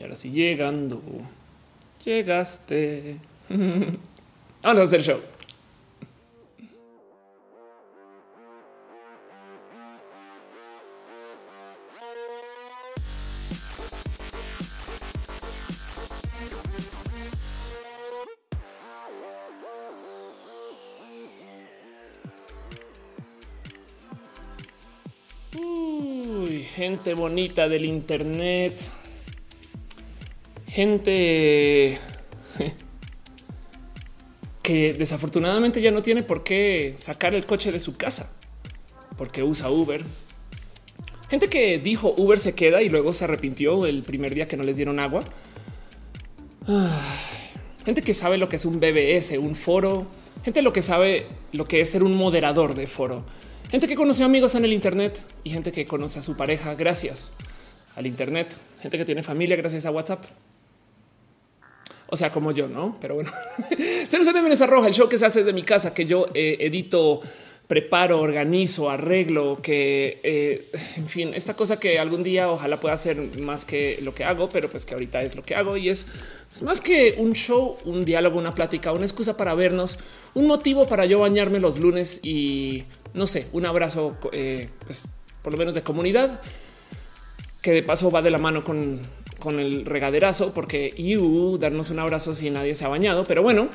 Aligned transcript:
Y 0.00 0.02
ahora 0.02 0.16
sí, 0.16 0.30
llegando. 0.30 1.02
Llegaste. 2.02 3.18
Vamos 3.50 4.78
a 4.78 4.82
hacer 4.82 5.02
show. 5.02 5.20
Uy, 25.54 26.62
gente 26.62 27.12
bonita 27.12 27.68
del 27.68 27.84
Internet. 27.84 28.80
Gente 30.70 31.98
que 34.62 34.94
desafortunadamente 34.94 35.82
ya 35.82 35.90
no 35.90 36.00
tiene 36.00 36.22
por 36.22 36.44
qué 36.44 36.94
sacar 36.96 37.34
el 37.34 37.44
coche 37.44 37.72
de 37.72 37.80
su 37.80 37.96
casa 37.96 38.32
porque 39.16 39.42
usa 39.42 39.68
Uber. 39.68 40.02
Gente 41.28 41.48
que 41.48 41.78
dijo 41.78 42.14
Uber 42.16 42.38
se 42.38 42.54
queda 42.54 42.82
y 42.82 42.88
luego 42.88 43.12
se 43.12 43.24
arrepintió 43.24 43.84
el 43.84 44.04
primer 44.04 44.34
día 44.34 44.46
que 44.46 44.56
no 44.56 44.62
les 44.62 44.76
dieron 44.76 45.00
agua. 45.00 45.24
Gente 47.84 48.02
que 48.02 48.14
sabe 48.14 48.38
lo 48.38 48.48
que 48.48 48.56
es 48.56 48.64
un 48.64 48.78
BBS, 48.78 49.36
un 49.38 49.56
foro. 49.56 50.06
Gente 50.44 50.62
lo 50.62 50.72
que 50.72 50.82
sabe 50.82 51.26
lo 51.52 51.66
que 51.66 51.80
es 51.80 51.90
ser 51.90 52.04
un 52.04 52.16
moderador 52.16 52.74
de 52.76 52.86
foro 52.86 53.26
Gente 53.70 53.88
que 53.88 53.96
conoció 53.96 54.24
amigos 54.24 54.54
en 54.54 54.64
el 54.64 54.72
Internet 54.72 55.18
y 55.44 55.50
gente 55.50 55.70
que 55.72 55.84
conoce 55.84 56.20
a 56.20 56.22
su 56.22 56.36
pareja 56.36 56.74
gracias 56.74 57.34
al 57.96 58.06
Internet. 58.06 58.54
Gente 58.80 58.98
que 58.98 59.04
tiene 59.04 59.22
familia 59.22 59.56
gracias 59.56 59.84
a 59.84 59.90
WhatsApp. 59.90 60.24
O 62.10 62.16
sea, 62.16 62.30
como 62.30 62.52
yo, 62.52 62.68
no? 62.68 62.96
Pero 63.00 63.14
bueno, 63.14 63.30
se 64.08 64.16
nos 64.18 64.26
bienvenidos 64.26 64.60
a 64.62 64.66
Roja, 64.66 64.88
el 64.88 64.94
show 64.94 65.08
que 65.08 65.18
se 65.18 65.26
hace 65.26 65.44
de 65.44 65.52
mi 65.52 65.62
casa, 65.62 65.94
que 65.94 66.06
yo 66.06 66.26
eh, 66.34 66.56
edito 66.60 67.20
preparo, 67.70 68.20
organizo, 68.20 68.90
arreglo, 68.90 69.60
que 69.62 70.18
eh, 70.24 70.72
en 70.96 71.06
fin, 71.06 71.30
esta 71.36 71.54
cosa 71.54 71.78
que 71.78 72.00
algún 72.00 72.24
día 72.24 72.50
ojalá 72.50 72.80
pueda 72.80 72.94
hacer 72.94 73.16
más 73.38 73.64
que 73.64 74.00
lo 74.02 74.12
que 74.12 74.24
hago, 74.24 74.48
pero 74.48 74.68
pues 74.68 74.84
que 74.84 74.94
ahorita 74.94 75.22
es 75.22 75.36
lo 75.36 75.44
que 75.44 75.54
hago 75.54 75.76
y 75.76 75.88
es, 75.88 76.08
más 76.64 76.80
que 76.80 77.14
un 77.16 77.32
show, 77.32 77.76
un 77.84 78.04
diálogo, 78.04 78.40
una 78.40 78.56
plática, 78.56 78.90
una 78.90 79.04
excusa 79.04 79.36
para 79.36 79.54
vernos, 79.54 79.98
un 80.34 80.48
motivo 80.48 80.88
para 80.88 81.04
yo 81.06 81.20
bañarme 81.20 81.60
los 81.60 81.78
lunes 81.78 82.18
y 82.24 82.86
no 83.14 83.28
sé, 83.28 83.46
un 83.52 83.64
abrazo, 83.66 84.16
eh, 84.32 84.68
pues 84.84 85.06
por 85.40 85.52
lo 85.52 85.58
menos 85.58 85.76
de 85.76 85.84
comunidad, 85.84 86.40
que 87.62 87.70
de 87.70 87.84
paso 87.84 88.10
va 88.10 88.20
de 88.20 88.30
la 88.30 88.38
mano 88.38 88.64
con, 88.64 88.98
con 89.40 89.58
el 89.58 89.84
regaderazo, 89.84 90.52
porque 90.54 90.94
you 90.96 91.58
darnos 91.58 91.90
un 91.90 91.98
abrazo 91.98 92.34
si 92.34 92.50
nadie 92.50 92.74
se 92.74 92.84
ha 92.84 92.88
bañado, 92.88 93.24
pero 93.24 93.42
bueno, 93.42 93.68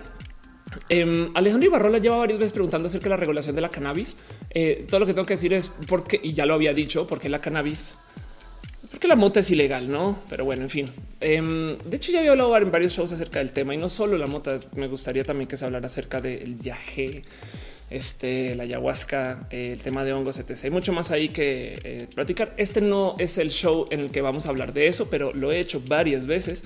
eh, 0.89 1.29
Alejandro 1.33 1.67
Ibarrola 1.67 1.97
lleva 1.97 2.17
varias 2.17 2.39
veces 2.39 2.53
preguntando 2.53 2.87
acerca 2.87 3.05
de 3.05 3.09
la 3.11 3.17
regulación 3.17 3.55
de 3.55 3.61
la 3.61 3.69
cannabis. 3.69 4.17
Eh, 4.51 4.85
todo 4.89 4.99
lo 4.99 5.05
que 5.05 5.13
tengo 5.13 5.25
que 5.25 5.33
decir 5.33 5.53
es 5.53 5.71
porque, 5.87 6.19
y 6.21 6.33
ya 6.33 6.45
lo 6.45 6.53
había 6.53 6.73
dicho, 6.73 7.07
porque 7.07 7.29
la 7.29 7.41
cannabis, 7.41 7.97
porque 8.91 9.07
la 9.07 9.15
mota 9.15 9.39
es 9.39 9.51
ilegal, 9.51 9.89
no? 9.89 10.19
Pero 10.29 10.45
bueno, 10.45 10.63
en 10.63 10.69
fin. 10.69 10.91
Em, 11.19 11.77
de 11.77 11.97
hecho, 11.97 12.11
ya 12.11 12.19
había 12.19 12.31
hablado 12.31 12.55
en 12.57 12.71
varios 12.71 12.93
shows 12.93 13.11
acerca 13.11 13.39
del 13.39 13.51
tema 13.51 13.73
y 13.73 13.77
no 13.77 13.89
solo 13.89 14.17
la 14.17 14.27
mota. 14.27 14.59
Me 14.75 14.87
gustaría 14.87 15.23
también 15.23 15.47
que 15.47 15.57
se 15.57 15.65
hablara 15.65 15.87
acerca 15.87 16.21
del 16.21 16.55
viaje 16.55 17.23
este, 17.89 18.55
la 18.55 18.63
ayahuasca, 18.63 19.47
el 19.49 19.81
tema 19.81 20.03
de 20.03 20.13
hongos, 20.13 20.39
etc. 20.39 20.57
Hay 20.63 20.69
mucho 20.69 20.93
más 20.93 21.11
ahí 21.11 21.29
que 21.29 21.79
eh, 21.83 22.07
platicar. 22.13 22.53
Este 22.57 22.81
no 22.81 23.15
es 23.19 23.37
el 23.37 23.51
show 23.51 23.87
en 23.91 23.99
el 23.99 24.11
que 24.11 24.21
vamos 24.21 24.45
a 24.45 24.49
hablar 24.49 24.73
de 24.73 24.87
eso, 24.87 25.09
pero 25.09 25.33
lo 25.33 25.51
he 25.51 25.59
hecho 25.59 25.81
varias 25.87 26.27
veces. 26.27 26.63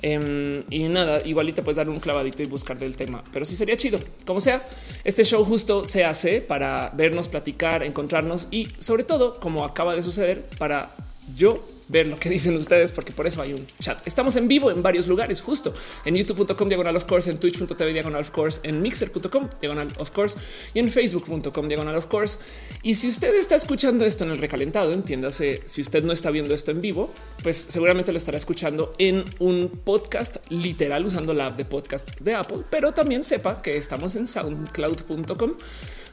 Em, 0.00 0.62
y 0.70 0.88
nada, 0.88 1.22
igualito 1.24 1.64
puedes 1.64 1.76
dar 1.76 1.88
un 1.88 1.98
clavadito 1.98 2.42
y 2.42 2.46
buscar 2.46 2.78
del 2.78 2.96
tema, 2.96 3.24
pero 3.32 3.44
sí 3.44 3.56
sería 3.56 3.76
chido. 3.76 3.98
Como 4.24 4.40
sea, 4.40 4.64
este 5.04 5.24
show 5.24 5.44
justo 5.44 5.86
se 5.86 6.04
hace 6.04 6.40
para 6.40 6.92
vernos, 6.94 7.28
platicar, 7.28 7.82
encontrarnos 7.82 8.48
y 8.50 8.68
sobre 8.78 9.04
todo, 9.04 9.40
como 9.40 9.64
acaba 9.64 9.96
de 9.96 10.02
suceder, 10.02 10.44
para 10.58 10.94
yo 11.36 11.66
ver 11.88 12.06
lo 12.06 12.18
que 12.18 12.30
dicen 12.30 12.56
ustedes, 12.56 12.92
porque 12.92 13.12
por 13.12 13.26
eso 13.26 13.42
hay 13.42 13.52
un 13.52 13.66
chat. 13.78 14.06
Estamos 14.06 14.36
en 14.36 14.48
vivo 14.48 14.70
en 14.70 14.82
varios 14.82 15.06
lugares, 15.06 15.40
justo 15.40 15.74
en 16.04 16.14
youtube.com 16.14 16.68
diagonal 16.68 16.96
of 16.96 17.04
course, 17.04 17.30
en 17.30 17.38
twitch.tv 17.38 17.92
diagonal 17.92 18.20
of 18.20 18.30
course, 18.30 18.60
en 18.62 18.80
mixer.com 18.80 19.48
diagonal 19.60 19.94
of 19.98 20.10
course 20.10 20.38
y 20.74 20.78
en 20.78 20.88
facebook.com 20.88 21.68
diagonal 21.68 21.96
of 21.96 22.06
course. 22.06 22.38
Y 22.82 22.94
si 22.94 23.08
usted 23.08 23.34
está 23.34 23.54
escuchando 23.54 24.04
esto 24.04 24.24
en 24.24 24.30
el 24.30 24.38
recalentado, 24.38 24.92
entiéndase, 24.92 25.62
si 25.64 25.80
usted 25.80 26.04
no 26.04 26.12
está 26.12 26.30
viendo 26.30 26.54
esto 26.54 26.70
en 26.70 26.80
vivo, 26.80 27.12
pues 27.42 27.56
seguramente 27.68 28.12
lo 28.12 28.18
estará 28.18 28.36
escuchando 28.36 28.92
en 28.98 29.24
un 29.38 29.68
podcast 29.84 30.38
literal 30.50 31.06
usando 31.06 31.34
la 31.34 31.46
app 31.46 31.56
de 31.56 31.64
podcast 31.64 32.20
de 32.20 32.34
Apple, 32.34 32.58
pero 32.70 32.92
también 32.92 33.24
sepa 33.24 33.62
que 33.62 33.76
estamos 33.76 34.16
en 34.16 34.26
soundcloud.com 34.26 35.56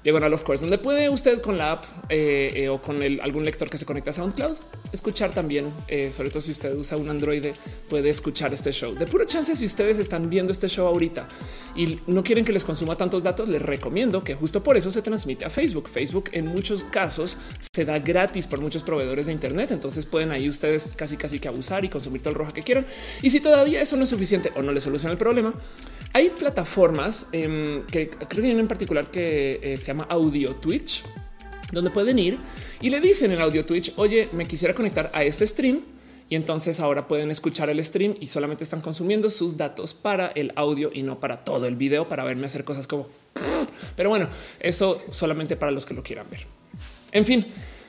diagonal 0.03 0.33
of 0.33 0.43
course, 0.43 0.61
donde 0.61 0.77
puede 0.77 1.09
usted 1.09 1.41
con 1.41 1.57
la 1.57 1.73
app 1.73 1.83
eh, 2.09 2.53
eh, 2.55 2.69
o 2.69 2.79
con 2.79 3.01
algún 3.01 3.43
lector 3.43 3.69
que 3.69 3.77
se 3.77 3.85
conecta 3.85 4.11
a 4.11 4.13
SoundCloud 4.13 4.55
escuchar 4.95 5.33
también, 5.33 5.71
eh, 5.87 6.11
sobre 6.11 6.29
todo 6.29 6.41
si 6.41 6.51
usted 6.51 6.75
usa 6.75 6.97
un 6.97 7.09
Android, 7.09 7.47
puede 7.89 8.09
escuchar 8.09 8.53
este 8.53 8.71
show. 8.71 8.95
De 8.95 9.05
puro 9.07 9.25
chance, 9.25 9.55
si 9.55 9.65
ustedes 9.65 9.99
están 9.99 10.29
viendo 10.29 10.51
este 10.51 10.67
show 10.67 10.87
ahorita 10.87 11.27
y 11.75 11.99
no 12.07 12.23
quieren 12.23 12.43
que 12.43 12.51
les 12.51 12.63
consuma 12.63 12.97
tantos 12.97 13.23
datos, 13.23 13.47
les 13.47 13.61
recomiendo 13.61 14.23
que 14.23 14.35
justo 14.35 14.63
por 14.63 14.77
eso 14.77 14.91
se 14.91 15.01
transmite 15.01 15.45
a 15.45 15.49
Facebook. 15.49 15.89
Facebook 15.89 16.29
en 16.31 16.47
muchos 16.47 16.83
casos 16.83 17.37
se 17.73 17.85
da 17.85 17.99
gratis 17.99 18.47
por 18.47 18.59
muchos 18.59 18.83
proveedores 18.83 19.27
de 19.27 19.31
Internet, 19.31 19.71
entonces 19.71 20.05
pueden 20.05 20.31
ahí 20.31 20.49
ustedes 20.49 20.93
casi 20.95 21.17
casi 21.17 21.39
que 21.39 21.47
abusar 21.47 21.85
y 21.85 21.89
consumir 21.89 22.21
todo 22.21 22.31
el 22.31 22.35
roja 22.35 22.53
que 22.53 22.63
quieran. 22.63 22.85
Y 23.21 23.29
si 23.29 23.39
todavía 23.39 23.81
eso 23.81 23.95
no 23.97 24.03
es 24.03 24.09
suficiente 24.09 24.51
o 24.55 24.61
no 24.61 24.71
le 24.71 24.81
soluciona 24.81 25.11
el 25.11 25.17
problema, 25.17 25.53
hay 26.13 26.29
plataformas 26.29 27.27
em, 27.31 27.83
que 27.83 28.09
creo 28.09 28.41
que 28.41 28.47
hay 28.47 28.59
en 28.59 28.67
particular 28.67 29.11
que 29.11 29.75
se 29.77 29.87
llama 29.87 30.07
Audio 30.09 30.55
Twitch, 30.55 31.03
donde 31.75 31.91
pueden 31.91 32.17
ir 32.17 32.39
y 32.81 32.89
le 32.89 32.99
dicen 33.01 33.31
en 33.31 33.41
Audio 33.41 33.65
Twitch, 33.65 33.93
oye, 33.97 34.29
me 34.31 34.47
quisiera 34.47 34.73
conectar 34.73 35.11
a 35.13 35.23
este 35.23 35.45
stream. 35.45 35.81
Y 36.27 36.35
entonces 36.35 36.79
ahora 36.79 37.07
pueden 37.07 37.29
escuchar 37.29 37.69
el 37.69 37.83
stream 37.83 38.15
y 38.19 38.25
solamente 38.25 38.63
están 38.63 38.81
consumiendo 38.81 39.29
sus 39.29 39.57
datos 39.57 39.93
para 39.93 40.29
el 40.29 40.53
audio 40.55 40.89
y 40.91 41.03
no 41.03 41.19
para 41.19 41.43
todo 41.43 41.67
el 41.67 41.75
video 41.75 42.07
para 42.07 42.23
verme 42.23 42.47
hacer 42.47 42.63
cosas 42.63 42.87
como. 42.87 43.07
Pero 43.95 44.09
bueno, 44.09 44.27
eso 44.59 45.03
solamente 45.09 45.55
para 45.55 45.71
los 45.71 45.85
que 45.85 45.93
lo 45.93 46.01
quieran 46.01 46.25
ver. 46.31 46.47
En 47.11 47.25
fin, 47.25 47.45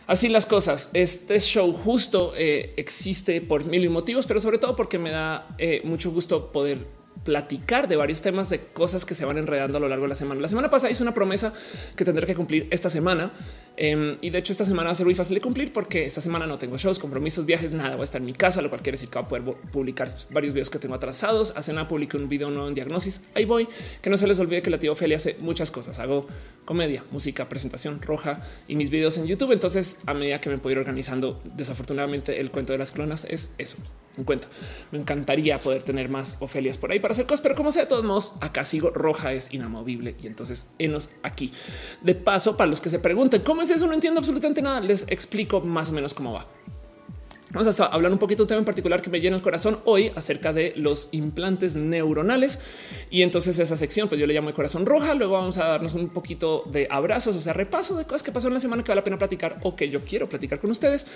así 0.06 0.28
las 0.28 0.44
cosas. 0.44 0.91
Este 0.92 1.41
show 1.41 1.72
justo 1.72 2.34
eh, 2.36 2.74
existe 2.76 3.41
por 3.41 3.64
mil 3.64 3.88
motivos, 3.88 4.26
pero 4.26 4.38
sobre 4.38 4.58
todo 4.58 4.76
porque 4.76 4.98
me 4.98 5.10
da 5.10 5.56
eh, 5.56 5.80
mucho 5.84 6.10
gusto 6.10 6.53
poder 6.53 6.96
platicar 7.26 7.88
de 7.88 7.97
varios 7.97 8.22
temas 8.22 8.48
de 8.50 8.60
cosas 8.60 9.04
que 9.04 9.16
se 9.16 9.25
van 9.25 9.37
enredando 9.37 9.78
a 9.78 9.81
lo 9.81 9.88
largo 9.88 10.04
de 10.04 10.10
la 10.10 10.14
semana. 10.14 10.41
La 10.41 10.47
semana 10.47 10.70
pasada 10.70 10.92
hice 10.92 11.03
una 11.03 11.12
promesa 11.12 11.53
que 11.97 12.04
tendré 12.04 12.25
que 12.25 12.37
cumplir 12.37 12.69
esta 12.70 12.88
semana 12.88 13.32
em, 13.76 14.16
y 14.20 14.31
de 14.31 14.38
hecho 14.38 14.53
esta 14.53 14.64
semana 14.64 14.91
va 14.91 14.92
a 14.92 14.94
ser 14.94 15.06
muy 15.06 15.16
fácil 15.16 15.34
de 15.34 15.41
cumplir 15.41 15.72
porque 15.72 16.04
esta 16.04 16.20
semana 16.20 16.47
no 16.47 16.56
tengo 16.56 16.78
shows, 16.78 17.00
compromisos, 17.00 17.44
viajes, 17.44 17.72
nada. 17.72 17.97
Voy 17.97 18.03
a 18.03 18.04
estar 18.04 18.20
en 18.20 18.26
mi 18.26 18.32
casa, 18.32 18.62
lo 18.62 18.69
cual 18.69 18.81
quiere 18.81 18.97
decir 18.97 19.09
que 19.09 19.19
voy 19.19 19.41
a 19.41 19.44
poder 19.44 19.56
publicar 19.72 20.09
varios 20.31 20.54
videos 20.54 20.70
que 20.70 20.78
tengo 20.78 20.94
atrasados. 20.94 21.53
Hace 21.56 21.72
nada 21.72 21.88
publiqué 21.88 22.16
un 22.16 22.28
video 22.28 22.48
nuevo 22.48 22.69
en 22.69 22.75
diagnosis. 22.75 23.22
Ahí 23.34 23.44
voy. 23.44 23.66
Que 24.00 24.09
no 24.09 24.16
se 24.16 24.28
les 24.28 24.38
olvide 24.38 24.62
que 24.62 24.70
la 24.70 24.78
tía 24.78 24.92
Ophelia 24.92 25.16
hace 25.16 25.36
muchas 25.41 25.72
cosas. 25.72 25.98
Hago 25.98 26.28
comedia, 26.65 27.03
música, 27.10 27.48
presentación 27.48 28.00
roja 28.03 28.41
y 28.69 28.76
mis 28.76 28.91
videos 28.91 29.19
en 29.19 29.26
YouTube. 29.26 29.50
Entonces, 29.50 29.98
a 30.06 30.15
medida 30.15 30.41
que 30.41 30.48
me 30.48 30.59
puedo 30.59 30.75
ir 30.75 30.78
organizando, 30.78 31.42
desafortunadamente 31.56 32.38
el 32.38 32.53
cuento 32.53 32.72
de 32.72 32.78
las 32.78 32.92
clonas 32.92 33.26
es 33.28 33.50
eso. 33.59 33.78
Un 34.16 34.25
cuento. 34.25 34.49
Me 34.93 34.99
encantaría 34.99 35.59
poder 35.59 35.82
tener 35.82 36.09
más 36.09 36.38
Ofelias 36.41 36.78
por 36.78 36.91
ahí 36.91 37.00
para 37.00 37.12
hacer 37.12 37.27
cosas, 37.27 37.43
pero 37.43 37.54
como 37.54 37.71
sea, 37.71 37.82
de 37.82 37.88
todos 37.88 38.04
modos, 38.04 38.34
acá 38.41 38.65
sigo 38.65 38.91
roja 38.91 39.32
es 39.32 39.53
inamovible 39.53 40.16
y 40.22 40.27
entonces 40.27 40.71
enos 40.78 41.10
aquí. 41.22 41.53
De 42.00 42.15
paso, 42.15 42.56
para 42.56 42.71
los 42.71 42.81
que 42.81 42.91
se 42.91 42.99
pregunten 42.99 43.43
cómo 43.43 43.62
es 43.62 43.71
eso, 43.71 43.87
no 43.87 43.93
entiendo 43.93 44.21
absolutamente 44.21 44.62
nada. 44.62 44.81
Les 44.81 45.06
explico 45.09 45.60
más 45.60 45.91
o 45.91 45.93
menos 45.93 46.15
cómo 46.15 46.32
va. 46.32 46.47
Vamos 47.56 47.81
a 47.81 47.87
hablar 47.87 48.12
un 48.12 48.19
poquito 48.19 48.43
de 48.43 48.43
un 48.43 48.49
tema 48.49 48.59
en 48.59 48.65
particular 48.67 49.00
que 49.00 49.09
me 49.09 49.19
llena 49.19 49.34
el 49.34 49.41
corazón 49.41 49.78
hoy 49.87 50.12
acerca 50.15 50.53
de 50.53 50.75
los 50.77 51.09
implantes 51.13 51.75
neuronales. 51.75 52.60
Y 53.09 53.22
entonces 53.22 53.59
esa 53.59 53.78
sección, 53.78 54.10
pues 54.10 54.21
yo 54.21 54.27
le 54.27 54.34
llamo 54.34 54.48
de 54.48 54.53
corazón 54.53 54.84
roja. 54.84 55.15
Luego 55.15 55.33
vamos 55.33 55.57
a 55.57 55.65
darnos 55.65 55.95
un 55.95 56.10
poquito 56.10 56.65
de 56.71 56.86
abrazos, 56.91 57.34
o 57.34 57.41
sea, 57.41 57.54
repaso 57.54 57.97
de 57.97 58.04
cosas 58.04 58.22
que 58.22 58.30
pasaron 58.30 58.53
la 58.53 58.60
semana 58.60 58.84
que 58.84 58.91
vale 58.91 59.01
la 59.01 59.04
pena 59.04 59.16
platicar 59.16 59.59
o 59.63 59.75
que 59.75 59.89
yo 59.89 60.04
quiero 60.04 60.28
platicar 60.28 60.59
con 60.59 60.71
ustedes. 60.71 61.07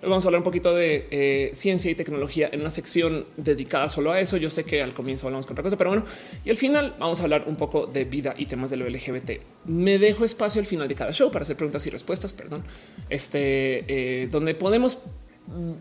Luego 0.00 0.12
vamos 0.12 0.24
a 0.24 0.28
hablar 0.28 0.38
un 0.38 0.44
poquito 0.44 0.74
de 0.74 1.06
eh, 1.10 1.50
ciencia 1.52 1.90
y 1.90 1.94
tecnología 1.94 2.48
en 2.50 2.62
una 2.62 2.70
sección 2.70 3.26
dedicada 3.36 3.90
solo 3.90 4.10
a 4.10 4.20
eso. 4.20 4.38
Yo 4.38 4.48
sé 4.48 4.64
que 4.64 4.82
al 4.82 4.94
comienzo 4.94 5.26
hablamos 5.26 5.44
con 5.44 5.52
otra 5.52 5.64
cosa, 5.64 5.76
pero 5.76 5.90
bueno, 5.90 6.06
y 6.46 6.48
al 6.48 6.56
final 6.56 6.96
vamos 6.98 7.20
a 7.20 7.24
hablar 7.24 7.44
un 7.46 7.56
poco 7.56 7.86
de 7.86 8.06
vida 8.06 8.32
y 8.38 8.46
temas 8.46 8.70
de 8.70 8.78
lo 8.78 8.88
LGBT. 8.88 9.32
Me 9.66 9.98
dejo 9.98 10.24
espacio 10.24 10.62
al 10.62 10.66
final 10.66 10.88
de 10.88 10.94
cada 10.94 11.12
show 11.12 11.30
para 11.30 11.42
hacer 11.42 11.56
preguntas 11.56 11.86
y 11.86 11.90
respuestas, 11.90 12.32
perdón, 12.32 12.64
este, 13.10 13.84
eh, 14.22 14.28
donde 14.28 14.54
podemos 14.54 14.96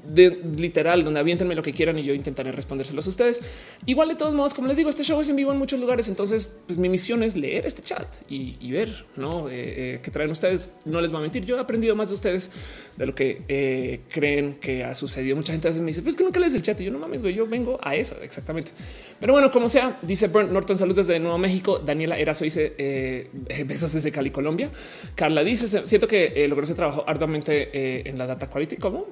de 0.08 0.42
literal, 0.58 1.04
donde 1.04 1.20
aviéntenme 1.20 1.54
lo 1.54 1.62
que 1.62 1.74
quieran 1.74 2.00
y 2.00 2.04
yo 2.04 2.14
intentaré 2.14 2.52
respondérselos 2.52 3.06
a 3.06 3.10
ustedes. 3.10 3.42
Igual 3.86 4.10
de 4.10 4.16
todos 4.16 4.34
modos, 4.34 4.54
como 4.54 4.68
les 4.68 4.78
digo, 4.78 4.90
este 4.90 5.04
show 5.04 5.20
es 5.22 5.30
en 5.30 5.36
vivo 5.36 5.52
en 5.52 5.58
muchos 5.58 5.80
lugares. 5.80 6.08
Entonces, 6.08 6.62
pues 6.66 6.80
mi 6.80 6.90
misión 6.90 7.22
es 7.24 7.36
leer 7.36 7.66
este 7.66 7.82
chat 7.82 8.08
y, 8.28 8.72
ver 8.72 9.06
¿no? 9.16 9.50
Eh, 9.50 9.54
eh, 9.96 10.00
qué 10.02 10.12
traen 10.12 10.32
ustedes. 10.32 10.72
No 10.86 11.02
les 11.02 11.14
va 11.14 11.20
a 11.20 11.22
mentir. 11.22 11.46
Yo 11.46 11.58
he 11.58 11.60
aprendido 11.60 11.96
más 11.96 12.10
de 12.10 12.16
ustedes 12.16 12.50
de 13.00 13.06
lo 13.06 13.16
que 13.16 13.44
eh, 13.48 14.02
creen 14.10 14.56
que 14.56 14.84
ha 14.84 14.94
sucedido. 14.94 15.36
Mucha 15.36 15.54
gente 15.54 15.72
me 15.80 15.88
dice, 15.88 16.04
pues 16.04 16.16
que 16.16 16.24
nunca 16.24 16.40
lees 16.40 16.54
el 16.54 16.62
chat 16.62 16.80
y 16.82 16.84
yo 16.84 16.92
no 16.92 17.00
mames, 17.00 17.24
yo 17.24 17.48
vengo 17.48 17.80
a 17.82 17.96
eso 17.96 18.16
exactamente. 18.22 18.72
Pero 19.20 19.34
bueno, 19.34 19.50
como 19.50 19.70
sea, 19.70 19.98
dice 20.04 20.28
Brent 20.28 20.52
Norton, 20.52 20.78
saludos 20.78 21.08
desde 21.08 21.20
Nuevo 21.20 21.38
México. 21.38 21.80
Daniela 21.80 22.18
Erazo 22.18 22.44
dice 22.44 23.30
besos 23.66 23.94
desde 23.94 24.12
Cali, 24.12 24.30
Colombia. 24.30 24.70
Carla 25.16 25.44
dice, 25.44 25.88
siento 25.88 26.08
que 26.08 26.46
logró 26.48 26.64
ese 26.64 26.76
trabajo 26.76 27.04
arduamente 27.08 28.08
en 28.08 28.18
la 28.18 28.28
data 28.28 28.48
quality. 28.48 28.78
¿Cómo? 28.78 29.08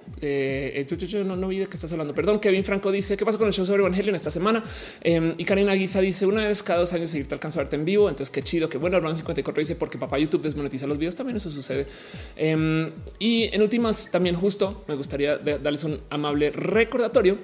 yo, 1.07 1.23
no, 1.23 1.35
no 1.35 1.47
vi 1.47 1.59
de 1.59 1.67
qué 1.67 1.75
estás 1.75 1.91
hablando. 1.91 2.13
Perdón, 2.13 2.39
Kevin 2.39 2.63
Franco 2.63 2.91
dice 2.91 3.17
qué 3.17 3.25
pasa 3.25 3.37
con 3.37 3.47
el 3.47 3.53
show 3.53 3.65
sobre 3.65 3.79
Evangelion 3.79 4.15
esta 4.15 4.31
semana. 4.31 4.63
Em, 5.01 5.33
y 5.37 5.45
Karina 5.45 5.73
Guisa 5.73 6.01
dice 6.01 6.25
una 6.25 6.45
vez 6.45 6.61
cada 6.61 6.79
dos 6.79 6.93
años 6.93 7.09
seguirte 7.09 7.33
alcanzo 7.33 7.59
a 7.59 7.63
verte 7.63 7.77
en 7.77 7.85
vivo. 7.85 8.09
Entonces 8.09 8.31
qué 8.31 8.43
chido, 8.43 8.67
qué 8.69 8.77
bueno. 8.77 8.97
Hermano 8.97 9.15
54 9.15 9.59
dice 9.59 9.75
porque 9.75 9.97
papá 9.97 10.17
YouTube 10.17 10.41
desmonetiza 10.41 10.87
los 10.87 10.97
videos. 10.97 11.15
También 11.15 11.37
eso 11.37 11.49
sucede. 11.49 11.87
Em, 12.35 12.91
y 13.19 13.53
en 13.53 13.61
últimas, 13.77 14.09
también 14.09 14.35
justo 14.35 14.83
me 14.87 14.95
gustaría 14.95 15.37
darles 15.37 15.83
un 15.83 15.99
amable 16.09 16.49
recordatorio 16.49 17.37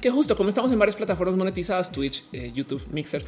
que 0.00 0.10
justo 0.10 0.36
como 0.36 0.50
estamos 0.50 0.70
en 0.72 0.78
varias 0.78 0.96
plataformas 0.96 1.36
monetizadas, 1.36 1.90
Twitch, 1.90 2.24
eh, 2.32 2.52
YouTube, 2.54 2.82
Mixer, 2.92 3.24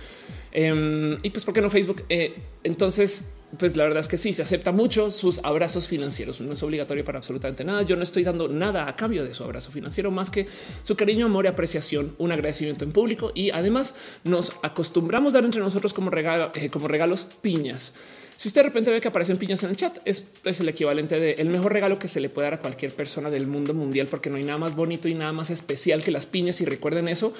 em, 0.52 1.16
y 1.22 1.30
pues, 1.30 1.44
¿por 1.46 1.54
qué 1.54 1.62
no 1.62 1.70
Facebook? 1.70 2.04
Eh, 2.10 2.34
entonces, 2.64 3.36
pues 3.58 3.76
la 3.76 3.84
verdad 3.84 4.00
es 4.00 4.08
que 4.08 4.18
sí, 4.18 4.34
se 4.34 4.42
acepta 4.42 4.72
mucho 4.72 5.10
sus 5.10 5.38
abrazos 5.44 5.88
financieros. 5.88 6.40
No 6.42 6.52
es 6.52 6.62
obligatorio 6.62 7.04
para 7.04 7.18
absolutamente 7.18 7.64
nada. 7.64 7.82
Yo 7.82 7.96
no 7.96 8.02
estoy 8.02 8.24
dando 8.24 8.48
nada 8.48 8.86
a 8.88 8.96
cambio 8.96 9.24
de 9.24 9.32
su 9.32 9.44
abrazo 9.44 9.70
financiero 9.70 10.10
más 10.10 10.30
que 10.30 10.46
su 10.82 10.96
cariño, 10.96 11.26
amor 11.26 11.46
y 11.46 11.48
apreciación, 11.48 12.14
un 12.18 12.32
agradecimiento 12.32 12.84
en 12.84 12.92
público 12.92 13.32
y 13.34 13.50
además 13.50 13.94
nos 14.24 14.52
acostumbramos 14.62 15.34
a 15.34 15.38
dar 15.38 15.44
entre 15.46 15.62
nosotros 15.62 15.94
como, 15.94 16.10
regalo, 16.10 16.52
eh, 16.54 16.68
como 16.68 16.88
regalos 16.88 17.24
piñas. 17.24 17.94
Si 18.36 18.48
usted 18.48 18.60
de 18.62 18.68
repente 18.68 18.90
ve 18.90 19.00
que 19.00 19.08
aparecen 19.08 19.38
piñas 19.38 19.62
en 19.64 19.70
el 19.70 19.76
chat, 19.76 19.98
es, 20.04 20.24
es 20.44 20.60
el 20.60 20.68
equivalente 20.68 21.18
de 21.18 21.32
el 21.32 21.48
mejor 21.48 21.72
regalo 21.72 21.98
que 21.98 22.08
se 22.08 22.20
le 22.20 22.28
puede 22.28 22.46
dar 22.46 22.54
a 22.54 22.60
cualquier 22.60 22.92
persona 22.92 23.30
del 23.30 23.46
mundo 23.46 23.72
mundial, 23.72 24.08
porque 24.08 24.28
no 24.28 24.36
hay 24.36 24.44
nada 24.44 24.58
más 24.58 24.76
bonito 24.76 25.08
y 25.08 25.14
nada 25.14 25.32
más 25.32 25.50
especial 25.50 26.02
que 26.02 26.10
las 26.10 26.26
piñas. 26.26 26.60
Y 26.60 26.66
recuerden 26.66 27.08
eso, 27.08 27.32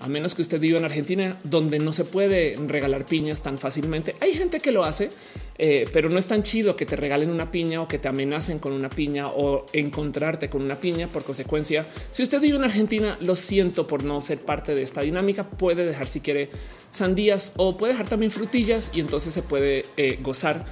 a 0.00 0.08
menos 0.08 0.34
que 0.34 0.40
usted 0.40 0.58
viva 0.58 0.78
en 0.78 0.86
Argentina, 0.86 1.38
donde 1.44 1.78
no 1.78 1.92
se 1.92 2.04
puede 2.04 2.56
regalar 2.66 3.04
piñas 3.04 3.42
tan 3.42 3.58
fácilmente. 3.58 4.16
Hay 4.20 4.32
gente 4.32 4.60
que 4.60 4.72
lo 4.72 4.84
hace, 4.84 5.10
eh, 5.58 5.86
pero 5.92 6.08
no 6.08 6.18
es 6.18 6.26
tan 6.26 6.42
chido 6.42 6.74
que 6.74 6.86
te 6.86 6.96
regalen 6.96 7.30
una 7.30 7.50
piña 7.50 7.82
o 7.82 7.88
que 7.88 7.98
te 7.98 8.08
amenacen 8.08 8.58
con 8.58 8.72
una 8.72 8.88
piña 8.88 9.28
o 9.28 9.66
encontrarte 9.74 10.48
con 10.48 10.62
una 10.62 10.80
piña. 10.80 11.08
Por 11.08 11.22
consecuencia, 11.22 11.86
si 12.10 12.22
usted 12.22 12.40
vive 12.40 12.56
en 12.56 12.64
Argentina, 12.64 13.18
lo 13.20 13.36
siento 13.36 13.86
por 13.86 14.04
no 14.04 14.22
ser 14.22 14.38
parte 14.38 14.74
de 14.74 14.82
esta 14.82 15.02
dinámica. 15.02 15.50
Puede 15.50 15.84
dejar 15.84 16.08
si 16.08 16.20
quiere 16.20 16.48
sandías 16.90 17.52
o 17.56 17.76
puede 17.76 17.92
dejar 17.92 18.08
también 18.08 18.30
frutillas 18.30 18.90
y 18.94 19.00
entonces 19.00 19.32
se 19.32 19.42
puede 19.42 19.84
eh, 19.96 20.18
gozar 20.22 20.64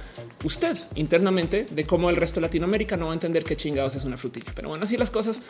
usted 0.43 0.77
internamente 0.95 1.65
de 1.69 1.85
cómo 1.85 2.09
el 2.09 2.15
resto 2.15 2.39
de 2.39 2.47
Latinoamérica 2.47 2.97
no 2.97 3.07
va 3.07 3.11
a 3.11 3.13
entender 3.13 3.43
qué 3.43 3.55
chingados 3.55 3.95
es 3.95 4.05
una 4.05 4.17
frutilla. 4.17 4.51
Pero 4.55 4.69
bueno, 4.69 4.83
así 4.83 4.97
las 4.97 5.11
cosas, 5.11 5.41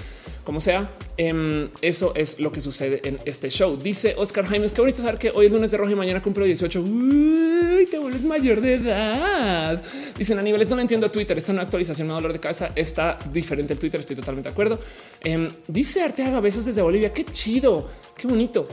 como 0.44 0.60
sea, 0.60 0.89
em, 1.18 1.69
eso 1.81 2.13
es 2.16 2.39
lo 2.39 2.51
que 2.51 2.62
sucede 2.62 3.01
en 3.04 3.19
este 3.25 3.50
show. 3.50 3.77
Dice 3.77 4.16
Oscar 4.18 4.45
Jaimes, 4.45 4.71
qué 4.74 4.81
bonito 4.81 5.01
saber 5.01 5.19
que 5.19 5.31
hoy 5.33 5.48
es 5.48 5.51
lunes 5.51 5.71
de 5.71 5.77
rojo 5.77 5.92
y 5.92 5.95
mañana 5.95 6.21
cumplo 6.21 6.45
18. 6.45 6.81
Uy, 6.81 7.88
te 7.89 8.00
vuelves 8.00 8.25
mayor 8.25 8.62
de 8.62 8.75
edad. 8.75 9.81
Dicen 10.18 10.39
a 10.39 10.42
niveles, 10.42 10.68
no 10.69 10.80
entiendo 10.80 11.12
Twitter. 11.12 11.38
Esta 11.38 11.54
nueva 11.54 11.66
actualización 11.66 12.07
me 12.07 12.13
da 12.13 12.16
dolor 12.16 12.33
de 12.33 12.39
cabeza. 12.39 12.71
Está 12.75 13.19
diferente 13.31 13.74
el 13.74 13.80
Twitter. 13.80 14.00
Estoy 14.00 14.16
totalmente 14.16 14.50
de 14.50 14.54
acuerdo. 14.54 14.80
Em, 15.24 15.50
dice 15.68 16.01
Arteaga, 16.01 16.39
besos 16.39 16.66
desde 16.66 16.81
Bolivia. 16.81 17.13
Qué 17.13 17.25
chido, 17.25 17.88
qué 18.16 18.27
bonito. 18.27 18.68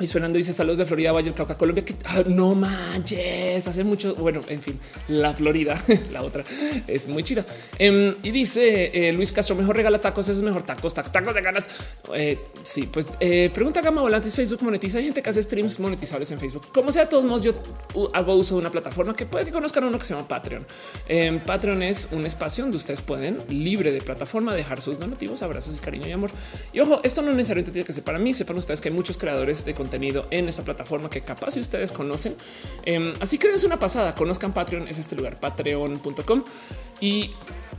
Y 0.00 0.06
Fernando 0.06 0.36
dice 0.36 0.52
saludos 0.52 0.78
de 0.78 0.86
Florida, 0.86 1.12
Valle 1.12 1.32
Cauca, 1.32 1.56
Colombia. 1.56 1.84
Que 1.84 1.94
ah, 2.04 2.22
no 2.26 2.54
manches, 2.54 3.66
hace 3.66 3.84
mucho. 3.84 4.14
Bueno, 4.14 4.40
en 4.48 4.60
fin, 4.60 4.78
la 5.08 5.34
Florida, 5.34 5.80
la 6.12 6.22
otra 6.22 6.44
es 6.86 7.08
muy 7.08 7.22
chida. 7.22 7.44
Em, 7.78 8.14
y 8.22 8.30
dice 8.30 8.90
eh, 9.08 9.12
Luis 9.12 9.32
Castro, 9.32 9.56
mejor 9.56 9.76
regala 9.76 10.00
tacos, 10.00 10.28
es 10.28 10.40
mejor 10.42 10.62
tacos, 10.62 10.94
tacos, 10.94 11.34
de 11.34 11.40
ganas. 11.40 11.66
Eh, 12.14 12.38
sí, 12.62 12.88
pues 12.92 13.08
eh, 13.20 13.50
pregunta 13.52 13.80
Gama 13.80 14.02
Volantes, 14.02 14.34
Facebook 14.34 14.62
monetiza. 14.62 14.98
Hay 14.98 15.04
gente 15.04 15.22
que 15.22 15.30
hace 15.30 15.42
streams 15.42 15.80
monetizables 15.80 16.30
en 16.30 16.38
Facebook. 16.38 16.66
Como 16.72 16.92
sea, 16.92 17.04
de 17.04 17.08
todos 17.08 17.24
modos, 17.24 17.42
yo 17.42 17.54
hago 18.12 18.34
uso 18.34 18.54
de 18.54 18.60
una 18.60 18.70
plataforma 18.70 19.14
que 19.14 19.26
puede 19.26 19.44
que 19.44 19.52
conozcan 19.52 19.84
uno 19.84 19.98
que 19.98 20.04
se 20.04 20.14
llama 20.14 20.28
Patreon. 20.28 20.66
Em, 21.08 21.40
Patreon 21.40 21.82
es 21.82 22.08
un 22.12 22.24
espacio 22.26 22.64
donde 22.64 22.76
ustedes 22.76 23.02
pueden 23.02 23.42
libre 23.48 23.92
de 23.92 24.00
plataforma 24.00 24.54
dejar 24.54 24.80
sus 24.80 24.98
donativos, 24.98 25.42
abrazos 25.42 25.76
y 25.76 25.78
cariño 25.78 26.06
y 26.06 26.12
amor. 26.12 26.30
Y 26.72 26.80
ojo, 26.80 27.00
esto 27.02 27.22
no 27.22 27.32
necesariamente 27.32 27.72
tiene 27.72 27.86
que 27.86 27.92
ser 27.92 28.04
para 28.04 28.18
mí. 28.18 28.32
Sepan 28.34 28.56
ustedes 28.56 28.80
que 28.80 28.88
hay 28.88 28.94
muchos 28.94 29.18
creadores 29.18 29.64
de 29.68 29.74
contenido 29.74 30.26
en 30.30 30.48
esta 30.48 30.64
plataforma 30.64 31.08
que 31.08 31.20
capaz 31.20 31.52
si 31.52 31.60
ustedes 31.60 31.92
conocen. 31.92 32.34
Em, 32.84 33.14
así 33.20 33.38
que 33.38 33.52
es 33.52 33.62
una 33.64 33.78
pasada, 33.78 34.14
conozcan 34.14 34.52
Patreon, 34.52 34.88
es 34.88 34.98
este 34.98 35.14
lugar, 35.14 35.38
patreon.com 35.38 36.42
y 37.00 37.30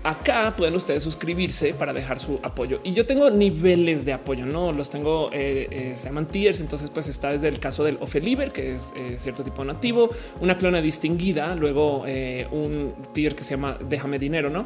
acá 0.04 0.54
pueden 0.56 0.76
ustedes 0.76 1.04
suscribirse 1.04 1.74
para 1.74 1.94
dejar 1.94 2.20
su 2.20 2.40
apoyo. 2.44 2.80
Y 2.84 2.94
yo 2.94 3.06
tengo 3.06 3.30
niveles 3.30 4.06
de 4.06 4.14
apoyo, 4.14 4.46
no 4.46 4.72
los 4.72 4.90
tengo, 4.90 5.30
eh, 5.34 5.68
eh, 5.72 5.94
se 5.96 6.10
llaman 6.10 6.28
tiers. 6.28 6.62
Entonces, 6.62 6.90
pues 6.90 7.08
está 7.08 7.32
desde 7.32 7.48
el 7.48 7.60
caso 7.60 7.84
del 7.84 7.98
Ofeliber, 8.00 8.52
que 8.52 8.74
es 8.74 8.94
eh, 8.96 9.18
cierto 9.20 9.44
tipo 9.44 9.64
nativo, 9.66 10.10
una 10.40 10.56
clona 10.56 10.82
distinguida, 10.82 11.56
luego 11.56 12.06
un 12.52 12.94
tier 13.14 13.36
que 13.36 13.44
se 13.44 13.52
llama 13.52 13.78
Déjame 13.88 14.20
dinero, 14.20 14.50
no? 14.50 14.66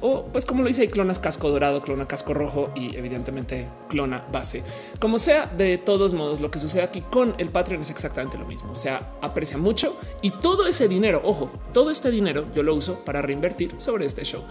O 0.00 0.24
pues 0.32 0.46
como 0.46 0.62
lo 0.62 0.68
dice, 0.68 0.82
hay 0.82 0.88
clonas 0.88 1.18
casco 1.18 1.50
dorado, 1.50 1.82
clona 1.82 2.06
casco 2.06 2.34
rojo 2.34 2.70
y 2.74 2.96
evidentemente 2.96 3.68
clona 3.88 4.24
base. 4.30 4.62
Como 4.98 5.18
sea, 5.18 5.46
de 5.46 5.78
todos 5.78 6.14
modos, 6.14 6.40
lo 6.40 6.50
que 6.50 6.58
sucede 6.58 6.82
aquí 6.82 7.02
con 7.02 7.34
el 7.38 7.48
Patreon 7.48 7.82
es 7.82 7.90
exactamente 7.90 8.38
lo 8.38 8.46
mismo. 8.46 8.72
O 8.72 8.74
sea, 8.74 9.14
aprecia 9.22 9.58
mucho 9.58 9.98
y 10.22 10.30
todo 10.30 10.66
ese 10.66 10.88
dinero, 10.88 11.20
ojo, 11.24 11.50
todo 11.72 11.90
este 11.90 12.10
dinero 12.10 12.46
yo 12.54 12.62
lo 12.62 12.74
uso 12.74 13.04
para 13.04 13.22
reinvertir 13.22 13.74
sobre 13.78 14.06
este 14.06 14.24
show. 14.24 14.42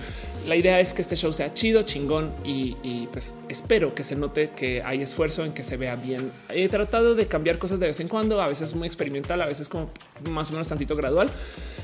La 0.48 0.56
idea 0.56 0.80
es 0.80 0.94
que 0.94 1.02
este 1.02 1.16
show 1.16 1.34
sea 1.34 1.54
chido, 1.54 1.84
chingón 1.84 2.32
y, 2.44 3.08
pues 3.12 3.36
espero 3.50 3.94
que 3.94 4.04
se 4.04 4.16
note 4.16 4.52
que 4.52 4.82
hay 4.84 5.02
esfuerzo 5.02 5.44
en 5.44 5.54
que 5.54 5.64
se 5.64 5.78
vea 5.78 5.96
bien. 5.96 6.32
He 6.50 6.70
tratado 6.70 7.16
de 7.16 7.28
cambiar 7.28 7.58
cosas 7.58 7.80
de 7.80 7.88
vez 7.88 8.00
en 8.00 8.08
cuando, 8.08 8.42
a 8.42 8.48
veces 8.48 8.76
muy 8.76 8.88
experimental, 8.88 9.42
a 9.42 9.46
veces 9.46 9.70
como 9.70 9.90
más 10.30 10.50
o 10.50 10.54
menos 10.54 10.68
tantito 10.68 10.96
gradual. 10.96 11.30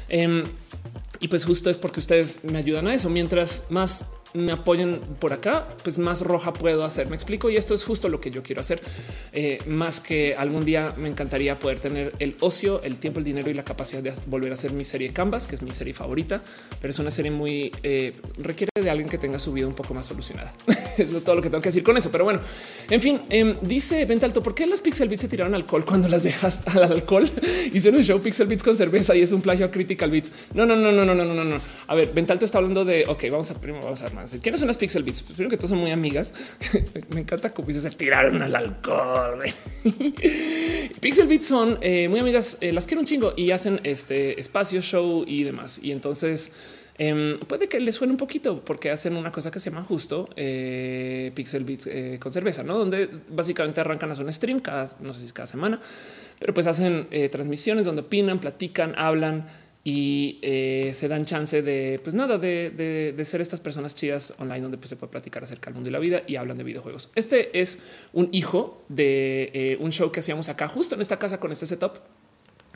Em, 0.09 0.43
y 1.21 1.27
pues 1.27 1.45
justo 1.45 1.69
es 1.69 1.77
porque 1.77 1.99
ustedes 1.99 2.43
me 2.43 2.57
ayudan 2.57 2.87
a 2.87 2.93
eso. 2.95 3.09
Mientras 3.09 3.65
más 3.69 4.07
me 4.33 4.51
apoyen 4.51 4.99
por 5.19 5.33
acá, 5.33 5.67
pues 5.83 5.97
más 5.97 6.21
roja 6.21 6.53
puedo 6.53 6.85
hacer. 6.85 7.07
Me 7.07 7.15
explico. 7.15 7.49
Y 7.49 7.57
esto 7.57 7.73
es 7.73 7.83
justo 7.83 8.09
lo 8.09 8.21
que 8.21 8.31
yo 8.31 8.43
quiero 8.43 8.61
hacer. 8.61 8.81
Eh, 9.33 9.59
más 9.67 9.99
que 9.99 10.35
algún 10.35 10.65
día 10.65 10.93
me 10.97 11.09
encantaría 11.09 11.57
poder 11.59 11.79
tener 11.79 12.13
el 12.19 12.35
ocio, 12.39 12.81
el 12.83 12.97
tiempo, 12.97 13.19
el 13.19 13.25
dinero 13.25 13.49
y 13.49 13.53
la 13.53 13.63
capacidad 13.63 14.01
de 14.01 14.13
volver 14.27 14.51
a 14.51 14.53
hacer 14.53 14.71
mi 14.71 14.83
serie 14.83 15.13
Canvas, 15.13 15.47
que 15.47 15.55
es 15.55 15.61
mi 15.61 15.71
serie 15.71 15.93
favorita, 15.93 16.41
pero 16.79 16.91
es 16.91 16.99
una 16.99 17.11
serie 17.11 17.31
muy 17.31 17.71
eh, 17.83 18.13
requiere 18.37 18.71
de 18.75 18.89
alguien 18.89 19.09
que 19.09 19.17
tenga 19.17 19.39
su 19.39 19.53
vida 19.53 19.67
un 19.67 19.73
poco 19.73 19.93
más 19.93 20.05
solucionada. 20.05 20.53
es 20.97 21.11
todo 21.23 21.35
lo 21.35 21.41
que 21.41 21.49
tengo 21.49 21.61
que 21.61 21.69
decir 21.69 21.83
con 21.83 21.97
eso. 21.97 22.11
Pero 22.11 22.23
bueno, 22.23 22.39
en 22.89 23.01
fin, 23.01 23.21
eh, 23.29 23.57
dice 23.61 24.05
Vente 24.05 24.25
Alto, 24.25 24.41
¿por 24.43 24.55
qué 24.55 24.67
las 24.67 24.81
Pixel 24.81 25.09
Beats 25.09 25.23
se 25.23 25.27
tiraron 25.27 25.53
alcohol 25.55 25.85
cuando 25.85 26.07
las 26.07 26.23
dejas 26.23 26.59
al 26.75 26.83
alcohol? 26.83 27.29
Hicieron 27.73 27.99
un 27.99 28.05
show 28.05 28.19
Pixel 28.21 28.47
Beats 28.47 28.63
con 28.63 28.75
cerveza 28.75 29.15
y 29.15 29.21
es 29.21 29.31
un 29.31 29.41
plagio 29.41 29.65
a 29.65 29.71
Critical 29.71 30.11
Beats. 30.11 30.31
No, 30.53 30.65
no, 30.65 30.75
no, 30.75 30.91
no, 30.91 31.05
no, 31.05 31.15
no, 31.15 31.25
no, 31.25 31.43
no. 31.43 31.57
A 31.87 31.95
ver, 31.95 32.13
Ventalto 32.13 32.45
está 32.45 32.57
hablando 32.57 32.85
de 32.85 33.05
ok, 33.07 33.23
vamos 33.29 33.51
a 33.51 33.59
primero, 33.59 33.83
vamos 33.83 34.01
a 34.01 34.09
¿Quiénes 34.41 34.59
son 34.59 34.67
las 34.67 34.77
Pixel 34.77 35.03
Beats? 35.03 35.23
Pues 35.23 35.37
que 35.37 35.57
todos 35.57 35.69
son 35.69 35.79
muy 35.79 35.91
amigas. 35.91 36.33
Me 37.09 37.21
encanta 37.21 37.53
como 37.53 37.71
se 37.71 37.89
tiraron 37.91 38.41
al 38.41 38.55
alcohol. 38.55 39.39
Pixel 41.01 41.27
Beats 41.27 41.47
son 41.47 41.77
eh, 41.81 42.07
muy 42.07 42.19
amigas, 42.19 42.57
eh, 42.61 42.71
las 42.71 42.85
quiero 42.85 43.01
un 43.01 43.07
chingo 43.07 43.33
y 43.35 43.51
hacen 43.51 43.79
este 43.83 44.39
espacio 44.39 44.81
show 44.81 45.23
y 45.25 45.43
demás. 45.43 45.79
Y 45.81 45.91
entonces 45.91 46.51
em, 46.97 47.39
puede 47.39 47.67
que 47.67 47.79
les 47.79 47.95
suene 47.95 48.11
un 48.11 48.17
poquito 48.17 48.63
porque 48.63 48.91
hacen 48.91 49.15
una 49.15 49.31
cosa 49.31 49.49
que 49.49 49.59
se 49.59 49.69
llama 49.69 49.83
justo 49.83 50.29
eh, 50.35 51.31
Pixel 51.33 51.63
Beats 51.63 51.89
con 52.19 52.31
cerveza, 52.31 52.63
no 52.63 52.77
donde 52.77 53.09
básicamente 53.29 53.81
arrancan 53.81 54.11
a 54.11 54.13
un 54.13 54.31
stream 54.31 54.59
cada, 54.59 54.87
no 54.99 55.13
sé 55.13 55.25
si 55.27 55.33
cada 55.33 55.47
semana, 55.47 55.81
pero 56.39 56.53
pues 56.53 56.67
hacen 56.67 57.07
transmisiones 57.31 57.85
donde 57.85 58.01
opinan, 58.01 58.39
platican, 58.39 58.93
hablan 58.97 59.47
y 59.83 60.39
eh, 60.43 60.91
se 60.93 61.07
dan 61.07 61.25
chance 61.25 61.61
de, 61.61 61.99
pues 62.03 62.13
nada, 62.13 62.37
de, 62.37 63.23
ser 63.25 63.41
estas 63.41 63.59
personas 63.61 63.95
chidas 63.95 64.33
online 64.37 64.61
donde 64.61 64.77
pues, 64.77 64.89
se 64.89 64.95
puede 64.95 65.11
platicar 65.11 65.43
acerca 65.43 65.65
del 65.65 65.75
mundo 65.75 65.89
y 65.89 65.91
la 65.91 65.99
vida 65.99 66.21
y 66.27 66.35
hablan 66.35 66.57
de 66.57 66.63
videojuegos. 66.63 67.09
Este 67.15 67.59
es 67.59 67.79
un 68.13 68.29
hijo 68.31 68.81
de 68.89 69.51
eh, 69.53 69.77
un 69.79 69.91
show 69.91 70.11
que 70.11 70.19
hacíamos 70.19 70.49
acá 70.49 70.67
justo 70.67 70.95
en 70.95 71.01
esta 71.01 71.17
casa 71.17 71.39
con 71.39 71.51
este 71.51 71.65
setup 71.65 71.99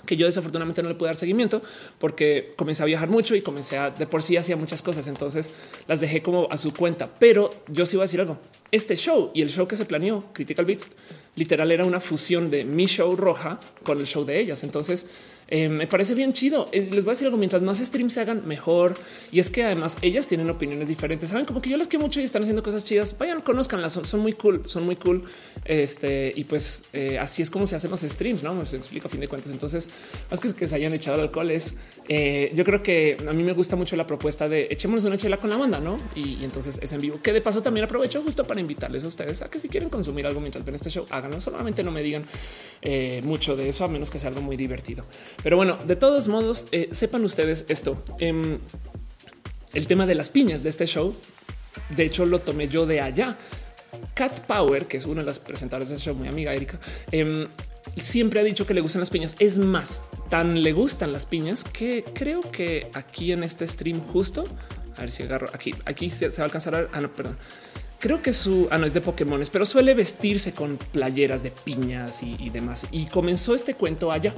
que 0.06 0.18
yo 0.18 0.26
desafortunadamente 0.26 0.84
no 0.84 0.90
le 0.90 0.96
pude 0.96 1.10
dar 1.10 1.16
seguimiento 1.16 1.62
porque 2.00 2.54
comencé 2.56 2.84
a 2.84 2.86
viajar 2.86 3.10
mucho 3.10 3.36
y 3.36 3.42
comencé 3.42 3.78
a 3.78 3.90
de 3.90 4.08
por 4.08 4.22
sí 4.22 4.38
hacía 4.38 4.56
muchas 4.56 4.82
cosas. 4.82 5.08
Entonces 5.08 5.52
las 5.88 6.00
dejé 6.00 6.22
como 6.22 6.48
a 6.52 6.58
su 6.58 6.74
cuenta, 6.74 7.12
pero 7.20 7.50
yo 7.68 7.86
sí 7.86 7.96
iba 7.96 8.04
a 8.04 8.06
decir 8.06 8.22
algo. 8.22 8.38
Este 8.72 8.96
show 8.96 9.32
y 9.34 9.42
el 9.42 9.50
show 9.50 9.68
que 9.68 9.76
se 9.76 9.86
planeó, 9.86 10.32
Critical 10.34 10.66
Beats, 10.66 10.88
literal 11.36 11.72
era 11.72 11.86
una 11.86 12.00
fusión 12.00 12.50
de 12.50 12.66
mi 12.66 12.86
show 12.86 13.16
roja 13.16 13.60
con 13.84 14.00
el 14.00 14.06
show 14.06 14.26
de 14.26 14.40
ellas. 14.40 14.64
Entonces 14.64 15.08
Eh, 15.48 15.70
me 15.70 15.88
parece 15.88 16.16
bien 16.16 16.34
chido. 16.34 16.68
Eh, 16.72 16.90
les 16.92 17.04
voy 17.04 17.12
a 17.12 17.14
decir 17.14 17.28
algo, 17.28 17.38
mientras 17.38 17.62
más 17.62 17.80
streams 17.80 18.14
se 18.14 18.22
hagan 18.22 18.48
mejor. 18.48 18.98
Y 19.32 19.40
es 19.40 19.52
que 19.52 19.64
además 19.64 19.98
ellas 20.02 20.28
tienen 20.28 20.50
opiniones 20.50 20.88
diferentes. 20.88 21.30
Saben 21.30 21.46
como 21.46 21.62
que 21.62 21.70
yo 21.70 21.78
las 21.78 21.88
quiero 21.88 22.04
mucho 22.04 22.20
y 22.20 22.24
están 22.24 22.42
haciendo 22.42 22.64
cosas 22.64 22.84
chidas. 22.86 23.16
Vayan, 23.18 23.42
conozcanlas, 23.42 23.94
son, 23.94 24.20
muy 24.20 24.34
cool, 24.34 24.64
son 24.66 24.86
muy 24.86 24.96
cool. 24.96 25.24
Este, 25.66 26.34
y 26.36 26.46
pues 26.46 26.86
eh, 26.94 27.20
así 27.20 27.42
es 27.42 27.50
como 27.50 27.68
se 27.68 27.76
hacen 27.76 27.92
los 27.92 28.02
streams, 28.02 28.44
¿no? 28.44 28.56
Me 28.56 28.64
explico 28.64 29.08
a 29.08 29.12
fin 29.12 29.20
de 29.20 29.28
cuentas. 29.28 29.52
Entonces, 29.52 29.90
más 30.30 30.40
que, 30.40 30.54
que 30.54 30.68
se 30.68 30.76
hayan 30.76 30.94
echado 30.94 31.22
alcohol 31.22 31.52
es, 31.52 31.76
yo 32.54 32.64
creo 32.64 32.82
que 32.82 33.18
a 33.28 33.34
mí 33.34 33.44
me 33.44 33.54
gusta 33.54 33.76
mucho 33.76 33.96
la 33.96 34.08
propuesta 34.08 34.50
de 34.50 34.68
echémonos 34.70 35.06
una 35.06 35.18
chela 35.18 35.38
con 35.38 35.50
la 35.50 35.58
banda, 35.58 35.80
¿no? 35.80 35.98
Y, 36.16 36.44
entonces 36.44 36.80
es 36.82 36.92
en 36.94 37.02
vivo, 37.02 37.22
que 37.22 37.34
de 37.34 37.42
paso 37.42 37.62
también 37.62 37.86
aprovecho 37.86 38.22
justo 38.22 38.46
para 38.46 38.60
invitarles 38.60 39.04
a 39.04 39.08
ustedes 39.08 39.42
a 39.42 39.50
que 39.50 39.60
si 39.60 39.70
quieren 39.70 39.90
consumir 39.90 40.26
algo 40.26 40.40
mientras 40.40 40.66
ven 40.66 40.76
este 40.76 40.90
show, 40.90 41.06
háganlo. 41.10 41.40
Solamente 41.40 41.84
no 41.84 41.92
me 41.92 42.02
digan 42.02 42.26
mucho 43.24 43.56
de 43.56 43.70
eso, 43.70 43.84
a 43.84 43.88
menos 43.88 44.10
que 44.10 44.20
sea 44.20 44.30
algo 44.30 44.42
muy 44.42 44.58
divertido. 44.58 45.06
Pero 45.44 45.58
bueno, 45.58 45.78
de 45.86 45.96
todos 45.96 46.28
modos, 46.28 46.68
eh, 46.72 46.90
sepan 46.92 47.24
ustedes 47.24 47.66
esto. 47.68 48.04
Em, 48.20 48.58
el 49.74 49.88
tema 49.88 50.06
de 50.06 50.16
las 50.16 50.30
piñas 50.30 50.64
de 50.64 50.70
este 50.70 50.86
show, 50.86 51.16
de 51.96 52.06
hecho, 52.06 52.26
lo 52.26 52.40
tomé 52.40 52.68
yo 52.68 52.86
de 52.86 53.02
allá. 53.02 53.38
Cat 54.14 54.42
Power, 54.42 54.88
que 54.88 54.98
es 54.98 55.06
una 55.06 55.22
de 55.22 55.28
las 55.28 55.40
presentadoras 55.40 55.90
de 55.90 55.96
este 55.96 56.06
show, 56.06 56.16
muy 56.16 56.28
amiga 56.28 56.54
Erika, 56.54 56.80
em, 57.12 57.48
siempre 57.98 58.40
ha 58.40 58.44
dicho 58.44 58.66
que 58.66 58.74
le 58.74 58.82
gustan 58.82 59.02
las 59.02 59.10
piñas. 59.10 59.36
Es 59.40 59.60
más, 59.60 60.04
tan 60.30 60.64
le 60.64 60.74
gustan 60.74 61.12
las 61.14 61.26
piñas 61.26 61.64
que 61.64 62.04
creo 62.14 62.42
que 62.42 62.90
aquí 62.94 63.32
en 63.32 63.44
este 63.44 63.68
stream 63.68 64.02
justo, 64.02 64.46
a 64.98 65.02
ver 65.02 65.12
si 65.12 65.24
agarro 65.24 65.50
aquí, 65.54 65.76
aquí 65.86 66.10
se, 66.10 66.28
va 66.30 66.34
a 66.38 66.44
alcanzar 66.44 66.76
a. 66.76 66.88
Ah, 66.94 67.02
no, 67.02 67.12
perdón 67.12 67.38
creo 68.06 68.22
que 68.22 68.34
su 68.34 68.68
ah, 68.70 68.78
no 68.78 68.86
es 68.86 68.94
de 68.94 69.02
Pokémon, 69.02 69.44
pero 69.52 69.66
suele 69.66 69.96
vestirse 69.96 70.54
con 70.54 70.78
playeras 70.78 71.42
de 71.42 71.50
piñas 71.50 72.22
y, 72.22 72.52
demás. 72.52 72.86
Y 72.92 73.08
comenzó 73.08 73.56
este 73.56 73.74
cuento 73.74 74.12
allá. 74.12 74.32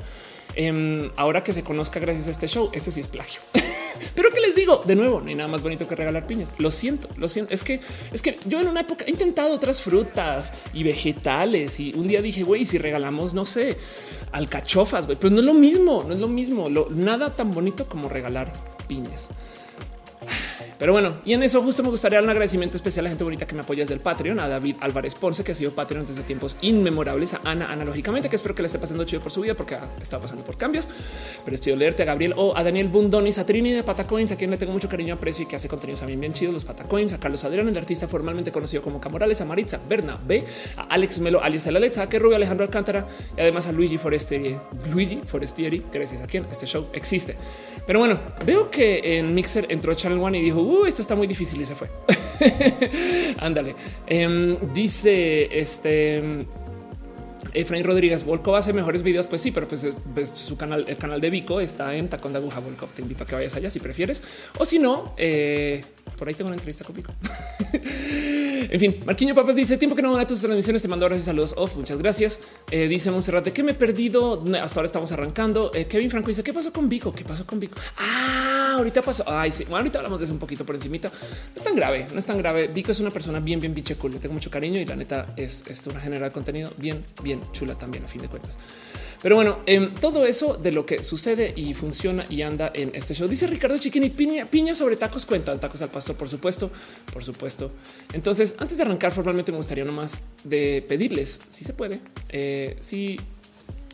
Em, 0.55 1.11
ahora 1.17 1.43
que 1.43 1.51
se 1.51 1.63
conozca 1.63 1.99
gracias 1.99 2.29
a 2.29 2.31
este 2.31 2.47
show, 2.47 2.69
ese 2.71 2.91
sí 2.91 3.01
es 3.01 3.09
plagio. 3.09 3.41
pero 4.15 4.29
que 4.29 4.39
les 4.39 4.55
digo 4.55 4.81
de 4.85 4.95
nuevo, 4.95 5.19
no 5.19 5.27
hay 5.27 5.35
nada 5.35 5.49
más 5.49 5.61
bonito 5.61 5.85
que 5.85 5.97
regalar 5.97 6.25
piñas. 6.25 6.53
Lo 6.59 6.71
siento, 6.71 7.09
lo 7.17 7.27
siento. 7.27 7.53
Es 7.53 7.65
que 7.65 7.81
es 8.13 8.21
que 8.21 8.39
yo 8.45 8.61
en 8.61 8.69
una 8.69 8.79
época 8.79 9.03
he 9.05 9.09
intentado 9.09 9.53
otras 9.53 9.81
frutas 9.81 10.53
y 10.73 10.83
vegetales 10.83 11.81
y 11.81 11.93
un 11.93 12.07
día 12.07 12.21
dije, 12.21 12.43
güey, 12.43 12.63
si 12.63 12.77
regalamos, 12.77 13.33
no 13.33 13.45
sé, 13.45 13.75
alcachofas, 14.31 15.07
güey, 15.07 15.17
pero 15.19 15.31
no 15.31 15.41
es 15.41 15.45
lo 15.45 15.53
mismo, 15.53 16.05
no 16.07 16.13
es 16.13 16.21
lo 16.21 16.29
mismo. 16.29 16.69
nada 16.91 17.35
tan 17.35 17.51
bonito 17.51 17.85
como 17.89 18.07
regalar 18.07 18.53
piñas. 18.87 19.27
Pero 20.79 20.93
bueno, 20.93 21.17
y 21.25 21.33
en 21.33 21.41
eso 21.41 21.61
justo 21.63 21.81
me 21.81 21.89
gustaría 21.89 22.17
dar 22.17 22.23
un 22.23 22.29
agradecimiento 22.29 22.77
especial 22.77 23.03
a 23.03 23.05
la 23.05 23.09
gente 23.09 23.23
bonita 23.23 23.47
que 23.47 23.55
me 23.55 23.61
apoya 23.61 23.81
desde 23.81 23.95
el 23.95 23.99
Patreon, 23.99 24.39
a 24.39 24.47
David 24.47 24.75
Álvarez 24.79 25.15
Ponce, 25.15 25.43
que 25.43 25.51
ha 25.51 25.55
sido 25.55 25.71
Patreon 25.71 26.05
desde 26.05 26.21
tiempos 26.21 26.57
inmemorables, 26.61 27.33
a 27.33 27.41
Ana 27.45 27.71
analógicamente, 27.71 28.29
que 28.29 28.35
espero 28.35 28.53
que 28.53 28.61
le 28.61 28.67
esté 28.67 28.77
pasando 28.77 29.03
chido 29.03 29.21
por 29.21 29.31
su 29.31 29.41
vida 29.41 29.55
porque 29.55 29.77
está 29.99 30.19
pasando 30.19 30.43
por 30.43 30.57
cambios. 30.57 30.89
Pero 31.43 31.55
estoy 31.55 31.75
leerte 31.75 32.03
a 32.03 32.05
Gabriel 32.05 32.33
o 32.37 32.55
a 32.55 32.63
Daniel 32.63 32.89
Bundonis, 32.89 33.39
a 33.39 33.45
Trini 33.45 33.71
de 33.71 33.83
Patacoins, 33.83 34.31
a 34.31 34.35
quien 34.35 34.51
le 34.51 34.57
tengo 34.57 34.71
mucho 34.71 34.87
cariño, 34.87 35.15
aprecio 35.15 35.43
y 35.43 35.47
que 35.47 35.55
hace 35.55 35.67
contenidos 35.67 36.01
también 36.01 36.19
bien 36.19 36.33
chidos, 36.33 36.53
los 36.53 36.65
Patacoins, 36.65 37.13
a 37.13 37.19
Carlos 37.19 37.43
Adrián, 37.43 37.67
el 37.67 37.77
artista 37.77 38.07
formalmente 38.07 38.51
conocido 38.51 38.83
como 38.83 39.01
Camorales, 39.01 39.41
a 39.41 39.45
Maritza 39.45 39.79
Berna 39.87 40.19
B, 40.25 40.43
a 40.75 40.81
Alex 40.83 41.19
Melo, 41.19 41.41
alias 41.43 41.65
la 41.67 41.79
Lecha, 41.79 42.03
a 42.03 42.09
que 42.09 42.19
Rubio 42.19 42.35
Alejandro 42.35 42.65
Alcántara 42.65 43.07
y 43.35 43.41
además 43.41 43.67
a 43.67 43.71
Luigi 43.71 43.97
Forestieri, 43.97 44.55
Luigi 44.91 45.21
Forestieri, 45.25 45.83
gracias 45.91 46.21
a 46.21 46.27
quien 46.27 46.45
este 46.51 46.65
show 46.65 46.87
existe. 46.93 47.35
Pero 47.85 47.99
bueno, 47.99 48.19
veo 48.45 48.69
que 48.69 49.17
en 49.17 49.33
Mixer 49.33 49.65
entró 49.69 49.93
Channel 49.93 50.19
One 50.19 50.37
y 50.39 50.41
dijo, 50.41 50.66
uh, 50.67 50.85
esto 50.85 51.01
está 51.01 51.15
muy 51.15 51.27
difícil 51.27 51.61
y 51.61 51.65
se 51.65 51.75
fue. 51.75 51.89
Ándale. 53.39 53.75
Em, 54.05 54.57
dice 54.73 55.47
este 55.51 56.45
Efraín 57.53 57.83
Rodríguez 57.83 58.23
Volkov 58.23 58.55
hace 58.55 58.73
mejores 58.73 59.03
videos. 59.03 59.27
Pues 59.27 59.41
sí, 59.41 59.51
pero 59.51 59.67
pues, 59.67 59.87
su 60.33 60.57
canal, 60.57 60.85
el 60.87 60.97
canal 60.97 61.21
de 61.21 61.29
Vico 61.29 61.59
está 61.59 61.95
en 61.95 62.07
Tacón 62.07 62.33
de 62.33 62.39
Aguja 62.39 62.59
Volkov. 62.59 62.89
Te 62.89 63.01
invito 63.01 63.23
a 63.23 63.27
que 63.27 63.35
vayas 63.35 63.55
allá 63.55 63.69
si 63.69 63.79
prefieres. 63.79 64.23
O 64.59 64.65
si 64.65 64.79
no, 64.79 65.13
eh, 65.17 65.83
por 66.17 66.27
ahí 66.27 66.33
tengo 66.33 66.47
una 66.47 66.55
entrevista 66.55 66.83
con 66.83 66.95
Vico. 66.95 67.13
En 68.69 68.79
fin, 68.79 68.99
Marquiño 69.05 69.33
Papas 69.33 69.55
dice 69.55 69.77
tiempo 69.77 69.95
que 69.95 70.01
no 70.01 70.17
a 70.17 70.27
tus 70.27 70.41
transmisiones. 70.41 70.81
Te 70.81 70.87
mando 70.87 71.05
ahora 71.05 71.19
saludos 71.19 71.53
off. 71.57 71.75
Muchas 71.75 71.97
gracias. 71.97 72.39
Eh, 72.71 72.87
dice 72.87 73.11
Monserrate 73.11 73.53
que 73.53 73.63
me 73.63 73.71
he 73.71 73.75
perdido. 73.75 74.43
Hasta 74.61 74.79
ahora 74.79 74.85
estamos 74.85 75.11
arrancando. 75.11 75.71
Eh, 75.73 75.85
Kevin 75.85 76.09
Franco 76.09 76.27
dice 76.27 76.43
qué 76.43 76.53
pasó 76.53 76.73
con 76.73 76.89
Vico? 76.89 77.13
¿Qué 77.13 77.23
pasó 77.23 77.45
con 77.45 77.59
Vico? 77.59 77.77
Ah, 77.97 78.75
ahorita 78.77 79.01
pasó. 79.01 79.23
Ay, 79.27 79.51
sí. 79.51 79.63
Bueno, 79.63 79.77
ahorita 79.77 79.99
hablamos 79.99 80.19
de 80.19 80.25
eso 80.25 80.33
un 80.33 80.39
poquito 80.39 80.65
por 80.65 80.75
encimita. 80.75 81.09
No 81.09 81.55
es 81.55 81.63
tan 81.63 81.75
grave, 81.75 82.07
no 82.11 82.19
es 82.19 82.25
tan 82.25 82.37
grave. 82.37 82.67
Vico 82.67 82.91
es 82.91 82.99
una 82.99 83.11
persona 83.11 83.39
bien, 83.39 83.59
bien 83.59 83.73
biche 83.73 83.95
cool. 83.95 84.13
Le 84.13 84.19
tengo 84.19 84.33
mucho 84.33 84.51
cariño 84.51 84.79
y 84.79 84.85
la 84.85 84.95
neta 84.95 85.27
es, 85.37 85.63
es 85.67 85.87
una 85.87 85.99
general 85.99 86.29
de 86.29 86.33
contenido 86.33 86.71
bien, 86.77 87.05
bien 87.23 87.41
chula 87.53 87.75
también 87.75 88.03
a 88.03 88.07
fin 88.07 88.21
de 88.21 88.27
cuentas. 88.27 88.57
Pero 89.21 89.35
bueno, 89.35 89.59
em, 89.65 89.93
todo 89.95 90.25
eso 90.25 90.55
de 90.55 90.71
lo 90.71 90.85
que 90.85 91.03
sucede 91.03 91.53
y 91.55 91.73
funciona 91.73 92.25
y 92.29 92.41
anda 92.41 92.71
en 92.73 92.91
este 92.93 93.13
show. 93.13 93.27
Dice 93.27 93.47
Ricardo 93.47 93.77
Chiquini, 93.77 94.09
piña, 94.09 94.45
piña 94.45 94.75
sobre 94.75 94.95
tacos 94.95 95.25
cuentan, 95.25 95.59
tacos 95.59 95.81
al 95.81 95.89
pastor, 95.89 96.15
por 96.15 96.29
supuesto, 96.29 96.69
por 97.11 97.23
supuesto. 97.23 97.71
Entonces, 98.13 98.55
antes 98.59 98.77
de 98.77 98.83
arrancar 98.83 99.11
formalmente 99.11 99.51
me 99.51 99.57
gustaría 99.57 99.85
nomás 99.85 100.29
de 100.43 100.85
pedirles, 100.87 101.41
si 101.47 101.63
se 101.63 101.73
puede, 101.73 101.99
eh, 102.29 102.75
si 102.79 103.19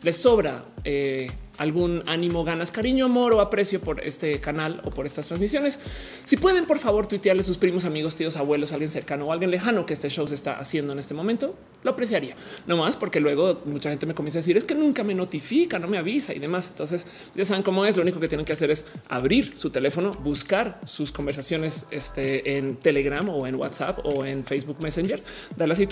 les 0.02 0.16
sobra 0.16 0.64
eh, 0.84 1.30
algún 1.58 2.02
ánimo, 2.06 2.44
ganas, 2.44 2.70
cariño, 2.70 3.04
amor 3.04 3.32
o 3.32 3.40
aprecio 3.40 3.80
por 3.80 4.02
este 4.02 4.40
canal 4.40 4.80
o 4.84 4.90
por 4.90 5.06
estas 5.06 5.28
transmisiones. 5.28 5.78
Si 6.24 6.36
pueden, 6.36 6.64
por 6.64 6.78
favor, 6.78 7.06
tuitearle 7.06 7.42
a 7.42 7.44
sus 7.44 7.58
primos, 7.58 7.84
amigos, 7.84 8.16
tíos, 8.16 8.36
abuelos, 8.36 8.72
alguien 8.72 8.90
cercano 8.90 9.26
o 9.26 9.32
alguien 9.32 9.50
lejano 9.50 9.86
que 9.86 9.94
este 9.94 10.08
show 10.08 10.26
se 10.26 10.34
está 10.34 10.58
haciendo 10.58 10.92
en 10.92 10.98
este 10.98 11.14
momento, 11.14 11.54
lo 11.82 11.90
apreciaría. 11.90 12.34
No 12.66 12.76
más 12.76 12.96
porque 12.96 13.20
luego 13.20 13.60
mucha 13.66 13.90
gente 13.90 14.06
me 14.06 14.14
comienza 14.14 14.38
a 14.38 14.40
decir 14.40 14.56
es 14.56 14.64
que 14.64 14.74
nunca 14.74 15.04
me 15.04 15.14
notifica, 15.14 15.78
no 15.78 15.86
me 15.86 15.98
avisa 15.98 16.34
y 16.34 16.38
demás. 16.38 16.70
Entonces 16.70 17.06
ya 17.34 17.44
saben 17.44 17.62
cómo 17.62 17.84
es. 17.84 17.96
Lo 17.96 18.02
único 18.02 18.18
que 18.18 18.28
tienen 18.28 18.44
que 18.44 18.52
hacer 18.52 18.70
es 18.70 18.86
abrir 19.08 19.52
su 19.56 19.70
teléfono, 19.70 20.12
buscar 20.12 20.80
sus 20.86 21.12
conversaciones 21.12 21.86
este, 21.90 22.56
en 22.56 22.76
Telegram 22.76 23.28
o 23.28 23.46
en 23.46 23.54
WhatsApp 23.54 24.00
o 24.04 24.24
en 24.24 24.44
Facebook 24.44 24.80
Messenger, 24.80 25.22
darle 25.56 25.74
así 25.74 25.88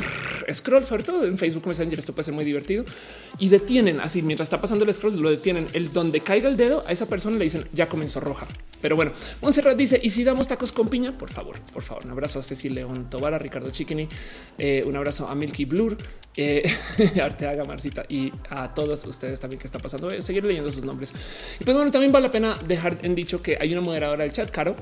scroll, 0.53 0.85
sobre 0.85 1.03
todo 1.03 1.25
en 1.25 1.39
Facebook 1.39 1.67
Messenger. 1.67 1.99
Esto 1.99 2.13
puede 2.13 2.25
ser 2.25 2.35
muy 2.35 2.45
divertido 2.45 2.85
y 3.39 3.49
detienen 3.49 4.01
así 4.01 4.23
mientras 4.23 4.47
está 4.47 4.61
pasando 4.61 4.85
el 4.85 4.93
scroll, 4.93 5.21
lo 5.21 5.31
detienen 5.31 5.52
el 5.57 5.93
donde 5.93 6.21
caiga 6.21 6.49
el 6.49 6.57
dedo 6.57 6.85
a 6.87 6.93
esa 6.93 7.07
persona 7.07 7.37
le 7.37 7.45
dicen 7.45 7.69
ya 7.73 7.89
comenzó 7.89 8.21
roja. 8.21 8.47
Pero 8.81 8.97
bueno, 8.97 9.13
Monserrat 9.41 9.77
dice 9.77 10.01
y 10.03 10.11
si 10.11 10.25
damos 10.25 10.49
tacos 10.49 10.73
con 10.73 10.89
piña, 10.89 11.17
por 11.17 11.31
favor, 11.31 11.61
por 11.73 11.83
favor, 11.83 12.05
un 12.05 12.11
abrazo 12.11 12.41
a 12.41 12.43
Cecil 12.43 12.75
León 12.75 13.09
Tobar, 13.09 13.33
a 13.33 13.39
Ricardo 13.39 13.71
Chiquini, 13.71 14.09
eh, 14.59 14.83
un 14.85 14.97
abrazo 14.97 15.29
a 15.29 15.35
Milky 15.37 15.65
Blur, 15.65 15.97
eh, 16.37 16.63
Arteaga 17.23 17.65
Marcita 17.65 18.05
y 18.09 18.33
a 18.51 18.75
todos 18.75 19.05
ustedes 19.05 19.39
también 19.39 19.61
que 19.61 19.67
está 19.67 19.79
pasando. 19.79 20.09
Voy 20.09 20.19
a 20.19 20.23
seguir 20.23 20.45
leyendo 20.45 20.71
sus 20.73 20.85
nombres. 20.85 21.13
Y 21.61 21.65
pues 21.65 21.77
bueno, 21.77 21.91
también 21.93 22.11
vale 22.11 22.27
la 22.27 22.33
pena 22.33 22.59
dejar 22.67 22.99
en 23.03 23.15
dicho 23.15 23.41
que 23.41 23.57
hay 23.61 23.73
una 23.73 23.83
moderadora 23.83 24.25
del 24.25 24.33
chat, 24.33 24.51
Caro, 24.51 24.75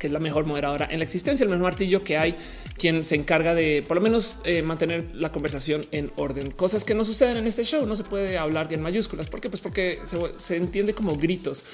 que 0.00 0.08
es 0.08 0.12
la 0.12 0.18
mejor 0.18 0.46
moderadora 0.46 0.88
en 0.90 0.98
la 0.98 1.04
existencia, 1.04 1.44
el 1.44 1.50
mejor 1.50 1.62
martillo 1.62 2.02
que 2.02 2.18
hay, 2.18 2.34
quien 2.76 3.04
se 3.04 3.14
encarga 3.14 3.54
de 3.54 3.84
por 3.86 3.96
lo 3.96 4.00
menos 4.00 4.38
eh, 4.44 4.62
mantener 4.62 5.14
la 5.14 5.30
conversación 5.30 5.86
en 5.92 6.10
orden. 6.16 6.50
Cosas 6.50 6.84
que 6.84 6.94
no 6.96 7.04
suceden 7.04 7.36
en 7.36 7.46
este 7.46 7.64
show, 7.64 7.86
no 7.86 7.94
se 7.94 8.02
puede 8.02 8.36
hablar 8.38 8.72
en 8.72 8.82
mayúsculas. 8.82 9.28
¿Por 9.28 9.40
qué? 9.40 9.48
Pues 9.48 9.60
porque 9.60 10.00
se, 10.36 10.56
entiende 10.56 10.94
como 10.94 11.16
gritos. 11.16 11.64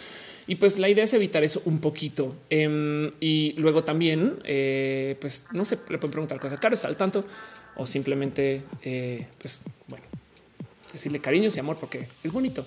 Y 0.49 0.57
pues 0.57 0.79
la 0.79 0.89
idea 0.89 1.05
es 1.05 1.15
evitar 1.15 1.43
eso 1.43 1.63
un 1.65 1.79
poquito. 1.81 2.37
Em, 2.51 3.11
y 3.21 3.53
luego 3.57 3.83
también, 3.83 4.39
eh, 4.45 5.17
pues 5.21 5.47
no 5.53 5.65
se 5.65 5.77
le 5.89 5.99
pueden 5.99 6.11
preguntar 6.11 6.39
cosas. 6.39 6.59
Claro, 6.59 6.75
está 6.75 6.89
al 6.89 6.97
tanto 6.97 7.25
o 7.77 7.87
simplemente, 7.87 8.63
eh, 8.83 9.27
pues 9.39 9.63
bueno, 9.89 10.06
decirle 10.93 11.21
cariños 11.21 11.57
y 11.57 11.61
amor 11.61 11.77
porque 11.79 12.09
es 12.23 12.33
bonito. 12.33 12.67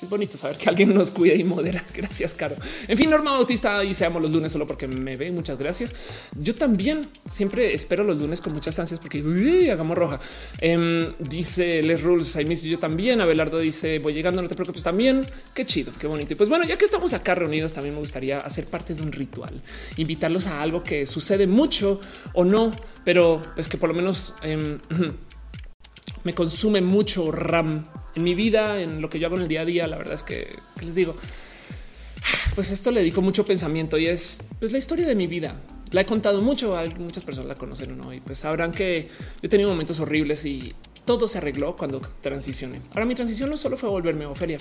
Es 0.00 0.08
bonito 0.08 0.36
saber 0.36 0.56
que 0.56 0.68
alguien 0.68 0.94
nos 0.94 1.10
cuida 1.10 1.34
y 1.34 1.42
modera. 1.42 1.84
Gracias, 1.94 2.34
Caro. 2.34 2.56
En 2.86 2.96
fin, 2.96 3.10
Norma 3.10 3.32
Bautista 3.32 3.82
y 3.84 3.94
seamos 3.94 4.22
los 4.22 4.30
lunes 4.30 4.52
solo 4.52 4.66
porque 4.66 4.86
me 4.86 5.16
ve. 5.16 5.30
Muchas 5.32 5.58
gracias. 5.58 5.94
Yo 6.36 6.54
también 6.54 7.08
siempre 7.26 7.74
espero 7.74 8.04
los 8.04 8.18
lunes 8.18 8.40
con 8.40 8.52
muchas 8.52 8.78
ansias 8.78 9.00
porque 9.00 9.18
hagamos 9.72 9.96
roja. 9.98 10.20
Em, 10.58 11.12
dice 11.18 11.82
Les 11.82 12.02
Rules. 12.02 12.36
I 12.36 12.44
miss 12.44 12.62
yo 12.62 12.78
también. 12.78 13.20
Abelardo 13.20 13.58
dice 13.58 13.98
voy 13.98 14.14
llegando. 14.14 14.40
No 14.40 14.48
te 14.48 14.54
preocupes 14.54 14.84
también. 14.84 15.28
Qué 15.54 15.66
chido, 15.66 15.92
qué 15.98 16.06
bonito. 16.06 16.34
Y 16.34 16.36
pues 16.36 16.48
bueno, 16.48 16.64
ya 16.64 16.78
que 16.78 16.84
estamos 16.84 17.12
acá 17.12 17.34
reunidos, 17.34 17.72
también 17.72 17.94
me 17.94 18.00
gustaría 18.00 18.38
hacer 18.38 18.66
parte 18.66 18.94
de 18.94 19.02
un 19.02 19.12
ritual, 19.12 19.60
invitarlos 19.96 20.46
a 20.46 20.62
algo 20.62 20.84
que 20.84 21.06
sucede 21.06 21.46
mucho 21.46 22.00
o 22.34 22.44
no, 22.44 22.74
pero 23.04 23.42
pues 23.54 23.68
que 23.68 23.76
por 23.76 23.88
lo 23.88 23.94
menos 23.94 24.34
em, 24.42 24.78
me 26.28 26.34
consume 26.34 26.82
mucho 26.82 27.32
RAM 27.32 27.86
en 28.14 28.22
mi 28.22 28.34
vida, 28.34 28.82
en 28.82 29.00
lo 29.00 29.08
que 29.08 29.18
yo 29.18 29.28
hago 29.28 29.36
en 29.36 29.42
el 29.44 29.48
día 29.48 29.62
a 29.62 29.64
día. 29.64 29.86
La 29.86 29.96
verdad 29.96 30.12
es 30.12 30.22
que 30.22 30.54
les 30.82 30.94
digo, 30.94 31.16
pues 32.54 32.70
esto 32.70 32.90
le 32.90 33.00
dedico 33.00 33.22
mucho 33.22 33.46
pensamiento 33.46 33.96
y 33.96 34.08
es 34.08 34.42
pues, 34.60 34.70
la 34.70 34.76
historia 34.76 35.06
de 35.06 35.14
mi 35.14 35.26
vida. 35.26 35.58
La 35.90 36.02
he 36.02 36.04
contado 36.04 36.42
mucho, 36.42 36.76
muchas 36.98 37.24
personas 37.24 37.48
la 37.48 37.54
conocen 37.54 37.96
¿no? 37.96 38.12
y 38.12 38.20
pues 38.20 38.40
sabrán 38.40 38.72
que 38.72 39.08
yo 39.08 39.46
he 39.46 39.48
tenido 39.48 39.70
momentos 39.70 40.00
horribles 40.00 40.44
y 40.44 40.74
todo 41.08 41.26
se 41.26 41.38
arregló 41.38 41.74
cuando 41.74 42.02
transicioné. 42.20 42.82
Ahora 42.90 43.06
mi 43.06 43.14
transición 43.14 43.48
no 43.48 43.56
solo 43.56 43.78
fue 43.78 43.88
volverme 43.88 44.26
a 44.26 44.28
Ofelia, 44.28 44.58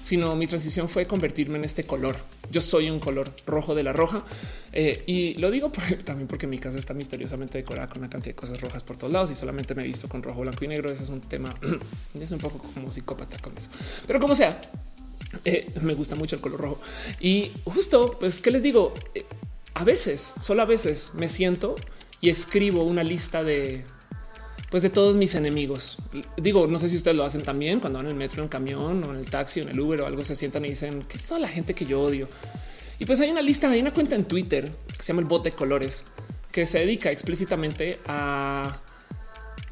sino 0.00 0.34
mi 0.34 0.46
transición 0.46 0.88
fue 0.88 1.06
convertirme 1.06 1.58
en 1.58 1.64
este 1.66 1.84
color. 1.84 2.16
Yo 2.50 2.62
soy 2.62 2.88
un 2.88 2.98
color 2.98 3.30
rojo 3.44 3.74
de 3.74 3.82
la 3.82 3.92
roja 3.92 4.24
eh, 4.72 5.04
y 5.06 5.34
lo 5.34 5.50
digo 5.50 5.70
también 6.04 6.26
porque 6.26 6.46
mi 6.46 6.58
casa 6.58 6.78
está 6.78 6.94
misteriosamente 6.94 7.58
decorada 7.58 7.86
con 7.86 7.98
una 7.98 8.08
cantidad 8.08 8.34
de 8.34 8.34
cosas 8.34 8.62
rojas 8.62 8.82
por 8.82 8.96
todos 8.96 9.12
lados 9.12 9.30
y 9.30 9.34
solamente 9.34 9.74
me 9.74 9.82
he 9.82 9.86
visto 9.86 10.08
con 10.08 10.22
rojo, 10.22 10.40
blanco 10.40 10.64
y 10.64 10.68
negro. 10.68 10.90
Eso 10.90 11.02
es 11.02 11.10
un 11.10 11.20
tema, 11.20 11.54
es 12.18 12.30
un 12.30 12.38
poco 12.38 12.56
como 12.72 12.90
psicópata 12.90 13.36
con 13.38 13.54
eso. 13.58 13.68
Pero 14.06 14.18
como 14.20 14.34
sea, 14.34 14.58
Eh, 15.44 15.70
me 15.82 15.94
gusta 15.94 16.16
mucho 16.16 16.34
el 16.36 16.42
color 16.42 16.60
rojo 16.60 16.80
y 17.20 17.52
justo, 17.64 18.16
pues, 18.18 18.40
¿qué 18.40 18.50
les 18.50 18.62
digo? 18.64 18.94
Eh, 19.14 19.24
a 19.74 19.84
veces, 19.84 20.20
solo 20.20 20.62
a 20.62 20.64
veces 20.64 21.12
me 21.14 21.28
siento 21.28 21.76
y 22.20 22.30
escribo 22.30 22.82
una 22.84 23.04
lista 23.04 23.44
de 23.44 23.84
pues 24.70 24.82
de 24.82 24.90
todos 24.90 25.16
mis 25.16 25.34
enemigos. 25.34 25.98
Digo, 26.36 26.66
no 26.66 26.78
sé 26.78 26.88
si 26.88 26.96
ustedes 26.96 27.16
lo 27.16 27.24
hacen 27.24 27.42
también 27.42 27.80
cuando 27.80 27.98
van 27.98 28.06
en 28.06 28.12
el 28.12 28.18
metro, 28.18 28.42
en 28.42 28.48
camión 28.48 29.02
o 29.04 29.10
en 29.10 29.18
el 29.18 29.28
taxi 29.28 29.60
o 29.60 29.62
en 29.64 29.70
el 29.70 29.80
Uber 29.80 30.02
o 30.02 30.06
algo, 30.06 30.24
se 30.24 30.36
sientan 30.36 30.64
y 30.64 30.70
dicen 30.70 31.02
que 31.02 31.16
es 31.16 31.26
toda 31.26 31.40
la 31.40 31.48
gente 31.48 31.74
que 31.74 31.86
yo 31.86 32.00
odio. 32.00 32.28
Y 32.98 33.06
pues 33.06 33.20
hay 33.20 33.30
una 33.30 33.42
lista, 33.42 33.68
hay 33.68 33.80
una 33.80 33.92
cuenta 33.92 34.14
en 34.14 34.24
Twitter 34.24 34.70
que 34.96 35.02
se 35.02 35.08
llama 35.08 35.22
el 35.22 35.28
bote 35.28 35.50
de 35.50 35.56
colores 35.56 36.04
que 36.52 36.66
se 36.66 36.80
dedica 36.80 37.10
explícitamente 37.10 37.98
a 38.06 38.80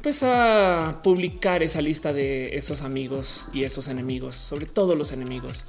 pues 0.01 0.23
a 0.23 1.01
publicar 1.03 1.61
esa 1.61 1.81
lista 1.81 2.13
de 2.13 2.55
esos 2.55 2.83
amigos 2.83 3.49
y 3.53 3.63
esos 3.63 3.89
enemigos, 3.89 4.35
sobre 4.35 4.65
todo 4.65 4.95
los 4.95 5.11
enemigos. 5.11 5.65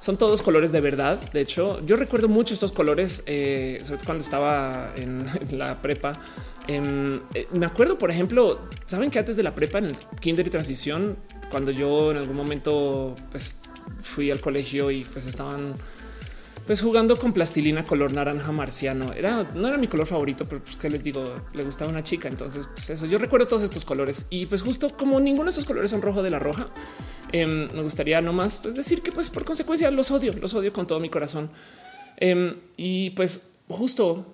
Son 0.00 0.16
todos 0.16 0.40
colores 0.40 0.72
de 0.72 0.80
verdad. 0.80 1.20
De 1.32 1.42
hecho, 1.42 1.84
yo 1.84 1.96
recuerdo 1.96 2.28
mucho 2.28 2.54
estos 2.54 2.72
colores, 2.72 3.22
eh, 3.26 3.80
sobre 3.82 3.98
todo 3.98 4.06
cuando 4.06 4.24
estaba 4.24 4.92
en, 4.96 5.26
la 5.58 5.82
prepa. 5.82 6.18
Em, 6.66 7.20
eh, 7.34 7.46
me 7.52 7.66
acuerdo, 7.66 7.98
por 7.98 8.10
ejemplo, 8.10 8.68
saben 8.86 9.10
que 9.10 9.18
antes 9.18 9.36
de 9.36 9.42
la 9.42 9.54
prepa, 9.54 9.78
en 9.78 9.86
el 9.86 9.96
kinder 10.20 10.46
y 10.46 10.50
transición, 10.50 11.16
cuando 11.50 11.70
yo 11.70 12.10
en 12.10 12.16
algún 12.16 12.36
momento 12.36 13.14
pues, 13.30 13.60
fui 14.02 14.30
al 14.30 14.40
colegio 14.40 14.90
y 14.90 15.04
pues 15.04 15.26
estaban 15.26 15.74
pues 16.66 16.80
jugando 16.80 17.18
con 17.18 17.34
plastilina 17.34 17.84
color 17.84 18.12
naranja 18.12 18.50
marciano. 18.50 19.12
Era 19.12 19.50
no 19.54 19.68
era 19.68 19.76
mi 19.76 19.86
color 19.86 20.06
favorito, 20.06 20.46
pero 20.46 20.62
pues 20.62 20.76
que 20.76 20.88
les 20.88 21.02
digo, 21.02 21.22
le 21.52 21.62
gustaba 21.62 21.90
una 21.90 22.02
chica. 22.02 22.28
Entonces, 22.28 22.66
pues 22.66 22.88
eso 22.88 23.04
yo 23.04 23.18
recuerdo 23.18 23.46
todos 23.46 23.62
estos 23.62 23.84
colores 23.84 24.26
y 24.30 24.46
pues 24.46 24.62
justo 24.62 24.96
como 24.96 25.20
ninguno 25.20 25.44
de 25.44 25.50
estos 25.50 25.66
colores 25.66 25.90
son 25.90 26.00
rojo 26.00 26.22
de 26.22 26.30
la 26.30 26.38
roja, 26.38 26.70
em, 27.32 27.68
me 27.72 27.82
gustaría 27.82 28.20
nomás 28.22 28.58
pues, 28.62 28.74
decir 28.74 29.02
que 29.02 29.12
pues 29.12 29.28
por 29.28 29.44
consecuencia 29.44 29.90
los 29.90 30.10
odio, 30.10 30.32
los 30.40 30.54
odio 30.54 30.72
con 30.72 30.86
todo 30.86 31.00
mi 31.00 31.10
corazón. 31.10 31.50
Em, 32.16 32.54
y 32.76 33.10
pues 33.10 33.50
justo 33.68 34.33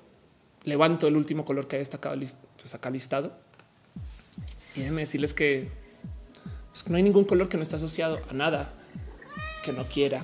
levanto 0.65 1.07
el 1.07 1.17
último 1.17 1.45
color 1.45 1.67
que 1.69 1.77
hay 1.77 1.81
destacado 1.81 2.19
pues 2.57 2.75
acá 2.75 2.91
listado 2.91 3.33
y 4.75 4.81
déjenme 4.81 5.03
decirles 5.03 5.35
que, 5.35 5.71
pues, 6.71 6.89
no 6.89 6.97
hay 6.97 7.03
ningún 7.03 7.25
color 7.25 7.49
que 7.49 7.57
no 7.57 7.63
está 7.63 7.77
asociado 7.77 8.19
a 8.31 8.35
nada 8.35 8.73
que 9.65 9.73
no 9.73 9.85
quiera. 9.85 10.23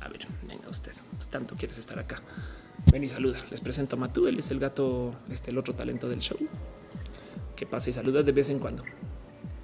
A 0.00 0.08
ver, 0.08 0.26
venga 0.48 0.68
usted 0.68 0.92
tanto 1.30 1.56
quieres 1.56 1.78
estar 1.78 1.98
acá. 1.98 2.22
Ven 2.92 3.04
y 3.04 3.08
saluda. 3.08 3.38
Les 3.50 3.60
presento 3.60 3.96
a 3.96 3.98
Matú. 3.98 4.26
Él 4.28 4.38
es 4.38 4.50
el 4.50 4.58
gato, 4.58 5.14
este, 5.30 5.50
el 5.50 5.58
otro 5.58 5.74
talento 5.74 6.08
del 6.08 6.20
show 6.20 6.38
que 7.56 7.66
pasa 7.66 7.90
y 7.90 7.92
saluda 7.92 8.22
de 8.22 8.32
vez 8.32 8.50
en 8.50 8.58
cuando. 8.58 8.84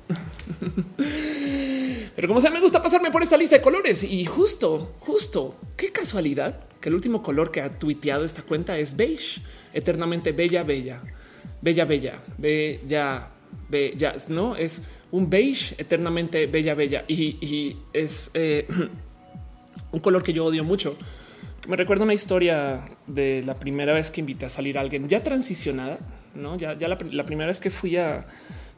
Pero 2.15 2.29
como 2.29 2.41
sea, 2.41 2.51
me 2.51 2.61
gusta 2.61 2.83
pasarme 2.83 3.11
por 3.11 3.23
esta 3.23 3.37
lista 3.37 3.57
de 3.57 3.63
colores. 3.63 4.05
Y 4.05 4.25
justo, 4.25 4.95
justo, 5.01 5.57
qué 5.77 5.91
casualidad 5.91 6.59
que 6.81 6.89
el 6.89 6.95
último 6.95 7.23
color 7.23 7.51
que 7.51 7.61
ha 7.61 7.79
tuiteado 7.79 8.25
esta 8.25 8.43
cuenta 8.43 8.77
es 8.77 8.97
beige, 8.97 9.41
eternamente 9.73 10.33
bella, 10.33 10.65
bella, 10.65 11.03
bella, 11.61 11.85
bella, 11.85 12.23
bella, 12.39 13.31
bella, 13.69 14.15
no 14.29 14.57
es 14.57 14.83
un 15.11 15.31
beige 15.31 15.75
eternamente 15.79 16.47
bella, 16.47 16.75
bella. 16.75 17.05
Y, 17.09 17.77
es 17.93 18.31
eh, 18.35 18.67
un 19.93 20.01
color 20.01 20.23
que 20.23 20.33
yo 20.33 20.45
odio 20.45 20.65
mucho. 20.65 20.97
Me 21.69 21.77
recuerdo 21.77 22.03
una 22.03 22.15
historia 22.15 22.91
de 23.07 23.45
la 23.45 23.55
primera 23.55 23.93
vez 23.93 24.11
que 24.11 24.21
invité 24.21 24.47
a 24.47 24.49
salir 24.49 24.77
a 24.77 24.81
alguien 24.81 25.09
ya 25.09 25.23
transicionada, 25.23 26.01
no? 26.35 26.57
Ya, 26.57 26.77
ya 26.77 26.89
la, 26.89 26.97
primera 26.97 27.47
vez 27.47 27.61
que 27.61 27.71
fui 27.71 27.97
a, 27.97 28.27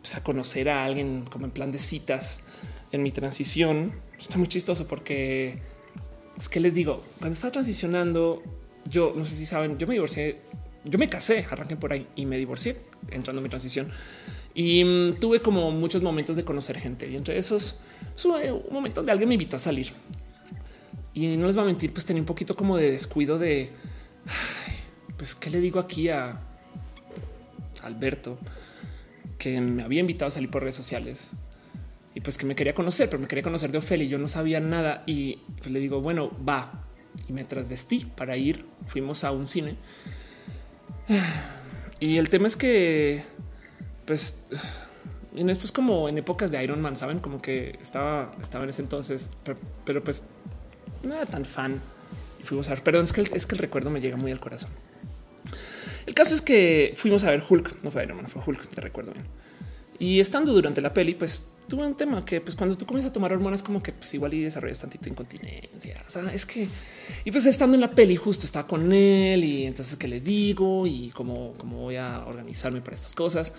pues, 0.03 0.17
a 0.17 0.23
conocer 0.23 0.69
a 0.69 0.85
alguien 0.85 1.25
como 1.31 1.47
en 1.47 1.51
plan 1.51 1.73
de 1.73 1.79
citas 1.79 2.41
en 2.97 3.03
mi 3.03 3.11
transición. 3.11 3.93
Está 4.19 4.39
muy 4.39 4.49
chistoso 4.49 4.87
porque 4.87 5.59
es 6.39 6.49
que 6.49 6.61
les 6.61 6.75
digo, 6.75 7.03
cuando 7.19 7.33
estaba 7.33 7.53
transicionando, 7.53 8.43
yo 8.89 9.13
no 9.17 9.25
sé 9.25 9.35
si 9.35 9.47
saben, 9.47 9.79
yo 9.79 9.87
me 9.87 9.95
divorcié, 9.95 10.41
yo 10.85 10.99
me 10.99 11.09
casé, 11.09 11.47
arranqué 11.51 11.77
por 11.77 11.93
ahí 11.93 12.07
y 12.17 12.27
me 12.27 12.37
divorcié 12.37 12.77
entrando 13.11 13.41
en 13.41 13.45
mi 13.45 13.49
transición 13.49 13.91
y 14.55 14.85
mm, 14.85 15.15
tuve 15.15 15.41
como 15.41 15.71
muchos 15.71 16.03
momentos 16.03 16.37
de 16.37 16.45
conocer 16.45 16.79
gente 16.79 17.11
y 17.11 17.17
entre 17.17 17.37
esos 17.37 17.81
tuve 18.21 18.53
un 18.53 18.73
momento 18.73 19.01
donde 19.01 19.13
alguien 19.13 19.29
me 19.29 19.35
invitó 19.35 19.57
a 19.57 19.59
salir 19.59 19.93
y 21.15 21.37
no 21.37 21.47
les 21.47 21.57
va 21.57 21.63
a 21.63 21.65
mentir, 21.65 21.93
pues 21.93 22.05
tenía 22.05 22.21
un 22.21 22.27
poquito 22.27 22.57
como 22.57 22.77
de 22.77 22.91
descuido 22.91 23.39
de, 23.39 23.71
pues, 25.17 25.37
¿qué 25.37 25.49
le 25.49 25.61
digo 25.61 25.79
aquí 25.79 26.09
a 26.09 26.41
Alberto? 27.83 28.37
Que 29.39 29.61
me 29.61 29.85
había 29.85 30.01
invitado 30.01 30.29
a 30.29 30.33
salir 30.33 30.51
por 30.51 30.63
redes 30.63 30.75
sociales 30.75 31.31
y 32.15 32.21
pues 32.21 32.39
que 32.39 32.47
me 32.47 32.55
quería 32.55 32.75
conocer, 32.75 33.09
pero 33.11 33.21
me 33.21 33.29
quería 33.29 33.43
conocer 33.43 33.73
de 33.73 33.79
Ofelia 33.79 34.05
y 34.05 34.09
yo 34.09 34.19
no 34.19 34.29
sabía 34.29 34.61
nada. 34.61 35.03
Y 35.07 35.41
pues 35.59 35.71
le 35.71 35.81
digo, 35.81 36.01
bueno, 36.01 36.31
va. 36.47 36.85
Y 37.29 37.33
me 37.33 37.45
trasvestí 37.45 38.05
para 38.05 38.37
ir. 38.37 38.65
Fuimos 38.87 39.25
a 39.25 39.33
un 39.33 39.47
cine. 39.47 39.77
Y 42.01 42.19
el 42.19 42.29
tema 42.29 42.49
es 42.49 42.57
que, 42.57 43.23
pues, 44.05 44.47
en 45.37 45.49
esto 45.49 45.65
es 45.65 45.73
como 45.73 46.09
en 46.09 46.19
épocas 46.19 46.51
de 46.51 46.63
Iron 46.63 46.83
Man, 46.83 46.97
saben, 46.97 47.21
como 47.21 47.41
que 47.41 47.79
estaba, 47.81 48.35
estaba 48.41 48.65
en 48.65 48.71
ese 48.71 48.83
entonces, 48.83 49.31
pero 49.87 50.03
pues 50.03 50.25
no 51.05 51.15
era 51.15 51.25
tan 51.25 51.45
fan 51.47 51.81
fuimos 52.45 52.69
a 52.69 52.75
ver, 52.75 52.83
perdón, 52.83 53.05
es 53.05 53.13
que, 53.13 53.23
es 53.23 53.47
que 53.47 53.55
el 53.55 53.59
recuerdo 53.59 53.91
me 53.91 54.01
llega 54.01 54.17
muy 54.17 54.31
al 54.31 54.41
corazón. 54.41 54.71
El 56.07 56.15
caso 56.15 56.35
es 56.35 56.43
que 56.43 56.95
fuimos 56.97 57.25
a 57.25 57.31
ver 57.31 57.43
Hulk, 57.49 57.83
no 57.83 57.91
fue 57.91 58.05
Iron 58.05 58.19
Man, 58.19 58.29
fue 58.29 58.43
Hulk, 58.45 58.69
te 58.69 58.81
recuerdo 58.81 59.13
bien. 59.13 59.27
Y 59.99 60.21
estando 60.21 60.53
durante 60.53 60.81
la 60.81 60.93
peli, 60.93 61.15
pues 61.15 61.53
tuve 61.69 61.87
un 61.87 61.97
tema 61.97 62.25
que 62.25 62.41
pues 62.41 62.57
cuando 62.57 62.77
tú 62.77 62.87
comienzas 62.87 63.11
a 63.11 63.13
tomar 63.13 63.33
hormonas 63.33 63.63
como 63.63 63.83
que 63.83 63.93
pues 63.93 64.13
igual 64.15 64.35
y 64.35 64.43
desarrollas 64.43 64.81
tantito 64.81 65.09
incontinencia. 65.09 66.03
O 66.07 66.11
sea, 66.11 66.23
es 66.33 66.47
que 66.47 66.69
y 67.25 67.31
pues 67.31 67.47
estando 67.47 67.75
en 67.75 67.81
la 67.81 67.91
peli 67.91 68.17
justo 68.17 68.45
estaba 68.47 68.67
con 68.67 68.93
él 68.93 69.45
y 69.45 69.67
entonces 69.67 69.97
qué 69.97 70.09
le 70.09 70.21
digo 70.21 70.87
y 70.87 71.11
cómo, 71.11 71.55
cómo 71.59 71.79
voy 71.79 71.97
a 71.97 72.25
organizarme 72.27 72.81
para 72.81 72.95
estas 72.95 73.15
cosas. 73.15 73.55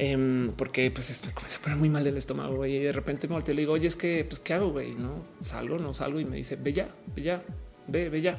Em, 0.00 0.52
porque 0.52 0.92
pues 0.92 1.10
esto 1.10 1.28
comienza 1.34 1.58
a 1.58 1.62
poner 1.62 1.76
muy 1.76 1.88
mal 1.88 2.06
el 2.06 2.16
estómago 2.16 2.64
y 2.64 2.78
de 2.78 2.92
repente 2.92 3.26
me 3.26 3.34
volteo 3.34 3.52
y 3.52 3.56
le 3.56 3.62
digo, 3.62 3.72
oye, 3.72 3.88
es 3.88 3.96
que 3.96 4.24
pues 4.24 4.38
qué 4.38 4.54
hago, 4.54 4.70
güey, 4.70 4.94
no 4.94 5.24
salgo, 5.40 5.78
no 5.78 5.92
salgo 5.92 6.20
y 6.20 6.24
me 6.24 6.36
dice, 6.36 6.54
ve 6.54 6.72
ya, 6.72 6.88
ve 7.16 7.22
ya, 7.22 7.42
ve, 7.88 8.08
ve 8.08 8.20
ya. 8.20 8.38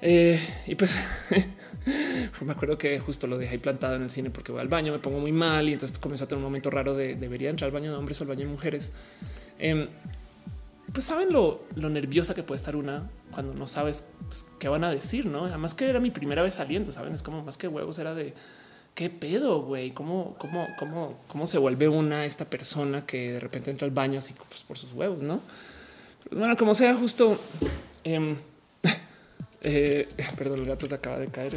Eh, 0.00 0.40
y 0.66 0.74
pues 0.74 0.96
me 2.44 2.52
acuerdo 2.52 2.78
que 2.78 2.98
justo 2.98 3.26
lo 3.26 3.38
dejé 3.38 3.52
ahí 3.52 3.58
plantado 3.58 3.96
en 3.96 4.02
el 4.02 4.10
cine 4.10 4.30
porque 4.30 4.52
voy 4.52 4.60
al 4.60 4.68
baño, 4.68 4.92
me 4.92 4.98
pongo 4.98 5.18
muy 5.18 5.32
mal 5.32 5.68
y 5.68 5.72
entonces 5.72 5.98
comenzó 5.98 6.24
a 6.24 6.28
tener 6.28 6.38
un 6.38 6.44
momento 6.44 6.70
raro 6.70 6.94
de 6.94 7.14
debería 7.14 7.50
entrar 7.50 7.68
al 7.68 7.72
baño 7.72 7.90
de 7.90 7.96
hombres 7.96 8.20
o 8.20 8.24
al 8.24 8.28
baño 8.28 8.40
de 8.40 8.52
mujeres. 8.52 8.92
Em, 9.58 9.88
pues 10.92 11.04
saben 11.04 11.32
lo, 11.32 11.64
nerviosa 11.76 12.34
que 12.34 12.42
puede 12.42 12.56
estar 12.56 12.74
una 12.76 13.10
cuando 13.30 13.52
no 13.54 13.66
sabes 13.66 14.10
pues, 14.26 14.46
qué 14.58 14.68
van 14.68 14.84
a 14.84 14.90
decir, 14.90 15.26
no? 15.26 15.44
Además 15.44 15.74
que 15.74 15.88
era 15.88 16.00
mi 16.00 16.10
primera 16.10 16.42
vez 16.42 16.54
saliendo, 16.54 16.90
saben, 16.92 17.14
es 17.14 17.22
como 17.22 17.42
más 17.42 17.58
que 17.58 17.68
huevos, 17.68 17.98
era 17.98 18.14
de 18.14 18.34
qué 18.94 19.10
pedo, 19.10 19.62
güey, 19.62 19.90
cómo, 19.92 20.34
cómo, 20.38 20.66
cómo, 20.78 21.18
cómo 21.28 21.46
se 21.46 21.58
vuelve 21.58 21.88
una 21.88 22.24
esta 22.24 22.46
persona 22.46 23.04
que 23.04 23.32
de 23.32 23.40
repente 23.40 23.70
entra 23.70 23.86
al 23.86 23.92
baño 23.92 24.18
así 24.18 24.34
pues, 24.48 24.64
por 24.64 24.78
sus 24.78 24.92
huevos, 24.92 25.22
no? 25.22 25.40
bueno, 26.32 26.56
como 26.56 26.74
sea, 26.74 26.94
justo 26.94 27.38
em, 28.04 28.36
eh, 29.62 30.08
perdón, 30.36 30.60
el 30.60 30.66
gato 30.66 30.86
se 30.86 30.94
acaba 30.94 31.18
de 31.18 31.28
caer 31.28 31.52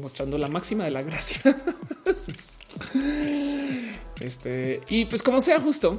mostrando 0.00 0.38
la 0.38 0.48
máxima 0.48 0.84
de 0.84 0.90
la 0.90 1.02
gracia. 1.02 1.40
este 4.20 4.80
y 4.88 5.04
pues 5.06 5.22
como 5.22 5.40
sea, 5.40 5.60
justo 5.60 5.98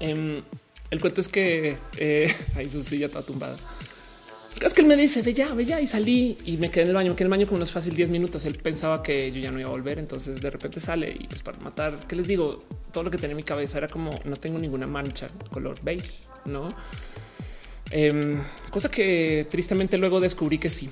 em, 0.00 0.42
el 0.90 1.00
cuento 1.00 1.20
es 1.20 1.28
que 1.28 1.76
eh, 1.96 2.34
ahí 2.56 2.70
su 2.70 2.82
silla 2.82 3.08
toda 3.08 3.24
tumbada 3.24 3.56
es 4.66 4.74
que 4.74 4.82
él 4.82 4.88
me 4.88 4.96
dice, 4.96 5.22
ve 5.22 5.32
ya, 5.32 5.54
ve 5.54 5.64
ya 5.64 5.80
y 5.80 5.86
salí 5.86 6.36
y 6.44 6.58
me 6.58 6.70
quedé 6.70 6.82
en 6.82 6.88
el 6.90 6.94
baño, 6.94 7.10
me 7.10 7.16
quedé 7.16 7.24
en 7.24 7.32
el 7.32 7.38
baño 7.38 7.46
como 7.46 7.56
unos 7.56 7.72
fácil 7.72 7.94
10 7.94 8.10
minutos. 8.10 8.44
Él 8.44 8.56
pensaba 8.56 9.02
que 9.02 9.32
yo 9.32 9.40
ya 9.40 9.50
no 9.50 9.58
iba 9.58 9.68
a 9.68 9.72
volver. 9.72 9.98
Entonces 9.98 10.40
de 10.40 10.50
repente 10.50 10.80
sale 10.80 11.16
y 11.18 11.26
pues 11.28 11.42
para 11.42 11.58
matar, 11.60 12.06
¿qué 12.06 12.14
les 12.16 12.26
digo? 12.26 12.58
Todo 12.92 13.04
lo 13.04 13.10
que 13.10 13.16
tenía 13.16 13.32
en 13.32 13.38
mi 13.38 13.42
cabeza 13.42 13.78
era 13.78 13.88
como 13.88 14.20
no 14.24 14.36
tengo 14.36 14.58
ninguna 14.58 14.86
mancha 14.86 15.28
color 15.50 15.78
beige, 15.82 16.10
no? 16.44 16.74
Em, 17.90 18.40
cosa 18.70 18.90
que 18.90 19.46
tristemente 19.50 19.98
luego 19.98 20.20
descubrí 20.20 20.58
que 20.58 20.70
sí. 20.70 20.88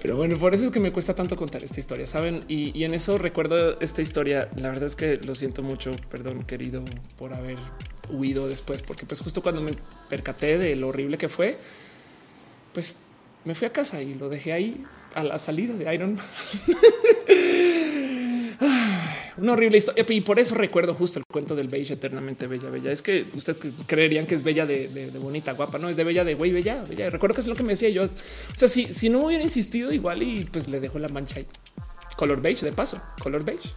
Pero 0.00 0.16
bueno, 0.16 0.38
por 0.38 0.54
eso 0.54 0.66
es 0.66 0.70
que 0.70 0.80
me 0.80 0.92
cuesta 0.92 1.14
tanto 1.14 1.36
contar 1.36 1.64
esta 1.64 1.80
historia, 1.80 2.06
saben? 2.06 2.44
Y, 2.48 2.84
en 2.84 2.94
eso 2.94 3.18
recuerdo 3.18 3.78
esta 3.80 4.00
historia. 4.00 4.48
La 4.56 4.68
verdad 4.68 4.84
es 4.84 4.96
que 4.96 5.16
lo 5.16 5.34
siento 5.34 5.62
mucho. 5.62 5.96
Perdón, 6.10 6.44
querido, 6.44 6.84
por 7.16 7.34
haber 7.34 7.58
huido 8.10 8.48
después, 8.48 8.80
porque 8.82 9.06
pues 9.06 9.20
justo 9.20 9.42
cuando 9.42 9.60
me 9.60 9.76
percaté 10.08 10.56
de 10.56 10.76
lo 10.76 10.88
horrible 10.88 11.18
que 11.18 11.28
fue, 11.28 11.58
pues 12.72 12.98
me 13.44 13.54
fui 13.54 13.66
a 13.66 13.72
casa 13.72 14.00
y 14.00 14.14
lo 14.14 14.28
dejé 14.28 14.52
ahí 14.52 14.84
a 15.14 15.24
la 15.24 15.36
salida 15.38 15.74
de 15.74 15.94
Iron 15.94 16.14
Man. 16.14 16.26
Una 19.40 19.52
horrible 19.52 19.78
historia. 19.78 20.04
Y 20.08 20.20
por 20.20 20.38
eso 20.38 20.54
recuerdo 20.54 20.94
justo 20.94 21.18
el 21.18 21.24
cuento 21.26 21.54
del 21.54 21.68
beige 21.68 21.94
eternamente 21.94 22.46
bella, 22.46 22.70
bella. 22.70 22.90
Es 22.90 23.02
que 23.02 23.26
ustedes 23.34 23.72
creerían 23.86 24.26
que 24.26 24.34
es 24.34 24.42
bella 24.42 24.66
de, 24.66 25.10
bonita, 25.20 25.52
guapa. 25.52 25.78
No 25.78 25.88
es 25.88 25.96
de 25.96 26.04
bella 26.04 26.24
de 26.24 26.34
güey, 26.34 26.52
bella, 26.52 26.84
bella. 26.88 27.10
Recuerdo 27.10 27.34
que 27.34 27.40
es 27.40 27.46
lo 27.46 27.54
que 27.54 27.62
me 27.62 27.72
decía 27.72 27.88
yo. 27.90 28.04
O 28.04 28.08
sea, 28.54 28.68
si, 28.68 28.92
si 28.92 29.08
no 29.08 29.26
hubiera 29.26 29.42
insistido 29.42 29.92
igual 29.92 30.22
y 30.22 30.44
pues 30.44 30.68
le 30.68 30.80
dejo 30.80 30.98
la 30.98 31.08
mancha 31.08 31.36
ahí. 31.36 31.46
Color 32.16 32.42
beige 32.42 32.66
de 32.66 32.72
paso, 32.72 33.00
color 33.22 33.44
beige. 33.44 33.70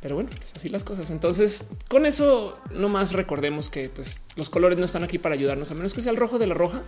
Pero 0.00 0.16
bueno, 0.16 0.30
pues 0.36 0.52
así 0.54 0.68
las 0.68 0.84
cosas. 0.84 1.10
Entonces, 1.10 1.68
con 1.88 2.04
eso 2.04 2.58
nomás 2.70 3.14
recordemos 3.14 3.70
que 3.70 3.88
pues, 3.88 4.20
los 4.36 4.50
colores 4.50 4.78
no 4.78 4.84
están 4.84 5.02
aquí 5.02 5.18
para 5.18 5.34
ayudarnos, 5.34 5.70
a 5.70 5.74
menos 5.74 5.94
que 5.94 6.02
sea 6.02 6.12
el 6.12 6.18
rojo 6.18 6.38
de 6.38 6.46
la 6.46 6.54
roja. 6.54 6.82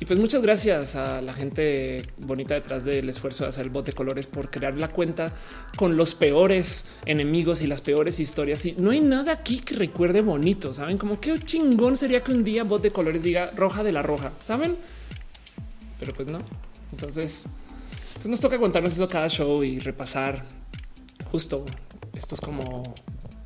Y 0.00 0.06
pues 0.06 0.18
muchas 0.18 0.42
gracias 0.42 0.96
a 0.96 1.22
la 1.22 1.32
gente 1.32 2.08
bonita 2.18 2.54
detrás 2.54 2.84
del 2.84 3.08
esfuerzo 3.08 3.44
de 3.44 3.50
hacer 3.50 3.64
el 3.64 3.70
bot 3.70 3.86
de 3.86 3.92
colores 3.92 4.26
por 4.26 4.50
crear 4.50 4.74
la 4.74 4.88
cuenta 4.88 5.32
con 5.76 5.96
los 5.96 6.16
peores 6.16 6.84
enemigos 7.06 7.62
y 7.62 7.68
las 7.68 7.80
peores 7.80 8.18
historias. 8.18 8.66
Y 8.66 8.72
no 8.72 8.90
hay 8.90 9.00
nada 9.00 9.32
aquí 9.32 9.60
que 9.60 9.76
recuerde 9.76 10.20
bonito. 10.20 10.72
Saben 10.72 10.98
como 10.98 11.20
qué 11.20 11.38
chingón 11.44 11.96
sería 11.96 12.24
que 12.24 12.32
un 12.32 12.42
día 12.42 12.64
bot 12.64 12.82
de 12.82 12.90
colores 12.90 13.22
diga 13.22 13.52
roja 13.54 13.84
de 13.84 13.92
la 13.92 14.02
roja. 14.02 14.32
Saben, 14.40 14.76
pero 16.00 16.12
pues 16.12 16.26
no. 16.26 16.42
Entonces 16.90 17.46
pues 18.14 18.26
nos 18.26 18.40
toca 18.40 18.58
contarnos 18.58 18.92
eso 18.92 19.08
cada 19.08 19.28
show 19.28 19.62
y 19.62 19.78
repasar 19.80 20.44
justo 21.30 21.66
esto 22.14 22.34
es 22.36 22.40
como 22.40 22.94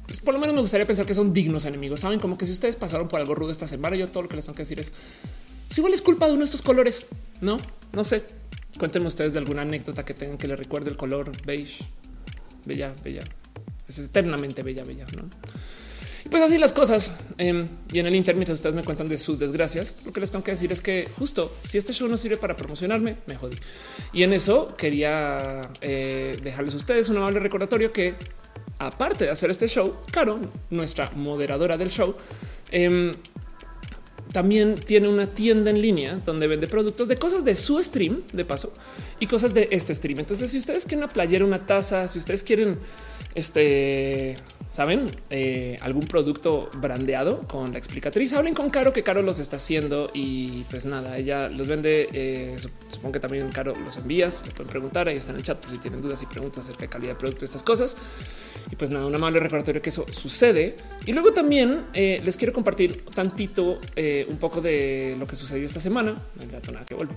pues 0.06 0.20
por 0.20 0.32
lo 0.32 0.40
menos 0.40 0.54
me 0.54 0.62
gustaría 0.62 0.86
pensar 0.86 1.04
que 1.04 1.12
son 1.12 1.34
dignos 1.34 1.66
enemigos. 1.66 2.00
Saben 2.00 2.18
como 2.18 2.38
que 2.38 2.46
si 2.46 2.52
ustedes 2.52 2.76
pasaron 2.76 3.08
por 3.08 3.20
algo 3.20 3.34
rudo 3.34 3.50
esta 3.50 3.66
semana, 3.66 3.94
yo 3.94 4.08
todo 4.08 4.22
lo 4.22 4.28
que 4.30 4.36
les 4.36 4.46
tengo 4.46 4.56
que 4.56 4.62
decir 4.62 4.80
es 4.80 4.94
si 5.68 5.80
igual 5.80 5.92
es 5.92 6.02
culpa 6.02 6.26
de 6.26 6.32
uno 6.32 6.40
de 6.40 6.46
estos 6.46 6.62
colores. 6.62 7.06
No, 7.40 7.60
no 7.92 8.04
sé. 8.04 8.22
Cuéntenme 8.78 9.08
ustedes 9.08 9.32
de 9.32 9.38
alguna 9.38 9.62
anécdota 9.62 10.04
que 10.04 10.14
tengan 10.14 10.38
que 10.38 10.48
le 10.48 10.56
recuerde 10.56 10.90
el 10.90 10.96
color 10.96 11.32
beige. 11.44 11.84
Bella, 12.64 12.94
bella. 13.02 13.24
Es 13.88 13.98
eternamente 13.98 14.62
bella, 14.62 14.84
bella. 14.84 15.06
¿no? 15.16 15.28
Pues 16.30 16.42
así 16.42 16.58
las 16.58 16.72
cosas. 16.72 17.12
Em, 17.38 17.68
y 17.92 17.98
en 17.98 18.06
el 18.06 18.14
internet 18.14 18.50
ustedes 18.50 18.74
me 18.74 18.84
cuentan 18.84 19.08
de 19.08 19.18
sus 19.18 19.38
desgracias. 19.38 20.04
Lo 20.04 20.12
que 20.12 20.20
les 20.20 20.30
tengo 20.30 20.44
que 20.44 20.50
decir 20.52 20.70
es 20.70 20.82
que 20.82 21.08
justo 21.18 21.56
si 21.60 21.78
este 21.78 21.92
show 21.92 22.08
no 22.08 22.16
sirve 22.16 22.36
para 22.36 22.56
promocionarme, 22.56 23.16
me 23.26 23.36
jodí. 23.36 23.56
Y 24.12 24.22
en 24.22 24.32
eso 24.32 24.74
quería 24.76 25.70
eh, 25.80 26.38
dejarles 26.42 26.74
a 26.74 26.76
ustedes 26.76 27.08
un 27.08 27.16
amable 27.16 27.40
recordatorio 27.40 27.92
que 27.92 28.14
aparte 28.78 29.24
de 29.24 29.30
hacer 29.30 29.50
este 29.50 29.68
show, 29.68 29.96
Caro, 30.12 30.38
nuestra 30.70 31.10
moderadora 31.10 31.76
del 31.76 31.90
show, 31.90 32.14
eh, 32.70 33.12
también 34.38 34.76
tiene 34.86 35.08
una 35.08 35.26
tienda 35.26 35.68
en 35.68 35.82
línea 35.82 36.20
donde 36.24 36.46
vende 36.46 36.68
productos 36.68 37.08
de 37.08 37.16
cosas 37.16 37.44
de 37.44 37.56
su 37.56 37.82
stream, 37.82 38.22
de 38.32 38.44
paso, 38.44 38.72
y 39.18 39.26
cosas 39.26 39.52
de 39.52 39.66
este 39.72 39.92
stream. 39.92 40.20
Entonces, 40.20 40.48
si 40.48 40.58
ustedes 40.58 40.84
quieren 40.84 41.02
una 41.02 41.12
playera, 41.12 41.44
una 41.44 41.66
taza, 41.66 42.06
si 42.06 42.20
ustedes 42.20 42.44
quieren 42.44 42.78
este, 43.34 44.36
saben, 44.68 45.14
eh, 45.30 45.78
algún 45.80 46.06
producto 46.06 46.70
brandeado 46.74 47.46
con 47.46 47.72
la 47.72 47.78
explicatriz, 47.78 48.32
hablen 48.32 48.54
con 48.54 48.70
Caro, 48.70 48.92
que 48.92 49.02
Caro 49.02 49.22
los 49.22 49.38
está 49.38 49.56
haciendo 49.56 50.10
y 50.14 50.64
pues 50.70 50.86
nada, 50.86 51.16
ella 51.16 51.48
los 51.48 51.68
vende. 51.68 52.08
Eh, 52.12 52.56
supongo 52.88 53.12
que 53.12 53.20
también 53.20 53.50
Caro 53.50 53.74
los 53.76 53.96
envías, 53.96 54.44
le 54.46 54.52
pueden 54.52 54.70
preguntar, 54.70 55.08
ahí 55.08 55.16
está 55.16 55.32
en 55.32 55.38
el 55.38 55.44
chat 55.44 55.64
si 55.70 55.78
tienen 55.78 56.02
dudas 56.02 56.22
y 56.22 56.26
preguntas 56.26 56.64
acerca 56.64 56.82
de 56.82 56.88
calidad 56.88 57.12
de 57.12 57.18
producto, 57.18 57.44
estas 57.44 57.62
cosas. 57.62 57.96
Y 58.70 58.76
pues 58.76 58.90
nada, 58.90 59.06
un 59.06 59.14
amable 59.14 59.40
recordatorio 59.40 59.80
que 59.80 59.90
eso 59.90 60.06
sucede. 60.10 60.76
Y 61.06 61.12
luego 61.12 61.32
también 61.32 61.86
eh, 61.94 62.20
les 62.24 62.36
quiero 62.36 62.52
compartir 62.52 63.04
tantito 63.14 63.80
un 64.28 64.38
poco 64.38 64.60
de 64.60 65.16
lo 65.18 65.26
que 65.26 65.36
sucedió 65.36 65.64
esta 65.64 65.80
semana. 65.80 66.20
El 66.40 66.50
gato 66.50 66.72
nada 66.72 66.84
que 66.86 66.94
vuelve 66.94 67.14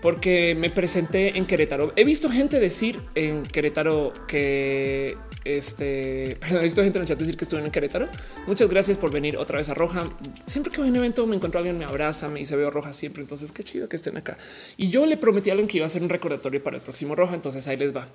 porque 0.00 0.54
me 0.58 0.70
presenté 0.70 1.36
en 1.36 1.46
Querétaro. 1.46 1.92
He 1.96 2.04
visto 2.04 2.30
gente 2.30 2.58
decir 2.58 3.00
en 3.14 3.42
Querétaro 3.42 4.12
que 4.26 5.16
este, 5.44 6.36
perdón, 6.40 6.60
he 6.60 6.64
visto 6.64 6.82
gente 6.82 6.98
en 6.98 7.02
el 7.02 7.08
chat 7.08 7.18
decir 7.18 7.36
que 7.36 7.44
estuve 7.44 7.60
en 7.60 7.70
Querétaro. 7.70 8.08
Muchas 8.46 8.68
gracias 8.68 8.98
por 8.98 9.10
venir 9.10 9.36
otra 9.36 9.58
vez 9.58 9.68
a 9.68 9.74
Roja. 9.74 10.08
Siempre 10.46 10.72
que 10.72 10.78
voy 10.78 10.88
a 10.88 10.90
un 10.90 10.96
evento 10.96 11.26
me 11.26 11.36
encuentro 11.36 11.58
alguien, 11.58 11.78
me 11.78 11.84
abraza, 11.84 12.28
me 12.28 12.40
dice 12.40 12.56
veo 12.56 12.70
Roja 12.70 12.92
siempre. 12.92 13.22
Entonces 13.22 13.52
qué 13.52 13.62
chido 13.62 13.88
que 13.88 13.96
estén 13.96 14.16
acá. 14.16 14.38
Y 14.76 14.90
yo 14.90 15.06
le 15.06 15.16
prometí 15.16 15.50
a 15.50 15.52
alguien 15.52 15.68
que 15.68 15.78
iba 15.78 15.84
a 15.84 15.88
hacer 15.88 16.02
un 16.02 16.08
recordatorio 16.08 16.62
para 16.62 16.76
el 16.76 16.82
próximo 16.82 17.14
Roja. 17.14 17.34
Entonces 17.34 17.66
ahí 17.68 17.76
les 17.76 17.94
va. 17.94 18.08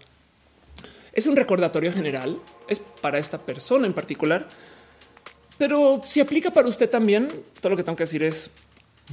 Es 1.13 1.27
un 1.27 1.35
recordatorio 1.37 1.93
general, 1.93 2.41
es 2.67 2.79
para 2.79 3.17
esta 3.17 3.37
persona 3.37 3.87
en 3.87 3.93
particular, 3.93 4.49
pero 5.57 6.01
si 6.03 6.19
aplica 6.19 6.51
para 6.51 6.67
usted 6.67 6.89
también, 6.89 7.29
todo 7.61 7.71
lo 7.71 7.77
que 7.77 7.83
tengo 7.83 7.95
que 7.95 8.03
decir 8.03 8.23
es 8.23 8.51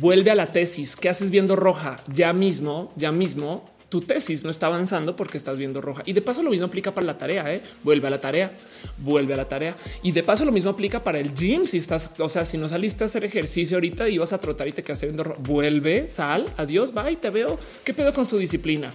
vuelve 0.01 0.31
a 0.31 0.35
la 0.35 0.47
tesis. 0.47 0.97
¿Qué 0.97 1.09
haces 1.09 1.31
viendo 1.31 1.57
roja? 1.57 2.01
Ya 2.09 2.33
mismo, 2.33 2.93
ya 2.97 3.13
mismo, 3.13 3.65
tu 3.93 4.01
tesis 4.01 4.43
no 4.43 4.49
está 4.49 4.69
avanzando 4.69 5.17
porque 5.17 5.37
estás 5.37 5.59
viendo 5.59 5.83
roja. 5.83 6.03
Y 6.07 6.15
de 6.15 6.23
paso 6.23 6.43
lo 6.43 6.49
mismo 6.49 6.65
aplica 6.65 6.95
para 6.95 7.07
la 7.07 7.19
tarea. 7.19 7.55
¿eh? 7.55 7.61
Vuelve 7.85 8.07
a 8.07 8.11
la 8.11 8.21
tarea, 8.21 8.51
vuelve 8.97 9.35
a 9.35 9.37
la 9.37 9.47
tarea. 9.47 9.77
Y 10.03 10.13
de 10.13 10.23
paso 10.23 10.47
lo 10.47 10.51
mismo 10.51 10.71
aplica 10.71 11.03
para 11.03 11.19
el 11.21 11.35
gym. 11.35 11.67
Si 11.67 11.77
estás, 11.77 12.15
o 12.19 12.29
sea, 12.31 12.47
si 12.47 12.57
no 12.57 12.71
saliste 12.71 13.05
a 13.05 13.07
hacer 13.07 13.23
ejercicio 13.25 13.77
ahorita 13.77 14.09
y 14.09 14.17
vas 14.17 14.33
a 14.33 14.39
trotar 14.39 14.67
y 14.67 14.73
te 14.73 14.83
quedas 14.83 15.03
viendo 15.03 15.25
roja, 15.25 15.41
vuelve, 15.43 16.09
sal, 16.09 16.51
adiós, 16.57 16.95
bye, 16.95 17.17
te 17.17 17.29
veo. 17.29 17.59
¿Qué 17.85 17.93
pedo 17.93 18.15
con 18.15 18.25
su 18.25 18.39
disciplina? 18.39 18.95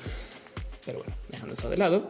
Pero 0.83 0.97
bueno, 0.97 1.13
dejando 1.29 1.53
eso 1.53 1.69
de 1.69 1.77
lado, 1.77 2.07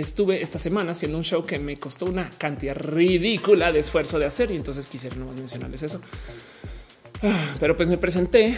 estuve 0.00 0.42
esta 0.42 0.58
semana 0.58 0.92
haciendo 0.92 1.18
un 1.18 1.24
show 1.24 1.44
que 1.44 1.58
me 1.58 1.76
costó 1.76 2.06
una 2.06 2.28
cantidad 2.38 2.76
ridícula 2.76 3.72
de 3.72 3.80
esfuerzo 3.80 4.18
de 4.18 4.26
hacer 4.26 4.50
y 4.50 4.56
entonces 4.56 4.86
quisiera 4.86 5.16
no 5.16 5.26
mencionarles 5.32 5.82
eso. 5.82 6.00
Ah, 7.22 7.54
pero 7.60 7.76
pues 7.76 7.88
me 7.88 7.98
presenté 7.98 8.56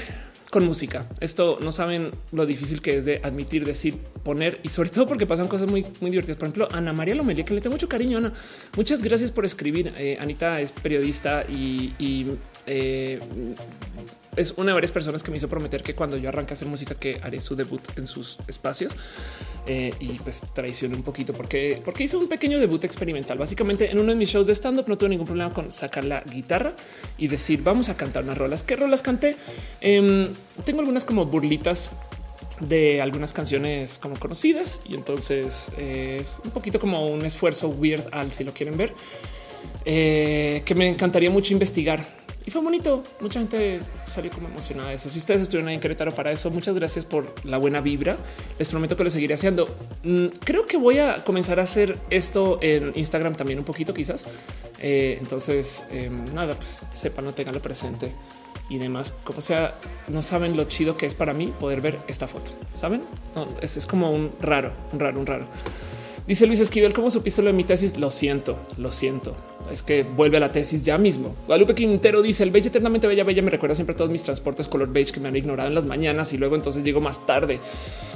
con 0.52 0.66
música. 0.66 1.06
Esto 1.20 1.58
no 1.62 1.72
saben 1.72 2.12
lo 2.30 2.44
difícil 2.44 2.82
que 2.82 2.94
es 2.94 3.06
de 3.06 3.20
admitir, 3.24 3.64
decir, 3.64 3.96
poner 4.22 4.60
y 4.62 4.68
sobre 4.68 4.90
todo 4.90 5.06
porque 5.06 5.26
pasan 5.26 5.48
cosas 5.48 5.66
muy, 5.66 5.86
muy 6.00 6.10
divertidas. 6.10 6.36
Por 6.36 6.48
ejemplo, 6.48 6.68
Ana 6.70 6.92
María 6.92 7.14
Lomelia, 7.14 7.42
que 7.42 7.54
le 7.54 7.62
tengo 7.62 7.74
mucho 7.74 7.88
cariño. 7.88 8.18
Ana, 8.18 8.34
muchas 8.76 9.02
gracias 9.02 9.30
por 9.30 9.46
escribir. 9.46 9.94
Eh, 9.96 10.18
Anita 10.20 10.60
es 10.60 10.70
periodista 10.70 11.44
y, 11.48 12.26
eh, 12.66 13.18
es 14.34 14.52
una 14.56 14.68
de 14.68 14.74
varias 14.74 14.92
personas 14.92 15.22
que 15.22 15.30
me 15.30 15.36
hizo 15.36 15.48
prometer 15.48 15.82
que 15.82 15.94
cuando 15.94 16.16
yo 16.16 16.30
arranque 16.30 16.52
a 16.52 16.54
hacer 16.54 16.66
música 16.66 16.94
que 16.94 17.18
haré 17.22 17.40
su 17.40 17.54
debut 17.54 17.82
en 17.96 18.06
sus 18.06 18.38
espacios 18.48 18.96
eh, 19.66 19.92
y 20.00 20.18
pues 20.20 20.46
traicioné 20.54 20.96
un 20.96 21.02
poquito 21.02 21.34
porque, 21.34 21.82
porque 21.84 22.04
hice 22.04 22.16
un 22.16 22.28
pequeño 22.28 22.58
debut 22.58 22.82
experimental. 22.84 23.36
Básicamente 23.36 23.90
en 23.90 23.98
uno 23.98 24.08
de 24.08 24.16
mis 24.16 24.30
shows 24.30 24.46
de 24.46 24.54
stand 24.54 24.78
up 24.78 24.88
no 24.88 24.96
tuve 24.96 25.10
ningún 25.10 25.26
problema 25.26 25.52
con 25.52 25.70
sacar 25.70 26.04
la 26.04 26.22
guitarra 26.22 26.74
y 27.18 27.28
decir 27.28 27.62
vamos 27.62 27.90
a 27.90 27.96
cantar 27.96 28.24
unas 28.24 28.38
rolas. 28.38 28.62
¿Qué 28.62 28.74
rolas 28.74 29.02
canté? 29.02 29.36
Em, 29.82 30.32
tengo 30.64 30.80
algunas 30.80 31.04
como 31.04 31.26
burlitas 31.26 31.90
de 32.60 33.02
algunas 33.02 33.34
canciones 33.34 33.98
como 33.98 34.18
conocidas 34.18 34.82
y 34.88 34.94
entonces 34.94 35.72
eh, 35.76 36.18
es 36.20 36.40
un 36.42 36.52
poquito 36.52 36.80
como 36.80 37.06
un 37.06 37.26
esfuerzo 37.26 37.68
weird 37.68 38.04
al 38.12 38.30
si 38.30 38.44
lo 38.44 38.54
quieren 38.54 38.76
ver 38.76 38.94
eh, 39.84 40.62
que 40.64 40.74
me 40.74 40.88
encantaría 40.88 41.30
mucho 41.30 41.52
investigar 41.52 42.06
y 42.44 42.50
fue 42.50 42.60
bonito. 42.60 43.02
Mucha 43.20 43.40
gente 43.40 43.80
salió 44.06 44.30
como 44.30 44.48
emocionada 44.48 44.90
de 44.90 44.96
eso. 44.96 45.08
Si 45.08 45.18
ustedes 45.18 45.42
estuvieron 45.42 45.68
ahí 45.68 45.74
en 45.74 45.80
Querétaro 45.80 46.12
para 46.12 46.32
eso, 46.32 46.50
muchas 46.50 46.74
gracias 46.74 47.04
por 47.04 47.34
la 47.44 47.58
buena 47.58 47.80
vibra. 47.80 48.16
Les 48.58 48.68
prometo 48.68 48.96
que 48.96 49.04
lo 49.04 49.10
seguiré 49.10 49.34
haciendo. 49.34 49.68
Mm, 50.02 50.26
creo 50.44 50.66
que 50.66 50.76
voy 50.76 50.98
a 50.98 51.24
comenzar 51.24 51.60
a 51.60 51.62
hacer 51.62 51.98
esto 52.10 52.58
en 52.60 52.92
Instagram 52.94 53.34
también 53.34 53.58
un 53.58 53.64
poquito, 53.64 53.94
quizás. 53.94 54.26
Eh, 54.80 55.18
entonces, 55.20 55.86
em, 55.90 56.24
nada, 56.34 56.54
pues 56.54 56.86
sepan, 56.90 57.24
no 57.24 57.32
tengan 57.32 57.54
lo 57.54 57.62
presente 57.62 58.12
y 58.68 58.78
demás. 58.78 59.12
Como 59.24 59.40
sea, 59.40 59.74
no 60.08 60.22
saben 60.22 60.56
lo 60.56 60.64
chido 60.64 60.96
que 60.96 61.06
es 61.06 61.14
para 61.14 61.32
mí 61.34 61.52
poder 61.60 61.80
ver 61.80 62.00
esta 62.08 62.26
foto. 62.26 62.50
Saben? 62.72 63.02
es, 63.60 63.76
es 63.76 63.86
como 63.86 64.10
un 64.10 64.32
raro, 64.40 64.72
un 64.92 65.00
raro, 65.00 65.20
un 65.20 65.26
raro. 65.26 65.46
Dice 66.26 66.46
Luis 66.46 66.60
Esquivel, 66.60 66.92
¿cómo 66.92 67.10
supiste 67.10 67.42
lo 67.42 67.48
de 67.48 67.52
mi 67.52 67.64
tesis? 67.64 67.96
Lo 67.98 68.12
siento, 68.12 68.56
lo 68.78 68.92
siento. 68.92 69.34
Es 69.70 69.82
que 69.82 70.04
vuelve 70.04 70.36
a 70.36 70.40
la 70.40 70.52
tesis 70.52 70.84
ya 70.84 70.96
mismo. 70.96 71.34
Guadalupe 71.46 71.74
Quintero 71.74 72.22
dice, 72.22 72.44
el 72.44 72.52
beige 72.52 72.68
eternamente 72.68 73.08
bella, 73.08 73.24
bella 73.24 73.42
me 73.42 73.50
recuerda 73.50 73.74
siempre 73.74 73.94
a 73.94 73.96
todos 73.96 74.10
mis 74.10 74.22
transportes 74.22 74.68
color 74.68 74.88
beige 74.92 75.12
que 75.12 75.18
me 75.18 75.28
han 75.28 75.36
ignorado 75.36 75.68
en 75.68 75.74
las 75.74 75.84
mañanas 75.84 76.32
y 76.32 76.38
luego 76.38 76.54
entonces 76.54 76.84
llego 76.84 77.00
más 77.00 77.26
tarde. 77.26 77.58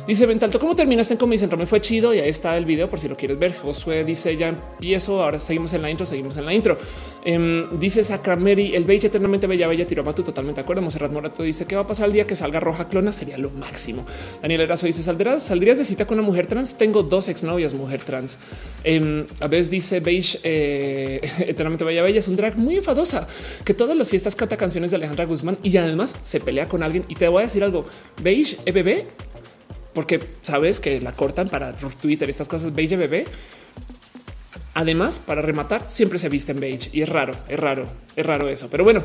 Dice 0.07 0.25
Ventalto, 0.27 0.61
¿cómo 0.61 0.77
terminaste 0.77 1.15
en 1.15 1.19
Comedy 1.19 1.39
Central? 1.39 1.59
Me 1.59 1.67
fue 1.67 1.81
chido 1.81 2.15
y 2.15 2.21
ahí 2.21 2.29
está 2.29 2.57
el 2.57 2.65
video 2.65 2.89
por 2.89 3.01
si 3.01 3.09
lo 3.09 3.17
quieres 3.17 3.41
ver. 3.41 3.53
Josué 3.57 4.05
dice, 4.05 4.37
ya 4.37 4.49
empiezo, 4.49 5.21
ahora 5.21 5.39
seguimos 5.41 5.73
en 5.73 5.83
la 5.83 5.91
intro, 5.91 6.07
seguimos 6.07 6.37
en 6.37 6.47
la 6.47 6.55
intro. 6.55 6.79
Um, 7.27 7.77
dice 7.77 8.05
Sacrameri, 8.05 8.77
el 8.77 8.85
beige 8.85 9.09
eternamente 9.09 9.49
bella, 9.49 9.67
bella, 9.67 9.85
tiró 9.85 10.05
tú 10.15 10.23
totalmente 10.23 10.61
de 10.61 10.63
acuerdo. 10.63 10.81
Monserrat 10.83 11.11
Morato 11.11 11.43
dice, 11.43 11.67
¿qué 11.67 11.75
va 11.75 11.83
a 11.83 11.87
pasar 11.89 12.07
el 12.07 12.13
día 12.13 12.27
que 12.27 12.37
salga 12.37 12.61
roja 12.61 12.89
clona? 12.89 13.13
Sería 13.13 13.37
lo 13.37 13.51
máximo. 13.51 14.05
Daniel 14.43 14.61
Erazo 14.61 14.87
dice, 14.87 15.03
¿saldrás, 15.03 15.43
¿saldrías 15.43 15.79
de 15.79 15.85
cita 15.85 16.07
con 16.07 16.19
una 16.21 16.27
mujer 16.27 16.47
trans? 16.47 16.77
Tengo 16.77 17.03
dos 17.03 17.29
exnovias 17.29 17.75
mujer 17.75 17.96
trans. 18.03 18.39
Um, 18.87 19.27
a 19.41 19.49
veces 19.49 19.71
dice 19.71 20.01
beige 20.01 20.39
eh, 20.43 21.21
eternamente 21.47 21.85
bella, 21.85 22.03
bella, 22.03 22.19
es 22.19 22.29
un 22.29 22.37
drag 22.37 22.57
muy 22.57 22.77
enfadosa 22.77 23.27
que 23.65 23.75
todas 23.75 23.97
las 23.97 24.11
fiestas 24.11 24.37
canta 24.37 24.57
canciones 24.57 24.91
de 24.91 24.97
Alejandra 24.97 25.25
Guzmán 25.25 25.59
y 25.63 25.77
además 25.77 26.17
se 26.23 26.41
pelea 26.41 26.69
con 26.69 26.83
alguien. 26.83 27.05
Y 27.09 27.15
te 27.15 27.29
voy 27.29 27.43
a 27.43 27.47
decir 27.47 27.65
algo, 27.65 27.87
beige, 28.23 28.57
EBB, 28.65 29.05
porque 29.93 30.21
sabes 30.43 30.79
que 30.79 31.01
la 31.01 31.13
cortan 31.13 31.49
para 31.49 31.75
Twitter, 31.75 32.29
estas 32.29 32.49
cosas 32.49 32.75
beige 32.75 32.97
bebé. 32.97 33.27
Además, 34.75 35.19
para 35.19 35.41
rematar, 35.41 35.85
siempre 35.87 36.19
se 36.19 36.29
viste 36.29 36.53
en 36.53 36.61
beige 36.61 36.91
y 36.93 37.01
es 37.01 37.09
raro, 37.09 37.35
es 37.49 37.59
raro, 37.59 37.89
es 38.15 38.27
raro 38.27 38.49
eso. 38.51 38.69
Pero 38.71 38.85
bueno, 38.85 39.05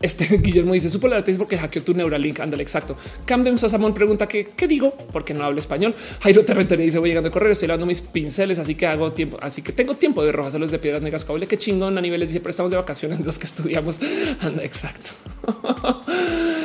este 0.00 0.36
Guillermo 0.38 0.72
dice 0.72 0.88
supo 0.88 1.08
la 1.08 1.22
tesis 1.22 1.38
porque 1.38 1.58
hackeó 1.58 1.82
tu 1.82 1.94
Neuralink. 1.94 2.40
Ándale, 2.40 2.62
exacto. 2.62 2.96
Camden 3.26 3.58
Sosamón 3.58 3.94
pregunta 3.94 4.26
que 4.26 4.48
qué 4.56 4.66
digo 4.66 4.94
porque 5.12 5.34
no 5.34 5.44
hablo 5.44 5.58
español. 5.58 5.94
Jairo 6.20 6.44
Terrentene 6.44 6.82
dice 6.82 6.98
voy 6.98 7.10
llegando 7.10 7.28
a 7.28 7.32
correr, 7.32 7.52
estoy 7.52 7.68
lavando 7.68 7.86
mis 7.86 8.00
pinceles, 8.00 8.58
así 8.58 8.74
que 8.74 8.86
hago 8.86 9.12
tiempo, 9.12 9.38
así 9.40 9.62
que 9.62 9.72
tengo 9.72 9.94
tiempo 9.96 10.24
de 10.24 10.32
rojas 10.32 10.54
los 10.54 10.70
de 10.70 10.78
piedras 10.78 11.02
negras. 11.02 11.24
Cable, 11.24 11.46
qué 11.46 11.58
chingón 11.58 11.98
a 11.98 12.00
niveles 12.00 12.30
dice, 12.30 12.40
pero 12.40 12.50
estamos 12.50 12.70
de 12.70 12.76
vacaciones 12.76 13.20
los 13.24 13.38
que 13.38 13.46
estudiamos. 13.46 14.00
Anda, 14.40 14.64
exacto. 14.64 15.10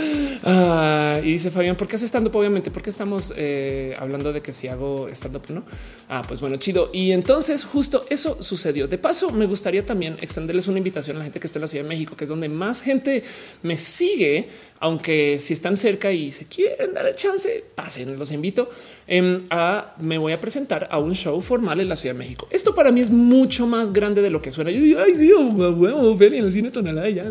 Ah, 0.47 1.19
y 1.23 1.31
dice 1.31 1.49
Fabián, 1.49 1.75
¿por 1.75 1.87
qué 1.87 1.95
hace 1.95 2.05
stand 2.05 2.27
up? 2.27 2.35
Obviamente, 2.35 2.69
porque 2.69 2.91
estamos 2.91 3.33
eh, 3.35 3.95
hablando 3.97 4.31
de 4.31 4.41
que 4.41 4.53
si 4.53 4.67
hago 4.67 5.09
stand 5.09 5.37
up, 5.37 5.43
no? 5.49 5.63
Ah, 6.07 6.23
pues 6.27 6.39
bueno, 6.39 6.57
chido. 6.57 6.91
Y 6.93 7.13
entonces 7.13 7.65
justo 7.65 8.05
eso 8.11 8.41
sucedió. 8.43 8.87
De 8.87 8.99
paso, 8.99 9.31
me 9.31 9.47
gustaría 9.47 9.83
también 9.83 10.19
extenderles 10.21 10.67
una 10.67 10.77
invitación 10.77 11.17
a 11.17 11.19
la 11.19 11.23
gente 11.23 11.39
que 11.39 11.47
está 11.47 11.57
en 11.57 11.63
la 11.63 11.67
Ciudad 11.67 11.83
de 11.83 11.89
México, 11.89 12.15
que 12.15 12.25
es 12.25 12.29
donde 12.29 12.47
más 12.47 12.81
gente 12.81 13.23
me 13.63 13.75
sigue, 13.75 14.47
aunque 14.79 15.39
si 15.39 15.53
están 15.53 15.77
cerca 15.77 16.11
y 16.11 16.31
se 16.31 16.45
quieren 16.45 16.93
dar 16.93 17.07
el 17.07 17.15
chance, 17.15 17.63
pasen, 17.73 18.19
los 18.19 18.31
invito 18.31 18.69
em, 19.07 19.43
a 19.49 19.95
me 19.99 20.17
voy 20.17 20.33
a 20.33 20.41
presentar 20.41 20.87
a 20.91 20.99
un 20.99 21.13
show 21.13 21.39
formal 21.41 21.79
en 21.79 21.89
la 21.89 21.95
Ciudad 21.95 22.15
de 22.15 22.19
México. 22.19 22.47
Esto 22.51 22.73
para 22.75 22.91
mí 22.91 23.01
es 23.01 23.09
mucho 23.09 23.67
más 23.67 23.93
grande 23.93 24.21
de 24.21 24.29
lo 24.29 24.41
que 24.41 24.51
suena. 24.51 24.71
Yo 24.71 24.81
digo, 24.81 24.99
ay, 24.99 25.15
sí, 25.15 25.31
huevo, 25.33 26.17
en 26.21 26.45
el 26.45 26.51
cine 26.51 26.71
Tonalá, 26.71 27.09
ya, 27.09 27.23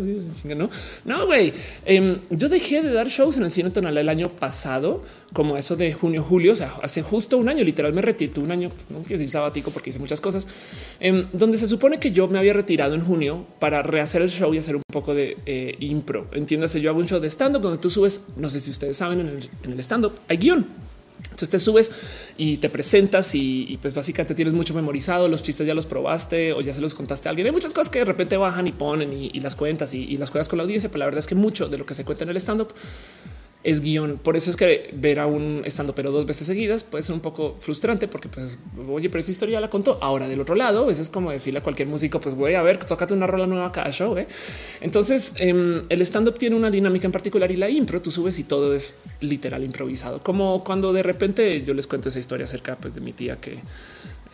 no, 0.56 0.70
no, 1.04 1.26
güey. 1.26 1.52
Em, 1.84 2.18
yo 2.30 2.48
dejé 2.48 2.82
de 2.82 2.92
dar 2.92 3.08
shows 3.08 3.36
en 3.36 3.44
el 3.44 3.50
cine 3.50 3.70
Tonalá 3.70 4.00
el 4.00 4.08
año 4.08 4.28
pasado, 4.28 5.02
como 5.32 5.56
eso 5.56 5.76
de 5.76 5.92
junio, 5.92 6.22
julio, 6.22 6.52
o 6.52 6.56
sea, 6.56 6.72
hace 6.82 7.02
justo 7.02 7.38
un 7.38 7.48
año, 7.48 7.64
literal, 7.64 7.92
me 7.92 8.02
retiré 8.02 8.40
un 8.40 8.50
año, 8.50 8.68
no 8.90 9.00
quiero 9.00 9.18
decir 9.18 9.28
sabático 9.28 9.70
porque 9.70 9.90
hice 9.90 9.98
muchas 9.98 10.20
cosas, 10.20 10.48
em, 11.00 11.26
donde 11.32 11.58
se 11.58 11.66
supone 11.66 11.98
que 11.98 12.12
yo 12.12 12.28
me 12.28 12.38
había 12.38 12.52
retirado 12.52 12.94
en 12.94 13.04
junio 13.04 13.46
para 13.58 13.82
rehacer 13.82 14.22
el 14.22 14.30
show 14.30 14.52
y 14.54 14.58
hacer 14.58 14.76
un 14.76 14.82
poco 14.92 15.14
de 15.14 15.36
eh, 15.46 15.76
impro. 15.80 16.28
Entiéndase, 16.32 16.80
yo 16.80 16.90
hago 16.90 17.00
un 17.00 17.06
show 17.06 17.20
de 17.20 17.28
stand 17.28 17.56
up 17.56 17.62
donde 17.62 17.78
tú 17.78 17.90
subes, 17.90 18.26
no 18.36 18.48
sé 18.48 18.60
si 18.60 18.70
ustedes 18.70 18.96
saben, 18.96 19.20
en 19.20 19.28
el, 19.28 19.48
en 19.64 19.72
el 19.72 19.80
stand 19.80 20.06
up 20.06 20.12
hay 20.28 20.36
guion. 20.36 20.83
Entonces 21.34 21.50
te 21.50 21.58
subes 21.58 21.90
y 22.38 22.58
te 22.58 22.70
presentas 22.70 23.34
y, 23.34 23.76
pues 23.82 23.92
básicamente 23.92 24.36
tienes 24.36 24.54
mucho 24.54 24.72
memorizado, 24.72 25.26
los 25.26 25.42
chistes 25.42 25.66
ya 25.66 25.74
los 25.74 25.84
probaste 25.84 26.52
o 26.52 26.60
ya 26.60 26.72
se 26.72 26.80
los 26.80 26.94
contaste 26.94 27.28
a 27.28 27.30
alguien. 27.30 27.48
Hay 27.48 27.52
muchas 27.52 27.74
cosas 27.74 27.90
que 27.90 27.98
de 27.98 28.04
repente 28.04 28.36
bajan 28.36 28.68
y 28.68 28.72
ponen 28.72 29.12
y, 29.12 29.40
las 29.40 29.56
cuentas 29.56 29.94
y, 29.94 30.04
y, 30.04 30.16
las 30.16 30.30
juegas 30.30 30.48
con 30.48 30.58
la 30.58 30.62
audiencia, 30.62 30.88
pero 30.90 31.00
la 31.00 31.06
verdad 31.06 31.18
es 31.18 31.26
que 31.26 31.34
mucho 31.34 31.68
de 31.68 31.76
lo 31.76 31.86
que 31.86 31.94
se 31.94 32.04
cuenta 32.04 32.22
en 32.22 32.30
el 32.30 32.36
stand 32.36 32.60
up 32.60 32.68
es 33.64 33.80
guion. 33.80 34.18
Por 34.18 34.36
eso 34.36 34.50
es 34.50 34.56
que 34.56 34.90
ver 34.94 35.18
a 35.18 35.26
un 35.26 35.62
estando 35.64 35.94
pero 35.94 36.10
dos 36.10 36.26
veces 36.26 36.46
seguidas 36.46 36.84
puede 36.84 37.02
ser 37.02 37.14
un 37.14 37.20
poco 37.20 37.56
frustrante 37.58 38.06
porque 38.06 38.28
pues 38.28 38.58
oye, 38.88 39.08
pero 39.08 39.20
esa 39.20 39.30
historia 39.30 39.60
la 39.60 39.70
contó. 39.70 39.98
Ahora 40.02 40.28
del 40.28 40.40
otro 40.40 40.54
lado, 40.54 40.90
eso 40.90 41.00
es 41.00 41.08
como 41.08 41.30
decirle 41.30 41.60
a 41.60 41.62
cualquier 41.62 41.88
músico, 41.88 42.20
pues 42.20 42.34
voy 42.34 42.54
a 42.54 42.62
ver, 42.62 42.78
tócate 42.78 43.14
una 43.14 43.26
rola 43.26 43.46
nueva 43.46 43.72
cada 43.72 43.90
show. 43.90 44.16
¿eh? 44.18 44.28
Entonces 44.82 45.34
em, 45.38 45.84
el 45.88 46.02
stand 46.02 46.28
up 46.28 46.38
tiene 46.38 46.54
una 46.56 46.70
dinámica 46.70 47.06
en 47.06 47.12
particular 47.12 47.50
y 47.50 47.56
la 47.56 47.70
impro 47.70 48.02
tú 48.02 48.10
subes 48.10 48.38
y 48.38 48.44
todo 48.44 48.74
es 48.74 48.98
literal 49.20 49.64
improvisado, 49.64 50.22
como 50.22 50.62
cuando 50.62 50.92
de 50.92 51.02
repente 51.02 51.62
yo 51.62 51.72
les 51.72 51.86
cuento 51.86 52.10
esa 52.10 52.18
historia 52.18 52.44
acerca 52.44 52.76
pues, 52.76 52.94
de 52.94 53.00
mi 53.00 53.12
tía 53.12 53.40
que 53.40 53.58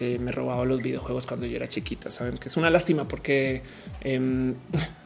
eh, 0.00 0.18
me 0.18 0.32
robaba 0.32 0.64
los 0.64 0.80
videojuegos 0.80 1.26
cuando 1.26 1.46
yo 1.46 1.56
era 1.56 1.68
chiquita. 1.68 2.10
Saben 2.10 2.38
que 2.38 2.48
es 2.48 2.56
una 2.56 2.70
lástima 2.70 3.06
porque 3.06 3.62
em, 4.00 4.54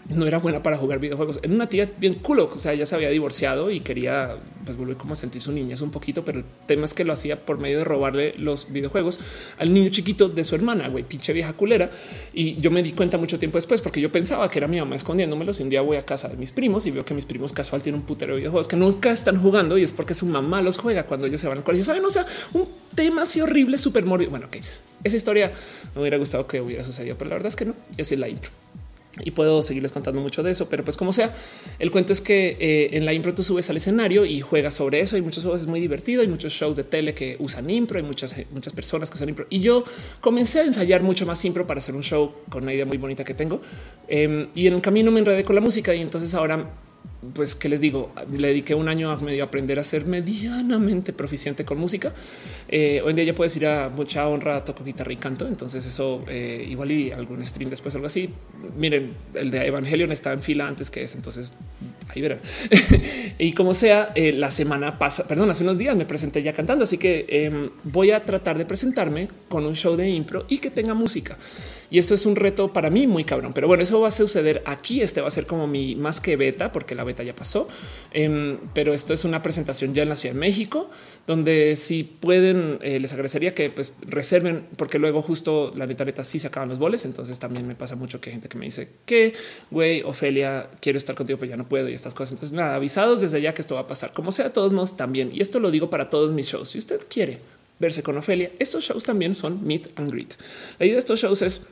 no 0.08 0.26
era 0.26 0.38
buena 0.38 0.62
para 0.62 0.76
jugar 0.76 0.98
videojuegos. 0.98 1.40
En 1.42 1.52
una 1.52 1.68
tía 1.68 1.90
bien 1.98 2.14
culo, 2.14 2.50
o 2.52 2.58
sea, 2.58 2.72
ella 2.72 2.86
se 2.86 2.94
había 2.94 3.08
divorciado 3.08 3.70
y 3.70 3.80
quería 3.80 4.36
pues, 4.64 4.76
volver 4.76 4.96
como 4.96 5.14
a 5.14 5.16
sentir 5.16 5.40
su 5.40 5.52
niñez 5.52 5.80
un 5.80 5.90
poquito, 5.90 6.24
pero 6.24 6.40
el 6.40 6.44
tema 6.66 6.84
es 6.84 6.94
que 6.94 7.04
lo 7.04 7.12
hacía 7.12 7.44
por 7.44 7.58
medio 7.58 7.78
de 7.78 7.84
robarle 7.84 8.34
los 8.36 8.70
videojuegos 8.70 9.18
al 9.58 9.72
niño 9.72 9.88
chiquito 9.88 10.28
de 10.28 10.44
su 10.44 10.54
hermana, 10.54 10.88
güey, 10.88 11.04
pinche 11.04 11.32
vieja 11.32 11.52
culera. 11.54 11.90
Y 12.32 12.56
yo 12.56 12.70
me 12.70 12.82
di 12.82 12.92
cuenta 12.92 13.16
mucho 13.16 13.38
tiempo 13.38 13.58
después 13.58 13.80
porque 13.80 14.00
yo 14.00 14.12
pensaba 14.12 14.50
que 14.50 14.58
era 14.58 14.68
mi 14.68 14.78
mamá 14.78 14.96
escondiéndomelos. 14.96 15.60
Y 15.60 15.62
un 15.62 15.68
día 15.70 15.80
voy 15.80 15.96
a 15.96 16.04
casa 16.04 16.28
de 16.28 16.36
mis 16.36 16.52
primos 16.52 16.86
y 16.86 16.90
veo 16.90 17.04
que 17.04 17.14
mis 17.14 17.24
primos 17.24 17.52
casual 17.52 17.82
tienen 17.82 18.00
un 18.00 18.06
putero 18.06 18.34
de 18.34 18.38
videojuegos 18.38 18.68
que 18.68 18.76
nunca 18.76 19.10
están 19.10 19.40
jugando 19.40 19.78
y 19.78 19.84
es 19.84 19.92
porque 19.92 20.14
su 20.14 20.26
mamá 20.26 20.60
los 20.62 20.76
juega 20.76 21.04
cuando 21.04 21.26
ellos 21.26 21.40
se 21.40 21.48
van 21.48 21.58
al 21.58 21.64
colegio. 21.64 21.84
Saben, 21.84 22.04
o 22.04 22.10
sea, 22.10 22.26
un 22.52 22.68
tema 22.94 23.22
así 23.22 23.40
horrible, 23.40 23.78
súper 23.78 24.04
móvil. 24.04 24.28
Bueno, 24.28 24.50
que 24.50 24.60
esa 25.02 25.16
historia 25.16 25.50
me 25.94 26.00
hubiera 26.00 26.18
gustado 26.18 26.46
que 26.46 26.60
hubiera 26.60 26.84
sucedido, 26.84 27.16
pero 27.16 27.30
la 27.30 27.36
verdad 27.36 27.48
es 27.48 27.56
que 27.56 27.64
no. 27.64 27.74
Es 27.96 28.10
la 28.18 28.28
impro 28.28 28.63
y 29.22 29.30
puedo 29.30 29.62
seguirles 29.62 29.92
contando 29.92 30.20
mucho 30.20 30.42
de 30.42 30.50
eso, 30.50 30.68
pero 30.68 30.84
pues 30.84 30.96
como 30.96 31.12
sea, 31.12 31.34
el 31.78 31.90
cuento 31.90 32.12
es 32.12 32.20
que 32.20 32.56
eh, 32.58 32.96
en 32.96 33.04
la 33.04 33.12
impro 33.12 33.34
tú 33.34 33.42
subes 33.42 33.68
al 33.70 33.76
escenario 33.76 34.24
y 34.24 34.40
juegas 34.40 34.74
sobre 34.74 35.00
eso. 35.00 35.16
Hay 35.16 35.22
muchos 35.22 35.42
juegos, 35.42 35.62
es 35.62 35.66
muy 35.66 35.80
divertido. 35.80 36.22
Hay 36.22 36.28
muchos 36.28 36.52
shows 36.52 36.76
de 36.76 36.84
tele 36.84 37.14
que 37.14 37.36
usan 37.38 37.70
impro. 37.70 37.98
Hay 37.98 38.04
muchas, 38.04 38.34
muchas 38.50 38.72
personas 38.72 39.10
que 39.10 39.16
usan 39.16 39.28
impro 39.28 39.46
y 39.50 39.60
yo 39.60 39.84
comencé 40.20 40.60
a 40.60 40.64
ensayar 40.64 41.02
mucho 41.02 41.26
más 41.26 41.44
impro 41.44 41.66
para 41.66 41.78
hacer 41.78 41.94
un 41.94 42.02
show 42.02 42.32
con 42.48 42.64
una 42.64 42.74
idea 42.74 42.86
muy 42.86 42.98
bonita 42.98 43.24
que 43.24 43.34
tengo. 43.34 43.60
Em, 44.08 44.48
y 44.54 44.66
en 44.66 44.74
el 44.74 44.82
camino 44.82 45.10
me 45.10 45.20
enredé 45.20 45.44
con 45.44 45.54
la 45.54 45.60
música 45.60 45.94
y 45.94 46.00
entonces 46.00 46.34
ahora 46.34 46.70
pues 47.32 47.54
que 47.54 47.68
les 47.68 47.80
digo, 47.80 48.12
le 48.36 48.48
dediqué 48.48 48.74
un 48.74 48.88
año 48.88 49.10
a 49.10 49.16
medio 49.16 49.44
aprender 49.44 49.78
a 49.78 49.84
ser 49.84 50.06
medianamente 50.06 51.12
proficiente 51.12 51.64
con 51.64 51.78
música. 51.78 52.12
Eh, 52.68 53.00
hoy 53.04 53.10
en 53.10 53.16
día 53.16 53.24
ya 53.26 53.34
puedes 53.34 53.56
ir 53.56 53.66
a 53.66 53.88
mucha 53.88 54.28
honra, 54.28 54.64
toco 54.64 54.84
guitarra 54.84 55.12
y 55.12 55.16
canto. 55.16 55.46
Entonces 55.46 55.86
eso 55.86 56.24
eh, 56.28 56.66
igual 56.68 56.92
y 56.92 57.12
algún 57.12 57.44
stream 57.44 57.70
después 57.70 57.94
algo 57.94 58.06
así. 58.06 58.30
Miren, 58.76 59.14
el 59.34 59.50
de 59.50 59.66
Evangelion 59.66 60.12
está 60.12 60.32
en 60.32 60.40
fila 60.40 60.66
antes 60.66 60.90
que 60.90 61.02
es. 61.02 61.14
Entonces 61.14 61.54
ahí 62.08 62.20
verán. 62.20 62.40
y 63.38 63.52
como 63.52 63.74
sea, 63.74 64.12
eh, 64.14 64.32
la 64.32 64.50
semana 64.50 64.98
pasa, 64.98 65.26
perdón, 65.26 65.50
hace 65.50 65.62
unos 65.62 65.78
días 65.78 65.96
me 65.96 66.06
presenté 66.06 66.42
ya 66.42 66.52
cantando. 66.52 66.84
Así 66.84 66.98
que 66.98 67.26
em, 67.28 67.70
voy 67.84 68.10
a 68.10 68.24
tratar 68.24 68.58
de 68.58 68.66
presentarme 68.66 69.28
con 69.48 69.64
un 69.64 69.74
show 69.74 69.96
de 69.96 70.08
impro 70.08 70.46
y 70.48 70.58
que 70.58 70.70
tenga 70.70 70.94
música. 70.94 71.38
Y 71.90 71.98
eso 71.98 72.14
es 72.14 72.26
un 72.26 72.34
reto 72.34 72.72
para 72.72 72.90
mí 72.90 73.06
muy 73.06 73.22
cabrón. 73.22 73.52
Pero 73.54 73.68
bueno, 73.68 73.82
eso 73.82 74.00
va 74.00 74.08
a 74.08 74.10
suceder 74.10 74.62
aquí. 74.66 75.00
Este 75.00 75.20
va 75.20 75.28
a 75.28 75.30
ser 75.30 75.46
como 75.46 75.68
mi 75.68 75.94
más 75.94 76.20
que 76.20 76.36
beta, 76.36 76.72
porque 76.72 76.94
la 76.94 77.04
beta 77.04 77.13
ya 77.22 77.34
pasó. 77.36 77.68
Em, 78.12 78.58
pero 78.74 78.92
esto 78.92 79.14
es 79.14 79.24
una 79.24 79.42
presentación 79.42 79.94
ya 79.94 80.02
en 80.02 80.08
la 80.08 80.16
Ciudad 80.16 80.34
de 80.34 80.40
México, 80.40 80.90
donde 81.26 81.76
si 81.76 82.04
pueden, 82.04 82.78
eh, 82.82 82.98
les 83.00 83.12
agradecería 83.12 83.54
que 83.54 83.70
pues 83.70 83.96
reserven, 84.06 84.66
porque 84.76 84.98
luego 84.98 85.22
justo 85.22 85.72
la 85.76 85.86
neta 85.86 86.04
neta 86.04 86.24
sí 86.24 86.38
se 86.38 86.48
acaban 86.48 86.68
los 86.68 86.78
boles. 86.78 87.04
Entonces 87.04 87.38
también 87.38 87.66
me 87.66 87.74
pasa 87.74 87.96
mucho 87.96 88.20
que 88.20 88.30
gente 88.30 88.48
que 88.48 88.58
me 88.58 88.64
dice 88.66 88.88
que 89.06 89.34
güey, 89.70 90.02
Ofelia, 90.02 90.68
quiero 90.80 90.98
estar 90.98 91.14
contigo, 91.14 91.38
pero 91.38 91.50
ya 91.50 91.56
no 91.56 91.68
puedo 91.68 91.88
y 91.88 91.92
estas 91.92 92.14
cosas. 92.14 92.32
Entonces 92.32 92.56
nada, 92.56 92.74
avisados 92.74 93.20
desde 93.20 93.40
ya 93.40 93.54
que 93.54 93.62
esto 93.62 93.74
va 93.74 93.82
a 93.82 93.86
pasar. 93.86 94.12
Como 94.12 94.32
sea, 94.32 94.52
todos 94.52 94.72
modos 94.72 94.96
también. 94.96 95.30
Y 95.32 95.42
esto 95.42 95.60
lo 95.60 95.70
digo 95.70 95.90
para 95.90 96.10
todos 96.10 96.32
mis 96.32 96.46
shows. 96.46 96.70
Si 96.70 96.78
usted 96.78 97.00
quiere 97.08 97.40
verse 97.78 98.02
con 98.02 98.16
Ofelia. 98.16 98.50
Estos 98.58 98.84
shows 98.84 99.04
también 99.04 99.34
son 99.34 99.64
meet 99.66 99.88
and 99.96 100.10
greet. 100.10 100.34
La 100.78 100.86
idea 100.86 100.94
de 100.94 101.00
estos 101.00 101.20
shows 101.20 101.42
es 101.42 101.66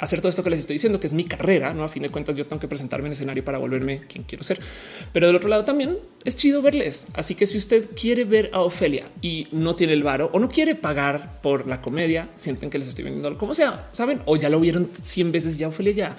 hacer 0.00 0.20
todo 0.20 0.30
esto 0.30 0.42
que 0.42 0.50
les 0.50 0.60
estoy 0.60 0.74
diciendo, 0.74 0.98
que 0.98 1.06
es 1.06 1.12
mi 1.12 1.24
carrera. 1.24 1.72
No 1.72 1.84
a 1.84 1.88
fin 1.88 2.02
de 2.02 2.10
cuentas, 2.10 2.36
yo 2.36 2.46
tengo 2.46 2.58
que 2.58 2.68
presentarme 2.68 3.06
en 3.06 3.12
escenario 3.12 3.44
para 3.44 3.58
volverme 3.58 4.02
quien 4.08 4.24
quiero 4.24 4.42
ser. 4.42 4.58
Pero 5.12 5.26
del 5.26 5.36
otro 5.36 5.48
lado 5.48 5.64
también 5.64 5.98
es 6.24 6.36
chido 6.36 6.62
verles. 6.62 7.06
Así 7.14 7.34
que 7.34 7.46
si 7.46 7.56
usted 7.56 7.90
quiere 7.94 8.24
ver 8.24 8.50
a 8.52 8.62
Ofelia 8.62 9.06
y 9.22 9.48
no 9.52 9.76
tiene 9.76 9.92
el 9.92 10.02
varo 10.02 10.30
o 10.32 10.38
no 10.38 10.48
quiere 10.48 10.74
pagar 10.74 11.40
por 11.42 11.66
la 11.66 11.80
comedia, 11.80 12.30
sienten 12.34 12.70
que 12.70 12.78
les 12.78 12.88
estoy 12.88 13.04
vendiendo 13.04 13.36
como 13.36 13.54
sea, 13.54 13.88
saben, 13.92 14.20
o 14.24 14.36
ya 14.36 14.48
lo 14.48 14.60
vieron 14.60 14.90
100 15.00 15.32
veces 15.32 15.58
ya 15.58 15.68
Ofelia 15.68 15.92
ya 15.92 16.16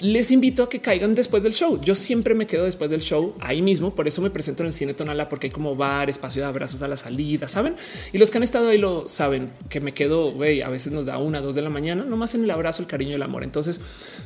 les 0.00 0.30
invito 0.30 0.62
a 0.62 0.68
que 0.68 0.80
caigan 0.80 1.14
después 1.14 1.42
del 1.42 1.52
show. 1.52 1.80
Yo 1.80 1.94
siempre 1.94 2.34
me 2.34 2.46
quedo 2.46 2.64
después 2.64 2.90
del 2.90 3.00
show 3.00 3.34
ahí 3.40 3.62
mismo. 3.62 3.94
Por 3.94 4.06
eso 4.06 4.22
me 4.22 4.30
presento 4.30 4.62
en 4.62 4.68
el 4.68 4.72
cine 4.72 4.94
Tonala, 4.94 5.28
porque 5.28 5.48
hay 5.48 5.50
como 5.50 5.74
bar, 5.74 6.08
espacio 6.08 6.42
de 6.42 6.48
abrazos 6.48 6.82
a 6.82 6.88
la 6.88 6.96
salida, 6.96 7.48
saben? 7.48 7.74
Y 8.12 8.18
los 8.18 8.30
que 8.30 8.38
han 8.38 8.44
estado 8.44 8.68
ahí 8.68 8.78
lo 8.78 9.08
saben 9.08 9.50
que 9.68 9.80
me 9.80 9.94
quedo. 9.94 10.32
güey, 10.32 10.62
a 10.62 10.68
veces 10.68 10.92
nos 10.92 11.06
da 11.06 11.18
una, 11.18 11.40
dos 11.40 11.56
de 11.56 11.62
la 11.62 11.70
mañana, 11.70 12.04
nomás 12.04 12.34
en 12.34 12.44
el 12.44 12.50
abrazo, 12.50 12.82
el 12.82 12.88
cariño, 12.88 13.16
el 13.16 13.22
amor. 13.22 13.42
Entonces, 13.42 13.80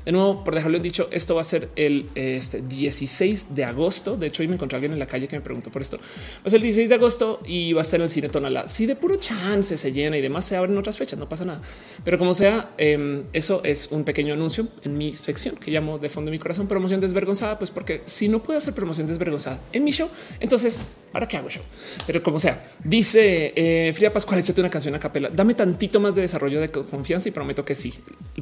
de 0.05 0.13
nuevo, 0.13 0.45
por 0.45 0.55
dejarlo 0.55 0.77
en 0.77 0.83
dicho, 0.83 1.09
esto 1.11 1.35
va 1.35 1.41
a 1.41 1.45
ser 1.45 1.71
el 1.77 2.11
este, 2.15 2.61
16 2.61 3.55
de 3.55 3.65
agosto. 3.65 4.17
De 4.17 4.27
hecho, 4.27 4.43
hoy 4.43 4.49
me 4.49 4.55
encontré 4.55 4.77
alguien 4.77 4.93
en 4.93 4.99
la 4.99 5.07
calle 5.07 5.27
que 5.27 5.37
me 5.37 5.43
preguntó 5.43 5.71
por 5.71 5.81
esto. 5.81 5.97
Va 5.97 6.43
a 6.45 6.51
ser 6.51 6.59
el 6.59 6.65
16 6.65 6.91
de 6.91 6.95
agosto 6.97 7.41
y 7.47 7.73
va 7.73 7.81
a 7.81 7.83
estar 7.83 7.99
en 7.99 8.05
el 8.05 8.11
cine 8.11 8.29
Tonala. 8.29 8.69
Si 8.69 8.85
de 8.85 8.95
puro 8.95 9.17
chance 9.17 9.79
se 9.79 9.93
llena 9.93 10.19
y 10.19 10.21
demás 10.21 10.45
se 10.45 10.57
abren 10.57 10.77
otras 10.77 10.99
fechas, 10.99 11.19
no 11.19 11.29
pasa 11.29 11.47
nada. 11.47 11.63
Pero 12.05 12.19
como 12.19 12.35
sea, 12.35 12.73
em, 12.77 13.23
eso 13.33 13.63
es 13.65 13.89
un 13.91 14.05
pequeño 14.05 14.35
anuncio 14.35 14.69
en 14.85 14.99
mi 14.99 15.15
sección 15.15 15.57
que 15.63 15.71
llamo 15.71 15.99
de 15.99 16.09
fondo 16.09 16.31
de 16.31 16.37
mi 16.37 16.39
corazón 16.39 16.67
promoción 16.67 17.01
desvergonzada, 17.01 17.59
pues 17.59 17.71
porque 17.71 18.03
si 18.05 18.29
no 18.29 18.43
puedo 18.43 18.59
hacer 18.59 18.75
promoción 18.75 19.07
desvergonzada 19.07 19.61
en 19.73 19.85
mi 19.85 19.93
show, 19.93 20.09
entonces 20.41 20.81
para 21.13 21.29
qué 21.29 21.37
hago 21.37 21.51
show? 21.51 21.63
Pero 22.07 22.23
como 22.23 22.39
sea, 22.39 22.65
dice 22.83 23.53
eh, 23.55 23.93
Frida 23.95 24.13
Pascual, 24.13 24.41
échate 24.41 24.61
una 24.61 24.71
canción 24.71 24.95
a 24.95 24.99
capela. 24.99 25.29
Dame 25.29 25.55
tantito 25.55 26.01
más 26.01 26.15
de 26.15 26.23
desarrollo 26.23 26.61
de 26.61 26.71
confianza 26.71 27.29
y 27.29 27.33
prometo 27.33 27.65
que 27.65 27.75
sí. 27.75 27.93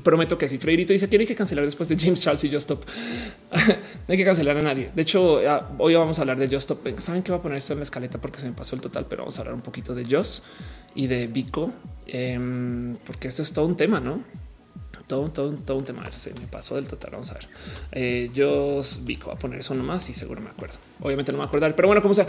Prometo 0.04 0.38
que 0.38 0.46
sí. 0.46 0.58
Freirito 0.58 0.92
dice 0.92 1.08
que 1.08 1.18
hay 1.18 1.26
que 1.26 1.34
cancelar 1.34 1.64
después 1.64 1.88
de 1.88 1.98
James 1.98 2.20
Charles 2.20 2.44
y 2.44 2.48
Just 2.48 2.70
Stop. 2.70 2.84
no 3.66 3.74
hay 4.08 4.16
que 4.16 4.24
cancelar 4.24 4.56
a 4.56 4.62
nadie. 4.62 4.90
De 4.94 5.02
hecho, 5.02 5.40
hoy 5.78 5.94
vamos 5.94 6.18
a 6.18 6.22
hablar 6.22 6.38
de 6.38 6.46
Just 6.46 6.70
Stop. 6.70 7.00
Saben 7.00 7.22
que 7.22 7.32
va 7.32 7.38
a 7.38 7.42
poner 7.42 7.58
esto 7.58 7.72
en 7.72 7.80
la 7.80 7.84
escaleta 7.84 8.20
porque 8.20 8.38
se 8.38 8.46
me 8.46 8.52
pasó 8.52 8.76
el 8.76 8.82
total, 8.82 9.06
pero 9.08 9.22
vamos 9.22 9.36
a 9.38 9.40
hablar 9.42 9.54
un 9.54 9.62
poquito 9.62 9.94
de 9.94 10.04
Just 10.04 10.44
y 10.94 11.08
de 11.08 11.26
Vico, 11.26 11.72
em, 12.06 12.96
porque 13.04 13.28
eso 13.28 13.42
es 13.42 13.52
todo 13.52 13.66
un 13.66 13.76
tema, 13.76 14.00
no? 14.00 14.22
Todo, 15.10 15.28
todo, 15.28 15.50
todo 15.50 15.76
un 15.76 15.84
tema. 15.84 16.10
Se 16.12 16.32
me 16.34 16.46
pasó 16.46 16.76
del 16.76 16.86
total. 16.86 17.10
Vamos 17.10 17.30
a 17.32 17.34
ver. 17.34 17.48
Eh, 17.90 18.30
yo 18.32 18.80
vi 19.02 19.18
a 19.30 19.34
poner 19.34 19.58
eso 19.58 19.74
nomás 19.74 20.08
y 20.08 20.14
seguro 20.14 20.40
me 20.40 20.50
acuerdo. 20.50 20.76
Obviamente 21.00 21.32
no 21.32 21.38
me 21.38 21.44
acordar, 21.44 21.74
pero 21.74 21.88
bueno, 21.88 22.00
como 22.00 22.14
sea, 22.14 22.26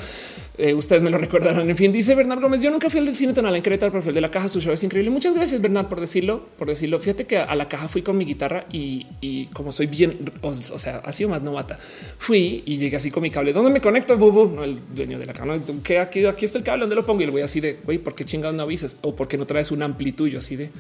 eh, 0.57 0.73
ustedes 0.73 1.03
me 1.03 1.11
lo 1.11 1.17
recordarán. 1.25 1.69
En 1.69 1.77
fin, 1.77 1.91
dice 1.91 2.15
Bernardo 2.15 2.41
Gómez. 2.41 2.61
Yo 2.63 2.71
nunca 2.71 2.89
fui 2.89 2.99
al 2.99 3.05
del 3.05 3.13
cine 3.13 3.33
tonal 3.33 3.55
en 3.55 3.61
Querétaro, 3.61 3.91
pero 3.91 4.03
fui 4.03 4.13
de 4.13 4.21
la 4.21 4.31
caja. 4.31 4.49
Su 4.49 4.59
show 4.59 4.73
es 4.73 4.83
increíble. 4.83 5.11
Muchas 5.11 5.35
gracias, 5.35 5.61
Bernard, 5.61 5.87
por 5.87 5.99
decirlo. 5.99 6.47
Por 6.57 6.67
decirlo. 6.67 6.99
Fíjate 6.99 7.27
que 7.27 7.37
a 7.37 7.53
la 7.55 7.67
caja 7.67 7.87
fui 7.87 8.01
con 8.01 8.17
mi 8.17 8.25
guitarra 8.25 8.65
y, 8.71 9.45
como 9.53 9.71
soy 9.71 9.85
bien, 9.85 10.31
o, 10.41 10.53
sea, 10.53 11.03
ha 11.05 11.13
sido 11.13 11.29
más 11.29 11.43
novata, 11.43 11.77
fui 12.17 12.63
y 12.65 12.77
llegué 12.77 12.97
así 12.97 13.11
con 13.11 13.21
mi 13.21 13.29
cable. 13.29 13.53
¿Dónde 13.53 13.69
me 13.69 13.79
conecto? 13.79 14.17
Bubu? 14.17 14.55
No, 14.55 14.63
el 14.63 14.79
dueño 14.95 15.19
de 15.19 15.27
la 15.27 15.33
caja. 15.33 15.45
No, 15.45 15.61
que 15.83 15.99
aquí, 15.99 16.25
aquí 16.25 16.45
está 16.45 16.57
el 16.57 16.63
cable. 16.63 16.81
¿Dónde 16.81 16.95
lo 16.95 17.05
pongo? 17.05 17.21
Y 17.21 17.25
el 17.25 17.31
voy 17.31 17.41
así 17.41 17.61
de 17.61 17.77
güey, 17.83 17.99
¿por 17.99 18.15
qué 18.15 18.25
chingados 18.25 18.55
no 18.55 18.63
avisas? 18.63 18.97
O 19.01 19.15
porque 19.15 19.37
no 19.37 19.45
traes 19.45 19.71
un 19.71 19.83
amplitude 19.83 20.37
así 20.37 20.55
de 20.55 20.71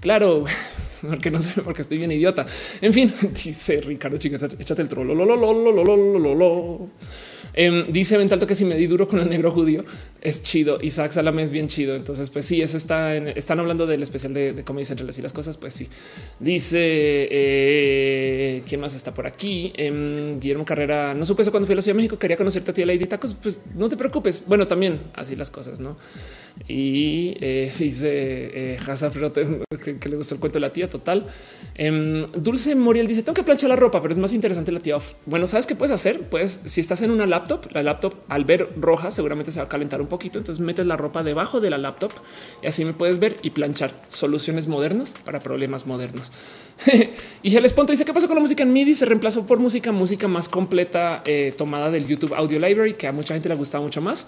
claro 0.00 0.44
porque 1.08 1.30
no 1.30 1.40
sé, 1.40 1.62
porque 1.62 1.82
estoy 1.82 1.98
bien 1.98 2.12
idiota. 2.12 2.46
En 2.80 2.92
fin, 2.92 3.12
dice 3.32 3.80
Ricardo, 3.80 4.18
chicas, 4.18 4.42
échate 4.42 4.82
el 4.82 4.88
trolo. 4.88 6.88
Em, 7.54 7.92
dice 7.92 8.16
Ventalto 8.16 8.46
que 8.46 8.54
si 8.54 8.64
me 8.64 8.76
di 8.76 8.86
duro 8.86 9.08
con 9.08 9.18
el 9.18 9.28
negro 9.28 9.50
judío 9.50 9.84
es 10.28 10.42
chido. 10.42 10.78
Isaac 10.82 11.12
Salame 11.12 11.42
es 11.42 11.50
bien 11.50 11.68
chido. 11.68 11.96
Entonces, 11.96 12.30
pues 12.30 12.44
sí, 12.44 12.62
eso 12.62 12.76
está 12.76 13.16
en, 13.16 13.28
están 13.28 13.60
hablando 13.60 13.86
del 13.86 14.02
especial 14.02 14.34
de, 14.34 14.52
de 14.52 14.64
cómo 14.64 14.78
dicen 14.78 14.98
y 14.98 15.22
las 15.22 15.32
cosas. 15.32 15.56
Pues 15.56 15.72
sí, 15.72 15.88
dice 16.38 17.28
eh, 17.30 18.62
quién 18.68 18.80
más 18.80 18.94
está 18.94 19.12
por 19.12 19.26
aquí. 19.26 19.72
Em, 19.76 20.38
Guillermo 20.38 20.64
Carrera. 20.64 21.14
No 21.14 21.24
supe 21.24 21.42
eso 21.42 21.50
cuando 21.50 21.66
fui 21.66 21.74
a 21.74 21.76
la 21.76 21.82
Ciudad 21.82 21.94
de 21.94 22.02
México. 22.02 22.18
Quería 22.18 22.36
conocerte 22.36 22.70
a 22.70 22.74
ti, 22.74 22.84
Lady 22.84 23.06
Tacos. 23.06 23.34
Pues 23.34 23.60
no 23.74 23.88
te 23.88 23.96
preocupes. 23.96 24.42
Bueno, 24.46 24.66
también 24.66 25.00
así 25.14 25.36
las 25.36 25.50
cosas, 25.50 25.80
no? 25.80 25.96
Y 26.66 27.36
eh, 27.40 27.72
dice 27.78 28.50
eh, 28.54 28.78
que, 29.84 29.98
que, 29.98 30.08
le 30.08 30.16
gustó 30.16 30.34
el 30.34 30.40
cuento 30.40 30.56
de 30.56 30.60
la 30.60 30.72
tía. 30.72 30.88
Total. 30.88 31.26
Em, 31.74 32.26
Dulce 32.32 32.74
Moriel 32.74 33.06
dice: 33.06 33.22
Tengo 33.22 33.34
que 33.34 33.42
planchar 33.42 33.70
la 33.70 33.76
ropa, 33.76 34.02
pero 34.02 34.12
es 34.12 34.18
más 34.18 34.32
interesante 34.32 34.72
la 34.72 34.80
tía. 34.80 34.96
Bueno, 35.26 35.46
sabes 35.46 35.66
qué 35.66 35.74
puedes 35.74 35.92
hacer? 35.92 36.28
Pues 36.28 36.60
si 36.64 36.80
estás 36.80 37.02
en 37.02 37.10
una 37.10 37.26
laptop, 37.26 37.66
la 37.72 37.82
laptop 37.82 38.14
al 38.28 38.44
ver 38.44 38.68
roja 38.76 39.10
seguramente 39.10 39.52
se 39.52 39.60
va 39.60 39.66
a 39.66 39.68
calentar 39.68 40.00
un 40.00 40.08
poquito. 40.18 40.38
Entonces 40.38 40.64
metes 40.64 40.84
la 40.84 40.96
ropa 40.96 41.22
debajo 41.22 41.60
de 41.60 41.70
la 41.70 41.78
laptop 41.78 42.10
y 42.60 42.66
así 42.66 42.84
me 42.84 42.92
puedes 42.92 43.20
ver 43.20 43.36
y 43.42 43.50
planchar 43.50 43.92
soluciones 44.08 44.66
modernas 44.66 45.14
para 45.24 45.38
problemas 45.38 45.86
modernos. 45.86 46.32
y 47.42 47.56
el 47.56 47.70
Ponto 47.70 47.92
dice 47.92 48.04
qué 48.04 48.12
pasó 48.12 48.26
con 48.26 48.34
la 48.34 48.40
música 48.40 48.64
en 48.64 48.72
MIDI 48.72 48.94
se 48.94 49.04
reemplazó 49.04 49.46
por 49.46 49.58
música, 49.60 49.92
música 49.92 50.26
más 50.26 50.48
completa 50.48 51.22
eh, 51.24 51.54
tomada 51.56 51.90
del 51.90 52.06
YouTube 52.06 52.34
Audio 52.34 52.58
Library 52.58 52.94
que 52.94 53.06
a 53.06 53.12
mucha 53.12 53.34
gente 53.34 53.48
le 53.48 53.54
gustaba 53.54 53.84
mucho 53.84 54.00
más. 54.00 54.26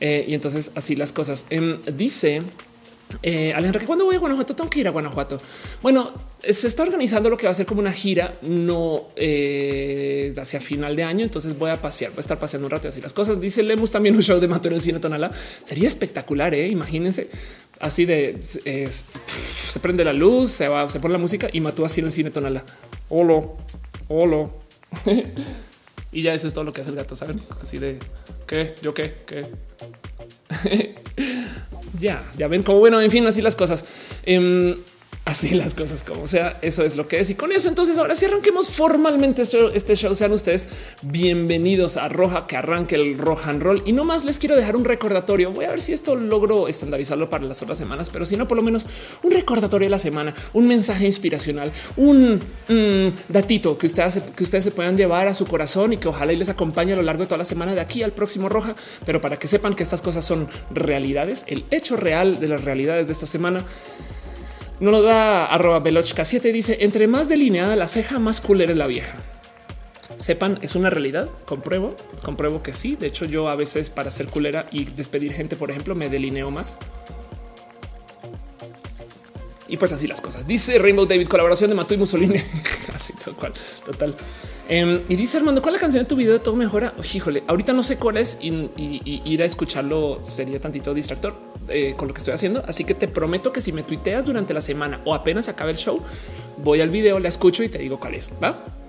Eh, 0.00 0.24
y 0.28 0.34
entonces 0.34 0.72
así 0.76 0.94
las 0.94 1.12
cosas. 1.12 1.46
Em, 1.50 1.80
dice 1.96 2.42
eh, 3.22 3.52
Alejandra, 3.54 3.84
¿cuándo 3.84 4.04
voy 4.04 4.16
a 4.16 4.18
Guanajuato? 4.18 4.54
Tengo 4.54 4.70
que 4.70 4.80
ir 4.80 4.88
a 4.88 4.90
Guanajuato. 4.90 5.40
Bueno, 5.82 6.12
se 6.42 6.66
está 6.66 6.82
organizando 6.82 7.30
lo 7.30 7.36
que 7.36 7.46
va 7.46 7.52
a 7.52 7.54
ser 7.54 7.66
como 7.66 7.80
una 7.80 7.92
gira, 7.92 8.34
no 8.42 9.06
eh, 9.14 10.34
hacia 10.36 10.60
final 10.60 10.96
de 10.96 11.04
año. 11.04 11.24
Entonces 11.24 11.56
voy 11.56 11.70
a 11.70 11.80
pasear, 11.80 12.10
voy 12.10 12.18
a 12.18 12.20
estar 12.20 12.38
paseando 12.38 12.66
un 12.66 12.70
rato 12.70 12.88
y 12.88 12.90
así 12.90 13.00
las 13.00 13.12
cosas. 13.12 13.40
Dice 13.40 13.62
Lemus 13.62 13.92
también 13.92 14.16
un 14.16 14.22
show 14.22 14.40
de 14.40 14.48
Mato 14.48 14.68
en 14.68 14.74
el 14.74 14.80
cine 14.80 14.98
Tonala. 14.98 15.30
Sería 15.62 15.86
espectacular. 15.86 16.52
¿eh? 16.54 16.66
Imagínense 16.68 17.28
así 17.78 18.06
de 18.06 18.38
se 18.42 19.80
prende 19.80 20.04
la 20.04 20.12
luz, 20.12 20.50
se 20.50 20.68
va, 20.68 20.88
se 20.88 21.00
pone 21.00 21.12
la 21.12 21.18
música 21.18 21.48
y 21.52 21.60
mató 21.60 21.84
así 21.84 22.00
en 22.00 22.06
el 22.06 22.12
cine 22.12 22.30
Tonala. 22.30 22.64
Holo, 23.08 23.56
holo. 24.08 24.58
y 26.12 26.22
ya 26.22 26.34
eso 26.34 26.48
es 26.48 26.54
todo 26.54 26.64
lo 26.64 26.72
que 26.72 26.80
hace 26.80 26.90
el 26.90 26.96
gato. 26.96 27.14
Saben 27.14 27.40
así 27.60 27.78
de 27.78 27.98
qué, 28.48 28.74
yo 28.82 28.92
qué, 28.92 29.14
qué. 29.26 29.46
ya, 32.00 32.24
ya 32.36 32.48
ven 32.48 32.64
cómo 32.64 32.80
bueno, 32.80 33.00
en 33.00 33.12
fin, 33.12 33.24
así 33.26 33.42
las 33.42 33.54
cosas. 33.54 33.84
Em, 34.24 34.76
así 35.32 35.54
las 35.54 35.74
cosas 35.74 36.02
como 36.02 36.26
sea. 36.26 36.58
Eso 36.62 36.82
es 36.84 36.96
lo 36.96 37.06
que 37.06 37.20
es. 37.20 37.30
Y 37.30 37.34
con 37.34 37.52
eso, 37.52 37.68
entonces 37.68 37.98
ahora 37.98 38.14
sí 38.14 38.24
arranquemos 38.24 38.68
formalmente 38.68 39.42
este 39.42 39.96
show. 39.96 40.14
Sean 40.14 40.32
ustedes 40.32 40.66
bienvenidos 41.02 41.96
a 41.96 42.08
Roja, 42.08 42.46
que 42.46 42.56
arranque 42.56 42.96
el 42.96 43.18
Roja 43.18 43.50
and 43.50 43.62
Roll. 43.62 43.82
Y 43.86 43.92
no 43.92 44.04
más 44.04 44.24
les 44.24 44.38
quiero 44.38 44.56
dejar 44.56 44.76
un 44.76 44.84
recordatorio. 44.84 45.52
Voy 45.52 45.64
a 45.64 45.70
ver 45.70 45.80
si 45.80 45.92
esto 45.92 46.16
logro 46.16 46.68
estandarizarlo 46.68 47.30
para 47.30 47.44
las 47.44 47.62
otras 47.62 47.78
semanas, 47.78 48.10
pero 48.10 48.26
si 48.26 48.36
no, 48.36 48.48
por 48.48 48.56
lo 48.56 48.62
menos 48.62 48.86
un 49.22 49.30
recordatorio 49.30 49.86
de 49.86 49.90
la 49.90 49.98
semana, 49.98 50.34
un 50.52 50.66
mensaje 50.66 51.06
inspiracional, 51.06 51.70
un 51.96 52.40
mm, 52.68 53.32
datito 53.32 53.78
que 53.78 53.86
ustedes, 53.86 54.20
que 54.36 54.42
ustedes 54.42 54.64
se 54.64 54.70
puedan 54.72 54.96
llevar 54.96 55.28
a 55.28 55.34
su 55.34 55.46
corazón 55.46 55.92
y 55.92 55.98
que 55.98 56.08
ojalá 56.08 56.32
y 56.32 56.36
les 56.36 56.48
acompañe 56.48 56.92
a 56.92 56.96
lo 56.96 57.02
largo 57.02 57.22
de 57.22 57.26
toda 57.28 57.38
la 57.38 57.44
semana 57.44 57.74
de 57.74 57.80
aquí 57.80 58.02
al 58.02 58.12
próximo 58.12 58.48
Roja. 58.48 58.74
Pero 59.06 59.20
para 59.20 59.38
que 59.38 59.46
sepan 59.48 59.74
que 59.74 59.82
estas 59.82 60.02
cosas 60.02 60.24
son 60.24 60.48
realidades, 60.70 61.44
el 61.46 61.64
hecho 61.70 61.96
real 61.96 62.40
de 62.40 62.48
las 62.48 62.64
realidades 62.64 63.06
de 63.06 63.12
esta 63.12 63.26
semana 63.26 63.64
no 64.82 64.90
lo 64.90 65.00
da 65.00 65.46
arroba 65.46 65.78
velochka 65.78 66.24
7 66.24 66.52
dice 66.52 66.78
entre 66.80 67.06
más 67.06 67.28
delineada 67.28 67.76
la 67.76 67.86
ceja, 67.86 68.18
más 68.18 68.40
culera 68.40 68.72
es 68.72 68.78
la 68.78 68.88
vieja. 68.88 69.16
Sepan, 70.18 70.58
es 70.60 70.74
una 70.74 70.90
realidad. 70.90 71.28
Compruebo, 71.44 71.96
compruebo 72.22 72.64
que 72.64 72.72
sí. 72.72 72.96
De 72.96 73.06
hecho, 73.06 73.24
yo 73.24 73.48
a 73.48 73.54
veces 73.54 73.90
para 73.90 74.10
ser 74.10 74.26
culera 74.26 74.66
y 74.72 74.84
despedir 74.84 75.32
gente, 75.32 75.54
por 75.54 75.70
ejemplo, 75.70 75.94
me 75.94 76.08
delineo 76.08 76.50
más. 76.50 76.78
Y 79.72 79.78
pues 79.78 79.90
así 79.90 80.06
las 80.06 80.20
cosas. 80.20 80.46
Dice 80.46 80.78
Rainbow 80.78 81.06
David, 81.06 81.26
colaboración 81.28 81.70
de 81.70 81.74
Matu 81.74 81.94
y 81.94 81.96
Mussolini. 81.96 82.38
así 82.94 83.14
tal 83.14 83.34
cual, 83.34 83.54
total. 83.86 84.14
Em, 84.68 85.00
y 85.08 85.16
dice 85.16 85.38
Armando, 85.38 85.62
¿cuál 85.62 85.74
es 85.74 85.80
la 85.80 85.86
canción 85.86 86.04
de 86.04 86.08
tu 86.10 86.14
video 86.14 86.34
de 86.34 86.40
todo 86.40 86.56
mejora? 86.56 86.92
híjole, 87.14 87.42
ahorita 87.46 87.72
no 87.72 87.82
sé 87.82 87.96
cuál 87.96 88.18
es 88.18 88.36
y, 88.42 88.68
ir 89.24 89.42
a 89.42 89.46
escucharlo 89.46 90.20
sería 90.22 90.60
tantito 90.60 90.92
distractor 90.92 91.34
eh, 91.70 91.94
con 91.96 92.06
lo 92.06 92.12
que 92.12 92.18
estoy 92.18 92.34
haciendo. 92.34 92.62
Así 92.68 92.84
que 92.84 92.92
te 92.92 93.08
prometo 93.08 93.50
que 93.50 93.62
si 93.62 93.72
me 93.72 93.82
tuiteas 93.82 94.26
durante 94.26 94.52
la 94.52 94.60
semana 94.60 95.00
o 95.06 95.14
apenas 95.14 95.48
acabe 95.48 95.70
el 95.70 95.78
show, 95.78 96.02
voy 96.58 96.82
al 96.82 96.90
video, 96.90 97.18
la 97.18 97.30
escucho 97.30 97.62
y 97.62 97.70
te 97.70 97.78
digo 97.78 97.98
cuál 97.98 98.14
es. 98.16 98.30
Va? 98.44 98.81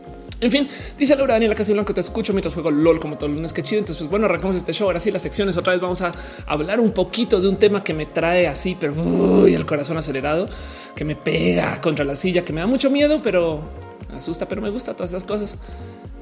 En 0.43 0.51
fin, 0.51 0.67
dice 0.97 1.15
Laura 1.15 1.35
Daniela 1.35 1.55
Castillo 1.55 1.75
Blanco, 1.75 1.93
te 1.93 2.01
escucho 2.01 2.33
mientras 2.33 2.53
juego 2.53 2.69
LOL 2.69 2.99
como 2.99 3.15
todo 3.15 3.27
el 3.27 3.35
lunes. 3.35 3.53
Qué 3.53 3.63
chido. 3.63 3.79
Entonces, 3.79 3.99
pues 3.99 4.11
bueno, 4.11 4.25
arrancamos 4.25 4.57
este 4.57 4.73
show. 4.73 4.87
Ahora 4.87 4.99
sí, 4.99 5.09
las 5.09 5.21
secciones. 5.21 5.55
Otra 5.55 5.71
vez 5.71 5.81
vamos 5.81 6.01
a 6.01 6.13
hablar 6.47 6.81
un 6.81 6.91
poquito 6.91 7.39
de 7.39 7.47
un 7.47 7.55
tema 7.55 7.81
que 7.81 7.93
me 7.93 8.05
trae 8.05 8.45
así, 8.47 8.75
pero 8.77 8.93
uy, 8.93 9.55
el 9.55 9.65
corazón 9.65 9.95
acelerado, 9.97 10.49
que 10.97 11.05
me 11.05 11.15
pega 11.15 11.79
contra 11.79 12.03
la 12.03 12.15
silla, 12.15 12.43
que 12.43 12.51
me 12.51 12.59
da 12.59 12.67
mucho 12.67 12.89
miedo, 12.89 13.21
pero 13.23 13.61
me 14.09 14.17
asusta, 14.17 14.45
pero 14.45 14.61
me 14.61 14.69
gusta 14.69 14.93
todas 14.93 15.11
esas 15.11 15.23
cosas. 15.23 15.59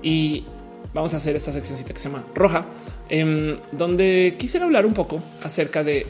Y 0.03 0.45
vamos 0.93 1.15
a 1.15 1.17
hacer 1.17 1.36
esta 1.36 1.51
seccióncita 1.51 1.91
que 1.91 1.99
se 1.99 2.07
llama 2.07 2.23
Roja, 2.36 2.67
em, 3.10 3.57
donde 3.71 4.36
quisiera 4.38 4.67
hablar 4.67 4.86
un 4.86 4.93
poco 4.93 5.23
acerca 5.43 5.84
de 5.84 6.05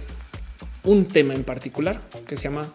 un 0.83 1.05
tema 1.05 1.33
en 1.33 1.45
particular 1.45 2.01
que 2.27 2.35
se 2.35 2.43
llama 2.43 2.67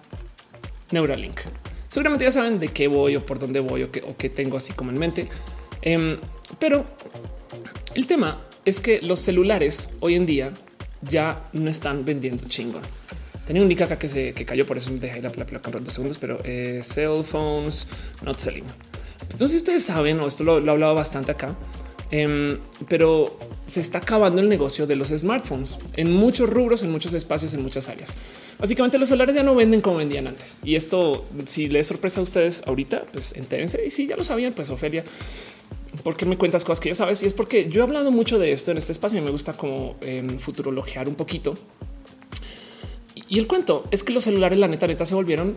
Neuralink. 0.92 1.40
Seguramente 1.88 2.24
ya 2.24 2.30
saben 2.30 2.58
de 2.58 2.68
qué 2.68 2.88
voy 2.88 3.16
o 3.16 3.24
por 3.24 3.38
dónde 3.38 3.60
voy 3.60 3.82
o 3.82 3.90
qué, 3.90 4.30
tengo 4.30 4.56
así 4.56 4.72
como 4.72 4.90
en 4.90 4.98
mente. 4.98 5.28
Em, 5.82 6.18
pero 6.58 6.84
el 7.94 8.06
tema 8.06 8.40
es 8.64 8.80
que 8.80 9.00
los 9.02 9.20
celulares 9.20 9.90
hoy 10.00 10.14
en 10.14 10.26
día 10.26 10.52
ya 11.02 11.44
no 11.52 11.70
están 11.70 12.04
vendiendo 12.04 12.44
chingón. 12.48 12.82
Tenía 13.46 13.62
un 13.62 13.68
link 13.68 13.80
acá 13.80 13.96
que 13.96 14.08
se 14.08 14.34
cayó, 14.34 14.66
por 14.66 14.76
eso 14.76 14.90
me 14.90 14.98
dejé 14.98 15.22
la 15.22 15.30
placa 15.30 15.70
dos 15.70 15.94
segundos, 15.94 16.18
pero 16.18 16.40
eh, 16.44 16.80
cell 16.82 17.22
phones 17.22 17.86
not 18.24 18.38
selling. 18.38 18.64
Pues 19.28 19.40
no 19.40 19.46
sé 19.46 19.52
si 19.52 19.56
ustedes 19.58 19.84
saben, 19.84 20.18
o 20.20 20.26
esto 20.26 20.42
lo, 20.42 20.58
he 20.58 20.70
hablado 20.70 20.94
bastante 20.96 21.30
acá, 21.30 21.56
em, 22.10 22.58
pero 22.88 23.38
se 23.64 23.80
está 23.80 23.98
acabando 23.98 24.40
el 24.40 24.48
negocio 24.48 24.86
de 24.88 24.96
los 24.96 25.10
smartphones 25.10 25.78
en 25.94 26.12
muchos 26.12 26.50
rubros, 26.50 26.82
en 26.82 26.90
muchos 26.90 27.14
espacios, 27.14 27.54
en 27.54 27.62
muchas 27.62 27.88
áreas. 27.88 28.14
Básicamente 28.58 28.98
los 28.98 29.08
celulares 29.08 29.34
ya 29.34 29.42
no 29.42 29.54
venden 29.54 29.80
como 29.80 29.96
vendían 29.96 30.26
antes. 30.26 30.60
Y 30.64 30.76
esto, 30.76 31.26
si 31.46 31.68
les 31.68 31.86
sorpresa 31.86 32.20
a 32.20 32.22
ustedes 32.22 32.62
ahorita, 32.66 33.04
pues 33.12 33.36
entérense. 33.36 33.84
Y 33.84 33.90
si 33.90 34.06
ya 34.06 34.16
lo 34.16 34.24
sabían, 34.24 34.54
pues 34.54 34.70
Ofelia, 34.70 35.04
¿por 36.02 36.16
qué 36.16 36.24
me 36.24 36.38
cuentas 36.38 36.64
cosas 36.64 36.80
que 36.80 36.88
ya 36.90 36.94
sabes? 36.94 37.22
Y 37.22 37.26
es 37.26 37.34
porque 37.34 37.68
yo 37.68 37.82
he 37.82 37.84
hablado 37.84 38.10
mucho 38.10 38.38
de 38.38 38.52
esto 38.52 38.70
en 38.70 38.78
este 38.78 38.92
espacio 38.92 39.18
y 39.18 39.22
me 39.22 39.30
gusta 39.30 39.52
como 39.52 39.96
eh, 40.00 40.24
futurologear 40.38 41.08
un 41.08 41.14
poquito. 41.14 41.54
Y 43.28 43.38
el 43.38 43.46
cuento 43.46 43.84
es 43.90 44.04
que 44.04 44.12
los 44.12 44.24
celulares, 44.24 44.58
la 44.58 44.68
neta, 44.68 44.86
neta, 44.86 45.04
se 45.04 45.14
volvieron 45.14 45.56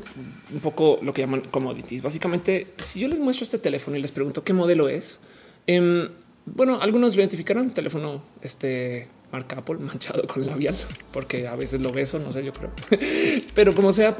un 0.52 0.60
poco 0.60 1.00
lo 1.02 1.14
que 1.14 1.22
llaman 1.22 1.42
commodities. 1.52 2.02
Básicamente, 2.02 2.68
si 2.78 3.00
yo 3.00 3.08
les 3.08 3.20
muestro 3.20 3.44
este 3.44 3.60
teléfono 3.60 3.96
y 3.96 4.02
les 4.02 4.12
pregunto 4.12 4.44
qué 4.44 4.54
modelo 4.54 4.90
es, 4.90 5.22
eh, 5.68 6.10
bueno, 6.46 6.80
algunos 6.82 7.16
lo 7.16 7.22
identificaron 7.22 7.70
teléfono 7.70 8.24
este 8.42 9.08
marca 9.32 9.58
Apple 9.58 9.76
manchado 9.80 10.26
con 10.28 10.46
labial, 10.46 10.76
porque 11.12 11.48
a 11.48 11.56
veces 11.56 11.82
lo 11.82 11.92
beso, 11.92 12.20
no 12.20 12.32
sé, 12.32 12.44
yo 12.44 12.54
creo. 12.54 12.72
Pero 13.54 13.76
como 13.76 13.92
sea, 13.92 14.16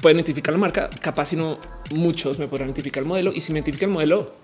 pueden 0.00 0.18
identificar 0.18 0.52
la 0.52 0.58
marca. 0.58 0.90
Capaz 1.00 1.26
si 1.26 1.36
no 1.36 1.58
muchos 1.90 2.38
me 2.38 2.48
podrán 2.48 2.68
identificar 2.68 3.02
el 3.02 3.08
modelo 3.08 3.32
y 3.32 3.40
si 3.40 3.52
me 3.52 3.58
identifican 3.58 3.90
el 3.90 3.94
modelo, 3.94 4.34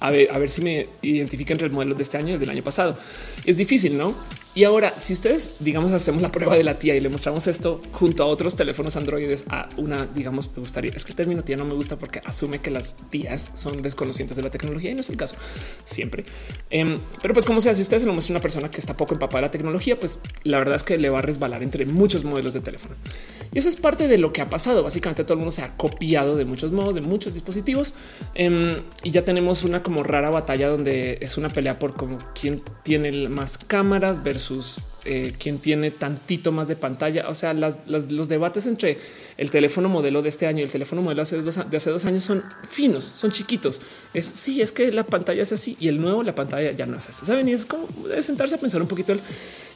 a 0.00 0.10
ver, 0.10 0.30
a 0.30 0.38
ver 0.38 0.48
si 0.48 0.62
me 0.62 0.88
identifica 1.02 1.52
entre 1.52 1.66
el 1.66 1.72
modelo 1.72 1.94
de 1.94 2.02
este 2.02 2.16
año 2.16 2.30
y 2.30 2.32
el 2.34 2.40
del 2.40 2.50
año 2.50 2.62
pasado. 2.62 2.96
Es 3.44 3.56
difícil, 3.56 3.96
no? 3.96 4.14
Y 4.58 4.64
ahora, 4.64 4.92
si 4.98 5.12
ustedes, 5.12 5.54
digamos, 5.60 5.92
hacemos 5.92 6.20
la 6.20 6.32
prueba 6.32 6.56
de 6.56 6.64
la 6.64 6.80
tía 6.80 6.96
y 6.96 7.00
le 7.00 7.08
mostramos 7.08 7.46
esto 7.46 7.80
junto 7.92 8.24
a 8.24 8.26
otros 8.26 8.56
teléfonos 8.56 8.96
androides 8.96 9.44
a 9.50 9.68
una, 9.76 10.06
digamos, 10.06 10.50
me 10.56 10.58
gustaría, 10.58 10.90
es 10.90 11.04
que 11.04 11.12
el 11.12 11.16
término 11.16 11.44
tía 11.44 11.56
no 11.56 11.64
me 11.64 11.74
gusta 11.74 11.94
porque 11.94 12.20
asume 12.24 12.60
que 12.60 12.72
las 12.72 12.96
tías 13.08 13.52
son 13.54 13.82
desconocientes 13.82 14.36
de 14.36 14.42
la 14.42 14.50
tecnología 14.50 14.90
y 14.90 14.94
no 14.94 15.02
es 15.02 15.10
el 15.10 15.16
caso 15.16 15.36
siempre. 15.84 16.24
Em, 16.70 16.98
pero 17.22 17.34
pues 17.34 17.46
como 17.46 17.60
sea, 17.60 17.72
si 17.72 17.82
ustedes 17.82 18.02
se 18.02 18.08
lo 18.08 18.14
muestran 18.14 18.34
a 18.34 18.38
una 18.38 18.42
persona 18.42 18.68
que 18.68 18.80
está 18.80 18.96
poco 18.96 19.14
empapada 19.14 19.42
de 19.42 19.46
la 19.46 19.50
tecnología, 19.52 20.00
pues 20.00 20.22
la 20.42 20.58
verdad 20.58 20.74
es 20.74 20.82
que 20.82 20.98
le 20.98 21.08
va 21.08 21.20
a 21.20 21.22
resbalar 21.22 21.62
entre 21.62 21.86
muchos 21.86 22.24
modelos 22.24 22.52
de 22.52 22.60
teléfono. 22.60 22.96
Y 23.52 23.60
eso 23.60 23.68
es 23.68 23.76
parte 23.76 24.08
de 24.08 24.18
lo 24.18 24.32
que 24.32 24.42
ha 24.42 24.50
pasado. 24.50 24.82
Básicamente 24.82 25.22
todo 25.22 25.34
el 25.34 25.38
mundo 25.38 25.52
se 25.52 25.62
ha 25.62 25.76
copiado 25.76 26.36
de 26.36 26.44
muchos 26.44 26.72
modos, 26.72 26.96
de 26.96 27.00
muchos 27.00 27.32
dispositivos 27.32 27.94
em, 28.34 28.82
y 29.04 29.12
ya 29.12 29.24
tenemos 29.24 29.62
una 29.62 29.84
como 29.84 30.02
rara 30.02 30.30
batalla 30.30 30.68
donde 30.68 31.18
es 31.20 31.38
una 31.38 31.52
pelea 31.52 31.78
por 31.78 31.94
como 31.94 32.18
quién 32.34 32.60
tiene 32.82 33.28
más 33.28 33.56
cámaras 33.56 34.24
versus 34.24 34.47
sus 34.48 34.80
eh, 35.04 35.32
quien 35.38 35.58
tiene 35.58 35.90
tantito 35.90 36.52
más 36.52 36.68
de 36.68 36.76
pantalla. 36.76 37.28
O 37.28 37.34
sea, 37.34 37.54
los 37.54 38.28
debates 38.28 38.66
entre 38.66 38.98
el 39.36 39.50
teléfono 39.50 39.88
modelo 39.88 40.22
de 40.22 40.28
este 40.28 40.46
año 40.46 40.60
y 40.60 40.62
el 40.62 40.70
teléfono 40.70 41.02
modelo 41.02 41.22
de 41.24 41.76
hace 41.76 41.90
dos 41.90 42.04
años 42.04 42.24
son 42.24 42.44
finos, 42.68 43.04
son 43.04 43.30
chiquitos. 43.30 43.80
Es 44.12 44.26
sí, 44.26 44.60
es 44.60 44.72
que 44.72 44.92
la 44.92 45.04
pantalla 45.04 45.42
es 45.42 45.52
así 45.52 45.76
y 45.80 45.88
el 45.88 46.00
nuevo 46.00 46.22
la 46.22 46.34
pantalla 46.34 46.72
ya 46.72 46.86
no 46.86 46.96
es 46.96 47.08
así. 47.08 47.24
Saben, 47.24 47.48
y 47.48 47.52
es 47.52 47.64
como 47.64 47.86
de 48.08 48.22
sentarse 48.22 48.56
a 48.56 48.58
pensar 48.58 48.82
un 48.82 48.88
poquito 48.88 49.14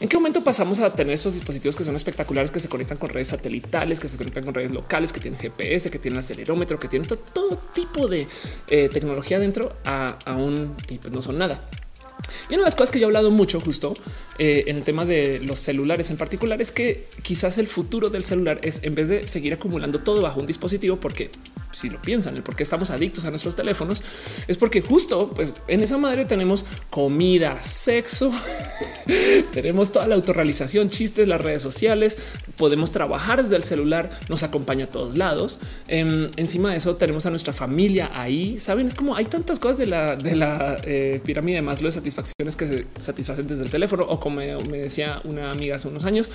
en 0.00 0.08
qué 0.08 0.16
momento 0.16 0.42
pasamos 0.42 0.80
a 0.80 0.92
tener 0.92 1.14
esos 1.14 1.34
dispositivos 1.34 1.76
que 1.76 1.84
son 1.84 1.94
espectaculares, 1.94 2.50
que 2.50 2.60
se 2.60 2.68
conectan 2.68 2.98
con 2.98 3.08
redes 3.08 3.28
satelitales, 3.28 4.00
que 4.00 4.08
se 4.08 4.16
conectan 4.16 4.44
con 4.44 4.54
redes 4.54 4.72
locales, 4.72 5.12
que 5.12 5.20
tienen 5.20 5.38
GPS, 5.38 5.90
que 5.90 5.98
tienen 5.98 6.18
acelerómetro, 6.18 6.78
que 6.78 6.88
tienen 6.88 7.08
todo, 7.08 7.58
tipo 7.72 8.08
de 8.08 8.26
eh, 8.68 8.90
tecnología 8.92 9.38
dentro 9.38 9.76
a, 9.84 10.18
a 10.24 10.36
un 10.36 10.74
y 10.88 10.98
pues 10.98 11.12
no 11.12 11.22
son 11.22 11.38
nada. 11.38 11.62
Y 12.48 12.54
una 12.54 12.62
de 12.62 12.66
las 12.66 12.76
cosas 12.76 12.90
que 12.90 12.98
yo 12.98 13.06
he 13.06 13.08
hablado 13.08 13.30
mucho 13.30 13.60
justo 13.60 13.94
eh, 14.38 14.64
en 14.66 14.76
el 14.76 14.82
tema 14.82 15.04
de 15.04 15.40
los 15.40 15.58
celulares 15.58 16.10
en 16.10 16.16
particular 16.16 16.60
es 16.60 16.72
que 16.72 17.08
quizás 17.22 17.58
el 17.58 17.66
futuro 17.66 18.10
del 18.10 18.24
celular 18.24 18.60
es 18.62 18.82
en 18.84 18.94
vez 18.94 19.08
de 19.08 19.26
seguir 19.26 19.52
acumulando 19.52 20.00
todo 20.00 20.22
bajo 20.22 20.40
un 20.40 20.46
dispositivo, 20.46 20.98
porque 20.98 21.30
si 21.72 21.90
lo 21.90 22.00
piensan, 22.00 22.36
el 22.36 22.42
por 22.42 22.56
qué 22.56 22.62
estamos 22.62 22.90
adictos 22.90 23.24
a 23.24 23.30
nuestros 23.30 23.56
teléfonos 23.56 24.02
es 24.46 24.56
porque 24.56 24.80
justo 24.80 25.32
pues 25.34 25.54
en 25.68 25.82
esa 25.82 25.98
madre 25.98 26.24
tenemos 26.24 26.64
comida, 26.90 27.60
sexo, 27.62 28.32
tenemos 29.52 29.92
toda 29.92 30.06
la 30.06 30.14
autorrealización, 30.14 30.90
chistes, 30.90 31.28
las 31.28 31.40
redes 31.40 31.62
sociales, 31.62 32.16
podemos 32.56 32.92
trabajar 32.92 33.42
desde 33.42 33.56
el 33.56 33.62
celular, 33.62 34.10
nos 34.28 34.42
acompaña 34.42 34.84
a 34.84 34.88
todos 34.88 35.16
lados. 35.16 35.58
Em, 35.88 36.30
encima 36.36 36.70
de 36.70 36.76
eso 36.76 36.96
tenemos 36.96 37.26
a 37.26 37.30
nuestra 37.30 37.52
familia 37.52 38.10
ahí. 38.14 38.58
Saben, 38.58 38.86
es 38.86 38.94
como 38.94 39.16
hay 39.16 39.24
tantas 39.24 39.58
cosas 39.58 39.78
de 39.78 39.86
la, 39.86 40.16
de 40.16 40.36
la 40.36 40.80
eh, 40.84 41.20
pirámide 41.24 41.56
de 41.56 41.62
Maslow 41.62 41.88
de 41.88 41.92
satisfacciones 41.92 42.56
que 42.56 42.66
se 42.66 42.86
satisfacen 42.98 43.46
desde 43.46 43.64
el 43.64 43.70
teléfono 43.70 44.04
o 44.08 44.20
como 44.20 44.36
me 44.36 44.78
decía 44.78 45.20
una 45.24 45.50
amiga 45.50 45.76
hace 45.76 45.88
unos 45.88 46.04
años, 46.04 46.30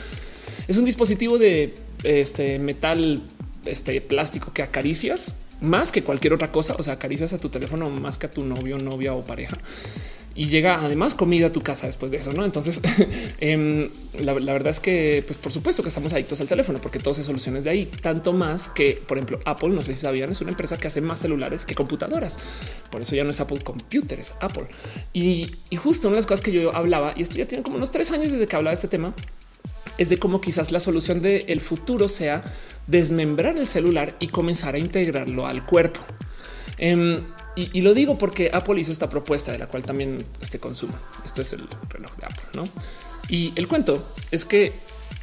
es 0.68 0.78
un 0.78 0.86
dispositivo 0.86 1.38
de 1.38 1.76
este 2.04 2.60
metal 2.60 3.24
este 3.72 4.00
plástico 4.02 4.54
que 4.54 4.64
acaricias 4.64 5.36
más 5.62 5.92
que 5.92 6.04
cualquier 6.04 6.34
otra 6.34 6.52
cosa. 6.52 6.76
O 6.78 6.84
sea, 6.84 6.94
acaricias 6.94 7.34
a 7.34 7.40
tu 7.40 7.50
teléfono 7.50 7.90
más 7.90 8.18
que 8.18 8.28
a 8.28 8.32
tu 8.32 8.44
novio, 8.44 8.78
novia 8.78 9.14
o 9.14 9.24
pareja 9.26 9.58
y 10.38 10.50
llega 10.50 10.76
además 10.76 11.16
comida 11.16 11.48
a 11.48 11.52
tu 11.52 11.62
casa 11.62 11.88
después 11.88 12.12
de 12.12 12.18
eso. 12.18 12.32
No, 12.32 12.46
entonces 12.46 12.80
em, 13.40 13.90
la, 14.20 14.34
verdad 14.34 14.68
es 14.68 14.80
que, 14.80 15.24
pues 15.26 15.40
por 15.40 15.52
supuesto 15.52 15.82
que 15.82 15.90
estamos 15.90 16.14
adictos 16.14 16.40
al 16.40 16.48
teléfono 16.48 16.80
porque 16.80 17.00
todo 17.00 17.16
se 17.16 17.24
soluciona 17.24 17.60
de 17.60 17.70
ahí, 17.70 17.92
tanto 18.02 18.34
más 18.34 18.70
que, 18.70 19.02
por 19.08 19.18
ejemplo, 19.18 19.40
Apple, 19.46 19.70
no 19.70 19.82
sé 19.82 19.96
si 19.96 20.02
sabían, 20.02 20.30
es 20.30 20.40
una 20.40 20.52
empresa 20.52 20.78
que 20.78 20.88
hace 20.88 21.02
más 21.02 21.20
celulares 21.20 21.66
que 21.66 21.74
computadoras. 21.74 22.38
Por 22.92 23.02
eso 23.02 23.16
ya 23.16 23.24
no 23.24 23.32
es 23.32 23.40
Apple 23.40 23.64
Computer, 23.64 24.20
es 24.20 24.36
Apple. 24.40 24.68
Y, 25.12 25.56
y 25.72 25.76
justo 25.76 26.08
una 26.08 26.16
de 26.16 26.20
las 26.20 26.28
cosas 26.28 26.42
que 26.42 26.52
yo 26.52 26.74
hablaba, 26.76 27.14
y 27.18 27.24
esto 27.24 27.38
ya 27.38 27.48
tiene 27.48 27.64
como 27.64 27.78
unos 27.78 27.90
tres 27.90 28.12
años 28.12 28.32
desde 28.32 28.46
que 28.46 28.56
hablaba 28.56 28.72
de 28.72 28.76
este 28.76 28.88
tema, 28.88 29.16
es 29.98 30.10
de 30.10 30.20
cómo 30.20 30.42
quizás 30.42 30.72
la 30.72 30.80
solución 30.80 31.22
del 31.22 31.62
futuro 31.62 32.08
sea 32.08 32.44
desmembrar 32.88 33.58
el 33.58 33.68
celular 33.68 34.16
y 34.20 34.30
comenzar 34.30 34.76
a 34.76 34.78
integrarlo 34.78 35.48
al 35.48 35.66
cuerpo. 35.66 36.00
Em, 36.78 37.24
y, 37.56 37.82
lo 37.82 37.96
digo 37.96 38.18
porque 38.18 38.52
Apple 38.54 38.80
hizo 38.80 38.92
esta 38.92 39.10
propuesta 39.10 39.52
de 39.52 39.58
la 39.58 39.68
cual 39.68 39.84
también 39.84 40.26
este 40.40 40.60
consumo. 40.60 40.94
Esto 41.26 41.42
es 41.42 41.54
el 41.54 41.68
reloj 41.90 42.16
de 42.18 42.26
Apple, 42.26 42.46
¿no? 42.54 42.64
Y 43.30 43.52
el 43.56 43.68
cuento 43.68 44.08
es 44.30 44.46
que 44.46 44.74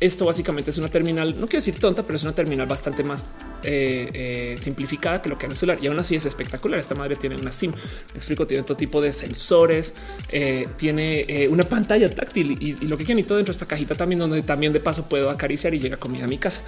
esto 0.05 0.27
básicamente 0.27 0.71
es 0.71 0.77
una 0.77 0.91
terminal, 0.91 1.31
no 1.31 1.47
quiero 1.47 1.65
decir 1.65 1.81
tonta, 1.81 2.03
pero 2.03 2.17
es 2.17 2.25
una 2.25 2.35
terminal 2.35 2.67
bastante 2.67 3.03
más 3.03 3.31
eh, 3.63 4.11
eh, 4.13 4.59
simplificada 4.61 5.23
que 5.23 5.31
lo 5.31 5.39
que 5.39 5.47
en 5.47 5.53
el 5.53 5.57
celular. 5.57 5.79
Y 5.83 5.87
aún 5.87 5.99
así 5.99 6.15
es 6.15 6.27
espectacular. 6.27 6.79
Esta 6.79 6.95
madre 6.95 7.17
tiene 7.17 7.37
una 7.37 7.51
SIM. 7.51 7.71
Me 7.73 8.17
explico, 8.17 8.47
tiene 8.47 8.65
todo 8.65 8.77
tipo 8.77 9.01
de 9.01 9.13
sensores, 9.13 9.95
eh, 10.31 10.69
tiene 10.77 11.49
una 11.51 11.65
pantalla 11.65 12.15
táctil 12.15 12.59
y, 12.61 12.87
lo 12.87 12.99
que 12.99 13.05
quieren 13.05 13.21
y 13.21 13.27
todo 13.27 13.39
dentro 13.39 13.53
de 13.53 13.57
esta 13.57 13.67
cajita 13.67 13.95
también, 13.95 14.19
donde 14.19 14.43
también 14.43 14.75
de 14.75 14.81
paso 14.81 15.09
puedo 15.09 15.31
acariciar 15.31 15.73
y 15.75 15.79
llega 15.79 15.97
comida 15.97 16.25
a 16.25 16.29
mi 16.29 16.37
casa. 16.37 16.63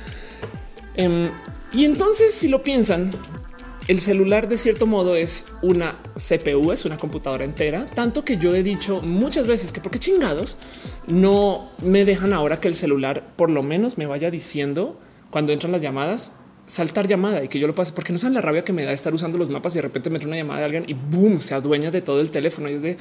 Em, 0.95 1.31
y 1.73 1.85
entonces, 1.85 2.33
si 2.33 2.49
lo 2.49 2.63
piensan, 2.63 3.11
el 3.89 4.01
celular 4.01 4.49
de 4.49 4.59
cierto 4.59 4.87
modo 4.87 5.15
es 5.15 5.47
una 5.63 6.01
CPU, 6.15 6.73
es 6.73 6.85
una 6.85 6.97
computadora 6.97 7.45
entera, 7.45 7.87
tanto 7.87 8.25
que 8.25 8.37
yo 8.37 8.55
he 8.55 8.63
dicho 8.63 9.01
muchas 9.03 9.47
veces 9.47 9.73
que 9.73 9.81
porque 9.81 9.99
chingados 9.99 10.57
no 11.07 11.71
me 11.83 12.05
dejan 12.05 12.33
ahora 12.33 12.61
que 12.61 12.69
el 12.69 12.75
celular 12.75 13.23
por 13.37 13.51
lo 13.51 13.63
menos 13.63 13.99
me 13.99 14.07
vaya 14.07 14.31
diciendo 14.31 14.99
cuando 15.31 15.53
entran 15.53 15.73
las 15.73 15.83
llamadas 15.83 16.33
saltar 16.67 17.07
llamada 17.07 17.45
y 17.45 17.49
que 17.49 17.61
yo 17.61 17.69
lo 17.69 17.75
pase 17.75 17.93
porque 17.93 18.13
no 18.13 18.19
saben 18.19 18.35
la 18.35 18.41
rabia 18.41 18.65
que 18.65 18.73
me 18.73 18.85
da 18.85 18.93
estar 18.93 19.15
usando 19.15 19.39
los 19.39 19.49
mapas 19.49 19.75
y 19.75 19.79
de 19.79 19.83
repente 19.83 20.11
me 20.11 20.17
entra 20.17 20.29
una 20.29 20.37
llamada 20.37 20.59
de 20.61 20.65
alguien 20.65 20.85
y 20.89 20.95
boom, 20.95 21.39
se 21.39 21.55
adueña 21.55 21.93
de 21.93 22.03
todo 22.03 22.21
el 22.21 22.33
teléfono 22.33 22.69
y 22.69 22.75
es 22.75 22.83
de 22.83 22.97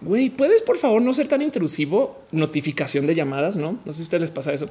güey, 0.00 0.30
puedes 0.30 0.62
por 0.62 0.76
favor 0.76 1.02
no 1.02 1.12
ser 1.12 1.28
tan 1.28 1.42
intrusivo. 1.42 2.24
Notificación 2.32 3.06
de 3.06 3.14
llamadas, 3.14 3.56
no? 3.56 3.78
No 3.84 3.92
sé 3.92 3.98
si 3.98 4.02
a 4.02 4.04
ustedes 4.04 4.20
les 4.22 4.30
pasa 4.30 4.52
eso. 4.52 4.68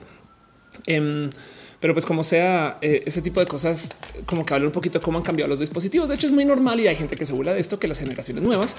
Em, 0.86 1.30
pero 1.84 1.94
pues 1.94 2.06
como 2.06 2.24
sea, 2.24 2.78
eh, 2.80 3.04
ese 3.06 3.22
tipo 3.22 3.42
de 3.42 3.46
cosas, 3.46 3.98
como 4.26 4.46
que 4.46 4.54
hablan 4.54 4.68
un 4.68 4.72
poquito 4.72 5.02
cómo 5.02 5.18
han 5.18 5.24
cambiado 5.26 5.50
los 5.50 5.60
dispositivos. 5.60 6.08
De 6.08 6.16
hecho, 6.16 6.28
es 6.28 6.32
muy 6.32 6.46
normal 6.46 6.80
y 6.80 6.88
hay 6.88 6.96
gente 6.96 7.18
que 7.18 7.26
se 7.26 7.34
burla 7.34 7.54
de 7.54 7.60
esto, 7.60 7.78
que 7.78 7.90
las 7.90 8.00
generaciones 8.00 8.42
nuevas 8.42 8.78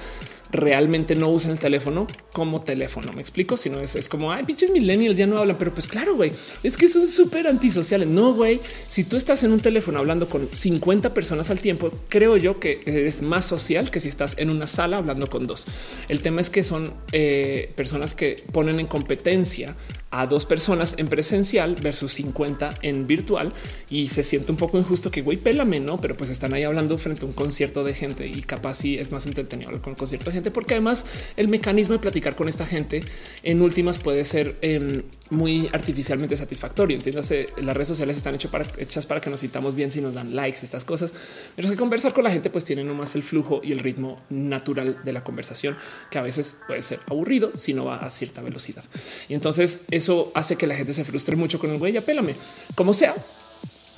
realmente 0.55 1.15
no 1.15 1.29
usan 1.29 1.51
el 1.51 1.59
teléfono 1.59 2.07
como 2.33 2.61
teléfono. 2.61 3.13
Me 3.13 3.21
explico. 3.21 3.57
Si 3.57 3.69
no 3.69 3.79
es, 3.79 3.95
es 3.95 4.07
como 4.07 4.31
ay, 4.31 4.43
pinches 4.43 4.69
millennials 4.71 5.17
ya 5.17 5.27
no 5.27 5.37
hablan, 5.37 5.57
pero 5.57 5.73
pues 5.73 5.87
claro, 5.87 6.15
güey, 6.15 6.31
es 6.63 6.77
que 6.77 6.87
son 6.87 7.07
súper 7.07 7.47
antisociales. 7.47 8.07
No, 8.07 8.33
güey, 8.33 8.59
si 8.87 9.03
tú 9.03 9.17
estás 9.17 9.43
en 9.43 9.51
un 9.51 9.59
teléfono 9.59 9.99
hablando 9.99 10.27
con 10.27 10.49
50 10.51 11.13
personas 11.13 11.49
al 11.49 11.59
tiempo, 11.59 11.91
creo 12.09 12.37
yo 12.37 12.59
que 12.59 12.81
eres 12.85 13.21
más 13.21 13.45
social 13.45 13.91
que 13.91 13.99
si 13.99 14.07
estás 14.07 14.37
en 14.37 14.49
una 14.49 14.67
sala 14.67 14.97
hablando 14.97 15.29
con 15.29 15.47
dos. 15.47 15.65
El 16.09 16.21
tema 16.21 16.41
es 16.41 16.49
que 16.49 16.63
son 16.63 16.93
eh, 17.11 17.71
personas 17.75 18.13
que 18.13 18.43
ponen 18.51 18.79
en 18.79 18.87
competencia 18.87 19.75
a 20.11 20.27
dos 20.27 20.45
personas 20.45 20.95
en 20.97 21.07
presencial 21.07 21.75
versus 21.75 22.13
50 22.13 22.79
en 22.83 23.05
virtual 23.05 23.53
y 23.89 24.07
se 24.07 24.23
siente 24.23 24.51
un 24.51 24.57
poco 24.57 24.77
injusto 24.77 25.11
que 25.11 25.21
güey, 25.21 25.37
pélame, 25.37 25.81
no? 25.81 25.99
Pero 25.99 26.15
pues 26.15 26.29
están 26.29 26.53
ahí 26.53 26.63
hablando 26.63 26.97
frente 26.97 27.25
a 27.25 27.27
un 27.27 27.33
concierto 27.33 27.83
de 27.83 27.93
gente 27.93 28.25
y 28.25 28.41
capaz 28.41 28.75
sí 28.75 28.97
es 28.97 29.11
más 29.11 29.25
entretenido 29.25 29.71
con 29.81 29.91
el 29.91 29.97
concierto 29.97 30.29
de 30.29 30.35
gente, 30.35 30.44
porque 30.51 30.73
además 30.73 31.05
el 31.37 31.47
mecanismo 31.47 31.93
de 31.93 31.99
platicar 31.99 32.35
con 32.35 32.49
esta 32.49 32.65
gente 32.65 33.03
en 33.43 33.61
últimas 33.61 33.97
puede 33.97 34.23
ser 34.23 34.57
em, 34.61 35.03
muy 35.29 35.67
artificialmente 35.73 36.35
satisfactorio. 36.35 36.95
Entiéndase, 36.95 37.49
las 37.61 37.75
redes 37.75 37.89
sociales 37.89 38.17
están 38.17 38.35
hechas 38.35 38.51
para, 38.51 38.65
hechas 38.77 39.05
para 39.05 39.21
que 39.21 39.29
nos 39.29 39.39
sintamos 39.39 39.75
bien 39.75 39.91
si 39.91 40.01
nos 40.01 40.13
dan 40.13 40.35
likes, 40.35 40.59
estas 40.63 40.85
cosas, 40.85 41.13
pero 41.55 41.69
que 41.69 41.75
conversar 41.75 42.13
con 42.13 42.23
la 42.23 42.31
gente 42.31 42.49
pues 42.49 42.65
tiene 42.65 42.83
nomás 42.83 43.15
el 43.15 43.23
flujo 43.23 43.61
y 43.63 43.71
el 43.71 43.79
ritmo 43.79 44.19
natural 44.29 44.97
de 45.03 45.13
la 45.13 45.23
conversación, 45.23 45.77
que 46.09 46.17
a 46.17 46.21
veces 46.21 46.55
puede 46.67 46.81
ser 46.81 46.99
aburrido 47.07 47.51
si 47.55 47.73
no 47.73 47.85
va 47.85 47.97
a 47.97 48.09
cierta 48.09 48.41
velocidad. 48.41 48.83
Y 49.27 49.33
entonces 49.33 49.85
eso 49.91 50.31
hace 50.35 50.55
que 50.55 50.67
la 50.67 50.75
gente 50.75 50.93
se 50.93 51.05
frustre 51.05 51.35
mucho 51.35 51.59
con 51.59 51.71
el 51.71 51.79
güey, 51.79 51.95
apélame. 51.97 52.35
Como 52.75 52.93
sea, 52.93 53.15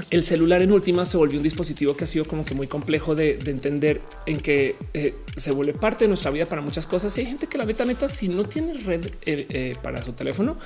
el 0.10 0.24
celular 0.24 0.62
en 0.62 0.72
última 0.72 1.06
se 1.06 1.18
volvió 1.18 1.38
un 1.38 1.44
dispositivo 1.44 1.96
que 1.96 2.06
ha 2.06 2.08
sido 2.08 2.26
como 2.26 2.46
que 2.46 2.54
muy 2.54 2.68
complejo 2.68 3.14
de, 3.14 3.40
entender 3.46 4.02
en 4.26 4.40
que 4.40 4.76
eh, 4.94 5.16
se 5.36 5.52
vuelve 5.52 5.74
parte 5.74 6.06
de 6.06 6.08
nuestra 6.08 6.32
vida 6.32 6.46
para 6.46 6.62
muchas 6.62 6.88
cosas. 6.88 7.18
Y 7.18 7.22
hay 7.22 7.28
gente 7.28 7.48
que 7.48 7.58
la 7.58 7.66
neta, 7.66 7.84
neta, 7.86 8.08
si 8.08 8.30
no 8.30 8.46
tiene 8.46 8.74
red 8.74 9.06
eh, 9.26 9.46
eh, 9.50 9.76
para 9.82 10.02
su 10.04 10.14
teléfono, 10.14 10.58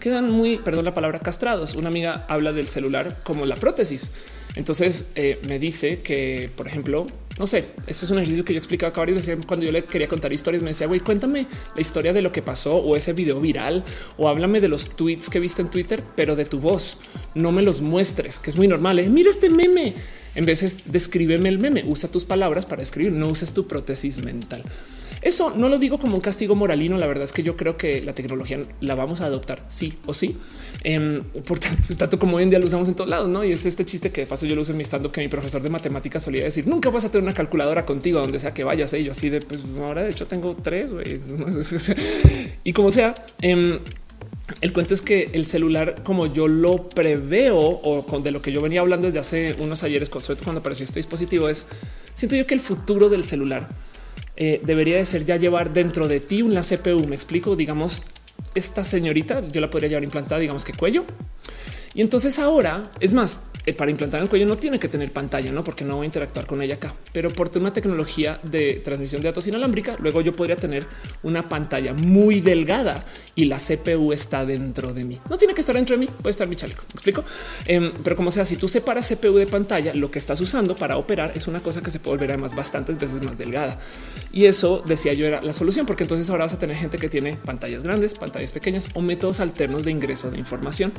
quedan 0.00 0.30
muy, 0.30 0.58
perdón 0.58 0.84
la 0.84 0.94
palabra, 0.94 1.20
castrados. 1.20 1.74
Una 1.74 1.88
amiga 1.88 2.26
habla 2.28 2.52
del 2.52 2.66
celular 2.66 3.18
como 3.22 3.46
la 3.46 3.56
prótesis. 3.56 4.10
Entonces 4.56 5.08
me 5.42 5.58
dice 5.58 6.00
que, 6.00 6.50
por 6.56 6.66
ejemplo, 6.66 7.06
no 7.38 7.46
sé, 7.46 7.64
este 7.86 8.04
es 8.04 8.10
un 8.10 8.18
ejercicio 8.18 8.44
que 8.44 8.52
yo 8.52 8.58
explicaba 8.58 8.90
acá 8.90 9.00
varias 9.00 9.26
veces 9.26 9.46
cuando 9.46 9.64
yo 9.64 9.72
le 9.72 9.84
quería 9.84 10.08
contar 10.08 10.32
historias. 10.32 10.62
Me 10.62 10.70
decía, 10.70 10.86
güey, 10.86 11.00
cuéntame 11.00 11.46
la 11.74 11.80
historia 11.80 12.12
de 12.12 12.22
lo 12.22 12.32
que 12.32 12.42
pasó 12.42 12.76
o 12.76 12.96
ese 12.96 13.12
video 13.12 13.40
viral 13.40 13.84
o 14.16 14.28
háblame 14.28 14.60
de 14.60 14.68
los 14.68 14.96
tweets 14.96 15.30
que 15.30 15.38
viste 15.38 15.62
en 15.62 15.68
Twitter, 15.68 16.02
pero 16.16 16.34
de 16.34 16.44
tu 16.44 16.58
voz. 16.58 16.98
No 17.34 17.52
me 17.52 17.62
los 17.62 17.80
muestres, 17.80 18.40
que 18.40 18.50
es 18.50 18.56
muy 18.56 18.66
normal. 18.66 18.98
¿eh? 18.98 19.08
Mira 19.08 19.30
este 19.30 19.50
meme. 19.50 19.94
En 20.34 20.44
de 20.44 20.56
descríbeme 20.84 21.48
el 21.48 21.58
meme, 21.58 21.84
usa 21.86 22.10
tus 22.10 22.24
palabras 22.24 22.64
para 22.66 22.82
escribir, 22.82 23.12
no 23.12 23.28
uses 23.28 23.54
tu 23.54 23.66
prótesis 23.66 24.22
mental. 24.22 24.62
Eso 25.28 25.52
no 25.54 25.68
lo 25.68 25.78
digo 25.78 25.98
como 25.98 26.14
un 26.14 26.22
castigo 26.22 26.54
moralino. 26.54 26.96
La 26.96 27.06
verdad 27.06 27.24
es 27.24 27.34
que 27.34 27.42
yo 27.42 27.54
creo 27.54 27.76
que 27.76 28.00
la 28.00 28.14
tecnología 28.14 28.62
la 28.80 28.94
vamos 28.94 29.20
a 29.20 29.26
adoptar 29.26 29.62
sí 29.68 29.92
o 30.06 30.14
sí. 30.14 30.34
Em, 30.84 31.22
por 31.46 31.58
tanto, 31.58 31.82
pues, 31.86 31.98
tanto 31.98 32.18
como 32.18 32.38
hoy 32.38 32.44
en 32.44 32.48
día 32.48 32.58
lo 32.58 32.64
usamos 32.64 32.88
en 32.88 32.94
todos 32.94 33.10
lados, 33.10 33.28
no? 33.28 33.44
Y 33.44 33.52
es 33.52 33.66
este 33.66 33.84
chiste 33.84 34.10
que 34.10 34.22
de 34.22 34.26
paso 34.26 34.46
yo 34.46 34.54
lo 34.54 34.62
uso 34.62 34.70
en 34.70 34.78
mi 34.78 34.84
stand 34.84 35.10
que 35.10 35.20
mi 35.20 35.28
profesor 35.28 35.60
de 35.60 35.68
matemáticas 35.68 36.22
solía 36.22 36.44
decir: 36.44 36.66
Nunca 36.66 36.88
vas 36.88 37.04
a 37.04 37.10
tener 37.10 37.24
una 37.24 37.34
calculadora 37.34 37.84
contigo 37.84 38.20
donde 38.20 38.40
sea 38.40 38.54
que 38.54 38.64
vayas. 38.64 38.94
¿eh? 38.94 39.06
así 39.10 39.28
de 39.28 39.42
pues 39.42 39.66
ahora 39.78 40.02
de 40.02 40.12
hecho 40.12 40.26
tengo 40.26 40.56
tres 40.56 40.94
y 42.64 42.72
como 42.72 42.90
sea. 42.90 43.14
Em, 43.42 43.80
el 44.62 44.72
cuento 44.72 44.94
es 44.94 45.02
que 45.02 45.28
el 45.34 45.44
celular, 45.44 46.02
como 46.04 46.24
yo 46.24 46.48
lo 46.48 46.88
preveo 46.88 47.58
o 47.58 48.06
con 48.06 48.22
de 48.22 48.30
lo 48.30 48.40
que 48.40 48.50
yo 48.50 48.62
venía 48.62 48.80
hablando 48.80 49.06
desde 49.06 49.18
hace 49.18 49.56
unos 49.58 49.82
ayeres, 49.82 50.08
cuando 50.08 50.60
apareció 50.60 50.84
este 50.84 51.00
dispositivo, 51.00 51.50
es 51.50 51.66
siento 52.14 52.34
yo 52.34 52.46
que 52.46 52.54
el 52.54 52.60
futuro 52.60 53.10
del 53.10 53.24
celular 53.24 53.68
eh, 54.40 54.60
debería 54.64 54.96
de 54.96 55.04
ser 55.04 55.24
ya 55.24 55.34
llevar 55.34 55.72
dentro 55.72 56.06
de 56.06 56.20
ti 56.20 56.42
una 56.42 56.62
CPU. 56.62 57.08
Me 57.08 57.16
explico, 57.16 57.56
digamos, 57.56 58.04
esta 58.54 58.84
señorita 58.84 59.42
yo 59.48 59.60
la 59.60 59.68
podría 59.68 59.88
llevar 59.88 60.04
implantada, 60.04 60.40
digamos 60.40 60.64
que 60.64 60.72
cuello. 60.72 61.04
Y 61.92 62.02
entonces 62.02 62.38
ahora 62.38 62.88
es 63.00 63.12
más, 63.12 63.46
para 63.74 63.90
implantar 63.90 64.22
el 64.22 64.28
cuello 64.28 64.46
no 64.46 64.56
tiene 64.56 64.78
que 64.78 64.88
tener 64.88 65.12
pantalla, 65.12 65.52
no 65.52 65.64
porque 65.64 65.84
no 65.84 65.96
voy 65.96 66.04
a 66.04 66.06
interactuar 66.06 66.46
con 66.46 66.62
ella 66.62 66.74
acá, 66.74 66.94
pero 67.12 67.32
por 67.32 67.50
una 67.56 67.72
tecnología 67.72 68.40
de 68.42 68.80
transmisión 68.84 69.22
de 69.22 69.28
datos 69.28 69.46
inalámbrica, 69.46 69.96
luego 70.00 70.20
yo 70.20 70.32
podría 70.32 70.56
tener 70.56 70.86
una 71.22 71.48
pantalla 71.48 71.94
muy 71.94 72.40
delgada 72.40 73.04
y 73.34 73.46
la 73.46 73.58
CPU 73.58 74.12
está 74.12 74.44
dentro 74.44 74.92
de 74.94 75.04
mí. 75.04 75.18
No 75.28 75.38
tiene 75.38 75.54
que 75.54 75.60
estar 75.60 75.74
dentro 75.74 75.96
de 75.96 76.06
mí, 76.06 76.10
puede 76.22 76.30
estar 76.30 76.46
mi 76.46 76.56
chaleco. 76.56 76.82
¿Me 76.88 76.92
explico? 76.94 77.24
Em, 77.66 77.92
pero 78.02 78.16
como 78.16 78.30
sea, 78.30 78.44
si 78.44 78.56
tú 78.56 78.68
separas 78.68 79.08
CPU 79.08 79.36
de 79.36 79.46
pantalla, 79.46 79.94
lo 79.94 80.10
que 80.10 80.18
estás 80.18 80.40
usando 80.40 80.76
para 80.76 80.96
operar 80.96 81.32
es 81.34 81.46
una 81.46 81.60
cosa 81.60 81.82
que 81.82 81.90
se 81.90 82.00
puede 82.00 82.16
volver 82.16 82.30
además 82.30 82.54
bastantes 82.54 82.98
veces 82.98 83.22
más 83.22 83.38
delgada. 83.38 83.78
Y 84.32 84.46
eso 84.46 84.82
decía 84.86 85.12
yo 85.14 85.26
era 85.26 85.42
la 85.42 85.52
solución, 85.52 85.86
porque 85.86 86.04
entonces 86.04 86.28
ahora 86.30 86.44
vas 86.44 86.54
a 86.54 86.58
tener 86.58 86.76
gente 86.76 86.98
que 86.98 87.08
tiene 87.08 87.36
pantallas 87.36 87.82
grandes, 87.82 88.14
pantallas 88.14 88.52
pequeñas 88.52 88.88
o 88.94 89.00
métodos 89.00 89.40
alternos 89.40 89.84
de 89.84 89.90
ingreso 89.90 90.30
de 90.30 90.38
información. 90.38 90.92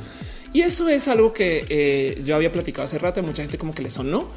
Y 0.52 0.62
eso 0.62 0.88
es 0.88 1.06
algo 1.08 1.32
que 1.32 1.64
eh, 1.68 2.22
yo 2.24 2.34
había 2.34 2.50
platicado 2.60 2.84
hace 2.84 2.98
rato. 2.98 3.22
Mucha 3.22 3.42
gente 3.42 3.58
como 3.58 3.74
que 3.74 3.82
le 3.82 3.90
sonó, 3.90 4.28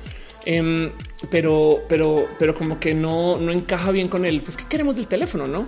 em, 0.45 0.91
pero, 1.29 1.81
pero, 1.87 2.25
pero 2.39 2.55
como 2.55 2.79
que 2.79 2.93
no, 2.93 3.37
no 3.37 3.51
encaja 3.51 3.91
bien 3.91 4.07
con 4.07 4.25
él. 4.25 4.41
Pues 4.41 4.57
qué 4.57 4.65
queremos 4.67 4.95
del 4.95 5.07
teléfono, 5.07 5.47
no? 5.47 5.65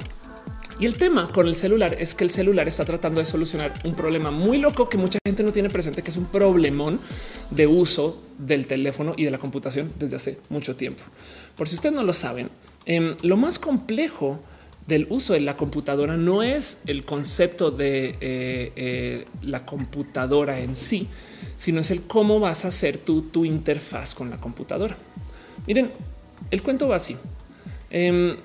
Y 0.79 0.85
el 0.85 0.95
tema 0.97 1.31
con 1.31 1.47
el 1.47 1.55
celular 1.55 1.95
es 1.97 2.13
que 2.13 2.25
el 2.25 2.29
celular 2.29 2.67
está 2.67 2.83
tratando 2.83 3.21
de 3.21 3.25
solucionar 3.25 3.81
un 3.85 3.95
problema 3.95 4.29
muy 4.29 4.57
loco 4.57 4.89
que 4.89 4.97
mucha 4.97 5.19
gente 5.25 5.41
no 5.41 5.53
tiene 5.53 5.69
presente, 5.69 6.01
que 6.01 6.09
es 6.09 6.17
un 6.17 6.25
problemón 6.25 6.99
de 7.49 7.65
uso 7.65 8.21
del 8.37 8.67
teléfono 8.67 9.13
y 9.15 9.23
de 9.23 9.31
la 9.31 9.37
computación 9.37 9.93
desde 9.97 10.17
hace 10.17 10.37
mucho 10.49 10.75
tiempo. 10.75 11.01
Por 11.55 11.69
si 11.69 11.75
ustedes 11.75 11.95
no 11.95 12.03
lo 12.03 12.11
saben, 12.11 12.49
em, 12.85 13.15
lo 13.23 13.37
más 13.37 13.57
complejo 13.57 14.39
del 14.87 15.07
uso 15.09 15.33
de 15.33 15.39
la 15.39 15.55
computadora 15.55 16.17
no 16.17 16.43
es 16.43 16.81
el 16.87 17.05
concepto 17.05 17.71
de 17.71 18.17
eh, 18.21 18.71
eh, 18.75 19.25
la 19.41 19.65
computadora 19.65 20.59
en 20.59 20.75
sí, 20.75 21.07
sino 21.55 21.81
es 21.81 21.91
el 21.91 22.03
cómo 22.03 22.39
vas 22.39 22.65
a 22.65 22.69
hacer 22.69 22.97
tú 22.97 23.23
tu 23.23 23.45
interfaz 23.45 24.15
con 24.15 24.29
la 24.29 24.37
computadora. 24.37 24.97
Miren, 25.67 25.91
el 26.51 26.61
cuento 26.61 26.87
va 26.87 26.97
así. 26.97 27.15
Em, 27.89 28.35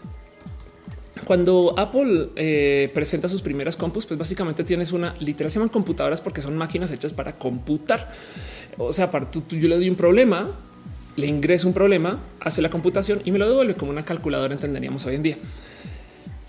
cuando 1.24 1.74
Apple 1.76 2.30
eh, 2.36 2.90
presenta 2.94 3.28
sus 3.28 3.42
primeras 3.42 3.76
compus, 3.76 4.06
pues 4.06 4.18
básicamente 4.18 4.64
tienes 4.64 4.92
una 4.92 5.14
literal 5.20 5.50
se 5.50 5.58
llaman 5.58 5.68
computadoras 5.68 6.20
porque 6.20 6.42
son 6.42 6.56
máquinas 6.56 6.90
hechas 6.92 7.12
para 7.12 7.36
computar. 7.36 8.10
O 8.78 8.92
sea, 8.92 9.10
para 9.10 9.30
tú, 9.30 9.42
yo 9.50 9.68
le 9.68 9.76
doy 9.76 9.90
un 9.90 9.96
problema, 9.96 10.50
le 11.16 11.26
ingreso 11.26 11.68
un 11.68 11.74
problema, 11.74 12.20
hace 12.40 12.62
la 12.62 12.70
computación 12.70 13.20
y 13.24 13.32
me 13.32 13.38
lo 13.38 13.48
devuelve 13.48 13.74
como 13.74 13.90
una 13.90 14.04
calculadora, 14.04 14.54
entenderíamos 14.54 15.04
hoy 15.06 15.16
en 15.16 15.22
día. 15.22 15.38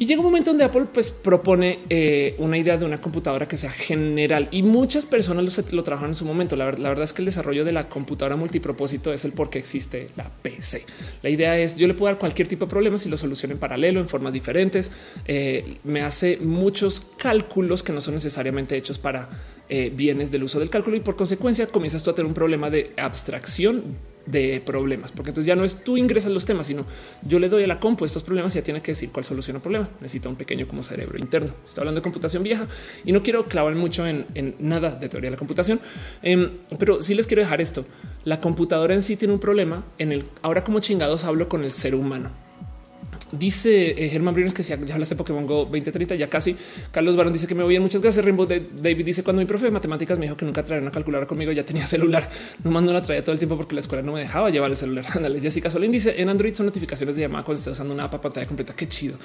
Y 0.01 0.07
llega 0.07 0.19
un 0.19 0.25
momento 0.25 0.49
donde 0.49 0.63
Apple 0.63 0.87
pues, 0.91 1.11
propone 1.11 1.81
eh, 1.87 2.33
una 2.39 2.57
idea 2.57 2.75
de 2.75 2.85
una 2.85 2.97
computadora 2.97 3.47
que 3.47 3.55
sea 3.55 3.69
general 3.69 4.47
y 4.49 4.63
muchas 4.63 5.05
personas 5.05 5.45
lo, 5.45 5.75
lo 5.75 5.83
trabajan 5.83 6.09
en 6.09 6.15
su 6.15 6.25
momento. 6.25 6.55
La, 6.55 6.65
verdad 6.65 7.03
es 7.03 7.13
que 7.13 7.21
el 7.21 7.27
desarrollo 7.27 7.63
de 7.63 7.71
la 7.71 7.87
computadora 7.87 8.35
multipropósito 8.35 9.13
es 9.13 9.25
el 9.25 9.33
por 9.33 9.51
qué 9.51 9.59
existe 9.59 10.07
la 10.15 10.27
PC. 10.41 10.83
La 11.21 11.29
idea 11.29 11.55
es 11.55 11.75
yo 11.75 11.85
le 11.85 11.93
puedo 11.93 12.11
dar 12.11 12.17
cualquier 12.17 12.47
tipo 12.47 12.65
de 12.65 12.71
problema 12.71 12.97
si 12.97 13.09
lo 13.09 13.15
soluciono 13.15 13.53
en 13.53 13.59
paralelo, 13.59 13.99
en 13.99 14.09
formas 14.09 14.33
diferentes. 14.33 14.91
Eh, 15.27 15.77
me 15.83 16.01
hace 16.01 16.37
muchos 16.37 17.01
cálculos 17.17 17.83
que 17.83 17.93
no 17.93 18.01
son 18.01 18.15
necesariamente 18.15 18.75
hechos 18.75 18.97
para 18.97 19.29
eh, 19.73 19.89
bienes 19.89 20.31
del 20.33 20.43
uso 20.43 20.59
del 20.59 20.69
cálculo 20.69 20.97
y 20.97 20.99
por 20.99 21.15
consecuencia 21.15 21.65
comienzas 21.65 22.03
tú 22.03 22.09
a 22.09 22.13
tener 22.13 22.27
un 22.27 22.33
problema 22.33 22.69
de 22.69 22.91
abstracción 22.97 23.95
de 24.25 24.61
problemas, 24.65 25.13
porque 25.13 25.29
entonces 25.29 25.47
ya 25.47 25.55
no 25.55 25.63
es 25.63 25.81
tú 25.81 25.95
ingresas 25.95 26.29
los 26.29 26.45
temas, 26.45 26.67
sino 26.67 26.85
yo 27.25 27.39
le 27.39 27.47
doy 27.47 27.63
a 27.63 27.67
la 27.67 27.79
compu 27.79 28.03
estos 28.03 28.21
problemas 28.21 28.53
y 28.53 28.59
ya 28.59 28.65
tiene 28.65 28.81
que 28.81 28.91
decir 28.91 29.11
cuál 29.13 29.23
soluciona 29.23 29.59
el 29.59 29.61
problema. 29.61 29.89
Necesita 30.01 30.27
un 30.27 30.35
pequeño 30.35 30.67
como 30.67 30.83
cerebro 30.83 31.17
interno. 31.17 31.53
Estoy 31.63 31.83
hablando 31.83 32.01
de 32.01 32.03
computación 32.03 32.43
vieja 32.43 32.67
y 33.05 33.13
no 33.13 33.23
quiero 33.23 33.47
clavar 33.47 33.73
mucho 33.75 34.05
en, 34.05 34.25
nada 34.59 34.91
de 34.91 35.07
teoría 35.07 35.29
de 35.29 35.35
la 35.35 35.39
computación, 35.39 35.79
em, 36.21 36.51
pero 36.77 37.01
sí 37.01 37.15
les 37.15 37.25
quiero 37.25 37.41
dejar 37.41 37.61
esto. 37.61 37.85
La 38.25 38.41
computadora 38.41 38.93
en 38.93 39.01
sí 39.01 39.15
tiene 39.15 39.33
un 39.33 39.39
problema 39.39 39.85
en 39.97 40.11
el 40.11 40.25
ahora 40.41 40.65
como 40.65 40.81
chingados 40.81 41.23
hablo 41.23 41.47
con 41.47 41.63
el 41.63 41.71
ser 41.71 41.95
humano. 41.95 42.50
Dice 43.31 43.91
eh, 43.91 44.09
Germán 44.09 44.33
Briones 44.33 44.53
que 44.53 44.63
si 44.63 44.73
ya 44.85 44.95
hace 44.95 45.15
Pokémon 45.15 45.45
Go 45.45 45.65
2030, 45.65 46.15
ya 46.15 46.29
casi. 46.29 46.55
Carlos 46.91 47.15
Barón 47.15 47.33
dice 47.33 47.47
que 47.47 47.55
me 47.55 47.63
voy 47.63 47.71
bien. 47.71 47.81
Muchas 47.81 48.01
gracias. 48.01 48.23
Rainbow 48.23 48.45
David 48.45 49.05
dice 49.05 49.23
cuando 49.23 49.41
mi 49.41 49.45
profe 49.45 49.65
de 49.65 49.71
matemáticas 49.71 50.19
me 50.19 50.25
dijo 50.25 50.35
que 50.35 50.45
nunca 50.45 50.65
traía 50.65 50.81
una 50.81 50.91
calculadora 50.91 51.27
conmigo, 51.27 51.51
ya 51.51 51.65
tenía 51.65 51.85
celular. 51.85 52.29
No 52.63 52.71
mando 52.71 52.91
la 52.93 53.01
traía 53.01 53.23
todo 53.23 53.33
el 53.33 53.39
tiempo 53.39 53.55
porque 53.57 53.75
la 53.75 53.81
escuela 53.81 54.03
no 54.03 54.13
me 54.13 54.19
dejaba 54.19 54.49
llevar 54.49 54.71
el 54.71 54.77
celular. 54.77 55.05
Ándale. 55.15 55.39
Jessica 55.39 55.69
Solín 55.69 55.91
dice 55.91 56.21
en 56.21 56.29
Android 56.29 56.53
son 56.53 56.65
notificaciones 56.65 57.15
de 57.15 57.21
llamada 57.21 57.43
cuando 57.45 57.59
estás 57.59 57.73
usando 57.73 57.93
una 57.93 58.05
app 58.05 58.21
pantalla 58.21 58.45
completa. 58.45 58.75
Qué 58.75 58.87
chido. 58.87 59.17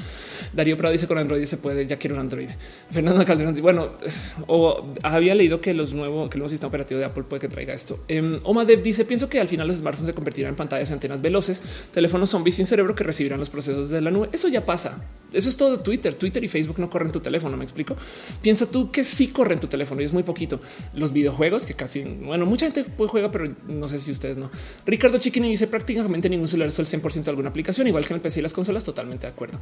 Darío 0.52 0.76
Prado 0.76 0.92
dice 0.92 1.06
con 1.06 1.18
Android 1.18 1.44
se 1.44 1.58
puede. 1.58 1.86
Ya 1.86 1.98
quiero 1.98 2.14
un 2.14 2.20
Android. 2.20 2.48
Fernando 2.90 3.24
Calderón. 3.24 3.56
Bueno, 3.60 3.92
o 4.46 4.94
había 5.02 5.34
leído 5.34 5.60
que 5.60 5.74
los 5.74 5.94
nuevos, 5.94 6.28
que 6.28 6.36
el 6.36 6.40
nuevo 6.40 6.48
sistema 6.48 6.68
operativo 6.68 7.00
de 7.00 7.06
Apple 7.06 7.24
puede 7.24 7.40
que 7.40 7.48
traiga 7.48 7.74
esto. 7.74 7.98
Um, 8.10 8.38
Oma 8.44 8.64
Dev 8.64 8.82
dice 8.82 9.04
pienso 9.04 9.28
que 9.28 9.40
al 9.40 9.48
final 9.48 9.66
los 9.66 9.78
smartphones 9.78 10.08
se 10.08 10.14
convertirán 10.14 10.50
en 10.50 10.56
pantallas 10.56 10.90
y 10.90 10.92
antenas 10.92 11.20
veloces, 11.20 11.62
teléfonos 11.92 12.30
zombies 12.30 12.56
sin 12.56 12.66
cerebro 12.66 12.94
que 12.94 13.04
recibirán 13.04 13.38
los 13.38 13.50
procesos 13.50 13.90
de 13.90 13.95
la 14.00 14.10
nube. 14.10 14.28
Eso 14.32 14.48
ya 14.48 14.64
pasa 14.64 14.98
eso 15.32 15.48
es 15.48 15.56
todo 15.56 15.80
Twitter. 15.80 16.14
Twitter 16.14 16.42
y 16.44 16.48
Facebook 16.48 16.78
no 16.78 16.88
corren 16.88 17.10
tu 17.10 17.20
teléfono. 17.20 17.56
Me 17.56 17.64
explico. 17.64 17.96
Piensa 18.40 18.66
tú 18.66 18.90
que 18.90 19.04
sí 19.04 19.28
corren 19.28 19.58
tu 19.58 19.66
teléfono 19.66 20.00
y 20.00 20.04
es 20.04 20.12
muy 20.12 20.22
poquito. 20.22 20.60
Los 20.94 21.12
videojuegos 21.12 21.66
que 21.66 21.74
casi, 21.74 22.02
bueno, 22.02 22.46
mucha 22.46 22.70
gente 22.70 22.86
juega, 22.96 23.30
pero 23.30 23.54
no 23.68 23.88
sé 23.88 23.98
si 23.98 24.10
ustedes 24.10 24.36
no. 24.36 24.50
Ricardo 24.84 25.18
Chiquini 25.18 25.48
dice 25.48 25.66
prácticamente 25.66 26.28
ningún 26.28 26.48
celular 26.48 26.68
es 26.68 26.78
el 26.78 26.86
100% 26.86 27.24
de 27.24 27.30
alguna 27.30 27.50
aplicación, 27.50 27.86
igual 27.88 28.04
que 28.06 28.12
en 28.12 28.16
el 28.16 28.22
PC 28.22 28.40
y 28.40 28.42
las 28.42 28.52
consolas. 28.52 28.84
Totalmente 28.84 29.26
de 29.26 29.32
acuerdo. 29.32 29.60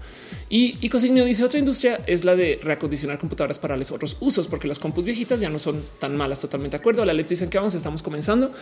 Y, 0.49 0.89
Cosignio 0.89 1.25
dice 1.25 1.43
otra 1.43 1.59
industria 1.59 2.01
es 2.07 2.25
la 2.25 2.37
de 2.37 2.61
reacondicionar 2.63 3.19
computadoras 3.19 3.59
para 3.59 3.77
los 3.77 3.91
otros 3.91 4.17
usos, 4.21 4.47
porque 4.47 4.69
las 4.69 4.79
compus 4.79 5.05
viejitas 5.05 5.41
ya 5.41 5.51
no 5.51 5.59
son 5.59 5.83
tan 5.99 6.17
malas. 6.17 6.41
Totalmente 6.41 6.77
de 6.77 6.81
acuerdo. 6.81 7.05
La 7.05 7.13
Let's 7.13 7.31
dicen 7.31 7.49
que 7.49 7.59
vamos, 7.59 7.75
estamos 7.75 8.03
comenzando. 8.03 8.53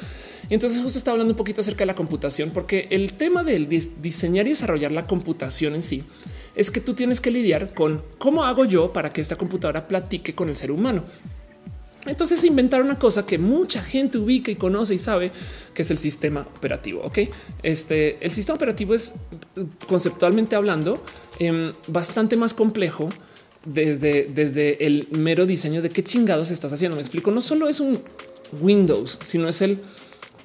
Y 0.49 0.55
entonces 0.55 0.81
justo 0.81 0.99
está 0.99 1.11
hablando 1.11 1.33
un 1.33 1.37
poquito 1.37 1.61
acerca 1.61 1.81
de 1.81 1.87
la 1.87 1.95
computación, 1.95 2.51
porque 2.51 2.89
el 2.91 3.15
tema 3.15 3.45
del 3.45 3.69
diseñar 3.69 4.47
y 4.47 4.51
desarrollar 4.51 4.93
la 4.93 5.07
computación 5.07 5.75
en 5.75 5.83
sí 5.83 6.05
es 6.55 6.71
que 6.71 6.81
tú 6.81 6.95
tienes 6.95 7.21
que 7.21 7.31
lidiar 7.31 7.75
con 7.75 8.03
cómo 8.19 8.45
hago 8.45 8.65
yo 8.65 8.93
para 8.93 9.13
que 9.13 9.21
esta 9.21 9.37
computadora 9.37 9.89
platique 9.89 10.35
con 10.35 10.49
el 10.49 10.57
ser 10.57 10.71
humano. 10.71 11.05
Entonces 12.07 12.43
inventar 12.43 12.83
una 12.83 12.99
cosa 12.99 13.25
que 13.25 13.39
mucha 13.39 13.81
gente 13.81 14.19
ubica 14.19 14.51
y 14.51 14.57
conoce 14.57 14.95
y 14.95 14.99
sabe 14.99 15.31
que 15.73 15.83
es 15.83 15.91
el 15.91 15.99
sistema 15.99 16.47
operativo. 16.57 17.01
Ok, 17.05 17.21
este 17.63 18.19
el 18.21 18.33
sistema 18.33 18.57
operativo 18.57 18.93
es 18.93 19.15
conceptualmente 19.87 20.57
hablando 20.57 21.05
em, 21.39 21.73
bastante 21.87 22.37
más 22.37 22.55
complejo 22.55 23.09
desde, 23.65 24.25
desde 24.25 24.85
el 24.85 25.07
mero 25.13 25.47
diseño 25.47 25.81
de 25.81 25.91
qué 25.91 26.03
chingados 26.03 26.51
estás 26.51 26.73
haciendo. 26.73 26.97
Me 26.97 27.03
explico. 27.03 27.31
No 27.31 27.41
solo 27.41 27.69
es 27.69 27.79
un 27.79 28.01
Windows, 28.61 29.19
sino 29.23 29.49
es 29.49 29.63
el 29.63 29.79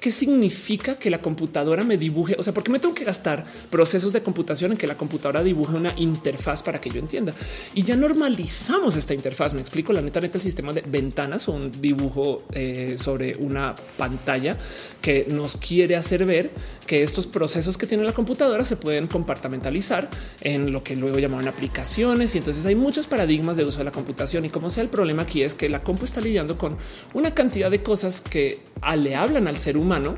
¿Qué 0.00 0.12
significa 0.12 0.96
que 0.96 1.10
la 1.10 1.18
computadora 1.18 1.82
me 1.82 1.98
dibuje? 1.98 2.36
O 2.38 2.42
sea, 2.42 2.54
¿por 2.54 2.62
qué 2.62 2.70
me 2.70 2.78
tengo 2.78 2.94
que 2.94 3.04
gastar 3.04 3.44
procesos 3.68 4.12
de 4.12 4.22
computación 4.22 4.70
en 4.72 4.78
que 4.78 4.86
la 4.86 4.96
computadora 4.96 5.42
dibuje 5.42 5.74
una 5.74 5.92
interfaz 5.96 6.62
para 6.62 6.80
que 6.80 6.88
yo 6.88 7.00
entienda? 7.00 7.34
Y 7.74 7.82
ya 7.82 7.96
normalizamos 7.96 8.94
esta 8.94 9.12
interfaz. 9.12 9.54
Me 9.54 9.60
explico 9.60 9.92
la 9.92 10.00
neta, 10.00 10.20
neta, 10.20 10.38
el 10.38 10.42
sistema 10.42 10.72
de 10.72 10.82
ventanas 10.82 11.48
o 11.48 11.52
un 11.52 11.72
dibujo 11.80 12.44
eh, 12.52 12.94
sobre 12.96 13.34
una 13.36 13.74
pantalla 13.96 14.56
que 15.02 15.26
nos 15.30 15.56
quiere 15.56 15.96
hacer 15.96 16.24
ver 16.24 16.50
que 16.86 17.02
estos 17.02 17.26
procesos 17.26 17.76
que 17.76 17.86
tiene 17.86 18.04
la 18.04 18.12
computadora 18.12 18.64
se 18.64 18.76
pueden 18.76 19.08
compartimentalizar 19.08 20.08
en 20.42 20.70
lo 20.72 20.84
que 20.84 20.94
luego 20.94 21.18
llamaron 21.18 21.48
aplicaciones. 21.48 22.36
Y 22.36 22.38
entonces 22.38 22.64
hay 22.66 22.76
muchos 22.76 23.08
paradigmas 23.08 23.56
de 23.56 23.64
uso 23.64 23.78
de 23.78 23.84
la 23.84 23.92
computación. 23.92 24.44
Y 24.44 24.48
como 24.48 24.70
sea, 24.70 24.84
el 24.84 24.90
problema 24.90 25.22
aquí 25.22 25.42
es 25.42 25.56
que 25.56 25.68
la 25.68 25.82
compu 25.82 26.04
está 26.04 26.20
lidiando 26.20 26.56
con 26.56 26.76
una 27.14 27.34
cantidad 27.34 27.68
de 27.68 27.82
cosas 27.82 28.20
que 28.20 28.60
le 28.96 29.16
hablan 29.16 29.48
al 29.48 29.56
ser 29.56 29.76
humano 29.76 29.87
humano 29.88 30.16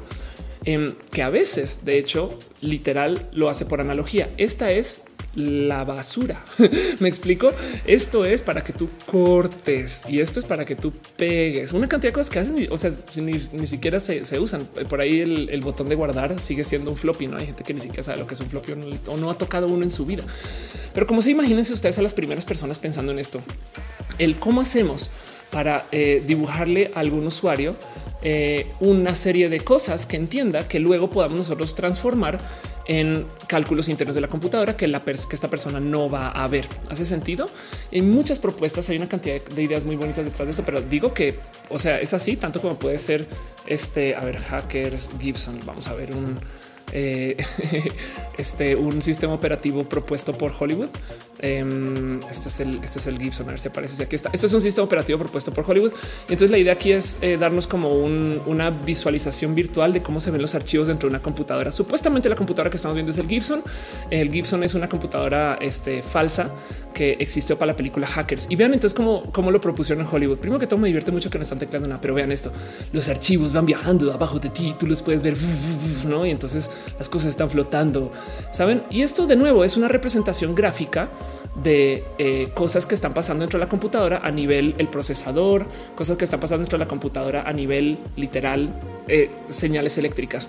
em, 0.64 0.94
que 1.12 1.22
a 1.22 1.30
veces, 1.30 1.84
de 1.84 1.98
hecho, 1.98 2.36
literal 2.60 3.28
lo 3.32 3.48
hace 3.48 3.64
por 3.64 3.80
analogía. 3.80 4.30
Esta 4.36 4.72
es 4.72 5.02
la 5.34 5.84
basura. 5.84 6.44
Me 6.98 7.08
explico. 7.08 7.52
Esto 7.86 8.24
es 8.24 8.42
para 8.42 8.62
que 8.62 8.72
tú 8.72 8.88
cortes 9.06 10.02
y 10.08 10.20
esto 10.20 10.40
es 10.40 10.46
para 10.46 10.64
que 10.64 10.74
tú 10.74 10.92
pegues 11.16 11.72
una 11.72 11.86
cantidad 11.86 12.10
de 12.10 12.14
cosas 12.14 12.30
que 12.30 12.38
hacen. 12.40 12.68
O 12.70 12.76
sea, 12.76 12.90
ni, 13.22 13.38
siquiera 13.38 14.00
se, 14.00 14.38
usan 14.38 14.64
por 14.88 15.00
ahí. 15.00 15.20
El, 15.20 15.60
botón 15.60 15.88
de 15.88 15.94
guardar 15.94 16.40
sigue 16.42 16.64
siendo 16.64 16.90
un 16.90 16.96
floppy. 16.96 17.28
No 17.28 17.36
hay 17.36 17.46
gente 17.46 17.62
que 17.62 17.74
ni 17.74 17.80
siquiera 17.80 18.02
sabe 18.02 18.18
lo 18.18 18.26
que 18.26 18.34
es 18.34 18.40
un 18.40 18.48
floppy 18.48 18.72
o 19.06 19.16
no, 19.16 19.30
ha 19.30 19.38
tocado 19.38 19.68
uno 19.68 19.84
en 19.84 19.90
su 19.90 20.04
vida. 20.04 20.24
Pero 20.92 21.06
como 21.06 21.22
se 21.22 21.30
imagínense 21.30 21.72
ustedes 21.72 21.98
a 21.98 22.02
las 22.02 22.14
primeras 22.14 22.44
personas 22.44 22.78
pensando 22.78 23.12
en 23.12 23.20
esto, 23.20 23.40
el 24.18 24.36
cómo 24.36 24.60
hacemos 24.60 25.10
para 25.52 25.86
eh, 25.92 26.22
dibujarle 26.26 26.90
a 26.94 27.00
algún 27.00 27.26
usuario 27.26 27.76
eh, 28.22 28.66
una 28.80 29.14
serie 29.14 29.48
de 29.48 29.60
cosas 29.60 30.06
que 30.06 30.16
entienda 30.16 30.68
que 30.68 30.78
luego 30.78 31.10
podamos 31.10 31.38
nosotros 31.38 31.74
transformar 31.74 32.38
en 32.86 33.24
cálculos 33.46 33.88
internos 33.88 34.14
de 34.14 34.20
la 34.20 34.28
computadora 34.28 34.76
que, 34.76 34.88
la 34.88 35.04
que 35.04 35.12
esta 35.12 35.48
persona 35.48 35.80
no 35.80 36.10
va 36.10 36.28
a 36.28 36.48
ver. 36.48 36.66
¿Hace 36.88 37.06
sentido? 37.06 37.48
En 37.92 38.10
muchas 38.10 38.38
propuestas 38.38 38.88
hay 38.90 38.96
una 38.96 39.08
cantidad 39.08 39.40
de 39.40 39.62
ideas 39.62 39.84
muy 39.84 39.96
bonitas 39.96 40.24
detrás 40.24 40.46
de 40.46 40.50
esto, 40.50 40.64
pero 40.64 40.80
digo 40.80 41.14
que, 41.14 41.38
o 41.68 41.78
sea, 41.78 42.00
es 42.00 42.12
así 42.14 42.36
tanto 42.36 42.60
como 42.60 42.78
puede 42.78 42.98
ser 42.98 43.26
este, 43.66 44.16
a 44.16 44.24
ver, 44.24 44.38
hackers 44.38 45.10
Gibson. 45.20 45.58
Vamos 45.64 45.88
a 45.88 45.94
ver 45.94 46.14
un 46.14 46.40
eh, 46.92 47.36
este, 48.38 48.74
un 48.76 49.00
sistema 49.02 49.34
operativo 49.34 49.84
propuesto 49.84 50.36
por 50.36 50.52
Hollywood. 50.58 50.90
Em, 51.42 52.20
este 52.30 52.48
es 52.48 52.60
el, 52.60 52.80
este 52.82 52.98
es 52.98 53.06
el 53.06 53.18
Gibson. 53.18 53.46
A 53.48 53.50
ver 53.50 53.60
si 53.60 53.68
aparece. 53.68 54.02
Aquí 54.02 54.16
está. 54.16 54.30
Esto 54.32 54.46
es 54.46 54.54
un 54.54 54.60
sistema 54.60 54.84
operativo 54.84 55.18
propuesto 55.18 55.52
por 55.52 55.68
Hollywood. 55.68 55.92
Y 56.28 56.32
entonces 56.32 56.50
la 56.50 56.58
idea 56.58 56.72
aquí 56.74 56.92
es 56.92 57.18
eh, 57.22 57.36
darnos 57.38 57.66
como 57.66 57.94
una 57.94 58.70
visualización 58.70 59.54
virtual 59.54 59.92
de 59.92 60.02
cómo 60.02 60.20
se 60.20 60.30
ven 60.30 60.42
los 60.42 60.54
archivos 60.54 60.88
dentro 60.88 61.08
de 61.08 61.14
una 61.14 61.22
computadora. 61.22 61.72
Supuestamente 61.72 62.28
la 62.28 62.36
computadora 62.36 62.70
que 62.70 62.76
estamos 62.76 62.94
viendo 62.94 63.10
es 63.10 63.18
el 63.18 63.28
Gibson. 63.28 63.62
El 64.10 64.30
Gibson 64.30 64.62
es 64.62 64.74
una 64.74 64.88
computadora 64.88 65.58
este, 65.60 66.02
falsa 66.02 66.50
que 66.92 67.16
existió 67.20 67.56
para 67.56 67.72
la 67.72 67.76
película 67.76 68.06
Hackers. 68.06 68.46
Y 68.50 68.56
vean 68.56 68.74
entonces 68.74 68.94
cómo, 68.94 69.30
cómo 69.32 69.50
lo 69.50 69.60
propusieron 69.60 70.04
en 70.04 70.12
Hollywood. 70.12 70.38
Primero 70.38 70.58
que 70.58 70.66
todo 70.66 70.78
me 70.78 70.88
divierte 70.88 71.10
mucho 71.10 71.30
que 71.30 71.38
no 71.38 71.42
están 71.42 71.58
tecleando 71.58 71.88
nada, 71.88 72.00
pero 72.00 72.14
vean 72.14 72.32
esto. 72.32 72.52
Los 72.92 73.08
archivos 73.08 73.52
van 73.52 73.66
viajando 73.66 74.12
abajo 74.12 74.38
de 74.38 74.50
ti, 74.50 74.74
tú 74.78 74.86
los 74.86 75.02
puedes 75.02 75.22
ver, 75.22 75.36
¿no? 76.08 76.26
Y 76.26 76.30
entonces 76.30 76.70
las 76.98 77.08
cosas 77.08 77.30
están 77.30 77.50
flotando, 77.50 78.10
¿saben? 78.52 78.82
Y 78.90 79.02
esto 79.02 79.26
de 79.26 79.36
nuevo 79.36 79.64
es 79.64 79.76
una 79.76 79.88
representación 79.88 80.54
gráfica 80.54 81.08
de 81.54 82.04
eh, 82.18 82.50
cosas 82.54 82.86
que 82.86 82.94
están 82.94 83.12
pasando 83.12 83.42
dentro 83.42 83.58
de 83.58 83.64
la 83.64 83.68
computadora 83.68 84.20
a 84.22 84.30
nivel 84.30 84.74
el 84.78 84.88
procesador, 84.88 85.66
cosas 85.94 86.16
que 86.16 86.24
están 86.24 86.40
pasando 86.40 86.62
dentro 86.62 86.78
de 86.78 86.84
la 86.84 86.88
computadora 86.88 87.42
a 87.42 87.52
nivel 87.52 87.98
literal, 88.16 88.72
eh, 89.08 89.30
señales 89.48 89.98
eléctricas. 89.98 90.48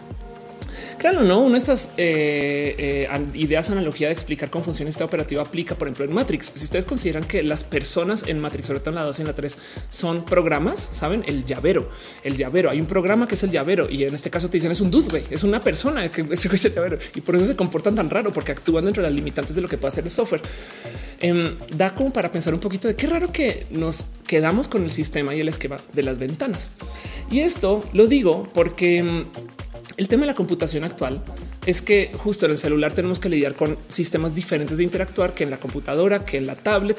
Claro, 1.01 1.23
no, 1.23 1.39
una 1.39 1.53
de 1.53 1.57
estas 1.57 1.93
eh, 1.97 2.75
eh, 2.77 3.25
ideas, 3.33 3.71
analogía 3.71 4.05
de 4.05 4.13
explicar 4.13 4.51
cómo 4.51 4.63
funciona 4.63 4.91
este 4.91 5.03
operativo 5.03 5.41
aplica, 5.41 5.73
por 5.73 5.87
ejemplo, 5.87 6.05
en 6.05 6.13
Matrix. 6.13 6.51
Si 6.53 6.63
ustedes 6.63 6.85
consideran 6.85 7.23
que 7.23 7.41
las 7.41 7.63
personas 7.63 8.25
en 8.27 8.39
Matrix, 8.39 8.67
sobre 8.67 8.81
todo 8.81 8.91
en 8.91 8.95
la 8.97 9.05
2 9.05 9.17
y 9.17 9.21
en 9.23 9.27
la 9.29 9.33
3, 9.33 9.57
son 9.89 10.23
programas, 10.25 10.79
saben 10.79 11.23
el 11.25 11.43
llavero, 11.43 11.89
el 12.23 12.37
llavero. 12.37 12.69
Hay 12.69 12.79
un 12.79 12.85
programa 12.85 13.27
que 13.27 13.33
es 13.33 13.41
el 13.41 13.49
llavero 13.49 13.89
y 13.89 14.03
en 14.03 14.13
este 14.13 14.29
caso 14.29 14.47
te 14.47 14.57
dicen 14.57 14.71
es 14.71 14.79
un 14.79 14.91
dude, 14.91 15.23
es 15.31 15.41
una 15.41 15.59
persona 15.59 16.07
que 16.11 16.21
es 16.29 16.65
el 16.65 16.71
llavero 16.71 16.99
y 17.15 17.21
por 17.21 17.35
eso 17.35 17.47
se 17.47 17.55
comportan 17.55 17.95
tan 17.95 18.07
raro 18.07 18.31
porque 18.31 18.51
actúan 18.51 18.85
dentro 18.85 19.01
de 19.01 19.09
las 19.09 19.15
limitantes 19.15 19.55
de 19.55 19.61
lo 19.63 19.67
que 19.67 19.79
puede 19.79 19.93
hacer 19.93 20.03
el 20.03 20.11
software. 20.11 20.43
Em, 21.19 21.57
da 21.75 21.95
como 21.95 22.13
para 22.13 22.29
pensar 22.29 22.53
un 22.53 22.59
poquito 22.59 22.87
de 22.87 22.95
qué 22.95 23.07
raro 23.07 23.31
que 23.31 23.65
nos 23.71 24.05
quedamos 24.27 24.67
con 24.67 24.83
el 24.83 24.91
sistema 24.91 25.33
y 25.33 25.39
el 25.39 25.47
esquema 25.47 25.77
de 25.93 26.03
las 26.03 26.19
ventanas. 26.19 26.69
Y 27.31 27.39
esto 27.39 27.83
lo 27.93 28.05
digo 28.05 28.47
porque 28.53 28.99
em, 28.99 29.25
el 29.97 30.07
tema 30.07 30.21
de 30.21 30.27
la 30.27 30.33
computación 30.35 30.83
actual 30.83 31.21
es 31.65 31.81
que 31.81 32.11
justo 32.15 32.45
en 32.45 32.53
el 32.53 32.57
celular 32.57 32.93
tenemos 32.93 33.19
que 33.19 33.29
lidiar 33.29 33.53
con 33.53 33.77
sistemas 33.89 34.33
diferentes 34.33 34.77
de 34.77 34.83
interactuar 34.83 35.33
que 35.33 35.43
en 35.43 35.49
la 35.49 35.57
computadora, 35.57 36.25
que 36.25 36.37
en 36.37 36.47
la 36.47 36.55
tablet 36.55 36.97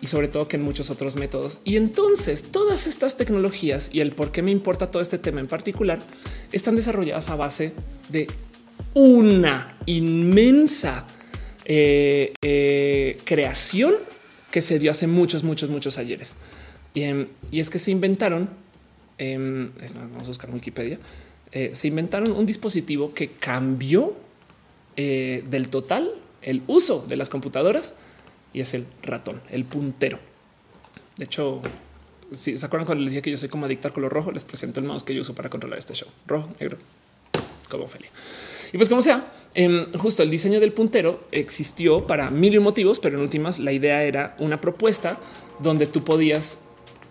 y 0.00 0.06
sobre 0.06 0.28
todo 0.28 0.48
que 0.48 0.56
en 0.56 0.62
muchos 0.62 0.90
otros 0.90 1.16
métodos. 1.16 1.60
Y 1.64 1.76
entonces 1.76 2.50
todas 2.50 2.86
estas 2.86 3.16
tecnologías 3.16 3.90
y 3.92 4.00
el 4.00 4.12
por 4.12 4.32
qué 4.32 4.42
me 4.42 4.50
importa 4.50 4.90
todo 4.90 5.02
este 5.02 5.18
tema 5.18 5.40
en 5.40 5.46
particular 5.46 6.00
están 6.52 6.76
desarrolladas 6.76 7.30
a 7.30 7.36
base 7.36 7.72
de 8.10 8.26
una 8.94 9.76
inmensa 9.86 11.06
eh, 11.64 12.34
eh, 12.42 13.16
creación 13.24 13.94
que 14.50 14.60
se 14.60 14.78
dio 14.78 14.90
hace 14.90 15.06
muchos, 15.06 15.42
muchos, 15.42 15.70
muchos 15.70 15.98
ayeres. 15.98 16.36
y 16.94 17.60
es 17.60 17.70
que 17.70 17.78
se 17.80 17.90
inventaron, 17.90 18.48
em, 19.18 19.70
vamos 19.94 20.22
a 20.22 20.26
buscar 20.26 20.50
Wikipedia, 20.50 20.98
eh, 21.54 21.70
se 21.72 21.86
inventaron 21.86 22.32
un 22.32 22.46
dispositivo 22.46 23.14
que 23.14 23.30
cambió 23.30 24.12
eh, 24.96 25.44
del 25.48 25.68
total 25.68 26.12
el 26.42 26.62
uso 26.66 27.04
de 27.08 27.16
las 27.16 27.28
computadoras 27.28 27.94
y 28.52 28.60
es 28.60 28.74
el 28.74 28.84
ratón, 29.04 29.40
el 29.50 29.64
puntero. 29.64 30.18
De 31.16 31.24
hecho, 31.24 31.62
si 32.32 32.58
se 32.58 32.66
acuerdan 32.66 32.86
cuando 32.86 33.04
les 33.04 33.12
dije 33.12 33.22
que 33.22 33.30
yo 33.30 33.36
soy 33.36 33.48
como 33.48 33.66
adicto 33.66 33.86
al 33.86 33.94
color 33.94 34.12
rojo, 34.12 34.32
les 34.32 34.44
presento 34.44 34.80
el 34.80 34.86
mouse 34.86 35.04
que 35.04 35.14
yo 35.14 35.22
uso 35.22 35.36
para 35.36 35.48
controlar 35.48 35.78
este 35.78 35.94
show 35.94 36.08
rojo, 36.26 36.50
negro, 36.58 36.76
como 37.70 37.84
Ophelia. 37.84 38.10
Y 38.72 38.76
pues 38.76 38.88
como 38.88 39.00
sea, 39.00 39.24
em, 39.54 39.92
justo 39.92 40.24
el 40.24 40.30
diseño 40.30 40.58
del 40.58 40.72
puntero 40.72 41.28
existió 41.30 42.04
para 42.04 42.30
mil 42.30 42.60
motivos, 42.60 42.98
pero 42.98 43.16
en 43.16 43.22
últimas 43.22 43.60
la 43.60 43.70
idea 43.70 44.02
era 44.02 44.34
una 44.40 44.60
propuesta 44.60 45.18
donde 45.60 45.86
tú 45.86 46.02
podías 46.02 46.64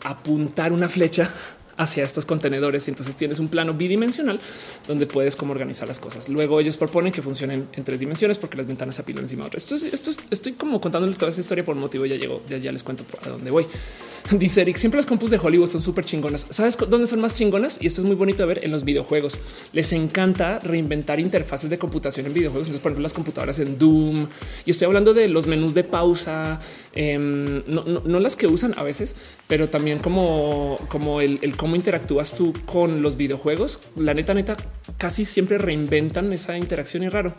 apuntar 0.04 0.74
una 0.74 0.90
flecha 0.90 1.34
hacia 1.78 2.04
estos 2.04 2.26
contenedores 2.26 2.88
y 2.88 2.92
entonces 2.92 3.16
tienes 3.16 3.40
un 3.40 3.48
plano 3.48 3.74
bidimensional 3.74 4.40
donde 4.88 5.08
puedes 5.08 5.36
como 5.36 5.52
organizar 5.52 5.88
las 5.88 6.00
cosas. 6.00 6.30
Luego 6.30 6.60
ellos 6.60 6.78
proponen 6.78 7.12
que 7.12 7.22
funcionen 7.22 7.68
en 7.74 7.84
tres 7.84 8.00
dimensiones 8.00 8.38
porque 8.38 8.58
las 8.58 8.68
ventanas 8.68 8.96
se 8.96 9.02
apilan 9.02 9.24
encima 9.24 9.44
de 9.44 9.48
otras. 9.48 9.72
Esto, 9.72 9.88
esto, 9.88 10.12
estoy 10.32 10.54
como 10.54 10.80
contándoles 10.80 11.18
toda 11.18 11.30
esa 11.32 11.42
historia 11.42 11.64
por 11.66 11.76
motivo. 11.76 12.06
Ya 12.06 12.16
llegó, 12.16 12.42
ya, 12.48 12.72
les 12.72 12.84
cuento 12.84 13.06
a 13.24 13.30
dónde 13.30 13.52
voy. 13.52 13.66
Dice 14.32 14.62
Eric, 14.62 14.78
siempre 14.78 14.98
las 14.98 15.06
compus 15.06 15.32
de 15.32 15.38
Hollywood 15.38 15.70
son 15.70 15.82
súper 15.82 16.06
chingonas. 16.06 16.48
¿Sabes 16.50 16.78
dónde 16.78 17.08
son 17.08 17.20
más 17.20 17.36
chingonas? 17.36 17.80
Y 17.82 17.88
esto 17.88 18.02
es 18.02 18.08
muy 18.08 18.16
bonito 18.16 18.44
de 18.44 18.48
ver 18.48 18.64
en 18.64 18.72
los 18.72 18.84
videojuegos. 18.84 19.38
Les 19.74 19.92
encanta 19.92 20.60
reinventar 20.60 21.20
interfaces 21.20 21.70
de 21.70 21.78
computación 21.78 22.26
en 22.26 22.34
videojuegos. 22.34 22.68
Entonces, 22.68 22.82
por 22.82 22.92
ejemplo, 22.92 23.04
las 23.04 23.14
computadoras 23.14 23.60
en 23.60 23.78
Doom. 23.78 24.28
Y 24.66 24.72
estoy 24.72 24.86
hablando 24.86 25.14
de 25.14 25.28
los 25.28 25.48
menús 25.48 25.74
de 25.74 25.84
pausa, 25.84 26.60
em, 26.94 27.62
no, 27.68 28.20
las 28.20 28.36
que 28.36 28.48
usan 28.48 28.74
a 28.78 28.84
veces, 28.84 29.16
pero 29.48 29.70
también 29.70 30.00
como, 30.00 30.78
como 30.88 31.20
el, 31.20 31.40
el 31.42 31.58
cómo 31.64 31.78
interactúas 31.78 32.36
tú 32.36 32.54
con 32.66 33.02
los 33.02 33.16
videojuegos. 33.16 33.80
La 33.96 34.14
neta, 34.14 34.34
neta, 34.34 34.58
casi 34.98 35.24
siempre 35.24 35.58
reinventan 35.58 36.34
esa 36.34 36.58
interacción 36.58 37.04
y 37.04 37.08
raro. 37.08 37.34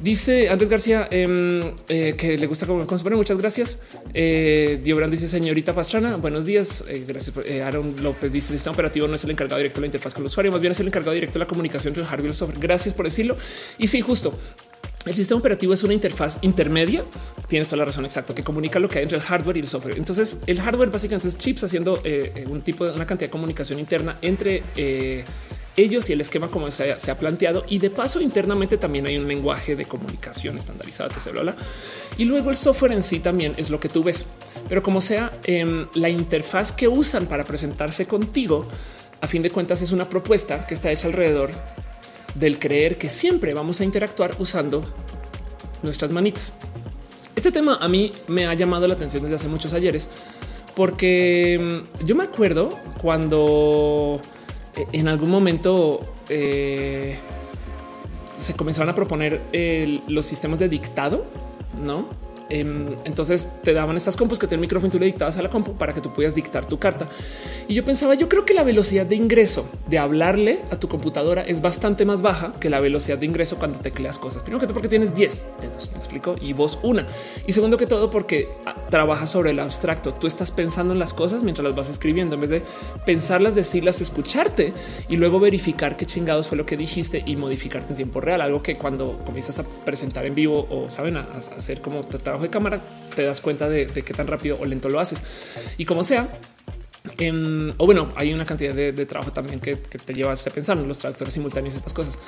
Dice 0.00 0.48
Andrés 0.48 0.70
García 0.70 1.08
em, 1.10 1.74
eh, 1.88 2.14
que 2.16 2.38
le 2.38 2.46
gusta 2.46 2.68
como, 2.68 2.86
como 2.86 3.16
Muchas 3.16 3.36
gracias. 3.36 3.82
Eh, 4.14 4.80
Diobrando 4.84 5.16
dice 5.16 5.26
señorita 5.26 5.74
Pastrana. 5.74 6.18
Buenos 6.18 6.46
días. 6.46 6.84
Eh, 6.86 7.04
gracias. 7.04 7.36
Eh, 7.46 7.64
Aaron 7.64 7.96
López 8.00 8.30
dice 8.30 8.52
el 8.52 8.60
sistema 8.60 8.74
operativo 8.74 9.08
no 9.08 9.16
es 9.16 9.24
el 9.24 9.32
encargado 9.32 9.58
directo 9.58 9.80
de 9.80 9.80
la 9.80 9.86
interfaz 9.88 10.14
con 10.14 10.22
el 10.22 10.26
usuario, 10.26 10.52
más 10.52 10.60
bien 10.60 10.70
es 10.70 10.78
el 10.78 10.86
encargado 10.86 11.14
directo 11.14 11.40
de 11.40 11.40
la 11.40 11.48
comunicación 11.48 11.90
entre 11.90 12.04
el 12.04 12.08
hardware 12.08 12.26
y 12.26 12.28
el 12.28 12.34
software. 12.34 12.60
Gracias 12.60 12.94
por 12.94 13.06
decirlo. 13.06 13.36
Y 13.76 13.88
sí, 13.88 14.00
justo 14.00 14.38
el 15.08 15.14
sistema 15.14 15.40
operativo 15.40 15.72
es 15.72 15.82
una 15.82 15.94
interfaz 15.94 16.38
intermedia. 16.42 17.04
Tienes 17.46 17.68
toda 17.68 17.78
la 17.78 17.84
razón 17.86 18.04
exacto 18.04 18.34
que 18.34 18.44
comunica 18.44 18.78
lo 18.78 18.88
que 18.88 18.98
hay 18.98 19.04
entre 19.04 19.18
el 19.18 19.24
hardware 19.24 19.56
y 19.56 19.60
el 19.60 19.68
software. 19.68 19.96
Entonces, 19.96 20.40
el 20.46 20.60
hardware 20.60 20.90
básicamente 20.90 21.28
es 21.28 21.38
chips 21.38 21.64
haciendo 21.64 22.02
un 22.46 22.60
tipo 22.62 22.84
de 22.84 22.92
una 22.92 23.06
cantidad 23.06 23.28
de 23.28 23.32
comunicación 23.32 23.78
interna 23.78 24.18
entre 24.22 24.62
ellos 25.78 26.10
y 26.10 26.12
el 26.12 26.20
esquema 26.20 26.48
como 26.48 26.70
se 26.70 26.92
ha, 26.92 27.18
planteado. 27.18 27.64
Y 27.68 27.78
de 27.78 27.90
paso, 27.90 28.20
internamente 28.20 28.76
también 28.76 29.06
hay 29.06 29.16
un 29.16 29.28
lenguaje 29.28 29.76
de 29.76 29.84
comunicación 29.84 30.58
estandarizado, 30.58 31.10
que 31.10 31.20
se 31.20 31.30
habla. 31.30 31.54
Y 32.16 32.24
luego 32.24 32.50
el 32.50 32.56
software 32.56 32.92
en 32.92 33.02
sí 33.02 33.20
también 33.20 33.54
es 33.56 33.70
lo 33.70 33.80
que 33.80 33.88
tú 33.88 34.02
ves. 34.02 34.26
Pero 34.68 34.82
como 34.82 35.00
sea, 35.00 35.32
em, 35.44 35.86
la 35.94 36.08
interfaz 36.08 36.72
que 36.72 36.88
usan 36.88 37.26
para 37.26 37.44
presentarse 37.44 38.06
contigo, 38.06 38.66
a 39.20 39.26
fin 39.26 39.42
de 39.42 39.50
cuentas, 39.50 39.80
es 39.82 39.92
una 39.92 40.08
propuesta 40.08 40.66
que 40.66 40.74
está 40.74 40.90
hecha 40.90 41.08
alrededor 41.08 41.50
del 42.38 42.58
creer 42.58 42.98
que 42.98 43.08
siempre 43.08 43.54
vamos 43.54 43.80
a 43.80 43.84
interactuar 43.84 44.34
usando 44.38 44.84
nuestras 45.82 46.10
manitas. 46.10 46.52
Este 47.34 47.52
tema 47.52 47.78
a 47.80 47.88
mí 47.88 48.12
me 48.26 48.46
ha 48.46 48.54
llamado 48.54 48.86
la 48.88 48.94
atención 48.94 49.22
desde 49.22 49.36
hace 49.36 49.48
muchos 49.48 49.72
ayeres, 49.72 50.08
porque 50.74 51.54
em, 51.54 51.82
yo 52.04 52.16
me 52.16 52.24
acuerdo 52.24 52.70
cuando 53.00 54.20
en 54.92 55.08
algún 55.08 55.30
momento 55.30 56.00
eh, 56.28 57.16
se 58.36 58.54
comenzaron 58.54 58.90
a 58.90 58.94
proponer 58.94 59.40
los 60.08 60.24
sistemas 60.24 60.58
de 60.58 60.68
dictado, 60.68 61.24
no? 61.82 62.06
Em, 62.50 62.96
entonces 63.04 63.48
te 63.62 63.72
daban 63.74 63.96
estas 63.96 64.16
compus 64.16 64.38
que 64.38 64.46
tienen 64.46 64.62
micrófono 64.62 64.88
y 64.88 64.90
tú 64.90 64.98
le 64.98 65.06
dictabas 65.06 65.36
a 65.36 65.42
la 65.42 65.50
compu 65.50 65.74
para 65.74 65.92
que 65.92 66.00
tú 66.00 66.12
pudieras 66.12 66.34
dictar 66.34 66.64
tu 66.64 66.78
carta. 66.78 67.08
Y 67.66 67.74
yo 67.74 67.84
pensaba, 67.84 68.14
yo 68.14 68.28
creo 68.28 68.44
que 68.44 68.54
la 68.54 68.64
velocidad 68.64 69.06
de 69.06 69.16
ingreso 69.16 69.68
de 69.86 69.98
hablarle 69.98 70.60
a 70.70 70.76
tu 70.76 70.88
computadora 70.88 71.42
es 71.42 71.60
bastante 71.60 72.04
más 72.04 72.22
baja 72.22 72.54
que 72.60 72.70
la 72.70 72.80
velocidad 72.80 73.18
de 73.18 73.26
ingreso 73.26 73.58
cuando 73.58 73.78
tecleas 73.78 74.18
cosas. 74.18 74.42
Primero 74.42 74.60
que 74.60 74.66
todo 74.66 74.74
porque 74.74 74.88
tienes 74.88 75.14
10 75.14 75.44
dedos, 75.60 75.90
me 75.92 75.98
explico, 75.98 76.36
y 76.40 76.52
vos 76.52 76.78
una. 76.82 77.06
Y 77.46 77.52
segundo 77.52 77.76
que 77.76 77.86
todo 77.86 78.10
porque 78.10 78.48
trabajas 78.90 79.30
sobre 79.30 79.50
el 79.50 79.60
abstracto. 79.60 80.14
Tú 80.14 80.26
estás 80.26 80.50
pensando 80.50 80.92
en 80.92 80.98
las 80.98 81.14
cosas 81.14 81.42
mientras 81.42 81.64
las 81.64 81.74
vas 81.74 81.88
escribiendo 81.88 82.34
en 82.34 82.40
vez 82.40 82.50
de 82.50 82.62
pensarlas, 83.04 83.54
decirlas, 83.54 84.00
escucharte 84.00 84.72
y 85.08 85.16
luego 85.16 85.40
verificar 85.40 85.96
qué 85.96 86.06
chingados 86.06 86.48
fue 86.48 86.56
lo 86.56 86.66
que 86.66 86.76
dijiste 86.76 87.22
y 87.26 87.36
modificarte 87.36 87.90
en 87.90 87.96
tiempo 87.96 88.20
real. 88.20 88.40
Algo 88.40 88.62
que 88.62 88.76
cuando 88.76 89.20
comienzas 89.24 89.58
a 89.58 89.64
presentar 89.84 90.26
en 90.26 90.34
vivo 90.34 90.66
o 90.70 90.88
saben 90.90 91.16
a, 91.16 91.28
hacer 91.56 91.80
como 91.80 92.00
trabajo 92.02 92.37
de 92.42 92.50
cámara, 92.50 92.80
te 93.14 93.22
das 93.24 93.40
cuenta 93.40 93.68
de, 93.68 93.86
qué 93.86 94.14
tan 94.14 94.26
rápido 94.26 94.58
o 94.60 94.64
lento 94.64 94.88
lo 94.88 95.00
haces. 95.00 95.22
Y 95.76 95.84
como 95.84 96.04
sea, 96.04 96.28
em, 97.18 97.72
o 97.76 97.86
bueno, 97.86 98.12
hay 98.16 98.32
una 98.32 98.44
cantidad 98.44 98.74
de, 98.74 99.06
trabajo 99.06 99.32
también 99.32 99.60
que, 99.60 99.76
te 99.76 100.14
llevas 100.14 100.46
a 100.46 100.50
pensar 100.50 100.78
en 100.78 100.88
los 100.88 100.98
traductores 100.98 101.34
simultáneos, 101.34 101.74
estas 101.74 101.92
cosas. 101.92 102.18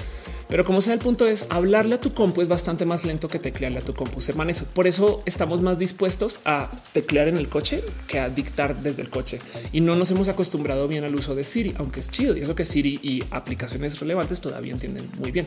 Pero 0.50 0.64
como 0.64 0.80
sea, 0.80 0.94
el 0.94 0.98
punto 0.98 1.26
es 1.28 1.46
hablarle 1.48 1.94
a 1.94 2.00
tu 2.00 2.12
compu 2.12 2.42
es 2.42 2.48
bastante 2.48 2.84
más 2.84 3.04
lento 3.04 3.28
que 3.28 3.38
teclearle 3.38 3.78
a 3.78 3.82
tu 3.82 3.94
compu. 3.94 4.20
Hermano, 4.28 4.50
eso 4.50 4.66
por 4.74 4.86
eso 4.86 5.22
estamos 5.24 5.60
más 5.60 5.78
dispuestos 5.78 6.40
a 6.44 6.70
teclear 6.92 7.28
en 7.28 7.36
el 7.36 7.48
coche 7.48 7.82
que 8.08 8.18
a 8.18 8.28
dictar 8.28 8.82
desde 8.82 9.02
el 9.02 9.10
coche 9.10 9.38
y 9.72 9.80
no 9.80 9.94
nos 9.94 10.10
hemos 10.10 10.28
acostumbrado 10.28 10.88
bien 10.88 11.04
al 11.04 11.14
uso 11.14 11.34
de 11.34 11.44
Siri, 11.44 11.74
aunque 11.78 12.00
es 12.00 12.10
chido 12.10 12.36
y 12.36 12.40
eso 12.40 12.54
que 12.54 12.64
Siri 12.64 12.98
y 13.02 13.22
aplicaciones 13.30 13.98
relevantes 14.00 14.40
todavía 14.40 14.72
entienden 14.72 15.08
muy 15.18 15.30
bien. 15.30 15.46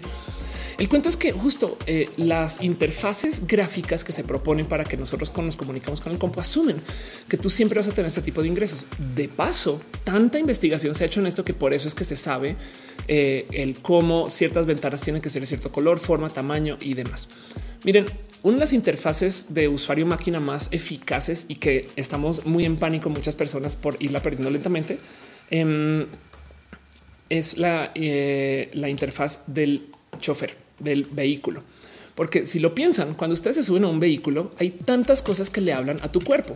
El 0.78 0.90
cuento 0.90 1.10
es 1.10 1.18
que 1.18 1.32
justo 1.32 1.78
eh, 1.86 2.10
las 2.18 2.62
interfaces 2.62 3.46
gráficas 3.46 4.04
que 4.04 4.12
se 4.12 4.24
proponen 4.24 4.66
para 4.66 4.86
que 4.86 4.98
nosotros 4.98 5.32
nos 5.38 5.58
comunicamos 5.58 6.02
con 6.02 6.14
el 6.14 6.18
compu 6.18 6.40
asumen 6.40 6.78
que 7.28 7.38
tú 7.38 7.50
siempre 7.50 7.80
vas 7.80 7.88
a 7.88 7.92
tener 7.92 8.08
este 8.08 8.22
tipo 8.22 8.42
de 8.42 8.48
ingresos. 8.48 8.86
De 9.16 9.28
paso, 9.28 9.82
tanta 10.04 10.40
investigación 10.40 10.96
se 10.96 11.04
ha 11.04 11.08
hecho 11.08 11.20
en 11.20 11.28
esto 11.28 11.44
que 11.44 11.54
por 11.54 11.74
eso 11.74 11.88
es 11.88 11.96
que 11.96 12.04
se 12.04 12.16
sabe 12.16 12.56
eh, 13.08 13.48
el 13.52 13.80
cómo 13.80 14.30
ciertas 14.30 14.66
ventanas 14.66 14.93
tienen 15.02 15.22
que 15.22 15.30
ser 15.30 15.42
de 15.42 15.48
cierto 15.48 15.72
color, 15.72 16.00
forma, 16.00 16.30
tamaño 16.30 16.78
y 16.80 16.94
demás. 16.94 17.28
Miren, 17.84 18.06
una 18.44 18.56
de 18.56 18.60
las 18.62 18.74
interfaces 18.74 19.54
de 19.54 19.68
usuario 19.68 20.06
máquina 20.06 20.40
más 20.40 20.70
eficaces 20.72 21.46
y 21.48 21.56
que 21.56 21.90
estamos 21.96 22.46
muy 22.46 22.66
en 22.66 22.78
pánico 22.78 23.10
muchas 23.10 23.36
personas 23.36 23.76
por 23.76 24.02
irla 24.02 24.22
perdiendo 24.22 24.50
lentamente 24.50 25.00
em, 25.50 26.06
es 27.30 27.58
la, 27.58 27.92
eh, 27.96 28.70
la 28.74 28.90
interfaz 28.90 29.46
del 29.48 29.88
chofer 30.20 30.58
del 30.80 31.06
vehículo. 31.06 31.64
Porque 32.16 32.46
si 32.46 32.60
lo 32.60 32.76
piensan, 32.76 33.16
cuando 33.16 33.34
ustedes 33.34 33.56
se 33.56 33.64
suben 33.64 33.86
a 33.86 33.88
un 33.88 34.00
vehículo, 34.00 34.52
hay 34.60 34.70
tantas 34.72 35.22
cosas 35.22 35.50
que 35.50 35.62
le 35.62 35.74
hablan 35.74 36.00
a 36.04 36.12
tu 36.12 36.24
cuerpo. 36.24 36.56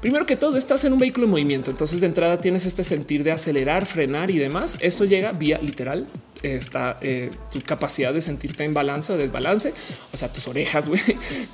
Primero 0.00 0.26
que 0.26 0.36
todo, 0.36 0.56
estás 0.56 0.84
en 0.84 0.92
un 0.92 0.98
vehículo 0.98 1.26
en 1.26 1.30
movimiento. 1.30 1.70
Entonces, 1.70 2.00
de 2.00 2.06
entrada 2.06 2.40
tienes 2.40 2.64
este 2.66 2.84
sentir 2.84 3.22
de 3.22 3.32
acelerar, 3.32 3.86
frenar 3.86 4.30
y 4.30 4.38
demás. 4.38 4.78
Esto 4.80 5.04
llega 5.04 5.32
vía 5.32 5.58
literal 5.62 6.06
está 6.44 6.96
eh, 7.00 7.30
tu 7.50 7.62
capacidad 7.62 8.12
de 8.12 8.20
sentirte 8.20 8.64
en 8.64 8.74
balance 8.74 9.12
o 9.12 9.16
desbalance, 9.16 9.72
o 10.12 10.16
sea, 10.16 10.32
tus 10.32 10.46
orejas, 10.48 10.88
güey, 10.90 11.00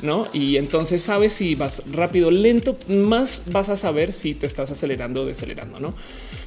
no? 0.02 0.26
Y 0.32 0.56
entonces 0.56 1.02
sabes 1.02 1.32
si 1.32 1.54
vas 1.54 1.82
rápido, 1.92 2.30
lento, 2.30 2.76
más 2.88 3.44
vas 3.46 3.68
a 3.68 3.76
saber 3.76 4.12
si 4.12 4.34
te 4.34 4.46
estás 4.46 4.70
acelerando 4.70 5.22
o 5.22 5.26
decelerando, 5.26 5.80
no? 5.80 5.94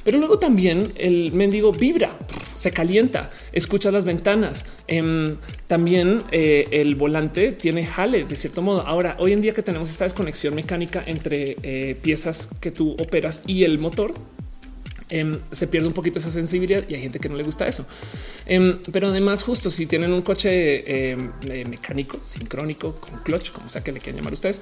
Pero 0.04 0.18
luego 0.18 0.38
también 0.38 0.92
el 0.96 1.32
mendigo 1.32 1.72
vibra, 1.72 2.10
se 2.54 2.72
calienta, 2.72 3.30
escuchas 3.52 3.92
las 3.92 4.04
ventanas. 4.04 4.66
Em, 4.86 5.36
también 5.66 6.24
eh, 6.30 6.68
el 6.72 6.94
volante 6.94 7.52
tiene 7.52 7.86
jale 7.86 8.24
de 8.24 8.36
cierto 8.36 8.62
modo. 8.62 8.86
Ahora, 8.86 9.16
hoy 9.18 9.32
en 9.32 9.40
día 9.40 9.54
que 9.54 9.62
tenemos 9.62 9.90
esta 9.90 10.04
desconexión 10.04 10.54
mecánica 10.54 11.02
entre 11.06 11.56
eh, 11.62 11.96
piezas 12.00 12.50
que 12.60 12.70
tú 12.70 12.92
operas 12.92 13.40
y 13.46 13.64
el 13.64 13.78
motor, 13.78 14.14
em, 15.18 15.40
se 15.50 15.66
pierde 15.66 15.86
un 15.86 15.94
poquito 15.94 16.18
esa 16.18 16.30
sensibilidad 16.30 16.84
y 16.88 16.94
hay 16.94 17.00
gente 17.00 17.18
que 17.18 17.28
no 17.28 17.36
le 17.36 17.42
gusta 17.42 17.66
eso. 17.66 17.86
Em, 18.46 18.80
pero 18.92 19.08
además, 19.08 19.42
justo 19.42 19.70
si 19.70 19.86
tienen 19.86 20.12
un 20.12 20.22
coche 20.22 21.12
eh, 21.12 21.16
mecánico, 21.66 22.20
sincrónico, 22.22 22.94
con 22.96 23.18
clutch, 23.22 23.50
como 23.52 23.68
sea 23.68 23.82
que 23.82 23.92
le 23.92 24.00
quieran 24.00 24.16
llamar 24.16 24.32
ustedes, 24.32 24.60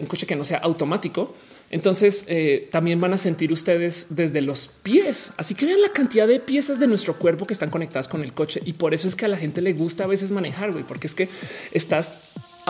un 0.00 0.06
coche 0.06 0.26
que 0.26 0.36
no 0.36 0.44
sea 0.44 0.58
automático, 0.58 1.34
entonces 1.70 2.24
eh, 2.28 2.68
también 2.72 3.00
van 3.00 3.12
a 3.12 3.18
sentir 3.18 3.52
ustedes 3.52 4.08
desde 4.10 4.40
los 4.40 4.68
pies. 4.68 5.32
Así 5.36 5.54
que 5.54 5.66
vean 5.66 5.82
la 5.82 5.90
cantidad 5.90 6.26
de 6.26 6.40
piezas 6.40 6.80
de 6.80 6.86
nuestro 6.86 7.16
cuerpo 7.16 7.46
que 7.46 7.52
están 7.52 7.70
conectadas 7.70 8.08
con 8.08 8.22
el 8.22 8.32
coche. 8.32 8.60
Y 8.64 8.74
por 8.74 8.94
eso 8.94 9.06
es 9.06 9.16
que 9.16 9.26
a 9.26 9.28
la 9.28 9.36
gente 9.36 9.60
le 9.60 9.74
gusta 9.74 10.04
a 10.04 10.06
veces 10.06 10.30
manejar, 10.30 10.72
güey, 10.72 10.84
porque 10.84 11.06
es 11.06 11.14
que 11.14 11.28
estás 11.72 12.14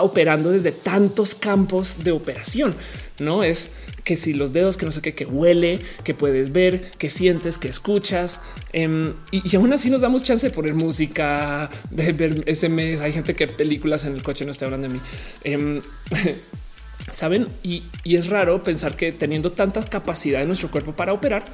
operando 0.02 0.50
desde 0.50 0.72
tantos 0.72 1.34
campos 1.34 2.04
de 2.04 2.12
operación. 2.12 2.74
No 3.18 3.42
es 3.42 3.72
que 4.04 4.16
si 4.16 4.32
los 4.32 4.52
dedos, 4.52 4.76
que 4.76 4.86
no 4.86 4.92
sé 4.92 5.02
qué, 5.02 5.14
que 5.14 5.26
huele, 5.26 5.80
que 6.04 6.14
puedes 6.14 6.52
ver, 6.52 6.90
que 6.98 7.10
sientes, 7.10 7.58
que 7.58 7.68
escuchas. 7.68 8.40
Em, 8.72 9.14
y, 9.30 9.54
aún 9.56 9.72
así 9.72 9.90
nos 9.90 10.02
damos 10.02 10.22
chance 10.22 10.48
de 10.48 10.54
poner 10.54 10.74
música, 10.74 11.68
de 11.90 12.12
ver 12.12 12.44
SMS. 12.46 13.00
Hay 13.02 13.12
gente 13.12 13.34
que 13.34 13.48
películas 13.48 14.04
en 14.04 14.14
el 14.14 14.22
coche 14.22 14.44
no 14.44 14.50
está 14.50 14.64
hablando 14.64 14.88
de 14.88 14.94
mí. 14.94 15.00
Em, 15.44 15.82
Saben, 17.10 17.48
y, 17.62 17.84
es 18.04 18.28
raro 18.28 18.62
pensar 18.62 18.96
que 18.96 19.12
teniendo 19.12 19.52
tanta 19.52 19.82
capacidad 19.84 20.40
de 20.40 20.46
nuestro 20.46 20.70
cuerpo 20.70 20.94
para 20.94 21.12
operar, 21.12 21.44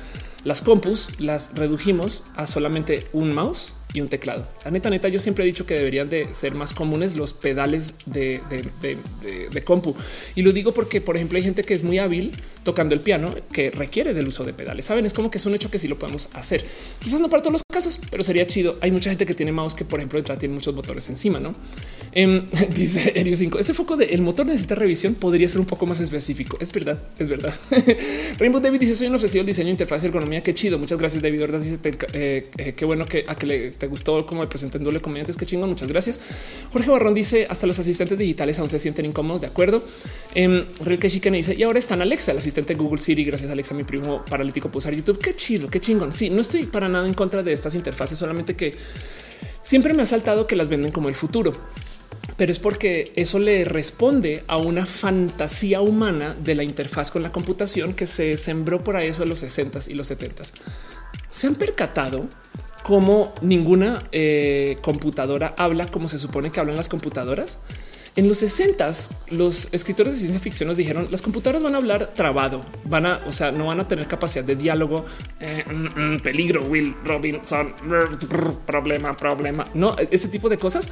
las 0.42 0.62
compus 0.62 1.11
las 1.18 1.55
redujimos 1.55 2.24
a 2.34 2.47
solamente 2.47 3.07
un 3.12 3.32
mouse 3.32 3.76
y 3.95 4.01
un 4.01 4.09
teclado. 4.09 4.47
La 4.64 4.72
neta, 4.72 4.90
neta, 4.90 5.09
yo 5.09 5.18
siempre 5.20 5.45
he 5.45 5.47
dicho 5.47 5.64
que 5.64 5.74
deberían 5.74 6.11
de 6.11 6.34
ser 6.34 6.55
más 6.57 6.74
comunes 6.74 7.14
los 7.16 7.32
pedales 7.32 7.95
de, 8.05 8.42
compu. 9.64 9.97
Y 10.34 10.42
lo 10.42 10.53
digo 10.53 10.74
porque, 10.74 11.01
por 11.01 11.16
ejemplo, 11.16 11.38
hay 11.38 11.45
gente 11.45 11.62
que 11.62 11.72
es 11.72 11.82
muy 11.82 11.99
hábil 11.99 12.36
tocando 12.65 12.95
el 12.95 13.01
piano 13.01 13.35
que 13.53 13.71
requiere 13.71 14.15
del 14.15 14.27
uso 14.27 14.45
de 14.45 14.53
pedales. 14.53 14.87
Saben, 14.87 15.07
es 15.07 15.12
como 15.12 15.31
que 15.31 15.39
es 15.39 15.47
un 15.47 15.55
hecho 15.55 15.71
que 15.71 15.79
sí 15.79 15.87
lo 15.87 15.99
podemos 15.99 16.29
hacer. 16.33 16.65
Quizás 17.01 17.21
no 17.21 17.29
para 17.29 17.43
todos 17.43 17.53
los 17.53 17.62
casos, 17.71 18.01
pero 18.11 18.23
sería 18.23 18.47
chido. 18.47 18.77
Hay 18.81 18.91
mucha 18.91 19.11
gente 19.11 19.27
que 19.27 19.35
tiene 19.35 19.53
mouse 19.53 19.75
que, 19.75 19.85
por 19.85 20.01
ejemplo, 20.01 20.19
detrás 20.19 20.39
tiene 20.39 20.55
muchos 20.55 20.75
motores 20.75 21.09
encima, 21.11 21.39
no? 21.39 21.53
Em, 22.12 22.47
dice 22.75 23.12
Erio 23.15 23.37
5. 23.37 23.59
Ese 23.59 23.75
foco 23.75 23.97
del 23.97 24.23
motor 24.23 24.47
necesita 24.47 24.75
revisión. 24.75 25.15
Podría 25.15 25.49
ser 25.49 25.61
un 25.61 25.67
poco 25.67 25.87
más 25.87 26.01
específico. 26.01 26.57
Es 26.61 26.73
verdad, 26.73 26.99
es 27.19 27.29
verdad. 27.29 27.55
Rainbow 28.39 28.61
David 28.61 28.81
dice: 28.81 28.95
Soy 28.95 29.09
un 29.09 29.15
obsesivo 29.15 29.41
del 29.41 29.49
diseño, 29.49 29.71
interfaz 29.71 30.03
y 30.03 30.07
ergonomía. 30.07 30.43
Qué 30.43 30.55
chido. 30.55 30.79
Muchas 30.79 30.99
gracias, 30.99 31.23
David. 31.23 31.41
¿verdad? 31.41 31.61
Dice: 31.61 31.79
eh, 32.15 32.51
eh, 32.57 32.73
Qué 32.75 32.85
bueno 32.85 33.07
que 33.07 33.25
a 33.27 33.37
que 33.37 33.47
le 33.47 33.71
te 33.73 33.87
gustó 33.87 34.25
como 34.27 34.41
me 34.41 34.47
presenté 34.47 34.79
en 34.79 34.85
doble 34.85 35.01
comediantes. 35.01 35.37
Qué 35.37 35.45
chingón. 35.45 35.69
Muchas 35.69 35.89
gracias. 35.89 36.19
Jorge 36.73 36.91
Barrón 36.91 37.12
dice 37.15 37.47
hasta 37.49 37.67
los 37.67 37.79
asistentes 37.79 38.19
digitales 38.19 38.59
aún 38.59 38.71
se 38.71 38.79
sienten 38.79 39.05
incómodos. 39.05 39.43
De 39.43 39.49
acuerdo. 39.49 39.85
Eh, 40.35 40.65
Real 40.85 40.99
que 40.99 41.31
dice 41.31 41.55
y 41.57 41.62
ahora 41.62 41.79
están 41.79 42.03
Alexa, 42.03 42.33
el 42.33 42.39
asistente 42.39 42.53
Google 42.76 42.98
Siri. 42.98 43.24
Gracias 43.24 43.50
Alexa, 43.50 43.74
mi 43.74 43.84
primo 43.84 44.24
paralítico 44.24 44.70
puede 44.70 44.78
usar 44.78 44.94
YouTube. 44.94 45.18
Qué 45.18 45.34
chido, 45.34 45.68
qué 45.68 45.80
chingón. 45.80 46.12
Sí, 46.12 46.30
no 46.30 46.40
estoy 46.40 46.66
para 46.66 46.88
nada 46.88 47.07
en 47.07 47.14
contra 47.14 47.42
de 47.42 47.52
estas 47.52 47.74
interfaces, 47.74 48.18
solamente 48.18 48.55
que 48.55 48.76
siempre 49.62 49.94
me 49.94 50.02
ha 50.02 50.07
saltado 50.07 50.46
que 50.46 50.57
las 50.57 50.68
venden 50.68 50.92
como 50.92 51.09
el 51.09 51.14
futuro 51.14 51.55
pero 52.36 52.50
es 52.50 52.59
porque 52.59 53.12
eso 53.16 53.38
le 53.38 53.64
responde 53.64 54.44
a 54.46 54.57
una 54.57 54.86
fantasía 54.86 55.80
humana 55.82 56.34
de 56.42 56.55
la 56.55 56.62
interfaz 56.62 57.11
con 57.11 57.22
la 57.22 57.30
computación 57.30 57.92
que 57.92 58.07
se 58.07 58.36
sembró 58.36 58.82
por 58.82 58.96
ahí 58.96 59.09
eso 59.09 59.22
en 59.22 59.28
los 59.28 59.40
60 59.40 59.80
y 59.88 59.94
los 59.94 60.07
70 60.09 60.44
se 61.30 61.46
han 61.46 61.57
percatado 61.57 62.28
cómo 62.84 63.32
ninguna 63.40 64.09
eh, 64.12 64.78
computadora 64.82 65.55
habla 65.59 65.90
como 65.90 66.07
se 66.07 66.18
supone 66.18 66.52
que 66.52 66.61
hablan 66.61 66.76
las 66.76 66.88
computadoras. 66.88 67.59
En 68.17 68.29
los 68.29 68.39
60 68.39 68.93
los 69.31 69.73
escritores 69.73 70.15
de 70.15 70.21
ciencia 70.21 70.39
ficción 70.39 70.69
nos 70.69 70.77
dijeron 70.77 71.09
las 71.11 71.21
computadoras 71.21 71.65
van 71.65 71.75
a 71.75 71.79
hablar 71.79 72.12
trabado, 72.15 72.65
van 72.85 73.07
a, 73.07 73.21
o 73.27 73.33
sea, 73.33 73.51
no 73.51 73.67
van 73.67 73.81
a 73.81 73.89
tener 73.89 74.07
capacidad 74.07 74.45
de 74.45 74.55
diálogo, 74.55 75.05
eh, 75.41 75.65
mm, 75.67 76.15
mm, 76.15 76.21
peligro, 76.21 76.62
Will 76.62 76.95
Robinson, 77.05 77.75
problema, 78.67 79.17
problema, 79.17 79.69
no, 79.75 79.97
ese 80.11 80.29
tipo 80.29 80.49
de 80.49 80.59
cosas. 80.59 80.89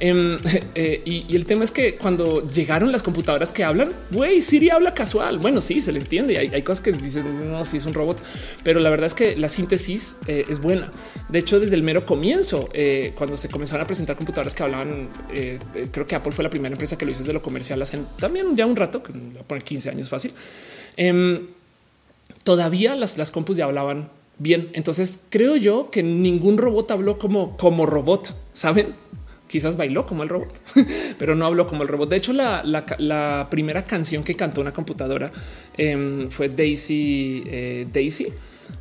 Em, 0.00 0.38
eh, 0.74 1.02
y, 1.04 1.34
el 1.34 1.46
tema 1.46 1.64
es 1.64 1.70
que 1.70 1.96
cuando 1.96 2.46
llegaron 2.48 2.92
las 2.92 3.02
computadoras 3.02 3.52
que 3.52 3.64
hablan, 3.64 3.92
güey, 4.10 4.42
Siri 4.42 4.70
habla 4.70 4.92
casual. 4.92 5.38
Bueno, 5.38 5.60
sí, 5.60 5.80
se 5.80 5.92
le 5.92 6.00
entiende. 6.00 6.36
Hay, 6.38 6.62
cosas 6.62 6.82
que 6.82 6.92
dicen, 6.92 7.52
no, 7.52 7.64
sí 7.64 7.76
es 7.76 7.86
un 7.86 7.94
robot, 7.94 8.22
pero 8.64 8.80
la 8.80 8.90
verdad 8.90 9.06
es 9.06 9.14
que 9.14 9.36
la 9.36 9.48
síntesis 9.48 10.18
eh, 10.26 10.44
es 10.48 10.60
buena. 10.60 10.90
De 11.28 11.38
hecho, 11.38 11.60
desde 11.60 11.76
el 11.76 11.82
mero 11.82 12.04
comienzo, 12.04 12.68
cuando 13.14 13.36
se 13.36 13.48
comenzaron 13.48 13.84
a 13.84 13.86
presentar 13.86 14.16
computadoras 14.16 14.54
que 14.54 14.62
hablaban, 14.62 15.08
creo 15.92 16.06
que 16.06 16.14
Apple 16.14 16.32
fue 16.32 16.42
la 16.42 16.50
primera 16.50 16.65
empresa 16.74 16.98
que 16.98 17.04
lo 17.04 17.12
hizo 17.12 17.20
desde 17.20 17.32
lo 17.32 17.42
comercial 17.42 17.80
hace 17.82 17.98
también 18.18 18.56
ya 18.56 18.66
un 18.66 18.76
rato, 18.76 19.02
que 19.02 19.12
voy 19.12 19.38
a 19.38 19.42
poner 19.42 19.64
15 19.64 19.90
años 19.90 20.08
fácil. 20.08 20.32
Em, 20.96 21.46
todavía 22.42 22.94
las, 22.94 23.18
las 23.18 23.30
compus 23.30 23.56
ya 23.56 23.64
hablaban 23.64 24.10
bien. 24.38 24.70
Entonces 24.72 25.24
creo 25.30 25.56
yo 25.56 25.90
que 25.90 26.02
ningún 26.02 26.58
robot 26.58 26.90
habló 26.90 27.18
como, 27.18 27.56
como 27.56 27.86
robot, 27.86 28.34
saben? 28.52 28.94
Quizás 29.48 29.76
bailó 29.76 30.06
como 30.06 30.24
el 30.24 30.28
robot, 30.28 30.60
pero 31.18 31.36
no 31.36 31.46
habló 31.46 31.66
como 31.66 31.82
el 31.82 31.88
robot. 31.88 32.10
De 32.10 32.16
hecho, 32.16 32.32
la, 32.32 33.46
primera 33.50 33.84
canción 33.84 34.24
que 34.24 34.34
cantó 34.34 34.60
una 34.60 34.72
computadora 34.72 35.30
em, 35.76 36.28
fue 36.30 36.48
Daisy 36.48 37.44
eh, 37.46 37.86
Daisy. 37.92 38.28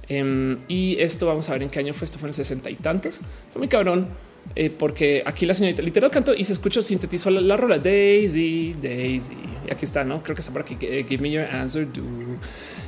Em, 0.07 0.57
y 0.67 0.97
esto 0.99 1.27
vamos 1.27 1.49
a 1.49 1.53
ver 1.53 1.63
en 1.63 1.69
qué 1.69 1.79
año 1.79 1.93
fue. 1.93 2.05
Esto 2.05 2.17
fue 2.17 2.29
en 2.29 2.33
sesenta 2.33 2.69
y 2.69 2.75
tantos. 2.75 3.21
Está 3.47 3.59
muy 3.59 3.67
cabrón. 3.67 4.07
Eh, 4.56 4.70
porque 4.70 5.24
aquí 5.26 5.46
la 5.46 5.54
señorita 5.54 5.82
literal 5.82 6.10
cantó 6.12 6.34
y 6.34 6.43
se 6.43 6.54
escuchó, 6.54 6.82
sintetizó 6.82 7.30
la, 7.30 7.58
rola 7.58 7.78
Daisy, 7.78 8.76
Daisy. 8.82 9.34
Y 9.68 9.74
aquí 9.74 9.86
está, 9.86 10.04
no 10.04 10.22
creo 10.24 10.36
que 10.36 10.41
está 10.41 10.54
por 10.54 10.62
aquí. 10.62 10.78
Eh, 10.82 11.06
give 11.08 11.22
me 11.22 11.32
your 11.32 11.43
answer, 11.43 11.91
do. 11.91 12.02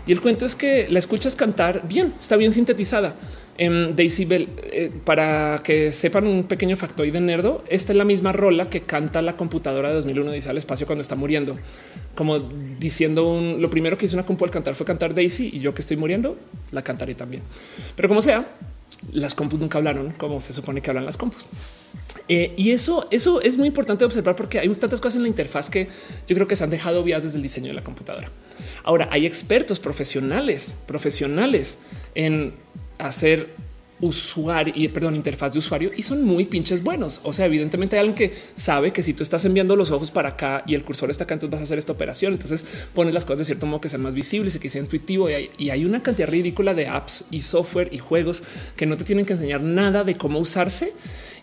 Y 0.06 0.14
el 0.14 0.22
cuento 0.22 0.46
es 0.46 0.56
que 0.56 0.88
la 0.90 1.00
escuchas 1.00 1.36
cantar 1.36 1.86
bien, 1.88 2.14
está 2.18 2.38
bien 2.38 2.54
sintetizada. 2.54 3.16
En 3.58 3.96
Daisy 3.96 4.26
Bell, 4.26 4.50
eh, 4.72 4.92
para 5.04 5.62
que 5.64 5.92
sepan 5.92 6.28
un 6.28 6.44
pequeño 6.44 6.78
factoide 6.78 7.20
nerdo, 7.20 7.64
esta 7.68 7.92
es 7.92 7.98
la 7.98 8.06
misma 8.06 8.32
rola 8.32 8.70
que 8.70 8.82
canta 8.82 9.22
la 9.22 9.36
computadora 9.36 9.90
de 9.90 9.96
2001 9.96 10.32
dice 10.32 10.50
al 10.50 10.58
espacio 10.58 10.86
cuando 10.86 11.02
está 11.02 11.16
muriendo, 11.16 11.58
como 12.14 12.38
diciendo 12.38 13.28
un, 13.28 13.60
lo 13.60 13.70
primero 13.72 13.98
que 13.98 14.06
hizo 14.06 14.16
una 14.16 14.26
compu 14.28 14.46
al 14.46 14.52
cantar 14.52 14.76
fue 14.76 14.86
cantar 14.86 15.16
Daisy 15.16 15.50
y 15.52 15.60
yo 15.60 15.74
que 15.74 15.82
estoy 15.82 15.98
muriendo 15.98 16.38
la 16.72 16.84
cantaré 16.84 17.16
también. 17.16 17.42
Pero 17.96 18.08
como 18.08 18.22
sea, 18.22 18.46
las 19.12 19.36
compus 19.36 19.60
nunca 19.60 19.78
hablaron 19.78 20.12
como 20.12 20.40
se 20.40 20.54
supone 20.54 20.82
que 20.82 20.90
hablan 20.90 21.06
las 21.06 21.18
compus. 21.18 21.48
Eh, 22.28 22.54
y 22.58 22.72
eso, 22.72 23.08
eso 23.12 23.42
es 23.42 23.58
muy 23.58 23.68
importante 23.68 24.04
observar 24.04 24.36
porque 24.36 24.60
hay 24.60 24.68
tantas 24.76 25.00
cosas 25.00 25.18
en 25.18 25.24
la 25.24 25.30
interfaz 25.30 25.70
que 25.70 25.88
yo 26.28 26.36
creo 26.36 26.48
que 26.48 26.56
se 26.56 26.64
han 26.64 26.70
dejado 26.70 27.02
obvias 27.02 27.24
desde 27.24 27.38
el 27.38 27.44
diseño 27.44 27.68
de 27.68 27.74
la 27.74 27.84
computadora. 27.84 28.30
Ahora 28.84 29.08
hay 29.12 29.26
expertos 29.26 29.80
profesionales, 29.80 30.78
profesionales 30.86 31.80
en 32.16 32.54
hacer 32.98 33.54
usuario 34.00 34.74
y 34.76 34.88
perdón, 34.90 35.16
interfaz 35.16 35.54
de 35.54 35.60
usuario 35.60 35.92
y 35.96 36.04
son 36.04 36.24
muy 36.24 36.46
pinches 36.46 36.84
buenos. 36.84 37.22
O 37.24 37.34
sea, 37.34 37.46
evidentemente 37.46 37.96
hay 37.96 38.02
alguien 38.02 38.16
que 38.16 38.38
sabe 38.56 38.92
que 38.92 39.02
si 39.02 39.14
tú 39.14 39.24
estás 39.24 39.44
enviando 39.46 39.76
los 39.76 39.92
ojos 39.92 40.12
para 40.12 40.30
acá 40.30 40.64
y 40.68 40.76
el 40.76 40.84
cursor 40.84 41.10
está 41.10 41.24
acá, 41.24 41.34
entonces 41.34 41.52
vas 41.52 41.62
a 41.62 41.64
hacer 41.64 41.78
esta 41.78 41.94
operación. 41.94 42.34
Entonces 42.34 42.66
pones 42.94 43.14
las 43.14 43.26
cosas 43.26 43.40
de 43.40 43.46
cierto 43.46 43.66
modo 43.66 43.82
que 43.82 43.90
sean 43.90 44.02
más 44.02 44.14
visibles 44.14 44.56
y 44.56 44.60
que 44.60 44.70
sea 44.70 44.82
intuitivo. 44.82 45.30
Y 45.30 45.70
hay, 45.70 45.86
una 45.86 46.04
cantidad 46.04 46.30
ridícula 46.30 46.74
de 46.74 46.88
apps 46.88 47.26
y 47.32 47.42
software 47.42 47.90
y 47.92 47.98
juegos 47.98 48.44
que 48.76 48.86
no 48.86 48.98
te 48.98 49.04
tienen 49.04 49.26
que 49.26 49.34
enseñar 49.34 49.62
nada 49.62 50.04
de 50.04 50.16
cómo 50.16 50.40
usarse 50.40 50.94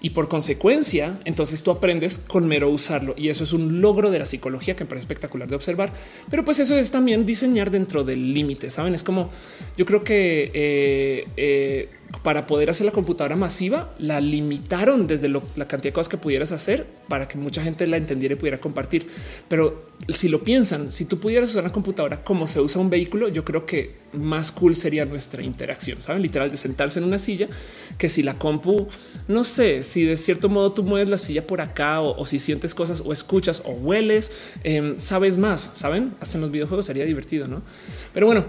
y 0.00 0.10
por 0.10 0.28
consecuencia, 0.28 1.18
entonces 1.24 1.62
tú 1.62 1.70
aprendes 1.70 2.18
con 2.18 2.46
mero 2.46 2.68
usarlo. 2.68 3.14
Y 3.16 3.30
eso 3.30 3.42
es 3.42 3.54
un 3.54 3.80
logro 3.80 4.10
de 4.10 4.18
la 4.18 4.26
psicología 4.26 4.76
que 4.76 4.84
me 4.84 4.88
parece 4.90 5.04
espectacular 5.04 5.48
de 5.48 5.56
observar. 5.56 5.94
Pero 6.28 6.44
pues 6.44 6.58
eso 6.58 6.76
es 6.76 6.90
también 6.90 7.24
diseñar 7.24 7.70
dentro 7.70 8.04
del 8.04 8.34
límite. 8.34 8.68
Saben, 8.68 8.94
es 8.94 9.02
como 9.02 9.30
yo 9.78 9.86
creo 9.86 10.04
que 10.04 10.50
eh, 10.52 11.26
eh, 11.38 11.88
para 12.22 12.46
poder 12.46 12.70
hacer 12.70 12.86
la 12.86 12.92
computadora 12.92 13.36
masiva, 13.36 13.94
la 13.98 14.20
limitaron 14.20 15.06
desde 15.06 15.28
la 15.28 15.40
cantidad 15.66 15.90
de 15.90 15.92
cosas 15.92 16.08
que 16.08 16.16
pudieras 16.16 16.52
hacer 16.52 16.86
para 17.08 17.28
que 17.28 17.36
mucha 17.38 17.62
gente 17.62 17.86
la 17.86 17.96
entendiera 17.96 18.34
y 18.34 18.36
pudiera 18.36 18.58
compartir. 18.58 19.06
Pero 19.48 19.86
si 20.08 20.28
lo 20.28 20.42
piensan, 20.44 20.92
si 20.92 21.06
tú 21.06 21.18
pudieras 21.18 21.50
usar 21.50 21.64
una 21.64 21.72
computadora 21.72 22.22
como 22.22 22.46
se 22.46 22.60
usa 22.60 22.80
un 22.80 22.90
vehículo, 22.90 23.28
yo 23.28 23.44
creo 23.44 23.66
que 23.66 24.04
más 24.12 24.52
cool 24.52 24.74
sería 24.74 25.04
nuestra 25.04 25.42
interacción, 25.42 26.00
saben, 26.02 26.22
literal 26.22 26.50
de 26.50 26.56
sentarse 26.56 26.98
en 26.98 27.04
una 27.04 27.18
silla, 27.18 27.48
que 27.98 28.08
si 28.08 28.22
la 28.22 28.38
compu, 28.38 28.86
no 29.28 29.44
sé, 29.44 29.82
si 29.82 30.04
de 30.04 30.16
cierto 30.16 30.48
modo 30.48 30.72
tú 30.72 30.82
mueves 30.82 31.08
la 31.08 31.18
silla 31.18 31.46
por 31.46 31.60
acá 31.60 32.00
o, 32.00 32.24
si 32.26 32.38
sientes 32.38 32.74
cosas 32.74 33.02
o 33.04 33.12
escuchas 33.12 33.62
o 33.64 33.72
hueles, 33.72 34.30
em, 34.62 34.98
sabes 34.98 35.38
más, 35.38 35.70
saben, 35.74 36.14
hasta 36.20 36.36
en 36.36 36.42
los 36.42 36.50
videojuegos 36.50 36.86
sería 36.86 37.04
divertido, 37.04 37.48
¿no? 37.48 37.62
Pero 38.12 38.26
bueno, 38.26 38.44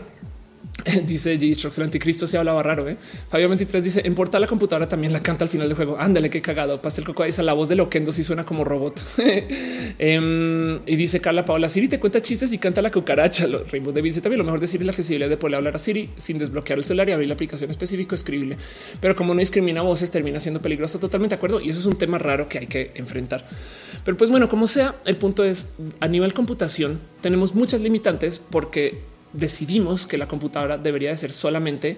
dice 1.06 1.40
G. 1.40 1.78
el 1.78 1.84
anticristo 1.84 2.28
se 2.28 2.38
hablaba 2.38 2.62
raro. 2.62 2.88
¿eh? 2.88 2.98
Fabio 3.30 3.50
23 3.50 3.84
dice 3.84 4.02
en 4.06 4.14
portal 4.14 4.42
la 4.42 4.48
computadora 4.48 4.88
también 4.88 5.14
la 5.14 5.22
canta 5.22 5.44
al 5.44 5.50
final 5.50 5.68
del 5.68 5.76
juego. 5.76 5.98
Ándale, 6.00 6.30
qué 6.30 6.42
cagado. 6.42 6.82
Pastel 6.82 7.06
Coco 7.06 7.24
dice 7.24 7.44
la 7.44 7.54
voz 7.54 7.70
de 7.70 7.76
Loquendo 7.76 8.12
si 8.12 8.24
suena 8.24 8.46
como 8.46 8.64
robot. 8.64 9.02
Em, 9.98 10.80
y 10.86 10.96
dice 10.98 11.22
Carla 11.22 11.46
Paola 11.46 11.70
Siri 11.70 11.88
te 11.88 12.00
cuenta 12.00 12.22
chistes 12.22 12.52
y 12.54 12.58
canta 12.58 12.82
la 12.82 12.92
cucaracha. 12.92 13.48
Rainbow 13.72 13.94
de 13.94 14.02
dice 14.02 14.22
también 14.22 14.40
lo 14.40 14.44
mejor 14.44 14.60
decir 14.60 14.82
es 14.82 14.86
la 14.86 14.92
accesibilidad 14.92 15.30
de 15.30 15.38
poder 15.38 15.56
hablar 15.56 15.76
a 15.76 15.80
Siri 15.80 16.10
sin 16.18 16.38
desbloquear 16.38 16.80
el 16.80 16.86
celular 16.86 17.10
y 17.10 17.14
abrir 17.14 17.28
la 17.28 17.34
aplicación 17.34 17.70
específica 17.70 18.14
escribible. 18.16 18.58
Pero 19.00 19.16
como 19.16 19.34
no 19.34 19.40
discrimina 19.40 19.82
voces, 19.82 20.12
termina 20.12 20.40
siendo 20.40 20.62
peligroso. 20.62 21.00
Totalmente 21.00 21.36
de 21.36 21.38
acuerdo. 21.38 21.62
Y 21.62 21.70
eso 21.70 21.80
es 21.80 21.86
un 21.86 21.98
tema 21.98 22.18
raro 22.18 22.50
que 22.50 22.60
hay 22.60 22.68
que 22.68 22.92
enfrentar. 22.96 23.46
Pero 24.04 24.18
pues 24.18 24.30
bueno, 24.30 24.50
como 24.50 24.68
sea, 24.68 24.96
el 25.06 25.18
punto 25.18 25.44
es 25.44 25.70
a 26.00 26.08
nivel 26.08 26.34
computación 26.34 27.00
tenemos 27.22 27.56
muchas 27.56 27.82
limitantes 27.82 28.38
porque 28.38 29.15
decidimos 29.36 30.08
que 30.08 30.18
la 30.18 30.28
computadora 30.28 30.78
debería 30.78 31.10
de 31.10 31.18
ser 31.18 31.32
solamente 31.32 31.98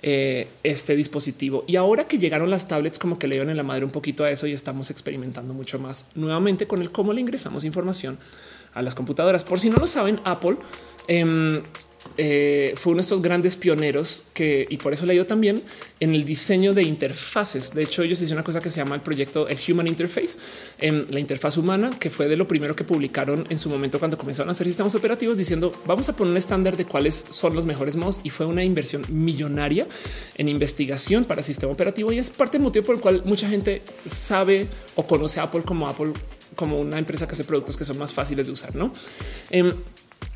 eh, 0.00 0.48
este 0.62 0.94
dispositivo. 0.94 1.64
Y 1.66 1.74
ahora 1.74 2.06
que 2.06 2.18
llegaron 2.18 2.50
las 2.50 2.68
tablets, 2.68 2.98
como 2.98 3.18
que 3.18 3.26
le 3.26 3.34
dieron 3.34 3.50
en 3.50 3.56
la 3.56 3.64
madre 3.64 3.84
un 3.84 3.90
poquito 3.90 4.22
a 4.22 4.30
eso 4.30 4.46
y 4.46 4.52
estamos 4.52 4.90
experimentando 4.90 5.54
mucho 5.54 5.78
más 5.80 6.06
nuevamente 6.14 6.68
con 6.68 6.80
el 6.82 6.92
cómo 6.92 7.12
le 7.12 7.20
ingresamos 7.20 7.64
información 7.64 8.16
a 8.74 8.82
las 8.82 8.94
computadoras. 8.94 9.42
Por 9.42 9.58
si 9.58 9.70
no 9.70 9.76
lo 9.76 9.86
saben, 9.88 10.20
Apple 10.24 10.56
em, 11.08 11.62
eh, 12.20 12.74
fue 12.76 12.90
uno 12.90 12.98
de 12.98 13.02
estos 13.02 13.22
grandes 13.22 13.54
pioneros 13.54 14.24
que, 14.34 14.66
y 14.68 14.76
por 14.78 14.92
eso 14.92 15.06
le 15.06 15.12
dio 15.12 15.24
también 15.24 15.62
en 16.00 16.14
el 16.16 16.24
diseño 16.24 16.74
de 16.74 16.82
interfaces. 16.82 17.72
De 17.72 17.84
hecho, 17.84 18.02
ellos 18.02 18.20
hicieron 18.20 18.38
una 18.38 18.44
cosa 18.44 18.60
que 18.60 18.70
se 18.70 18.78
llama 18.80 18.96
el 18.96 19.02
proyecto 19.02 19.46
el 19.46 19.56
Human 19.68 19.86
Interface, 19.86 20.36
en 20.80 21.06
la 21.10 21.20
interfaz 21.20 21.56
humana, 21.56 21.90
que 21.98 22.10
fue 22.10 22.26
de 22.26 22.36
lo 22.36 22.48
primero 22.48 22.74
que 22.74 22.82
publicaron 22.82 23.46
en 23.50 23.58
su 23.60 23.70
momento 23.70 24.00
cuando 24.00 24.18
comenzaron 24.18 24.48
a 24.48 24.52
hacer 24.52 24.66
sistemas 24.66 24.96
operativos, 24.96 25.36
diciendo 25.38 25.72
vamos 25.86 26.08
a 26.08 26.16
poner 26.16 26.32
un 26.32 26.36
estándar 26.36 26.76
de 26.76 26.86
cuáles 26.86 27.24
son 27.28 27.54
los 27.54 27.64
mejores 27.66 27.94
modos. 27.94 28.20
Y 28.24 28.30
fue 28.30 28.46
una 28.46 28.64
inversión 28.64 29.04
millonaria 29.08 29.86
en 30.36 30.48
investigación 30.48 31.24
para 31.24 31.40
sistema 31.42 31.72
operativo. 31.72 32.12
Y 32.12 32.18
es 32.18 32.30
parte 32.30 32.58
del 32.58 32.62
motivo 32.62 32.84
por 32.84 32.96
el 32.96 33.00
cual 33.00 33.22
mucha 33.26 33.48
gente 33.48 33.82
sabe 34.06 34.66
o 34.96 35.06
conoce 35.06 35.38
a 35.38 35.44
Apple 35.44 35.62
como 35.62 35.86
Apple, 35.86 36.12
como 36.56 36.80
una 36.80 36.98
empresa 36.98 37.28
que 37.28 37.34
hace 37.34 37.44
productos 37.44 37.76
que 37.76 37.84
son 37.84 37.96
más 37.96 38.12
fáciles 38.12 38.46
de 38.46 38.52
usar. 38.52 38.74
No? 38.74 38.92
Em, 39.50 39.72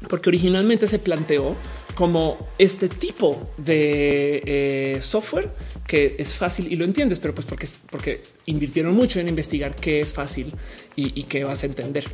porque 0.08 0.30
originalmente 0.30 0.86
se 0.86 0.98
planteó 0.98 1.56
como 1.94 2.48
este 2.58 2.88
tipo 2.88 3.50
de 3.58 4.42
eh, 4.46 5.00
software 5.00 5.50
que 5.86 6.16
es 6.18 6.34
fácil 6.36 6.72
y 6.72 6.76
lo 6.76 6.84
entiendes, 6.84 7.18
pero 7.18 7.34
pues 7.34 7.46
porque, 7.46 7.68
porque 7.90 8.22
invirtieron 8.46 8.94
mucho 8.94 9.20
en 9.20 9.28
investigar 9.28 9.74
qué 9.76 10.00
es 10.00 10.12
fácil 10.12 10.52
y, 10.96 11.22
qué 11.24 11.44
vas 11.44 11.62
a 11.62 11.66
entender. 11.66 12.04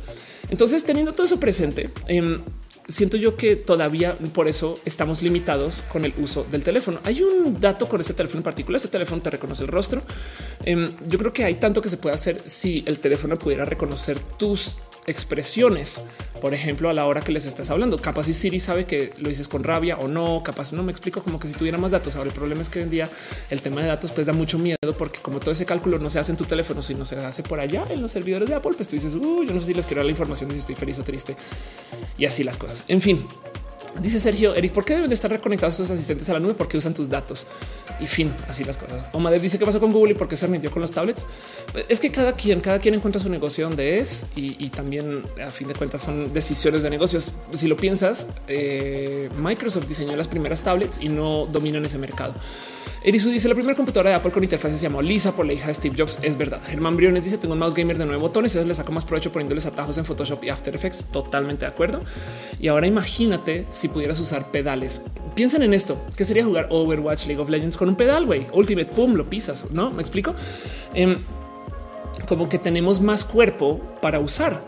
Entonces, 0.49 0.83
teniendo 0.83 1.13
todo 1.13 1.25
eso 1.25 1.39
presente, 1.39 1.89
em, 2.07 2.41
siento 2.89 3.15
yo 3.15 3.37
que 3.37 3.55
todavía 3.55 4.17
por 4.33 4.47
eso 4.47 4.77
estamos 4.83 5.21
limitados 5.21 5.81
con 5.89 6.03
el 6.03 6.13
uso 6.17 6.45
del 6.51 6.63
teléfono. 6.63 6.99
Hay 7.03 7.21
un 7.21 7.59
dato 7.59 7.87
con 7.87 8.01
ese 8.01 8.13
teléfono 8.13 8.39
en 8.39 8.43
particular. 8.43 8.77
Este 8.77 8.89
teléfono 8.89 9.21
te 9.21 9.29
reconoce 9.29 9.63
el 9.63 9.69
rostro. 9.69 10.01
Em, 10.65 10.89
yo 11.07 11.17
creo 11.17 11.31
que 11.31 11.45
hay 11.45 11.55
tanto 11.55 11.81
que 11.81 11.89
se 11.89 11.97
puede 11.97 12.15
hacer 12.15 12.41
si 12.43 12.83
el 12.85 12.99
teléfono 12.99 13.37
pudiera 13.37 13.63
reconocer 13.63 14.19
tus 14.37 14.77
expresiones, 15.09 16.01
por 16.41 16.53
ejemplo, 16.53 16.89
a 16.89 16.93
la 16.93 17.05
hora 17.05 17.21
que 17.21 17.31
les 17.31 17.45
estás 17.45 17.69
hablando. 17.69 17.97
Capaz 17.97 18.25
si 18.25 18.33
Siri 18.33 18.59
sabe 18.59 18.85
que 18.85 19.11
lo 19.17 19.29
dices 19.29 19.47
con 19.47 19.63
rabia 19.63 19.97
o 19.97 20.07
no, 20.07 20.41
capaz 20.43 20.73
no 20.73 20.83
me 20.83 20.91
explico 20.91 21.21
como 21.21 21.39
que 21.39 21.47
si 21.47 21.53
tuviera 21.53 21.77
más 21.77 21.91
datos. 21.91 22.15
Ahora 22.15 22.29
el 22.29 22.35
problema 22.35 22.61
es 22.61 22.69
que 22.69 22.79
hoy 22.79 22.83
en 22.83 22.89
día 22.89 23.09
el 23.49 23.61
tema 23.61 23.81
de 23.81 23.87
datos 23.87 24.11
pues 24.11 24.27
da 24.27 24.33
mucho 24.33 24.57
miedo 24.57 24.77
porque 24.97 25.19
como 25.19 25.39
todo 25.39 25.51
ese 25.51 25.65
cálculo 25.65 25.99
no 25.99 26.09
se 26.09 26.19
hace 26.19 26.31
en 26.31 26.37
tu 26.37 26.45
teléfono, 26.45 26.81
sino 26.81 27.05
se 27.05 27.15
hace 27.17 27.43
por 27.43 27.59
allá 27.59 27.85
en 27.89 28.01
los 28.01 28.11
servidores 28.11 28.47
de 28.47 28.55
Apple, 28.55 28.71
pues 28.75 28.87
tú 28.87 28.95
dices, 28.95 29.13
yo 29.13 29.19
no 29.19 29.59
sé 29.59 29.67
si 29.67 29.73
les 29.73 29.85
quiero 29.85 29.99
dar 29.99 30.05
la 30.05 30.11
información 30.11 30.49
de 30.49 30.55
si 30.55 30.61
estoy 30.61 30.75
feliz 30.75 30.99
o 30.99 31.03
triste 31.03 31.35
y 32.17 32.25
así 32.25 32.43
las 32.43 32.57
cosas. 32.57 32.85
En 32.87 33.01
fin, 33.01 33.25
Dice 34.01 34.19
Sergio, 34.19 34.55
Eric, 34.55 34.73
¿por 34.73 34.85
qué 34.85 34.95
deben 34.95 35.09
de 35.09 35.13
estar 35.13 35.29
reconectados 35.29 35.75
estos 35.75 35.91
asistentes 35.91 36.29
a 36.29 36.33
la 36.33 36.39
nube? 36.39 36.53
Porque 36.53 36.77
usan 36.77 36.93
tus 36.93 37.09
datos 37.09 37.45
y 37.99 38.07
fin, 38.07 38.33
así 38.47 38.63
las 38.63 38.77
cosas. 38.77 39.07
Omadev 39.11 39.41
dice 39.41 39.59
qué 39.59 39.65
pasó 39.65 39.79
con 39.79 39.91
Google 39.91 40.11
y 40.11 40.15
por 40.15 40.27
qué 40.27 40.35
se 40.35 40.47
metió 40.47 40.71
con 40.71 40.81
los 40.81 40.91
tablets. 40.91 41.25
Pues 41.73 41.85
es 41.89 41.99
que 41.99 42.11
cada 42.11 42.33
quien, 42.33 42.61
cada 42.61 42.79
quien 42.79 42.95
encuentra 42.95 43.21
su 43.21 43.29
negocio 43.29 43.65
donde 43.65 43.99
es 43.99 44.27
y, 44.35 44.69
también 44.69 45.23
a 45.45 45.51
fin 45.51 45.67
de 45.67 45.73
cuentas 45.73 46.01
son 46.01 46.31
decisiones 46.33 46.83
de 46.83 46.89
negocios. 46.89 47.33
Si 47.53 47.67
lo 47.67 47.75
piensas, 47.75 48.27
eh, 48.47 49.29
Microsoft 49.37 49.87
diseñó 49.87 50.15
las 50.15 50.27
primeras 50.27 50.63
tablets 50.63 50.99
y 51.01 51.09
no 51.09 51.45
dominan 51.47 51.85
ese 51.85 51.97
mercado. 51.97 52.33
Erisu 53.01 53.29
dice 53.29 53.47
la 53.47 53.55
primera 53.55 53.75
computadora 53.75 54.09
de 54.09 54.15
Apple 54.17 54.31
con 54.31 54.43
interfaz 54.43 54.73
se 54.73 54.77
llamó 54.83 55.01
Lisa 55.01 55.33
por 55.33 55.45
la 55.45 55.53
hija 55.53 55.67
de 55.67 55.73
Steve 55.73 55.95
Jobs. 55.97 56.19
Es 56.21 56.37
verdad. 56.37 56.61
Germán 56.65 56.97
Briones 56.97 57.23
dice 57.23 57.37
tengo 57.37 57.53
un 57.53 57.59
mouse 57.59 57.73
gamer 57.73 57.97
de 57.97 58.05
nueve 58.05 58.21
botones. 58.21 58.53
Eso 58.55 58.65
le 58.67 58.75
saco 58.75 58.91
más 58.91 59.05
provecho 59.05 59.31
poniéndoles 59.31 59.65
atajos 59.65 59.97
en 59.97 60.05
Photoshop 60.05 60.43
y 60.43 60.49
After 60.49 60.75
Effects. 60.75 61.05
Totalmente 61.05 61.65
de 61.65 61.71
acuerdo. 61.71 62.01
Y 62.59 62.67
ahora 62.67 62.87
imagínate 62.87 63.65
si 63.69 63.87
pudieras 63.89 64.19
usar 64.19 64.51
pedales. 64.51 65.01
Piensen 65.35 65.63
en 65.63 65.73
esto. 65.73 65.97
¿Qué 66.15 66.25
sería 66.25 66.43
jugar 66.43 66.67
Overwatch 66.69 67.27
League 67.27 67.41
of 67.41 67.49
Legends 67.49 67.77
con 67.77 67.89
un 67.89 67.95
pedal? 67.95 68.25
Güey, 68.25 68.47
Ultimate, 68.53 68.91
pum, 68.91 69.13
lo 69.13 69.29
pisas. 69.29 69.71
No 69.71 69.91
me 69.91 70.01
explico. 70.01 70.33
Em, 70.93 71.23
como 72.27 72.49
que 72.49 72.59
tenemos 72.59 73.01
más 73.01 73.25
cuerpo 73.25 73.79
para 74.01 74.19
usar. 74.19 74.61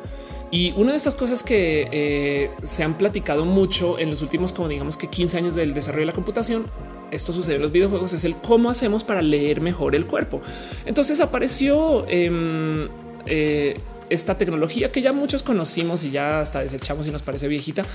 Y 0.51 0.73
una 0.75 0.91
de 0.91 0.97
estas 0.97 1.15
cosas 1.15 1.43
que 1.43 1.87
eh, 1.91 2.51
se 2.61 2.83
han 2.83 2.97
platicado 2.97 3.45
mucho 3.45 3.97
en 3.97 4.09
los 4.09 4.21
últimos, 4.21 4.51
como 4.51 4.67
digamos 4.67 4.97
que 4.97 5.07
15 5.07 5.37
años 5.37 5.55
del 5.55 5.73
desarrollo 5.73 6.01
de 6.01 6.07
la 6.07 6.13
computación, 6.13 6.65
esto 7.11 7.31
sucede 7.31 7.55
en 7.55 7.61
los 7.61 7.71
videojuegos, 7.71 8.13
es 8.13 8.25
el 8.25 8.35
cómo 8.35 8.69
hacemos 8.69 9.03
para 9.03 9.21
leer 9.21 9.61
mejor 9.61 9.95
el 9.95 10.05
cuerpo. 10.05 10.41
Entonces 10.85 11.21
apareció 11.21 12.05
em, 12.09 12.89
eh, 13.25 13.77
esta 14.11 14.37
tecnología 14.37 14.91
que 14.91 15.01
ya 15.01 15.13
muchos 15.13 15.41
conocimos 15.41 16.03
y 16.03 16.11
ya 16.11 16.41
hasta 16.41 16.61
desechamos 16.61 17.07
y 17.07 17.11
nos 17.11 17.21
parece 17.21 17.47
viejita, 17.47 17.85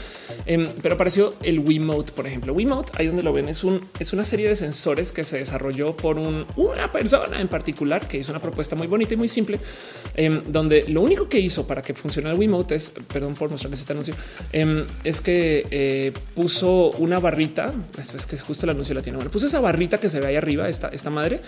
em, 0.47 0.67
pero 0.83 0.95
apareció 0.95 1.35
el 1.43 1.61
Wiimote, 1.61 2.13
por 2.13 2.27
ejemplo. 2.27 2.55
Wiimote, 2.55 2.93
ahí 2.97 3.07
donde 3.07 3.23
lo 3.23 3.33
ven, 3.33 3.49
es, 3.49 3.63
un, 3.65 3.87
es 3.99 4.13
una 4.13 4.25
serie 4.25 4.49
de 4.49 4.57
sensores 4.57 5.13
que 5.13 5.25
se 5.25 5.39
desarrolló 5.39 5.97
por 5.97 6.19
una 6.19 6.91
persona 6.91 7.41
en 7.41 7.49
particular 7.49 8.09
que 8.09 8.17
hizo 8.17 8.33
una 8.33 8.41
propuesta 8.41 8.75
muy 8.75 8.87
bonita 8.87 9.15
y 9.15 9.17
muy 9.19 9.29
simple, 9.29 9.61
em, 10.15 10.43
donde 10.49 10.85
lo 10.89 11.03
único 11.03 11.29
que 11.29 11.39
hizo 11.39 11.67
para 11.67 11.83
que 11.83 11.95
funcione 11.95 12.31
el 12.31 12.39
Wiimote 12.39 12.75
es, 12.75 12.93
perdón 13.13 13.35
por 13.35 13.51
mostrarles 13.51 13.81
este 13.81 13.93
anuncio, 13.93 14.15
em, 14.53 14.85
es 15.05 15.21
que 15.21 15.67
eh, 15.71 16.13
puso 16.35 16.93
una 16.93 17.21
barrita, 17.21 17.75
es 17.99 18.27
que 18.27 18.39
justo 18.39 18.65
el 18.65 18.71
anuncio 18.71 18.95
la 18.95 19.03
tiene, 19.03 19.17
bueno, 19.17 19.31
puso 19.31 19.47
esa 19.47 19.61
barrita 19.61 19.99
que 19.99 20.09
se 20.09 20.21
ve 20.21 20.29
ahí 20.29 20.37
arriba, 20.37 20.69
esta, 20.69 20.89
esta 20.89 21.11
madre, 21.11 21.41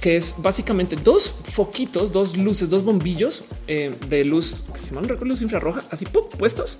que 0.00 0.16
es 0.16 0.34
básicamente 0.38 0.96
dos 0.96 1.34
foquitos, 1.52 2.12
dos 2.12 2.36
luces, 2.36 2.70
dos 2.70 2.84
bombillos 2.84 3.44
eh, 3.76 3.94
de 4.08 4.24
luz, 4.24 4.64
que 4.72 4.80
si 4.80 4.94
mal 4.94 5.02
no 5.02 5.08
recuerdo, 5.08 5.30
luz 5.30 5.42
infrarroja, 5.42 5.84
así 5.90 6.06
puestos. 6.06 6.78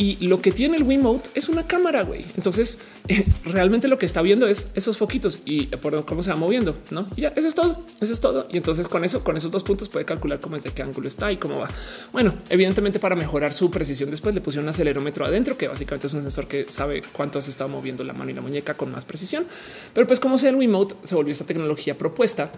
Y 0.00 0.16
lo 0.24 0.40
que 0.40 0.52
tiene 0.52 0.76
el 0.76 0.84
Wiimote 0.84 1.28
es 1.34 1.48
una 1.48 1.66
cámara, 1.66 2.02
güey. 2.02 2.24
Entonces, 2.36 2.78
realmente 3.44 3.88
lo 3.88 3.98
que 3.98 4.06
está 4.06 4.22
viendo 4.22 4.46
es 4.46 4.68
esos 4.76 4.96
foquitos 4.96 5.40
y 5.44 5.66
por 5.66 6.04
cómo 6.04 6.22
se 6.22 6.30
va 6.30 6.36
moviendo, 6.36 6.78
¿no? 6.92 7.08
Y 7.16 7.22
ya, 7.22 7.32
eso 7.34 7.48
es 7.48 7.56
todo, 7.56 7.84
eso 8.00 8.12
es 8.12 8.20
todo. 8.20 8.46
Y 8.48 8.58
entonces 8.58 8.86
con 8.86 9.04
eso, 9.04 9.24
con 9.24 9.36
esos 9.36 9.50
dos 9.50 9.64
puntos 9.64 9.88
puede 9.88 10.04
calcular 10.04 10.38
cómo 10.38 10.54
es 10.54 10.62
de 10.62 10.70
qué 10.70 10.82
ángulo 10.82 11.08
está 11.08 11.32
y 11.32 11.36
cómo 11.36 11.58
va. 11.58 11.68
Bueno, 12.12 12.32
evidentemente 12.48 13.00
para 13.00 13.16
mejorar 13.16 13.52
su 13.52 13.72
precisión 13.72 14.08
después 14.08 14.36
le 14.36 14.40
pusieron 14.40 14.66
un 14.66 14.70
acelerómetro 14.70 15.24
adentro, 15.24 15.58
que 15.58 15.66
básicamente 15.66 16.06
es 16.06 16.14
un 16.14 16.22
sensor 16.22 16.46
que 16.46 16.70
sabe 16.70 17.02
cuánto 17.12 17.42
se 17.42 17.50
está 17.50 17.66
moviendo 17.66 18.04
la 18.04 18.12
mano 18.12 18.30
y 18.30 18.34
la 18.34 18.40
muñeca 18.40 18.74
con 18.74 18.92
más 18.92 19.04
precisión. 19.04 19.46
Pero 19.94 20.06
pues 20.06 20.20
como 20.20 20.38
sea 20.38 20.50
el 20.50 20.56
Wiimote, 20.56 20.94
se 21.02 21.16
volvió 21.16 21.32
esta 21.32 21.44
tecnología 21.44 21.98
propuesta 21.98 22.52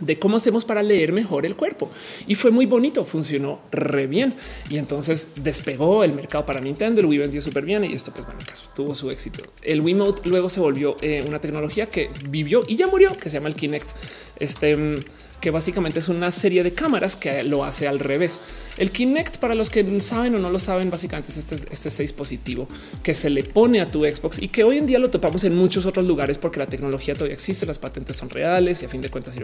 de 0.00 0.18
cómo 0.18 0.36
hacemos 0.36 0.64
para 0.64 0.82
leer 0.82 1.12
mejor 1.12 1.46
el 1.46 1.56
cuerpo. 1.56 1.90
Y 2.26 2.34
fue 2.34 2.50
muy 2.50 2.66
bonito, 2.66 3.04
funcionó 3.04 3.60
re 3.72 4.06
bien. 4.06 4.34
Y 4.68 4.78
entonces 4.78 5.32
despegó 5.36 6.04
el 6.04 6.12
mercado 6.12 6.44
para 6.44 6.60
Nintendo, 6.60 7.00
el 7.00 7.06
Wii 7.06 7.18
vendió 7.18 7.42
súper 7.42 7.64
bien 7.64 7.84
y 7.84 7.92
esto 7.92 8.12
pues 8.12 8.26
bueno, 8.26 8.40
caso 8.46 8.66
tuvo 8.74 8.94
su 8.94 9.10
éxito. 9.10 9.42
El 9.62 9.80
Wiimote 9.80 10.28
luego 10.28 10.50
se 10.50 10.60
volvió 10.60 10.96
eh, 11.00 11.24
una 11.26 11.40
tecnología 11.40 11.86
que 11.86 12.10
vivió 12.28 12.64
y 12.66 12.76
ya 12.76 12.86
murió, 12.86 13.16
que 13.18 13.28
se 13.30 13.36
llama 13.36 13.48
el 13.48 13.54
Kinect. 13.54 13.88
Este 14.38 14.76
mm, 14.76 15.04
que 15.40 15.50
básicamente 15.50 15.98
es 15.98 16.08
una 16.08 16.30
serie 16.30 16.62
de 16.62 16.72
cámaras 16.72 17.16
que 17.16 17.42
lo 17.44 17.64
hace 17.64 17.88
al 17.88 17.98
revés. 17.98 18.40
El 18.78 18.90
Kinect, 18.90 19.38
para 19.38 19.54
los 19.54 19.70
que 19.70 20.00
saben 20.00 20.34
o 20.34 20.38
no 20.38 20.50
lo 20.50 20.58
saben, 20.58 20.90
básicamente 20.90 21.30
es 21.30 21.38
este, 21.38 21.54
este 21.54 22.02
dispositivo 22.02 22.68
que 23.02 23.14
se 23.14 23.30
le 23.30 23.44
pone 23.44 23.80
a 23.80 23.90
tu 23.90 24.04
Xbox 24.04 24.40
y 24.40 24.48
que 24.48 24.64
hoy 24.64 24.78
en 24.78 24.86
día 24.86 24.98
lo 24.98 25.10
topamos 25.10 25.44
en 25.44 25.54
muchos 25.54 25.86
otros 25.86 26.04
lugares 26.04 26.38
porque 26.38 26.58
la 26.58 26.66
tecnología 26.66 27.14
todavía 27.14 27.34
existe, 27.34 27.66
las 27.66 27.78
patentes 27.78 28.16
son 28.16 28.30
reales 28.30 28.82
y 28.82 28.86
a 28.86 28.88
fin 28.88 29.02
de 29.02 29.10
cuentas 29.10 29.36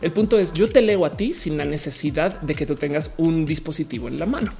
El 0.00 0.12
punto 0.12 0.38
es 0.38 0.52
yo 0.52 0.70
te 0.70 0.82
leo 0.82 1.04
a 1.04 1.16
ti 1.16 1.32
sin 1.32 1.56
la 1.56 1.64
necesidad 1.64 2.40
de 2.40 2.54
que 2.54 2.66
tú 2.66 2.74
tengas 2.74 3.12
un 3.18 3.46
dispositivo 3.46 4.08
en 4.08 4.18
la 4.18 4.26
mano. 4.26 4.52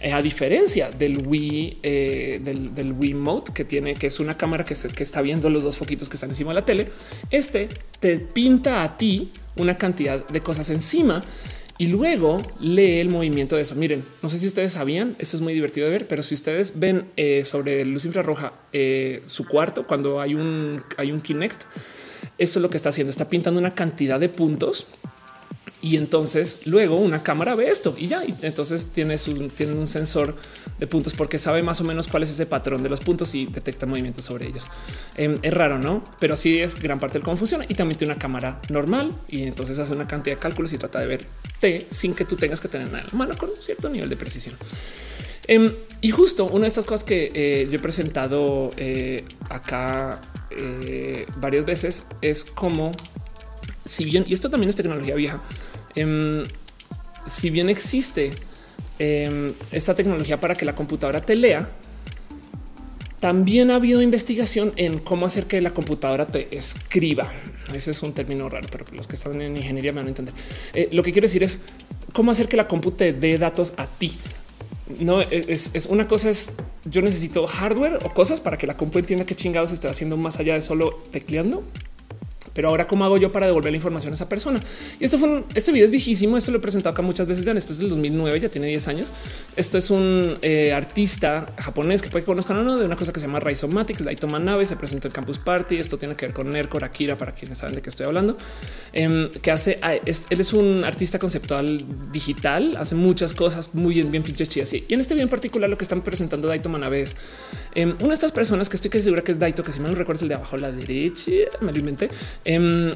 Eh, 0.00 0.12
a 0.12 0.22
diferencia 0.22 0.90
del 0.90 1.26
Wii, 1.26 1.78
eh, 1.82 2.40
del, 2.42 2.74
del 2.74 2.92
Wii 2.92 3.14
Mode 3.14 3.52
que 3.52 3.64
tiene, 3.64 3.96
que 3.96 4.06
es 4.06 4.20
una 4.20 4.36
cámara 4.36 4.64
que, 4.64 4.74
que 4.74 5.02
está 5.02 5.22
viendo 5.22 5.50
los 5.50 5.62
dos 5.62 5.76
foquitos 5.76 6.08
que 6.08 6.16
están 6.16 6.30
encima 6.30 6.50
de 6.50 6.54
la 6.54 6.64
tele, 6.64 6.88
este 7.30 7.68
te 8.00 8.18
pinta 8.18 8.82
a 8.82 8.96
ti 8.96 9.32
una 9.58 9.76
cantidad 9.76 10.26
de 10.26 10.40
cosas 10.40 10.70
encima 10.70 11.24
y 11.78 11.86
luego 11.86 12.44
lee 12.60 12.98
el 12.98 13.08
movimiento 13.08 13.54
de 13.54 13.62
eso. 13.62 13.76
Miren, 13.76 14.04
no 14.22 14.28
sé 14.28 14.38
si 14.38 14.46
ustedes 14.46 14.72
sabían, 14.72 15.14
esto 15.18 15.36
es 15.36 15.42
muy 15.42 15.54
divertido 15.54 15.86
de 15.86 15.92
ver, 15.92 16.08
pero 16.08 16.22
si 16.24 16.34
ustedes 16.34 16.78
ven 16.80 17.08
eh, 17.16 17.44
sobre 17.44 17.84
luz 17.84 18.04
infrarroja 18.04 18.52
eh, 18.72 19.22
su 19.26 19.46
cuarto 19.46 19.86
cuando 19.86 20.20
hay 20.20 20.34
un, 20.34 20.82
hay 20.96 21.12
un 21.12 21.20
Kinect, 21.20 21.62
eso 22.36 22.58
es 22.58 22.62
lo 22.62 22.68
que 22.68 22.76
está 22.76 22.88
haciendo. 22.88 23.10
Está 23.10 23.28
pintando 23.28 23.60
una 23.60 23.74
cantidad 23.74 24.18
de 24.18 24.28
puntos 24.28 24.88
Y 25.80 25.96
entonces 25.96 26.60
luego 26.64 26.96
una 26.96 27.22
cámara 27.22 27.54
ve 27.54 27.70
esto 27.70 27.94
y 27.96 28.08
ya. 28.08 28.24
Y 28.24 28.34
entonces 28.42 28.88
tienes 28.88 29.28
un, 29.28 29.48
tiene 29.48 29.74
un 29.74 29.86
sensor 29.86 30.34
de 30.78 30.86
puntos 30.86 31.14
porque 31.14 31.38
sabe 31.38 31.62
más 31.62 31.80
o 31.80 31.84
menos 31.84 32.08
cuál 32.08 32.24
es 32.24 32.30
ese 32.30 32.46
patrón 32.46 32.82
de 32.82 32.88
los 32.88 33.00
puntos 33.00 33.34
y 33.34 33.46
detecta 33.46 33.86
movimientos 33.86 34.24
sobre 34.24 34.48
ellos. 34.48 34.66
Em, 35.16 35.38
es 35.42 35.54
raro, 35.54 35.78
no? 35.78 36.02
Pero 36.18 36.34
así 36.34 36.58
es 36.58 36.74
gran 36.74 36.98
parte 36.98 37.14
del 37.14 37.22
cómo 37.22 37.36
funciona. 37.36 37.64
Y 37.68 37.74
también 37.74 37.96
tiene 37.96 38.12
una 38.12 38.18
cámara 38.18 38.60
normal 38.70 39.20
y 39.28 39.44
entonces 39.44 39.78
hace 39.78 39.92
una 39.92 40.08
cantidad 40.08 40.36
de 40.36 40.40
cálculos 40.40 40.72
y 40.72 40.78
trata 40.78 40.98
de 40.98 41.06
verte 41.06 41.86
sin 41.90 42.14
que 42.14 42.24
tú 42.24 42.36
tengas 42.36 42.60
que 42.60 42.68
tener 42.68 42.88
nada 42.88 43.00
en 43.00 43.06
la 43.12 43.18
mano 43.18 43.38
con 43.38 43.50
un 43.50 43.62
cierto 43.62 43.88
nivel 43.88 44.08
de 44.08 44.16
precisión. 44.16 44.56
Em, 45.46 45.74
y 46.00 46.10
justo 46.10 46.44
una 46.44 46.62
de 46.62 46.68
estas 46.68 46.84
cosas 46.84 47.04
que 47.04 47.30
eh, 47.34 47.68
yo 47.70 47.76
he 47.76 47.78
presentado 47.78 48.70
eh, 48.76 49.24
acá 49.48 50.20
eh, 50.50 51.24
varias 51.38 51.64
veces 51.64 52.06
es 52.20 52.44
como 52.44 52.92
si 53.88 54.04
bien, 54.04 54.24
y 54.28 54.34
esto 54.34 54.50
también 54.50 54.68
es 54.68 54.76
tecnología 54.76 55.14
vieja, 55.14 55.40
Em, 55.98 56.46
si 57.26 57.50
bien 57.50 57.68
existe 57.68 58.32
em, 59.00 59.52
esta 59.72 59.94
tecnología 59.94 60.38
para 60.38 60.54
que 60.54 60.64
la 60.64 60.74
computadora 60.74 61.20
te 61.20 61.34
lea, 61.34 61.68
también 63.18 63.72
ha 63.72 63.76
habido 63.76 64.00
investigación 64.00 64.72
en 64.76 65.00
cómo 65.00 65.26
hacer 65.26 65.46
que 65.46 65.60
la 65.60 65.70
computadora 65.70 66.26
te 66.26 66.56
escriba. 66.56 67.30
Ese 67.74 67.90
es 67.90 68.02
un 68.04 68.12
término 68.12 68.48
raro, 68.48 68.68
pero 68.70 68.84
los 68.92 69.08
que 69.08 69.16
están 69.16 69.40
en 69.42 69.56
ingeniería 69.56 69.92
me 69.92 69.98
van 69.98 70.06
a 70.06 70.10
entender. 70.10 70.34
Eh, 70.72 70.88
lo 70.92 71.02
que 71.02 71.10
quiero 71.12 71.26
decir 71.26 71.42
es 71.42 71.58
cómo 72.12 72.30
hacer 72.30 72.48
que 72.48 72.56
la 72.56 72.68
computadora 72.68 72.98
te 72.98 73.12
dé 73.12 73.38
datos 73.38 73.74
a 73.76 73.86
ti. 73.86 74.16
No 75.00 75.20
es, 75.20 75.74
es, 75.74 75.86
una 75.86 76.06
cosa 76.06 76.30
es 76.30 76.54
yo 76.84 77.02
necesito 77.02 77.46
hardware 77.46 77.98
o 78.04 78.14
cosas 78.14 78.40
para 78.40 78.56
que 78.56 78.66
la 78.66 78.76
compu 78.76 78.98
entienda 78.98 79.26
qué 79.26 79.34
chingados 79.34 79.72
estoy 79.72 79.90
haciendo 79.90 80.16
más 80.16 80.38
allá 80.38 80.54
de 80.54 80.62
solo 80.62 81.02
tecleando 81.10 81.62
pero 82.54 82.68
ahora, 82.68 82.86
¿cómo 82.86 83.04
hago 83.04 83.16
yo 83.16 83.32
para 83.32 83.46
devolver 83.46 83.72
la 83.72 83.76
información 83.76 84.12
a 84.12 84.14
esa 84.14 84.28
persona? 84.28 84.62
Y 84.98 85.04
esto 85.04 85.18
fue 85.18 85.28
un, 85.28 85.44
este 85.54 85.72
video 85.72 85.86
es 85.86 85.90
viejísimo. 85.90 86.36
Esto 86.36 86.50
lo 86.50 86.58
he 86.58 86.60
presentado 86.60 86.92
acá 86.92 87.02
muchas 87.02 87.26
veces. 87.26 87.44
Vean, 87.44 87.56
esto 87.56 87.72
es 87.72 87.78
del 87.78 87.88
2009, 87.90 88.40
ya 88.40 88.48
tiene 88.48 88.66
10 88.68 88.88
años. 88.88 89.12
Esto 89.56 89.78
es 89.78 89.90
un 89.90 90.38
eh, 90.42 90.72
artista 90.72 91.52
japonés 91.58 92.02
que 92.02 92.08
puede 92.08 92.24
que 92.24 92.26
conozcan 92.26 92.58
o 92.58 92.62
no 92.62 92.76
de 92.76 92.84
una 92.84 92.96
cosa 92.96 93.12
que 93.12 93.20
se 93.20 93.26
llama 93.26 93.40
Rhizomatics. 93.40 94.04
Daito 94.04 94.26
Manabe 94.26 94.66
se 94.66 94.76
presentó 94.76 95.08
en 95.08 95.12
Campus 95.12 95.38
Party. 95.38 95.76
Esto 95.76 95.98
tiene 95.98 96.16
que 96.16 96.26
ver 96.26 96.34
con 96.34 96.50
Nerko 96.50 96.78
Akira, 96.78 97.16
para 97.16 97.32
quienes 97.32 97.58
saben 97.58 97.74
de 97.74 97.82
qué 97.82 97.90
estoy 97.90 98.06
hablando. 98.06 98.36
Em, 98.92 99.30
que 99.30 99.50
hace, 99.50 99.78
ah, 99.82 99.94
él 99.94 100.40
es 100.40 100.52
un 100.52 100.84
artista 100.84 101.18
conceptual 101.18 101.84
digital, 102.12 102.76
hace 102.76 102.94
muchas 102.94 103.34
cosas 103.34 103.74
muy 103.74 103.94
bien, 103.94 104.10
bien 104.10 104.22
pinches 104.22 104.48
chidas. 104.48 104.72
Y 104.72 104.84
en 104.88 105.00
este 105.00 105.14
video 105.14 105.24
en 105.24 105.30
particular, 105.30 105.68
lo 105.68 105.76
que 105.78 105.84
están 105.84 106.02
presentando 106.02 106.48
Daito 106.48 106.68
Manabe 106.68 107.00
es 107.00 107.16
em, 107.74 107.94
una 108.00 108.08
de 108.08 108.14
estas 108.14 108.32
personas 108.32 108.68
que 108.68 108.76
estoy 108.76 108.90
que 108.90 109.00
segura 109.00 109.22
que 109.22 109.32
es 109.32 109.38
Daito, 109.38 109.62
que 109.62 109.72
si 109.72 109.80
mal 109.80 109.92
no 109.92 109.98
recuerdo 109.98 110.18
es 110.18 110.22
el 110.22 110.28
de 110.28 110.34
abajo 110.34 110.56
a 110.56 110.58
la 110.58 110.72
derecha, 110.72 111.30
me 111.60 111.72
lo 111.72 111.78
inventé. 111.78 112.10
Em, 112.44 112.92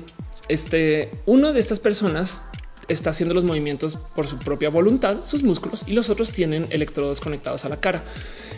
este, 0.48 1.10
una 1.26 1.52
de 1.52 1.60
estas 1.60 1.80
personas 1.80 2.44
está 2.88 3.10
haciendo 3.10 3.34
los 3.34 3.44
movimientos 3.44 3.96
por 3.96 4.26
su 4.26 4.38
propia 4.38 4.70
voluntad, 4.70 5.24
sus 5.24 5.42
músculos, 5.42 5.84
y 5.86 5.92
los 5.92 6.10
otros 6.10 6.32
tienen 6.32 6.66
electrodos 6.70 7.20
conectados 7.20 7.64
a 7.64 7.68
la 7.68 7.80
cara. 7.80 8.04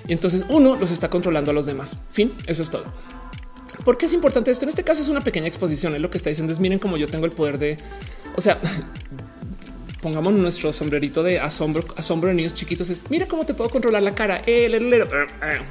Y 0.08 0.12
entonces 0.12 0.44
uno 0.48 0.76
los 0.76 0.90
está 0.90 1.08
controlando 1.08 1.50
a 1.50 1.54
los 1.54 1.66
demás. 1.66 1.96
Fin, 2.10 2.34
eso 2.46 2.62
es 2.62 2.70
todo. 2.70 2.84
¿Por 3.84 3.98
qué 3.98 4.06
es 4.06 4.12
importante 4.12 4.50
esto? 4.50 4.64
En 4.64 4.68
este 4.68 4.84
caso 4.84 5.02
es 5.02 5.08
una 5.08 5.24
pequeña 5.24 5.46
exposición. 5.46 5.94
Es 5.94 6.00
lo 6.00 6.10
que 6.10 6.16
está 6.16 6.30
diciendo 6.30 6.52
es 6.52 6.60
miren 6.60 6.78
cómo 6.78 6.96
yo 6.96 7.08
tengo 7.08 7.26
el 7.26 7.32
poder 7.32 7.58
de, 7.58 7.78
o 8.36 8.40
sea, 8.40 8.58
pongamos 10.00 10.34
nuestro 10.34 10.72
sombrerito 10.72 11.22
de 11.22 11.40
asombro, 11.40 11.84
asombro 11.96 12.28
de 12.28 12.34
niños 12.34 12.54
chiquitos. 12.54 12.90
Es 12.90 13.10
mira 13.10 13.26
cómo 13.26 13.44
te 13.44 13.54
puedo 13.54 13.70
controlar 13.70 14.02
la 14.02 14.14
cara. 14.14 14.42
Eh, 14.46 14.68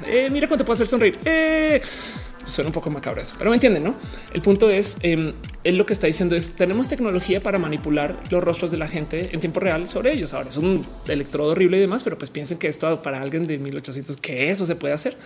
eh, 0.06 0.28
mira 0.30 0.48
cómo 0.48 0.58
te 0.58 0.64
puedo 0.64 0.74
hacer 0.74 0.86
sonreír. 0.86 1.18
Eh, 1.24 1.80
suena 2.44 2.68
un 2.68 2.72
poco 2.72 2.90
macabro 2.90 3.20
eso, 3.20 3.34
pero 3.38 3.50
me 3.50 3.56
entienden, 3.56 3.84
¿no? 3.84 3.94
El 4.32 4.40
punto 4.42 4.70
es, 4.70 4.98
eh, 5.02 5.34
él 5.64 5.76
lo 5.76 5.86
que 5.86 5.92
está 5.92 6.06
diciendo 6.06 6.36
es, 6.36 6.52
tenemos 6.52 6.88
tecnología 6.88 7.42
para 7.42 7.58
manipular 7.58 8.18
los 8.30 8.42
rostros 8.42 8.70
de 8.70 8.78
la 8.78 8.88
gente 8.88 9.30
en 9.32 9.40
tiempo 9.40 9.60
real 9.60 9.88
sobre 9.88 10.12
ellos. 10.12 10.34
Ahora 10.34 10.48
es 10.48 10.56
un 10.56 10.86
electrodo 11.06 11.52
horrible 11.52 11.78
y 11.78 11.80
demás, 11.80 12.02
pero 12.02 12.18
pues 12.18 12.30
piensen 12.30 12.58
que 12.58 12.68
esto 12.68 13.02
para 13.02 13.20
alguien 13.20 13.46
de 13.46 13.58
1800, 13.58 14.16
que 14.18 14.50
eso 14.50 14.66
se 14.66 14.76
puede 14.76 14.94
hacer. 14.94 15.16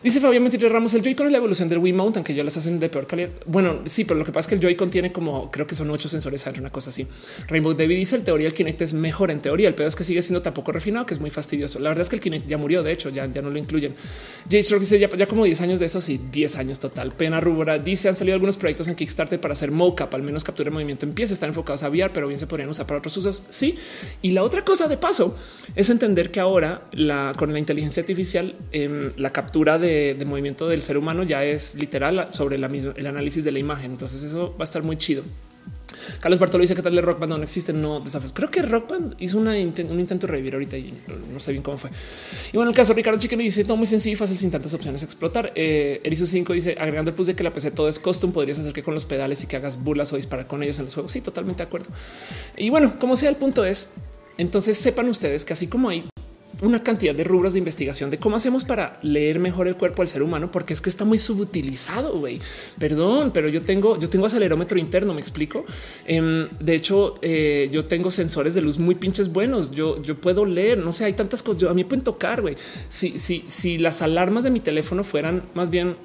Dice 0.00 0.20
Fabián 0.20 0.44
Mentir 0.44 0.62
Ramos, 0.62 0.94
el 0.94 1.02
Joy-Con 1.02 1.26
es 1.26 1.32
la 1.32 1.38
evolución 1.38 1.68
del 1.68 1.78
Wii 1.78 1.92
Mount, 1.92 2.16
aunque 2.16 2.32
yo 2.32 2.44
las 2.44 2.56
hacen 2.56 2.78
de 2.78 2.88
peor 2.88 3.08
calidad. 3.08 3.30
Bueno, 3.46 3.80
sí, 3.84 4.04
pero 4.04 4.16
lo 4.16 4.24
que 4.24 4.30
pasa 4.30 4.46
es 4.46 4.48
que 4.48 4.54
el 4.54 4.60
Joy-Con 4.60 4.90
tiene 4.90 5.10
como 5.10 5.50
creo 5.50 5.66
que 5.66 5.74
son 5.74 5.90
ocho 5.90 6.08
sensores, 6.08 6.46
una 6.56 6.70
cosa 6.70 6.90
así. 6.90 7.04
Rainbow 7.48 7.74
David 7.74 7.96
dice 7.96 8.14
el 8.14 8.22
teoría 8.22 8.46
el 8.46 8.54
Kinect 8.54 8.80
es 8.80 8.92
mejor 8.92 9.32
en 9.32 9.40
teoría. 9.40 9.66
El 9.66 9.74
peor 9.74 9.88
es 9.88 9.96
que 9.96 10.04
sigue 10.04 10.22
siendo 10.22 10.40
tampoco 10.40 10.70
refinado, 10.70 11.04
que 11.04 11.14
es 11.14 11.20
muy 11.20 11.30
fastidioso. 11.30 11.80
La 11.80 11.88
verdad 11.88 12.02
es 12.02 12.08
que 12.08 12.14
el 12.14 12.22
Kinect 12.22 12.46
ya 12.46 12.58
murió. 12.58 12.84
De 12.84 12.92
hecho, 12.92 13.10
ya, 13.10 13.26
ya 13.26 13.42
no 13.42 13.50
lo 13.50 13.58
incluyen. 13.58 13.96
Jay 14.48 14.62
dice 14.62 15.00
ya, 15.00 15.10
ya, 15.10 15.26
como 15.26 15.44
10 15.44 15.60
años 15.62 15.80
de 15.80 15.86
esos 15.86 16.08
y 16.10 16.18
10 16.18 16.58
años 16.58 16.78
total. 16.78 17.10
Pena 17.10 17.40
rubra 17.40 17.80
dice 17.80 18.08
han 18.08 18.14
salido 18.14 18.34
algunos 18.34 18.56
proyectos 18.56 18.86
en 18.86 18.94
Kickstarter 18.94 19.40
para 19.40 19.52
hacer 19.52 19.72
mocap, 19.72 20.14
al 20.14 20.22
menos 20.22 20.44
captura 20.44 20.70
de 20.70 20.74
movimiento 20.74 21.06
empieza. 21.06 21.34
Están 21.34 21.48
enfocados 21.48 21.82
a 21.82 21.88
VR, 21.88 22.12
pero 22.12 22.28
bien 22.28 22.38
se 22.38 22.46
podrían 22.46 22.68
usar 22.68 22.86
para 22.86 22.98
otros 22.98 23.16
usos. 23.16 23.42
Sí. 23.50 23.76
Y 24.22 24.30
la 24.30 24.44
otra 24.44 24.64
cosa 24.64 24.86
de 24.86 24.96
paso 24.96 25.36
es 25.74 25.90
entender 25.90 26.30
que 26.30 26.38
ahora 26.38 26.82
la, 26.92 27.34
con 27.36 27.52
la 27.52 27.58
inteligencia 27.58 28.00
artificial, 28.00 28.54
eh, 28.70 29.10
la 29.16 29.32
captura 29.32 29.76
de, 29.78 29.87
de 29.88 30.24
movimiento 30.24 30.68
del 30.68 30.82
ser 30.82 30.96
humano 30.96 31.22
ya 31.22 31.44
es 31.44 31.74
literal 31.74 32.28
sobre 32.30 32.58
la 32.58 32.68
misma, 32.68 32.92
el 32.96 33.06
análisis 33.06 33.44
de 33.44 33.52
la 33.52 33.58
imagen. 33.58 33.92
Entonces 33.92 34.22
eso 34.22 34.54
va 34.58 34.62
a 34.62 34.64
estar 34.64 34.82
muy 34.82 34.96
chido. 34.96 35.24
Carlos 36.20 36.38
Bartolo 36.38 36.62
dice 36.62 36.74
que 36.74 36.82
tal 36.82 36.94
de 36.94 37.02
Rock 37.02 37.18
Band 37.18 37.36
no, 37.36 37.42
existe. 37.42 37.72
No, 37.72 38.02
creo 38.32 38.50
que 38.50 38.62
Rock 38.62 38.90
Band 38.90 39.14
hizo 39.18 39.38
un 39.38 39.48
intento 39.48 40.26
de 40.26 40.32
revivir 40.32 40.54
ahorita 40.54 40.76
y 40.76 40.92
no, 41.32 41.40
sé 41.40 41.52
bien 41.52 41.62
cómo 41.62 41.78
fue. 41.78 41.90
Y 42.52 42.56
bueno, 42.56 42.70
el 42.70 42.76
caso 42.76 42.92
Ricardo 42.92 43.18
Chicken 43.18 43.38
dice 43.38 43.64
todo 43.64 43.76
muy 43.76 43.86
sencillo 43.86 44.14
y 44.14 44.16
fácil 44.16 44.38
sin 44.38 44.50
tantas 44.50 44.74
opciones 44.74 45.02
explotar. 45.02 45.52
Eh, 45.54 46.00
Erisu 46.04 46.26
5 46.26 46.52
dice 46.52 46.76
agregando 46.78 47.10
el 47.10 47.14
plus 47.14 47.26
de 47.28 47.34
que 47.36 47.42
la 47.42 47.52
PC 47.52 47.70
todo 47.70 47.88
es 47.88 47.98
custom. 47.98 48.32
Podrías 48.32 48.58
hacer 48.58 48.72
que 48.72 48.82
con 48.82 48.94
los 48.94 49.06
pedales 49.06 49.42
y 49.42 49.46
que 49.46 49.56
hagas 49.56 49.82
burlas 49.82 50.12
o 50.12 50.16
disparar 50.16 50.46
con 50.46 50.62
ellos 50.62 50.78
en 50.78 50.86
los 50.86 50.94
juegos. 50.94 51.12
Sí, 51.12 51.20
totalmente 51.20 51.62
de 51.62 51.66
acuerdo. 51.66 51.88
Y 52.56 52.70
bueno, 52.70 52.98
como 52.98 53.16
sea, 53.16 53.30
el 53.30 53.36
punto 53.36 53.64
es 53.64 53.90
entonces 54.36 54.78
sepan 54.78 55.08
ustedes 55.08 55.44
que 55.44 55.52
así 55.52 55.66
como 55.66 55.88
hay 55.88 56.08
una 56.62 56.82
cantidad 56.82 57.14
de 57.14 57.24
rubros 57.24 57.52
de 57.52 57.60
investigación 57.60 58.10
de 58.10 58.18
cómo 58.18 58.36
hacemos 58.36 58.64
para 58.64 58.98
leer 59.02 59.38
mejor 59.38 59.68
el 59.68 59.76
cuerpo 59.76 60.02
del 60.02 60.08
ser 60.08 60.22
humano, 60.22 60.50
porque 60.50 60.72
es 60.72 60.80
que 60.80 60.90
está 60.90 61.04
muy 61.04 61.18
subutilizado. 61.18 62.18
güey. 62.18 62.40
Perdón, 62.78 63.30
pero 63.32 63.48
yo 63.48 63.62
tengo, 63.62 63.98
yo 63.98 64.08
tengo 64.08 64.26
acelerómetro 64.26 64.78
interno. 64.78 65.14
Me 65.14 65.20
explico. 65.20 65.64
Em, 66.06 66.48
de 66.60 66.74
hecho, 66.74 67.18
eh, 67.22 67.68
yo 67.72 67.86
tengo 67.86 68.10
sensores 68.10 68.54
de 68.54 68.60
luz 68.60 68.78
muy 68.78 68.94
pinches 68.94 69.32
buenos. 69.32 69.70
Yo, 69.70 70.02
yo 70.02 70.20
puedo 70.20 70.44
leer. 70.44 70.78
No 70.78 70.92
sé, 70.92 71.04
hay 71.04 71.12
tantas 71.12 71.42
cosas. 71.42 71.62
Yo, 71.62 71.70
a 71.70 71.74
mí 71.74 71.84
pueden 71.84 72.04
tocar. 72.04 72.40
güey. 72.40 72.56
Si, 72.88 73.18
si, 73.18 73.44
si 73.46 73.78
las 73.78 74.02
alarmas 74.02 74.44
de 74.44 74.50
mi 74.50 74.60
teléfono 74.60 75.04
fueran 75.04 75.42
más 75.54 75.70
bien 75.70 75.96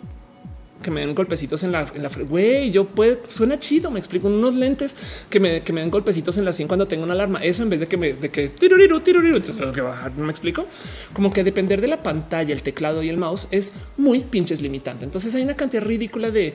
que 0.84 0.91
me 0.91 1.01
den 1.01 1.15
golpecitos 1.15 1.63
en 1.63 1.71
la, 1.71 1.91
en 1.95 2.27
güey, 2.27 2.69
yo 2.69 2.86
puedo, 2.86 3.17
suena 3.27 3.57
chido, 3.57 3.89
me 3.89 3.97
explico, 3.97 4.27
unos 4.27 4.53
lentes 4.53 4.95
que 5.31 5.39
me, 5.39 5.61
que 5.61 5.73
me 5.73 5.81
den 5.81 5.89
golpecitos 5.89 6.38
en 6.38 6.45
la 6.45 6.53
100 6.53 6.67
cuando 6.67 6.88
tengo 6.88 7.03
una 7.03 7.13
alarma, 7.13 7.43
eso 7.43 7.63
en 7.63 7.69
vez 7.69 7.79
de 7.79 7.88
que 7.88 7.97
me, 7.97 8.13
de 8.13 8.29
que 8.29 8.49
tiruriru, 8.49 8.99
tiruriru, 8.99 9.39
tengo 9.39 9.71
que 9.71 9.81
bajar, 9.81 10.15
me 10.15 10.29
explico, 10.29 10.67
como 11.13 11.31
que 11.31 11.43
depender 11.43 11.81
de 11.81 11.88
la 11.88 12.03
pantalla, 12.03 12.53
el 12.53 12.61
teclado 12.61 13.01
y 13.01 13.09
el 13.09 13.17
mouse 13.17 13.47
es 13.49 13.73
muy 13.97 14.19
pinches 14.19 14.61
limitante, 14.61 15.05
entonces 15.05 15.34
hay 15.34 15.41
una 15.41 15.55
cantidad 15.55 15.81
ridícula 15.84 16.29
de 16.29 16.53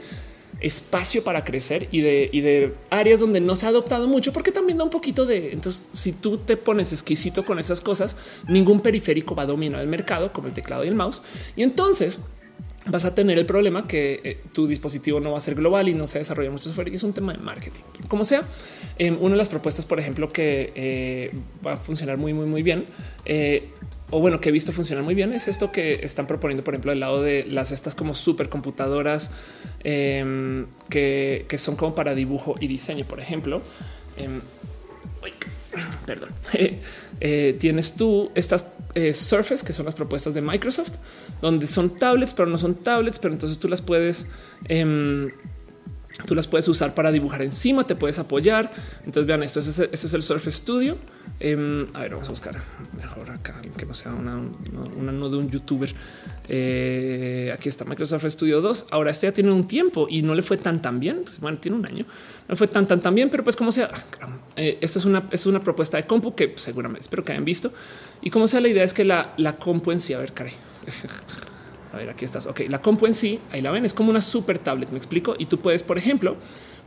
espacio 0.60 1.22
para 1.22 1.44
crecer 1.44 1.88
y 1.92 2.00
de, 2.00 2.30
y 2.32 2.40
de 2.40 2.74
áreas 2.90 3.20
donde 3.20 3.40
no 3.40 3.54
se 3.54 3.66
ha 3.66 3.68
adoptado 3.68 4.08
mucho, 4.08 4.32
porque 4.32 4.52
también 4.52 4.78
da 4.78 4.84
un 4.84 4.90
poquito 4.90 5.26
de. 5.26 5.52
Entonces, 5.52 5.86
si 5.92 6.12
tú 6.12 6.38
te 6.38 6.56
pones 6.56 6.92
exquisito 6.92 7.44
con 7.44 7.58
esas 7.58 7.80
cosas, 7.80 8.16
ningún 8.48 8.80
periférico 8.80 9.34
va 9.34 9.44
a 9.44 9.46
dominar 9.46 9.80
el 9.80 9.88
mercado 9.88 10.32
como 10.32 10.48
el 10.48 10.54
teclado 10.54 10.84
y 10.84 10.88
el 10.88 10.94
mouse. 10.94 11.22
Y 11.56 11.62
entonces 11.62 12.20
vas 12.86 13.04
a 13.04 13.14
tener 13.14 13.38
el 13.38 13.46
problema 13.46 13.86
que 13.86 14.20
eh, 14.24 14.38
tu 14.52 14.66
dispositivo 14.66 15.20
no 15.20 15.32
va 15.32 15.38
a 15.38 15.40
ser 15.40 15.54
global 15.54 15.88
y 15.88 15.94
no 15.94 16.06
se 16.06 16.18
desarrolla 16.18 16.50
mucho 16.50 16.64
software 16.68 16.88
y 16.88 16.94
es 16.94 17.02
un 17.02 17.12
tema 17.12 17.32
de 17.32 17.38
marketing. 17.38 17.82
Como 18.08 18.24
sea, 18.24 18.42
eh, 18.98 19.10
una 19.10 19.30
de 19.30 19.36
las 19.36 19.48
propuestas, 19.48 19.84
por 19.86 19.98
ejemplo, 19.98 20.28
que 20.28 20.72
eh, 20.74 21.32
va 21.66 21.74
a 21.74 21.76
funcionar 21.76 22.16
muy, 22.16 22.32
muy, 22.32 22.46
muy 22.46 22.62
bien, 22.62 22.86
o 24.10 24.20
bueno, 24.20 24.40
que 24.40 24.48
he 24.48 24.52
visto 24.52 24.72
funcionar 24.72 25.04
muy 25.04 25.14
bien, 25.14 25.34
es 25.34 25.48
esto 25.48 25.70
que 25.70 26.00
están 26.02 26.26
proponiendo, 26.26 26.64
por 26.64 26.72
ejemplo, 26.72 26.92
del 26.92 27.00
lado 27.00 27.22
de 27.22 27.44
las 27.44 27.72
estas 27.72 27.94
como 27.94 28.14
supercomputadoras 28.14 29.30
em, 29.84 30.66
que, 30.88 31.44
que, 31.46 31.58
son 31.58 31.76
como 31.76 31.94
para 31.94 32.14
dibujo 32.14 32.54
y 32.58 32.68
diseño, 32.68 33.04
por 33.04 33.20
ejemplo. 33.20 33.60
Em, 34.16 34.40
perdón, 36.06 36.30
eh, 37.20 37.56
tienes 37.58 37.94
tú 37.94 38.30
estas 38.34 38.66
eh, 38.98 39.14
Surface, 39.14 39.64
que 39.64 39.72
son 39.72 39.84
las 39.84 39.94
propuestas 39.94 40.34
de 40.34 40.40
Microsoft, 40.40 40.94
donde 41.40 41.68
son 41.68 41.96
tablets, 41.98 42.34
pero 42.34 42.48
no 42.48 42.58
son 42.58 42.74
tablets, 42.74 43.20
pero 43.20 43.32
entonces 43.32 43.58
tú 43.58 43.68
las 43.68 43.80
puedes... 43.80 44.26
Em, 44.64 45.30
tú 46.26 46.34
las 46.34 46.46
puedes 46.46 46.66
usar 46.68 46.94
para 46.94 47.12
dibujar 47.12 47.42
encima, 47.42 47.86
te 47.86 47.94
puedes 47.94 48.18
apoyar. 48.18 48.70
Entonces 49.04 49.26
vean 49.26 49.42
esto, 49.42 49.60
ese, 49.60 49.88
es 49.92 50.14
el 50.14 50.22
Surface 50.22 50.58
Studio. 50.58 50.96
Em, 51.40 51.86
a 51.94 52.00
ver, 52.00 52.12
vamos 52.12 52.28
a 52.28 52.30
buscar 52.30 52.60
mejor 52.96 53.30
acá, 53.30 53.54
que 53.76 53.86
no 53.86 53.94
sea 53.94 54.12
una, 54.12 54.36
una, 54.96 55.12
no 55.12 55.28
de 55.28 55.36
un 55.36 55.48
youtuber. 55.48 55.94
Eh, 56.48 57.52
aquí 57.54 57.68
está 57.68 57.84
Microsoft 57.84 58.24
Studio 58.26 58.60
2. 58.60 58.86
Ahora 58.90 59.10
este 59.10 59.28
ya 59.28 59.32
tiene 59.32 59.52
un 59.52 59.66
tiempo 59.68 60.06
y 60.10 60.22
no 60.22 60.34
le 60.34 60.42
fue 60.42 60.56
tan 60.56 60.82
tan 60.82 60.98
bien. 60.98 61.22
Pues 61.24 61.38
bueno, 61.38 61.58
tiene 61.58 61.76
un 61.76 61.86
año, 61.86 62.04
no 62.48 62.56
fue 62.56 62.66
tan 62.66 62.86
tan 62.88 63.00
tan 63.00 63.14
bien, 63.14 63.30
pero 63.30 63.44
pues 63.44 63.54
como 63.54 63.70
sea, 63.70 63.90
ah, 64.20 64.28
eh, 64.56 64.78
esto 64.80 64.98
es 64.98 65.04
una, 65.04 65.28
es 65.30 65.46
una 65.46 65.60
propuesta 65.60 65.96
de 65.96 66.06
compu 66.06 66.34
que 66.34 66.54
seguramente 66.56 67.02
espero 67.02 67.22
que 67.22 67.32
hayan 67.32 67.44
visto. 67.44 67.72
Y 68.22 68.30
como 68.30 68.48
sea, 68.48 68.60
la 68.60 68.68
idea 68.68 68.84
es 68.84 68.92
que 68.92 69.04
la, 69.04 69.34
la 69.36 69.56
compu 69.56 69.92
en 69.92 70.00
sí, 70.00 70.14
a 70.14 70.18
ver, 70.18 70.32
caray. 70.32 70.54
A 71.92 71.96
ver, 71.96 72.10
aquí 72.10 72.24
estás. 72.24 72.46
Ok, 72.46 72.60
la 72.68 72.80
compu 72.82 73.06
en 73.06 73.14
sí, 73.14 73.40
ahí 73.52 73.62
la 73.62 73.70
ven, 73.70 73.84
es 73.84 73.94
como 73.94 74.10
una 74.10 74.20
super 74.20 74.58
tablet, 74.58 74.90
me 74.90 74.98
explico. 74.98 75.34
Y 75.38 75.46
tú 75.46 75.58
puedes, 75.58 75.82
por 75.82 75.98
ejemplo, 75.98 76.36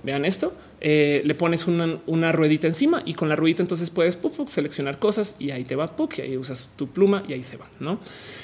Vean 0.04 0.26
esto. 0.26 0.54
Eh, 0.84 1.22
le 1.26 1.36
pones 1.36 1.68
una, 1.68 2.32
ruedita 2.32 2.66
encima 2.66 3.04
y 3.06 3.14
con 3.14 3.30
la 3.30 3.36
ruedita 3.36 3.62
entonces 3.62 3.92
puedes 3.92 4.18
seleccionar 4.48 4.98
cosas 4.98 5.36
y 5.38 5.52
ahí 5.52 5.64
te 5.64 5.76
va 5.76 5.96
y 6.18 6.22
ahí 6.22 6.38
usas 6.38 6.72
tu 6.76 6.88
pluma 6.88 7.24
y 7.28 7.34
ahí 7.34 7.44
se 7.44 7.58
va. 7.58 7.68
No, 7.80 8.00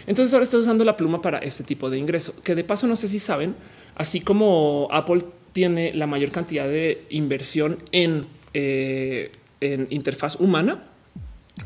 entonces 0.06 0.34
ahora 0.36 0.44
estás 0.44 0.62
usando 0.62 0.86
la 0.86 0.96
pluma 0.96 1.20
para 1.20 1.40
este 1.40 1.64
tipo 1.64 1.90
de 1.90 1.98
ingreso 1.98 2.36
que 2.44 2.54
de 2.54 2.64
paso 2.64 2.86
no 2.86 2.96
sé 2.96 3.08
si 3.08 3.18
saben, 3.18 3.56
así 3.96 4.22
como 4.22 4.88
Apple 4.92 5.24
tiene 5.52 5.96
la 5.96 6.06
mayor 6.06 6.30
cantidad 6.30 6.68
de 6.68 7.06
inversión 7.10 7.80
en, 7.92 8.28
eh, 8.54 9.32
en 9.60 9.88
interfaz 9.90 10.40
humana 10.40 10.84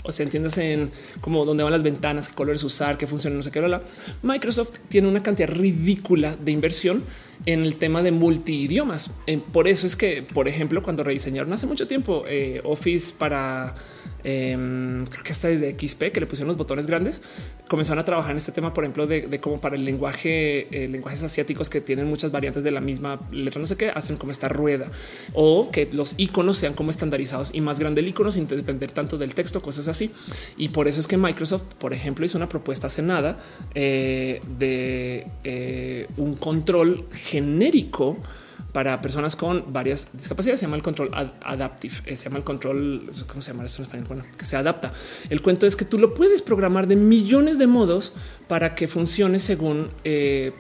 o 0.03 0.11
sea, 0.11 0.23
entiendes 0.23 0.57
en 0.57 0.91
cómo 1.19 1.45
dónde 1.45 1.63
van 1.63 1.71
las 1.71 1.83
ventanas, 1.83 2.29
qué 2.29 2.35
colores 2.35 2.63
usar, 2.63 2.97
qué 2.97 3.07
funciona, 3.07 3.35
no 3.35 3.43
sé 3.43 3.51
qué. 3.51 3.61
La 3.61 3.81
Microsoft 4.23 4.79
tiene 4.89 5.07
una 5.07 5.21
cantidad 5.21 5.49
ridícula 5.49 6.35
de 6.35 6.51
inversión 6.51 7.03
en 7.45 7.63
el 7.63 7.75
tema 7.75 8.01
de 8.01 8.11
multidiomas. 8.11 9.11
Eh, 9.27 9.39
por 9.51 9.67
eso 9.67 9.85
es 9.85 9.95
que, 9.95 10.23
por 10.23 10.47
ejemplo, 10.47 10.81
cuando 10.81 11.03
rediseñaron 11.03 11.53
hace 11.53 11.67
mucho 11.67 11.87
tiempo 11.87 12.23
eh, 12.27 12.61
Office 12.63 13.13
para 13.17 13.75
Em, 14.23 15.05
creo 15.05 15.23
que 15.23 15.31
hasta 15.31 15.47
desde 15.47 15.71
XP 15.71 16.11
que 16.11 16.19
le 16.19 16.25
pusieron 16.25 16.47
los 16.47 16.57
botones 16.57 16.87
grandes, 16.87 17.21
comenzaron 17.67 17.99
a 17.99 18.05
trabajar 18.05 18.31
en 18.31 18.37
este 18.37 18.51
tema, 18.51 18.73
por 18.73 18.83
ejemplo, 18.83 19.07
de, 19.07 19.39
cómo 19.39 19.59
para 19.59 19.75
el 19.75 19.85
lenguaje, 19.85 20.67
eh, 20.71 20.87
lenguajes 20.87 21.23
asiáticos 21.23 21.69
que 21.69 21.81
tienen 21.81 22.07
muchas 22.07 22.31
variantes 22.31 22.63
de 22.63 22.71
la 22.71 22.81
misma 22.81 23.19
letra, 23.31 23.59
no 23.59 23.67
sé 23.67 23.77
qué, 23.77 23.89
hacen 23.89 24.17
como 24.17 24.31
esta 24.31 24.49
rueda 24.49 24.91
o 25.33 25.69
que 25.71 25.89
los 25.91 26.15
iconos 26.17 26.57
sean 26.57 26.73
como 26.73 26.91
estandarizados 26.91 27.53
y 27.53 27.61
más 27.61 27.79
grande 27.79 28.01
el 28.01 28.07
icono 28.07 28.31
sin 28.31 28.47
depender 28.47 28.91
tanto 28.91 29.17
del 29.17 29.33
texto, 29.35 29.61
cosas 29.61 29.87
así. 29.87 30.11
Y 30.57 30.69
por 30.69 30.87
eso 30.87 30.99
es 30.99 31.07
que 31.07 31.17
Microsoft, 31.17 31.63
por 31.79 31.93
ejemplo, 31.93 32.25
hizo 32.25 32.37
una 32.37 32.49
propuesta 32.49 32.87
hace 32.87 33.01
nada 33.01 33.39
eh, 33.73 34.39
de 34.59 35.27
eh, 35.43 36.07
un 36.17 36.35
control 36.35 37.05
genérico 37.11 38.17
para 38.71 39.01
personas 39.01 39.35
con 39.35 39.73
varias 39.73 40.09
discapacidades. 40.13 40.59
Se 40.59 40.65
llama 40.65 40.77
el 40.77 40.83
control 40.83 41.11
adaptive, 41.43 41.95
eh, 42.05 42.17
se 42.17 42.25
llama 42.25 42.37
el 42.37 42.43
control, 42.43 43.11
¿cómo 43.27 43.41
se 43.41 43.51
llama 43.51 43.65
eso 43.65 43.81
en 43.81 43.85
español? 43.85 44.07
Bueno, 44.07 44.23
que 44.37 44.45
se 44.45 44.55
adapta. 44.55 44.93
El 45.29 45.41
cuento 45.41 45.65
es 45.65 45.75
que 45.75 45.85
tú 45.85 45.97
lo 45.97 46.13
puedes 46.13 46.41
programar 46.41 46.87
de 46.87 46.95
millones 46.95 47.57
de 47.59 47.67
modos 47.67 48.13
para 48.47 48.75
que 48.75 48.87
funcione 48.87 49.39
según 49.39 49.87
eh, 50.03 50.53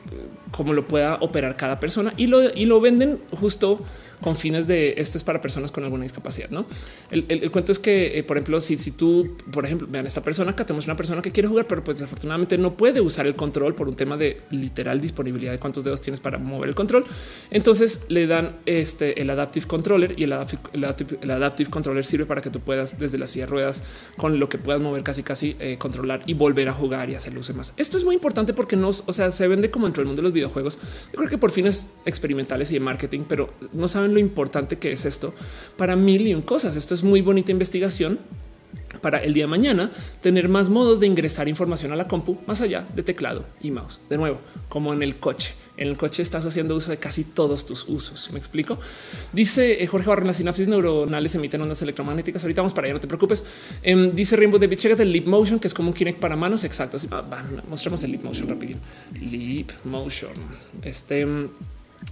cómo 0.51 0.73
lo 0.73 0.87
pueda 0.87 1.15
operar 1.15 1.55
cada 1.57 1.79
persona 1.79 2.13
y 2.17 2.27
lo, 2.27 2.53
y 2.53 2.65
lo 2.65 2.81
venden 2.81 3.21
justo 3.31 3.83
con 4.21 4.35
fines 4.35 4.67
de 4.67 4.95
esto 4.97 5.17
es 5.17 5.23
para 5.23 5.41
personas 5.41 5.71
con 5.71 5.83
alguna 5.83 6.03
discapacidad. 6.03 6.49
No, 6.49 6.65
el, 7.09 7.49
cuento 7.51 7.71
es 7.71 7.79
que, 7.79 8.19
eh, 8.19 8.23
por 8.23 8.37
ejemplo, 8.37 8.61
si, 8.61 8.77
si 8.77 8.91
tú, 8.91 9.35
por 9.51 9.65
ejemplo, 9.65 9.87
vean 9.89 10.05
esta 10.07 10.21
persona, 10.21 10.51
acá 10.51 10.65
tenemos 10.65 10.85
una 10.85 10.95
persona 10.95 11.21
que 11.21 11.31
quiere 11.31 11.49
jugar, 11.49 11.67
pero 11.67 11.83
pues 11.83 11.97
desafortunadamente 11.97 12.57
no 12.57 12.77
puede 12.77 13.01
usar 13.01 13.27
el 13.27 13.35
control 13.35 13.75
por 13.75 13.87
un 13.87 13.95
tema 13.95 14.17
de 14.17 14.41
literal 14.51 15.01
disponibilidad 15.01 15.51
de 15.51 15.59
cuántos 15.59 15.83
dedos 15.83 16.01
tienes 16.01 16.19
para 16.19 16.37
mover 16.37 16.69
el 16.69 16.75
control. 16.75 17.05
Entonces 17.49 18.05
le 18.09 18.27
dan 18.27 18.57
este 18.65 19.21
el 19.21 19.29
adaptive 19.29 19.65
controller 19.67 20.13
y 20.17 20.23
el 20.23 20.33
adaptive, 20.33 20.61
el 21.21 21.31
adaptive, 21.31 21.69
controller 21.69 22.05
sirve 22.05 22.25
para 22.25 22.41
que 22.41 22.49
tú 22.49 22.59
puedas 22.59 22.99
desde 22.99 23.17
las 23.17 23.31
silla 23.31 23.45
de 23.45 23.51
ruedas 23.51 23.83
con 24.17 24.39
lo 24.39 24.49
que 24.49 24.57
puedas 24.57 24.81
mover 24.81 25.03
casi 25.03 25.23
casi 25.23 25.55
eh, 25.59 25.77
controlar 25.77 26.21
y 26.25 26.33
volver 26.33 26.69
a 26.69 26.73
jugar 26.73 27.09
y 27.09 27.15
hacer 27.15 27.33
luce 27.33 27.53
más. 27.53 27.73
Esto 27.77 27.97
es 27.97 28.03
muy 28.03 28.15
importante 28.15 28.53
porque 28.53 28.75
nos, 28.75 29.03
o 29.07 29.13
sea, 29.13 29.31
se 29.31 29.47
vende 29.47 29.71
como 29.71 29.85
dentro 29.85 30.01
del 30.01 30.07
mundo 30.07 30.21
de 30.21 30.27
los 30.27 30.33
videojuegos. 30.33 30.77
Yo 31.11 31.17
creo 31.17 31.29
que 31.29 31.37
por 31.37 31.51
fines 31.51 31.93
experimentales 32.05 32.71
y 32.71 32.75
de 32.75 32.79
marketing, 32.79 33.21
pero 33.27 33.53
no 33.73 33.87
saben 33.87 34.10
lo 34.11 34.19
importante 34.19 34.77
que 34.77 34.91
es 34.91 35.05
esto 35.05 35.33
para 35.77 35.95
mil 35.95 36.27
y 36.27 36.33
un 36.33 36.41
cosas. 36.41 36.75
Esto 36.75 36.93
es 36.93 37.03
muy 37.03 37.21
bonita 37.21 37.51
investigación 37.51 38.19
para 39.01 39.19
el 39.19 39.33
día 39.33 39.43
de 39.43 39.47
mañana 39.47 39.91
tener 40.21 40.49
más 40.49 40.69
modos 40.69 40.99
de 40.99 41.07
ingresar 41.07 41.47
información 41.47 41.91
a 41.91 41.95
la 41.95 42.07
compu 42.07 42.37
más 42.45 42.61
allá 42.61 42.85
de 42.95 43.03
teclado 43.03 43.45
y 43.61 43.71
mouse. 43.71 43.99
De 44.09 44.17
nuevo, 44.17 44.39
como 44.69 44.93
en 44.93 45.03
el 45.03 45.17
coche. 45.17 45.53
En 45.77 45.87
el 45.87 45.97
coche 45.97 46.21
estás 46.21 46.45
haciendo 46.45 46.75
uso 46.75 46.91
de 46.91 46.97
casi 46.97 47.23
todos 47.23 47.65
tus 47.65 47.85
usos. 47.87 48.29
Me 48.31 48.37
explico. 48.37 48.77
Dice 49.33 49.81
eh, 49.81 49.87
Jorge 49.87 50.07
Barron, 50.07 50.27
las 50.27 50.37
sinapsis 50.37 50.67
neuronales 50.67 51.33
emiten 51.35 51.61
ondas 51.61 51.81
electromagnéticas. 51.81 52.43
Ahorita 52.43 52.61
vamos 52.61 52.73
para 52.73 52.85
allá, 52.85 52.93
no 52.93 52.99
te 52.99 53.07
preocupes. 53.07 53.43
Em, 53.81 54.13
dice 54.13 54.35
Rainbow 54.35 54.59
David, 54.59 54.77
checa 54.77 55.01
el 55.01 55.11
Leap 55.11 55.25
Motion, 55.27 55.59
que 55.59 55.67
es 55.67 55.73
como 55.73 55.89
un 55.89 55.93
Kinect 55.95 56.19
para 56.19 56.35
manos. 56.35 56.63
Exacto. 56.65 56.97
mostramos 57.69 58.03
el 58.03 58.11
Leap 58.11 58.23
Motion 58.23 58.49
rápido. 58.49 58.77
Leap 59.19 59.71
Motion. 59.85 60.33
Este 60.83 61.25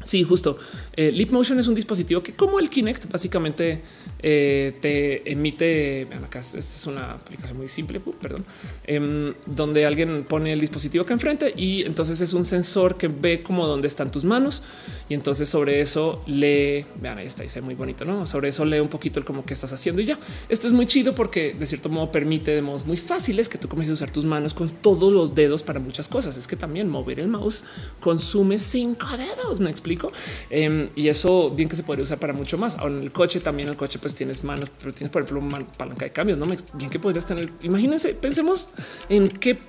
Sí, 0.03 0.23
justo. 0.23 0.57
Eh, 0.95 1.11
Leap 1.11 1.31
Motion 1.31 1.59
es 1.59 1.67
un 1.67 1.75
dispositivo 1.75 2.23
que, 2.23 2.33
como 2.33 2.59
el 2.59 2.69
Kinect, 2.69 3.11
básicamente 3.11 3.81
eh, 4.21 4.77
te 4.81 5.29
emite. 5.29 6.05
Vean 6.09 6.23
acá, 6.23 6.39
esta 6.39 6.57
es 6.59 6.85
una 6.87 7.11
aplicación 7.11 7.57
muy 7.57 7.67
simple, 7.67 7.99
perdón, 7.99 8.45
em, 8.85 9.33
donde 9.45 9.85
alguien 9.85 10.23
pone 10.23 10.53
el 10.53 10.59
dispositivo 10.59 11.03
acá 11.03 11.13
enfrente 11.13 11.53
y 11.55 11.83
entonces 11.83 12.21
es 12.21 12.33
un 12.33 12.45
sensor 12.45 12.97
que 12.97 13.07
ve 13.07 13.43
como 13.43 13.67
dónde 13.67 13.87
están 13.87 14.11
tus 14.11 14.23
manos 14.23 14.63
y 15.09 15.15
entonces 15.15 15.49
sobre 15.49 15.81
eso 15.81 16.23
lee. 16.27 16.85
Vean, 17.01 17.17
ahí 17.17 17.27
está, 17.27 17.43
dice 17.43 17.61
muy 17.61 17.75
bonito, 17.75 18.05
no? 18.05 18.25
Sobre 18.25 18.49
eso 18.49 18.63
lee 18.65 18.79
un 18.79 18.89
poquito 18.89 19.19
el 19.19 19.25
como 19.25 19.43
que 19.45 19.53
estás 19.53 19.73
haciendo 19.73 20.01
y 20.01 20.05
ya. 20.05 20.19
Esto 20.47 20.67
es 20.67 20.73
muy 20.73 20.85
chido 20.85 21.13
porque 21.13 21.53
de 21.53 21.65
cierto 21.65 21.89
modo 21.89 22.11
permite 22.11 22.51
de 22.51 22.61
modos 22.61 22.85
muy 22.85 22.97
fáciles 22.97 23.49
que 23.49 23.57
tú 23.57 23.67
comiences 23.67 23.91
a 23.91 24.05
usar 24.05 24.13
tus 24.13 24.23
manos 24.23 24.53
con 24.53 24.69
todos 24.69 25.11
los 25.11 25.35
dedos 25.35 25.61
para 25.61 25.79
muchas 25.79 26.07
cosas. 26.07 26.37
Es 26.37 26.47
que 26.47 26.55
también 26.55 26.87
mover 26.89 27.19
el 27.19 27.27
mouse 27.27 27.65
consume 27.99 28.59
cinco 28.59 29.07
dedos. 29.17 29.59
Me 29.59 29.69
explico. 29.79 30.11
Em, 30.49 30.89
y 30.95 31.07
eso 31.07 31.51
bien 31.51 31.69
que 31.69 31.75
se 31.75 31.83
podría 31.83 32.03
usar 32.03 32.19
para 32.19 32.33
mucho 32.33 32.57
más. 32.57 32.77
Ahora 32.77 32.95
en 32.95 33.03
el 33.03 33.11
coche 33.11 33.39
también, 33.39 33.69
el 33.69 33.75
coche 33.75 33.99
pues 33.99 34.15
tienes 34.15 34.43
manos, 34.43 34.69
pero 34.79 34.93
tienes 34.93 35.11
por 35.11 35.23
ejemplo 35.23 35.39
una 35.39 35.65
palanca 35.67 36.05
de 36.05 36.11
cambios. 36.11 36.37
No 36.37 36.45
bien 36.45 36.89
que 36.89 36.99
podrías 36.99 37.25
tener. 37.25 37.51
Imagínense, 37.63 38.13
pensemos 38.13 38.69
en 39.09 39.29
qué 39.29 39.59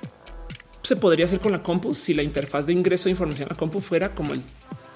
se 0.83 0.97
podría 0.97 1.27
hacer 1.27 1.41
con 1.41 1.53
la 1.53 1.63
compu 1.63 1.95
si 1.95 2.15
la 2.15 2.23
interfaz 2.23 2.67
de 2.67 2.73
ingreso 2.73 3.05
de 3.05 3.11
información 3.11 3.49
a 3.49 3.53
la 3.53 3.57
compu 3.57 3.81
fuera 3.81 4.15
como 4.15 4.33
el 4.33 4.43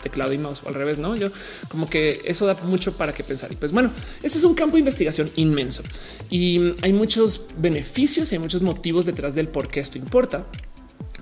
teclado 0.03 0.33
y 0.33 0.39
mouse 0.39 0.63
o 0.65 0.69
al 0.69 0.75
revés. 0.75 0.99
No, 0.99 1.17
yo 1.17 1.31
como 1.69 1.89
que 1.89 2.23
eso 2.25 2.47
da 2.47 2.55
mucho 2.65 2.93
para 2.93 3.13
qué 3.13 3.25
pensar. 3.25 3.53
Y 3.53 3.57
pues 3.57 3.73
bueno, 3.73 3.91
eso 4.23 4.39
es 4.39 4.45
un 4.45 4.55
campo 4.55 4.75
de 4.75 4.81
investigación 4.81 5.31
inmenso 5.37 5.83
y 6.31 6.75
hay 6.83 6.93
muchos 6.93 7.47
beneficios 7.59 8.31
y 8.33 8.37
hay 8.37 8.39
muchos 8.39 8.63
motivos 8.63 9.07
detrás 9.07 9.35
del 9.35 9.49
por 9.49 9.69
qué 9.69 9.81
esto 9.81 9.99
importa. 9.99 10.47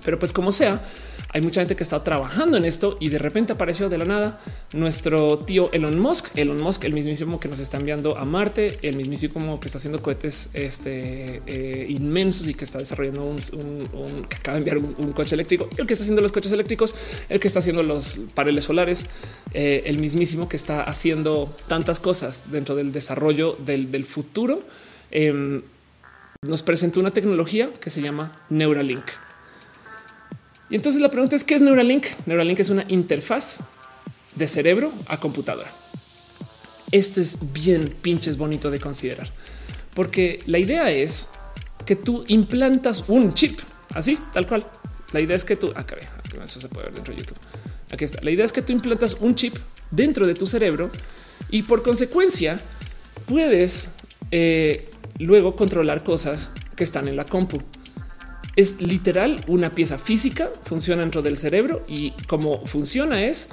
Pero 0.05 0.18
pues 0.18 0.32
como 0.32 0.51
sea, 0.51 0.84
hay 1.33 1.41
mucha 1.41 1.62
gente 1.62 1.76
que 1.76 1.83
está 1.83 2.05
trabajando 2.05 2.57
en 2.57 2.64
esto 2.64 2.99
y 3.01 3.09
de 3.09 3.18
repente 3.18 3.55
apareció 3.55 3.89
de 3.89 3.97
la 3.97 4.05
nada 4.05 4.39
nuestro 4.72 5.39
tío 5.41 5.70
Elon 5.72 5.99
Musk, 5.99 6.37
Elon 6.37 6.61
Musk, 6.61 6.85
el 6.85 6.93
mismísimo 6.93 7.41
que 7.41 7.49
nos 7.49 7.59
está 7.59 7.78
enviando 7.78 8.18
a 8.18 8.24
Marte, 8.24 8.78
el 8.83 8.97
mismísimo 8.97 9.59
que 9.59 9.66
está 9.66 9.78
haciendo 9.78 10.03
cohetes 10.03 10.51
este, 10.53 11.43
eh, 11.47 11.87
inmensos 11.89 12.49
y 12.49 12.55
que 12.55 12.64
está 12.64 12.78
desarrollando 12.78 13.24
un, 13.24 14.26
que 14.28 14.37
acaba 14.37 14.59
de 14.59 14.59
enviar 14.59 14.78
un, 14.78 15.12
coche 15.12 15.35
eléctrico 15.35 15.68
y 15.76 15.80
el 15.80 15.87
que 15.87 15.95
está 15.95 16.03
haciendo 16.03 16.22
los 16.22 16.33
coches 16.33 16.53
eléctricos, 16.53 16.95
el 17.28 17.41
que 17.41 17.49
está 17.49 17.61
haciendo 17.61 17.83
los 17.83 18.18
paneles 18.35 18.64
solares, 18.64 19.07
eh, 19.55 19.83
el 19.87 19.99
mismísimo 19.99 20.49
que 20.49 20.57
está 20.57 20.83
haciendo 20.83 21.55
tantas 21.66 22.01
cosas 22.01 22.51
dentro 22.51 22.74
del 22.74 22.93
desarrollo 22.93 23.57
del, 23.64 24.05
futuro. 24.05 24.61
Em, 25.11 25.62
nos 26.43 26.62
presentó 26.62 26.99
una 26.99 27.12
tecnología 27.12 27.70
que 27.80 27.89
se 27.89 28.03
llama 28.03 28.43
Neuralink. 28.51 29.05
Y 30.72 30.76
entonces 30.76 31.02
la 31.02 31.10
pregunta 31.10 31.36
es 31.36 31.44
qué 31.44 31.54
es 31.54 31.60
Neuralink. 31.60 32.06
Neuralink 32.24 32.58
es 32.58 32.70
una 32.70 32.86
interfaz 32.88 33.60
de 34.34 34.48
cerebro 34.48 34.90
a 35.06 35.20
computadora. 35.20 35.70
Esto 36.90 37.20
es 37.20 37.52
bien 37.52 37.94
pinches 38.00 38.38
bonito 38.38 38.70
de 38.70 38.80
considerar, 38.80 39.30
porque 39.94 40.42
la 40.46 40.58
idea 40.58 40.90
es 40.90 41.28
que 41.84 41.94
tú 41.94 42.24
implantas 42.26 43.04
un 43.08 43.34
chip 43.34 43.60
así, 43.94 44.18
tal 44.32 44.46
cual. 44.46 44.66
La 45.12 45.20
idea 45.20 45.36
es 45.36 45.44
que 45.44 45.56
tú 45.56 45.70
acá, 45.76 45.94
eso 46.42 46.58
se 46.58 46.68
puede 46.68 46.86
ver 46.86 46.94
dentro 46.94 47.12
de 47.12 47.20
YouTube. 47.20 47.38
Aquí 47.90 48.04
está. 48.04 48.22
La 48.22 48.30
idea 48.30 48.46
es 48.46 48.52
que 48.52 48.62
tú 48.62 48.72
implantas 48.72 49.18
un 49.20 49.34
chip 49.34 49.54
dentro 49.90 50.26
de 50.26 50.32
tu 50.32 50.46
cerebro 50.46 50.90
y 51.50 51.64
por 51.64 51.82
consecuencia 51.82 52.58
puedes 53.26 53.90
eh, 54.30 54.88
luego 55.18 55.54
controlar 55.54 56.02
cosas 56.02 56.50
que 56.74 56.84
están 56.84 57.08
en 57.08 57.16
la 57.16 57.26
compu 57.26 57.60
es 58.57 58.80
literal 58.80 59.44
una 59.46 59.72
pieza 59.72 59.98
física, 59.98 60.50
funciona 60.64 61.03
dentro 61.03 61.22
del 61.22 61.38
cerebro 61.38 61.82
y 61.88 62.12
como 62.26 62.64
funciona 62.66 63.24
es 63.24 63.48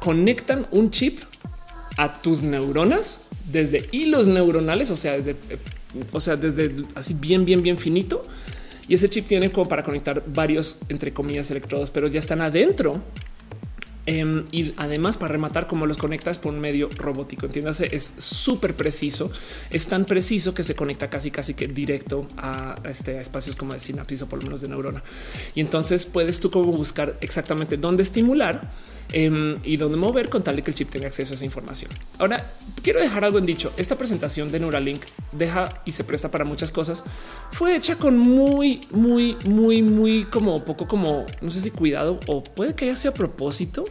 conectan 0.00 0.66
un 0.70 0.90
chip 0.90 1.20
a 1.96 2.20
tus 2.22 2.42
neuronas 2.42 3.22
desde 3.50 3.88
hilos 3.92 4.26
neuronales, 4.26 4.90
o 4.90 4.96
sea, 4.96 5.12
desde, 5.12 5.32
eh, 5.32 5.58
o 6.12 6.20
sea, 6.20 6.36
desde 6.36 6.74
así 6.94 7.14
bien, 7.14 7.44
bien, 7.44 7.62
bien 7.62 7.78
finito. 7.78 8.24
Y 8.88 8.94
ese 8.94 9.08
chip 9.08 9.26
tiene 9.26 9.52
como 9.52 9.68
para 9.68 9.84
conectar 9.84 10.22
varios, 10.26 10.78
entre 10.88 11.12
comillas, 11.12 11.50
electrodos, 11.50 11.90
pero 11.90 12.08
ya 12.08 12.18
están 12.18 12.40
adentro 12.40 13.02
Em, 14.10 14.42
y 14.50 14.74
además 14.76 15.16
para 15.16 15.30
rematar 15.30 15.68
cómo 15.68 15.86
los 15.86 15.96
conectas 15.96 16.36
por 16.36 16.52
un 16.52 16.58
medio 16.58 16.90
robótico. 16.96 17.46
Entiéndase, 17.46 17.94
es 17.94 18.12
súper 18.18 18.74
preciso, 18.74 19.30
es 19.70 19.86
tan 19.86 20.04
preciso 20.04 20.52
que 20.52 20.64
se 20.64 20.74
conecta 20.74 21.08
casi 21.08 21.30
casi 21.30 21.54
que 21.54 21.68
directo 21.68 22.26
a, 22.36 22.76
este, 22.86 23.18
a 23.18 23.20
espacios 23.20 23.54
como 23.54 23.72
de 23.72 23.78
sinapsis 23.78 24.22
o 24.22 24.28
por 24.28 24.40
lo 24.40 24.46
menos 24.46 24.62
de 24.62 24.68
neurona. 24.68 25.04
Y 25.54 25.60
entonces 25.60 26.06
puedes 26.06 26.40
tú 26.40 26.50
como 26.50 26.72
buscar 26.72 27.18
exactamente 27.20 27.76
dónde 27.76 28.02
estimular 28.02 28.72
Em, 29.12 29.56
y 29.64 29.76
dónde 29.76 29.96
mover 29.96 30.28
con 30.28 30.42
tal 30.42 30.56
de 30.56 30.62
que 30.62 30.70
el 30.70 30.76
chip 30.76 30.90
tenga 30.90 31.08
acceso 31.08 31.32
a 31.32 31.36
esa 31.36 31.44
información. 31.44 31.90
Ahora 32.18 32.52
quiero 32.82 33.00
dejar 33.00 33.24
algo 33.24 33.38
en 33.38 33.46
dicho. 33.46 33.72
Esta 33.76 33.96
presentación 33.96 34.52
de 34.52 34.60
Neuralink 34.60 35.04
deja 35.32 35.82
y 35.84 35.92
se 35.92 36.04
presta 36.04 36.30
para 36.30 36.44
muchas 36.44 36.70
cosas. 36.70 37.04
Fue 37.52 37.74
hecha 37.74 37.96
con 37.96 38.18
muy, 38.18 38.80
muy, 38.90 39.36
muy, 39.44 39.82
muy 39.82 40.24
como 40.24 40.64
poco 40.64 40.86
como 40.86 41.26
no 41.40 41.50
sé 41.50 41.60
si 41.60 41.70
cuidado 41.70 42.20
o 42.26 42.44
puede 42.44 42.74
que 42.74 42.86
haya 42.86 42.96
sido 42.96 43.12
a 43.12 43.14
propósito. 43.14 43.84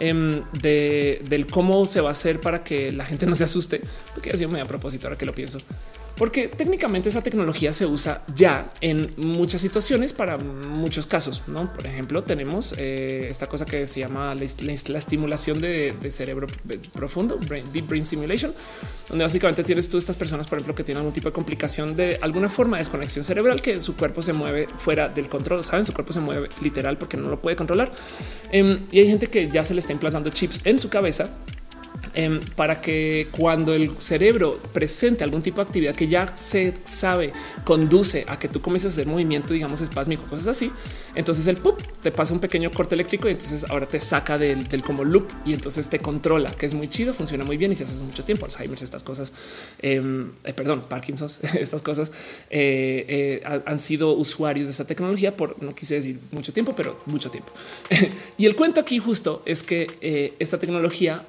em, 0.00 0.42
de, 0.52 1.22
del 1.28 1.46
cómo 1.46 1.86
se 1.86 2.00
va 2.00 2.08
a 2.08 2.12
hacer 2.12 2.40
para 2.40 2.64
que 2.64 2.90
la 2.90 3.04
gente 3.04 3.24
no 3.26 3.36
se 3.36 3.44
asuste, 3.44 3.82
porque 4.14 4.30
ha 4.30 4.36
sido 4.36 4.48
muy 4.48 4.58
a 4.58 4.66
propósito 4.66 5.06
ahora 5.06 5.16
que 5.16 5.26
lo 5.26 5.34
pienso 5.34 5.58
porque 6.16 6.48
técnicamente 6.48 7.08
esa 7.08 7.22
tecnología 7.22 7.72
se 7.72 7.86
usa 7.86 8.22
ya 8.34 8.72
en 8.80 9.12
muchas 9.16 9.60
situaciones 9.60 10.12
para 10.12 10.36
muchos 10.38 11.06
casos. 11.06 11.42
¿no? 11.46 11.72
Por 11.72 11.86
ejemplo, 11.86 12.22
tenemos 12.22 12.74
eh, 12.76 13.26
esta 13.30 13.46
cosa 13.46 13.66
que 13.66 13.86
se 13.86 14.00
llama 14.00 14.34
la, 14.34 14.44
estimulación 14.44 15.60
de, 15.60 15.96
cerebro 16.10 16.46
profundo, 16.92 17.38
deep 17.72 17.86
brain 17.86 18.04
simulation, 18.04 18.52
donde 19.08 19.24
básicamente 19.24 19.64
tienes 19.64 19.88
tú 19.88 19.98
estas 19.98 20.16
personas, 20.16 20.46
por 20.46 20.58
ejemplo, 20.58 20.74
que 20.74 20.84
tienen 20.84 20.98
algún 20.98 21.12
tipo 21.12 21.28
de 21.28 21.32
complicación 21.32 21.94
de 21.94 22.18
alguna 22.20 22.48
forma 22.48 22.76
de 22.76 22.82
desconexión 22.82 23.24
cerebral, 23.24 23.62
que 23.62 23.80
su 23.80 23.96
cuerpo 23.96 24.22
se 24.22 24.32
mueve 24.32 24.68
fuera 24.76 25.08
del 25.08 25.28
control. 25.28 25.64
Saben, 25.64 25.84
su 25.84 25.92
cuerpo 25.92 26.12
se 26.12 26.20
mueve 26.20 26.48
literal 26.60 26.98
porque 26.98 27.16
no 27.16 27.28
lo 27.28 27.40
puede 27.40 27.56
controlar. 27.56 27.92
Em, 28.50 28.86
y 28.90 29.00
hay 29.00 29.06
gente 29.06 29.26
que 29.28 29.48
ya 29.48 29.64
se 29.64 29.74
le 29.74 29.80
está 29.80 29.92
implantando 29.92 30.30
chips 30.30 30.60
en 30.64 30.78
su 30.78 30.88
cabeza 30.88 31.30
Em, 32.14 32.40
para 32.56 32.82
que 32.82 33.28
cuando 33.30 33.72
el 33.72 33.90
cerebro 33.98 34.60
presente 34.74 35.24
algún 35.24 35.40
tipo 35.40 35.56
de 35.56 35.62
actividad 35.62 35.94
que 35.94 36.08
ya 36.08 36.26
se 36.26 36.74
sabe 36.82 37.32
conduce 37.64 38.26
a 38.28 38.38
que 38.38 38.48
tú 38.48 38.60
comiences 38.60 38.92
a 38.92 38.92
hacer 38.92 39.06
movimiento, 39.06 39.54
digamos 39.54 39.80
espásmico, 39.80 40.24
cosas 40.24 40.48
así, 40.48 40.70
entonces 41.14 41.46
el 41.46 41.56
pup 41.56 41.80
te 42.02 42.10
pasa 42.10 42.34
un 42.34 42.40
pequeño 42.40 42.70
corte 42.70 42.96
eléctrico 42.96 43.28
y 43.28 43.32
entonces 43.32 43.64
ahora 43.66 43.86
te 43.86 43.98
saca 43.98 44.36
del, 44.36 44.68
como 44.82 45.04
loop 45.04 45.26
y 45.46 45.54
entonces 45.54 45.88
te 45.88 46.00
controla, 46.00 46.50
que 46.52 46.66
es 46.66 46.74
muy 46.74 46.86
chido, 46.86 47.14
funciona 47.14 47.44
muy 47.44 47.56
bien 47.56 47.72
y 47.72 47.76
si 47.76 47.84
haces 47.84 48.02
mucho 48.02 48.24
tiempo 48.24 48.44
Alzheimer, 48.44 48.82
estas 48.82 49.02
cosas, 49.02 49.32
em, 49.78 50.32
eh, 50.44 50.52
perdón, 50.52 50.84
Parkinson's, 50.86 51.38
estas 51.54 51.80
cosas 51.80 52.12
eh, 52.50 53.40
eh, 53.42 53.62
han 53.64 53.78
sido 53.78 54.12
usuarios 54.12 54.66
de 54.66 54.72
esa 54.72 54.86
tecnología 54.86 55.34
por 55.34 55.62
no 55.62 55.74
quise 55.74 55.94
decir 55.94 56.20
mucho 56.30 56.52
tiempo, 56.52 56.74
pero 56.76 57.00
mucho 57.06 57.30
tiempo. 57.30 57.52
y 58.36 58.44
el 58.44 58.54
cuento 58.54 58.82
aquí 58.82 58.98
justo 58.98 59.42
es 59.46 59.62
que 59.62 60.34
esta 60.38 60.58
tecnología 60.58 61.24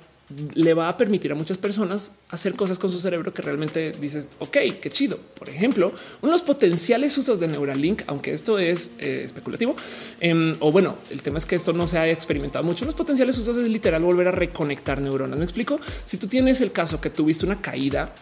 le 0.54 0.74
va 0.74 0.90
a 0.90 0.98
permitir 0.98 1.32
a 1.32 1.36
muchas 1.36 1.58
personas 1.58 2.14
hacer 2.30 2.54
cosas 2.54 2.80
con 2.80 2.90
su 2.90 3.00
cerebro 3.00 3.34
que 3.34 3.42
realmente 3.42 3.92
dices, 3.92 4.30
ok, 4.40 4.58
qué 4.82 4.90
chido. 4.90 5.18
Por 5.18 5.50
ejemplo, 5.50 5.88
uno 6.22 6.32
de 6.32 6.32
los 6.32 6.42
potenciales 6.42 7.18
usos 7.18 7.40
de 7.40 7.48
Neuralink, 7.48 8.04
aunque 8.08 8.34
esto 8.34 8.60
es 8.60 8.94
eh, 9.00 9.22
especulativo, 9.24 9.76
em, 10.20 10.54
o 10.60 10.72
bueno, 10.72 10.98
el 11.10 11.22
tema 11.22 11.38
es 11.38 11.46
que 11.46 11.56
esto 11.56 11.74
no 11.74 11.88
se 11.88 11.98
ha 11.98 12.10
experimentado 12.10 12.64
mucho. 12.64 12.86
Los 12.86 12.96
potenciales 12.96 13.38
usos 13.38 13.58
es 13.58 13.68
literal 13.68 14.04
volver 14.04 14.28
a 14.28 14.32
reconectar 14.32 15.02
neuronas. 15.02 15.38
Me 15.38 15.46
explico. 15.46 15.80
Si 16.06 16.18
tú 16.18 16.28
tienes 16.28 16.62
el 16.62 16.72
caso 16.72 17.02
que 17.02 17.10
tuviste 17.10 17.46
una 17.46 17.62
caída 17.62 18.14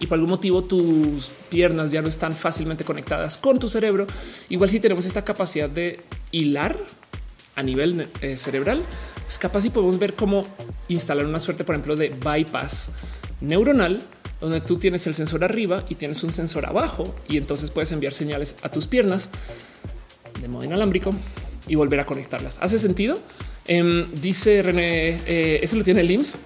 y 0.00 0.06
por 0.06 0.16
algún 0.16 0.30
motivo 0.30 0.64
tus 0.64 1.30
piernas 1.50 1.90
ya 1.90 2.02
no 2.02 2.08
están 2.08 2.34
fácilmente 2.34 2.84
conectadas 2.84 3.36
con 3.36 3.58
tu 3.58 3.68
cerebro, 3.68 4.06
igual 4.48 4.70
si 4.70 4.80
tenemos 4.80 5.04
esta 5.04 5.24
capacidad 5.24 5.68
de 5.68 6.00
hilar 6.30 6.76
a 7.54 7.62
nivel 7.62 8.08
eh, 8.20 8.36
cerebral, 8.36 8.82
es 9.32 9.38
capaz 9.38 9.64
y 9.64 9.70
podemos 9.70 9.98
ver 9.98 10.12
cómo 10.12 10.42
instalar 10.88 11.24
una 11.24 11.40
suerte, 11.40 11.64
por 11.64 11.74
ejemplo, 11.74 11.96
de 11.96 12.10
bypass 12.10 12.90
neuronal, 13.40 14.02
donde 14.40 14.60
tú 14.60 14.76
tienes 14.76 15.06
el 15.06 15.14
sensor 15.14 15.42
arriba 15.42 15.84
y 15.88 15.94
tienes 15.94 16.22
un 16.22 16.32
sensor 16.32 16.66
abajo 16.66 17.14
y 17.30 17.38
entonces 17.38 17.70
puedes 17.70 17.90
enviar 17.92 18.12
señales 18.12 18.56
a 18.62 18.68
tus 18.68 18.86
piernas 18.86 19.30
de 20.38 20.48
modo 20.48 20.64
inalámbrico 20.64 21.12
y 21.66 21.76
volver 21.76 22.00
a 22.00 22.04
conectarlas. 22.04 22.58
¿Hace 22.60 22.78
sentido? 22.78 23.18
Em, 23.66 24.06
dice 24.20 24.62
René, 24.62 25.18
eh, 25.26 25.60
eso 25.62 25.76
lo 25.76 25.84
tiene 25.84 26.02
el 26.02 26.10
IMSS 26.10 26.36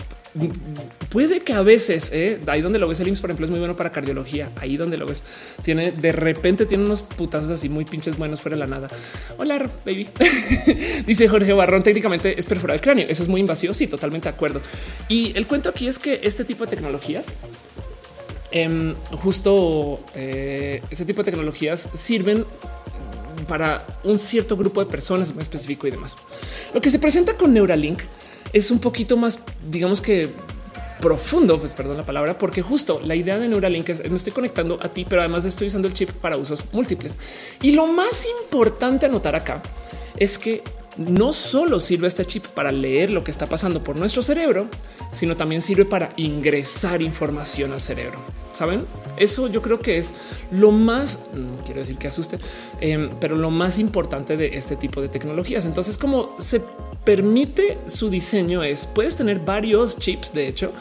puede 1.10 1.40
que 1.40 1.52
a 1.52 1.62
veces 1.62 2.10
eh, 2.12 2.40
ahí 2.46 2.60
donde 2.60 2.78
lo 2.78 2.88
ves 2.88 3.00
el 3.00 3.08
IMSS, 3.08 3.20
por 3.20 3.30
ejemplo, 3.30 3.46
es 3.46 3.50
muy 3.50 3.58
bueno 3.58 3.76
para 3.76 3.90
cardiología. 3.90 4.50
Ahí 4.56 4.76
donde 4.76 4.96
lo 4.96 5.06
ves, 5.06 5.24
tiene 5.62 5.92
de 5.92 6.12
repente 6.12 6.66
tiene 6.66 6.84
unos 6.84 7.02
putazos 7.02 7.50
así 7.50 7.68
muy 7.68 7.84
pinches 7.84 8.16
buenos 8.16 8.40
fuera 8.40 8.56
de 8.56 8.60
la 8.60 8.66
nada. 8.66 8.88
Hola, 9.38 9.70
baby. 9.84 10.08
Dice 11.06 11.28
Jorge 11.28 11.52
Barrón. 11.52 11.82
Técnicamente 11.82 12.38
es 12.38 12.46
perforar 12.46 12.76
el 12.76 12.80
cráneo. 12.80 13.06
Eso 13.08 13.22
es 13.22 13.28
muy 13.28 13.40
invasivo. 13.40 13.74
Sí, 13.74 13.86
totalmente 13.86 14.28
de 14.28 14.34
acuerdo. 14.34 14.60
Y 15.08 15.36
el 15.36 15.46
cuento 15.46 15.70
aquí 15.70 15.86
es 15.86 15.98
que 15.98 16.20
este 16.22 16.44
tipo 16.44 16.64
de 16.64 16.70
tecnologías 16.70 17.26
em, 18.50 18.94
justo 19.12 20.04
eh, 20.14 20.82
ese 20.90 21.04
tipo 21.04 21.22
de 21.22 21.30
tecnologías 21.30 21.88
sirven 21.94 22.44
para 23.48 23.86
un 24.04 24.18
cierto 24.18 24.56
grupo 24.56 24.84
de 24.84 24.90
personas 24.90 25.32
muy 25.34 25.42
específico 25.42 25.86
y 25.86 25.90
demás. 25.90 26.16
Lo 26.74 26.80
que 26.80 26.90
se 26.90 26.98
presenta 26.98 27.34
con 27.34 27.52
Neuralink 27.52 28.02
es 28.56 28.70
un 28.70 28.78
poquito 28.78 29.18
más, 29.18 29.38
digamos 29.68 30.00
que 30.00 30.30
profundo, 31.00 31.60
pues 31.60 31.74
perdón 31.74 31.98
la 31.98 32.06
palabra, 32.06 32.38
porque 32.38 32.62
justo 32.62 33.02
la 33.04 33.14
idea 33.14 33.38
de 33.38 33.48
Neuralink 33.48 33.90
es 33.90 34.10
me 34.10 34.16
estoy 34.16 34.32
conectando 34.32 34.78
a 34.82 34.88
ti, 34.88 35.04
pero 35.06 35.20
además 35.20 35.44
estoy 35.44 35.66
usando 35.66 35.86
el 35.88 35.92
chip 35.92 36.10
para 36.10 36.38
usos 36.38 36.64
múltiples. 36.72 37.16
Y 37.60 37.72
lo 37.72 37.86
más 37.86 38.26
importante 38.40 39.04
a 39.04 39.08
notar 39.10 39.36
acá 39.36 39.62
es 40.16 40.38
que 40.38 40.62
no 40.98 41.32
solo 41.32 41.80
sirve 41.80 42.06
este 42.06 42.24
chip 42.24 42.46
para 42.46 42.72
leer 42.72 43.10
lo 43.10 43.22
que 43.22 43.30
está 43.30 43.46
pasando 43.46 43.82
por 43.82 43.98
nuestro 43.98 44.22
cerebro, 44.22 44.68
sino 45.12 45.36
también 45.36 45.62
sirve 45.62 45.84
para 45.84 46.08
ingresar 46.16 47.02
información 47.02 47.72
al 47.72 47.80
cerebro. 47.80 48.18
Saben, 48.52 48.86
eso 49.18 49.48
yo 49.48 49.60
creo 49.60 49.80
que 49.80 49.98
es 49.98 50.14
lo 50.50 50.70
más, 50.70 51.20
no 51.34 51.62
quiero 51.64 51.80
decir 51.80 51.98
que 51.98 52.08
asuste, 52.08 52.38
em, 52.80 53.10
pero 53.20 53.36
lo 53.36 53.50
más 53.50 53.78
importante 53.78 54.38
de 54.38 54.56
este 54.56 54.76
tipo 54.76 55.02
de 55.02 55.08
tecnologías. 55.08 55.66
Entonces, 55.66 55.98
como 55.98 56.34
se 56.38 56.62
permite 57.04 57.78
su 57.86 58.10
diseño 58.10 58.64
es 58.64 58.86
puedes 58.86 59.14
tener 59.14 59.40
varios 59.40 59.98
chips, 59.98 60.32
de 60.32 60.48
hecho, 60.48 60.72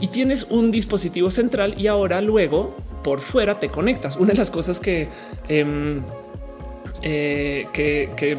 y 0.00 0.08
tienes 0.08 0.48
un 0.50 0.70
dispositivo 0.70 1.30
central 1.30 1.74
y 1.78 1.86
ahora 1.86 2.20
luego 2.20 2.76
por 3.02 3.20
fuera 3.20 3.58
te 3.58 3.68
conectas. 3.68 4.16
Una 4.16 4.28
de 4.32 4.38
las 4.38 4.50
cosas 4.50 4.78
que, 4.78 5.08
em, 5.48 6.02
eh, 7.02 7.66
que, 7.72 8.38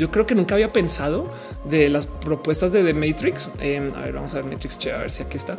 yo 0.00 0.10
creo 0.10 0.26
que 0.26 0.34
nunca 0.34 0.54
había 0.54 0.72
pensado 0.72 1.28
de 1.68 1.90
las 1.90 2.06
propuestas 2.06 2.72
de 2.72 2.82
The 2.82 2.94
Matrix. 2.94 3.50
Em, 3.60 3.92
a 3.94 4.00
ver, 4.00 4.14
vamos 4.14 4.32
a 4.32 4.40
ver 4.40 4.46
Matrix, 4.46 4.78
a 4.86 4.98
ver 4.98 5.10
si 5.10 5.22
aquí 5.22 5.36
está. 5.36 5.58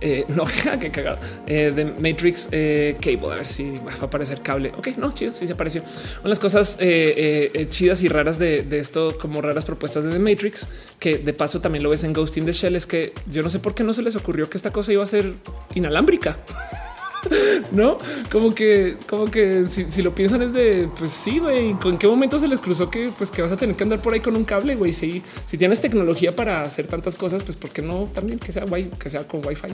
Eh, 0.00 0.24
no, 0.28 0.42
qué 0.80 0.90
cagado. 0.90 1.18
Eh, 1.46 1.70
de 1.70 1.84
Matrix 1.84 2.48
eh, 2.50 2.96
Cable, 3.00 3.32
a 3.32 3.36
ver 3.36 3.46
si 3.46 3.78
va 3.78 3.92
a 4.00 4.04
aparecer 4.06 4.42
cable. 4.42 4.72
Ok, 4.76 4.88
no, 4.96 5.12
chido, 5.12 5.32
sí 5.36 5.46
se 5.46 5.52
apareció. 5.52 5.82
Una 5.82 6.22
de 6.24 6.28
las 6.30 6.40
cosas 6.40 6.78
chidas 7.70 8.02
y 8.02 8.08
raras 8.08 8.40
de, 8.40 8.66
esto, 8.72 9.16
como 9.18 9.40
raras 9.40 9.64
propuestas 9.64 10.02
de 10.02 10.10
The 10.10 10.18
Matrix, 10.18 10.66
que 10.98 11.18
de 11.18 11.32
paso 11.32 11.60
también 11.60 11.84
lo 11.84 11.90
ves 11.90 12.02
en 12.02 12.12
Ghost 12.12 12.36
in 12.38 12.44
the 12.44 12.52
Shell, 12.52 12.74
es 12.74 12.86
que 12.86 13.12
yo 13.30 13.44
no 13.44 13.50
sé 13.50 13.60
por 13.60 13.76
qué 13.76 13.84
no 13.84 13.92
se 13.92 14.02
les 14.02 14.16
ocurrió 14.16 14.50
que 14.50 14.56
esta 14.56 14.72
cosa 14.72 14.92
iba 14.92 15.04
a 15.04 15.06
ser 15.06 15.32
inalámbrica. 15.76 16.36
no 17.72 17.98
como 18.30 18.54
que, 18.54 18.96
como 19.08 19.26
que 19.26 19.66
si, 19.68 20.02
lo 20.02 20.14
piensan 20.14 20.42
es 20.42 20.52
de 20.52 20.88
pues 20.98 21.10
sí, 21.10 21.38
güey. 21.38 21.76
¿En 21.84 21.98
qué 21.98 22.06
momento 22.06 22.38
se 22.38 22.48
les 22.48 22.58
cruzó 22.58 22.90
que 22.90 23.10
pues 23.16 23.30
que 23.30 23.42
vas 23.42 23.52
a 23.52 23.56
tener 23.56 23.76
que 23.76 23.82
andar 23.82 24.00
por 24.00 24.14
ahí 24.14 24.20
con 24.20 24.36
un 24.36 24.44
cable? 24.44 24.74
Güey, 24.74 24.92
si, 24.92 25.22
si 25.44 25.58
tienes 25.58 25.80
tecnología 25.80 26.34
para 26.34 26.62
hacer 26.62 26.86
tantas 26.86 27.16
cosas, 27.16 27.42
pues 27.42 27.56
por 27.56 27.70
qué 27.70 27.82
no 27.82 28.08
también 28.12 28.38
que 28.38 28.52
sea 28.52 28.64
guay, 28.64 28.90
que 28.98 29.10
sea 29.10 29.26
con 29.26 29.44
wifi, 29.46 29.68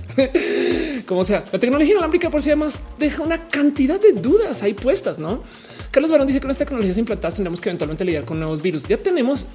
como 1.07 1.25
sea. 1.25 1.45
La 1.53 1.59
tecnología 1.59 1.93
inalámbrica 1.93 2.31
por 2.31 2.43
sí 2.43 2.51
además 2.51 2.81
deja 2.99 3.23
una 3.23 3.49
cantidad 3.49 4.01
de 4.01 4.13
dudas 4.13 4.63
ahí 4.63 4.75
puestas, 4.75 5.19
no? 5.19 5.43
Carlos 5.91 6.11
Barón 6.11 6.27
dice 6.27 6.39
que 6.39 6.43
con 6.43 6.49
las 6.49 6.59
tecnologías 6.59 6.97
implantadas 6.97 7.37
tenemos 7.37 7.61
que 7.61 7.69
eventualmente 7.69 8.05
lidiar 8.05 8.25
con 8.25 8.39
nuevos 8.39 8.63
virus. 8.63 8.89
Ya 8.89 8.97
tenemos, 8.97 9.47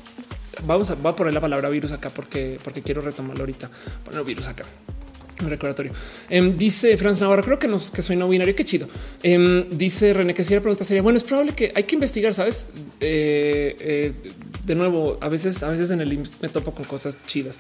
vamos 0.65 0.91
a, 0.91 0.95
voy 0.95 1.11
a 1.11 1.15
poner 1.15 1.33
la 1.33 1.41
palabra 1.41 1.67
virus 1.69 1.91
acá 1.91 2.11
porque, 2.11 2.59
porque 2.63 2.83
quiero 2.83 3.01
retomarlo 3.01 3.41
ahorita. 3.41 3.69
Poner 4.05 4.23
virus 4.23 4.47
acá. 4.47 4.63
Recordatorio. 5.39 5.91
Em, 6.29 6.57
dice 6.57 6.97
Franz 6.97 7.21
Navarro, 7.21 7.43
creo 7.43 7.59
que, 7.59 7.67
nos, 7.67 7.91
que 7.91 8.01
soy 8.01 8.15
no 8.15 8.27
binario. 8.27 8.55
Qué 8.55 8.65
chido. 8.65 8.87
Em, 9.21 9.69
dice 9.69 10.13
René 10.13 10.33
que 10.33 10.43
si 10.43 10.55
la 10.55 10.61
pregunta 10.61 10.83
sería, 10.83 11.01
bueno, 11.03 11.17
es 11.17 11.23
probable 11.23 11.53
que 11.53 11.71
hay 11.75 11.83
que 11.83 11.95
investigar, 11.95 12.33
sabes? 12.33 12.69
Eh, 12.99 13.75
eh, 13.79 14.13
de 14.65 14.75
nuevo, 14.75 15.17
a 15.21 15.29
veces, 15.29 15.61
a 15.61 15.69
veces 15.69 15.91
en 15.91 16.01
el 16.01 16.11
IMSS 16.11 16.33
me 16.41 16.49
topo 16.49 16.73
con 16.73 16.85
cosas 16.85 17.17
chidas. 17.25 17.59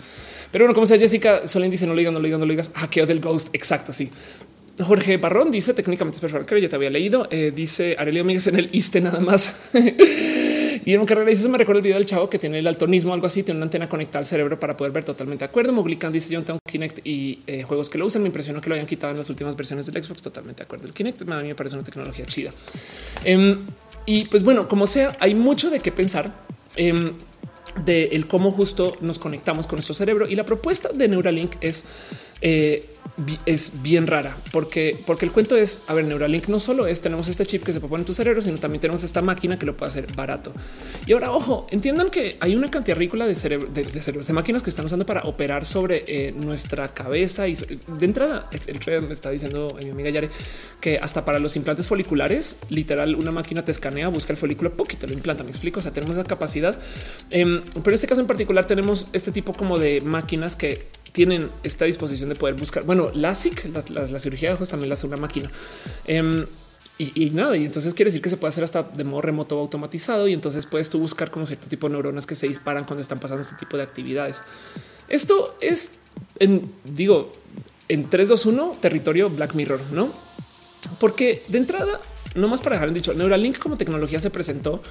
Pero 0.51 0.65
bueno, 0.65 0.73
como 0.73 0.87
sea 0.87 0.97
Jessica 0.97 1.45
Solín 1.45 1.69
dice, 1.69 1.85
no 1.85 1.93
lo 1.93 1.99
digas, 1.99 2.13
no 2.13 2.19
lo 2.19 2.25
digas, 2.25 2.39
no 2.39 2.45
lo 2.45 2.51
digas. 2.51 2.71
Hackeo 2.73 3.05
del 3.05 3.19
Ghost. 3.19 3.49
Exacto, 3.53 3.91
sí. 3.91 4.09
Jorge 4.83 5.17
Barrón 5.17 5.51
dice 5.51 5.73
técnicamente 5.73 6.17
es 6.17 6.21
perfecto. 6.21 6.47
Creo 6.47 6.59
ya 6.59 6.69
te 6.69 6.75
había 6.75 6.89
leído. 6.89 7.27
Eh, 7.31 7.51
dice 7.55 7.95
Arelio 7.97 8.23
Míguez 8.23 8.47
en 8.47 8.57
el 8.57 8.69
ISTE 8.71 9.01
nada 9.01 9.19
más. 9.19 9.55
Y 10.85 10.93
en 10.93 11.05
carrera 11.05 11.31
eso 11.31 11.49
me 11.49 11.57
recuerda 11.57 11.79
el 11.79 11.83
video 11.83 11.97
del 11.97 12.05
chavo 12.05 12.29
que 12.29 12.39
tiene 12.39 12.59
el 12.59 12.67
altonismo, 12.67 13.13
algo 13.13 13.27
así, 13.27 13.43
tiene 13.43 13.57
una 13.57 13.65
antena 13.65 13.87
conectada 13.89 14.19
al 14.19 14.25
cerebro 14.25 14.59
para 14.59 14.75
poder 14.75 14.91
ver 14.93 15.03
totalmente 15.03 15.45
de 15.45 15.49
acuerdo. 15.49 15.73
Moglican 15.73 16.11
dice 16.11 16.33
yo 16.33 16.41
tengo 16.43 16.59
Kinect 16.69 17.05
y 17.05 17.39
eh, 17.47 17.63
juegos 17.63 17.89
que 17.89 17.97
lo 17.97 18.05
usan. 18.05 18.21
Me 18.21 18.27
impresionó 18.27 18.61
que 18.61 18.69
lo 18.69 18.75
hayan 18.75 18.87
quitado 18.87 19.11
en 19.11 19.17
las 19.17 19.29
últimas 19.29 19.55
versiones 19.55 19.85
del 19.85 20.03
Xbox. 20.03 20.21
Totalmente 20.21 20.59
de 20.59 20.65
acuerdo. 20.65 20.87
El 20.87 20.93
Kinect 20.93 21.23
me 21.23 21.55
parece 21.55 21.75
una 21.75 21.85
tecnología 21.85 22.25
chida. 22.25 22.51
Em, 23.23 23.57
y 24.05 24.25
pues 24.25 24.43
bueno, 24.43 24.67
como 24.67 24.87
sea, 24.87 25.17
hay 25.19 25.33
mucho 25.33 25.69
de 25.69 25.79
qué 25.79 25.91
pensar. 25.91 26.31
Em, 26.75 27.13
de 27.85 28.05
el 28.05 28.27
cómo 28.27 28.51
justo 28.51 28.95
nos 29.01 29.19
conectamos 29.19 29.67
con 29.67 29.77
nuestro 29.77 29.93
cerebro 29.93 30.27
y 30.27 30.35
la 30.35 30.45
propuesta 30.45 30.89
de 30.89 31.07
Neuralink 31.07 31.51
es 31.61 31.85
eh, 32.41 32.89
es 33.45 33.81
bien 33.81 34.05
rara 34.05 34.37
porque, 34.51 35.01
porque 35.05 35.25
el 35.25 35.31
cuento 35.31 35.55
es 35.55 35.81
a 35.87 35.93
ver, 35.93 36.05
Neuralink 36.05 36.47
no 36.47 36.59
solo 36.59 36.87
es 36.87 37.01
tenemos 37.01 37.27
este 37.27 37.45
chip 37.45 37.63
que 37.63 37.73
se 37.73 37.79
pone 37.79 38.01
en 38.01 38.05
tu 38.05 38.13
cerebro, 38.13 38.41
sino 38.41 38.57
también 38.57 38.81
tenemos 38.81 39.03
esta 39.03 39.21
máquina 39.21 39.57
que 39.57 39.65
lo 39.65 39.75
puede 39.75 39.89
hacer 39.89 40.13
barato. 40.13 40.53
Y 41.05 41.13
ahora, 41.13 41.31
ojo, 41.31 41.67
entiendan 41.71 42.09
que 42.09 42.37
hay 42.39 42.55
una 42.55 42.69
cantidad 42.69 42.97
ridícula 42.97 43.25
de 43.25 43.35
cerebro, 43.35 43.69
de, 43.69 43.85
cerebros, 43.85 44.27
de 44.27 44.33
máquinas 44.33 44.63
que 44.63 44.69
están 44.69 44.85
usando 44.85 45.05
para 45.05 45.21
operar 45.21 45.65
sobre 45.65 46.03
eh, 46.07 46.31
nuestra 46.31 46.93
cabeza. 46.93 47.47
Y 47.47 47.55
de 47.55 48.05
entrada, 48.05 48.49
el 48.51 49.01
me 49.01 49.13
está 49.13 49.29
diciendo 49.29 49.75
mi 49.83 49.89
amiga 49.89 50.09
Yare 50.09 50.29
que 50.81 50.99
hasta 50.99 51.25
para 51.25 51.39
los 51.39 51.55
implantes 51.55 51.87
foliculares, 51.87 52.57
literal, 52.69 53.15
una 53.15 53.31
máquina 53.31 53.63
te 53.63 53.71
escanea, 53.71 54.09
busca 54.09 54.33
el 54.33 54.37
folículo, 54.37 54.75
poquito 54.75 55.07
lo 55.07 55.13
implanta. 55.13 55.43
Me 55.43 55.49
explico. 55.49 55.79
O 55.79 55.83
sea, 55.83 55.93
tenemos 55.93 56.17
esa 56.17 56.25
capacidad. 56.25 56.77
Em, 57.31 57.63
pero 57.63 57.89
en 57.89 57.93
este 57.93 58.07
caso 58.07 58.21
en 58.21 58.27
particular, 58.27 58.65
tenemos 58.65 59.07
este 59.13 59.31
tipo 59.31 59.53
como 59.53 59.79
de 59.79 60.01
máquinas 60.01 60.55
que 60.55 60.87
tienen 61.17 61.49
esta 61.63 61.85
disposición 61.85 62.29
de 62.29 62.35
poder 62.35 62.53
buscar. 62.53 62.83
Bueno, 62.83 63.09
LASIK, 63.11 63.71
la, 63.89 64.19
cirugía 64.19 64.49
de 64.49 64.53
ojos 64.55 64.69
también 64.69 64.89
la 64.89 64.93
hace 64.93 65.07
una 65.07 65.17
máquina. 65.17 65.49
Em, 66.05 66.45
y, 66.99 67.31
nada, 67.31 67.57
y 67.57 67.65
entonces 67.65 67.95
quiere 67.95 68.09
decir 68.11 68.21
que 68.21 68.29
se 68.29 68.37
puede 68.37 68.49
hacer 68.49 68.63
hasta 68.63 68.83
de 68.83 69.03
modo 69.03 69.23
remoto 69.23 69.57
automatizado 69.57 70.27
y 70.27 70.33
entonces 70.33 70.67
puedes 70.67 70.91
tú 70.91 70.99
buscar 70.99 71.31
como 71.31 71.47
cierto 71.47 71.67
tipo 71.67 71.87
de 71.87 71.93
neuronas 71.93 72.27
que 72.27 72.35
se 72.35 72.47
disparan 72.47 72.85
cuando 72.85 73.01
están 73.01 73.19
pasando 73.19 73.41
este 73.41 73.55
tipo 73.55 73.77
de 73.77 73.83
actividades. 73.83 74.43
Esto 75.09 75.57
es, 75.59 76.01
en, 76.37 76.71
digo, 76.83 77.31
en 77.87 78.11
3, 78.11 78.29
2, 78.29 78.45
1, 78.45 78.77
territorio 78.79 79.31
Black 79.31 79.55
Mirror, 79.55 79.81
¿no? 79.91 80.13
Porque 80.99 81.41
de 81.47 81.57
entrada, 81.57 81.99
no 82.35 82.47
más 82.47 82.61
para 82.61 82.75
dejar 82.75 82.89
en 82.89 82.93
dicho, 82.93 83.15
Neuralink 83.15 83.57
como 83.57 83.75
tecnología 83.75 84.19
se 84.19 84.29
presentó 84.29 84.83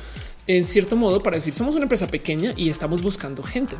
en 0.46 0.64
cierto 0.64 0.96
modo 0.96 1.22
para 1.22 1.36
decir 1.36 1.52
somos 1.52 1.74
una 1.74 1.84
empresa 1.84 2.08
pequeña 2.08 2.54
y 2.56 2.70
estamos 2.70 3.02
buscando 3.02 3.42
gente. 3.42 3.76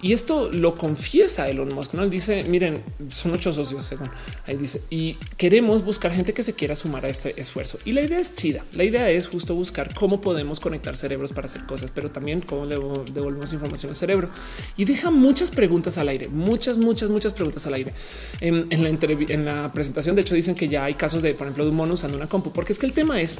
Y 0.00 0.12
esto 0.12 0.50
lo 0.52 0.74
confiesa 0.74 1.48
Elon 1.48 1.74
Musk. 1.74 1.94
¿no? 1.94 2.06
Dice, 2.06 2.44
miren, 2.44 2.82
son 3.08 3.32
ocho 3.32 3.52
socios, 3.52 3.84
según 3.84 4.10
ahí 4.46 4.56
dice, 4.56 4.82
y 4.90 5.14
queremos 5.36 5.82
buscar 5.82 6.12
gente 6.12 6.34
que 6.34 6.42
se 6.42 6.52
quiera 6.52 6.76
sumar 6.76 7.06
a 7.06 7.08
este 7.08 7.40
esfuerzo. 7.40 7.78
Y 7.84 7.92
la 7.92 8.02
idea 8.02 8.18
es 8.18 8.34
chida. 8.34 8.64
La 8.72 8.84
idea 8.84 9.08
es 9.10 9.28
justo 9.28 9.54
buscar 9.54 9.94
cómo 9.94 10.20
podemos 10.20 10.60
conectar 10.60 10.96
cerebros 10.96 11.32
para 11.32 11.46
hacer 11.46 11.64
cosas, 11.64 11.90
pero 11.90 12.10
también 12.10 12.42
cómo 12.42 12.66
le 12.66 12.76
devolvemos 13.12 13.52
información 13.52 13.90
al 13.90 13.96
cerebro. 13.96 14.28
Y 14.76 14.84
deja 14.84 15.10
muchas 15.10 15.50
preguntas 15.50 15.96
al 15.96 16.08
aire, 16.08 16.28
muchas, 16.28 16.76
muchas, 16.76 17.08
muchas 17.08 17.32
preguntas 17.32 17.66
al 17.66 17.74
aire. 17.74 17.94
En, 18.40 18.82
la, 18.82 18.88
en 18.88 19.44
la 19.44 19.72
presentación, 19.72 20.16
de 20.16 20.22
hecho, 20.22 20.34
dicen 20.34 20.54
que 20.54 20.68
ya 20.68 20.84
hay 20.84 20.94
casos 20.94 21.22
de, 21.22 21.34
por 21.34 21.46
ejemplo, 21.46 21.64
de 21.64 21.70
un 21.70 21.76
mono 21.76 21.94
usando 21.94 22.16
una 22.16 22.28
compu, 22.28 22.52
porque 22.52 22.72
es 22.72 22.78
que 22.78 22.86
el 22.86 22.92
tema 22.92 23.20
es, 23.20 23.38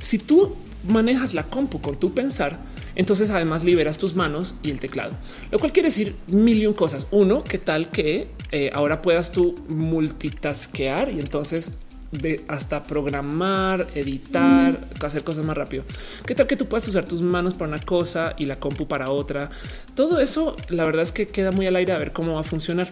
si 0.00 0.18
tú 0.18 0.54
manejas 0.86 1.34
la 1.34 1.44
compu 1.44 1.80
con 1.80 1.96
tu 1.96 2.14
pensar, 2.14 2.58
entonces 2.94 3.30
además 3.30 3.64
liberas 3.64 3.98
tus 3.98 4.14
manos 4.14 4.56
y 4.62 4.70
el 4.70 4.80
teclado, 4.80 5.12
lo 5.50 5.58
cual 5.58 5.72
quiere 5.72 5.88
decir 5.88 6.14
mil 6.28 6.62
y 6.62 6.66
un 6.66 6.74
cosas. 6.74 7.06
Uno, 7.10 7.42
qué 7.42 7.58
tal 7.58 7.90
que 7.90 8.28
eh, 8.52 8.70
ahora 8.72 9.02
puedas 9.02 9.32
tú 9.32 9.54
multitasquear 9.68 11.12
y 11.12 11.20
entonces 11.20 11.78
de 12.12 12.44
hasta 12.48 12.84
programar, 12.84 13.88
editar, 13.94 14.88
hacer 15.02 15.24
cosas 15.24 15.44
más 15.44 15.56
rápido. 15.56 15.84
¿Qué 16.24 16.34
tal 16.34 16.46
que 16.46 16.56
tú 16.56 16.66
puedas 16.66 16.86
usar 16.86 17.04
tus 17.04 17.20
manos 17.20 17.54
para 17.54 17.68
una 17.68 17.80
cosa 17.80 18.34
y 18.38 18.46
la 18.46 18.58
compu 18.60 18.86
para 18.86 19.10
otra? 19.10 19.50
Todo 19.94 20.20
eso, 20.20 20.56
la 20.68 20.84
verdad 20.84 21.02
es 21.02 21.12
que 21.12 21.26
queda 21.26 21.50
muy 21.50 21.66
al 21.66 21.76
aire 21.76 21.92
a 21.92 21.98
ver 21.98 22.12
cómo 22.12 22.34
va 22.34 22.40
a 22.40 22.44
funcionar. 22.44 22.88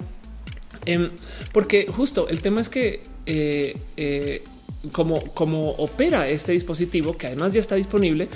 Em, 0.85 1.11
porque 1.53 1.87
justo 1.89 2.29
el 2.29 2.41
tema 2.41 2.61
es 2.61 2.69
que 2.69 3.05
eh, 3.27 3.77
eh, 3.97 4.43
como, 4.91 5.71
opera 5.79 6.29
este 6.29 6.53
dispositivo, 6.53 7.17
que 7.17 7.29
además 7.29 7.53
ya 7.53 7.61
está 7.61 7.77
disponible, 7.77 8.29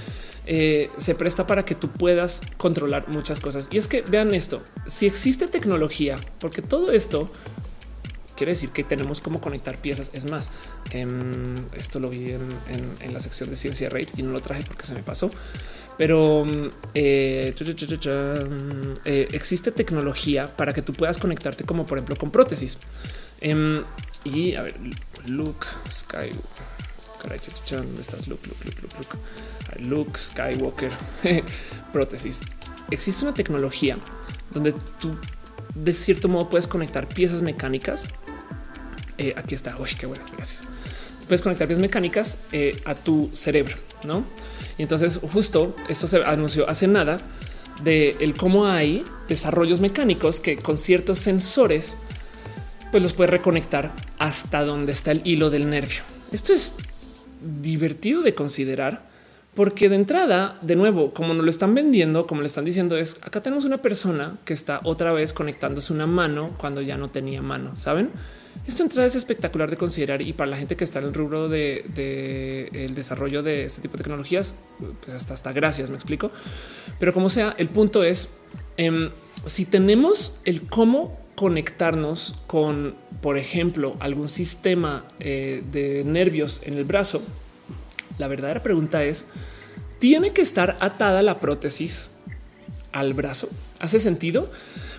eh, 0.46 0.90
se 0.96 1.14
presta 1.14 1.46
para 1.46 1.64
que 1.64 1.74
tú 1.74 1.88
puedas 1.88 2.42
controlar 2.56 3.08
muchas 3.08 3.40
cosas. 3.40 3.68
Y 3.70 3.78
es 3.78 3.88
que 3.88 4.02
vean 4.02 4.34
esto, 4.34 4.62
si 4.86 5.06
existe 5.06 5.48
tecnología, 5.48 6.20
porque 6.38 6.62
todo 6.62 6.92
esto 6.92 7.30
quiere 8.36 8.52
decir 8.52 8.70
que 8.70 8.84
tenemos 8.84 9.20
cómo 9.20 9.40
conectar 9.40 9.78
piezas. 9.78 10.10
Es 10.14 10.30
más, 10.30 10.52
em, 10.90 11.64
esto 11.74 11.98
lo 11.98 12.10
vi 12.10 12.32
en, 12.32 13.12
la 13.12 13.20
sección 13.20 13.50
de 13.50 13.56
ciencia 13.56 13.88
rate 13.88 14.12
y 14.16 14.22
no 14.22 14.30
lo 14.30 14.40
traje 14.40 14.62
porque 14.64 14.84
se 14.84 14.94
me 14.94 15.02
pasó. 15.02 15.30
Pero 15.98 16.44
eh, 16.94 17.54
eh, 19.04 19.28
existe 19.32 19.72
tecnología 19.72 20.46
para 20.54 20.74
que 20.74 20.82
tú 20.82 20.92
puedas 20.92 21.16
conectarte 21.16 21.64
como 21.64 21.86
por 21.86 21.98
ejemplo 21.98 22.16
con 22.16 22.30
prótesis. 22.30 22.78
Em, 23.40 23.82
y 24.26 24.54
a 24.54 24.62
ver, 24.62 24.74
Luke 25.28 25.66
Sky. 25.90 26.32
estás? 27.98 28.28
Luke, 28.28 28.46
Luke, 28.48 28.64
Luke, 28.64 28.96
Luke, 28.98 29.88
Luke 29.88 30.18
Skywalker. 30.18 30.90
Prótesis. 31.92 32.42
Existe 32.90 33.24
una 33.24 33.34
tecnología 33.34 33.98
donde 34.52 34.72
tú 35.00 35.16
de 35.74 35.92
cierto 35.92 36.28
modo 36.28 36.48
puedes 36.48 36.66
conectar 36.66 37.08
piezas 37.08 37.42
mecánicas. 37.42 38.06
Eh, 39.18 39.34
aquí 39.36 39.54
está. 39.54 39.76
Uy, 39.78 39.90
qué 39.98 40.06
bueno. 40.06 40.24
Gracias. 40.36 40.64
Puedes 41.26 41.42
conectar 41.42 41.66
piezas 41.66 41.80
mecánicas 41.80 42.40
eh, 42.52 42.80
a 42.84 42.94
tu 42.94 43.30
cerebro, 43.32 43.76
no? 44.04 44.24
Y 44.78 44.82
entonces, 44.82 45.18
justo 45.32 45.74
esto 45.88 46.06
se 46.06 46.24
anunció 46.24 46.68
hace 46.68 46.86
nada 46.86 47.20
de 47.82 48.16
el 48.20 48.36
cómo 48.36 48.66
hay 48.66 49.04
desarrollos 49.28 49.80
mecánicos 49.80 50.40
que 50.40 50.56
con 50.56 50.76
ciertos 50.76 51.18
sensores 51.18 51.96
pues 52.90 53.02
los 53.02 53.12
puede 53.12 53.30
reconectar 53.30 53.92
hasta 54.18 54.64
donde 54.64 54.92
está 54.92 55.12
el 55.12 55.22
hilo 55.24 55.50
del 55.50 55.68
nervio. 55.70 56.00
Esto 56.32 56.52
es 56.52 56.76
divertido 57.40 58.22
de 58.22 58.34
considerar 58.34 59.06
porque 59.54 59.88
de 59.88 59.96
entrada, 59.96 60.58
de 60.60 60.76
nuevo, 60.76 61.14
como 61.14 61.32
nos 61.32 61.42
lo 61.42 61.50
están 61.50 61.74
vendiendo, 61.74 62.26
como 62.26 62.42
le 62.42 62.46
están 62.46 62.66
diciendo, 62.66 62.96
es 62.98 63.18
acá 63.22 63.40
tenemos 63.40 63.64
una 63.64 63.78
persona 63.78 64.36
que 64.44 64.52
está 64.52 64.80
otra 64.84 65.12
vez 65.12 65.32
conectándose 65.32 65.94
una 65.94 66.06
mano 66.06 66.54
cuando 66.58 66.82
ya 66.82 66.98
no 66.98 67.08
tenía 67.08 67.40
mano. 67.40 67.74
Saben? 67.74 68.10
Esto 68.66 68.82
entrada 68.82 69.06
es 69.06 69.14
espectacular 69.14 69.70
de 69.70 69.78
considerar 69.78 70.20
y 70.20 70.34
para 70.34 70.50
la 70.50 70.58
gente 70.58 70.76
que 70.76 70.84
está 70.84 70.98
en 70.98 71.06
el 71.06 71.14
rubro 71.14 71.48
de, 71.48 72.68
el 72.72 72.94
desarrollo 72.94 73.42
de 73.42 73.64
este 73.64 73.80
tipo 73.80 73.96
de 73.96 74.02
tecnologías, 74.02 74.56
pues 75.02 75.14
hasta 75.14 75.32
hasta 75.32 75.52
gracias, 75.52 75.88
me 75.88 75.96
explico. 75.96 76.30
Pero 76.98 77.14
como 77.14 77.30
sea, 77.30 77.54
el 77.56 77.70
punto 77.70 78.04
es 78.04 78.38
em, 78.76 79.10
si 79.46 79.64
tenemos 79.64 80.38
el 80.44 80.62
cómo 80.62 81.18
conectarnos 81.36 82.34
con, 82.46 82.96
por 83.20 83.38
ejemplo, 83.38 83.96
algún 84.00 84.28
sistema 84.28 85.04
eh, 85.20 85.62
de 85.70 86.02
nervios 86.04 86.62
en 86.64 86.74
el 86.74 86.84
brazo, 86.84 87.22
la 88.18 88.26
verdadera 88.26 88.62
pregunta 88.62 89.04
es, 89.04 89.26
¿tiene 89.98 90.30
que 90.30 90.42
estar 90.42 90.76
atada 90.80 91.22
la 91.22 91.38
prótesis 91.38 92.12
al 92.92 93.14
brazo? 93.14 93.48
¿Hace 93.78 93.98
sentido? 93.98 94.50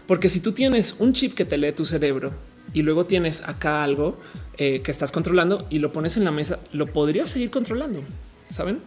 Porque 0.05 0.29
si 0.29 0.39
tú 0.39 0.51
tienes 0.51 0.95
un 0.99 1.13
chip 1.13 1.33
que 1.33 1.43
te 1.43 1.57
lee 1.57 1.71
tu 1.71 1.83
cerebro 1.83 2.31
y 2.73 2.83
luego 2.83 3.05
tienes 3.05 3.41
acá 3.41 3.83
algo 3.83 4.19
eh, 4.57 4.81
que 4.81 4.91
estás 4.91 5.11
controlando 5.11 5.65
y 5.69 5.79
lo 5.79 5.91
pones 5.91 6.17
en 6.17 6.23
la 6.23 6.31
mesa, 6.31 6.59
lo 6.71 6.87
podrías 6.93 7.29
seguir 7.29 7.49
controlando, 7.49 8.03
¿saben? 8.49 8.79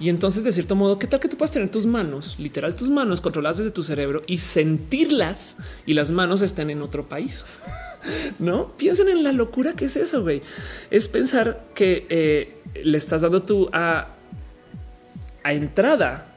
Y 0.00 0.08
entonces, 0.08 0.42
de 0.44 0.52
cierto 0.52 0.74
modo, 0.74 0.98
¿qué 0.98 1.06
tal 1.06 1.20
que 1.20 1.28
tú 1.28 1.36
puedas 1.36 1.52
tener 1.52 1.70
tus 1.70 1.84
manos, 1.84 2.36
literal 2.38 2.74
tus 2.74 2.88
manos 2.88 3.20
controladas 3.20 3.58
desde 3.58 3.70
tu 3.70 3.82
cerebro 3.82 4.22
y 4.26 4.38
sentirlas 4.38 5.58
y 5.84 5.92
las 5.92 6.10
manos 6.10 6.40
estén 6.40 6.70
en 6.70 6.80
otro 6.80 7.06
país? 7.06 7.44
no 8.38 8.72
piensen 8.76 9.10
en 9.10 9.22
la 9.22 9.32
locura 9.32 9.74
que 9.74 9.84
es 9.84 9.96
eso. 9.96 10.22
güey. 10.22 10.40
Es 10.90 11.08
pensar 11.08 11.66
que 11.74 12.06
eh, 12.08 12.62
le 12.82 12.96
estás 12.96 13.20
dando 13.20 13.42
tú 13.42 13.68
a, 13.72 14.08
a 15.44 15.52
entrada 15.52 16.29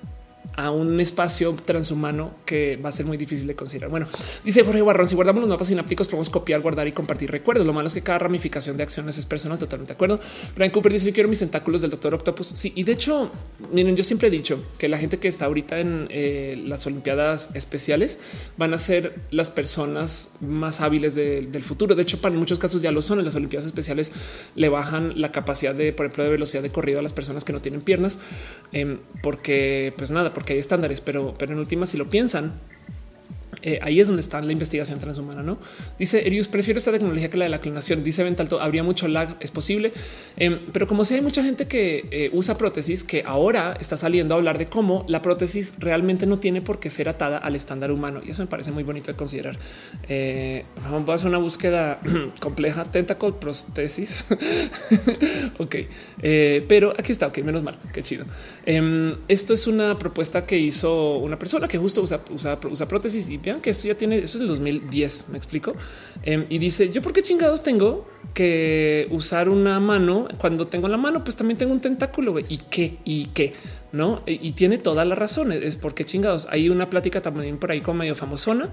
a 0.55 0.71
un 0.71 0.99
espacio 0.99 1.53
transhumano 1.53 2.35
que 2.45 2.77
va 2.77 2.89
a 2.89 2.91
ser 2.91 3.05
muy 3.05 3.17
difícil 3.17 3.47
de 3.47 3.55
considerar. 3.55 3.89
Bueno, 3.89 4.07
dice 4.43 4.63
Jorge 4.63 4.81
Barrón, 4.81 5.07
si 5.07 5.15
guardamos 5.15 5.41
los 5.41 5.49
mapas 5.49 5.67
sinápticos 5.67 6.07
podemos 6.07 6.29
copiar, 6.29 6.61
guardar 6.61 6.87
y 6.87 6.91
compartir 6.91 7.31
recuerdos. 7.31 7.65
Lo 7.65 7.73
malo 7.73 7.87
es 7.87 7.93
que 7.93 8.01
cada 8.01 8.19
ramificación 8.19 8.77
de 8.77 8.83
acciones 8.83 9.17
es 9.17 9.25
personal, 9.25 9.57
totalmente 9.57 9.93
de 9.93 9.95
acuerdo. 9.95 10.19
Brian 10.55 10.71
Cooper 10.71 10.91
dice 10.91 11.07
yo 11.07 11.13
quiero 11.13 11.29
mis 11.29 11.39
tentáculos 11.39 11.81
del 11.81 11.91
doctor 11.91 12.13
Octopus. 12.13 12.47
Sí, 12.47 12.71
y 12.75 12.83
de 12.83 12.91
hecho, 12.91 13.31
miren, 13.71 13.95
yo 13.95 14.03
siempre 14.03 14.27
he 14.27 14.31
dicho 14.31 14.63
que 14.77 14.87
la 14.87 14.97
gente 14.97 15.17
que 15.17 15.27
está 15.27 15.45
ahorita 15.45 15.79
en 15.79 16.07
eh, 16.09 16.61
las 16.65 16.85
Olimpiadas 16.85 17.51
especiales 17.55 18.19
van 18.57 18.73
a 18.73 18.77
ser 18.77 19.15
las 19.31 19.49
personas 19.49 20.33
más 20.41 20.81
hábiles 20.81 21.15
del 21.15 21.63
futuro. 21.63 21.95
De 21.95 22.03
hecho, 22.03 22.19
para 22.21 22.35
muchos 22.35 22.59
casos 22.59 22.81
ya 22.81 22.91
lo 22.91 23.01
son. 23.01 23.19
En 23.19 23.25
las 23.25 23.35
Olimpiadas 23.35 23.65
especiales 23.65 24.11
le 24.55 24.69
bajan 24.69 25.19
la 25.19 25.31
capacidad 25.31 25.73
de, 25.73 25.93
por 25.93 26.05
ejemplo, 26.05 26.23
de 26.23 26.29
velocidad 26.29 26.61
de 26.61 26.69
corrido 26.69 26.99
a 26.99 27.01
las 27.01 27.13
personas 27.13 27.43
que 27.43 27.53
no 27.53 27.61
tienen 27.61 27.81
piernas, 27.81 28.19
em, 28.71 28.99
porque 29.21 29.93
pues 29.97 30.11
nada, 30.11 30.33
hay 30.51 30.59
estándares, 30.59 30.99
pero, 30.99 31.33
pero 31.39 31.53
en 31.53 31.59
última, 31.59 31.85
si 31.85 31.95
lo 31.97 32.09
piensan, 32.09 32.51
eh, 33.63 33.79
ahí 33.81 33.99
es 33.99 34.07
donde 34.07 34.21
está 34.21 34.41
la 34.41 34.51
investigación 34.51 34.99
transhumana. 34.99 35.41
No 35.41 35.57
dice 35.97 36.27
Erius, 36.27 36.49
prefiero 36.49 36.77
esta 36.77 36.91
tecnología 36.91 37.29
que 37.29 37.37
la 37.37 37.45
de 37.45 37.49
la 37.49 37.61
clonación. 37.61 38.03
Dice 38.03 38.23
Ventalto, 38.23 38.59
habría 38.59 38.83
mucho 38.83 39.07
lag, 39.07 39.37
es 39.39 39.51
posible, 39.51 39.93
em, 40.35 40.59
pero 40.73 40.85
como 40.85 41.05
si 41.05 41.15
hay 41.15 41.21
mucha 41.21 41.43
gente 41.43 41.65
que 41.65 42.07
eh, 42.11 42.29
usa 42.33 42.57
prótesis 42.57 43.03
que 43.03 43.23
ahora 43.25 43.77
está 43.79 43.95
saliendo 43.95 44.35
a 44.35 44.37
hablar 44.37 44.57
de 44.57 44.67
cómo 44.67 45.05
la 45.07 45.21
prótesis 45.21 45.75
realmente 45.79 46.25
no 46.25 46.39
tiene 46.39 46.61
por 46.61 46.79
qué 46.79 46.89
ser 46.89 47.07
atada 47.07 47.37
al 47.37 47.55
estándar 47.55 47.91
humano. 47.91 48.21
Y 48.23 48.31
eso 48.31 48.41
me 48.41 48.47
parece 48.47 48.71
muy 48.71 48.83
bonito 48.83 49.11
de 49.11 49.17
considerar. 49.17 49.57
Eh, 50.09 50.65
vamos 50.83 51.09
a 51.09 51.13
hacer 51.13 51.29
una 51.29 51.37
búsqueda 51.37 52.01
compleja. 52.41 52.83
Tentacle 52.83 53.31
prótesis. 53.31 54.25
ok, 55.57 55.75
pero 56.67 56.93
aquí 56.97 57.11
está. 57.13 57.27
Ok, 57.27 57.39
menos 57.39 57.63
mal. 57.63 57.79
Qué 57.93 58.03
chido. 58.03 58.25
Em, 58.65 59.15
esto 59.29 59.53
es 59.53 59.67
una 59.67 59.97
propuesta 59.97 60.45
que 60.45 60.57
hizo 60.57 61.17
una 61.17 61.39
persona 61.39 61.67
que 61.67 61.77
justo 61.77 62.01
usa 62.01 62.87
prótesis 62.87 63.29
y 63.29 63.37
Que 63.61 63.69
esto 63.69 63.87
ya 63.87 63.95
tiene, 63.95 64.17
eso 64.17 64.37
es 64.37 64.41
el 64.41 64.47
2010, 64.47 65.29
me 65.29 65.37
explico. 65.37 65.75
Em, 66.23 66.45
y 66.49 66.57
dice, 66.57 66.91
yo 66.91 67.01
por 67.01 67.13
qué 67.13 67.21
chingados 67.21 67.63
tengo 67.63 68.07
que 68.33 69.07
usar 69.11 69.49
una 69.49 69.79
mano 69.79 70.27
cuando 70.39 70.67
tengo 70.67 70.87
la 70.87 70.97
mano, 70.97 71.23
pues 71.23 71.35
también 71.35 71.57
tengo 71.57 71.71
un 71.71 71.81
tentáculo 71.81 72.39
y 72.39 72.57
qué 72.57 72.97
y 73.05 73.27
qué 73.27 73.53
no? 73.93 74.23
Y, 74.25 74.51
tiene 74.53 74.79
toda 74.79 75.05
la 75.05 75.13
razón. 75.13 75.51
Es 75.51 75.77
porque 75.77 76.03
chingados. 76.03 76.47
Hay 76.49 76.67
una 76.67 76.89
plática 76.89 77.21
también 77.21 77.57
por 77.57 77.71
ahí 77.71 77.79
como 77.79 77.99
medio 77.99 78.15
famosona, 78.15 78.69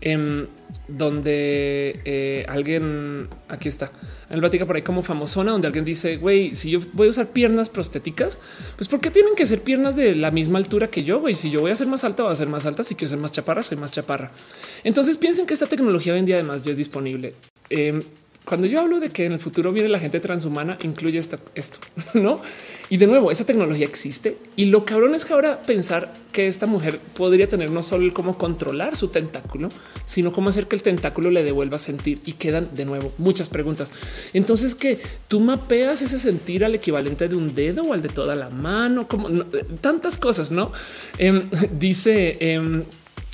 em, 0.00 0.48
donde 0.88 2.00
eh, 2.04 2.44
alguien 2.48 3.28
aquí 3.48 3.68
está. 3.68 3.92
Hay 4.28 4.34
una 4.34 4.40
plática 4.40 4.66
por 4.66 4.74
ahí 4.74 4.82
como 4.82 5.02
famosona, 5.02 5.52
donde 5.52 5.68
alguien 5.68 5.84
dice, 5.84 6.16
güey, 6.16 6.56
si 6.56 6.70
yo 6.70 6.80
voy 6.92 7.06
a 7.06 7.10
usar 7.10 7.28
piernas 7.28 7.70
prostéticas, 7.70 8.40
pues 8.76 8.88
¿por 8.88 9.00
qué 9.00 9.12
tienen 9.12 9.36
que 9.36 9.46
ser 9.46 9.62
piernas 9.62 9.94
de 9.94 10.16
la 10.16 10.32
misma 10.32 10.58
altura 10.58 10.88
que 10.88 11.04
yo? 11.04 11.20
Güey, 11.20 11.36
si 11.36 11.50
yo 11.50 11.60
voy 11.60 11.70
a 11.70 11.76
ser 11.76 11.86
más 11.86 12.02
alta, 12.02 12.24
voy 12.24 12.32
a 12.32 12.36
ser 12.36 12.48
más 12.48 12.66
alta. 12.66 12.82
Si 12.82 12.96
quiero 12.96 13.10
ser 13.10 13.20
más 13.20 13.30
chaparra, 13.30 13.62
soy 13.62 13.78
más 13.78 13.92
chaparra. 13.92 14.32
Entonces 14.82 15.18
piensen 15.18 15.46
que 15.46 15.54
esta 15.54 15.66
tecnología 15.66 16.12
hoy 16.14 16.18
en 16.18 16.26
día 16.26 16.34
además 16.34 16.64
ya 16.64 16.72
es 16.72 16.78
disponible. 16.78 17.34
Em, 17.70 18.02
cuando 18.44 18.66
yo 18.66 18.80
hablo 18.80 19.00
de 19.00 19.08
que 19.08 19.24
en 19.24 19.32
el 19.32 19.38
futuro 19.38 19.72
viene 19.72 19.88
la 19.88 19.98
gente 19.98 20.20
transhumana, 20.20 20.78
incluye 20.82 21.18
esto, 21.18 21.38
esto, 21.54 21.78
no? 22.14 22.42
Y 22.90 22.98
de 22.98 23.06
nuevo, 23.06 23.30
esa 23.30 23.46
tecnología 23.46 23.86
existe 23.86 24.36
y 24.56 24.66
lo 24.66 24.84
cabrón 24.84 25.14
es 25.14 25.24
que 25.24 25.32
ahora 25.32 25.62
pensar 25.62 26.12
que 26.32 26.46
esta 26.46 26.66
mujer 26.66 26.98
podría 27.16 27.48
tener 27.48 27.70
no 27.70 27.82
solo 27.82 28.04
el 28.04 28.12
cómo 28.12 28.36
controlar 28.36 28.96
su 28.96 29.08
tentáculo, 29.08 29.70
sino 30.04 30.32
cómo 30.32 30.50
hacer 30.50 30.66
que 30.66 30.76
el 30.76 30.82
tentáculo 30.82 31.30
le 31.30 31.42
devuelva 31.42 31.78
sentir 31.78 32.20
y 32.26 32.34
quedan 32.34 32.68
de 32.74 32.84
nuevo 32.84 33.12
muchas 33.18 33.48
preguntas. 33.48 33.92
Entonces, 34.34 34.74
que 34.74 35.00
tú 35.28 35.40
mapeas 35.40 36.02
ese 36.02 36.18
sentir 36.18 36.64
al 36.64 36.74
equivalente 36.74 37.28
de 37.28 37.36
un 37.36 37.54
dedo 37.54 37.82
o 37.82 37.92
al 37.94 38.02
de 38.02 38.10
toda 38.10 38.36
la 38.36 38.50
mano, 38.50 39.08
como 39.08 39.28
tantas 39.80 40.18
cosas, 40.18 40.52
no? 40.52 40.70
Em, 41.18 41.48
dice, 41.78 42.36
em, 42.40 42.84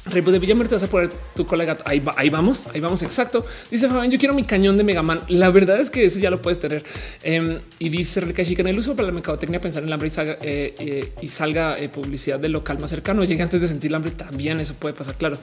Rey 0.07 0.23
de 0.23 0.39
Villamar, 0.39 0.67
te 0.67 0.75
vas 0.75 0.83
a 0.83 0.89
poner 0.89 1.11
tu 1.35 1.45
colega. 1.45 1.77
Ahí, 1.85 2.03
ahí 2.17 2.31
vamos, 2.31 2.65
ahí 2.73 2.81
vamos. 2.81 3.03
Exacto. 3.03 3.45
Dice 3.71 3.87
Fabián, 3.87 4.11
yo 4.11 4.19
quiero 4.19 4.33
mi 4.33 4.45
cañón 4.45 4.79
de 4.79 4.85
Megaman. 4.85 5.21
La 5.29 5.51
verdad 5.51 5.79
es 5.79 5.91
que 5.91 6.07
eso 6.07 6.19
ya 6.19 6.31
lo 6.31 6.41
puedes 6.41 6.59
tener. 6.59 6.83
Em, 7.23 7.61
y 7.79 7.91
dice 7.91 8.21
Rebeca 8.21 8.43
Chica, 8.43 8.63
en 8.63 8.69
el 8.69 8.79
uso 8.79 8.97
para 8.97 9.09
la 9.09 9.13
mercadotecnia, 9.13 9.61
pensar 9.61 9.83
en 9.83 9.89
el 9.89 9.93
hambre 9.93 10.09
y 10.09 10.11
salga, 10.11 10.39
eh, 10.41 10.75
eh, 10.79 11.13
eh, 11.79 11.89
publicidad 11.91 12.41
del 12.41 12.53
local 12.53 12.79
más 12.81 12.89
cercano. 12.89 13.25
Llegue 13.25 13.43
antes 13.43 13.61
de 13.61 13.69
sentir 13.69 13.91
el 13.91 13.97
hambre. 13.97 14.13
También 14.13 14.59
eso 14.61 14.75
puede 14.75 14.95
pasar. 14.95 15.17
Claro, 15.17 15.39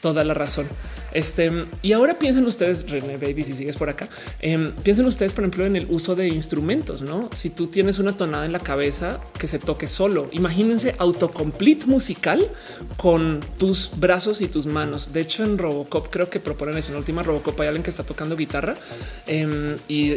toda 0.00 0.24
la 0.24 0.34
razón. 0.34 0.66
Este 1.12 1.50
y 1.82 1.92
ahora 1.92 2.18
piensen 2.18 2.46
ustedes, 2.46 2.88
René 2.90 3.16
Baby, 3.16 3.42
si 3.42 3.54
sigues 3.54 3.76
por 3.76 3.88
acá, 3.88 4.08
em, 4.40 4.72
piensen 4.76 5.06
ustedes, 5.06 5.32
por 5.32 5.44
ejemplo, 5.44 5.66
en 5.66 5.76
el 5.76 5.86
uso 5.90 6.14
de 6.14 6.28
instrumentos. 6.28 7.02
No, 7.02 7.28
si 7.32 7.50
tú 7.50 7.66
tienes 7.66 7.98
una 7.98 8.16
tonada 8.16 8.46
en 8.46 8.52
la 8.52 8.60
cabeza 8.60 9.20
que 9.38 9.46
se 9.46 9.58
toque 9.58 9.88
solo, 9.88 10.28
imagínense 10.32 10.94
autocomplete 10.98 11.86
musical 11.86 12.48
con 12.96 13.40
tus 13.58 13.90
brazos 13.96 14.40
y 14.40 14.48
tus 14.48 14.66
manos. 14.66 15.12
De 15.12 15.20
hecho, 15.20 15.44
en 15.44 15.58
Robocop 15.58 16.08
creo 16.10 16.30
que 16.30 16.38
proponen 16.38 16.76
eso. 16.76 16.92
En 16.92 16.98
última 16.98 17.22
Robocop 17.22 17.60
hay 17.60 17.68
alguien 17.68 17.82
que 17.82 17.90
está 17.90 18.04
tocando 18.04 18.36
guitarra 18.36 18.76
em, 19.26 19.76
y, 19.88 20.10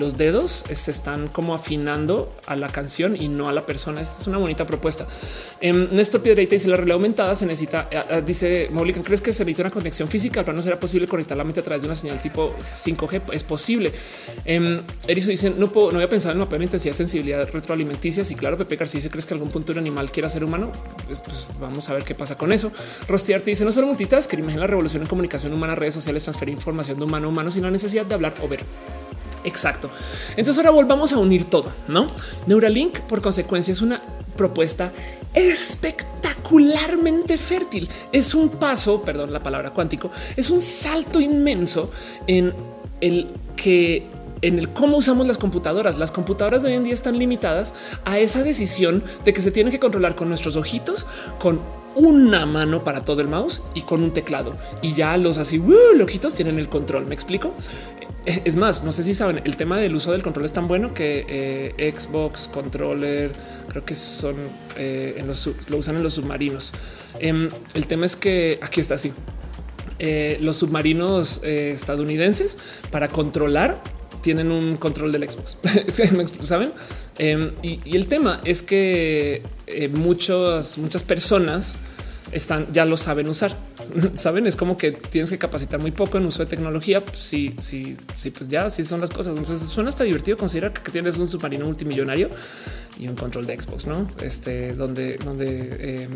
los 0.00 0.16
dedos 0.16 0.64
se 0.72 0.90
están 0.90 1.28
como 1.28 1.54
afinando 1.54 2.32
a 2.46 2.56
la 2.56 2.72
canción 2.72 3.16
y 3.20 3.28
no 3.28 3.50
a 3.50 3.52
la 3.52 3.66
persona. 3.66 4.00
Esta 4.00 4.22
es 4.22 4.26
una 4.26 4.38
bonita 4.38 4.64
propuesta. 4.64 5.06
Um, 5.62 5.88
Néstor 5.94 6.22
Piedreita 6.22 6.54
dice 6.54 6.68
la 6.68 6.76
realidad 6.76 6.94
aumentada 6.94 7.34
se 7.34 7.44
necesita, 7.44 7.88
eh, 7.90 8.00
eh, 8.08 8.22
¿crees 9.02 9.20
que 9.20 9.32
se 9.32 9.44
necesita 9.44 9.62
una 9.62 9.70
conexión 9.70 10.08
física? 10.08 10.44
Pero 10.44 10.56
no 10.56 10.62
será 10.62 10.78
posible 10.78 11.06
conectar 11.06 11.36
la 11.36 11.44
mente 11.44 11.60
a 11.60 11.62
través 11.62 11.82
de 11.82 11.88
una 11.88 11.96
señal 11.96 12.20
tipo 12.20 12.54
5G. 12.74 13.22
Es 13.32 13.44
posible. 13.44 13.92
Erizo 14.44 15.30
dice 15.30 15.50
no 15.50 15.70
puedo, 15.70 15.92
no 15.92 15.98
había 15.98 16.08
pensado 16.08 16.32
en 16.32 16.38
una 16.38 16.48
peor 16.48 16.62
intensidad, 16.62 16.94
sensibilidad 16.94 17.48
retroalimenticia. 17.50 18.24
Y 18.28 18.34
claro, 18.34 18.56
Pepe 18.56 18.76
García 18.76 18.98
dice, 18.98 19.10
¿crees 19.10 19.26
que 19.26 19.34
algún 19.34 19.48
punto 19.48 19.72
un 19.72 19.78
animal 19.78 20.10
quiera 20.10 20.28
ser 20.28 20.44
humano? 20.44 20.72
Pues, 21.06 21.18
pues, 21.20 21.46
vamos 21.60 21.88
a 21.88 21.94
ver 21.94 22.04
qué 22.04 22.14
pasa 22.14 22.36
con 22.36 22.52
eso. 22.52 22.72
Rostiarte 23.08 23.50
dice 23.50 23.64
no 23.64 23.72
solo 23.72 23.86
multitask, 23.86 24.32
imagina 24.34 24.60
la 24.60 24.66
revolución 24.66 25.02
en 25.02 25.08
comunicación 25.08 25.52
humana, 25.52 25.74
redes 25.74 25.94
sociales, 25.94 26.24
transferir 26.24 26.54
información 26.54 26.98
de 26.98 27.04
humano 27.04 27.26
a 27.26 27.30
humano 27.30 27.50
sin 27.50 27.62
la 27.62 27.70
necesidad 27.70 28.06
de 28.06 28.14
hablar 28.14 28.34
o 28.42 28.48
ver. 28.48 28.60
Exacto. 29.44 29.90
Entonces 30.30 30.58
ahora 30.58 30.70
volvamos 30.70 31.12
a 31.12 31.18
unir 31.18 31.44
todo, 31.44 31.72
¿no? 31.88 32.06
Neuralink 32.46 33.00
por 33.00 33.22
consecuencia 33.22 33.72
es 33.72 33.80
una 33.80 34.02
propuesta 34.36 34.92
espectacularmente 35.34 37.38
fértil. 37.38 37.88
Es 38.12 38.34
un 38.34 38.50
paso, 38.50 39.02
perdón 39.02 39.32
la 39.32 39.42
palabra 39.42 39.70
cuántico, 39.70 40.10
es 40.36 40.50
un 40.50 40.60
salto 40.60 41.20
inmenso 41.20 41.90
en 42.26 42.52
el 43.00 43.28
que 43.56 44.06
en 44.42 44.58
el 44.58 44.70
cómo 44.70 44.96
usamos 44.96 45.26
las 45.26 45.38
computadoras. 45.38 45.98
Las 45.98 46.12
computadoras 46.12 46.62
de 46.62 46.70
hoy 46.70 46.76
en 46.76 46.84
día 46.84 46.94
están 46.94 47.18
limitadas 47.18 47.74
a 48.04 48.18
esa 48.18 48.42
decisión 48.42 49.02
de 49.24 49.32
que 49.32 49.42
se 49.42 49.50
tiene 49.50 49.70
que 49.70 49.78
controlar 49.78 50.14
con 50.14 50.28
nuestros 50.28 50.56
ojitos, 50.56 51.06
con 51.38 51.60
una 51.94 52.46
mano 52.46 52.84
para 52.84 53.04
todo 53.04 53.20
el 53.20 53.28
mouse 53.28 53.62
y 53.74 53.82
con 53.82 54.02
un 54.02 54.12
teclado. 54.12 54.56
Y 54.80 54.94
ya 54.94 55.16
los 55.16 55.38
así 55.38 55.58
uh, 55.58 56.02
ojitos 56.02 56.34
tienen 56.34 56.58
el 56.58 56.68
control. 56.68 57.06
Me 57.06 57.14
explico. 57.14 57.52
Eh, 58.26 58.42
es 58.44 58.56
más, 58.56 58.84
no 58.84 58.92
sé 58.92 59.02
si 59.02 59.14
saben, 59.14 59.40
el 59.44 59.56
tema 59.56 59.78
del 59.78 59.94
uso 59.94 60.12
del 60.12 60.22
control 60.22 60.44
es 60.44 60.52
tan 60.52 60.68
bueno 60.68 60.92
que 60.92 61.24
eh, 61.28 61.92
Xbox, 61.94 62.48
controller, 62.48 63.32
creo 63.68 63.84
que 63.84 63.94
son 63.94 64.36
eh, 64.76 65.14
en 65.16 65.26
los 65.26 65.48
lo 65.68 65.78
usan 65.78 65.96
en 65.96 66.02
los 66.02 66.14
submarinos. 66.14 66.72
Em, 67.18 67.48
el 67.74 67.86
tema 67.86 68.06
es 68.06 68.16
que 68.16 68.58
aquí 68.62 68.80
está 68.80 68.94
así. 68.94 69.12
los 70.40 70.56
submarinos 70.56 71.42
estadounidenses 71.42 72.56
para 72.90 73.08
controlar 73.08 73.82
tienen 74.22 74.50
un 74.50 74.76
control 74.76 75.12
del 75.12 75.30
Xbox. 75.30 75.58
Saben? 76.42 76.72
Em, 77.18 77.52
y, 77.62 77.96
el 77.96 78.06
tema 78.06 78.40
es 78.44 78.62
que 78.62 79.42
muchas, 79.92 80.78
muchas 80.78 81.02
personas 81.02 81.76
están, 82.32 82.72
ya 82.72 82.84
lo 82.84 82.96
saben 82.96 83.28
usar. 83.28 83.54
Saben, 84.14 84.46
es 84.46 84.56
como 84.56 84.76
que 84.76 84.92
tienes 84.92 85.30
que 85.30 85.38
capacitar 85.38 85.80
muy 85.80 85.90
poco 85.90 86.18
en 86.18 86.26
uso 86.26 86.44
de 86.44 86.46
tecnología. 86.46 87.02
Sí, 87.12 87.54
sí, 87.58 87.96
sí, 88.14 88.30
pues 88.30 88.48
ya 88.48 88.64
así 88.64 88.84
son 88.84 89.00
las 89.00 89.10
cosas. 89.10 89.36
Entonces 89.36 89.60
suena 89.68 89.88
hasta 89.88 90.04
divertido 90.04 90.36
considerar 90.36 90.72
que 90.72 90.90
tienes 90.90 91.16
un 91.16 91.28
submarino 91.28 91.66
multimillonario 91.66 92.30
y 93.00 93.08
un 93.08 93.16
control 93.16 93.46
de 93.46 93.58
Xbox, 93.58 93.86
no? 93.86 94.08
Este 94.22 94.74
donde, 94.74 95.16
donde, 95.16 96.04
em, 96.04 96.10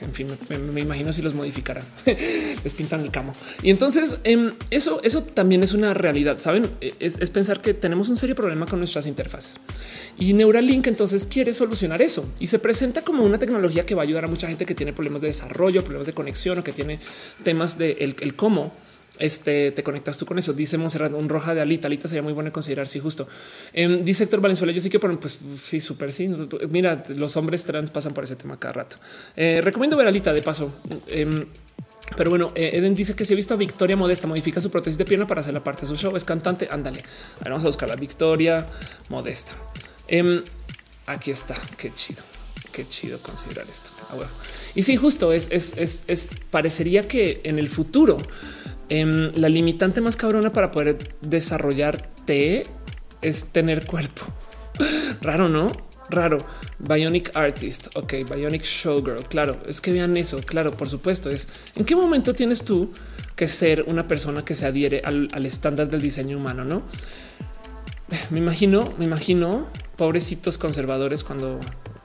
en 0.00 0.12
fin, 0.12 0.28
me, 0.48 0.80
imagino 0.80 1.12
si 1.12 1.22
los 1.22 1.34
modificarán, 1.34 1.84
les 2.64 2.74
pintan 2.74 3.00
el 3.00 3.10
camo. 3.10 3.34
Y 3.62 3.70
entonces 3.70 4.20
em, 4.24 4.52
eso, 4.70 5.00
eso 5.02 5.22
también 5.22 5.62
es 5.62 5.72
una 5.72 5.92
realidad. 5.92 6.38
Saben, 6.38 6.70
es, 7.00 7.18
es 7.18 7.30
pensar 7.30 7.60
que 7.60 7.74
tenemos 7.74 8.08
un 8.08 8.16
serio 8.16 8.36
problema 8.36 8.66
con 8.66 8.78
nuestras 8.78 9.06
interfaces 9.06 9.58
y 10.18 10.32
Neuralink 10.34 10.86
entonces 10.86 11.26
quiere 11.26 11.54
solucionar 11.54 12.02
eso 12.02 12.28
y 12.38 12.46
se 12.46 12.58
presenta 12.58 13.02
como 13.02 13.24
una 13.24 13.38
tecnología 13.38 13.86
que 13.86 13.94
va 13.94 14.02
a 14.02 14.04
ayudar 14.04 14.24
a 14.26 14.28
mucha 14.28 14.46
gente 14.46 14.66
que 14.66 14.74
tiene 14.74 14.92
problemas 14.92 15.22
de 15.22 15.28
desarrollo, 15.28 15.82
problemas 15.82 16.06
de 16.06 16.12
conexión 16.12 16.58
o 16.58 16.64
que 16.64 16.72
tiene 16.72 17.00
temas 17.42 17.78
de 17.78 17.96
el, 18.20 18.36
cómo 18.36 18.72
este, 19.20 19.70
te 19.70 19.82
conectas 19.82 20.18
tú 20.18 20.26
con 20.26 20.38
eso. 20.38 20.52
Dice 20.52 20.78
Monserrat, 20.78 21.12
un 21.12 21.28
roja 21.28 21.54
de 21.54 21.60
alita. 21.60 21.86
Alita 21.86 22.08
sería 22.08 22.22
muy 22.22 22.32
bueno 22.32 22.50
considerar. 22.52 22.88
Si 22.88 22.94
sí, 22.94 23.00
justo 23.00 23.28
eh, 23.72 24.00
dice 24.02 24.24
Héctor 24.24 24.40
Valenzuela. 24.40 24.72
Yo 24.72 24.80
sí 24.80 24.90
que, 24.90 24.98
pues 24.98 25.38
sí, 25.56 25.80
súper 25.80 26.12
sí. 26.12 26.28
Mira, 26.70 27.02
los 27.08 27.36
hombres 27.36 27.64
trans 27.64 27.90
pasan 27.90 28.14
por 28.14 28.24
ese 28.24 28.36
tema 28.36 28.58
cada 28.58 28.72
rato. 28.72 28.96
Eh, 29.36 29.60
recomiendo 29.62 29.96
ver 29.96 30.08
alita 30.08 30.32
de 30.32 30.42
paso. 30.42 30.72
Em, 31.06 31.46
pero 32.16 32.30
bueno, 32.30 32.52
eh, 32.54 32.70
Eden 32.74 32.94
dice 32.94 33.14
que 33.14 33.24
si 33.24 33.34
ha 33.34 33.36
visto 33.36 33.54
a 33.54 33.56
Victoria 33.56 33.96
Modesta 33.96 34.26
modifica 34.26 34.60
su 34.60 34.70
prótesis 34.70 34.98
de 34.98 35.04
pierna 35.04 35.26
para 35.26 35.42
hacer 35.42 35.54
la 35.54 35.62
parte 35.62 35.82
de 35.82 35.86
su 35.86 35.96
show. 35.96 36.16
Es 36.16 36.24
cantante. 36.24 36.68
Ándale. 36.70 37.04
vamos 37.44 37.62
a 37.62 37.66
buscar 37.66 37.88
la 37.88 37.96
Victoria 37.96 38.66
Modesta. 39.08 39.52
Em, 40.08 40.42
aquí 41.06 41.30
está. 41.30 41.54
Qué 41.76 41.92
chido. 41.94 42.22
Qué 42.72 42.88
chido 42.88 43.20
considerar 43.20 43.66
esto. 43.68 43.90
Ah, 44.10 44.14
bueno. 44.14 44.30
Y 44.74 44.82
sí, 44.84 44.96
justo 44.96 45.32
es, 45.32 45.48
es, 45.50 46.04
es, 46.06 46.30
parecería 46.50 47.08
que 47.08 47.40
en 47.44 47.58
el 47.58 47.68
futuro 47.68 48.18
em, 48.90 49.30
la 49.34 49.48
limitante 49.48 50.00
más 50.00 50.16
cabrona 50.16 50.52
para 50.52 50.70
poder 50.70 51.14
desarrollarte 51.22 52.66
es 53.22 53.46
tener 53.46 53.86
cuerpo. 53.86 54.22
Raro, 55.22 55.48
no? 55.48 55.72
Raro. 56.10 56.44
Bionic 56.78 57.30
Artist. 57.34 57.96
Ok, 57.96 58.14
Bionic 58.28 58.64
Showgirl. 58.64 59.26
Claro, 59.28 59.62
es 59.66 59.80
que 59.80 59.92
vean 59.92 60.16
eso. 60.16 60.40
Claro, 60.44 60.76
por 60.76 60.88
supuesto. 60.88 61.30
Es 61.30 61.48
en 61.76 61.84
qué 61.84 61.94
momento 61.94 62.34
tienes 62.34 62.64
tú 62.64 62.92
que 63.36 63.48
ser 63.48 63.84
una 63.86 64.06
persona 64.06 64.42
que 64.42 64.54
se 64.54 64.66
adhiere 64.66 65.02
al, 65.04 65.28
al 65.32 65.46
estándar 65.46 65.88
del 65.88 66.02
diseño 66.02 66.36
humano, 66.36 66.64
no? 66.64 66.82
Me 68.30 68.38
imagino, 68.38 68.92
me 68.98 69.04
imagino 69.04 69.66
pobrecitos 69.96 70.58
conservadores 70.58 71.24
cuando 71.24 71.60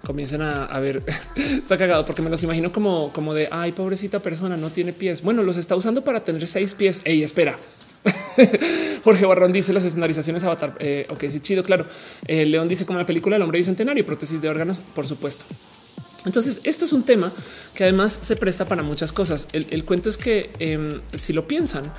comiencen 0.06 0.41
a, 0.41 0.68
ver, 0.80 1.02
está 1.36 1.77
cagado 1.77 2.06
porque 2.06 2.22
me 2.22 2.30
los 2.30 2.44
imagino 2.44 2.72
como, 2.72 3.11
como 3.11 3.34
de 3.34 3.48
ay, 3.52 3.72
pobrecita 3.72 4.19
persona, 4.19 4.57
no 4.57 4.69
tiene 4.69 4.94
pies. 4.94 5.22
Bueno, 5.22 5.44
los 5.44 5.57
está 5.57 5.76
usando 5.76 6.03
para 6.03 6.23
tener 6.23 6.45
seis 6.45 6.73
pies. 6.73 7.02
Ey, 7.06 7.23
espera. 7.23 7.57
Jorge 9.03 9.26
Barrón 9.26 9.52
dice 9.52 9.73
las 9.73 9.86
estandarizaciones 9.86 10.44
avatar. 10.44 10.76
Eh, 10.80 11.07
ok, 11.10 11.26
sí, 11.30 11.40
chido, 11.40 11.64
claro. 11.64 11.86
Eh, 12.27 12.45
León 12.45 12.68
dice 12.68 12.86
como 12.86 12.99
la 12.99 13.06
película 13.06 13.36
El 13.36 13.41
hombre 13.41 13.57
bicentenario, 13.57 14.06
prótesis 14.06 14.41
de 14.41 14.49
órganos, 14.49 14.82
por 14.94 15.07
supuesto. 15.07 15.45
Entonces, 16.26 16.61
esto 16.64 16.86
es 16.86 16.94
un 16.94 17.03
tema 17.03 17.32
que 17.76 17.84
además 17.84 18.11
se 18.11 18.36
presta 18.36 18.65
para 18.65 18.84
muchas 18.84 19.14
cosas. 19.14 19.48
El, 19.53 19.86
cuento 19.86 20.10
es 20.10 20.18
que 20.18 20.52
em, 20.60 21.02
si 21.14 21.34
lo 21.34 21.48
piensan, 21.48 21.91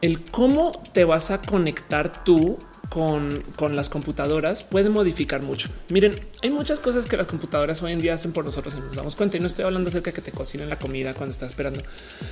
el 0.00 0.22
cómo 0.22 0.72
te 0.92 1.04
vas 1.04 1.30
a 1.30 1.42
conectar 1.42 2.24
tú 2.24 2.58
con, 2.88 3.42
las 3.76 3.88
computadoras 3.88 4.62
puede 4.62 4.90
modificar 4.90 5.42
mucho. 5.42 5.68
Miren, 5.88 6.20
hay 6.42 6.50
muchas 6.50 6.80
cosas 6.80 7.06
que 7.06 7.16
las 7.16 7.26
computadoras 7.26 7.82
hoy 7.82 7.92
en 7.92 8.00
día 8.00 8.14
hacen 8.14 8.32
por 8.32 8.44
nosotros 8.44 8.74
y 8.74 8.80
nos 8.80 8.96
damos 8.96 9.14
cuenta. 9.14 9.36
Y 9.36 9.40
no 9.40 9.46
estoy 9.46 9.64
hablando 9.64 9.88
acerca 9.88 10.10
de 10.10 10.14
que 10.14 10.22
te 10.22 10.32
cocinen 10.32 10.68
la 10.68 10.78
comida 10.78 11.14
cuando 11.14 11.32
estás 11.32 11.50
esperando, 11.50 11.82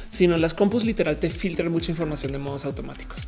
sino 0.08 0.36
las 0.36 0.54
compus 0.54 0.84
literal 0.84 1.16
te 1.16 1.30
filtran 1.30 1.70
mucha 1.70 1.90
información 1.90 2.32
de 2.32 2.38
modos 2.38 2.64
automáticos. 2.64 3.26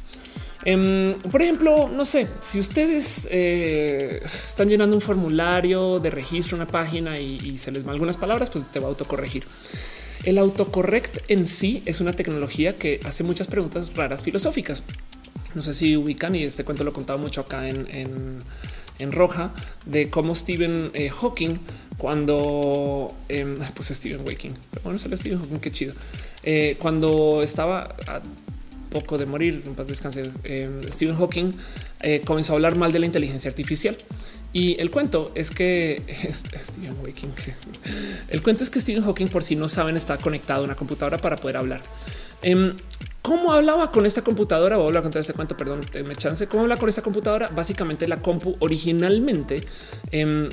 Em, 0.64 1.14
por 1.30 1.42
ejemplo, 1.42 1.88
no 1.88 2.04
sé 2.04 2.26
si 2.40 2.58
ustedes 2.58 3.28
eh, 3.30 4.22
están 4.24 4.68
llenando 4.68 4.96
un 4.96 5.02
formulario 5.02 6.00
de 6.00 6.10
registro, 6.10 6.56
una 6.56 6.66
página 6.66 7.18
y, 7.18 7.58
se 7.58 7.70
les 7.70 7.84
van 7.84 7.94
algunas 7.94 8.16
palabras, 8.16 8.50
pues 8.50 8.64
te 8.70 8.80
va 8.80 8.86
a 8.86 8.88
autocorregir. 8.88 9.44
El 10.24 10.38
autocorrect 10.38 11.18
en 11.28 11.46
sí 11.46 11.82
es 11.84 12.00
una 12.00 12.14
tecnología 12.14 12.76
que 12.76 13.00
hace 13.04 13.24
muchas 13.24 13.46
preguntas 13.46 13.94
raras 13.94 14.22
filosóficas. 14.22 14.82
No 15.54 15.62
sé 15.62 15.74
si 15.74 15.96
ubican 15.96 16.34
y 16.34 16.42
este 16.42 16.64
cuento 16.64 16.84
lo 16.84 16.90
he 16.90 16.94
contado 16.94 17.18
mucho 17.18 17.40
acá 17.40 17.68
en, 17.68 17.88
en, 17.90 19.12
Roja 19.12 19.52
de 19.84 20.08
cómo 20.08 20.34
Stephen 20.34 20.90
eh, 20.94 21.10
Hawking 21.10 21.58
cuando 21.98 23.14
em, 23.28 23.58
pues 23.74 23.88
Stephen 23.88 24.24
pero 24.24 24.82
bueno, 24.82 24.98
Stephen 24.98 25.38
Hawking, 25.38 25.58
qué 25.58 25.70
chido. 25.70 25.94
Eh, 26.42 26.76
cuando 26.78 27.42
estaba 27.42 27.94
poco 28.94 29.18
de 29.18 29.26
morir, 29.26 29.62
en 29.66 29.74
paz 29.74 29.88
descanse, 29.88 30.30
eh, 30.44 30.70
Stephen 30.88 31.16
Hawking 31.16 31.52
eh, 32.00 32.22
comenzó 32.24 32.52
a 32.52 32.56
hablar 32.56 32.76
mal 32.76 32.92
de 32.92 33.00
la 33.00 33.06
inteligencia 33.06 33.50
artificial. 33.50 33.96
Y 34.52 34.80
el 34.80 34.90
cuento 34.90 35.32
es 35.34 35.50
que 35.50 36.02
Stephen 36.62 36.96
Hawking, 36.96 37.30
el 38.28 38.40
cuento 38.40 38.62
es 38.62 38.70
que 38.70 38.80
Stephen 38.80 39.02
Hawking, 39.02 39.26
por 39.26 39.42
si 39.42 39.56
no 39.56 39.68
saben, 39.68 39.96
está 39.96 40.16
conectado 40.18 40.62
a 40.62 40.64
una 40.64 40.76
computadora 40.76 41.18
para 41.20 41.36
poder 41.36 41.56
hablar. 41.56 41.82
¿Cómo 43.24 43.54
hablaba 43.54 43.90
con 43.90 44.04
esta 44.04 44.20
computadora? 44.20 44.76
Voy 44.76 44.94
a 44.94 45.00
contar 45.00 45.20
este 45.20 45.32
cuento, 45.32 45.56
perdón, 45.56 45.86
me 46.06 46.14
chance. 46.14 46.46
¿Cómo 46.46 46.64
habla 46.64 46.76
con 46.76 46.90
esta 46.90 47.00
computadora? 47.00 47.48
Básicamente 47.48 48.06
la 48.06 48.20
compu 48.20 48.54
originalmente 48.58 49.64
em, 50.10 50.50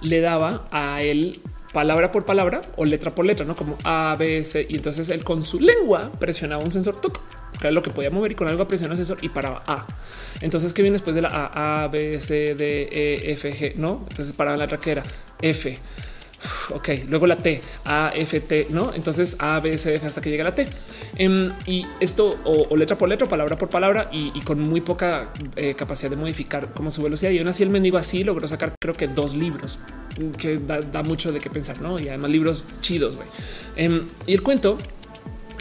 le 0.00 0.20
daba 0.22 0.64
a 0.72 1.02
él 1.02 1.38
palabra 1.74 2.10
por 2.10 2.24
palabra 2.24 2.62
o 2.76 2.86
letra 2.86 3.14
por 3.14 3.26
letra, 3.26 3.44
no 3.44 3.54
como 3.54 3.76
A, 3.84 4.16
B, 4.18 4.42
C. 4.44 4.66
Y 4.66 4.76
entonces 4.76 5.10
él 5.10 5.24
con 5.24 5.44
su 5.44 5.60
lengua 5.60 6.10
presionaba 6.18 6.64
un 6.64 6.72
sensor 6.72 7.02
toc 7.02 7.20
que 7.60 7.70
lo 7.70 7.82
que 7.82 7.90
podía 7.90 8.08
mover 8.08 8.32
y 8.32 8.34
con 8.34 8.48
algo 8.48 8.66
presionó 8.66 8.94
el 8.94 8.96
sensor 8.96 9.18
y 9.20 9.28
paraba 9.28 9.62
A. 9.66 9.86
Entonces, 10.40 10.72
¿qué 10.72 10.80
viene 10.80 10.94
después 10.94 11.14
de 11.14 11.20
la 11.20 11.28
A, 11.28 11.84
A, 11.84 11.88
B, 11.88 12.18
C, 12.18 12.54
D, 12.54 12.88
E, 12.90 13.32
F, 13.32 13.54
G? 13.54 13.74
No, 13.74 14.06
entonces 14.08 14.32
paraba 14.32 14.56
la 14.56 14.64
raquera 14.64 15.04
F. 15.42 15.78
Ok, 16.70 16.88
luego 17.08 17.26
la 17.26 17.36
T, 17.36 17.60
A, 17.84 18.12
F, 18.14 18.40
T, 18.40 18.68
no? 18.70 18.92
Entonces 18.94 19.36
A, 19.38 19.60
B, 19.60 19.76
C, 19.78 19.94
F 19.94 20.06
hasta 20.06 20.20
que 20.20 20.30
llega 20.30 20.44
la 20.44 20.54
T. 20.54 20.68
Em, 21.16 21.52
y 21.66 21.86
esto 22.00 22.38
o, 22.44 22.76
letra 22.76 22.96
por 22.96 23.08
letra, 23.08 23.28
palabra 23.28 23.56
por 23.56 23.68
palabra 23.68 24.08
y, 24.12 24.40
con 24.42 24.60
muy 24.60 24.80
poca 24.80 25.32
eh, 25.56 25.74
capacidad 25.74 26.10
de 26.10 26.16
modificar 26.16 26.72
como 26.72 26.90
su 26.90 27.02
velocidad. 27.02 27.30
Y 27.30 27.38
aún 27.38 27.48
así 27.48 27.62
el 27.62 27.70
mendigo 27.70 27.98
así 27.98 28.24
logró 28.24 28.48
sacar 28.48 28.74
creo 28.80 28.94
que 28.94 29.08
dos 29.08 29.36
libros 29.36 29.78
que 30.38 30.58
da, 30.58 31.02
mucho 31.02 31.32
de 31.32 31.40
qué 31.40 31.50
pensar, 31.50 31.80
¿no? 31.80 31.98
Y 31.98 32.08
además 32.08 32.30
libros 32.30 32.64
chidos. 32.80 33.14
Em, 33.76 34.06
y 34.26 34.34
el 34.34 34.42
cuento 34.42 34.78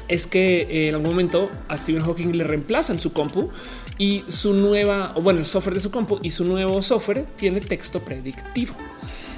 es 0.07 0.27
que 0.27 0.61
eh, 0.61 0.89
en 0.89 0.95
algún 0.95 1.11
momento 1.11 1.49
a 1.67 1.77
Stephen 1.77 2.03
Hawking 2.03 2.33
le 2.33 2.43
reemplazan 2.43 2.99
su 2.99 3.13
compu 3.13 3.49
y 3.97 4.23
su 4.27 4.53
nueva, 4.53 5.13
o 5.15 5.21
bueno, 5.21 5.39
el 5.39 5.45
software 5.45 5.75
de 5.75 5.79
su 5.79 5.91
compu 5.91 6.19
y 6.21 6.31
su 6.31 6.45
nuevo 6.45 6.81
software 6.81 7.25
tiene 7.35 7.61
texto 7.61 7.99
predictivo. 7.99 8.75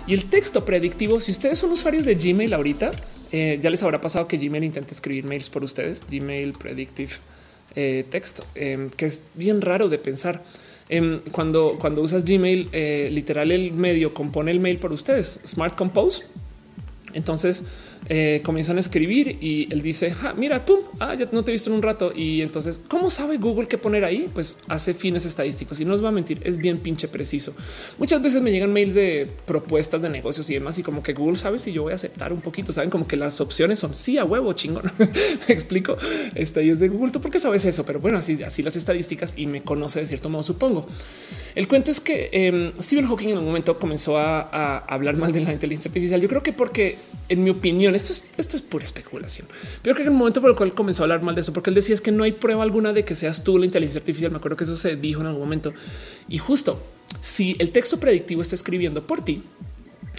Y 0.08 0.14
el 0.14 0.26
texto 0.26 0.66
predictivo, 0.66 1.20
si 1.20 1.32
ustedes 1.32 1.58
son 1.58 1.72
usuarios 1.72 2.06
de 2.06 2.16
Gmail 2.16 2.54
ahorita, 2.54 2.92
eh, 3.32 3.60
ya 3.62 3.70
les 3.70 3.82
habrá 3.84 4.02
pasado 4.02 4.28
que 4.28 4.38
Gmail 4.38 4.64
intenta 4.64 4.92
escribir 4.92 5.26
mails 5.26 5.50
por 5.50 5.64
ustedes, 5.64 6.02
Gmail 6.10 6.52
Predictive 6.54 7.14
eh, 7.76 8.06
Texto, 8.10 8.44
em, 8.56 8.90
que 8.90 9.06
es 9.06 9.22
bien 9.34 9.62
raro 9.62 9.90
de 9.90 9.98
pensar. 9.98 10.44
Em, 10.90 11.22
cuando, 11.32 11.78
cuando 11.80 12.02
usas 12.02 12.24
Gmail, 12.24 12.70
literal 13.12 13.52
el 13.52 13.72
medio 13.74 14.14
compone 14.14 14.52
el 14.52 14.60
mail 14.60 14.78
por 14.78 14.92
ustedes, 14.92 15.42
Smart 15.46 15.76
Compose. 15.76 16.24
Entonces, 17.14 17.64
eh, 18.08 18.42
comienzan 18.44 18.78
a 18.78 18.80
escribir 18.80 19.38
y 19.42 19.68
él 19.72 19.82
dice, 19.82 20.14
mira, 20.38 20.64
pum, 20.64 20.80
ah, 21.00 21.16
ya 21.16 21.28
no 21.32 21.44
te 21.44 21.52
he 21.52 21.54
visto 21.54 21.70
en 21.70 21.78
un 21.78 21.82
rato. 21.82 22.14
Y 22.16 22.42
entonces, 22.42 22.82
¿cómo 22.88 23.10
sabe 23.10 23.38
Google 23.38 23.68
qué 23.68 23.78
poner 23.78 24.06
ahí? 24.06 24.30
Pues 24.34 24.58
hace 24.68 24.94
fines 24.94 25.26
estadísticos 25.26 25.80
y 25.80 25.86
no 25.86 25.94
os 25.94 26.04
va 26.04 26.10
a 26.10 26.12
mentir, 26.12 26.40
es 26.44 26.58
bien 26.58 26.80
pinche 26.80 27.08
preciso. 27.08 27.54
Muchas 27.98 28.22
veces 28.22 28.42
me 28.42 28.52
llegan 28.52 28.72
mails 28.72 28.94
de 28.94 29.28
propuestas 29.46 30.02
de 30.02 30.10
negocios 30.10 30.50
y 30.50 30.54
demás 30.54 30.78
y 30.78 30.84
como 30.84 31.02
que 31.02 31.14
Google 31.14 31.38
sabe 31.38 31.58
si 31.58 31.72
yo 31.72 31.84
voy 31.84 31.94
a 31.94 31.96
aceptar 31.96 32.32
un 32.32 32.42
poquito, 32.42 32.72
saben 32.72 32.90
como 32.90 33.08
que 33.08 33.16
las 33.16 33.42
opciones 33.42 33.80
son 33.80 33.96
sí 33.96 34.18
a 34.18 34.26
huevo 34.26 34.54
chingón. 34.54 34.92
me 35.48 35.54
explico. 35.54 35.96
Este 36.36 36.64
y 36.64 36.70
es 36.70 36.80
de 36.80 36.90
Google. 36.90 37.12
¿Tú 37.12 37.22
por 37.22 37.32
qué 37.32 37.40
sabes 37.40 37.66
eso? 37.66 37.86
Pero 37.86 38.00
bueno, 38.00 38.20
así, 38.20 38.42
así 38.44 38.62
las 38.62 38.76
estadísticas 38.76 39.34
y 39.38 39.48
me 39.48 39.64
conoce 39.64 40.00
de 40.00 40.06
cierto 40.06 40.30
modo, 40.30 40.44
supongo. 40.44 40.88
El 41.56 41.68
cuento 41.68 41.90
es 41.90 42.02
que 42.02 42.30
eh, 42.32 42.74
Stephen 42.80 43.08
Hawking 43.08 43.30
en 43.30 43.38
un 43.40 43.46
momento 43.46 43.80
comenzó 43.80 44.18
a 44.18 44.78
hablar 44.88 45.16
mal 45.16 45.32
de 45.32 45.42
la 45.42 45.54
inteligencia 45.54 45.90
artificial. 45.90 46.22
Yo 46.22 46.28
creo 46.28 46.44
que 46.44 46.54
porque, 46.54 46.98
en 47.30 47.44
mi 47.44 47.50
opinión, 47.50 47.95
esto 47.96 48.14
es, 48.14 48.30
esto 48.38 48.56
es 48.56 48.62
pura 48.62 48.84
especulación. 48.84 49.48
Pero 49.82 49.96
creo 49.96 50.06
que 50.06 50.12
el 50.12 50.18
momento 50.18 50.42
por 50.42 50.50
el 50.50 50.56
cual 50.56 50.74
comenzó 50.74 51.04
a 51.04 51.06
hablar 51.06 51.22
mal 51.22 51.36
de 51.36 51.42
eso, 51.42 51.54
porque 51.54 51.70
él 51.70 51.76
decía 51.76 51.96
es 51.96 52.02
que 52.02 52.12
no 52.12 52.24
hay 52.24 52.34
prueba 52.34 52.64
alguna 52.64 52.94
de 52.94 53.06
que 53.06 53.16
seas 53.16 53.44
tú 53.44 53.58
la 53.58 53.66
inteligencia 53.66 54.00
artificial. 54.00 54.32
Me 54.32 54.38
acuerdo 54.38 54.58
que 54.58 54.66
eso 54.66 54.76
se 54.76 54.96
dijo 54.96 55.22
en 55.22 55.28
algún 55.28 55.42
momento. 55.42 55.74
Y 56.28 56.38
justo 56.38 56.82
si 57.22 57.56
el 57.60 57.72
texto 57.72 58.00
predictivo 58.00 58.42
está 58.42 58.56
escribiendo 58.56 59.06
por 59.08 59.24
ti, 59.24 59.44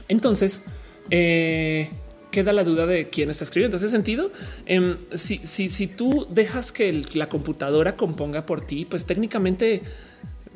entonces 0.08 0.62
eh, 1.10 1.90
queda 2.30 2.52
la 2.52 2.64
duda 2.64 2.86
de 2.86 3.08
quién 3.10 3.30
está 3.30 3.44
escribiendo. 3.44 3.76
ese 3.76 3.88
sentido, 3.88 4.30
em, 4.66 4.98
si, 5.14 5.38
si, 5.38 5.70
si, 5.70 5.86
tú 5.86 6.26
dejas 6.30 6.72
que 6.72 7.02
la 7.14 7.28
computadora 7.28 7.96
componga 7.96 8.46
por 8.46 8.60
ti, 8.60 8.84
pues 8.84 9.06
técnicamente 9.06 9.82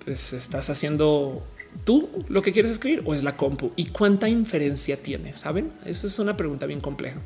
pues, 0.05 0.33
estás 0.33 0.71
haciendo 0.71 1.47
tú 1.85 2.09
lo 2.29 2.43
que 2.43 2.53
quieres 2.53 2.71
escribir 2.71 3.03
o 3.05 3.15
es 3.15 3.23
la 3.23 3.37
compu 3.37 3.73
y 3.77 3.87
cuánta 3.87 4.29
inferencia 4.29 4.97
tiene. 5.03 5.35
Saben? 5.35 5.73
Eso 5.85 6.07
es 6.07 6.19
una 6.19 6.37
pregunta 6.37 6.67
bien 6.67 6.81
compleja. 6.81 7.21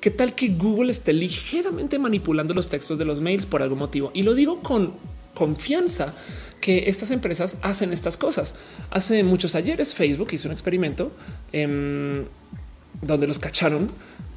¿Qué 0.00 0.10
tal 0.10 0.34
que 0.34 0.48
Google 0.48 0.90
esté 0.90 1.12
ligeramente 1.12 1.98
manipulando 1.98 2.54
los 2.54 2.68
textos 2.68 2.98
de 2.98 3.04
los 3.04 3.20
mails 3.20 3.46
por 3.46 3.62
algún 3.62 3.78
motivo? 3.78 4.10
Y 4.14 4.22
lo 4.22 4.34
digo 4.34 4.62
con 4.62 4.94
confianza 5.34 6.14
que 6.60 6.88
estas 6.88 7.10
empresas 7.10 7.58
hacen 7.62 7.92
estas 7.92 8.16
cosas. 8.16 8.54
Hace 8.90 9.22
muchos 9.22 9.54
ayeres 9.54 9.94
Facebook 9.94 10.28
hizo 10.32 10.48
un 10.48 10.52
experimento 10.52 11.12
em, 11.52 12.24
donde 13.02 13.26
los 13.26 13.38
cacharon 13.38 13.88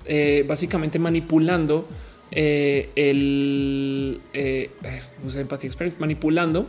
eh, 0.05 0.43
básicamente 0.47 0.99
manipulando 0.99 1.87
eh, 2.31 2.89
el 2.95 4.21
eh, 4.33 4.69
eh 4.83 5.91
manipulando 5.99 6.67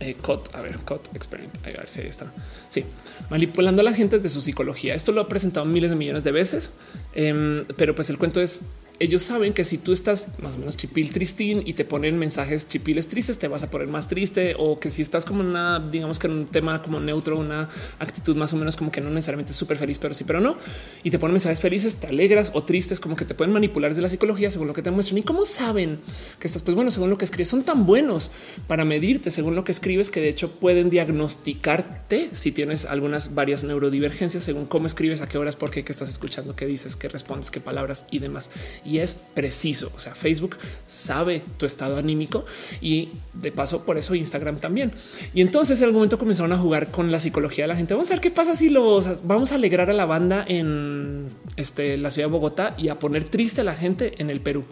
eh, 0.00 0.16
a 0.52 0.62
ver, 0.62 0.76
Cot 0.78 1.14
Experiment, 1.14 1.56
a 1.66 1.70
ver 1.70 1.88
si 1.88 2.00
ahí 2.00 2.08
está. 2.08 2.32
Sí, 2.68 2.84
manipulando 3.30 3.82
a 3.82 3.84
la 3.84 3.92
gente 3.92 4.18
de 4.18 4.28
su 4.28 4.40
psicología. 4.40 4.94
Esto 4.94 5.12
lo 5.12 5.20
ha 5.20 5.28
presentado 5.28 5.66
miles 5.66 5.90
de 5.90 5.96
millones 5.96 6.24
de 6.24 6.32
veces, 6.32 6.72
em, 7.14 7.64
pero 7.76 7.94
pues 7.94 8.10
el 8.10 8.18
cuento 8.18 8.40
es 8.40 8.62
ellos 9.00 9.24
saben 9.24 9.52
que 9.52 9.64
si 9.64 9.78
tú 9.78 9.92
estás 9.92 10.38
más 10.40 10.54
o 10.54 10.58
menos 10.58 10.76
chipil 10.76 11.10
tristín 11.10 11.62
y 11.64 11.72
te 11.72 11.84
ponen 11.84 12.16
mensajes 12.16 12.68
chipiles 12.68 13.08
tristes, 13.08 13.38
te 13.40 13.48
vas 13.48 13.64
a 13.64 13.70
poner 13.70 13.88
más 13.88 14.06
triste 14.06 14.54
o 14.56 14.78
que 14.78 14.88
si 14.88 15.02
estás 15.02 15.24
como 15.24 15.40
una, 15.40 15.80
digamos 15.80 16.20
que 16.20 16.28
en 16.28 16.32
un 16.32 16.46
tema 16.46 16.80
como 16.80 17.00
neutro, 17.00 17.36
una 17.36 17.68
actitud 17.98 18.36
más 18.36 18.52
o 18.52 18.56
menos 18.56 18.76
como 18.76 18.92
que 18.92 19.00
no 19.00 19.10
necesariamente 19.10 19.52
súper 19.52 19.78
feliz, 19.78 19.98
pero 19.98 20.14
sí, 20.14 20.22
pero 20.22 20.40
no. 20.40 20.56
Y 21.02 21.10
te 21.10 21.18
ponen 21.18 21.32
mensajes 21.32 21.60
felices, 21.60 21.96
te 21.96 22.06
alegras 22.06 22.52
o 22.54 22.62
tristes, 22.62 23.00
como 23.00 23.16
que 23.16 23.24
te 23.24 23.34
pueden 23.34 23.52
manipular 23.52 23.90
desde 23.90 24.02
la 24.02 24.08
psicología 24.08 24.50
según 24.50 24.68
lo 24.68 24.74
que 24.74 24.82
te 24.82 24.92
muestran. 24.92 25.18
Y 25.18 25.22
cómo 25.22 25.44
saben 25.44 25.98
que 26.38 26.46
estás, 26.46 26.62
pues 26.62 26.76
bueno, 26.76 26.92
según 26.92 27.10
lo 27.10 27.18
que 27.18 27.24
escribes, 27.24 27.48
son 27.48 27.64
tan 27.64 27.86
buenos 27.86 28.30
para 28.68 28.84
medirte 28.84 29.30
según 29.30 29.56
lo 29.56 29.64
que 29.64 29.72
escribes 29.72 30.08
que 30.08 30.20
de 30.20 30.28
hecho 30.28 30.52
pueden 30.52 30.88
diagnosticarte 30.88 32.30
si 32.32 32.52
tienes 32.52 32.84
algunas 32.84 33.34
varias 33.34 33.64
neurodivergencias 33.64 34.44
según 34.44 34.66
cómo 34.66 34.86
escribes, 34.86 35.20
a 35.20 35.28
qué 35.28 35.36
horas, 35.36 35.56
por 35.56 35.70
qué, 35.70 35.82
qué 35.82 35.90
estás 35.90 36.08
escuchando, 36.08 36.54
qué 36.54 36.66
dices, 36.66 36.94
qué 36.94 37.08
respondes, 37.08 37.50
qué 37.50 37.58
palabras 37.58 38.06
y 38.12 38.20
demás 38.20 38.50
y 38.84 38.98
es 38.98 39.14
preciso. 39.34 39.90
O 39.94 39.98
sea, 39.98 40.14
Facebook 40.14 40.56
sabe 40.86 41.42
tu 41.56 41.66
estado 41.66 41.96
anímico 41.96 42.44
y 42.80 43.10
de 43.32 43.52
paso 43.52 43.84
por 43.84 43.98
eso 43.98 44.14
Instagram 44.14 44.58
también. 44.58 44.92
Y 45.34 45.40
entonces 45.40 45.78
en 45.78 45.84
algún 45.84 46.00
momento 46.00 46.18
comenzaron 46.18 46.52
a 46.52 46.58
jugar 46.58 46.90
con 46.90 47.10
la 47.10 47.18
psicología 47.18 47.64
de 47.64 47.68
la 47.68 47.76
gente. 47.76 47.94
Vamos 47.94 48.10
a 48.10 48.14
ver 48.14 48.20
qué 48.20 48.30
pasa 48.30 48.54
si 48.54 48.68
los 48.68 49.26
vamos 49.26 49.52
a 49.52 49.56
alegrar 49.56 49.90
a 49.90 49.92
la 49.92 50.06
banda 50.06 50.44
en 50.46 51.30
este, 51.56 51.96
la 51.96 52.10
ciudad 52.10 52.28
de 52.28 52.32
Bogotá 52.32 52.74
y 52.78 52.88
a 52.88 52.98
poner 52.98 53.24
triste 53.24 53.62
a 53.62 53.64
la 53.64 53.74
gente 53.74 54.14
en 54.18 54.30
el 54.30 54.40
Perú. 54.40 54.64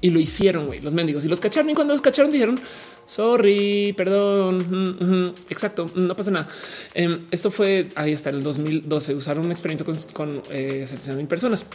Y 0.00 0.10
lo 0.10 0.20
hicieron, 0.20 0.66
güey, 0.66 0.80
los 0.80 0.94
mendigos 0.94 1.24
y 1.24 1.28
los 1.28 1.40
cacharon. 1.40 1.70
Y 1.70 1.74
cuando 1.74 1.94
los 1.94 2.00
cacharon 2.00 2.30
dijeron, 2.30 2.60
sorry, 3.06 3.94
perdón. 3.96 5.34
exacto, 5.48 5.90
no 5.94 6.14
pasa 6.14 6.30
nada. 6.30 6.48
Em, 6.94 7.24
esto 7.30 7.50
fue 7.50 7.88
ahí 7.94 8.12
está 8.12 8.30
en 8.30 8.36
el 8.36 8.42
2012. 8.42 9.14
Usaron 9.14 9.46
un 9.46 9.52
experimento 9.52 9.84
con, 9.84 9.96
con 10.12 10.42
eh, 10.50 10.86
mil 11.16 11.26
personas. 11.26 11.66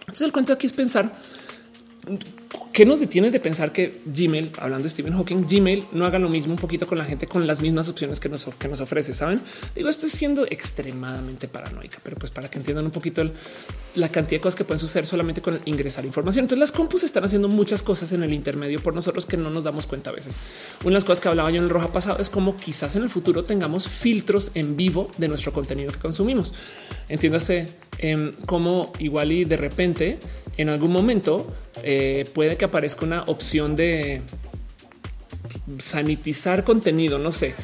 Entonces 0.00 0.22
el 0.22 0.32
cuento 0.32 0.52
aquí 0.52 0.66
es 0.66 0.72
pensar 0.72 1.12
¿qué 2.72 2.86
nos 2.86 3.00
detiene 3.00 3.30
de 3.30 3.40
pensar 3.40 3.72
que 3.72 4.00
Gmail, 4.06 4.52
hablando 4.58 4.84
de 4.84 4.90
Stephen 4.90 5.12
Hawking, 5.14 5.46
Gmail 5.48 5.84
no 5.92 6.06
haga 6.06 6.18
lo 6.18 6.28
mismo 6.28 6.52
un 6.54 6.58
poquito 6.58 6.86
con 6.86 6.98
la 6.98 7.04
gente 7.04 7.26
con 7.26 7.46
las 7.46 7.60
mismas 7.60 7.88
opciones 7.88 8.20
que 8.20 8.28
nos, 8.28 8.46
que 8.46 8.68
nos 8.68 8.80
ofrece? 8.80 9.14
Saben, 9.14 9.40
digo, 9.74 9.88
esto 9.88 10.06
es 10.06 10.12
siendo 10.12 10.46
extremadamente 10.46 11.48
paranoica, 11.48 11.98
pero 12.02 12.16
pues 12.16 12.30
para 12.30 12.50
que 12.50 12.58
entiendan 12.58 12.84
un 12.84 12.90
poquito 12.90 13.22
la 13.94 14.08
cantidad 14.08 14.38
de 14.38 14.40
cosas 14.40 14.56
que 14.56 14.64
pueden 14.64 14.78
suceder 14.78 15.06
solamente 15.06 15.42
con 15.42 15.60
ingresar 15.64 16.04
información. 16.04 16.44
Entonces 16.44 16.60
las 16.60 16.72
compus 16.72 17.02
están 17.02 17.24
haciendo 17.24 17.48
muchas 17.48 17.82
cosas 17.82 18.12
en 18.12 18.22
el 18.22 18.32
intermedio 18.32 18.82
por 18.82 18.94
nosotros 18.94 19.26
que 19.26 19.36
no 19.36 19.50
nos 19.50 19.64
damos 19.64 19.86
cuenta 19.86 20.10
a 20.10 20.12
veces. 20.12 20.38
Una 20.80 20.90
de 20.90 20.94
las 20.94 21.04
cosas 21.04 21.20
que 21.20 21.28
hablaba 21.28 21.50
yo 21.50 21.58
en 21.58 21.64
el 21.64 21.70
roja 21.70 21.92
pasado 21.92 22.18
es 22.18 22.30
como 22.30 22.56
quizás 22.56 22.96
en 22.96 23.02
el 23.02 23.10
futuro 23.10 23.44
tengamos 23.44 23.88
filtros 23.88 24.52
en 24.54 24.76
vivo 24.76 25.08
de 25.18 25.28
nuestro 25.28 25.52
contenido 25.52 25.92
que 25.92 25.98
consumimos. 25.98 26.54
Entiéndase 27.08 27.68
eh, 27.98 28.32
como 28.46 28.92
igual 28.98 29.32
y 29.32 29.44
de 29.44 29.56
repente 29.56 30.18
en 30.56 30.68
algún 30.68 30.92
momento 30.92 31.52
eh, 31.82 32.28
puede 32.34 32.56
que 32.56 32.64
aparezca 32.64 33.04
una 33.04 33.22
opción 33.24 33.76
de 33.76 34.22
sanitizar 35.78 36.64
contenido. 36.64 37.18
No 37.18 37.32
sé, 37.32 37.54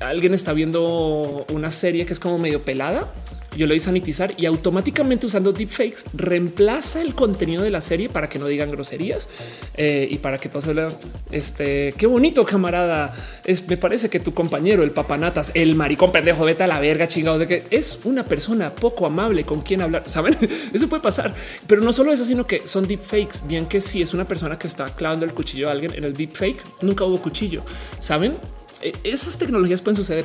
alguien 0.00 0.34
está 0.34 0.52
viendo 0.52 1.46
una 1.52 1.70
serie 1.70 2.06
que 2.06 2.12
es 2.12 2.20
como 2.20 2.38
medio 2.38 2.62
pelada 2.62 3.12
yo 3.56 3.66
le 3.66 3.74
doy 3.74 3.80
sanitizar 3.80 4.34
y 4.36 4.46
automáticamente 4.46 5.26
usando 5.26 5.52
deepfakes 5.52 6.04
reemplaza 6.14 7.02
el 7.02 7.14
contenido 7.14 7.62
de 7.62 7.70
la 7.70 7.80
serie 7.80 8.08
para 8.08 8.28
que 8.28 8.38
no 8.38 8.46
digan 8.46 8.70
groserías 8.70 9.28
eh, 9.74 10.08
y 10.10 10.18
para 10.18 10.38
que 10.38 10.48
todo 10.48 10.60
se 10.60 10.72
vea 10.72 10.88
este 11.30 11.94
qué 11.96 12.06
bonito 12.06 12.44
camarada. 12.44 13.14
Es, 13.44 13.66
me 13.68 13.76
parece 13.76 14.08
que 14.08 14.20
tu 14.20 14.34
compañero, 14.34 14.82
el 14.82 14.90
papanatas, 14.90 15.52
el 15.54 15.74
maricón 15.74 16.12
pendejo, 16.12 16.44
vete 16.44 16.64
a 16.64 16.66
la 16.66 16.80
verga 16.80 17.08
chingado 17.08 17.38
de 17.38 17.46
que 17.46 17.64
es 17.70 18.00
una 18.04 18.24
persona 18.24 18.74
poco 18.74 19.06
amable 19.06 19.44
con 19.44 19.60
quien 19.60 19.82
hablar. 19.82 20.04
Saben, 20.06 20.36
eso 20.72 20.88
puede 20.88 21.02
pasar, 21.02 21.34
pero 21.66 21.82
no 21.82 21.92
solo 21.92 22.12
eso, 22.12 22.24
sino 22.24 22.46
que 22.46 22.66
son 22.66 22.86
deepfakes. 22.86 23.46
Bien 23.46 23.66
que 23.66 23.80
si 23.80 24.02
es 24.02 24.14
una 24.14 24.26
persona 24.26 24.58
que 24.58 24.66
está 24.66 24.94
clavando 24.94 25.24
el 25.24 25.34
cuchillo 25.34 25.68
a 25.68 25.72
alguien 25.72 25.92
en 25.94 26.04
el 26.04 26.14
deepfake, 26.14 26.62
nunca 26.82 27.04
hubo 27.04 27.20
cuchillo. 27.20 27.62
Saben, 27.98 28.36
e, 28.82 28.92
esas 29.04 29.38
tecnologías 29.38 29.82
pueden 29.82 29.96
suceder. 29.96 30.24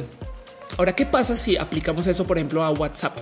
Ahora, 0.78 0.96
¿qué 0.96 1.06
pasa 1.06 1.36
si 1.36 1.58
aplicamos 1.58 2.08
eso, 2.08 2.26
por 2.26 2.38
ejemplo, 2.38 2.64
a 2.64 2.72
WhatsApp? 2.72 3.18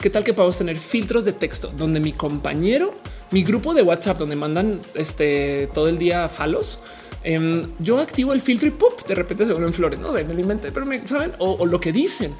¿Qué 0.00 0.10
tal 0.10 0.22
que 0.22 0.34
podemos 0.34 0.58
tener 0.58 0.76
filtros 0.76 1.24
de 1.24 1.32
texto 1.32 1.72
donde 1.76 1.98
mi 1.98 2.12
compañero, 2.12 2.94
mi 3.30 3.42
grupo 3.42 3.74
de 3.74 3.82
WhatsApp, 3.82 4.18
donde 4.18 4.36
mandan 4.36 4.80
este 4.94 5.68
todo 5.72 5.88
el 5.88 5.98
día 5.98 6.28
falos, 6.28 6.80
em, 7.24 7.62
yo 7.78 7.98
activo 7.98 8.32
el 8.32 8.40
filtro 8.40 8.68
y 8.68 8.70
¡pum! 8.70 8.90
de 9.06 9.14
repente 9.14 9.46
se 9.46 9.52
vuelven 9.52 9.72
flores. 9.72 9.98
No 9.98 10.12
sé, 10.12 10.24
me 10.24 10.34
lo 10.34 10.40
inventé, 10.40 10.70
pero 10.70 10.86
me 10.86 11.04
saben 11.06 11.32
o 11.38 11.66
lo 11.66 11.80
que 11.80 11.92
dicen. 11.92 12.32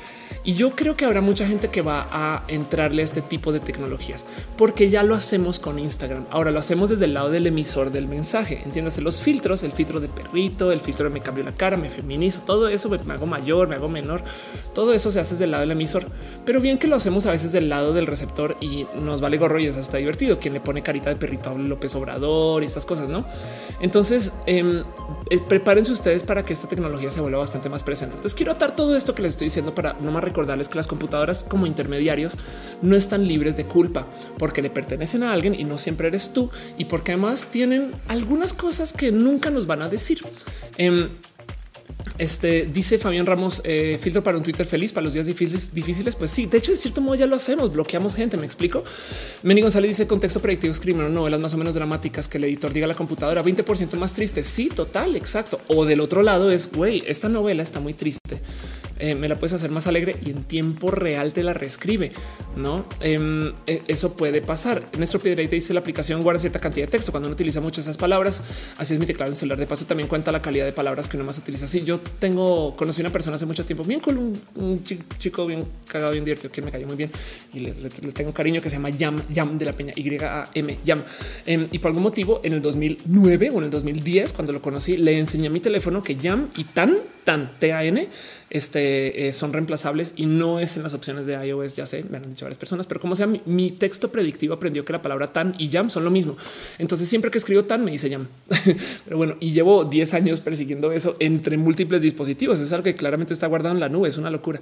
Y 0.46 0.54
yo 0.54 0.72
creo 0.76 0.94
que 0.94 1.06
habrá 1.06 1.22
mucha 1.22 1.46
gente 1.46 1.68
que 1.68 1.80
va 1.80 2.06
a 2.12 2.44
entrarle 2.48 3.00
a 3.00 3.04
este 3.04 3.22
tipo 3.22 3.50
de 3.50 3.60
tecnologías 3.60 4.26
porque 4.58 4.90
ya 4.90 5.02
lo 5.02 5.14
hacemos 5.14 5.58
con 5.58 5.78
Instagram. 5.78 6.26
Ahora 6.30 6.50
lo 6.50 6.58
hacemos 6.58 6.90
desde 6.90 7.06
el 7.06 7.14
lado 7.14 7.30
del 7.30 7.46
emisor 7.46 7.90
del 7.90 8.08
mensaje. 8.08 8.60
Entiéndase 8.62 9.00
los 9.00 9.22
filtros, 9.22 9.62
el 9.62 9.72
filtro 9.72 10.00
de 10.00 10.08
perrito, 10.08 10.70
el 10.70 10.80
filtro 10.80 11.08
de 11.08 11.14
me 11.14 11.22
cambio 11.22 11.44
la 11.44 11.52
cara, 11.52 11.78
me 11.78 11.88
feminizo, 11.88 12.42
todo 12.42 12.68
eso 12.68 12.90
me 12.90 13.14
hago 13.14 13.26
mayor, 13.26 13.68
me 13.68 13.76
hago 13.76 13.88
menor. 13.88 14.22
Todo 14.74 14.92
eso 14.92 15.10
se 15.10 15.20
hace 15.20 15.36
del 15.36 15.50
lado 15.50 15.62
del 15.62 15.70
emisor, 15.70 16.06
pero 16.44 16.60
bien 16.60 16.76
que 16.76 16.88
lo 16.88 16.96
hacemos 16.96 17.24
a 17.24 17.30
veces 17.30 17.52
del 17.52 17.70
lado 17.70 17.94
del 17.94 18.06
receptor 18.06 18.56
y 18.60 18.84
nos 19.00 19.22
vale 19.22 19.38
gorro 19.38 19.58
y 19.58 19.66
es 19.66 19.76
hasta 19.76 19.96
divertido. 19.96 20.38
Quien 20.38 20.52
le 20.52 20.60
pone 20.60 20.82
carita 20.82 21.08
de 21.08 21.16
perrito 21.16 21.50
a 21.50 21.54
López 21.54 21.94
Obrador 21.94 22.62
y 22.62 22.66
estas 22.66 22.84
cosas, 22.84 23.08
no? 23.08 23.24
Entonces 23.80 24.32
em, 24.44 24.73
eh, 25.30 25.38
prepárense 25.48 25.92
ustedes 25.92 26.24
para 26.24 26.44
que 26.44 26.52
esta 26.52 26.68
tecnología 26.68 27.10
se 27.10 27.20
vuelva 27.20 27.38
bastante 27.38 27.68
más 27.68 27.82
presente. 27.82 28.16
Entonces 28.16 28.34
quiero 28.34 28.52
atar 28.52 28.74
todo 28.74 28.96
esto 28.96 29.14
que 29.14 29.22
les 29.22 29.30
estoy 29.30 29.46
diciendo 29.46 29.74
para 29.74 29.94
no 29.94 30.10
más 30.10 30.24
recordarles 30.24 30.68
que 30.68 30.76
las 30.76 30.86
computadoras 30.86 31.44
como 31.44 31.66
intermediarios 31.66 32.36
no 32.82 32.96
están 32.96 33.26
libres 33.26 33.56
de 33.56 33.66
culpa 33.66 34.06
porque 34.38 34.62
le 34.62 34.70
pertenecen 34.70 35.22
a 35.22 35.32
alguien 35.32 35.54
y 35.54 35.64
no 35.64 35.78
siempre 35.78 36.08
eres 36.08 36.32
tú 36.32 36.50
y 36.78 36.86
porque 36.86 37.12
además 37.12 37.46
tienen 37.46 37.92
algunas 38.08 38.52
cosas 38.52 38.92
que 38.92 39.12
nunca 39.12 39.50
nos 39.50 39.66
van 39.66 39.82
a 39.82 39.88
decir. 39.88 40.20
Em, 40.76 41.10
este 42.18 42.66
dice 42.66 42.98
Fabián 42.98 43.26
Ramos, 43.26 43.60
eh, 43.64 43.98
filtro 44.00 44.22
para 44.22 44.36
un 44.36 44.44
Twitter 44.44 44.66
feliz 44.66 44.92
para 44.92 45.04
los 45.04 45.14
días 45.14 45.26
difíciles, 45.26 45.74
difíciles. 45.74 46.16
Pues 46.16 46.30
sí, 46.30 46.46
de 46.46 46.58
hecho, 46.58 46.70
de 46.70 46.76
cierto 46.76 47.00
modo 47.00 47.14
ya 47.16 47.26
lo 47.26 47.36
hacemos, 47.36 47.72
bloqueamos 47.72 48.14
gente. 48.14 48.36
Me 48.36 48.46
explico. 48.46 48.84
Meni 49.42 49.62
González 49.62 49.90
dice 49.90 50.06
contexto 50.06 50.40
predictivo, 50.40 50.72
escriben 50.72 51.12
novelas 51.12 51.40
más 51.40 51.54
o 51.54 51.56
menos 51.58 51.74
dramáticas 51.74 52.28
que 52.28 52.38
el 52.38 52.44
editor 52.44 52.72
diga 52.72 52.86
a 52.86 52.88
la 52.88 52.94
computadora 52.94 53.42
20% 53.42 53.96
más 53.96 54.14
triste. 54.14 54.42
Sí, 54.42 54.68
total, 54.68 55.16
exacto. 55.16 55.60
O 55.68 55.84
del 55.84 56.00
otro 56.00 56.22
lado 56.22 56.50
es 56.50 56.70
güey, 56.70 57.02
esta 57.06 57.28
novela 57.28 57.62
está 57.62 57.80
muy 57.80 57.94
triste. 57.94 58.40
Eh, 58.98 59.14
me 59.14 59.28
la 59.28 59.38
puedes 59.38 59.52
hacer 59.52 59.70
más 59.70 59.86
alegre 59.86 60.16
y 60.24 60.30
en 60.30 60.44
tiempo 60.44 60.90
real 60.90 61.32
te 61.32 61.42
la 61.42 61.52
reescribe. 61.52 62.12
No, 62.56 62.86
em, 63.00 63.52
e, 63.66 63.82
eso 63.88 64.16
puede 64.16 64.40
pasar. 64.40 64.82
Nuestro 64.98 65.20
te 65.20 65.34
dice 65.48 65.74
la 65.74 65.80
aplicación 65.80 66.22
guarda 66.22 66.40
cierta 66.40 66.60
cantidad 66.60 66.86
de 66.86 66.90
texto 66.90 67.10
cuando 67.10 67.28
uno 67.28 67.34
utiliza 67.34 67.60
muchas 67.60 67.84
esas 67.84 67.96
palabras. 67.96 68.42
Así 68.78 68.94
es 68.94 69.00
mi 69.00 69.06
teclado 69.06 69.30
en 69.32 69.36
celular. 69.36 69.58
De 69.58 69.66
paso, 69.66 69.86
también 69.86 70.08
cuenta 70.08 70.30
la 70.32 70.40
calidad 70.40 70.64
de 70.64 70.72
palabras 70.72 71.08
que 71.08 71.16
uno 71.16 71.26
más 71.26 71.38
utiliza. 71.38 71.66
Si 71.66 71.82
yo 71.84 72.00
tengo, 72.00 72.76
conocí 72.76 73.00
una 73.00 73.10
persona 73.10 73.36
hace 73.36 73.46
mucho 73.46 73.64
tiempo, 73.64 73.84
bien 73.84 74.00
con 74.00 74.18
un, 74.18 74.82
chico 75.18 75.46
bien 75.46 75.64
cagado, 75.86 76.12
bien 76.12 76.24
divertido, 76.24 76.52
que 76.52 76.62
me 76.62 76.70
cayó 76.70 76.86
muy 76.86 76.96
bien 76.96 77.10
y 77.52 77.60
le, 77.60 77.72
tengo 78.12 78.32
cariño 78.32 78.60
que 78.60 78.70
se 78.70 78.76
llama 78.76 78.90
Yam, 78.90 79.22
Yam 79.28 79.58
de 79.58 79.64
la 79.64 79.72
Peña, 79.72 79.92
Y 79.96 80.16
A 80.22 80.48
M, 80.54 80.78
Yam. 80.84 81.02
Em, 81.46 81.66
y 81.72 81.78
por 81.78 81.88
algún 81.88 82.02
motivo, 82.02 82.40
en 82.44 82.52
el 82.52 82.62
2009 82.62 83.50
o 83.50 83.58
en 83.58 83.64
el 83.64 83.70
2010, 83.70 84.32
cuando 84.32 84.52
lo 84.52 84.62
conocí, 84.62 84.96
le 84.96 85.18
enseñé 85.18 85.48
a 85.48 85.50
mi 85.50 85.60
teléfono 85.60 86.02
que 86.02 86.16
Yam 86.16 86.48
y 86.56 86.64
Tan, 86.64 86.98
Tan, 87.24 87.50
T 87.58 87.72
A 87.72 87.84
N 87.84 88.08
este, 88.54 89.26
eh, 89.26 89.32
son 89.32 89.52
reemplazables 89.52 90.14
y 90.16 90.26
no 90.26 90.60
es 90.60 90.76
en 90.76 90.84
las 90.84 90.94
opciones 90.94 91.26
de 91.26 91.34
iOS. 91.44 91.74
Ya 91.74 91.86
sé, 91.86 92.04
me 92.08 92.18
han 92.18 92.30
dicho 92.30 92.44
varias 92.44 92.56
personas, 92.56 92.86
pero 92.86 93.00
como 93.00 93.16
sea, 93.16 93.26
mi, 93.26 93.70
texto 93.72 94.12
predictivo 94.12 94.54
aprendió 94.54 94.84
que 94.84 94.92
la 94.92 95.02
palabra 95.02 95.32
tan 95.32 95.56
y 95.58 95.68
jam 95.70 95.90
son 95.90 96.04
lo 96.04 96.10
mismo. 96.12 96.36
Entonces, 96.78 97.08
siempre 97.08 97.32
que 97.32 97.38
escribo 97.38 97.64
tan 97.64 97.84
me 97.84 97.90
dice 97.90 98.08
jam. 98.08 98.28
pero 99.04 99.16
bueno, 99.16 99.36
y 99.40 99.50
llevo 99.50 99.84
10 99.84 100.14
años 100.14 100.40
persiguiendo 100.40 100.92
eso 100.92 101.16
entre 101.18 101.58
múltiples 101.58 102.00
dispositivos. 102.00 102.60
Es 102.60 102.72
algo 102.72 102.84
que 102.84 102.94
claramente 102.94 103.32
está 103.32 103.48
guardado 103.48 103.74
en 103.74 103.80
la 103.80 103.88
nube. 103.88 104.08
Es 104.08 104.18
una 104.18 104.30
locura 104.30 104.60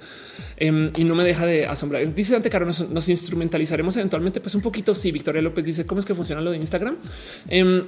em, 0.57 0.91
y 0.97 1.03
no 1.03 1.13
me 1.13 1.23
deja 1.23 1.45
de 1.45 1.67
asombrar. 1.67 2.15
Dice 2.15 2.35
Ante 2.35 2.49
Caro, 2.49 2.65
nos, 2.65 3.09
instrumentalizaremos 3.09 3.95
eventualmente. 3.97 4.41
Pues 4.41 4.55
un 4.55 4.61
poquito. 4.61 4.95
Sí, 4.95 5.11
Victoria 5.11 5.43
López 5.43 5.65
dice 5.65 5.85
cómo 5.85 5.99
es 5.99 6.05
que 6.07 6.15
funciona 6.15 6.41
lo 6.41 6.49
de 6.49 6.57
Instagram. 6.57 6.97
Em, 7.47 7.83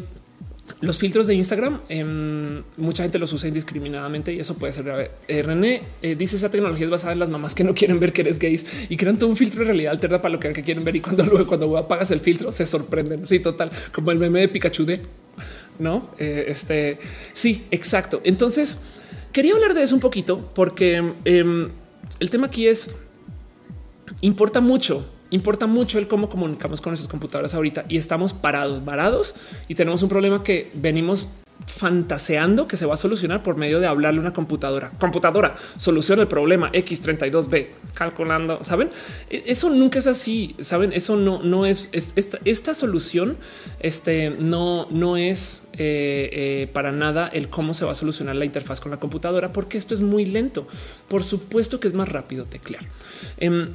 los 0.82 1.00
filtros 1.00 1.28
de 1.28 1.36
Instagram, 1.36 1.80
em, 1.88 2.64
mucha 2.78 3.04
gente 3.04 3.18
los 3.18 3.32
usa 3.32 3.48
indiscriminadamente 3.48 4.34
y 4.34 4.40
eso 4.40 4.56
puede 4.56 4.74
ser 4.74 4.84
grave. 4.84 5.12
Eh, 5.28 5.42
René 5.42 5.82
eh, 6.02 6.16
dice 6.16 6.36
esa 6.36 6.50
tecnología 6.50 6.86
es 6.86 6.92
basada 6.92 7.14
en 7.14 7.20
las 7.20 7.30
mamás 7.30 7.56
que 7.56 7.64
no 7.64 7.74
quieren 7.74 8.00
ver 8.00 8.12
que 8.12 8.22
eres 8.22 8.40
gays 8.40 8.66
y 8.90 8.98
crean 8.98 9.18
todo 9.18 9.30
un 9.30 9.38
filtro 9.38 9.62
de 9.62 9.68
realidad 9.68 9.94
alterna 9.94 10.22
para 10.22 10.34
lo 10.34 10.40
que 10.40 10.52
quieren 10.52 10.84
ver. 10.84 10.98
Y 10.98 11.02
cuando 11.02 11.26
luego, 11.26 11.48
cuando 11.48 11.78
apagas 11.78 12.12
el 12.12 12.20
filtro, 12.20 12.52
se 12.52 12.66
sorprenden. 12.66 13.26
Sí, 13.26 13.40
total, 13.40 13.72
como 13.94 14.12
el 14.12 14.20
meme 14.20 14.42
de 14.42 14.48
Pikachu 14.50 14.86
de 14.86 15.02
no. 15.80 16.10
Eh, 16.20 16.46
este 16.48 17.00
sí, 17.34 17.66
exacto. 17.72 18.22
Entonces 18.24 18.80
quería 19.32 19.54
hablar 19.54 19.74
de 19.74 19.84
eso 19.84 19.96
un 19.96 20.02
poquito 20.02 20.52
porque 20.54 21.14
em, 21.24 21.70
el 22.20 22.30
tema 22.30 22.48
aquí 22.48 22.68
es 22.68 22.96
importa 24.22 24.62
mucho 24.62 25.15
importa 25.36 25.68
mucho 25.68 26.00
el 26.00 26.08
cómo 26.08 26.30
comunicamos 26.30 26.82
con 26.82 26.92
nuestras 26.92 27.10
computadoras 27.10 27.54
ahorita 27.54 27.86
y 27.90 27.98
estamos 27.98 28.34
parados, 28.34 28.84
varados 28.84 29.36
y 29.68 29.76
tenemos 29.76 30.02
un 30.04 30.10
problema 30.10 30.44
que 30.44 30.72
venimos 30.74 31.30
fantaseando 31.68 32.68
que 32.68 32.78
se 32.78 32.86
va 32.86 32.94
a 32.94 32.98
solucionar 32.98 33.44
por 33.44 33.58
medio 33.58 33.80
de 33.80 33.88
hablarle 33.88 34.20
a 34.20 34.22
una 34.22 34.34
computadora. 34.34 34.92
Computadora, 35.00 35.56
soluciona 35.78 36.22
el 36.22 36.28
problema 36.28 36.72
X32B, 36.72 37.68
calculando, 37.94 38.64
¿saben? 38.64 38.92
E, 39.30 39.44
eso 39.48 39.70
nunca 39.70 40.00
es 40.00 40.08
así, 40.08 40.56
¿saben? 40.60 40.94
Eso 40.94 41.16
no, 41.16 41.42
no 41.42 41.66
es, 41.66 41.90
esta, 41.92 42.40
esta, 42.46 42.74
solución 42.74 43.38
este, 43.80 44.32
no, 44.32 44.88
no 44.92 45.18
es 45.18 45.68
eh, 45.74 46.30
eh, 46.32 46.70
para 46.74 46.92
nada 46.92 47.30
el 47.32 47.50
cómo 47.50 47.74
se 47.74 47.86
va 47.86 47.92
a 47.92 47.96
solucionar 47.96 48.36
la 48.36 48.46
interfaz 48.46 48.80
con 48.80 48.92
la 48.92 49.00
computadora, 49.00 49.54
porque 49.54 49.78
esto 49.78 49.94
es 49.94 50.02
muy 50.02 50.26
lento. 50.26 50.68
Por 51.08 51.24
supuesto 51.24 51.80
que 51.80 51.88
es 51.88 51.94
más 51.94 52.10
rápido 52.10 52.46
teclear. 52.46 52.86
Em, 53.38 53.74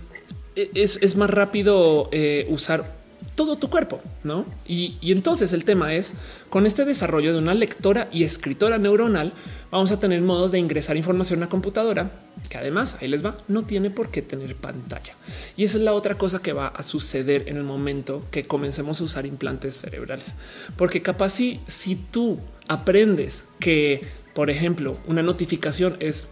es, 0.56 1.16
más 1.16 1.30
rápido 1.30 2.08
eh, 2.12 2.46
usar 2.50 3.00
todo 3.34 3.56
tu 3.56 3.70
cuerpo, 3.70 4.00
¿no? 4.24 4.44
Y, 4.66 4.98
entonces 5.02 5.52
el 5.52 5.64
tema 5.64 5.94
es, 5.94 6.14
con 6.48 6.66
este 6.66 6.84
desarrollo 6.84 7.32
de 7.32 7.38
una 7.38 7.54
lectora 7.54 8.08
y 8.12 8.24
escritora 8.24 8.78
neuronal, 8.78 9.32
vamos 9.70 9.92
a 9.92 10.00
tener 10.00 10.20
modos 10.22 10.52
de 10.52 10.58
ingresar 10.58 10.96
información 10.96 11.38
a 11.38 11.42
una 11.44 11.48
computadora, 11.48 12.10
que 12.48 12.58
además, 12.58 12.98
ahí 13.00 13.08
les 13.08 13.24
va, 13.24 13.36
no 13.48 13.64
tiene 13.64 13.90
por 13.90 14.10
qué 14.10 14.22
tener 14.22 14.56
pantalla. 14.56 15.14
Y 15.56 15.64
esa 15.64 15.78
es 15.78 15.84
la 15.84 15.94
otra 15.94 16.16
cosa 16.18 16.40
que 16.42 16.52
va 16.52 16.68
a 16.68 16.82
suceder 16.82 17.44
en 17.48 17.56
el 17.56 17.64
momento 17.64 18.24
que 18.30 18.46
comencemos 18.46 19.00
a 19.00 19.04
usar 19.04 19.26
implantes 19.26 19.76
cerebrales. 19.76 20.34
Porque 20.76 21.02
capaz 21.02 21.30
si, 21.30 21.60
si 21.66 21.96
tú 21.96 22.38
aprendes 22.68 23.46
que, 23.58 24.06
por 24.34 24.50
ejemplo, 24.50 24.96
una 25.06 25.22
notificación 25.22 25.96
es 26.00 26.28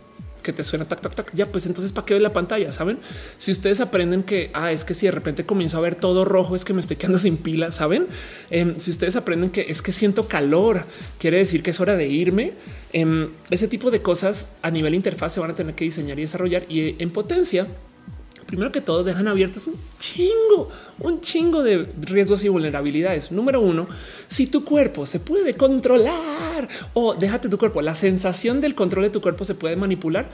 que 0.49 0.55
te 0.55 0.65
suena 0.65 0.87
tac, 0.87 1.03
tac, 1.03 1.15
tac. 1.15 1.31
Ya, 1.35 1.53
pues 1.53 1.67
entonces, 1.67 1.93
¿para 1.93 2.07
qué 2.07 2.15
ve 2.15 2.21
la 2.21 2.33
pantalla? 2.33 2.73
Saben? 2.73 2.99
Si 3.37 3.51
ustedes 3.51 3.81
aprenden 3.81 4.23
que 4.23 4.51
ah, 4.55 4.73
es 4.73 4.83
que 4.87 4.95
si 4.95 5.05
de 5.05 5.13
repente 5.13 5.45
comienzo 5.45 5.77
a 5.77 5.81
ver 5.83 5.95
todo 5.95 6.25
rojo, 6.25 6.57
es 6.57 6.65
que 6.65 6.73
me 6.73 6.81
estoy 6.81 6.97
quedando 6.97 7.19
sin 7.19 7.37
pila. 7.37 7.71
Saben? 7.71 8.07
Em, 8.49 8.81
si 8.81 8.91
ustedes 8.91 9.15
aprenden 9.17 9.51
que 9.51 9.67
es 9.69 9.83
que 9.83 9.93
siento 9.93 10.27
calor, 10.27 10.87
quiere 11.19 11.37
decir 11.37 11.63
que 11.63 11.69
es 11.71 11.81
hora 11.81 11.97
de 11.97 12.09
irme. 12.09 12.55
Em, 12.95 13.29
ese 13.51 13.69
tipo 13.69 13.91
de 13.91 14.01
cosas 14.01 14.53
a 14.63 14.71
nivel 14.71 14.95
interfaz 14.95 15.35
se 15.35 15.41
van 15.41 15.51
a 15.51 15.55
tener 15.55 15.75
que 15.75 15.85
diseñar 15.85 16.19
y 16.19 16.23
desarrollar 16.23 16.65
y 16.71 16.97
en 16.99 17.11
potencia 17.11 17.67
primero 18.49 18.73
que 18.73 18.81
todo 18.81 19.05
dejan 19.05 19.29
abiertas 19.29 19.67
un 19.67 19.75
chingo, 19.99 20.71
un 21.01 21.21
chingo 21.21 21.63
de 21.63 21.87
riesgos 22.01 22.43
y 22.45 22.49
vulnerabilidades. 22.49 23.31
Número 23.31 23.61
uno, 23.61 23.87
si 24.27 24.47
tu 24.47 24.65
cuerpo 24.65 25.05
se 25.05 25.21
puede 25.21 25.55
controlar 25.55 26.67
o 26.95 27.15
déjate 27.15 27.51
tu 27.51 27.59
cuerpo, 27.59 27.83
la 27.83 27.95
sensación 27.95 28.63
del 28.63 28.75
control 28.75 29.05
de 29.05 29.11
tu 29.11 29.21
cuerpo 29.21 29.45
se 29.45 29.55
puede 29.55 29.77
manipular 29.77 30.31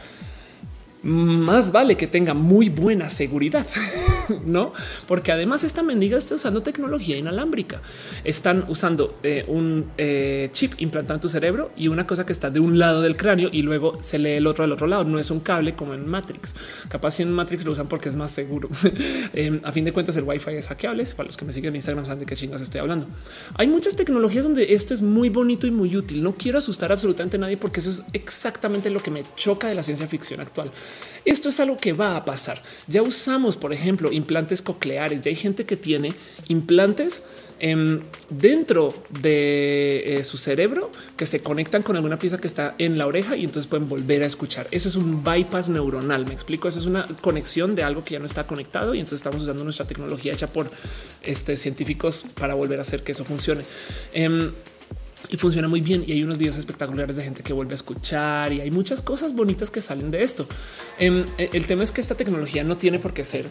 más 1.04 1.70
vale 1.70 1.96
que 1.96 2.06
tenga 2.06 2.32
muy 2.34 2.70
buena 2.70 3.10
seguridad, 3.10 3.66
no? 4.46 4.72
Porque 5.06 5.32
además 5.32 5.62
esta 5.62 5.82
mendiga 5.82 6.16
está 6.16 6.34
usando 6.34 6.62
tecnología 6.62 7.16
inalámbrica. 7.16 7.82
Están 8.24 8.64
usando 8.68 9.18
eh, 9.22 9.44
un 9.46 9.90
eh, 9.98 10.48
chip 10.52 10.72
implantado 10.78 11.16
en 11.16 11.20
tu 11.20 11.28
cerebro 11.28 11.70
y 11.76 11.88
una 11.88 12.06
cosa 12.06 12.24
que 12.24 12.32
está 12.32 12.50
de 12.50 12.58
un 12.60 12.78
lado 12.78 13.02
del 13.02 13.16
cráneo 13.16 13.50
y 13.52 13.62
luego 13.62 13.98
se 14.00 14.18
lee 14.18 14.32
el 14.32 14.46
otro 14.46 14.64
al 14.64 14.72
otro 14.72 14.86
lado. 14.86 15.04
No 15.04 15.18
es 15.18 15.30
un 15.30 15.40
cable 15.40 15.74
como 15.74 15.92
en 15.92 16.06
Matrix. 16.06 16.54
Capaz 16.88 17.12
si 17.12 17.22
en 17.22 17.32
Matrix 17.32 17.64
lo 17.64 17.72
usan 17.72 17.86
porque 17.86 18.08
es 18.08 18.16
más 18.16 18.30
seguro. 18.30 18.68
Em, 19.34 19.60
a 19.64 19.72
fin 19.72 19.84
de 19.84 19.92
cuentas, 19.92 20.16
el 20.16 20.24
Wi-Fi 20.24 20.52
es 20.52 20.68
hackeable. 20.68 21.04
Para 21.16 21.26
los 21.26 21.36
que 21.36 21.44
me 21.44 21.52
siguen 21.52 21.70
en 21.70 21.76
Instagram 21.76 22.06
saben 22.06 22.20
de 22.20 22.26
qué 22.26 22.36
chingas 22.36 22.60
estoy 22.60 22.80
hablando. 22.80 23.06
Hay 23.56 23.66
muchas 23.66 23.96
tecnologías 23.96 24.44
donde 24.44 24.72
esto 24.72 24.94
es 24.94 25.02
muy 25.02 25.28
bonito 25.28 25.66
y 25.66 25.70
muy 25.70 25.96
útil. 25.96 26.22
No 26.22 26.34
quiero 26.34 26.58
asustar 26.58 26.92
absolutamente 26.92 27.36
a 27.36 27.40
nadie 27.40 27.56
porque 27.56 27.80
eso 27.80 27.90
es 27.90 28.04
exactamente 28.12 28.90
lo 28.90 29.02
que 29.02 29.10
me 29.10 29.22
choca 29.36 29.68
de 29.68 29.74
la 29.74 29.82
ciencia 29.82 30.06
ficción 30.06 30.40
actual. 30.40 30.70
Esto 31.24 31.48
es 31.48 31.58
algo 31.60 31.78
que 31.78 31.92
va 31.92 32.16
a 32.16 32.24
pasar. 32.24 32.62
Ya 32.86 33.02
usamos, 33.02 33.56
por 33.56 33.72
ejemplo, 33.72 34.12
implantes 34.12 34.60
cocleares. 34.60 35.22
Ya 35.22 35.30
hay 35.30 35.36
gente 35.36 35.64
que 35.64 35.76
tiene 35.76 36.14
implantes 36.48 37.22
em, 37.60 38.00
dentro 38.28 38.94
de 39.20 40.18
eh, 40.18 40.24
su 40.24 40.36
cerebro 40.36 40.90
que 41.16 41.24
se 41.24 41.42
conectan 41.42 41.82
con 41.82 41.96
alguna 41.96 42.18
pieza 42.18 42.38
que 42.38 42.46
está 42.46 42.74
en 42.76 42.98
la 42.98 43.06
oreja 43.06 43.36
y 43.36 43.44
entonces 43.44 43.66
pueden 43.66 43.88
volver 43.88 44.22
a 44.22 44.26
escuchar. 44.26 44.66
Eso 44.70 44.88
es 44.90 44.96
un 44.96 45.24
bypass 45.24 45.70
neuronal. 45.70 46.26
Me 46.26 46.34
explico. 46.34 46.68
Eso 46.68 46.78
es 46.78 46.86
una 46.86 47.06
conexión 47.22 47.74
de 47.74 47.84
algo 47.84 48.04
que 48.04 48.14
ya 48.14 48.20
no 48.20 48.26
está 48.26 48.46
conectado 48.46 48.94
y 48.94 48.98
entonces 48.98 49.20
estamos 49.20 49.42
usando 49.42 49.64
nuestra 49.64 49.86
tecnología 49.86 50.34
hecha 50.34 50.48
por 50.48 50.70
este, 51.22 51.56
científicos 51.56 52.26
para 52.38 52.52
volver 52.52 52.78
a 52.80 52.82
hacer 52.82 53.02
que 53.02 53.12
eso 53.12 53.24
funcione. 53.24 53.62
Em, 54.12 54.52
y 55.28 55.36
funciona 55.36 55.68
muy 55.68 55.80
bien. 55.80 56.04
Y 56.06 56.12
hay 56.12 56.22
unos 56.22 56.38
videos 56.38 56.58
espectaculares 56.58 57.16
de 57.16 57.22
gente 57.22 57.42
que 57.42 57.52
vuelve 57.52 57.72
a 57.72 57.76
escuchar 57.76 58.52
y 58.52 58.60
hay 58.60 58.70
muchas 58.70 59.02
cosas 59.02 59.34
bonitas 59.34 59.70
que 59.70 59.80
salen 59.80 60.10
de 60.10 60.22
esto. 60.22 60.46
Em, 60.98 61.24
e, 61.38 61.50
el 61.52 61.66
tema 61.66 61.82
es 61.82 61.92
que 61.92 62.00
esta 62.00 62.14
tecnología 62.14 62.64
no 62.64 62.76
tiene 62.76 62.98
por 62.98 63.12
qué 63.12 63.24
ser 63.24 63.46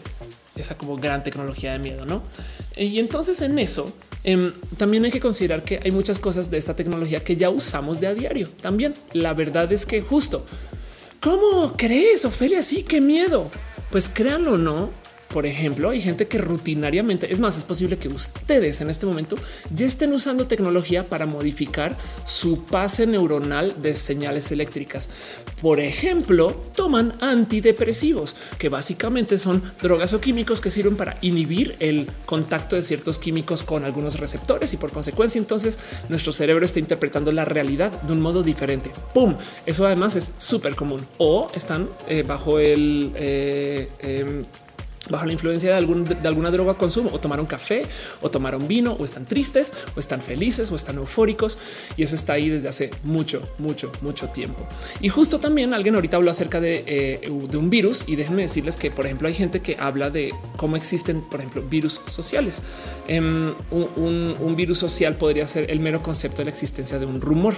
esa 0.56 0.78
como 0.78 0.96
gran 0.96 1.22
tecnología 1.22 1.72
de 1.72 1.78
miedo, 1.78 2.06
no? 2.06 2.22
Y 2.76 2.98
entonces 3.00 3.40
en 3.42 3.58
eso 3.58 3.92
em, 4.22 4.52
también 4.76 5.04
hay 5.04 5.10
que 5.10 5.20
considerar 5.20 5.64
que 5.64 5.80
hay 5.82 5.90
muchas 5.90 6.18
cosas 6.18 6.50
de 6.50 6.58
esta 6.58 6.76
tecnología 6.76 7.22
que 7.24 7.36
ya 7.36 7.50
usamos 7.50 8.00
de 8.00 8.06
a 8.06 8.14
diario. 8.14 8.48
También 8.62 8.94
la 9.12 9.34
verdad 9.34 9.72
es 9.72 9.84
que 9.84 10.00
justo 10.00 10.46
cómo 11.20 11.74
crees, 11.76 12.24
Ofelia? 12.24 12.62
Sí, 12.62 12.84
qué 12.84 13.00
miedo. 13.00 13.50
Pues 13.90 14.08
créanlo, 14.08 14.58
no 14.58 15.03
por 15.34 15.46
ejemplo, 15.46 15.90
hay 15.90 16.00
gente 16.00 16.28
que 16.28 16.38
rutinariamente, 16.38 17.32
es 17.32 17.40
más, 17.40 17.58
es 17.58 17.64
posible 17.64 17.98
que 17.98 18.06
ustedes 18.06 18.80
en 18.80 18.88
este 18.88 19.04
momento 19.04 19.34
ya 19.74 19.84
estén 19.84 20.12
usando 20.12 20.46
tecnología 20.46 21.08
para 21.08 21.26
modificar 21.26 21.96
su 22.24 22.64
pase 22.64 23.04
neuronal 23.04 23.82
de 23.82 23.96
señales 23.96 24.52
eléctricas. 24.52 25.08
Por 25.60 25.80
ejemplo, 25.80 26.52
toman 26.76 27.14
antidepresivos, 27.20 28.36
que 28.58 28.68
básicamente 28.68 29.36
son 29.36 29.60
drogas 29.82 30.12
o 30.12 30.20
químicos 30.20 30.60
que 30.60 30.70
sirven 30.70 30.96
para 30.96 31.16
inhibir 31.20 31.74
el 31.80 32.08
contacto 32.26 32.76
de 32.76 32.82
ciertos 32.82 33.18
químicos 33.18 33.64
con 33.64 33.84
algunos 33.84 34.20
receptores 34.20 34.72
y 34.72 34.76
por 34.76 34.92
consecuencia 34.92 35.40
entonces 35.40 35.80
nuestro 36.08 36.30
cerebro 36.30 36.64
está 36.64 36.78
interpretando 36.78 37.32
la 37.32 37.44
realidad 37.44 37.90
de 38.02 38.12
un 38.12 38.20
modo 38.20 38.44
diferente. 38.44 38.92
¡Pum! 39.12 39.34
Eso 39.66 39.84
además 39.84 40.14
es 40.14 40.30
súper 40.38 40.76
común. 40.76 41.04
O 41.18 41.50
están 41.56 41.88
eh, 42.06 42.22
bajo 42.22 42.60
el... 42.60 43.10
Eh, 43.16 43.88
em, 43.98 44.44
bajo 45.08 45.26
la 45.26 45.32
influencia 45.32 45.70
de, 45.70 45.76
algún, 45.76 46.04
de 46.04 46.28
alguna 46.28 46.50
droga 46.50 46.74
consumo 46.74 47.10
o 47.12 47.20
tomaron 47.20 47.46
café 47.46 47.86
o 48.20 48.30
tomaron 48.30 48.66
vino 48.68 48.92
o 48.92 49.04
están 49.04 49.24
tristes 49.24 49.72
o 49.96 50.00
están 50.00 50.20
felices 50.20 50.70
o 50.70 50.76
están 50.76 50.96
eufóricos 50.96 51.58
y 51.96 52.02
eso 52.02 52.14
está 52.14 52.34
ahí 52.34 52.48
desde 52.48 52.68
hace 52.68 52.90
mucho, 53.02 53.42
mucho, 53.58 53.90
mucho 54.00 54.28
tiempo. 54.28 54.66
Y 55.00 55.08
justo 55.08 55.38
también 55.38 55.74
alguien 55.74 55.94
ahorita 55.94 56.16
habló 56.16 56.30
acerca 56.30 56.60
de, 56.60 56.84
eh, 56.86 57.20
de 57.50 57.56
un 57.56 57.70
virus 57.70 58.04
y 58.06 58.16
déjenme 58.16 58.42
decirles 58.42 58.76
que, 58.76 58.90
por 58.90 59.06
ejemplo, 59.06 59.28
hay 59.28 59.34
gente 59.34 59.60
que 59.60 59.76
habla 59.78 60.10
de 60.10 60.32
cómo 60.56 60.76
existen, 60.76 61.22
por 61.22 61.40
ejemplo, 61.40 61.62
virus 61.62 62.00
sociales. 62.08 62.62
Em, 63.08 63.52
un, 63.70 64.36
un 64.40 64.56
virus 64.56 64.78
social 64.78 65.16
podría 65.16 65.46
ser 65.46 65.70
el 65.70 65.80
mero 65.80 66.02
concepto 66.02 66.38
de 66.38 66.46
la 66.46 66.50
existencia 66.50 66.98
de 66.98 67.06
un 67.06 67.20
rumor. 67.20 67.54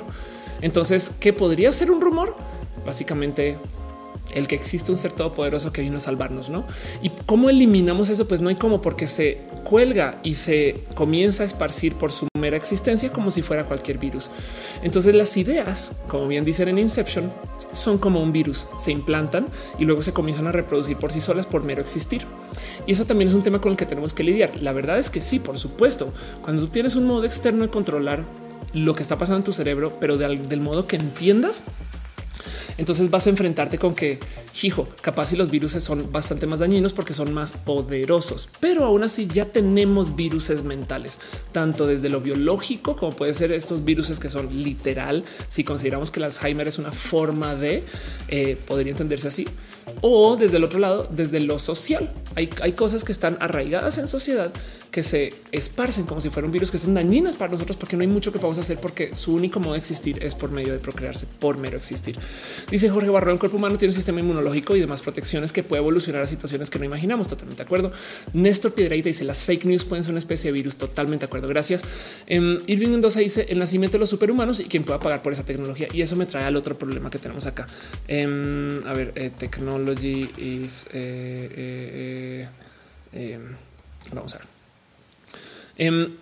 Entonces, 0.61 1.13
¿qué 1.21 1.33
podría 1.33 1.73
ser 1.73 1.91
un 1.91 2.01
rumor? 2.01 2.35
Básicamente 2.85 3.59
el 4.35 4.47
que 4.47 4.55
existe 4.55 4.91
un 4.91 4.99
ser 4.99 5.13
todopoderoso 5.13 5.73
que 5.73 5.83
vino 5.83 5.97
a 5.97 6.01
salvarnos, 6.01 6.51
¿no? 6.51 6.65
Y 7.03 7.11
cómo 7.27 7.49
eliminamos 7.51 8.11
eso, 8.11 8.27
pues 8.29 8.41
no 8.41 8.49
hay 8.49 8.57
cómo, 8.57 8.81
porque 8.81 9.07
se 9.07 9.39
cuelga 9.65 10.19
y 10.23 10.35
se 10.35 10.85
comienza 10.95 11.43
a 11.43 11.47
esparcir 11.47 11.95
por 11.95 12.13
su 12.13 12.29
mera 12.39 12.57
existencia 12.57 13.13
como 13.13 13.31
si 13.31 13.43
fuera 13.43 13.65
cualquier 13.65 13.99
virus. 13.99 14.31
Entonces 14.83 15.15
las 15.15 15.37
ideas, 15.37 15.97
como 16.09 16.29
bien 16.29 16.45
dicen 16.45 16.69
en 16.69 16.79
Inception, 16.79 17.33
son 17.73 17.99
como 17.99 18.23
un 18.23 18.33
virus, 18.33 18.67
se 18.79 18.93
implantan 18.93 19.49
y 19.79 19.85
luego 19.85 20.03
se 20.03 20.13
comienzan 20.13 20.47
a 20.47 20.53
reproducir 20.53 20.97
por 20.97 21.13
sí 21.13 21.21
solas 21.21 21.47
por 21.47 21.65
mero 21.65 21.81
existir. 21.81 22.23
Y 22.87 22.93
eso 22.93 23.05
también 23.05 23.29
es 23.29 23.35
un 23.35 23.43
tema 23.43 23.61
con 23.61 23.73
el 23.73 23.77
que 23.77 23.87
tenemos 23.87 24.15
que 24.15 24.23
lidiar. 24.23 24.57
La 24.57 24.73
verdad 24.73 24.99
es 24.99 25.11
que 25.11 25.21
sí, 25.21 25.39
por 25.39 25.59
supuesto, 25.59 26.13
cuando 26.43 26.63
tú 26.63 26.69
tienes 26.69 26.95
un 26.95 27.07
modo 27.07 27.25
externo 27.25 27.65
de 27.65 27.71
controlar 27.71 28.25
lo 28.73 28.95
que 28.95 29.03
está 29.03 29.19
pasando 29.19 29.39
en 29.39 29.45
tu 29.45 29.53
cerebro, 29.53 29.95
pero 30.01 30.17
del 30.19 30.61
modo 30.61 30.87
que 30.87 30.97
entiendas, 30.97 31.65
entonces 32.79 33.11
vas 33.11 33.27
a 33.27 33.31
enfrentarte 33.31 33.79
con 33.79 33.95
que, 33.95 34.19
hijo, 34.63 34.89
capaz 35.01 35.27
si 35.27 35.37
los 35.37 35.51
virus 35.51 35.73
son 35.73 36.11
bastante 36.13 36.47
más 36.47 36.61
dañinos 36.61 36.93
porque 36.93 37.15
son 37.15 37.33
más 37.35 37.53
poderosos, 37.53 38.49
pero 38.61 38.85
aún 38.85 39.05
así 39.05 39.27
ya 39.27 39.47
tenemos 39.47 40.17
virus 40.17 40.47
mentales, 40.63 41.19
tanto 41.53 41.87
desde 41.87 42.09
lo 42.09 42.21
biológico 42.21 42.97
como 42.97 43.13
puede 43.13 43.35
ser 43.35 43.53
estos 43.53 43.85
virus 43.85 44.07
que 44.19 44.29
son 44.29 44.63
literal. 44.63 45.25
Si 45.49 45.65
consideramos 45.65 46.11
que 46.11 46.21
el 46.21 46.25
Alzheimer 46.25 46.69
es 46.69 46.79
una 46.79 46.93
forma 46.93 47.55
de 47.55 47.83
eh, 48.29 48.57
podría 48.67 48.93
entenderse 48.93 49.29
así, 49.29 49.47
o 50.01 50.37
desde 50.37 50.59
el 50.59 50.65
otro 50.65 50.79
lado, 50.79 51.09
desde 51.11 51.41
lo 51.41 51.59
social. 51.59 52.11
Hay, 52.35 52.51
hay 52.63 52.73
cosas 52.73 53.05
que 53.05 53.13
están 53.13 53.37
arraigadas 53.41 53.99
en 53.99 54.09
sociedad 54.09 54.53
que 54.97 55.03
se 55.03 55.31
esparcen 55.53 56.07
como 56.07 56.23
si 56.23 56.31
fuera 56.31 56.47
un 56.47 56.53
virus 56.53 56.71
que 56.71 56.79
son 56.79 56.95
dañinas 56.95 57.37
para 57.37 57.53
nosotros 57.53 57.77
porque 57.77 57.99
no 57.99 58.01
hay 58.01 58.07
mucho 58.07 58.33
que 58.33 58.39
podamos 58.39 58.57
hacer 58.57 58.79
porque 58.79 59.15
su 59.15 59.35
único 59.35 59.61
modo 59.61 59.75
de 59.75 59.79
existir 59.79 60.25
es 60.25 60.35
por 60.35 60.51
medio 60.51 60.73
de 60.73 60.79
procrearse, 60.79 61.27
por 61.39 61.59
mero 61.59 61.77
existir. 61.77 62.19
Dice 62.71 62.89
Jorge 62.89 63.11
Barro, 63.11 63.31
el 63.31 63.39
cuerpo 63.39 63.59
humano 63.59 63.77
tiene 63.77 63.91
un 63.91 63.95
sistema 63.95 64.21
inmunológico 64.21 64.75
y 64.75 64.81
demás 64.81 65.03
protecciones 65.03 65.53
que 65.53 65.63
puede 65.63 65.83
evolucionar 65.83 66.23
a 66.23 66.27
situaciones 66.27 66.71
que 66.71 66.79
no 66.79 66.87
imaginamos. 66.87 67.29
Totalmente 67.29 67.63
de 67.63 67.67
acuerdo. 67.67 67.93
Néstor 68.33 68.73
Piedreita 68.73 69.11
dice 69.11 69.25
las 69.25 69.45
fake 69.45 69.67
news 69.67 69.85
pueden 69.85 70.03
ser 70.03 70.13
una 70.13 70.19
especie 70.19 70.51
de 70.51 70.55
virus. 70.55 70.77
Totalmente 70.77 71.25
de 71.25 71.27
acuerdo. 71.27 71.47
Gracias. 71.49 71.83
Um, 72.31 72.57
Irving 72.67 72.89
Mendoza 72.89 73.21
dice 73.21 73.45
el 73.51 73.59
nacimiento 73.59 73.99
de 73.99 74.01
los 74.01 74.09
superhumanos 74.09 74.61
y 74.61 74.65
quién 74.65 74.83
pueda 74.83 74.99
pagar 74.99 75.21
por 75.21 75.35
esa 75.35 75.45
tecnología. 75.45 75.89
Y 75.93 76.01
eso 76.01 76.17
me 76.17 76.25
trae 76.25 76.45
al 76.45 76.57
otro 76.57 76.79
problema 76.79 77.11
que 77.11 77.19
tenemos 77.19 77.45
acá. 77.45 77.67
Em, 78.09 78.81
a 78.87 78.95
ver, 78.95 79.13
eh, 79.15 79.31
technology 79.39 80.31
is. 80.39 80.87
Eh, 80.95 82.49
eh, 83.13 83.35
em, 83.35 83.43
vamos 84.15 84.35
a 84.35 84.39
ver. 84.39 84.56
Em, 85.79 86.17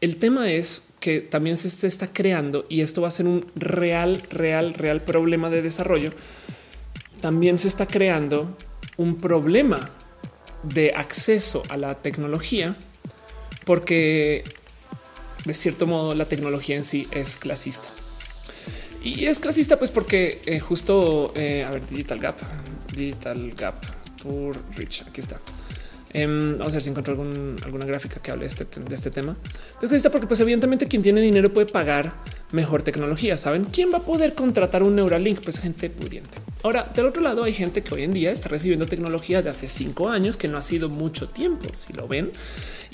el 0.00 0.16
tema 0.16 0.50
es 0.50 0.90
que 1.00 1.20
también 1.20 1.56
se 1.56 1.86
está 1.86 2.12
creando 2.12 2.66
y 2.68 2.80
esto 2.80 3.02
va 3.02 3.08
a 3.08 3.10
ser 3.10 3.26
un 3.26 3.46
real, 3.56 4.22
real, 4.30 4.74
real 4.74 5.00
problema 5.00 5.50
de 5.50 5.62
desarrollo. 5.62 6.12
También 7.20 7.58
se 7.58 7.68
está 7.68 7.86
creando 7.86 8.56
un 8.96 9.16
problema 9.16 9.90
de 10.62 10.92
acceso 10.94 11.62
a 11.68 11.76
la 11.76 11.94
tecnología 11.94 12.76
porque 13.64 14.44
de 15.44 15.54
cierto 15.54 15.86
modo 15.86 16.14
la 16.14 16.26
tecnología 16.26 16.76
en 16.76 16.84
sí 16.84 17.08
es 17.10 17.38
clasista. 17.38 17.88
Y 19.02 19.26
es 19.26 19.38
clasista 19.38 19.78
pues 19.78 19.90
porque 19.90 20.40
eh, 20.46 20.60
justo, 20.60 21.32
eh, 21.36 21.64
a 21.64 21.70
ver, 21.70 21.86
Digital 21.86 22.18
Gap, 22.18 22.38
Digital 22.94 23.52
Gap 23.54 23.74
por 24.22 24.56
Rich, 24.76 25.04
aquí 25.06 25.20
está. 25.20 25.38
Em, 26.14 26.56
vamos 26.56 26.72
a 26.72 26.76
ver 26.76 26.82
si 26.82 26.90
encuentro 26.90 27.12
alguna 27.12 27.84
gráfica 27.84 28.22
que 28.22 28.30
hable 28.30 28.42
de 28.42 28.46
este, 28.46 28.66
este 28.94 29.10
tema. 29.10 29.36
Es 29.82 29.90
porque 30.12 30.28
pues 30.28 30.38
evidentemente 30.40 30.86
quien 30.86 31.02
tiene 31.02 31.20
dinero 31.20 31.52
puede 31.52 31.66
pagar 31.66 32.14
mejor 32.52 32.82
tecnología. 32.82 33.36
Saben 33.36 33.64
quién 33.64 33.92
va 33.92 33.98
a 33.98 34.02
poder 34.02 34.34
contratar 34.34 34.82
un 34.82 34.96
Neuralink? 34.96 35.40
Pues 35.42 35.58
gente 35.58 35.90
pudiente. 35.90 36.38
Ahora, 36.62 36.90
del 36.94 37.06
otro 37.06 37.22
lado 37.22 37.44
hay 37.44 37.52
gente 37.52 37.82
que 37.82 37.94
hoy 37.94 38.04
en 38.04 38.12
día 38.12 38.30
está 38.30 38.48
recibiendo 38.48 38.86
tecnología 38.86 39.42
de 39.42 39.50
hace 39.50 39.68
cinco 39.68 40.08
años 40.08 40.36
que 40.36 40.48
no 40.48 40.56
ha 40.56 40.62
sido 40.62 40.88
mucho 40.88 41.28
tiempo. 41.28 41.68
Si 41.74 41.92
lo 41.92 42.08
ven, 42.08 42.32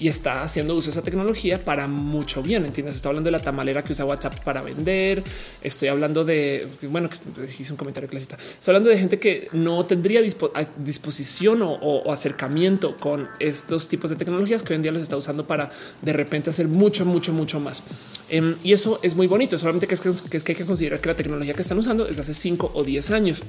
y 0.01 0.09
está 0.09 0.43
haciendo 0.43 0.75
uso 0.75 0.87
de 0.87 0.93
esa 0.93 1.03
tecnología 1.03 1.65
para 1.65 1.87
mucho 1.87 2.43
bien. 2.43 2.65
Entiendes? 2.65 2.97
Estoy 2.97 3.11
hablando 3.11 3.29
de 3.29 3.33
la 3.33 3.43
tamalera 3.43 3.85
que 3.85 3.93
usa 3.93 4.07
WhatsApp 4.07 4.43
para 4.43 4.63
vender. 4.63 5.23
Estoy 5.63 5.89
hablando 5.89 6.25
de, 6.25 6.69
bueno, 6.89 7.09
hice 7.47 7.73
un 7.73 7.77
comentario 7.77 8.09
clasista. 8.09 8.37
Estoy 8.37 8.73
hablando 8.73 8.89
de 8.89 8.99
gente 8.99 9.21
que 9.21 9.49
no 9.53 9.85
tendría 9.85 10.23
disposición 10.23 11.61
o, 11.63 12.11
acercamiento 12.11 12.97
con 12.97 13.29
estos 13.39 13.89
tipos 13.89 14.11
de 14.11 14.17
tecnologías 14.17 14.63
que 14.63 14.73
hoy 14.73 14.77
en 14.77 14.83
día 14.83 14.93
los 14.93 15.03
está 15.03 15.17
usando 15.17 15.47
para 15.47 15.71
de 16.01 16.13
repente 16.13 16.51
hacer 16.51 16.67
mucho, 16.67 17.05
mucho, 17.05 17.33
mucho 17.33 17.61
más. 17.61 17.83
Em, 18.29 18.57
y 18.65 18.73
eso 18.73 18.99
es 19.03 19.15
muy 19.15 19.27
bonito. 19.27 19.40
Solamente 19.49 19.87
que 19.87 19.95
es 19.95 20.01
que, 20.01 20.09
es 20.09 20.45
que 20.45 20.53
hay 20.53 20.57
que 20.57 20.67
considerar 20.67 21.01
que 21.01 21.09
la 21.09 21.17
tecnología 21.17 21.55
que 21.55 21.63
están 21.63 21.79
usando 21.79 22.07
es 22.07 22.17
de 22.17 22.23
hace 22.23 22.35
5 22.35 22.73
o 22.75 22.85
10 22.85 23.11
años 23.11 23.43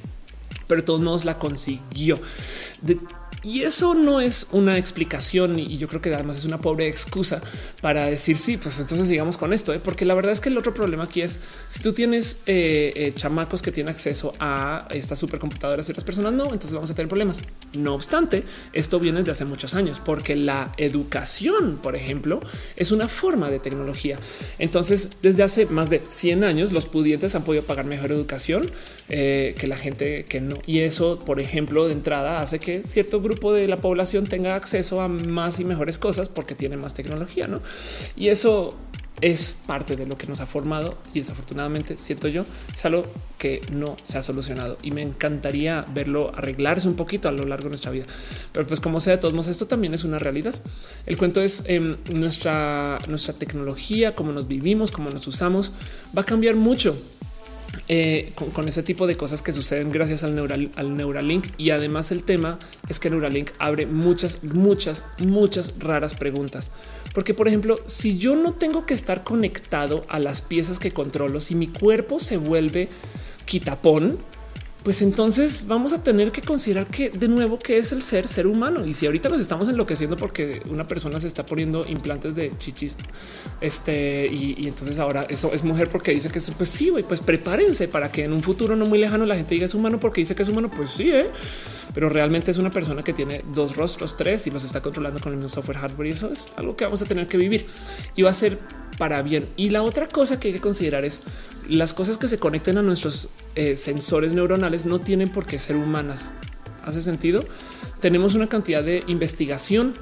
pero 0.68 0.82
de 0.82 0.86
todos 0.86 1.02
modos 1.02 1.26
la 1.26 1.38
consiguió. 1.38 2.20
Y 3.44 3.64
eso 3.64 3.96
no 3.96 4.22
es 4.22 4.48
una 4.52 4.78
explicación 4.78 5.58
y 5.58 5.78
yo 5.78 5.88
creo 5.88 6.00
que 6.00 6.14
además 6.14 6.38
es 6.38 6.46
una 6.46 6.62
pobre 6.62 6.88
excusa 6.88 7.42
para 7.82 8.06
decir 8.06 8.38
sí, 8.38 8.58
pues 8.58 8.80
entonces 8.80 9.08
sigamos 9.08 9.36
con 9.36 9.52
esto, 9.52 9.74
¿eh? 9.74 9.82
porque 9.84 10.06
la 10.06 10.14
verdad 10.14 10.32
es 10.32 10.42
que 10.42 10.50
el 10.50 10.58
otro 10.60 10.76
problema 10.76 11.06
aquí 11.06 11.22
es 11.22 11.40
si 11.68 11.80
tú 11.80 11.92
tienes 11.92 12.44
eh, 12.46 12.94
eh, 12.96 13.14
chamacos 13.16 13.64
que 13.64 13.72
tienen 13.72 13.92
acceso 13.92 14.36
a 14.40 14.88
estas 14.92 15.18
supercomputadoras 15.18 15.88
y 15.90 15.92
otras 15.92 16.04
personas 16.04 16.34
no, 16.34 16.46
entonces 16.46 16.74
vamos 16.74 16.92
a 16.92 16.94
tener 16.94 17.10
problemas. 17.10 17.42
No 17.76 17.96
obstante, 17.96 18.44
esto 18.74 19.00
viene 19.00 19.20
desde 19.20 19.32
hace 19.32 19.46
muchos 19.46 19.74
años 19.74 20.00
porque 20.00 20.36
la 20.36 20.72
educación, 20.78 21.80
por 21.82 21.96
ejemplo, 21.96 22.42
es 22.76 22.92
una 22.92 23.08
forma 23.08 23.50
de 23.50 23.60
tecnología. 23.60 24.20
Entonces, 24.60 25.18
desde 25.24 25.42
hace 25.42 25.66
más 25.66 25.90
de 25.90 26.04
100 26.08 26.44
años, 26.44 26.72
los 26.72 26.86
pudientes 26.86 27.34
han 27.34 27.44
podido 27.44 27.64
pagar 27.64 27.86
mejor 27.86 28.12
educación 28.12 28.70
que 29.12 29.68
la 29.68 29.76
gente 29.76 30.24
que 30.26 30.40
no. 30.40 30.60
Y 30.66 30.80
eso, 30.80 31.20
por 31.20 31.42
ejemplo, 31.42 31.88
de 31.88 31.94
entrada 31.94 32.40
hace 32.40 32.60
que 32.60 32.82
cierto 32.84 33.22
grupo 33.22 33.52
de 33.52 33.68
la 33.68 33.82
población 33.82 34.28
tenga 34.28 34.56
acceso 34.56 35.02
a 35.02 35.10
más 35.10 35.60
y 35.60 35.66
mejores 35.66 35.98
cosas 35.98 36.30
porque 36.30 36.56
tiene 36.56 36.78
más 36.78 36.94
tecnología, 36.94 37.48
¿no? 37.48 37.62
Y 38.16 38.30
eso 38.30 38.78
es 39.20 39.58
parte 39.68 39.96
de 39.96 40.08
lo 40.08 40.18
que 40.18 40.28
nos 40.28 40.42
ha 40.42 40.46
formado 40.46 40.98
y 41.14 41.20
desafortunadamente 41.20 41.98
siento 41.98 42.28
yo 42.28 42.46
es 42.74 42.86
algo 42.86 43.06
que 43.38 43.62
no 43.72 43.96
se 44.04 44.18
ha 44.18 44.22
solucionado 44.22 44.78
y 44.82 44.92
me 44.92 45.02
encantaría 45.02 45.86
verlo 45.94 46.32
arreglarse 46.34 46.88
un 46.88 46.96
poquito 46.96 47.28
a 47.28 47.32
lo 47.32 47.46
largo 47.46 47.66
de 47.66 47.70
nuestra 47.72 47.92
vida. 47.92 48.06
Pero 48.52 48.66
pues 48.66 48.80
como 48.80 49.00
sea, 49.00 49.16
de 49.16 49.20
todos 49.20 49.34
modos, 49.34 49.48
esto 49.48 49.68
también 49.68 49.94
es 49.94 50.04
una 50.04 50.20
realidad. 50.20 50.56
El 51.06 51.18
cuento 51.18 51.42
es 51.42 51.64
eh, 51.68 51.98
nuestra, 52.12 53.00
nuestra 53.08 53.34
tecnología, 53.34 54.16
cómo 54.16 54.32
nos 54.32 54.48
vivimos, 54.48 54.92
cómo 54.92 55.10
nos 55.10 55.28
usamos, 55.28 55.72
va 56.16 56.22
a 56.22 56.26
cambiar 56.26 56.56
mucho 56.56 56.96
eh, 57.88 58.34
con, 58.54 58.68
ese 58.68 58.84
tipo 58.84 59.08
de 59.08 59.18
cosas 59.18 59.42
que 59.42 59.54
suceden 59.54 59.92
gracias 59.92 60.24
al, 60.24 60.36
neural, 60.36 60.72
al 60.76 60.96
Neuralink. 60.96 61.48
Y 61.58 61.72
además 61.72 62.12
el 62.12 62.24
tema 62.24 62.60
es 62.88 63.00
que 63.00 63.10
Neuralink 63.10 63.52
abre 63.60 63.86
muchas, 63.86 64.44
muchas, 64.44 65.04
muchas 65.18 65.76
raras 65.80 66.16
preguntas. 66.16 66.72
Porque, 67.14 67.34
por 67.34 67.48
ejemplo, 67.48 67.80
si 67.86 68.18
yo 68.18 68.36
no 68.36 68.54
tengo 68.54 68.86
que 68.86 68.94
estar 68.94 69.24
conectado 69.24 70.04
a 70.10 70.20
las 70.20 70.42
piezas 70.42 70.80
que 70.80 70.92
controlo, 70.92 71.42
si 71.42 71.56
mi 71.56 71.68
cuerpo 71.68 72.20
se 72.20 72.38
vuelve 72.38 72.90
quitapón, 73.46 74.18
pues 74.84 75.02
entonces 75.02 75.66
vamos 75.68 75.94
a 75.94 76.04
tener 76.04 76.32
que 76.32 76.42
considerar 76.42 76.88
que 76.88 77.10
de 77.10 77.28
nuevo 77.28 77.60
que 77.60 77.78
es 77.78 77.92
el 77.92 78.02
ser 78.02 78.28
ser 78.28 78.48
humano. 78.48 78.86
Y 78.86 78.94
si 78.94 79.06
ahorita 79.06 79.30
nos 79.30 79.40
estamos 79.40 79.70
enloqueciendo 79.70 80.18
porque 80.18 80.62
una 80.70 80.88
persona 80.88 81.20
se 81.20 81.28
está 81.28 81.46
poniendo 81.46 81.86
implantes 81.88 82.34
de 82.34 82.58
chichis, 82.58 82.98
este 83.60 84.28
y, 84.28 84.68
entonces 84.68 84.98
ahora 84.98 85.26
eso 85.30 85.54
es 85.54 85.64
mujer 85.64 85.90
porque 85.90 86.12
dice 86.12 86.30
que 86.30 86.40
es 86.40 86.52
pues 86.52 86.70
sí, 86.70 86.92
pues 87.08 87.22
prepárense 87.22 87.88
para 87.88 88.12
que 88.12 88.24
en 88.24 88.34
un 88.34 88.42
futuro 88.42 88.76
no 88.76 88.86
muy 88.86 88.98
lejano 88.98 89.26
la 89.26 89.36
gente 89.36 89.54
diga 89.54 89.66
es 89.66 89.76
humano 89.76 90.00
porque 90.00 90.22
dice 90.22 90.34
que 90.36 90.44
es 90.44 90.50
humano. 90.50 90.70
Pues 90.76 90.92
sí, 90.92 91.12
¿eh? 91.12 91.30
pero 91.94 92.10
realmente 92.10 92.52
es 92.52 92.58
una 92.58 92.72
persona 92.72 93.04
que 93.04 93.14
tiene 93.14 93.44
dos 93.54 93.76
rostros, 93.76 94.18
tres 94.18 94.48
y 94.48 94.52
los 94.52 94.64
está 94.64 94.82
controlando 94.82 95.20
con 95.20 95.32
el 95.34 95.38
mismo 95.38 95.50
software 95.50 95.78
hardware. 95.78 96.08
Y 96.08 96.12
eso 96.12 96.32
es 96.32 96.52
algo 96.56 96.76
que 96.76 96.86
vamos 96.86 97.02
a 97.02 97.06
tener 97.06 97.28
que 97.28 97.38
vivir 97.38 97.66
y 98.16 98.24
va 98.24 98.32
a 98.32 98.34
ser 98.34 98.58
para 99.02 99.24
bien. 99.24 99.50
Y 99.58 99.72
la 99.72 99.82
otra 99.82 100.08
cosa 100.08 100.40
que 100.40 100.50
hay 100.50 100.54
que 100.54 100.62
considerar 100.62 101.06
es 101.06 101.22
las 101.68 101.92
cosas 101.92 102.20
que 102.20 102.28
se 102.28 102.38
conecten 102.38 102.78
a 102.78 102.84
nuestros 102.84 103.30
eh, 103.56 103.76
sensores 103.76 104.34
neuronales 104.34 104.86
no 104.86 105.02
tienen 105.02 105.30
por 105.32 105.48
qué 105.48 105.58
ser 105.58 105.76
humanas. 105.76 106.34
¿Hace 106.86 107.02
sentido? 107.02 107.44
Tenemos 108.00 108.36
una 108.36 108.48
cantidad 108.48 108.84
de 108.84 109.04
investigación 109.08 109.96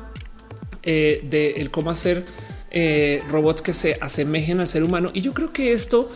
eh, 0.83 1.25
de 1.29 1.65
cómo 1.71 1.91
hacer 1.91 2.25
eh, 2.71 3.23
robots 3.29 3.61
que 3.61 3.71
se 3.71 3.97
asemejen 4.01 4.59
al 4.59 4.67
ser 4.67 4.83
humano. 4.83 5.11
Y 5.13 5.21
yo 5.21 5.33
creo 5.33 5.53
que 5.53 5.71
esto 5.71 6.11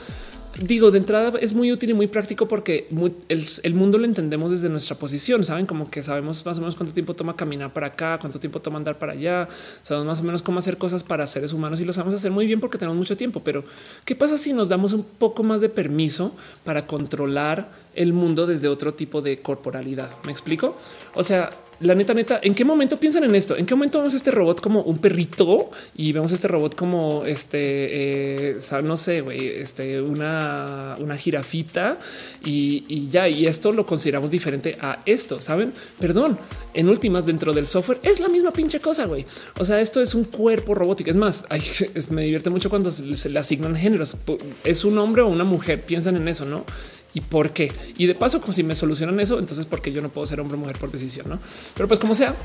digo, 0.60 0.92
de 0.92 1.00
entrada 1.00 1.34
es 1.40 1.54
muy 1.54 1.72
útil 1.72 1.90
y 1.90 1.94
muy 1.94 2.08
práctico 2.08 2.48
porque 2.48 2.88
el, 3.30 3.74
mundo 3.74 3.98
lo 3.98 4.06
entendemos 4.06 4.52
desde 4.52 4.70
nuestra 4.70 4.96
posición. 4.96 5.44
Saben 5.44 5.66
como 5.66 5.90
que 5.90 6.04
sabemos 6.04 6.46
más 6.46 6.58
o 6.58 6.62
menos 6.62 6.76
cuánto 6.76 6.94
tiempo 6.94 7.16
toma 7.16 7.36
caminar 7.36 7.74
para 7.74 7.88
acá, 7.88 8.18
cuánto 8.20 8.40
tiempo 8.40 8.62
toma 8.62 8.78
andar 8.78 8.98
para 8.98 9.14
allá. 9.14 9.48
Sabemos 9.82 10.08
más 10.08 10.20
o 10.22 10.24
menos 10.24 10.42
cómo 10.42 10.60
hacer 10.60 10.78
cosas 10.78 11.04
para 11.04 11.26
seres 11.28 11.54
humanos 11.54 11.80
y 11.80 11.86
lo 11.86 11.94
sabemos 11.94 12.16
hacer 12.16 12.32
muy 12.32 12.46
bien 12.46 12.60
porque 12.60 12.78
tenemos 12.78 12.98
mucho 12.98 13.18
tiempo. 13.18 13.42
Pero 13.44 13.64
qué 14.06 14.16
pasa 14.16 14.38
si 14.38 14.54
nos 14.54 14.70
damos 14.70 14.94
un 14.94 15.04
poco 15.04 15.44
más 15.44 15.62
de 15.62 15.70
permiso 15.70 16.36
para 16.64 16.86
controlar 16.86 17.72
el 17.96 18.14
mundo 18.14 18.48
desde 18.48 18.68
otro 18.68 18.94
tipo 18.94 19.22
de 19.22 19.42
corporalidad? 19.42 20.10
Me 20.26 20.32
explico. 20.32 20.78
O 21.16 21.24
sea, 21.24 21.50
la 21.80 21.96
neta, 21.96 22.14
neta, 22.14 22.40
¿en 22.42 22.54
qué 22.54 22.64
momento 22.66 22.98
piensan 22.98 23.24
en 23.24 23.36
esto? 23.36 23.58
¿En 23.58 23.66
qué 23.66 23.76
momento 23.76 24.00
vemos 24.00 24.14
este 24.14 24.32
robot 24.32 24.62
como 24.62 24.82
un 24.84 25.00
perrito 25.00 25.70
y 25.96 26.12
vemos 26.12 26.32
este 26.32 26.48
robot 26.48 26.76
como 26.76 27.24
este, 27.26 28.52
eh, 28.52 28.60
no 28.84 28.98
sé, 28.98 29.22
güey, 29.22 29.48
este, 29.48 30.02
una, 30.02 30.98
una 31.00 31.16
jirafita 31.16 31.98
y, 32.46 33.10
ya, 33.10 33.28
y 33.28 33.46
esto 33.46 33.72
lo 33.72 33.86
consideramos 33.86 34.30
diferente 34.32 34.78
a 34.82 35.00
esto, 35.06 35.42
¿saben? 35.42 35.74
Perdón, 36.00 36.38
en 36.74 36.90
últimas, 36.90 37.26
dentro 37.26 37.54
del 37.54 37.68
software 37.68 38.00
es 38.04 38.20
la 38.20 38.30
misma 38.30 38.52
pinche 38.52 38.80
cosa, 38.80 39.06
güey. 39.06 39.26
O 39.60 39.66
sea, 39.66 39.80
esto 39.80 40.02
es 40.02 40.16
un 40.16 40.26
cuerpo 40.26 40.74
robótico. 40.74 41.10
Es 41.10 41.16
más, 41.16 41.46
me 42.10 42.24
divierte 42.24 42.50
mucho 42.50 42.70
cuando 42.70 42.92
se 42.92 43.30
le 43.30 43.40
asignan 43.40 43.76
géneros. 43.76 44.18
Es 44.64 44.84
un 44.86 44.98
hombre 44.98 45.22
o 45.22 45.28
una 45.28 45.44
mujer, 45.44 45.82
piensan 45.82 46.16
en 46.16 46.28
eso, 46.28 46.46
¿no? 46.46 46.66
Y 47.14 47.22
por 47.22 47.52
qué. 47.52 47.72
Y 47.98 48.08
de 48.08 48.16
paso, 48.16 48.42
como 48.42 48.54
si 48.54 48.64
me 48.64 48.76
solucionan 48.76 49.20
eso, 49.20 49.40
entonces 49.40 49.66
porque 49.66 49.92
yo 49.92 50.02
no 50.02 50.10
puedo 50.10 50.26
ser 50.26 50.40
hombre 50.40 50.58
o 50.58 50.60
mujer 50.60 50.78
por 50.78 50.92
decisión, 50.92 51.30
no? 51.30 51.40
Pero 51.76 51.88
pues 51.88 52.00
como 52.00 52.16
sea, 52.16 52.36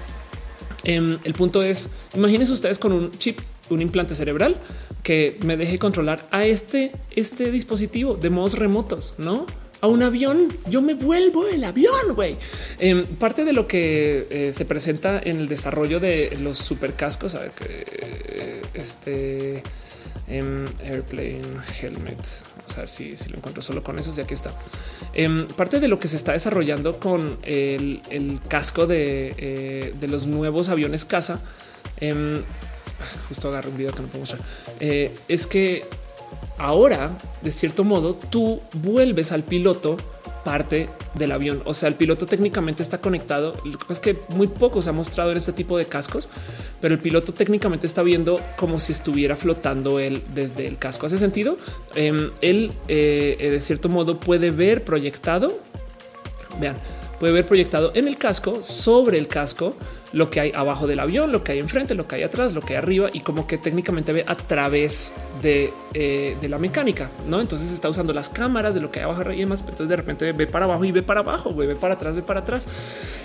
em, 0.84 1.18
el 1.24 1.34
punto 1.34 1.62
es 1.62 1.88
imagínense 2.14 2.52
ustedes 2.52 2.78
con 2.78 2.92
un 2.92 3.10
chip, 3.12 3.38
un 3.70 3.82
implante 3.82 4.14
cerebral 4.14 4.56
que 5.02 5.38
me 5.44 5.56
deje 5.56 5.78
controlar 5.78 6.26
a 6.30 6.44
este, 6.44 6.92
este 7.14 7.50
dispositivo 7.50 8.16
de 8.16 8.30
modos 8.30 8.58
remotos, 8.58 9.14
no? 9.18 9.46
a 9.80 9.86
un 9.86 10.02
avión. 10.02 10.48
Yo 10.68 10.82
me 10.82 10.94
vuelvo 10.94 11.46
el 11.46 11.64
avión, 11.64 12.14
güey. 12.14 12.36
Em, 12.78 13.06
parte 13.16 13.44
de 13.44 13.52
lo 13.52 13.68
que 13.68 14.26
eh, 14.30 14.52
se 14.52 14.64
presenta 14.64 15.20
en 15.22 15.38
el 15.38 15.48
desarrollo 15.48 16.00
de 16.00 16.36
los 16.40 16.58
supercascos, 16.58 17.34
a 17.34 17.40
ver 17.40 17.50
que 17.52 17.84
eh, 17.92 18.62
este 18.74 19.62
em, 20.26 20.64
airplane 20.82 21.42
helmet 21.80 22.18
a 22.76 22.80
ver 22.80 22.88
si, 22.88 23.14
lo 23.30 23.36
encuentro 23.36 23.62
solo 23.62 23.82
con 23.82 23.98
eso. 23.98 24.12
Ya 24.12 24.26
que 24.26 24.34
está 24.34 24.50
em, 25.14 25.46
parte 25.48 25.80
de 25.80 25.88
lo 25.88 25.98
que 25.98 26.08
se 26.08 26.16
está 26.16 26.32
desarrollando 26.32 26.98
con 26.98 27.38
el, 27.42 28.40
casco 28.48 28.86
eh, 28.90 29.94
de, 29.98 30.08
los 30.08 30.26
nuevos 30.26 30.68
aviones 30.68 31.04
casa. 31.04 31.40
Em, 32.00 32.42
justo 33.28 33.48
agarro 33.48 33.70
un 33.70 33.78
video 33.78 33.92
que 33.92 34.02
no 34.02 34.08
puedo 34.08 34.20
mostrar. 34.20 34.40
Eh, 34.80 35.14
es 35.28 35.46
que 35.46 35.84
ahora, 36.58 37.16
de 37.42 37.50
cierto 37.50 37.84
modo, 37.84 38.14
tú 38.14 38.60
vuelves 38.74 39.32
al 39.32 39.42
piloto 39.42 39.96
parte 40.48 40.88
del 41.12 41.32
avión. 41.32 41.60
O 41.66 41.74
sea, 41.74 41.90
el 41.90 41.94
piloto 41.94 42.24
técnicamente 42.24 42.82
está 42.82 43.02
conectado. 43.02 43.54
Lo 43.66 43.76
que 43.76 43.84
pasa 43.84 43.92
es 43.92 44.00
que 44.00 44.16
muy 44.30 44.46
poco 44.46 44.80
se 44.80 44.88
ha 44.88 44.94
mostrado 44.94 45.30
en 45.30 45.36
este 45.36 45.52
tipo 45.52 45.76
de 45.76 45.84
cascos, 45.84 46.30
pero 46.80 46.94
el 46.94 47.00
piloto 47.00 47.34
técnicamente 47.34 47.86
está 47.86 48.02
viendo 48.02 48.40
como 48.56 48.80
si 48.80 48.92
estuviera 48.92 49.36
flotando 49.36 49.98
él 49.98 50.22
desde 50.32 50.66
el 50.66 50.78
casco. 50.78 51.04
¿Hace 51.04 51.18
sentido? 51.18 51.58
Em, 51.94 52.30
él 52.40 52.72
eh, 52.88 53.48
de 53.50 53.60
cierto 53.60 53.90
modo 53.90 54.18
puede 54.18 54.50
ver 54.50 54.84
proyectado. 54.84 55.52
Vean, 56.58 56.78
puede 57.20 57.34
ver 57.34 57.44
proyectado 57.44 57.92
en 57.94 58.08
el 58.08 58.16
casco, 58.16 58.62
sobre 58.62 59.18
el 59.18 59.28
casco, 59.28 59.76
lo 60.12 60.30
que 60.30 60.40
hay 60.40 60.52
abajo 60.54 60.86
del 60.86 61.00
avión, 61.00 61.32
lo 61.32 61.44
que 61.44 61.52
hay 61.52 61.58
enfrente, 61.58 61.94
lo 61.94 62.06
que 62.06 62.16
hay 62.16 62.22
atrás, 62.22 62.52
lo 62.52 62.60
que 62.60 62.74
hay 62.74 62.78
arriba 62.78 63.10
y 63.12 63.20
como 63.20 63.46
que 63.46 63.58
técnicamente 63.58 64.12
ve 64.12 64.24
a 64.26 64.34
través 64.34 65.12
de, 65.42 65.72
eh, 65.94 66.36
la 66.48 66.58
mecánica, 66.58 67.10
¿no? 67.28 67.40
Entonces 67.40 67.72
está 67.72 67.88
usando 67.88 68.12
las 68.12 68.30
cámaras 68.30 68.74
de 68.74 68.80
lo 68.80 68.90
que 68.90 69.00
hay 69.00 69.04
abajo 69.04 69.30
y 69.32 69.36
demás, 69.36 69.60
entonces 69.60 69.88
de 69.88 69.96
repente 69.96 70.32
ve 70.32 70.46
para 70.46 70.64
abajo 70.64 70.84
y 70.84 70.92
ve 70.92 71.02
para 71.02 71.20
abajo, 71.20 71.54
ve 71.54 71.74
para 71.76 71.94
atrás, 71.94 72.14
ve 72.14 72.22
para 72.22 72.40
atrás. 72.40 72.66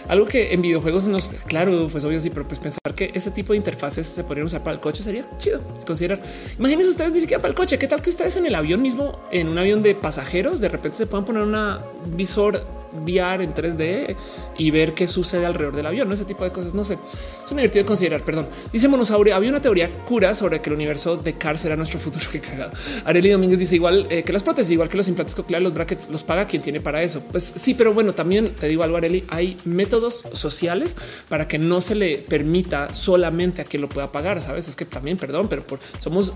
Algo 0.08 0.26
que 0.26 0.54
en 0.54 0.62
videojuegos 0.62 1.08
nos, 1.08 1.30
claro, 1.46 1.88
pues 1.92 2.04
obvio 2.04 2.20
sí, 2.20 2.30
pero 2.30 2.48
pues 2.48 2.60
pensar 2.60 2.82
que 2.96 3.12
ese 3.14 3.32
tipo 3.32 3.54
de 3.54 3.58
interfaces 3.58 4.06
se 4.06 4.24
podrían 4.24 4.48
usar 4.48 4.62
para 4.62 4.76
el 4.76 4.82
coche 4.82 5.04
sería 5.04 5.26
chido 5.38 5.62
considerar. 5.86 6.22
Imagínense 6.60 6.90
ustedes 6.90 7.14
ni 7.14 7.22
siquiera 7.22 7.42
para 7.42 7.50
el 7.50 7.56
coche, 7.56 7.80
qué 7.80 7.88
tal 7.88 8.02
que 8.02 8.10
ustedes 8.10 8.36
en 8.36 8.46
el 8.46 8.56
avión 8.56 8.82
mismo, 8.82 9.20
en 9.32 9.48
un 9.48 9.58
avión 9.58 9.82
de 9.82 9.96
pasajeros, 9.96 10.60
de 10.60 10.70
repente 10.70 10.98
se 10.98 11.08
puedan 11.08 11.26
poner 11.26 11.44
una 11.44 11.82
visor 12.16 12.83
VR 13.02 13.44
en 13.44 13.54
3D 13.54 14.16
y 14.58 14.72
ver 14.72 14.94
qué 14.94 15.08
sucede 15.08 15.46
alrededor 15.46 15.76
del 15.76 15.86
avión, 15.86 16.08
¿no? 16.08 16.14
ese 16.14 16.26
tipo 16.26 16.44
de 16.44 16.52
cosas. 16.52 16.74
No 16.74 16.86
sé, 16.86 16.98
es 17.44 17.52
un 17.52 17.58
divertido 17.58 17.84
de 17.84 17.88
considerar. 17.88 18.22
Perdón. 18.24 18.48
Dice 18.72 18.88
Monosaurio, 18.88 19.36
había 19.36 19.50
una 19.50 19.62
teoría 19.62 20.04
cura 20.06 20.36
sobre 20.36 20.62
que 20.62 20.70
el 20.70 20.76
universo 20.76 21.18
de 21.18 21.38
Cars 21.38 21.62
será 21.62 21.76
nuestro 21.76 22.00
futuro. 22.00 22.26
que 22.32 22.40
cagado. 22.40 22.72
Areli 23.06 23.30
Domínguez 23.30 23.60
dice 23.60 23.76
igual 23.76 24.08
eh, 24.10 24.24
que 24.24 24.34
las 24.34 24.44
prótesis, 24.44 24.72
igual 24.72 24.90
que 24.90 24.98
los 24.98 25.08
implantes 25.08 25.36
cocleares, 25.36 25.64
los 25.64 25.74
brackets 25.74 26.10
los 26.10 26.24
paga 26.24 26.46
quien 26.46 26.62
tiene 26.62 26.80
para 26.80 27.02
eso. 27.02 27.22
Pues 27.32 27.44
sí, 27.56 27.74
pero 27.74 27.94
bueno, 27.94 28.14
también 28.14 28.50
te 28.50 28.68
digo 28.68 28.84
algo, 28.84 28.98
Areli, 28.98 29.24
hay 29.30 29.58
métodos 29.66 30.26
sociales 30.34 30.98
para 31.30 31.48
que 31.48 31.58
no 31.58 31.82
se 31.82 31.96
le 31.96 32.20
permita 32.20 32.94
solamente 32.94 33.62
a 33.62 33.66
quien 33.66 33.82
lo 33.82 33.90
pueda 33.90 34.12
pagar. 34.12 34.42
Sabes, 34.42 34.68
es 34.68 34.76
que 34.76 34.86
también, 34.86 35.18
perdón, 35.18 35.48
pero 35.48 35.66
por, 35.66 35.80
somos 36.00 36.34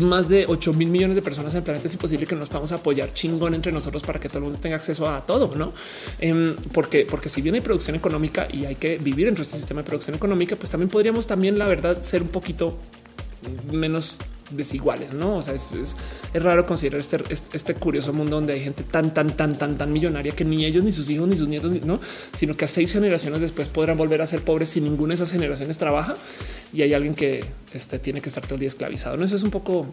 más 0.00 0.28
de 0.28 0.46
8 0.46 0.72
mil 0.74 0.88
millones 0.88 1.16
de 1.16 1.22
personas 1.22 1.52
en 1.54 1.58
el 1.58 1.64
planeta. 1.64 1.86
Es 1.86 1.94
imposible 1.94 2.26
que 2.26 2.34
nos 2.34 2.48
podamos 2.48 2.72
apoyar 2.72 3.12
chingón 3.12 3.54
entre 3.54 3.72
nosotros 3.72 4.02
para 4.02 4.20
que 4.20 4.28
todo 4.28 4.38
el 4.38 4.44
mundo 4.44 4.58
tenga 4.60 4.76
acceso 4.76 5.08
a 5.08 5.24
todo, 5.24 5.54
no? 5.56 5.72
Em, 6.20 6.56
porque, 6.72 7.06
porque 7.08 7.28
si 7.28 7.42
bien 7.42 7.54
hay 7.54 7.60
producción 7.60 7.96
económica 7.96 8.48
y 8.50 8.64
hay 8.64 8.76
que 8.76 8.98
vivir 8.98 9.26
dentro 9.26 9.42
de 9.42 9.46
este 9.46 9.56
sistema 9.56 9.82
de 9.82 9.86
producción 9.86 10.16
económica, 10.16 10.56
pues 10.56 10.70
también 10.70 10.88
podríamos 10.88 11.26
también, 11.26 11.58
la 11.58 11.66
verdad, 11.66 12.02
ser 12.02 12.22
un 12.22 12.28
poquito 12.28 12.78
menos 13.70 14.18
desiguales, 14.50 15.12
no? 15.12 15.36
O 15.36 15.42
sea, 15.42 15.54
es, 15.54 15.72
es, 15.72 15.96
raro 16.42 16.66
considerar 16.66 17.00
este, 17.00 17.22
este, 17.30 17.56
este, 17.56 17.74
curioso 17.74 18.12
mundo 18.12 18.36
donde 18.36 18.52
hay 18.52 18.60
gente 18.60 18.82
tan, 18.82 19.12
tan, 19.12 19.36
tan, 19.36 19.56
tan, 19.56 19.76
tan 19.76 19.92
millonaria 19.92 20.34
que 20.34 20.44
ni 20.44 20.64
ellos, 20.64 20.84
ni 20.84 20.92
sus 20.92 21.08
hijos, 21.10 21.28
ni 21.28 21.36
sus 21.36 21.48
nietos, 21.48 21.72
no, 21.82 22.00
sino 22.34 22.56
que 22.56 22.64
a 22.64 22.68
seis 22.68 22.92
generaciones 22.92 23.40
después 23.40 23.68
podrán 23.68 23.96
volver 23.96 24.22
a 24.22 24.26
ser 24.26 24.42
pobres 24.42 24.70
si 24.70 24.80
ninguna 24.80 25.10
de 25.10 25.14
esas 25.16 25.32
generaciones 25.32 25.78
trabaja 25.78 26.16
y 26.72 26.82
hay 26.82 26.94
alguien 26.94 27.14
que 27.14 27.44
este, 27.72 27.98
tiene 27.98 28.20
que 28.20 28.28
estar 28.28 28.44
todo 28.44 28.54
el 28.54 28.60
día 28.60 28.68
esclavizado. 28.68 29.16
No, 29.16 29.24
eso 29.24 29.36
es 29.36 29.42
un 29.42 29.50
poco 29.50 29.92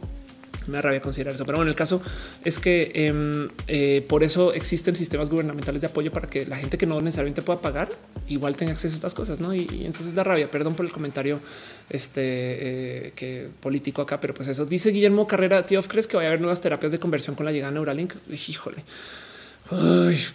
me 0.68 0.74
da 0.74 0.82
rabia 0.82 1.02
considerar 1.02 1.34
eso, 1.34 1.46
pero 1.46 1.58
bueno, 1.58 1.70
el 1.70 1.76
caso 1.76 2.02
es 2.44 2.60
que 2.60 2.92
em, 2.94 3.50
eh, 3.68 4.06
por 4.08 4.24
eso 4.24 4.54
existen 4.54 4.96
sistemas 4.96 5.30
gubernamentales 5.30 5.82
de 5.82 5.88
apoyo 5.88 6.12
para 6.12 6.30
que 6.30 6.46
la 6.46 6.58
gente 6.58 6.78
que 6.78 6.86
no 6.86 7.00
necesariamente 7.02 7.42
pueda 7.42 7.62
pagar 7.62 7.90
igual 8.28 8.56
tenga 8.56 8.72
acceso 8.72 8.94
a 8.94 8.96
estas 8.96 9.14
cosas, 9.14 9.40
¿no? 9.40 9.54
Y, 9.54 9.86
entonces 9.86 10.14
da 10.14 10.24
rabia, 10.24 10.50
perdón 10.50 10.76
por 10.76 10.86
el 10.86 10.92
comentario 10.92 11.40
este 11.90 12.22
eh, 12.22 13.14
que 13.16 13.50
político 13.60 14.02
acá, 14.02 14.20
pero 14.20 14.34
pues 14.34 14.48
eso 14.48 14.66
dice 14.66 14.92
Guillermo 14.92 15.28
Carrera, 15.28 15.66
tío, 15.66 15.82
¿crees 15.84 16.08
que 16.08 16.18
vaya 16.18 16.30
a 16.30 16.32
haber 16.32 16.42
nuevas 16.42 16.62
terapias 16.62 16.92
de 16.92 17.00
conversión 17.00 17.36
con 17.36 17.46
la 17.46 17.52
llegada 17.52 17.72
de 17.72 17.76
Neuralink? 17.76 18.14
Híjole. 18.48 18.84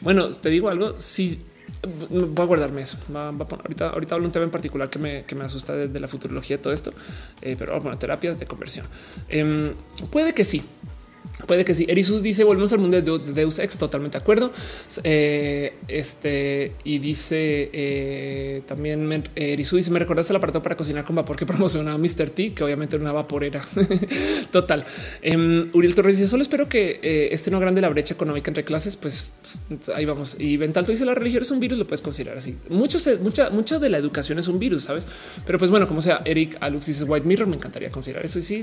bueno, 0.01 0.31
te 0.31 0.51
digo 0.51 0.69
algo, 0.69 0.95
si 0.99 1.41
voy 2.11 2.45
a 2.45 2.47
guardarme 2.47 2.83
eso. 2.83 2.99
ahorita, 3.15 3.91
ahorita 3.91 4.15
hablo 4.15 4.27
un 4.27 4.33
tema 4.33 4.45
en 4.45 4.51
particular 4.51 4.91
que 4.91 4.99
me, 4.99 5.25
que 5.25 5.35
me 5.35 5.45
asusta 5.45 5.75
desde 5.75 5.99
la 6.01 6.09
futurología, 6.09 6.61
todo 6.61 6.73
esto, 6.73 6.93
eh, 7.43 7.57
pero 7.59 7.81
bueno, 7.81 7.99
terapias 7.99 8.39
de 8.39 8.47
conversión. 8.47 8.87
Em, 9.29 9.71
puede 10.11 10.33
que 10.33 10.45
sí, 10.45 10.63
Puede 11.47 11.65
que 11.65 11.75
sí. 11.75 11.87
Erisus 11.89 12.23
dice 12.23 12.45
volvemos 12.45 12.73
al 12.73 12.79
mundo 12.79 13.01
de 13.01 13.33
Deus 13.33 13.59
Ex. 13.59 13.79
Totalmente 13.79 14.19
de 14.19 14.23
acuerdo. 14.23 14.53
Eh, 15.05 15.75
este 15.89 16.73
y 16.85 16.99
dice 16.99 17.71
eh, 17.73 18.63
también 18.67 19.07
me, 19.07 19.23
Erisus 19.35 19.79
dice: 19.79 19.91
Me 19.91 19.99
recordaste 19.99 20.33
el 20.33 20.37
aparato 20.37 20.63
para 20.63 20.77
cocinar 20.77 21.05
con 21.05 21.17
vapor 21.17 21.37
que 21.37 21.47
promocionaba 21.47 21.99
Mr. 21.99 22.31
T, 22.31 22.55
que 22.55 22.65
obviamente 22.65 22.97
era 22.97 23.03
una 23.03 23.13
vaporera. 23.13 23.65
Total. 24.51 24.85
Eh, 25.23 25.69
Uriel 25.73 25.95
Torres 25.95 26.17
dice: 26.19 26.29
Solo 26.29 26.43
espero 26.43 26.69
que 26.69 27.01
eh, 27.03 27.29
este 27.33 27.51
no 27.51 27.61
grande 27.61 27.81
la 27.81 27.89
brecha 27.89 28.15
económica 28.15 28.51
entre 28.51 28.65
clases. 28.65 28.97
Pues 28.97 29.33
ahí 29.95 30.05
vamos. 30.05 30.37
Y 30.39 30.57
Ventalto 30.57 30.93
dice: 30.93 31.05
La 31.05 31.15
religión 31.15 31.43
es 31.43 31.51
un 31.51 31.61
virus, 31.61 31.79
lo 31.79 31.87
puedes 31.87 32.03
considerar 32.03 32.39
así. 32.39 32.57
Mucho, 32.69 32.99
mucha, 33.21 33.51
mucha 33.51 33.79
de 33.79 33.91
la 33.91 33.99
educación 33.99 34.39
es 34.39 34.49
un 34.49 34.59
virus, 34.59 34.85
sabes? 34.85 35.07
Pero 35.45 35.59
pues 35.59 35.71
bueno, 35.71 35.87
como 35.87 36.01
sea, 36.01 36.23
Eric 36.25 36.57
Alux 36.61 36.87
dice 36.87 37.05
White 37.05 37.27
Mirror. 37.27 37.47
Me 37.47 37.57
encantaría 37.57 37.91
considerar 37.91 38.25
eso. 38.25 38.39
Y 38.39 38.43
sí, 38.43 38.63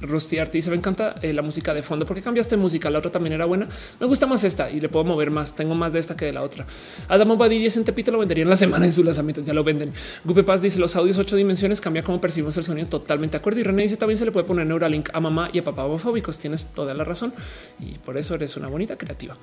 Rusty 0.00 0.38
Art 0.38 0.52
dice: 0.52 0.70
Me 0.70 0.76
encanta 0.76 1.14
la 1.22 1.42
música 1.42 1.74
de 1.74 1.82
fondo 1.82 1.95
porque 2.04 2.22
cambiaste 2.22 2.56
música? 2.56 2.90
La 2.90 2.98
otra 2.98 3.10
también 3.10 3.32
era 3.32 3.44
buena. 3.44 3.68
Me 4.00 4.06
gusta 4.06 4.26
más 4.26 4.44
esta 4.44 4.70
y 4.70 4.80
le 4.80 4.88
puedo 4.88 5.04
mover 5.04 5.30
más. 5.30 5.54
Tengo 5.54 5.74
más 5.74 5.92
de 5.92 6.00
esta 6.00 6.16
que 6.16 6.26
de 6.26 6.32
la 6.32 6.42
otra. 6.42 6.66
Adamo 7.08 7.36
Badilla 7.36 7.70
en 7.74 7.84
Tepito 7.84 8.10
lo 8.10 8.18
venderían 8.18 8.48
la 8.48 8.56
semana 8.56 8.84
en 8.84 8.92
su 8.92 9.02
lanzamiento. 9.02 9.42
Ya 9.42 9.52
lo 9.54 9.64
venden. 9.64 9.92
Gupe 10.24 10.42
Paz 10.44 10.62
dice 10.62 10.78
los 10.80 10.96
audios 10.96 11.18
ocho 11.18 11.36
dimensiones 11.36 11.80
cambia 11.80 12.02
cómo 12.02 12.20
percibimos 12.20 12.56
el 12.56 12.64
sonido. 12.64 12.88
Totalmente 12.88 13.32
de 13.32 13.38
acuerdo. 13.38 13.60
Y 13.60 13.62
René 13.62 13.84
dice 13.84 13.96
también 13.96 14.18
se 14.18 14.24
le 14.24 14.32
puede 14.32 14.46
poner 14.46 14.66
Neuralink 14.66 15.10
a 15.12 15.20
mamá 15.20 15.48
y 15.52 15.60
a 15.60 15.64
papá 15.64 15.84
homofóbicos. 15.84 16.38
Tienes 16.38 16.66
toda 16.66 16.92
la 16.94 17.04
razón 17.04 17.32
y 17.80 17.98
por 17.98 18.16
eso 18.18 18.34
eres 18.34 18.56
una 18.56 18.68
bonita 18.68 18.98
creativa. 18.98 19.36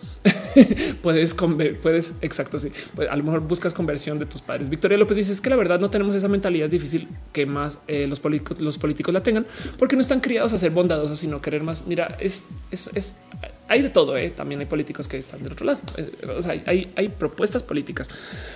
puedes 1.02 1.36
puedes 1.82 2.14
exacto. 2.22 2.60
Sí, 2.60 2.72
pues 2.96 3.10
a 3.10 3.16
lo 3.16 3.24
mejor 3.24 3.40
buscas 3.42 3.74
conversión 3.74 4.20
de 4.20 4.26
tus 4.26 4.42
padres. 4.42 4.70
Victoria 4.70 4.98
López 4.98 5.18
dice 5.18 5.32
es 5.32 5.42
que 5.42 5.50
la 5.50 5.56
verdad 5.56 5.80
no 5.80 5.90
tenemos 5.90 6.16
esa 6.16 6.28
mentalidad 6.28 6.70
difícil 6.70 7.08
que 7.32 7.46
más 7.46 7.80
eh, 7.88 8.08
los 8.08 8.20
políticos, 8.20 8.60
los 8.60 8.78
políticos 8.78 9.14
la 9.14 9.24
tengan 9.24 9.46
porque 9.78 9.96
no 9.96 10.02
están 10.02 10.20
criados 10.20 10.54
a 10.54 10.58
ser 10.58 10.72
bondadosos, 10.72 11.20
sino 11.20 11.42
querer 11.42 11.64
más. 11.64 11.86
Mira, 11.88 12.18
es, 12.20 12.43
es 12.72 12.90
es, 12.94 13.16
hay 13.68 13.82
de 13.82 13.90
todo. 13.90 14.18
¿eh? 14.18 14.30
También 14.30 14.60
hay 14.60 14.66
políticos 14.66 15.08
que 15.08 15.18
están 15.18 15.44
del 15.44 15.54
otro 15.54 15.66
lado. 15.66 15.80
Eh, 15.98 16.88
hay, 16.96 17.10
propuestas 17.10 17.64
políticas, 17.64 18.10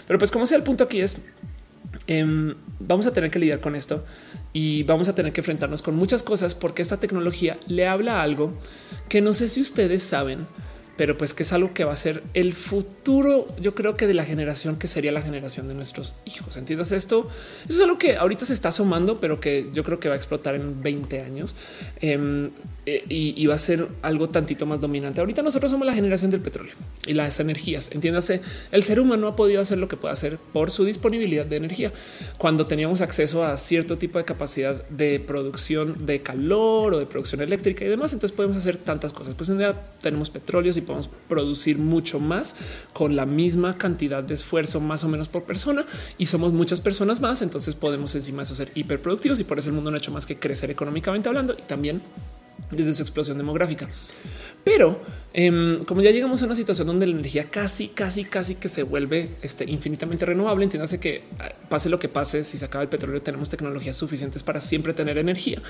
pero 0.08 0.20
pues 0.20 0.32
como 0.32 0.46
sea, 0.46 0.58
el 0.58 0.64
punto 0.64 0.84
aquí 0.84 1.02
es 1.02 1.18
em, 2.08 2.56
vamos 2.80 3.06
a 3.08 3.14
tener 3.14 3.32
que 3.32 3.40
lidiar 3.40 3.60
con 3.60 3.76
esto 3.76 4.04
y 4.54 4.84
vamos 4.84 5.08
a 5.08 5.16
tener 5.16 5.34
que 5.34 5.42
enfrentarnos 5.42 5.82
con 5.82 5.96
muchas 5.96 6.24
cosas 6.24 6.56
porque 6.56 6.82
esta 6.82 6.98
tecnología 6.98 7.58
le 7.68 7.88
habla 7.88 8.22
algo 8.22 8.54
que 9.10 9.22
no 9.22 9.34
sé 9.34 9.50
si 9.50 9.62
ustedes 9.62 10.04
saben, 10.04 10.48
pero 10.98 11.18
pues 11.18 11.34
que 11.34 11.44
es 11.44 11.54
algo 11.54 11.74
que 11.74 11.84
va 11.84 11.94
a 11.94 11.96
ser 11.96 12.24
el 12.34 12.54
futuro, 12.54 13.46
yo 13.62 13.76
creo 13.76 13.96
que 13.96 14.08
de 14.08 14.14
la 14.14 14.26
generación 14.26 14.76
que 14.76 14.88
sería 14.88 15.12
la 15.12 15.22
generación 15.22 15.68
de 15.68 15.76
nuestros 15.76 16.16
hijos. 16.26 16.58
¿Entiendes 16.58 16.92
esto? 16.92 17.30
Eso 17.70 17.78
es 17.78 17.82
algo 17.82 17.98
que 17.98 18.18
ahorita 18.18 18.46
se 18.46 18.54
está 18.54 18.70
asomando, 18.70 19.20
pero 19.20 19.40
que 19.40 19.70
yo 19.74 19.84
creo 19.84 20.00
que 20.00 20.10
va 20.10 20.16
a 20.16 20.18
explotar 20.18 20.56
en 20.56 20.82
20 20.82 21.22
años 21.22 21.56
em, 22.02 22.50
e, 22.86 23.04
y, 23.08 23.46
va 23.46 23.56
a 23.56 23.60
ser 23.60 23.88
algo 24.02 24.30
tantito 24.30 24.66
más 24.66 24.82
dominante. 24.82 25.20
Ahorita 25.22 25.42
nosotros 25.42 25.72
somos 25.72 25.86
la 25.86 25.94
generación 25.94 26.32
del 26.32 26.42
petróleo 26.42 26.74
y 27.06 27.14
las 27.14 27.40
energías. 27.40 27.92
Entiéndase, 27.92 28.42
el 28.72 28.84
ser 28.84 29.00
humano 29.00 29.28
ha 29.28 29.36
podido 29.36 29.62
hacer 29.62 29.78
lo 29.78 29.88
que 29.88 29.98
puede 29.98 30.14
hacer 30.14 30.38
por 30.52 30.72
su 30.72 30.84
disponibilidad 30.84 31.46
de 31.46 31.58
energía. 31.58 31.94
Cuando 32.38 32.66
teníamos 32.66 33.02
acceso 33.02 33.44
a 33.44 33.56
cierto 33.58 33.98
tipo 33.98 34.18
de 34.18 34.26
capacidad 34.26 34.88
de 34.90 35.20
producción 35.20 36.06
de 36.06 36.22
calor 36.22 36.96
o 36.96 37.00
de 37.00 37.06
producción 37.06 37.42
eléctrica 37.42 37.86
y 37.86 37.88
demás, 37.88 38.14
entonces 38.14 38.36
podemos 38.36 38.58
hacer 38.58 38.78
tantas 38.78 39.14
cosas. 39.14 39.36
Pues 39.36 39.50
en 39.50 39.60
día 39.60 39.76
tenemos 40.02 40.30
petróleos 40.30 40.78
y 40.78 40.82
podemos 40.88 41.10
producir 41.28 41.78
mucho 41.78 42.20
más 42.20 42.56
con 42.94 43.16
la 43.16 43.28
misma 43.28 43.78
cantidad 43.78 44.24
de 44.24 44.34
esfuerzo 44.34 44.80
más 44.80 45.04
o 45.04 45.08
menos 45.08 45.30
por 45.30 45.44
persona 45.44 45.86
y 46.18 46.26
somos 46.26 46.54
muchas 46.54 46.82
personas 46.82 47.22
más. 47.22 47.44
Entonces 47.44 47.76
podemos 47.76 48.16
encima 48.16 48.38
de 48.38 48.44
eso 48.44 48.56
ser 48.56 48.72
hiperproductivos 48.74 49.40
y 49.40 49.44
por 49.44 49.60
eso 49.60 49.70
el 49.70 49.76
mundo 49.76 49.92
no 49.92 49.96
ha 49.96 50.00
hecho 50.00 50.12
más 50.12 50.26
que 50.26 50.40
crecer 50.40 50.72
económicamente 50.72 51.30
hablando 51.30 51.54
y 51.54 51.62
también 51.62 52.02
desde 52.72 52.94
su 52.96 53.04
explosión 53.04 53.38
demográfica. 53.38 53.88
Pero 54.68 55.00
em, 55.34 55.82
como 55.86 56.02
ya 56.02 56.12
llegamos 56.12 56.44
a 56.44 56.46
una 56.46 56.54
situación 56.54 56.88
donde 56.88 57.08
la 57.08 57.14
energía 57.14 57.50
casi, 57.50 57.88
casi, 57.88 58.26
casi 58.26 58.56
que 58.56 58.68
se 58.68 58.84
vuelve 58.84 59.30
este, 59.42 59.64
infinitamente 59.64 60.26
renovable, 60.26 60.66
entiéndase 60.66 61.00
que 61.00 61.24
ah, 61.40 61.54
pase 61.70 61.88
lo 61.88 62.00
que 62.00 62.10
pase, 62.10 62.44
si 62.44 62.58
se 62.58 62.66
acaba 62.66 62.82
el 62.82 62.90
petróleo, 62.90 63.22
tenemos 63.22 63.50
tecnologías 63.50 63.96
suficientes 63.96 64.44
para 64.44 64.60
siempre 64.60 64.92
tener 64.92 65.18
energía. 65.18 65.62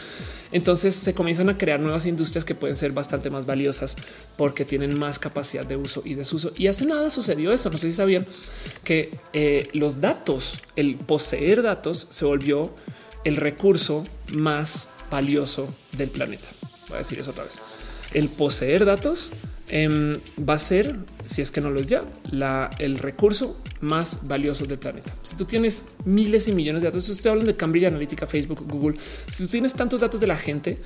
Entonces 0.52 0.96
se 0.96 1.14
comienzan 1.14 1.50
a 1.50 1.60
crear 1.60 1.80
nuevas 1.80 2.08
industrias 2.08 2.44
que 2.44 2.56
pueden 2.56 2.76
ser 2.76 2.92
bastante 2.92 3.30
más 3.30 3.46
valiosas 3.46 3.98
porque 4.36 4.66
tienen 4.66 4.98
más 4.98 5.20
capacidad 5.20 5.64
de 5.64 5.76
uso 5.76 6.02
y 6.04 6.16
desuso. 6.16 6.52
Y 6.58 6.66
hace 6.66 6.88
nada 6.88 7.12
sucedió 7.12 7.54
esto. 7.54 7.70
No 7.70 7.78
sé 7.78 7.90
si 7.90 7.94
sabían 7.94 8.26
que 8.84 9.20
eh, 9.34 9.70
los 9.74 10.02
datos, 10.02 10.62
el 10.76 10.96
poseer 10.96 11.62
datos 11.62 12.08
se 12.10 12.26
volvió 12.26 12.74
el 13.26 13.36
recurso 13.36 14.08
más 14.30 14.90
valioso 15.12 15.72
del 15.92 16.10
planeta. 16.10 16.48
Voy 16.88 16.96
a 16.96 17.00
decir 17.00 17.20
eso 17.20 17.30
otra 17.30 17.44
vez 17.44 17.60
el 18.14 18.30
poseer 18.30 18.86
datos 18.86 19.32
em, 19.70 20.18
va 20.38 20.56
a 20.56 20.60
ser, 20.60 20.96
si 21.26 21.42
es 21.42 21.52
que 21.52 21.62
no 21.62 21.70
lo 21.70 21.80
es 21.80 21.88
ya, 21.88 22.04
el 22.80 22.98
recurso 22.98 23.60
más 23.82 24.28
valioso 24.28 24.66
del 24.66 24.80
planeta. 24.80 25.14
Si 25.24 25.36
tú 25.36 25.46
tienes 25.46 25.86
miles 26.06 26.48
y 26.48 26.52
millones 26.54 26.82
de 26.82 26.90
datos, 26.90 27.10
estoy 27.10 27.32
hablando 27.32 27.52
de 27.52 27.58
Cambridge 27.58 27.86
Analytica, 27.86 28.26
Facebook, 28.28 28.66
Google. 28.68 28.98
Si 29.30 29.44
tú 29.44 29.50
tienes 29.50 29.74
tantos 29.74 30.02
datos 30.02 30.20
de 30.20 30.28
la 30.28 30.38
gente, 30.38 30.80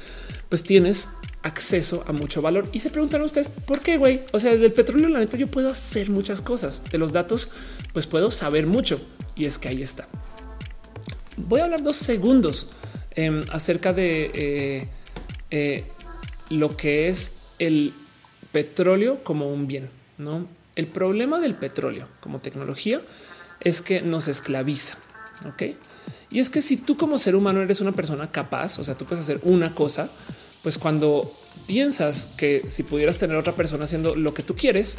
pues 0.49 0.63
tienes 0.63 1.07
acceso 1.43 2.03
a 2.07 2.11
mucho 2.11 2.41
valor. 2.41 2.67
Y 2.71 2.79
se 2.79 2.89
preguntan 2.89 3.21
ustedes 3.21 3.49
por 3.49 3.79
qué, 3.79 3.97
güey? 3.97 4.23
O 4.31 4.39
sea, 4.39 4.55
del 4.55 4.73
petróleo, 4.73 5.09
la 5.09 5.19
neta, 5.19 5.37
yo 5.37 5.47
puedo 5.47 5.69
hacer 5.69 6.09
muchas 6.09 6.41
cosas. 6.41 6.81
De 6.91 6.97
los 6.97 7.11
datos, 7.11 7.49
pues 7.93 8.07
puedo 8.07 8.31
saber 8.31 8.67
mucho. 8.67 8.99
Y 9.35 9.45
es 9.45 9.57
que 9.57 9.69
ahí 9.69 9.81
está. 9.81 10.07
Voy 11.37 11.61
a 11.61 11.65
hablar 11.65 11.83
dos 11.83 11.97
segundos 11.97 12.69
em, 13.15 13.45
acerca 13.51 13.93
de 13.93 14.31
eh, 14.33 14.87
eh, 15.49 15.85
lo 16.51 16.75
que 16.75 17.07
es 17.07 17.37
el 17.59 17.93
petróleo 18.51 19.23
como 19.23 19.51
un 19.51 19.67
bien. 19.67 19.89
No, 20.17 20.45
el 20.75 20.87
problema 20.87 21.39
del 21.39 21.55
petróleo 21.55 22.07
como 22.19 22.39
tecnología 22.39 23.01
es 23.61 23.81
que 23.81 24.01
nos 24.01 24.27
esclaviza. 24.27 24.97
Ok, 25.47 25.63
y 26.29 26.39
es 26.39 26.51
que 26.51 26.61
si 26.61 26.77
tú 26.77 26.97
como 26.97 27.17
ser 27.17 27.35
humano 27.35 27.61
eres 27.61 27.81
una 27.81 27.93
persona 27.93 28.31
capaz, 28.31 28.77
o 28.77 28.83
sea, 28.83 28.95
tú 28.95 29.05
puedes 29.05 29.23
hacer 29.23 29.39
una 29.43 29.73
cosa, 29.73 30.11
pues 30.61 30.77
cuando 30.77 31.33
piensas 31.65 32.27
que 32.37 32.65
si 32.67 32.83
pudieras 32.83 33.17
tener 33.17 33.37
otra 33.37 33.55
persona 33.55 33.85
haciendo 33.85 34.15
lo 34.15 34.33
que 34.33 34.43
tú 34.43 34.55
quieres, 34.55 34.97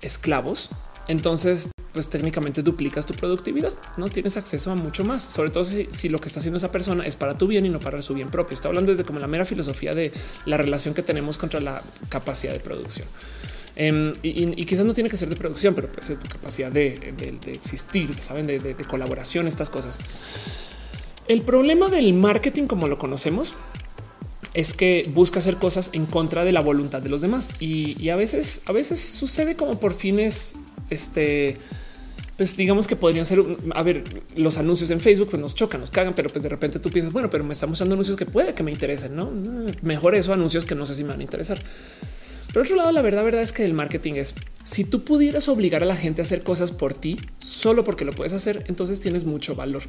esclavos, 0.00 0.70
entonces 1.08 1.70
pues 1.94 2.08
técnicamente 2.08 2.62
duplicas 2.62 3.06
tu 3.06 3.14
productividad, 3.14 3.72
no 3.96 4.10
tienes 4.10 4.36
acceso 4.36 4.72
a 4.72 4.74
mucho 4.74 5.04
más, 5.04 5.22
sobre 5.22 5.50
todo 5.50 5.62
si, 5.62 6.08
lo 6.08 6.20
que 6.20 6.26
está 6.26 6.40
haciendo 6.40 6.58
esa 6.58 6.72
persona 6.72 7.06
es 7.06 7.14
para 7.14 7.38
tu 7.38 7.46
bien 7.46 7.64
y 7.64 7.68
no 7.68 7.78
para 7.78 8.02
su 8.02 8.14
bien 8.14 8.30
propio. 8.30 8.54
Estoy 8.54 8.70
hablando 8.70 8.90
desde 8.90 9.04
como 9.04 9.20
la 9.20 9.28
mera 9.28 9.44
filosofía 9.44 9.94
de 9.94 10.12
la 10.44 10.56
relación 10.56 10.92
que 10.92 11.02
tenemos 11.02 11.38
contra 11.38 11.60
la 11.60 11.82
capacidad 12.08 12.52
de 12.52 12.58
producción. 12.58 13.06
Em, 13.76 14.12
y, 14.22 14.64
quizás 14.66 14.84
no 14.84 14.92
tiene 14.92 15.08
que 15.08 15.16
ser 15.16 15.28
de 15.28 15.36
producción, 15.36 15.74
pero 15.74 15.88
puede 15.88 16.02
ser 16.02 16.18
tu 16.18 16.28
capacidad 16.28 16.70
de, 16.70 17.14
existir, 17.46 18.20
saben, 18.20 18.48
de, 18.48 18.58
de, 18.58 18.74
colaboración, 18.84 19.46
estas 19.46 19.70
cosas. 19.70 19.98
El 21.28 21.42
problema 21.42 21.88
del 21.88 22.12
marketing, 22.12 22.66
como 22.66 22.88
lo 22.88 22.98
conocemos, 22.98 23.54
es 24.52 24.74
que 24.74 25.08
busca 25.14 25.38
hacer 25.38 25.56
cosas 25.56 25.90
en 25.92 26.06
contra 26.06 26.44
de 26.44 26.52
la 26.52 26.60
voluntad 26.60 27.02
de 27.02 27.08
los 27.08 27.20
demás 27.20 27.50
y, 27.60 28.00
y 28.00 28.10
a 28.10 28.16
veces, 28.16 28.62
a 28.66 28.72
veces 28.72 29.00
sucede 29.00 29.56
como 29.56 29.80
por 29.80 29.94
fines, 29.94 30.56
este, 30.90 31.58
pues 32.36 32.56
digamos 32.56 32.86
que 32.86 32.96
podrían 32.96 33.26
ser, 33.26 33.40
a 33.74 33.82
ver, 33.82 34.02
los 34.36 34.58
anuncios 34.58 34.90
en 34.90 35.00
Facebook 35.00 35.28
pues 35.30 35.40
nos 35.40 35.54
chocan, 35.54 35.80
nos 35.80 35.90
cagan, 35.90 36.14
pero 36.14 36.28
pues 36.30 36.42
de 36.42 36.48
repente 36.48 36.78
tú 36.78 36.90
piensas, 36.90 37.12
bueno, 37.12 37.30
pero 37.30 37.44
me 37.44 37.52
están 37.52 37.68
mostrando 37.68 37.94
anuncios 37.94 38.16
que 38.16 38.26
puede 38.26 38.54
que 38.54 38.62
me 38.62 38.72
interesen, 38.72 39.14
¿no? 39.14 39.30
Mejor 39.82 40.14
eso 40.14 40.32
anuncios 40.32 40.64
que 40.64 40.74
no 40.74 40.86
sé 40.86 40.94
si 40.94 41.04
me 41.04 41.10
van 41.10 41.20
a 41.20 41.22
interesar. 41.22 41.62
Por 42.54 42.62
otro 42.62 42.76
lado, 42.76 42.92
la 42.92 43.02
verdad, 43.02 43.24
verdad 43.24 43.42
es 43.42 43.52
que 43.52 43.64
el 43.64 43.74
marketing 43.74 44.12
es 44.14 44.36
Si 44.62 44.84
tú 44.84 45.02
pudieras 45.02 45.48
obligar 45.48 45.82
a 45.82 45.86
la 45.86 45.96
gente 45.96 46.22
a 46.22 46.24
hacer 46.24 46.44
cosas 46.44 46.70
por 46.70 46.94
ti 46.94 47.20
solo 47.38 47.82
porque 47.82 48.04
lo 48.04 48.12
puedes 48.14 48.32
hacer, 48.32 48.64
entonces 48.68 49.00
tienes 49.00 49.24
mucho 49.24 49.56
valor. 49.56 49.82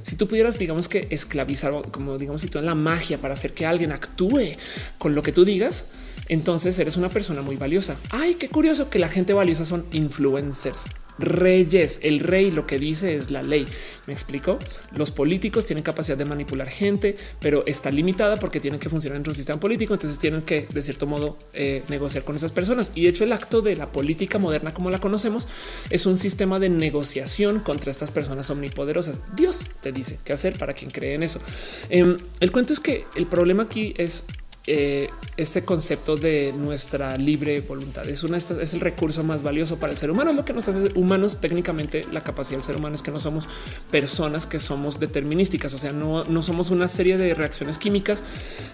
Si 0.00 0.16
tú 0.16 0.26
pudieras, 0.26 0.58
digamos 0.58 0.88
que 0.88 1.08
esclavizar, 1.10 1.90
como 1.90 2.16
digamos, 2.16 2.40
si 2.40 2.48
tú 2.48 2.58
en 2.58 2.64
la 2.64 2.74
magia 2.74 3.20
para 3.20 3.34
hacer 3.34 3.52
que 3.52 3.66
alguien 3.66 3.92
actúe 3.92 4.56
con 4.96 5.14
lo 5.14 5.22
que 5.22 5.32
tú 5.32 5.44
digas, 5.44 5.88
entonces 6.28 6.78
eres 6.78 6.96
una 6.96 7.08
persona 7.08 7.42
muy 7.42 7.56
valiosa. 7.56 7.96
Ay, 8.10 8.34
qué 8.34 8.48
curioso 8.48 8.90
que 8.90 8.98
la 8.98 9.08
gente 9.08 9.32
valiosa 9.32 9.64
son 9.64 9.86
influencers 9.92 10.86
reyes. 11.18 12.00
El 12.02 12.20
rey 12.20 12.50
lo 12.50 12.66
que 12.66 12.78
dice 12.78 13.14
es 13.14 13.30
la 13.30 13.42
ley. 13.42 13.66
Me 14.06 14.12
explico. 14.12 14.58
Los 14.94 15.10
políticos 15.10 15.66
tienen 15.66 15.82
capacidad 15.82 16.16
de 16.16 16.24
manipular 16.24 16.68
gente, 16.68 17.16
pero 17.40 17.64
está 17.66 17.90
limitada 17.90 18.38
porque 18.38 18.60
tienen 18.60 18.80
que 18.80 18.88
funcionar 18.88 19.20
en 19.20 19.28
un 19.28 19.34
sistema 19.34 19.58
político. 19.58 19.94
Entonces 19.94 20.18
tienen 20.18 20.42
que, 20.42 20.66
de 20.70 20.82
cierto 20.82 21.06
modo, 21.06 21.38
eh, 21.52 21.82
negociar 21.88 22.24
con 22.24 22.36
esas 22.36 22.52
personas. 22.52 22.92
Y 22.94 23.02
de 23.02 23.08
hecho, 23.08 23.24
el 23.24 23.32
acto 23.32 23.62
de 23.62 23.76
la 23.76 23.92
política 23.92 24.38
moderna, 24.38 24.74
como 24.74 24.90
la 24.90 25.00
conocemos, 25.00 25.48
es 25.90 26.06
un 26.06 26.18
sistema 26.18 26.58
de 26.58 26.68
negociación 26.68 27.60
contra 27.60 27.90
estas 27.90 28.10
personas 28.10 28.50
omnipoderosas. 28.50 29.20
Dios 29.34 29.68
te 29.82 29.92
dice 29.92 30.18
qué 30.24 30.32
hacer 30.32 30.58
para 30.58 30.74
quien 30.74 30.90
cree 30.90 31.14
en 31.14 31.22
eso. 31.22 31.40
Em, 31.88 32.18
el 32.40 32.52
cuento 32.52 32.72
es 32.72 32.80
que 32.80 33.04
el 33.14 33.26
problema 33.26 33.64
aquí 33.64 33.94
es 33.96 34.24
eh, 34.68 35.10
este 35.36 35.64
concepto 35.64 36.16
de 36.16 36.52
nuestra 36.56 37.16
libre 37.16 37.60
voluntad. 37.60 38.08
Es 38.08 38.24
una 38.24 38.38
es 38.38 38.74
el 38.74 38.80
recurso 38.80 39.22
más 39.22 39.42
valioso 39.42 39.76
para 39.76 39.92
el 39.92 39.98
ser 39.98 40.10
humano. 40.10 40.30
Es 40.30 40.36
lo 40.36 40.44
que 40.44 40.52
nos 40.52 40.66
hace 40.66 40.90
humanos. 40.94 41.40
Técnicamente, 41.40 42.06
la 42.10 42.24
capacidad 42.24 42.56
del 42.56 42.64
ser 42.64 42.76
humano 42.76 42.94
es 42.94 43.02
que 43.02 43.10
no 43.10 43.20
somos 43.20 43.48
personas 43.90 44.46
que 44.46 44.58
somos 44.58 44.98
determinísticas. 44.98 45.74
O 45.74 45.78
sea, 45.78 45.92
no, 45.92 46.24
no 46.24 46.42
somos 46.42 46.70
una 46.70 46.88
serie 46.88 47.18
de 47.18 47.34
reacciones 47.34 47.78
químicas 47.78 48.22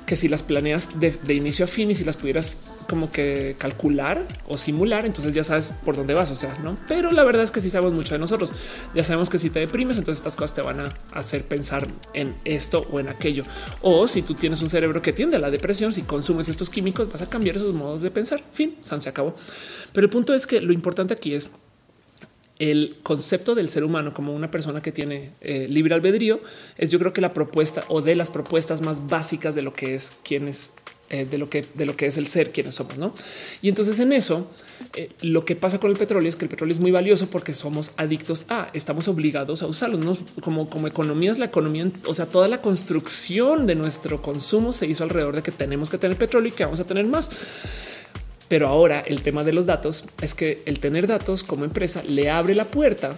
que 0.06 0.16
si 0.16 0.28
las 0.28 0.42
planeas 0.42 1.00
de, 1.00 1.34
inicio 1.34 1.64
a 1.64 1.68
fin 1.68 1.90
y 1.90 1.94
si 1.94 2.04
las 2.04 2.16
pudieras 2.16 2.60
como 2.88 3.10
que 3.10 3.56
calcular 3.58 4.26
o 4.46 4.56
simular, 4.56 5.04
entonces 5.04 5.34
ya 5.34 5.44
sabes 5.44 5.72
por 5.84 5.96
dónde 5.96 6.14
vas. 6.14 6.30
O 6.30 6.36
sea, 6.36 6.56
no, 6.62 6.78
pero 6.88 7.10
la 7.10 7.24
verdad 7.24 7.42
es 7.42 7.50
que 7.50 7.60
sí 7.60 7.70
sabemos 7.70 7.94
mucho 7.94 8.14
de 8.14 8.20
nosotros. 8.20 8.52
Ya 8.94 9.02
sabemos 9.02 9.30
que 9.30 9.38
si 9.38 9.50
te 9.50 9.58
deprimes, 9.58 9.98
entonces 9.98 10.20
estas 10.20 10.36
cosas 10.36 10.54
te 10.54 10.62
van 10.62 10.80
a 10.80 10.94
hacer 11.12 11.44
pensar 11.44 11.88
en 12.14 12.34
esto 12.44 12.86
o 12.90 13.00
en 13.00 13.08
aquello. 13.08 13.44
O 13.80 14.06
si 14.06 14.22
tú 14.22 14.34
tienes 14.34 14.62
un 14.62 14.68
cerebro 14.68 15.02
que 15.02 15.12
tiende 15.12 15.36
a 15.36 15.40
la 15.40 15.50
depresión, 15.50 15.81
si 15.90 16.02
consumes 16.02 16.48
estos 16.48 16.70
químicos, 16.70 17.10
vas 17.10 17.22
a 17.22 17.28
cambiar 17.28 17.56
esos 17.56 17.74
modos 17.74 18.02
de 18.02 18.10
pensar. 18.10 18.40
Fin, 18.52 18.76
San 18.80 19.00
se 19.00 19.08
acabó. 19.08 19.34
Pero 19.92 20.04
el 20.04 20.10
punto 20.10 20.34
es 20.34 20.46
que 20.46 20.60
lo 20.60 20.72
importante 20.72 21.14
aquí 21.14 21.34
es 21.34 21.50
el 22.58 22.98
concepto 23.02 23.54
del 23.54 23.68
ser 23.68 23.82
humano 23.82 24.14
como 24.14 24.34
una 24.34 24.50
persona 24.50 24.80
que 24.82 24.92
tiene 24.92 25.32
eh, 25.40 25.66
libre 25.68 25.94
albedrío 25.94 26.40
es 26.76 26.90
yo 26.90 26.98
creo 27.00 27.12
que 27.12 27.20
la 27.20 27.32
propuesta 27.32 27.82
o 27.88 28.02
de 28.02 28.14
las 28.14 28.30
propuestas 28.30 28.82
más 28.82 29.08
básicas 29.08 29.56
de 29.56 29.62
lo 29.62 29.72
que 29.72 29.94
es 29.94 30.12
quién 30.22 30.46
es 30.46 30.70
eh, 31.10 31.24
de 31.24 31.38
lo 31.38 31.50
que 31.50 31.64
de 31.74 31.86
lo 31.86 31.96
que 31.96 32.06
es 32.06 32.18
el 32.18 32.26
ser 32.26 32.52
quienes 32.52 32.76
somos, 32.76 32.98
¿no? 32.98 33.14
Y 33.62 33.68
entonces 33.68 33.98
en 33.98 34.12
eso 34.12 34.50
eh, 34.94 35.10
lo 35.22 35.44
que 35.44 35.56
pasa 35.56 35.78
con 35.78 35.90
el 35.90 35.96
petróleo 35.96 36.28
es 36.28 36.36
que 36.36 36.44
el 36.44 36.48
petróleo 36.48 36.74
es 36.74 36.80
muy 36.80 36.90
valioso 36.90 37.28
porque 37.28 37.52
somos 37.52 37.92
adictos 37.96 38.46
a, 38.48 38.68
estamos 38.72 39.08
obligados 39.08 39.62
a 39.62 39.66
usarlo, 39.66 39.98
¿no? 39.98 40.16
Como 40.40 40.68
como 40.68 40.86
economías, 40.86 41.38
la 41.38 41.46
economía, 41.46 41.86
o 42.06 42.14
sea, 42.14 42.26
toda 42.26 42.48
la 42.48 42.60
construcción 42.60 43.66
de 43.66 43.74
nuestro 43.74 44.22
consumo 44.22 44.72
se 44.72 44.86
hizo 44.86 45.04
alrededor 45.04 45.36
de 45.36 45.42
que 45.42 45.50
tenemos 45.50 45.90
que 45.90 45.98
tener 45.98 46.16
petróleo 46.16 46.48
y 46.48 46.52
que 46.52 46.64
vamos 46.64 46.80
a 46.80 46.84
tener 46.84 47.06
más. 47.06 47.30
Pero 48.48 48.68
ahora 48.68 49.00
el 49.00 49.22
tema 49.22 49.44
de 49.44 49.52
los 49.52 49.66
datos 49.66 50.04
es 50.20 50.34
que 50.34 50.62
el 50.66 50.78
tener 50.78 51.06
datos 51.06 51.42
como 51.42 51.64
empresa 51.64 52.02
le 52.06 52.30
abre 52.30 52.54
la 52.54 52.70
puerta 52.70 53.16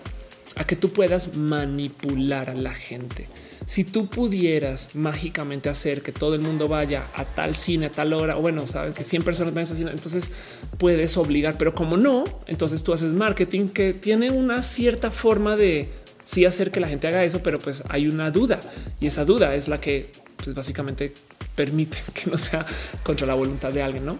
a 0.56 0.64
que 0.64 0.76
tú 0.76 0.92
puedas 0.92 1.36
manipular 1.36 2.50
a 2.50 2.54
la 2.54 2.72
gente 2.72 3.26
si 3.66 3.84
tú 3.84 4.06
pudieras 4.06 4.94
mágicamente 4.94 5.68
hacer 5.68 6.02
que 6.02 6.12
todo 6.12 6.34
el 6.34 6.40
mundo 6.40 6.68
vaya 6.68 7.06
a 7.14 7.24
tal 7.24 7.54
cine 7.54 7.86
a 7.86 7.90
tal 7.90 8.12
hora, 8.12 8.36
o 8.36 8.40
bueno, 8.40 8.66
sabes 8.66 8.94
que 8.94 9.04
100 9.04 9.22
personas 9.22 9.54
van 9.54 9.64
a 9.64 9.66
cine, 9.66 9.90
entonces 9.90 10.30
puedes 10.78 11.16
obligar, 11.16 11.56
pero 11.56 11.74
como 11.74 11.96
no, 11.96 12.24
entonces 12.46 12.82
tú 12.82 12.92
haces 12.92 13.12
marketing 13.12 13.68
que 13.68 13.94
tiene 13.94 14.30
una 14.30 14.62
cierta 14.62 15.10
forma 15.10 15.56
de 15.56 15.90
sí 16.20 16.44
hacer 16.44 16.70
que 16.70 16.80
la 16.80 16.88
gente 16.88 17.06
haga 17.06 17.24
eso, 17.24 17.42
pero 17.42 17.58
pues 17.58 17.82
hay 17.88 18.08
una 18.08 18.30
duda 18.30 18.60
y 19.00 19.06
esa 19.06 19.24
duda 19.24 19.54
es 19.54 19.68
la 19.68 19.80
que 19.80 20.10
pues 20.36 20.54
básicamente 20.54 21.14
permite 21.54 21.98
que 22.14 22.30
no 22.30 22.38
sea 22.38 22.66
contra 23.02 23.26
la 23.26 23.34
voluntad 23.34 23.72
de 23.72 23.82
alguien, 23.82 24.04
¿no? 24.04 24.18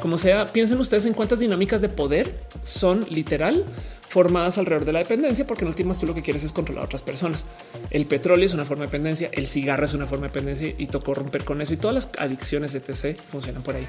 Como 0.00 0.18
sea, 0.18 0.52
piensen 0.52 0.78
ustedes 0.78 1.04
en 1.06 1.14
cuántas 1.14 1.40
dinámicas 1.40 1.80
de 1.80 1.88
poder 1.88 2.32
son 2.62 3.04
literal 3.10 3.64
formadas 4.08 4.56
alrededor 4.56 4.86
de 4.86 4.92
la 4.92 4.98
dependencia, 5.00 5.46
porque 5.46 5.64
en 5.64 5.68
últimas 5.68 5.98
tú 5.98 6.06
lo 6.06 6.14
que 6.14 6.22
quieres 6.22 6.42
es 6.42 6.52
controlar 6.52 6.82
a 6.82 6.86
otras 6.86 7.02
personas. 7.02 7.44
El 7.90 8.06
petróleo 8.06 8.46
es 8.46 8.54
una 8.54 8.64
forma 8.64 8.84
de 8.84 8.88
dependencia, 8.88 9.28
el 9.32 9.46
cigarro 9.46 9.84
es 9.84 9.92
una 9.92 10.06
forma 10.06 10.26
de 10.26 10.32
dependencia 10.32 10.74
y 10.76 10.86
tocó 10.86 11.14
romper 11.14 11.44
con 11.44 11.60
eso 11.60 11.74
y 11.74 11.76
todas 11.76 11.94
las 11.94 12.10
adicciones 12.18 12.74
etc 12.74 13.18
funcionan 13.30 13.62
por 13.62 13.76
ahí. 13.76 13.86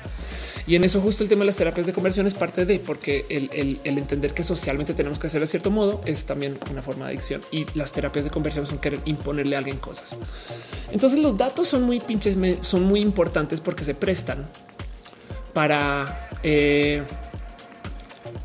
Y 0.67 0.75
en 0.75 0.83
eso 0.83 0.99
justo 0.99 1.23
el 1.23 1.29
tema 1.29 1.39
de 1.41 1.47
las 1.47 1.55
terapias 1.55 1.87
de 1.87 1.93
conversión 1.93 2.27
es 2.27 2.33
parte 2.33 2.65
de 2.65 2.79
porque 2.79 3.25
el, 3.29 3.79
entender 3.83 4.33
que 4.33 4.43
socialmente 4.43 4.93
tenemos 4.93 5.19
que 5.19 5.27
hacer 5.27 5.39
de 5.39 5.47
cierto 5.47 5.71
modo 5.71 6.01
es 6.05 6.25
también 6.25 6.57
una 6.69 6.81
forma 6.81 7.05
de 7.05 7.11
adicción 7.11 7.41
y 7.51 7.65
las 7.73 7.93
terapias 7.93 8.25
de 8.25 8.31
conversión 8.31 8.65
son 8.65 8.79
querer 8.79 8.99
imponerle 9.05 9.55
a 9.55 9.59
alguien 9.59 9.77
cosas. 9.77 10.15
Entonces 10.91 11.19
los 11.19 11.37
datos 11.37 11.67
son 11.67 11.83
muy 11.83 11.99
pinches, 12.01 12.35
son 12.61 12.83
muy 12.83 12.99
importantes 12.99 13.61
porque 13.61 13.85
se 13.85 13.95
prestan 13.95 14.45
para 15.53 16.29
eh, 16.43 17.03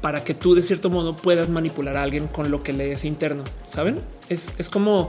para 0.04 0.22
que 0.22 0.34
tú 0.34 0.54
de 0.54 0.60
cierto 0.60 0.90
modo 0.90 1.16
puedas 1.16 1.48
manipular 1.48 1.96
a 1.96 2.02
alguien 2.02 2.26
con 2.26 2.50
lo 2.50 2.62
que 2.62 2.74
lees 2.74 3.06
interno. 3.06 3.42
Saben? 3.64 4.02
Es, 4.28 4.52
es 4.58 4.68
como 4.68 5.08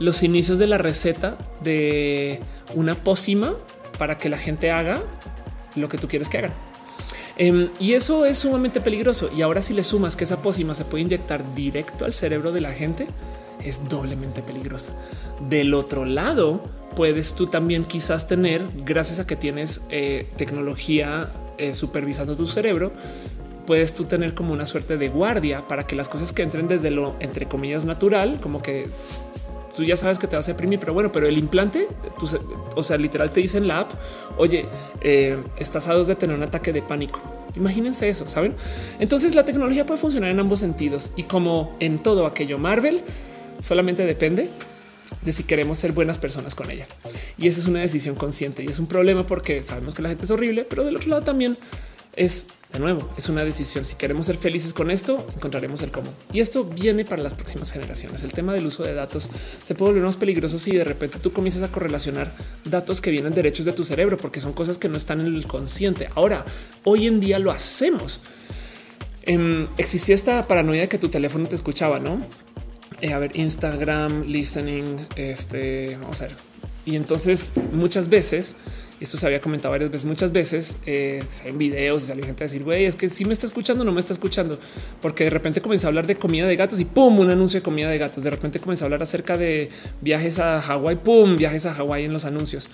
los 0.00 0.24
inicios 0.24 0.58
de 0.58 0.66
la 0.66 0.78
receta 0.78 1.38
de 1.62 2.40
una 2.74 2.96
pócima 2.96 3.54
para 3.98 4.18
que 4.18 4.28
la 4.28 4.38
gente 4.38 4.72
haga 4.72 5.00
lo 5.76 5.88
que 5.88 5.96
tú 5.96 6.08
quieres 6.08 6.28
que 6.28 6.38
hagan. 6.38 6.52
Em, 7.38 7.68
y 7.78 7.92
eso 7.92 8.24
es 8.24 8.38
sumamente 8.38 8.80
peligroso. 8.80 9.30
Y 9.32 9.42
ahora 9.42 9.62
si 9.62 9.74
le 9.74 9.84
sumas 9.84 10.16
que 10.16 10.24
esa 10.24 10.42
pócima 10.42 10.74
se 10.74 10.86
puede 10.86 11.02
inyectar 11.04 11.54
directo 11.54 12.04
al 12.04 12.12
cerebro 12.12 12.50
de 12.50 12.62
la 12.62 12.72
gente, 12.72 13.06
es 13.64 13.88
doblemente 13.88 14.42
peligrosa. 14.42 14.90
Del 15.48 15.72
otro 15.72 16.04
lado, 16.04 16.64
puedes 16.96 17.34
tú 17.34 17.46
también 17.46 17.84
quizás 17.84 18.26
tener, 18.26 18.66
gracias 18.84 19.20
a 19.20 19.26
que 19.28 19.36
tienes 19.36 19.82
eh, 19.90 20.26
tecnología 20.34 21.30
eh, 21.58 21.76
supervisando 21.76 22.36
tu 22.36 22.46
cerebro, 22.46 22.92
puedes 23.66 23.94
tú 23.94 24.04
tener 24.04 24.34
como 24.34 24.52
una 24.52 24.66
suerte 24.66 24.96
de 24.96 25.08
guardia 25.08 25.66
para 25.68 25.86
que 25.86 25.96
las 25.96 26.08
cosas 26.08 26.32
que 26.32 26.42
entren 26.42 26.68
desde 26.68 26.90
lo 26.90 27.14
entre 27.20 27.46
comillas 27.46 27.84
natural, 27.84 28.38
como 28.40 28.62
que 28.62 28.88
tú 29.74 29.84
ya 29.84 29.96
sabes 29.96 30.18
que 30.18 30.26
te 30.26 30.36
vas 30.36 30.48
a 30.48 30.52
deprimir, 30.52 30.78
pero 30.78 30.92
bueno, 30.92 31.12
pero 31.12 31.26
el 31.26 31.38
implante, 31.38 31.88
o 32.74 32.82
sea, 32.82 32.98
literal 32.98 33.30
te 33.30 33.40
dicen 33.40 33.66
la 33.66 33.80
app, 33.80 33.92
oye, 34.36 34.66
eh, 35.00 35.38
estás 35.56 35.88
a 35.88 35.94
dos 35.94 36.08
de 36.08 36.14
tener 36.16 36.36
un 36.36 36.42
ataque 36.42 36.72
de 36.72 36.82
pánico. 36.82 37.20
Imagínense 37.54 38.08
eso, 38.08 38.28
saben? 38.28 38.54
Entonces 38.98 39.34
la 39.34 39.44
tecnología 39.44 39.84
puede 39.84 40.00
funcionar 40.00 40.30
en 40.30 40.40
ambos 40.40 40.60
sentidos 40.60 41.12
y 41.16 41.24
como 41.24 41.76
en 41.80 41.98
todo 41.98 42.26
aquello 42.26 42.58
Marvel, 42.58 43.02
solamente 43.60 44.06
depende 44.06 44.50
de 45.20 45.32
si 45.32 45.44
queremos 45.44 45.78
ser 45.78 45.92
buenas 45.92 46.18
personas 46.18 46.54
con 46.54 46.70
ella. 46.70 46.86
Y 47.36 47.48
esa 47.48 47.60
es 47.60 47.66
una 47.66 47.80
decisión 47.80 48.14
consciente 48.14 48.62
y 48.62 48.68
es 48.68 48.78
un 48.78 48.86
problema 48.86 49.26
porque 49.26 49.62
sabemos 49.62 49.94
que 49.94 50.02
la 50.02 50.08
gente 50.08 50.24
es 50.24 50.30
horrible, 50.30 50.64
pero 50.64 50.84
del 50.84 50.96
otro 50.96 51.10
lado 51.10 51.22
también 51.22 51.58
es 52.16 52.48
de 52.72 52.78
nuevo, 52.78 53.10
es 53.18 53.28
una 53.28 53.44
decisión. 53.44 53.84
Si 53.84 53.96
queremos 53.96 54.26
ser 54.26 54.38
felices 54.38 54.72
con 54.72 54.90
esto, 54.90 55.26
encontraremos 55.36 55.82
el 55.82 55.90
cómo. 55.90 56.10
Y 56.32 56.40
esto 56.40 56.64
viene 56.64 57.04
para 57.04 57.22
las 57.22 57.34
próximas 57.34 57.70
generaciones. 57.70 58.22
El 58.22 58.32
tema 58.32 58.54
del 58.54 58.64
uso 58.64 58.82
de 58.82 58.94
datos 58.94 59.28
se 59.62 59.74
puede 59.74 59.92
volver 59.92 60.04
más 60.04 60.16
peligroso 60.16 60.58
si 60.58 60.74
de 60.74 60.84
repente 60.84 61.18
tú 61.18 61.32
comienzas 61.32 61.62
a 61.62 61.68
correlacionar 61.70 62.34
datos 62.64 63.02
que 63.02 63.10
vienen 63.10 63.34
derechos 63.34 63.66
de 63.66 63.72
tu 63.72 63.84
cerebro, 63.84 64.16
porque 64.16 64.40
son 64.40 64.54
cosas 64.54 64.78
que 64.78 64.88
no 64.88 64.96
están 64.96 65.20
en 65.20 65.34
el 65.34 65.46
consciente. 65.46 66.08
Ahora, 66.14 66.46
hoy 66.84 67.06
en 67.06 67.20
día 67.20 67.38
lo 67.38 67.50
hacemos. 67.50 68.20
Em, 69.24 69.68
existía 69.76 70.14
esta 70.14 70.48
paranoia 70.48 70.82
de 70.82 70.88
que 70.88 70.98
tu 70.98 71.10
teléfono 71.10 71.46
te 71.46 71.54
escuchaba, 71.54 72.00
no? 72.00 72.24
Eh, 73.02 73.12
a 73.12 73.18
ver, 73.18 73.36
Instagram, 73.36 74.22
listening, 74.22 75.08
este, 75.16 75.98
vamos 76.00 76.22
a 76.22 76.28
ver. 76.28 76.36
Y 76.86 76.96
entonces 76.96 77.52
muchas 77.72 78.08
veces 78.08 78.56
esto 79.02 79.16
se 79.16 79.26
había 79.26 79.40
comentado 79.40 79.72
varias 79.72 79.90
veces, 79.90 80.04
muchas 80.04 80.32
veces 80.32 80.78
eh, 80.86 81.22
en 81.44 81.58
videos 81.58 82.04
salió 82.04 82.24
gente 82.24 82.44
a 82.44 82.46
decir, 82.46 82.62
güey, 82.62 82.84
es 82.84 82.96
que 82.96 83.08
si 83.08 83.24
me 83.24 83.32
está 83.32 83.46
escuchando, 83.46 83.84
no 83.84 83.92
me 83.92 84.00
está 84.00 84.12
escuchando, 84.12 84.58
porque 85.00 85.24
de 85.24 85.30
repente 85.30 85.60
comenzó 85.60 85.86
a 85.86 85.88
hablar 85.88 86.06
de 86.06 86.16
comida 86.16 86.46
de 86.46 86.56
gatos 86.56 86.78
y 86.80 86.84
pum, 86.84 87.18
un 87.18 87.30
anuncio 87.30 87.60
de 87.60 87.64
comida 87.64 87.88
de 87.88 87.98
gatos. 87.98 88.24
De 88.24 88.30
repente 88.30 88.60
comenzó 88.60 88.84
a 88.84 88.86
hablar 88.86 89.02
acerca 89.02 89.36
de 89.36 89.68
viajes 90.00 90.38
a 90.38 90.60
Hawái, 90.60 90.96
pum, 90.96 91.36
viajes 91.36 91.66
a 91.66 91.74
Hawái 91.74 92.04
en 92.04 92.12
los 92.12 92.24
anuncios. 92.24 92.70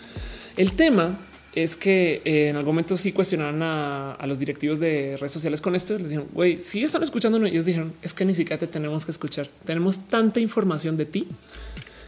El 0.56 0.72
tema 0.72 1.18
es 1.54 1.76
que 1.76 2.22
eh, 2.24 2.48
en 2.48 2.56
algún 2.56 2.74
momento 2.74 2.96
sí 2.96 3.12
cuestionaron 3.12 3.62
a, 3.62 4.16
los 4.26 4.38
directivos 4.38 4.78
de 4.78 5.16
redes 5.16 5.32
sociales 5.32 5.60
con 5.60 5.74
esto. 5.74 5.98
Les 5.98 6.10
dijeron, 6.10 6.28
güey, 6.32 6.60
si 6.60 6.82
están 6.82 7.02
escuchando, 7.02 7.44
ellos 7.44 7.64
dijeron, 7.64 7.92
es 8.02 8.12
que 8.12 8.24
ni 8.24 8.34
siquiera 8.34 8.58
te 8.58 8.66
tenemos 8.66 9.04
que 9.04 9.10
escuchar. 9.10 9.48
Tenemos 9.64 10.08
tanta 10.08 10.40
información 10.40 10.96
de 10.96 11.06
ti 11.06 11.28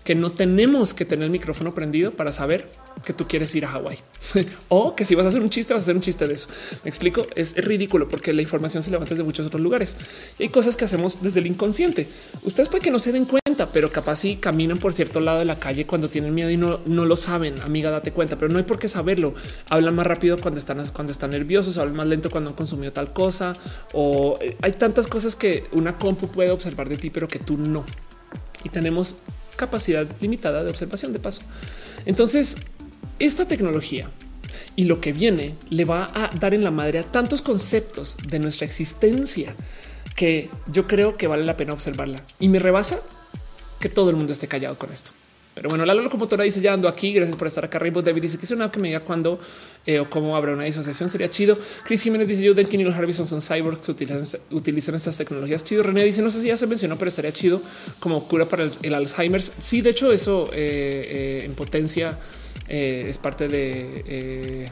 que 0.05 0.15
no 0.15 0.33
tenemos 0.33 0.95
que 0.95 1.05
tener 1.05 1.25
el 1.25 1.31
micrófono 1.31 1.75
prendido 1.75 2.13
para 2.13 2.33
saber 2.33 2.71
que 3.05 3.13
tú 3.13 3.27
quieres 3.27 3.55
ir 3.55 3.65
a 3.65 3.69
Hawái 3.69 3.99
o 4.69 4.95
que 4.95 5.05
si 5.05 5.15
vas 5.15 5.25
a 5.27 5.29
hacer 5.29 5.41
un 5.41 5.51
chiste, 5.51 5.73
vas 5.73 5.83
a 5.83 5.85
hacer 5.85 5.97
un 5.97 6.03
chiste 6.03 6.27
de 6.27 6.35
eso. 6.35 6.49
Me 6.85 6.91
explico. 6.91 7.27
Es, 7.35 7.57
ridículo 7.57 8.09
porque 8.09 8.33
la 8.33 8.43
información 8.43 8.83
se 8.83 8.91
levanta 8.91 9.11
desde 9.11 9.23
muchos 9.23 9.47
otros 9.47 9.63
lugares 9.63 9.97
y 10.39 10.45
hay 10.45 10.49
cosas 10.49 10.77
que 10.77 10.85
hacemos 10.85 11.23
desde 11.23 11.41
el 11.41 11.47
inconsciente. 11.47 12.09
Ustedes 12.43 12.69
pueden 12.69 12.83
que 12.83 12.91
no 12.91 12.99
se 12.99 13.13
den 13.13 13.25
cuenta, 13.27 13.71
pero 13.73 13.93
capaz 13.93 14.17
si 14.17 14.37
caminan 14.37 14.79
por 14.79 14.93
cierto 14.93 15.21
lado 15.21 15.39
de 15.39 15.45
la 15.45 15.59
calle 15.59 15.87
cuando 15.87 16.09
tienen 16.09 16.35
miedo 16.35 16.51
y 16.51 16.57
no, 16.57 16.81
no 16.87 17.05
lo 17.05 17.17
saben. 17.17 17.61
Amiga, 17.61 17.91
date 17.91 18.13
cuenta, 18.13 18.37
pero 18.39 18.53
no 18.53 18.59
hay 18.59 18.65
por 18.65 18.79
qué 18.79 18.89
saberlo. 18.89 19.35
Hablan 19.69 19.95
más 19.95 20.07
rápido 20.07 20.41
cuando 20.41 20.59
están, 20.59 20.85
cuando 20.89 21.13
están 21.13 21.31
nerviosos, 21.31 21.79
hablan 21.79 21.97
más 21.97 22.07
lento 22.07 22.31
cuando 22.31 22.51
han 22.51 22.57
consumido 22.57 22.93
tal 22.93 23.13
cosa 23.13 23.55
o 23.93 24.39
eh, 24.41 24.57
hay 24.63 24.73
tantas 24.73 25.09
cosas 25.09 25.37
que 25.37 25.65
una 25.73 25.97
compu 25.97 26.29
puede 26.29 26.51
observar 26.51 26.89
de 26.89 26.97
ti, 26.97 27.11
pero 27.11 27.29
que 27.29 27.39
tú 27.39 27.57
no. 27.57 27.85
Y 28.65 28.69
tenemos 28.69 29.17
capacidad 29.61 30.07
limitada 30.21 30.65
de 30.65 30.71
observación 30.71 31.13
de 31.13 31.21
paso. 31.21 31.43
Entonces, 32.07 32.57
esta 33.19 33.47
tecnología 33.47 34.11
y 34.75 34.85
lo 34.85 35.01
que 35.01 35.13
viene 35.13 35.55
le 35.69 35.85
va 35.85 36.11
a 36.15 36.31
dar 36.41 36.55
en 36.55 36.65
la 36.65 36.71
madre 36.71 36.99
a 36.99 37.05
tantos 37.05 37.43
conceptos 37.43 38.17
de 38.27 38.39
nuestra 38.39 38.67
existencia 38.67 39.55
que 40.17 40.49
yo 40.73 40.87
creo 40.87 41.17
que 41.19 41.27
vale 41.27 41.45
la 41.45 41.57
pena 41.57 41.75
observarla 41.75 42.25
y 42.39 42.49
me 42.49 42.59
rebasa 42.59 43.01
que 43.79 43.91
todo 43.91 44.09
el 44.11 44.17
mundo 44.17 44.33
esté 44.33 44.49
callado 44.49 44.79
con 44.79 44.91
esto. 44.91 45.13
Pero 45.55 45.69
bueno, 45.69 45.85
la 45.85 45.95
locomotora 45.95 46.45
dice 46.45 46.61
ya 46.61 46.73
ando 46.73 46.89
aquí. 46.89 47.13
Gracias 47.13 47.37
por 47.37 47.47
estar 47.47 47.65
acá. 47.65 47.79
Rainbow 47.79 48.03
David 48.03 48.23
dice 48.23 48.39
que 48.39 48.45
es 48.45 48.51
una 48.51 48.71
que 48.71 48.79
me 48.79 48.89
diga 48.89 49.01
cuándo 49.01 49.39
eh, 49.85 49.99
o 49.99 50.09
cómo 50.09 50.37
habrá 50.37 50.53
una 50.53 50.65
disociación. 50.65 51.09
Sería 51.09 51.29
chido. 51.29 51.59
Chris 51.85 52.03
Jiménez 52.03 52.29
dice 52.29 52.43
yo 52.43 52.55
Denkin 52.55 52.81
y 52.81 52.85
los 52.85 52.95
Harbison 52.95 53.27
son 53.27 53.43
cyborgs 53.43 53.89
utilizan, 53.89 54.23
utilizan 54.51 54.95
estas 54.95 55.17
tecnologías. 55.17 55.65
Chido. 55.65 55.83
René 55.83 56.05
dice 56.05 56.23
no 56.23 56.31
sé 56.31 56.41
si 56.41 56.49
ya 56.49 56.57
se 56.57 56.67
mencionó, 56.67 56.97
pero 56.97 57.09
estaría 57.09 57.33
chido 57.33 57.61
como 57.99 58.27
cura 58.27 58.47
para 58.47 58.65
el, 58.65 58.95
Alzheimer. 58.95 59.43
Sí, 59.43 59.83
de 59.83 59.91
hecho, 59.91 60.13
eso 60.13 60.51
eh, 60.53 61.03
eh, 61.07 61.43
en 61.45 61.55
potencia 61.55 62.19
es 62.69 63.19
parte 63.19 63.49
de 63.49 64.71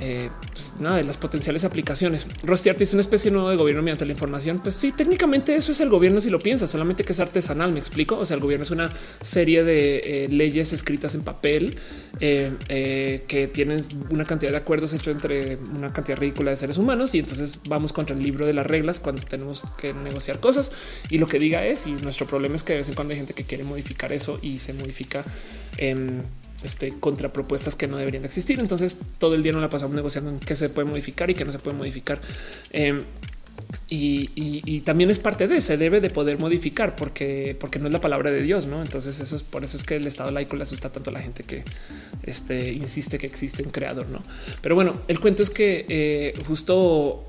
eh, 0.00 0.30
pues 0.52 0.74
de 0.78 1.04
las 1.04 1.16
potenciales 1.16 1.64
aplicaciones. 1.64 2.26
Rostiarte 2.42 2.84
es 2.84 2.92
una 2.92 3.02
especie 3.02 3.30
nueva 3.30 3.50
de 3.50 3.56
gobierno 3.56 3.82
mediante 3.82 4.04
la 4.06 4.12
información. 4.12 4.58
Pues 4.58 4.74
sí, 4.74 4.92
técnicamente 4.92 5.54
eso 5.54 5.72
es 5.72 5.80
el 5.80 5.90
gobierno 5.90 6.20
si 6.20 6.30
lo 6.30 6.38
piensas, 6.38 6.70
solamente 6.70 7.04
que 7.04 7.12
es 7.12 7.20
artesanal. 7.20 7.72
Me 7.72 7.78
explico. 7.78 8.18
O 8.18 8.26
sea, 8.26 8.34
el 8.34 8.40
gobierno 8.40 8.62
es 8.62 8.70
una 8.70 8.92
serie 9.20 9.64
de 9.64 10.24
eh, 10.24 10.28
leyes 10.28 10.72
escritas 10.72 11.14
en 11.14 11.22
papel 11.22 11.76
eh, 12.20 13.24
que 13.28 13.48
tienen 13.48 13.82
una 14.10 14.24
cantidad 14.24 14.50
de 14.50 14.56
acuerdos 14.56 14.92
hechos 14.92 15.14
entre 15.14 15.56
una 15.76 15.92
cantidad 15.92 16.18
ridícula 16.18 16.50
de 16.50 16.56
seres 16.56 16.78
humanos 16.78 17.14
y 17.14 17.18
entonces 17.18 17.60
vamos 17.68 17.92
contra 17.92 18.16
el 18.16 18.22
libro 18.22 18.46
de 18.46 18.54
las 18.54 18.66
reglas 18.66 19.00
cuando 19.00 19.22
tenemos 19.22 19.64
que 19.78 19.94
negociar 19.94 20.40
cosas 20.40 20.72
y 21.10 21.18
lo 21.18 21.26
que 21.26 21.38
diga 21.38 21.64
es 21.64 21.86
y 21.86 21.92
nuestro 21.92 22.26
problema 22.26 22.54
es 22.54 22.64
que 22.64 22.74
de 22.74 22.78
vez 22.78 22.88
en 22.88 22.94
cuando 22.94 23.12
hay 23.12 23.18
gente 23.18 23.34
que 23.34 23.44
quiere 23.44 23.64
modificar 23.64 24.12
eso 24.12 24.38
y 24.42 24.58
se 24.58 24.72
modifica 24.72 25.24
en 25.78 26.22
este, 26.62 26.98
contrapropuestas 26.98 27.74
que 27.74 27.88
no 27.88 27.96
deberían 27.96 28.22
de 28.22 28.28
existir. 28.28 28.58
Entonces 28.60 28.98
todo 29.18 29.34
el 29.34 29.42
día 29.42 29.52
no 29.52 29.60
la 29.60 29.68
pasamos 29.68 29.94
negociando 29.94 30.30
en 30.30 30.38
qué 30.38 30.54
se 30.54 30.68
puede 30.68 30.88
modificar 30.88 31.30
y 31.30 31.34
qué 31.34 31.44
no 31.44 31.52
se 31.52 31.58
puede 31.58 31.76
modificar. 31.76 32.20
Em, 32.70 33.02
y, 33.88 34.80
también 34.80 35.10
es 35.10 35.18
parte 35.18 35.46
de 35.46 35.60
se 35.60 35.76
debe 35.76 36.00
de 36.00 36.10
poder 36.10 36.38
modificar 36.38 36.96
porque, 36.96 37.56
porque 37.58 37.78
no 37.78 37.86
es 37.86 37.92
la 37.92 38.00
palabra 38.00 38.30
de 38.30 38.42
Dios, 38.42 38.66
no? 38.66 38.82
Entonces, 38.82 39.20
eso 39.20 39.36
es 39.36 39.42
por 39.42 39.64
eso 39.64 39.76
es 39.76 39.84
que 39.84 39.96
el 39.96 40.06
Estado 40.06 40.30
laico 40.30 40.56
le 40.56 40.62
asusta 40.62 40.90
tanto 40.90 41.10
a 41.10 41.12
la 41.12 41.20
gente 41.20 41.44
que 41.44 41.64
este, 42.24 42.72
insiste 42.72 43.18
que 43.18 43.26
existe 43.26 43.62
un 43.62 43.70
creador, 43.70 44.10
no? 44.10 44.22
Pero 44.60 44.74
bueno, 44.74 45.02
el 45.08 45.20
cuento 45.20 45.42
es 45.42 45.50
que 45.50 45.86
eh, 45.88 46.42
justo 46.46 47.26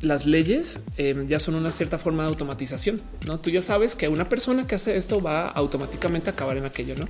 las 0.00 0.26
leyes 0.26 0.82
em, 0.96 1.26
ya 1.26 1.38
son 1.38 1.54
una 1.54 1.70
cierta 1.70 1.98
forma 1.98 2.22
de 2.22 2.30
automatización. 2.30 3.00
No, 3.26 3.38
tú 3.38 3.50
ya 3.50 3.60
sabes 3.60 3.94
que 3.94 4.08
una 4.08 4.28
persona 4.28 4.66
que 4.66 4.74
hace 4.74 4.96
esto 4.96 5.20
va 5.20 5.48
automáticamente 5.48 6.30
a 6.30 6.32
acabar 6.32 6.56
en 6.56 6.64
aquello, 6.64 6.96
no 6.96 7.08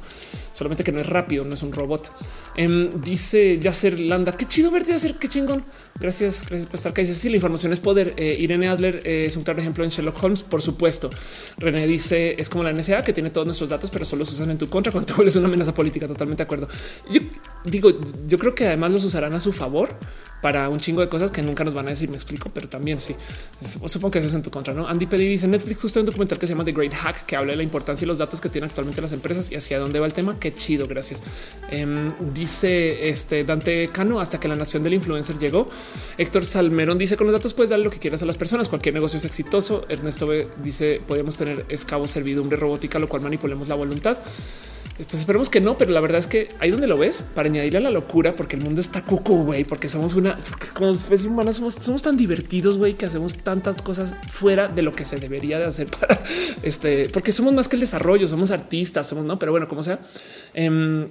solamente 0.53 0.85
que 0.85 0.93
no 0.93 1.01
es 1.01 1.07
rápido, 1.07 1.45
no 1.45 1.55
es 1.55 1.63
un 1.63 1.73
robot. 1.73 2.11
Em, 2.57 2.91
dice 3.03 3.59
Yasser 3.59 4.01
Landa, 4.01 4.37
qué 4.37 4.47
chido 4.47 4.71
verte, 4.71 4.93
hacer 4.93 5.15
qué 5.15 5.29
chingón. 5.29 5.65
Gracias, 5.99 6.47
gracias 6.49 6.67
por 6.67 6.77
estar 6.77 6.93
acá. 6.93 7.03
Dice: 7.03 7.15
Sí, 7.15 7.29
la 7.29 7.37
información 7.37 7.73
es 7.73 7.81
poder. 7.81 8.15
Eh, 8.17 8.37
Irene 8.39 8.69
Adler 8.69 9.03
eh, 9.05 9.27
es 9.27 9.37
un 9.37 9.45
claro 9.45 9.61
ejemplo 9.61 9.85
en 9.85 9.91
Sherlock 9.91 10.23
Holmes, 10.23 10.43
por 10.43 10.63
supuesto. 10.63 11.11
René 11.59 11.87
dice: 11.87 12.37
Es 12.39 12.49
como 12.49 12.65
la 12.65 12.73
NSA 12.73 13.05
que 13.05 13.13
tiene 13.13 13.31
todos 13.31 13.47
nuestros 13.47 13.71
datos, 13.71 13.91
pero 13.91 14.05
solo 14.05 14.25
se 14.25 14.35
usan 14.35 14.51
en 14.51 14.59
tu 14.59 14.69
contra 14.69 14.93
cuando 14.93 15.15
vuelves 15.15 15.37
una 15.37 15.49
amenaza 15.49 15.75
política. 15.75 16.07
Totalmente 16.07 16.43
de 16.43 16.45
acuerdo. 16.45 16.69
Yo 17.11 17.21
digo, 17.65 17.91
yo 18.27 18.39
creo 18.39 18.55
que 18.55 18.67
además 18.67 18.91
los 18.91 19.05
usarán 19.05 19.35
a 19.35 19.41
su 19.41 19.53
favor 19.53 19.91
para 20.41 20.69
un 20.71 20.79
chingo 20.79 21.03
de 21.03 21.09
cosas 21.09 21.31
que 21.31 21.43
nunca 21.43 21.65
nos 21.65 21.75
van 21.75 21.87
a 21.87 21.91
decir. 21.91 22.09
Me 22.09 22.17
explico, 22.17 22.51
pero 22.53 22.69
también 22.69 22.80
sí. 22.99 23.15
Supongo 23.87 24.11
que 24.13 24.19
eso 24.19 24.29
es 24.29 24.35
en 24.35 24.43
tu 24.43 24.51
contra. 24.51 24.73
No, 24.73 24.89
Andy 24.89 25.07
Pedi 25.07 25.27
dice 25.27 25.47
Netflix 25.47 25.81
justo 25.81 26.01
un 26.01 26.07
documental 26.07 26.39
que 26.39 26.47
se 26.47 26.55
llama 26.55 26.65
The 26.65 26.73
Great 26.73 26.95
Hack 26.95 27.27
que 27.27 27.37
habla 27.37 27.53
de 27.53 27.57
la 27.57 27.63
importancia 27.63 28.05
y 28.05 28.09
los 28.09 28.19
datos 28.19 28.41
que 28.41 28.49
tienen 28.49 28.69
actualmente 28.69 29.01
las 29.01 29.13
empresas 29.13 29.53
y 29.53 29.57
hacia 29.57 29.79
dónde 29.79 30.01
va 30.01 30.07
el 30.07 30.13
tema. 30.13 30.39
Qué 30.39 30.55
chido. 30.55 30.87
Gracias. 30.87 31.23
Em, 31.71 32.11
dice 32.33 33.09
este 33.09 33.45
Dante 33.45 33.89
Cano 33.89 34.21
hasta 34.21 34.41
que 34.41 34.49
la 34.49 34.57
nación 34.57 34.83
del 34.83 34.95
influencer 34.95 35.39
llegó. 35.39 35.69
Héctor 36.17 36.45
Salmerón 36.45 36.99
dice 36.99 37.17
con 37.17 37.27
los 37.27 37.35
datos 37.35 37.55
puedes 37.55 37.71
dar 37.71 37.81
lo 37.81 37.91
que 37.91 37.99
quieras 37.99 38.23
a 38.23 38.27
las 38.27 38.37
personas. 38.37 38.69
Cualquier 38.69 38.95
negocio 38.95 39.19
es 39.19 39.25
exitoso. 39.25 39.85
Ernesto 39.89 40.27
B 40.27 40.49
dice 40.63 41.01
podemos 41.07 41.37
tener 41.37 41.67
escavo 41.69 42.09
servidumbre 42.09 42.57
robótica, 42.57 42.99
lo 42.99 43.09
cual 43.09 43.23
manipulemos 43.23 43.69
la 43.69 43.75
voluntad. 43.75 44.19
Pues 45.09 45.21
esperemos 45.21 45.51
que 45.51 45.61
no, 45.61 45.79
pero 45.79 45.93
la 45.93 46.01
verdad 46.01 46.19
es 46.19 46.27
que 46.27 46.49
ahí 46.59 46.71
donde 46.71 46.87
lo 46.87 46.99
ves 46.99 47.23
para 47.35 47.49
añadirle 47.49 47.79
a 47.79 47.83
la 47.83 47.91
locura, 47.91 48.35
porque 48.35 48.57
el 48.57 48.63
mundo 48.63 48.81
está 48.81 49.03
cuco, 49.03 49.35
güey, 49.45 49.65
porque 49.65 49.89
somos 49.89 50.15
una, 50.15 50.39
como 50.75 50.93
especie 50.93 51.29
humana 51.29 51.53
somos, 51.53 51.75
somos 51.75 52.03
tan 52.03 52.17
divertidos, 52.17 52.79
güey, 52.79 52.95
que 52.95 53.07
hacemos 53.07 53.35
tantas 53.37 53.81
cosas 53.83 54.15
fuera 54.29 54.69
de 54.69 54.83
lo 54.83 54.93
que 54.93 55.05
se 55.05 55.19
debería 55.19 55.59
de 55.59 55.65
hacer 55.65 55.89
para 55.89 56.19
este, 56.63 57.09
porque 57.09 57.33
somos 57.33 57.53
más 57.55 57.69
que 57.69 57.77
el 57.77 57.81
desarrollo, 57.81 58.29
somos 58.29 58.51
artistas, 58.51 59.09
somos 59.09 59.25
no, 59.25 59.39
pero 59.39 59.53
bueno, 59.53 59.69
como 59.69 59.83
sea. 59.83 60.01
Em, 60.55 61.09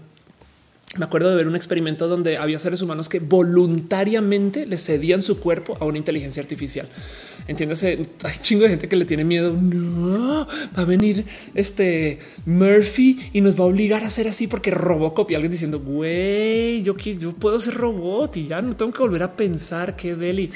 me 0.98 1.06
acuerdo 1.06 1.30
de 1.30 1.36
ver 1.36 1.48
un 1.48 1.56
experimento 1.56 2.08
donde 2.08 2.38
había 2.38 2.58
seres 2.58 2.82
humanos 2.82 3.10
que 3.10 3.20
voluntariamente 3.20 4.66
le 4.66 4.78
cedían 4.78 5.22
su 5.22 5.40
cuerpo 5.40 5.78
a 5.80 5.86
una 5.86 6.00
inteligencia 6.00 6.42
artificial. 6.42 6.88
Entiéndase, 7.48 8.08
hay 8.24 8.34
chingo 8.42 8.64
de 8.64 8.70
gente 8.70 8.90
que 8.90 8.96
le 8.96 9.06
tiene 9.06 9.24
miedo. 9.24 9.54
No 9.54 10.48
va 10.76 10.82
a 10.82 10.86
venir 10.86 11.26
este 11.54 12.18
Murphy 12.46 13.20
y 13.34 13.42
nos 13.42 13.60
va 13.60 13.66
a 13.66 13.68
obligar 13.68 14.04
a 14.04 14.08
hacer 14.08 14.28
así 14.28 14.48
porque 14.48 14.72
Robocop 14.72 15.30
y 15.30 15.36
alguien 15.36 15.52
diciendo, 15.52 15.80
güey, 15.80 16.82
yo, 16.82 16.98
yo 16.98 17.34
puedo 17.34 17.62
ser 17.62 17.76
robot 17.76 18.38
y 18.38 18.48
ya 18.48 18.62
no 18.62 18.76
tengo 18.76 18.92
que 18.92 19.04
volver 19.04 19.22
a 19.22 19.36
pensar 19.36 19.96
qué 19.96 20.16
deli. 20.16 20.50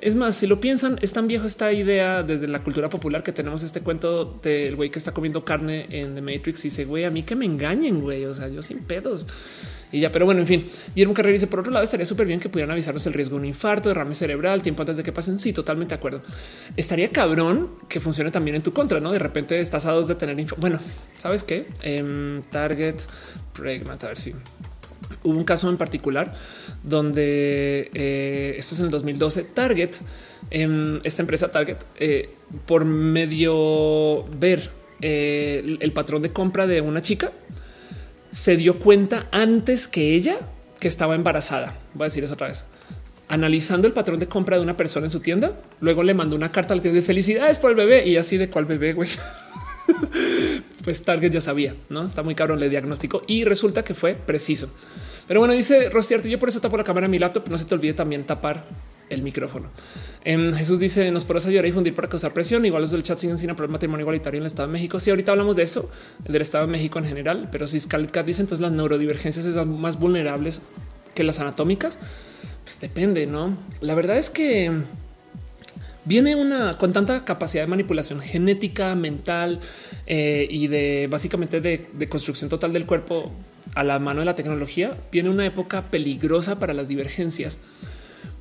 Es 0.00 0.16
más, 0.16 0.34
si 0.34 0.46
lo 0.46 0.60
piensan, 0.60 0.98
es 1.02 1.12
tan 1.12 1.26
viejo 1.26 1.46
esta 1.46 1.72
idea 1.72 2.22
desde 2.22 2.48
la 2.48 2.62
cultura 2.62 2.88
popular 2.88 3.22
que 3.22 3.32
tenemos 3.32 3.62
este 3.62 3.80
cuento 3.80 4.38
del 4.42 4.76
güey 4.76 4.90
que 4.90 4.98
está 4.98 5.12
comiendo 5.12 5.44
carne 5.44 5.86
en 5.90 6.14
The 6.14 6.22
Matrix 6.22 6.64
y 6.64 6.68
dice, 6.68 6.84
güey, 6.84 7.04
a 7.04 7.10
mí 7.10 7.22
que 7.22 7.36
me 7.36 7.44
engañen, 7.44 8.00
güey. 8.00 8.24
O 8.24 8.34
sea, 8.34 8.48
yo 8.48 8.60
sin 8.60 8.80
pedos 8.80 9.24
y 9.94 10.00
ya. 10.00 10.10
Pero 10.10 10.24
bueno, 10.24 10.40
en 10.40 10.46
fin, 10.46 10.66
Guillermo 10.94 11.14
Carrera 11.14 11.32
dice 11.32 11.46
por 11.46 11.60
otro 11.60 11.72
lado, 11.72 11.84
estaría 11.84 12.04
súper 12.04 12.26
bien 12.26 12.40
que 12.40 12.48
pudieran 12.48 12.72
avisarnos 12.72 13.06
el 13.06 13.12
riesgo 13.12 13.36
de 13.36 13.42
un 13.42 13.46
infarto, 13.46 13.88
derrame 13.88 14.14
cerebral, 14.14 14.62
tiempo 14.62 14.82
antes 14.82 14.96
de 14.96 15.02
que 15.02 15.12
pasen. 15.12 15.38
Sí, 15.38 15.52
totalmente 15.52 15.94
de 15.94 15.98
acuerdo. 15.98 16.22
Estaría 16.76 17.10
cabrón 17.10 17.70
que 17.88 18.00
funcione 18.00 18.30
también 18.30 18.56
en 18.56 18.62
tu 18.62 18.72
contra, 18.72 19.00
no? 19.00 19.12
De 19.12 19.18
repente 19.18 19.60
estás 19.60 19.86
a 19.86 19.92
dos 19.92 20.08
de 20.08 20.16
tener. 20.16 20.34
Bueno, 20.58 20.80
sabes 21.16 21.44
qué? 21.44 21.66
Em, 21.82 22.42
target 22.42 22.96
Pregnant, 23.52 24.02
a 24.02 24.08
ver 24.08 24.18
si 24.18 24.34
hubo 25.22 25.38
un 25.38 25.44
caso 25.44 25.68
en 25.70 25.76
particular 25.76 26.34
donde 26.82 27.90
eh, 27.94 28.54
esto 28.58 28.74
es 28.74 28.80
en 28.80 28.86
el 28.86 28.90
2012. 28.90 29.44
Target, 29.44 29.90
em, 30.50 31.00
esta 31.04 31.22
empresa 31.22 31.52
Target, 31.52 31.78
eh, 31.98 32.30
por 32.66 32.84
medio 32.84 34.24
ver 34.38 34.70
eh, 35.00 35.78
el 35.80 35.92
patrón 35.92 36.22
de 36.22 36.30
compra 36.30 36.66
de 36.66 36.80
una 36.80 37.02
chica, 37.02 37.32
se 38.34 38.56
dio 38.56 38.80
cuenta 38.80 39.28
antes 39.30 39.86
que 39.86 40.16
ella 40.16 40.38
que 40.80 40.88
estaba 40.88 41.14
embarazada. 41.14 41.78
Voy 41.94 42.06
a 42.06 42.08
decir 42.08 42.24
eso 42.24 42.34
otra 42.34 42.48
vez. 42.48 42.64
Analizando 43.28 43.86
el 43.86 43.92
patrón 43.92 44.18
de 44.18 44.26
compra 44.26 44.56
de 44.56 44.62
una 44.62 44.76
persona 44.76 45.06
en 45.06 45.10
su 45.10 45.20
tienda, 45.20 45.52
luego 45.80 46.02
le 46.02 46.14
mandó 46.14 46.34
una 46.34 46.50
carta 46.50 46.74
al 46.74 46.80
tienda 46.80 46.98
de 46.98 47.06
felicidades 47.06 47.60
por 47.60 47.70
el 47.70 47.76
bebé 47.76 48.04
y 48.08 48.16
así 48.16 48.36
de 48.36 48.50
cuál 48.50 48.64
bebé, 48.64 48.92
güey. 48.92 49.08
pues 50.84 51.04
Target 51.04 51.30
ya 51.30 51.40
sabía, 51.40 51.76
no 51.90 52.04
está 52.04 52.24
muy 52.24 52.34
cabrón, 52.34 52.58
le 52.58 52.68
diagnóstico 52.68 53.22
y 53.28 53.44
resulta 53.44 53.84
que 53.84 53.94
fue 53.94 54.14
preciso. 54.14 54.68
Pero 55.28 55.38
bueno, 55.38 55.54
dice 55.54 55.88
Rostiarte, 55.88 56.28
yo 56.28 56.40
por 56.40 56.48
eso 56.48 56.60
tapo 56.60 56.76
la 56.76 56.82
cámara 56.82 57.06
en 57.06 57.12
mi 57.12 57.20
laptop, 57.20 57.48
no 57.48 57.56
se 57.56 57.66
te 57.66 57.74
olvide 57.74 57.94
también 57.94 58.24
tapar 58.24 58.66
el 59.14 59.22
micrófono. 59.22 59.70
Em, 60.24 60.52
Jesús 60.52 60.80
dice 60.80 61.10
nos 61.10 61.24
podrás 61.24 61.46
ayudar 61.46 61.64
a 61.64 61.66
difundir 61.66 61.94
para 61.94 62.08
causar 62.08 62.32
presión. 62.32 62.64
Igual 62.66 62.82
los 62.82 62.90
del 62.90 63.02
chat 63.02 63.18
siguen 63.18 63.38
sin 63.38 63.50
aprobar 63.50 63.70
matrimonio 63.70 64.02
igualitario 64.02 64.38
en 64.38 64.42
el 64.42 64.46
Estado 64.46 64.68
de 64.68 64.72
México. 64.72 65.00
Si 65.00 65.10
ahorita 65.10 65.32
hablamos 65.32 65.56
de 65.56 65.62
eso, 65.62 65.90
el 66.24 66.32
del 66.32 66.42
Estado 66.42 66.66
de 66.66 66.72
México 66.72 66.98
en 66.98 67.06
general, 67.06 67.48
pero 67.50 67.66
si 67.66 67.78
Scarlett 67.80 68.10
Cat 68.10 68.26
dice 68.26 68.42
entonces 68.42 68.60
las 68.60 68.72
neurodivergencias 68.72 69.44
son 69.46 69.80
más 69.80 69.98
vulnerables 69.98 70.60
que 71.14 71.24
las 71.24 71.38
anatómicas, 71.40 71.98
pues 72.64 72.80
depende, 72.80 73.26
no? 73.26 73.56
La 73.80 73.94
verdad 73.94 74.18
es 74.18 74.30
que 74.30 74.72
viene 76.04 76.36
una 76.36 76.76
con 76.78 76.92
tanta 76.92 77.24
capacidad 77.24 77.62
de 77.62 77.68
manipulación 77.68 78.20
genética, 78.20 78.94
mental 78.94 79.60
eh, 80.06 80.46
y 80.50 80.66
de 80.66 81.06
básicamente 81.10 81.60
de 81.60 82.08
construcción 82.08 82.50
total 82.50 82.72
del 82.72 82.86
cuerpo 82.86 83.32
a 83.74 83.82
la 83.84 83.98
mano 83.98 84.20
de 84.20 84.26
la 84.26 84.34
tecnología. 84.34 84.96
Viene 85.10 85.30
una 85.30 85.46
época 85.46 85.82
peligrosa 85.82 86.58
para 86.58 86.74
las 86.74 86.88
divergencias 86.88 87.60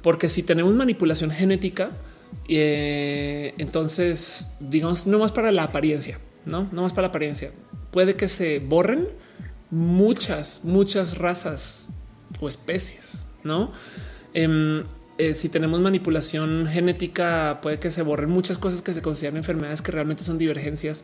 porque 0.03 0.29
si 0.29 0.43
tenemos 0.43 0.73
manipulación 0.73 1.31
genética, 1.31 1.89
eh, 2.47 3.55
entonces 3.57 4.55
digamos 4.59 5.07
no 5.07 5.17
más 5.17 5.31
para 5.31 5.51
la 5.51 5.63
apariencia, 5.63 6.19
no, 6.45 6.69
no 6.71 6.83
más 6.83 6.91
para 6.91 7.03
la 7.03 7.07
apariencia. 7.07 7.51
puede 7.89 8.15
que 8.15 8.27
se 8.27 8.59
borren 8.59 9.07
muchas, 9.69 10.61
muchas 10.65 11.17
razas 11.17 11.89
o 12.39 12.47
especies, 12.47 13.27
¿no? 13.43 13.71
Em, 14.33 14.83
eh, 15.19 15.35
si 15.35 15.47
tenemos 15.47 15.79
manipulación 15.79 16.67
genética, 16.67 17.59
puede 17.61 17.77
que 17.77 17.91
se 17.91 18.01
borren 18.01 18.31
muchas 18.31 18.57
cosas 18.57 18.81
que 18.81 18.93
se 18.93 19.03
consideran 19.03 19.37
enfermedades 19.37 19.83
que 19.83 19.91
realmente 19.91 20.23
son 20.23 20.39
divergencias 20.39 21.03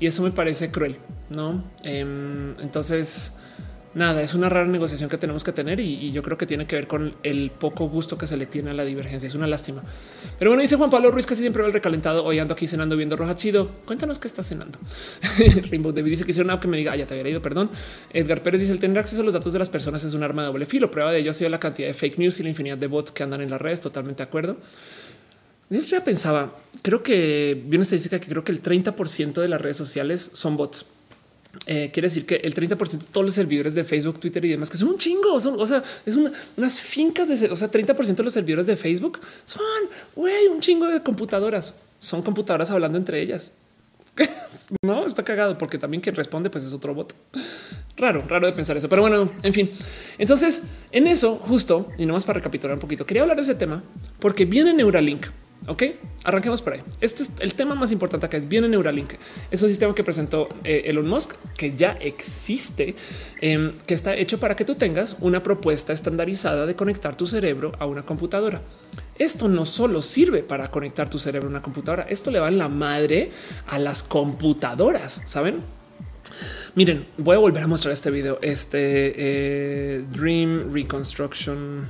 y 0.00 0.06
eso 0.06 0.22
me 0.22 0.30
parece 0.30 0.70
cruel, 0.70 0.96
¿no? 1.28 1.62
Em, 1.84 2.54
entonces, 2.60 3.34
nada, 3.94 4.22
es 4.22 4.34
una 4.34 4.48
rara 4.48 4.66
negociación 4.66 5.08
que 5.10 5.18
tenemos 5.18 5.44
que 5.44 5.52
tener 5.52 5.80
y, 5.80 6.10
yo 6.12 6.22
creo 6.22 6.36
que 6.36 6.46
tiene 6.46 6.66
que 6.66 6.76
ver 6.76 6.86
con 6.86 7.14
el 7.22 7.50
poco 7.50 7.88
gusto 7.88 8.18
que 8.18 8.26
se 8.26 8.36
le 8.36 8.46
tiene 8.46 8.70
a 8.70 8.74
la 8.74 8.84
divergencia. 8.84 9.26
Es 9.26 9.34
una 9.34 9.46
lástima. 9.46 9.82
Pero 10.38 10.50
bueno, 10.50 10.62
dice 10.62 10.76
Juan 10.76 10.90
Pablo 10.90 11.10
Ruiz 11.10 11.26
casi 11.26 11.40
siempre 11.40 11.62
ve 11.62 11.68
el 11.68 11.72
recalentado. 11.72 12.24
Hoy 12.24 12.38
ando 12.38 12.54
aquí 12.54 12.66
cenando 12.66 12.96
viendo 12.96 13.16
Roja 13.16 13.34
Chido. 13.34 13.70
Cuéntanos 13.86 14.18
qué 14.18 14.28
está 14.28 14.42
cenando. 14.42 14.78
Rainbow 15.70 15.92
David 15.92 16.10
dice 16.10 16.24
que 16.24 16.32
hicieron 16.32 16.50
algo 16.50 16.60
que 16.60 16.68
me 16.68 16.76
diga, 16.76 16.92
ah, 16.92 16.96
ya 16.96 17.06
te 17.06 17.14
había 17.14 17.24
leído, 17.24 17.42
perdón. 17.42 17.70
Edgar 18.10 18.42
Pérez 18.42 18.60
dice 18.60 18.72
el 18.72 18.78
tener 18.78 18.98
acceso 18.98 19.22
a 19.22 19.24
los 19.24 19.34
datos 19.34 19.52
de 19.52 19.58
las 19.58 19.70
personas 19.70 20.04
es 20.04 20.14
un 20.14 20.22
arma 20.22 20.42
de 20.42 20.48
doble 20.48 20.66
filo. 20.66 20.90
Prueba 20.90 21.12
de 21.12 21.18
ello 21.18 21.30
ha 21.30 21.34
sido 21.34 21.50
la 21.50 21.60
cantidad 21.60 21.88
de 21.88 21.94
fake 21.94 22.18
news 22.18 22.40
y 22.40 22.42
la 22.42 22.50
infinidad 22.50 22.78
de 22.78 22.86
bots 22.86 23.12
que 23.12 23.22
andan 23.22 23.40
en 23.40 23.50
las 23.50 23.60
redes. 23.60 23.80
Totalmente 23.80 24.22
de 24.22 24.28
acuerdo. 24.28 24.56
Yo 25.70 25.80
ya 25.80 26.04
pensaba, 26.04 26.54
creo 26.82 27.02
que 27.02 27.62
vi 27.66 27.76
una 27.76 27.82
estadística 27.82 28.20
que 28.20 28.26
creo 28.26 28.44
que 28.44 28.52
el 28.52 28.60
30 28.60 28.94
de 29.40 29.48
las 29.48 29.58
redes 29.58 29.78
sociales 29.78 30.30
son 30.34 30.54
bots. 30.54 30.84
Eh, 31.66 31.90
quiere 31.92 32.08
decir 32.08 32.26
que 32.26 32.36
el 32.36 32.54
30 32.54 32.74
de 32.74 32.98
todos 33.12 33.24
los 33.24 33.34
servidores 33.34 33.74
de 33.74 33.84
Facebook, 33.84 34.18
Twitter 34.18 34.44
y 34.44 34.48
demás, 34.48 34.70
que 34.70 34.76
son 34.76 34.88
un 34.88 34.98
chingo, 34.98 35.38
son, 35.38 35.60
o 35.60 35.66
sea, 35.66 35.82
es 36.06 36.16
unas 36.56 36.80
fincas 36.80 37.28
de, 37.28 37.50
o 37.50 37.56
sea, 37.56 37.68
30 37.68 37.92
de 37.92 38.22
los 38.22 38.32
servidores 38.32 38.66
de 38.66 38.76
Facebook 38.76 39.20
son 39.44 39.62
güey, 40.16 40.48
un 40.48 40.60
chingo 40.60 40.86
de 40.88 41.00
computadoras, 41.02 41.76
son 41.98 42.22
computadoras 42.22 42.70
hablando 42.70 42.98
entre 42.98 43.20
ellas. 43.20 43.52
no 44.82 45.06
está 45.06 45.22
cagado 45.22 45.56
porque 45.56 45.78
también 45.78 46.00
quien 46.00 46.14
responde, 46.14 46.50
pues 46.50 46.64
es 46.64 46.72
otro 46.72 46.94
bot. 46.94 47.14
Raro, 47.96 48.24
raro 48.26 48.46
de 48.46 48.52
pensar 48.52 48.76
eso, 48.76 48.88
pero 48.88 49.02
bueno, 49.02 49.30
en 49.42 49.54
fin. 49.54 49.70
Entonces, 50.18 50.64
en 50.90 51.06
eso, 51.06 51.36
justo 51.36 51.90
y 51.98 52.06
nomás 52.06 52.24
para 52.24 52.38
recapitular 52.38 52.74
un 52.74 52.80
poquito, 52.80 53.06
quería 53.06 53.22
hablar 53.22 53.36
de 53.36 53.42
ese 53.42 53.54
tema 53.54 53.82
porque 54.18 54.44
viene 54.44 54.72
Neuralink. 54.72 55.26
Ok, 55.68 55.84
arranquemos 56.24 56.60
por 56.60 56.72
ahí. 56.72 56.80
Esto 57.00 57.22
es 57.22 57.34
el 57.38 57.54
tema 57.54 57.76
más 57.76 57.92
importante 57.92 58.26
acá. 58.26 58.36
Es 58.36 58.48
bien 58.48 58.64
en 58.64 58.72
Neuralink. 58.72 59.12
Es 59.50 59.62
un 59.62 59.68
sistema 59.68 59.94
que 59.94 60.02
presentó 60.02 60.48
eh, 60.64 60.82
Elon 60.86 61.08
Musk 61.08 61.36
que 61.56 61.76
ya 61.76 61.92
existe, 61.92 62.96
em, 63.40 63.78
que 63.86 63.94
está 63.94 64.16
hecho 64.16 64.40
para 64.40 64.56
que 64.56 64.64
tú 64.64 64.74
tengas 64.74 65.16
una 65.20 65.44
propuesta 65.44 65.92
estandarizada 65.92 66.66
de 66.66 66.74
conectar 66.74 67.14
tu 67.14 67.28
cerebro 67.28 67.72
a 67.78 67.86
una 67.86 68.02
computadora. 68.02 68.60
Esto 69.16 69.48
no 69.48 69.64
solo 69.64 70.02
sirve 70.02 70.42
para 70.42 70.68
conectar 70.68 71.08
tu 71.08 71.20
cerebro 71.20 71.46
a 71.46 71.50
una 71.50 71.62
computadora, 71.62 72.06
esto 72.08 72.32
le 72.32 72.40
va 72.40 72.48
en 72.48 72.58
la 72.58 72.68
madre 72.68 73.30
a 73.68 73.78
las 73.78 74.02
computadoras. 74.02 75.22
Saben? 75.26 75.62
Miren, 76.74 77.06
voy 77.18 77.36
a 77.36 77.38
volver 77.38 77.62
a 77.62 77.66
mostrar 77.68 77.92
este 77.92 78.10
video. 78.10 78.38
Este 78.42 79.14
eh, 79.16 80.04
Dream 80.10 80.72
Reconstruction 80.72 81.88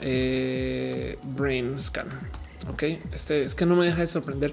eh, 0.00 1.18
Brain 1.34 1.76
Scan. 1.76 2.06
Ok, 2.68 2.82
este 3.14 3.42
es 3.42 3.54
que 3.54 3.64
no 3.64 3.74
me 3.74 3.86
deja 3.86 4.00
de 4.00 4.06
sorprender, 4.06 4.52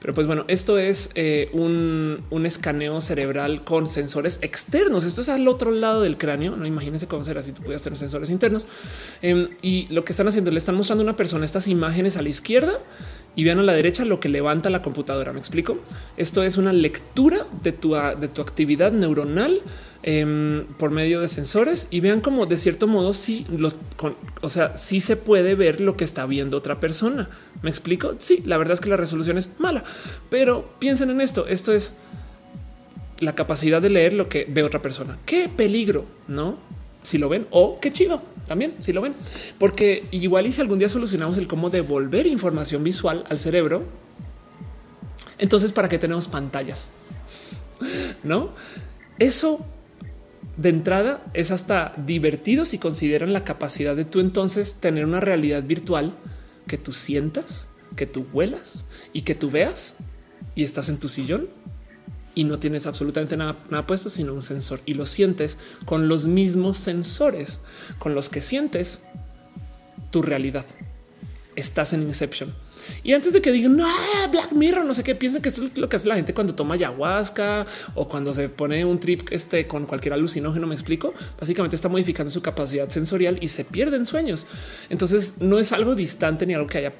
pero 0.00 0.14
pues 0.14 0.26
bueno, 0.26 0.44
esto 0.48 0.78
es 0.78 1.10
eh, 1.16 1.50
un, 1.52 2.22
escaneo 2.46 3.00
cerebral 3.00 3.64
con 3.64 3.88
sensores 3.88 4.38
externos. 4.42 5.04
Esto 5.04 5.20
es 5.20 5.28
al 5.28 5.46
otro 5.48 5.70
lado 5.70 6.02
del 6.02 6.16
cráneo. 6.16 6.56
No 6.56 6.66
imagínense 6.66 7.08
cómo 7.08 7.24
será 7.24 7.42
si 7.42 7.52
tú 7.52 7.62
pudieras 7.62 7.82
tener 7.82 7.98
sensores 7.98 8.30
internos. 8.30 8.68
Em, 9.22 9.48
y 9.60 9.86
lo 9.92 10.04
que 10.04 10.12
están 10.12 10.28
haciendo, 10.28 10.50
le 10.50 10.58
están 10.58 10.76
mostrando 10.76 11.02
a 11.02 11.06
una 11.06 11.16
persona 11.16 11.44
estas 11.44 11.68
imágenes 11.68 12.16
a 12.16 12.22
la 12.22 12.28
izquierda 12.28 12.78
y 13.34 13.44
vean 13.44 13.58
a 13.58 13.62
la 13.62 13.72
derecha 13.72 14.04
lo 14.04 14.20
que 14.20 14.28
levanta 14.28 14.70
la 14.70 14.80
computadora. 14.82 15.32
Me 15.32 15.40
explico. 15.40 15.78
Esto 16.16 16.42
es 16.42 16.56
una 16.56 16.72
lectura 16.72 17.44
de 17.62 17.72
tu, 17.72 17.94
de 17.94 18.28
tu 18.28 18.40
actividad 18.40 18.92
neuronal 18.92 19.62
Em, 20.04 20.64
por 20.78 20.92
medio 20.92 21.20
de 21.20 21.26
sensores 21.26 21.88
y 21.90 21.98
vean 21.98 22.20
como 22.20 22.46
de 22.46 22.56
cierto 22.56 22.86
modo 22.86 23.12
sí, 23.12 23.44
lo, 23.50 23.72
o 24.42 24.48
sea, 24.48 24.76
sí 24.76 25.00
se 25.00 25.16
puede 25.16 25.56
ver 25.56 25.80
lo 25.80 25.96
que 25.96 26.04
está 26.04 26.24
viendo 26.24 26.56
otra 26.56 26.78
persona. 26.78 27.28
¿Me 27.62 27.70
explico? 27.70 28.14
Sí, 28.18 28.42
la 28.46 28.56
verdad 28.56 28.74
es 28.74 28.80
que 28.80 28.88
la 28.88 28.96
resolución 28.96 29.38
es 29.38 29.50
mala, 29.58 29.82
pero 30.30 30.74
piensen 30.78 31.10
en 31.10 31.20
esto. 31.20 31.46
Esto 31.46 31.72
es 31.72 31.94
la 33.18 33.34
capacidad 33.34 33.82
de 33.82 33.90
leer 33.90 34.14
lo 34.14 34.28
que 34.28 34.46
ve 34.48 34.62
otra 34.62 34.80
persona. 34.80 35.18
Qué 35.26 35.48
peligro, 35.48 36.04
¿no? 36.28 36.56
Si 37.02 37.18
lo 37.18 37.28
ven 37.28 37.46
o 37.50 37.78
qué 37.80 37.92
chido 37.92 38.22
también 38.48 38.74
si 38.80 38.92
lo 38.92 39.02
ven, 39.02 39.14
porque 39.58 40.04
igual 40.10 40.46
y 40.46 40.52
si 40.52 40.60
algún 40.60 40.78
día 40.78 40.88
solucionamos 40.88 41.38
el 41.38 41.46
cómo 41.46 41.70
devolver 41.70 42.26
información 42.26 42.82
visual 42.82 43.22
al 43.28 43.38
cerebro, 43.38 43.84
entonces 45.36 45.72
para 45.72 45.88
qué 45.88 45.98
tenemos 45.98 46.26
pantallas, 46.26 46.88
no? 48.24 48.50
Eso 49.18 49.64
de 50.56 50.70
entrada 50.70 51.22
es 51.34 51.50
hasta 51.50 51.92
divertido 52.04 52.64
si 52.64 52.78
consideran 52.78 53.32
la 53.32 53.44
capacidad 53.44 53.94
de 53.94 54.04
tú 54.04 54.18
entonces 54.18 54.74
tener 54.80 55.04
una 55.04 55.20
realidad 55.20 55.62
virtual 55.62 56.14
que 56.68 56.78
tú 56.78 56.92
sientas, 56.92 57.66
que 57.96 58.06
tú 58.06 58.26
huelas 58.32 58.84
y 59.12 59.22
que 59.22 59.34
tú 59.34 59.50
veas 59.50 59.96
y 60.54 60.62
estás 60.62 60.88
en 60.88 60.98
tu 60.98 61.08
sillón 61.08 61.48
y 62.34 62.44
no 62.44 62.60
tienes 62.60 62.86
absolutamente 62.86 63.36
nada, 63.36 63.56
nada, 63.70 63.86
puesto, 63.86 64.08
sino 64.08 64.32
un 64.32 64.42
sensor 64.42 64.80
y 64.86 64.94
lo 64.94 65.06
sientes 65.06 65.58
con 65.84 66.08
los 66.08 66.26
mismos 66.26 66.78
sensores 66.78 67.60
con 67.98 68.14
los 68.14 68.28
que 68.28 68.40
sientes 68.40 69.02
tu 70.12 70.22
realidad. 70.22 70.64
Estás 71.56 71.92
en 71.92 72.02
Inception. 72.02 72.54
Y 73.02 73.12
antes 73.12 73.32
de 73.32 73.42
que 73.42 73.52
digan 73.52 73.76
no, 73.76 73.86
Black 74.30 74.52
Mirror, 74.52 74.84
no 74.84 74.94
sé 74.94 75.04
qué 75.04 75.14
piensen 75.14 75.42
que 75.42 75.48
esto 75.48 75.64
es 75.64 75.76
lo 75.78 75.88
que 75.88 75.96
hace 75.96 76.08
la 76.08 76.16
gente 76.16 76.34
cuando 76.34 76.54
toma 76.54 76.74
ayahuasca 76.74 77.66
o 77.94 78.08
cuando 78.08 78.34
se 78.34 78.48
pone 78.48 78.84
un 78.84 78.98
trip 78.98 79.28
este 79.30 79.66
con 79.66 79.86
cualquier 79.86 80.14
alucinógeno. 80.14 80.66
Me 80.66 80.74
explico. 80.74 81.14
Básicamente 81.38 81.76
está 81.76 81.88
modificando 81.88 82.30
su 82.30 82.42
capacidad 82.42 82.88
sensorial 82.88 83.38
y 83.40 83.48
se 83.48 83.64
pierden 83.64 84.06
sueños. 84.06 84.46
Entonces 84.90 85.40
no 85.40 85.58
es 85.58 85.72
algo 85.72 85.94
distante 85.94 86.46
ni 86.46 86.54
algo 86.54 86.66
que 86.66 86.78
haya 86.78 86.92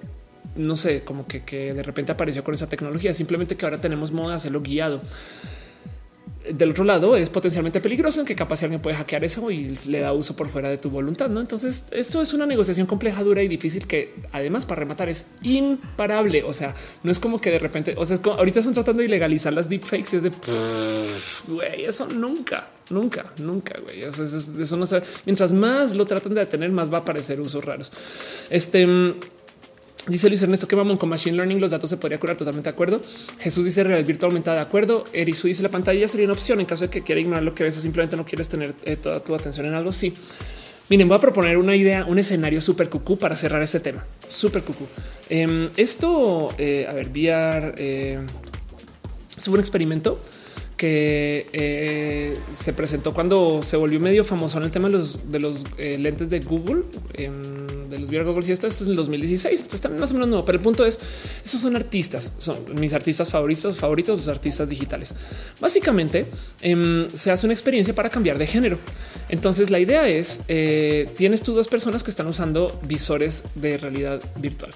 no 0.57 0.75
sé, 0.75 1.05
como 1.05 1.27
que, 1.27 1.45
que 1.45 1.73
de 1.73 1.83
repente 1.85 2.11
apareció 2.11 2.43
con 2.43 2.53
esa 2.53 2.69
tecnología, 2.69 3.15
simplemente 3.15 3.57
que 3.57 3.65
ahora 3.65 3.81
tenemos 3.81 4.11
modo 4.11 4.31
de 4.31 4.37
hacerlo 4.37 4.61
guiado 4.61 5.01
del 6.53 6.71
otro 6.71 6.85
lado 6.85 7.17
es 7.17 7.31
potencialmente 7.31 7.81
peligroso 7.81 8.21
en 8.21 8.27
que 8.27 8.35
capaz 8.35 8.63
alguien 8.63 8.81
puede 8.81 8.97
hackear 8.97 9.25
eso 9.25 9.51
y 9.51 9.77
le 9.87 10.01
da 10.01 10.13
uso 10.13 10.37
por 10.37 10.49
fuera 10.49 10.69
de 10.69 10.79
tu 10.79 10.91
voluntad. 10.91 11.29
No, 11.29 11.41
entonces 11.41 11.87
esto 11.93 12.23
es 12.23 12.33
una 12.33 12.47
negociación 12.47 12.87
compleja, 12.87 13.23
dura 13.23 13.43
y 13.43 13.49
difícil 13.49 13.87
que 13.87 14.15
además 14.33 14.67
para 14.67 14.81
rematar 14.81 15.09
es 15.09 15.25
imparable. 15.43 16.43
O 16.45 16.53
sea, 16.53 16.75
no 17.03 17.11
es 17.11 17.19
como 17.19 17.41
que 17.41 17.51
de 17.51 17.59
repente, 17.59 17.95
o 17.97 18.05
sea, 18.05 18.15
es 18.15 18.21
como 18.21 18.37
ahorita 18.37 18.61
están 18.61 18.75
tratando 18.75 19.01
de 19.01 19.07
ilegalizar 19.07 19.53
las 19.53 19.69
deepfakes 19.69 20.09
y 20.13 20.17
es 20.17 20.23
de 20.23 20.33
güey, 21.49 21.85
eso 21.85 22.07
nunca, 22.07 22.71
nunca, 22.91 23.27
nunca. 23.39 23.75
Güey, 23.81 24.03
eso, 24.03 24.25
eso, 24.25 24.77
no 24.77 24.87
se 24.87 25.03
mientras 25.27 25.53
más 25.53 25.95
lo 25.95 26.07
tratan 26.07 26.35
de 26.35 26.41
detener, 26.41 26.71
más 26.71 26.93
va 26.93 26.99
a 26.99 27.01
aparecer 27.01 27.41
usos 27.41 27.65
raros. 27.65 27.93
Este 28.51 28.87
Dice 30.09 30.29
Luis 30.31 30.43
Ernesto 30.43 30.67
que 30.67 30.75
vamos 30.75 30.99
con 30.99 31.11
Machine 31.11 31.37
Learning 31.37 31.61
los 31.61 31.71
datos 31.71 31.91
se 31.91 31.99
podría 31.99 32.19
curar 32.19 32.37
totalmente 32.37 32.71
de 32.71 32.73
acuerdo. 32.73 33.03
Jesús 33.41 33.67
dice 33.67 33.85
realidad 33.85 34.07
virtual 34.07 34.31
aumentada 34.31 34.57
de 34.57 34.63
acuerdo. 34.63 35.05
Erisu 35.13 35.49
dice 35.49 35.63
la 35.63 35.69
pantalla 35.69 36.09
sería 36.09 36.25
una 36.25 36.33
opción 36.33 36.61
en 36.61 36.67
caso 36.67 36.85
de 36.85 36.91
que 36.91 37.03
quiera 37.03 37.21
ignorar 37.21 37.43
lo 37.43 37.55
que 37.55 37.65
ves 37.65 37.77
o 37.77 37.81
simplemente 37.83 38.17
no 38.17 38.25
quieres 38.25 38.49
tener 38.49 38.75
eh, 38.85 38.97
toda 38.97 39.21
tu 39.21 39.35
atención 39.35 39.67
en 39.67 39.75
algo. 39.75 39.93
Sí. 39.93 40.15
Miren, 40.89 41.09
voy 41.09 41.19
a 41.19 41.21
proponer 41.21 41.59
una 41.59 41.77
idea, 41.77 42.07
un 42.07 42.19
escenario 42.19 42.63
súper 42.63 42.89
cucú 42.89 43.19
para 43.19 43.37
cerrar 43.37 43.61
este 43.61 43.81
tema. 43.81 44.07
Súper 44.27 44.63
cucú. 44.63 44.87
Em, 45.29 45.69
esto, 45.77 46.55
eh, 46.57 46.87
a 46.89 46.95
ver, 46.95 47.09
VR 47.09 47.75
eh, 47.77 48.19
es 49.37 49.49
un 49.49 49.61
experimento 49.61 50.19
que 50.79 51.47
eh, 51.53 52.39
se 52.53 52.73
presentó 52.73 53.13
cuando 53.13 53.63
se 53.65 53.77
volvió 53.77 53.99
medio 53.99 54.25
famoso 54.25 54.59
en 54.59 54.65
el 54.65 54.71
tema 54.71 54.89
de 54.89 55.41
los, 55.41 55.65
eh, 55.77 55.99
lentes 55.99 56.31
de 56.31 56.39
Google, 56.39 56.85
em, 57.15 57.89
de 57.89 57.99
los 57.99 58.09
VR 58.09 58.25
Google. 58.25 58.47
Y 58.47 58.53
esto, 58.53 58.69
esto 58.69 58.85
es 58.85 58.89
en 58.89 58.95
2016. 58.97 59.61
Entonces 59.63 59.81
también 59.81 60.01
más 60.01 60.13
o 60.13 60.15
menos 60.15 60.29
nuevo, 60.29 60.45
pero 60.45 60.57
el 60.57 60.65
punto 60.65 60.87
es 60.87 61.01
esos 61.45 61.61
son 61.61 61.75
artistas, 61.75 62.33
son 62.39 62.57
mis 62.81 62.93
artistas 62.93 63.29
favoritos, 63.31 63.77
favoritos, 63.77 64.17
los 64.17 64.29
artistas 64.29 64.69
digitales. 64.69 65.15
Básicamente 65.61 66.27
em, 66.63 67.11
se 67.11 67.33
hace 67.33 67.47
una 67.47 67.55
experiencia 67.55 67.93
para 67.93 68.09
cambiar 68.09 68.39
de 68.39 68.47
género. 68.47 68.79
Entonces 69.29 69.71
la 69.71 69.81
idea 69.81 70.09
es 70.09 70.43
eh, 70.47 71.11
tienes 71.17 71.43
tú 71.43 71.55
dos 71.55 71.67
personas 71.67 72.05
que 72.05 72.11
están 72.11 72.29
usando 72.29 72.81
visores 72.85 73.45
de 73.57 73.79
realidad 73.79 74.23
virtual 74.41 74.71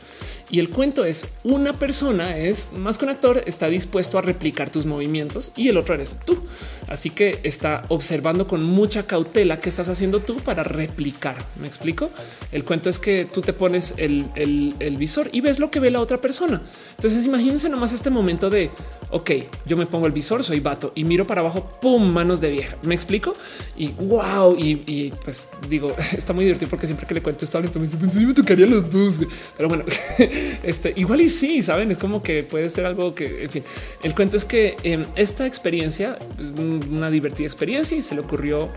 y 0.52 0.60
el 0.60 0.68
cuento 0.68 1.06
es 1.06 1.28
una 1.44 1.72
persona 1.72 2.36
es 2.36 2.74
más 2.74 2.98
que 2.98 3.06
un 3.06 3.10
actor, 3.10 3.42
está 3.46 3.68
dispuesto 3.68 4.18
a 4.18 4.20
replicar 4.20 4.68
tus 4.68 4.84
movimientos 4.84 5.50
y 5.56 5.68
el 5.68 5.78
otro 5.78 5.94
eres 5.94 6.20
tú. 6.26 6.44
Así 6.88 7.08
que 7.08 7.40
está 7.42 7.86
observando 7.88 8.46
con 8.46 8.62
mucha 8.62 9.06
cautela 9.06 9.60
qué 9.60 9.70
estás 9.70 9.88
haciendo 9.88 10.20
tú 10.20 10.36
para 10.36 10.62
replicar. 10.62 11.36
Me 11.58 11.66
explico. 11.66 12.10
El 12.52 12.64
cuento 12.64 12.90
es 12.90 12.98
que 12.98 13.24
tú 13.24 13.40
te 13.40 13.54
pones 13.54 13.94
el, 13.96 14.74
visor 14.98 15.30
y 15.32 15.40
ves 15.40 15.58
lo 15.58 15.70
que 15.70 15.80
ve 15.80 15.90
la 15.90 16.00
otra 16.00 16.20
persona. 16.20 16.60
Entonces 16.96 17.24
imagínense 17.24 17.70
nomás 17.70 17.94
este 17.94 18.10
momento 18.10 18.50
de 18.50 18.70
ok, 19.08 19.30
yo 19.64 19.76
me 19.78 19.86
pongo 19.86 20.06
el 20.06 20.12
visor, 20.12 20.42
soy 20.42 20.60
vato 20.60 20.92
y 20.94 21.04
miro 21.04 21.26
para 21.26 21.40
abajo, 21.40 21.78
pum, 21.80 22.12
manos 22.12 22.42
de 22.42 22.50
vieja. 22.50 22.76
Me 22.82 22.94
explico 22.94 23.34
y 23.76 23.88
wow. 23.88 24.54
Y, 24.58 25.12
pues 25.24 25.48
digo, 25.70 25.96
está 26.12 26.34
muy 26.34 26.44
divertido 26.44 26.68
porque 26.68 26.86
siempre 26.86 27.06
que 27.06 27.14
le 27.14 27.22
cuento 27.22 27.46
esto 27.46 27.56
a 27.56 27.62
alguien 27.62 27.72
me 27.80 27.88
dice, 27.88 28.26
me 28.26 28.34
tocaría 28.34 28.66
los 28.66 28.90
dos. 28.90 29.20
Pero 29.56 29.70
bueno, 29.70 29.84
este 30.62 30.92
igual 30.96 31.20
y 31.20 31.28
sí, 31.28 31.62
saben, 31.62 31.90
es 31.90 31.98
como 31.98 32.22
que 32.22 32.42
puede 32.42 32.68
ser 32.70 32.86
algo 32.86 33.14
que, 33.14 33.44
en 33.44 33.50
fin, 33.50 33.64
el 34.02 34.14
cuento 34.14 34.36
es 34.36 34.44
que 34.44 34.76
em, 34.82 35.04
esta 35.16 35.46
experiencia, 35.46 36.18
es 36.38 36.48
una 36.58 37.10
divertida 37.10 37.46
experiencia 37.46 37.96
y 37.96 38.02
se 38.02 38.14
le 38.14 38.20
ocurrió 38.20 38.70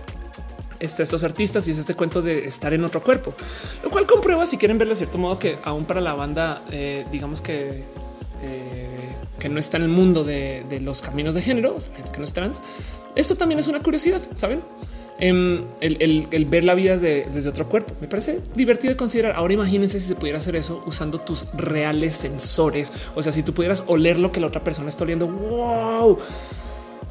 este, 0.79 1.03
estos 1.03 1.23
artistas 1.23 1.67
y 1.67 1.71
es 1.71 1.79
este 1.79 1.95
cuento 1.95 2.21
de 2.21 2.45
estar 2.45 2.73
en 2.73 2.83
otro 2.83 3.01
cuerpo, 3.01 3.33
lo 3.83 3.89
cual 3.89 4.05
comprueba 4.05 4.45
si 4.45 4.57
quieren 4.57 4.77
verlo 4.77 4.93
de 4.93 4.97
cierto 4.97 5.17
modo 5.17 5.39
que 5.39 5.57
aún 5.63 5.85
para 5.85 6.01
la 6.01 6.13
banda, 6.13 6.61
eh, 6.71 7.05
digamos 7.11 7.41
que 7.41 7.83
eh, 8.43 8.87
que 9.39 9.49
no 9.49 9.59
está 9.59 9.77
en 9.77 9.83
el 9.83 9.89
mundo 9.89 10.23
de, 10.23 10.79
los 10.81 11.01
caminos 11.01 11.35
de 11.35 11.41
género, 11.41 11.75
que 12.11 12.17
no 12.19 12.23
es 12.23 12.33
trans, 12.33 12.61
esto 13.15 13.35
también 13.35 13.59
es 13.59 13.67
una 13.67 13.79
curiosidad, 13.81 14.21
saben? 14.33 14.61
Em, 15.17 15.63
el, 15.79 16.45
ver 16.49 16.65
la 16.65 16.75
vida 16.75 16.97
desde 16.97 17.49
otro 17.49 17.69
cuerpo. 17.69 17.93
Me 18.01 18.07
parece 18.07 18.41
divertido 18.53 18.91
de 18.91 18.97
considerar. 18.97 19.33
Ahora 19.35 19.53
imagínense 19.53 19.99
si 19.99 20.07
se 20.07 20.15
pudiera 20.15 20.39
hacer 20.39 20.55
eso 20.55 20.83
usando 20.85 21.19
tus 21.21 21.47
reales 21.53 22.15
sensores. 22.15 22.91
O 23.15 23.23
sea, 23.23 23.31
si 23.31 23.43
tú 23.43 23.53
pudieras 23.53 23.83
oler 23.87 24.19
lo 24.19 24.31
que 24.31 24.39
la 24.39 24.47
otra 24.47 24.63
persona 24.63 24.89
está 24.89 25.03
oliendo. 25.03 25.27
Wow. 25.27 26.19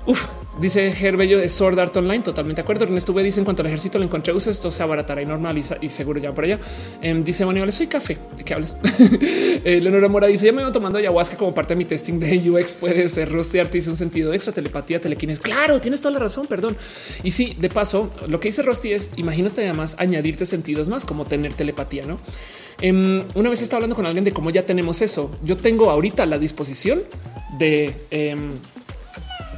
Uf, 0.06 0.28
Dice 0.60 0.92
Gerbello 0.92 1.38
de 1.38 1.48
Sword 1.48 1.80
Art 1.80 1.96
Online, 1.96 2.22
totalmente 2.22 2.60
de 2.60 2.62
acuerdo. 2.62 2.84
Ernesto 2.84 3.12
V 3.12 3.24
dice 3.24 3.40
en 3.40 3.44
cuanto 3.44 3.62
al 3.62 3.66
ejército 3.66 3.98
lo 3.98 4.04
encontré 4.04 4.32
uso, 4.32 4.50
esto 4.50 4.70
se 4.70 4.84
abaratará 4.84 5.20
y 5.20 5.26
normaliza 5.26 5.78
y 5.80 5.88
seguro 5.88 6.20
ya 6.20 6.32
por 6.32 6.44
allá. 6.44 6.60
Em, 7.02 7.24
dice 7.24 7.44
Manuel, 7.44 7.72
soy 7.72 7.88
café. 7.88 8.18
¿De 8.36 8.44
qué 8.44 8.54
hablas? 8.54 8.76
eh, 9.20 9.80
Leonora 9.82 10.06
Mora 10.06 10.28
dice 10.28 10.46
ya 10.46 10.52
me 10.52 10.62
iba 10.62 10.70
tomando 10.70 10.98
ayahuasca 11.00 11.36
como 11.36 11.52
parte 11.52 11.74
de 11.74 11.78
mi 11.78 11.84
testing 11.84 12.20
de 12.20 12.50
UX. 12.50 12.76
Puede 12.76 13.08
ser 13.08 13.32
Rusty 13.32 13.58
un 13.58 13.96
sentido 13.96 14.32
extra, 14.32 14.52
telepatía, 14.52 15.00
telequines. 15.00 15.40
Claro, 15.40 15.80
tienes 15.80 16.00
toda 16.00 16.12
la 16.12 16.20
razón, 16.20 16.46
perdón. 16.46 16.76
Y 17.24 17.32
sí, 17.32 17.56
de 17.58 17.68
paso, 17.68 18.08
lo 18.28 18.38
que 18.38 18.48
dice 18.48 18.62
Rusty 18.62 18.92
es 18.92 19.10
imagínate 19.16 19.64
además 19.64 19.96
añadirte 19.98 20.46
sentidos 20.46 20.88
más 20.88 21.04
como 21.04 21.26
tener 21.26 21.52
telepatía, 21.52 22.06
no? 22.06 22.20
Em, 22.80 23.24
una 23.34 23.50
vez 23.50 23.60
estaba 23.60 23.78
hablando 23.78 23.96
con 23.96 24.06
alguien 24.06 24.24
de 24.24 24.32
cómo 24.32 24.50
ya 24.50 24.64
tenemos 24.64 25.02
eso. 25.02 25.36
Yo 25.42 25.56
tengo 25.56 25.90
ahorita 25.90 26.26
la 26.26 26.38
disposición 26.38 27.02
de 27.58 27.96
em, 28.10 28.52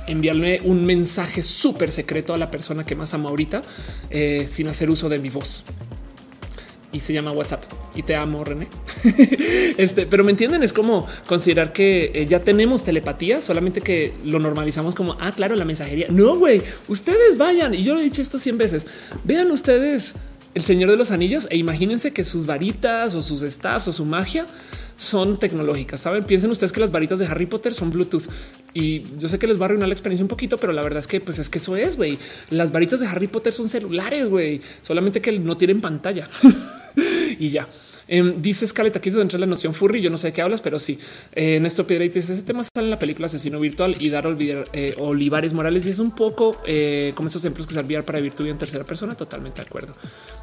enviarle 0.06 0.60
un 0.64 0.84
mensaje 0.84 1.42
súper 1.42 1.90
secreto 1.90 2.34
a 2.34 2.38
la 2.38 2.50
persona 2.50 2.84
que 2.84 2.94
más 2.94 3.14
amo 3.14 3.28
ahorita 3.28 3.62
eh, 4.10 4.46
sin 4.48 4.68
hacer 4.68 4.90
uso 4.90 5.08
de 5.08 5.18
mi 5.18 5.30
voz. 5.30 5.64
Y 6.92 7.00
se 7.00 7.12
llama 7.12 7.32
WhatsApp 7.32 7.64
y 7.94 8.02
te 8.02 8.14
amo, 8.14 8.44
René. 8.44 8.68
este, 9.76 10.06
pero 10.06 10.22
me 10.24 10.30
entienden, 10.30 10.62
es 10.62 10.72
como 10.72 11.06
considerar 11.26 11.72
que 11.72 12.12
eh, 12.14 12.26
ya 12.26 12.40
tenemos 12.40 12.84
telepatía, 12.84 13.42
solamente 13.42 13.80
que 13.80 14.14
lo 14.24 14.38
normalizamos 14.38 14.94
como 14.94 15.16
ah, 15.20 15.32
claro, 15.34 15.56
la 15.56 15.64
mensajería. 15.64 16.06
No, 16.10 16.36
güey, 16.36 16.62
ustedes 16.88 17.36
vayan. 17.36 17.74
Y 17.74 17.82
yo 17.82 17.94
lo 17.94 18.00
he 18.00 18.04
dicho 18.04 18.22
esto 18.22 18.38
100 18.38 18.58
veces. 18.58 18.86
Vean 19.24 19.50
ustedes 19.50 20.14
el 20.54 20.62
Señor 20.62 20.90
de 20.90 20.96
los 20.96 21.10
Anillos 21.10 21.48
e 21.50 21.56
imagínense 21.58 22.12
que 22.12 22.24
sus 22.24 22.46
varitas 22.46 23.14
o 23.14 23.22
sus 23.22 23.42
staffs 23.42 23.88
o 23.88 23.92
su 23.92 24.04
magia 24.04 24.46
son 24.96 25.38
tecnológicas. 25.38 26.00
Saben, 26.00 26.24
piensen 26.24 26.50
ustedes 26.50 26.72
que 26.72 26.80
las 26.80 26.90
varitas 26.90 27.18
de 27.18 27.26
Harry 27.26 27.46
Potter 27.46 27.72
son 27.72 27.90
Bluetooth 27.90 28.24
y 28.74 29.02
yo 29.18 29.28
sé 29.28 29.38
que 29.38 29.46
les 29.46 29.58
va 29.58 29.62
a 29.62 29.64
arruinar 29.66 29.88
la 29.88 29.94
experiencia 29.94 30.24
un 30.24 30.28
poquito, 30.28 30.58
pero 30.58 30.72
la 30.72 30.82
verdad 30.82 30.98
es 30.98 31.06
que 31.06 31.20
pues 31.20 31.38
es 31.38 31.50
que 31.50 31.58
eso 31.58 31.76
es 31.76 31.96
güey. 31.96 32.18
Las 32.50 32.72
varitas 32.72 33.00
de 33.00 33.06
Harry 33.06 33.26
Potter 33.26 33.52
son 33.52 33.68
celulares, 33.68 34.28
güey, 34.28 34.60
solamente 34.82 35.20
que 35.20 35.38
no 35.38 35.56
tienen 35.56 35.80
pantalla 35.80 36.28
y 37.38 37.50
ya. 37.50 37.68
Em, 38.08 38.40
dice 38.40 38.66
Scarlett 38.66 38.96
aquí 38.96 39.08
es 39.08 39.16
dentro 39.16 39.36
de 39.36 39.40
la 39.40 39.46
noción 39.46 39.74
furry. 39.74 40.00
Yo 40.00 40.10
no 40.10 40.18
sé 40.18 40.28
de 40.28 40.32
qué 40.32 40.42
hablas, 40.42 40.60
pero 40.60 40.78
sí. 40.78 40.98
Eh, 41.32 41.58
Néstor 41.60 41.86
Piedra 41.86 42.04
dice 42.04 42.20
ese 42.20 42.42
tema 42.42 42.62
sale 42.62 42.86
en 42.86 42.90
la 42.90 42.98
película 42.98 43.26
Asesino 43.26 43.58
Virtual 43.58 43.96
y 43.98 44.10
dar 44.10 44.26
olvidar 44.26 44.68
eh, 44.72 44.94
Olivares 44.98 45.54
Morales. 45.54 45.86
Y 45.86 45.90
es 45.90 45.98
un 45.98 46.12
poco 46.12 46.60
eh, 46.66 47.12
como 47.14 47.28
esos 47.28 47.44
ejemplos 47.44 47.66
que 47.66 47.72
usar 47.72 47.84
VR 47.84 48.04
para 48.04 48.18
vivir 48.18 48.34
tu 48.34 48.42
vida 48.42 48.52
en 48.52 48.58
tercera 48.58 48.84
persona. 48.84 49.16
Totalmente 49.16 49.60
de 49.60 49.66
acuerdo. 49.66 49.94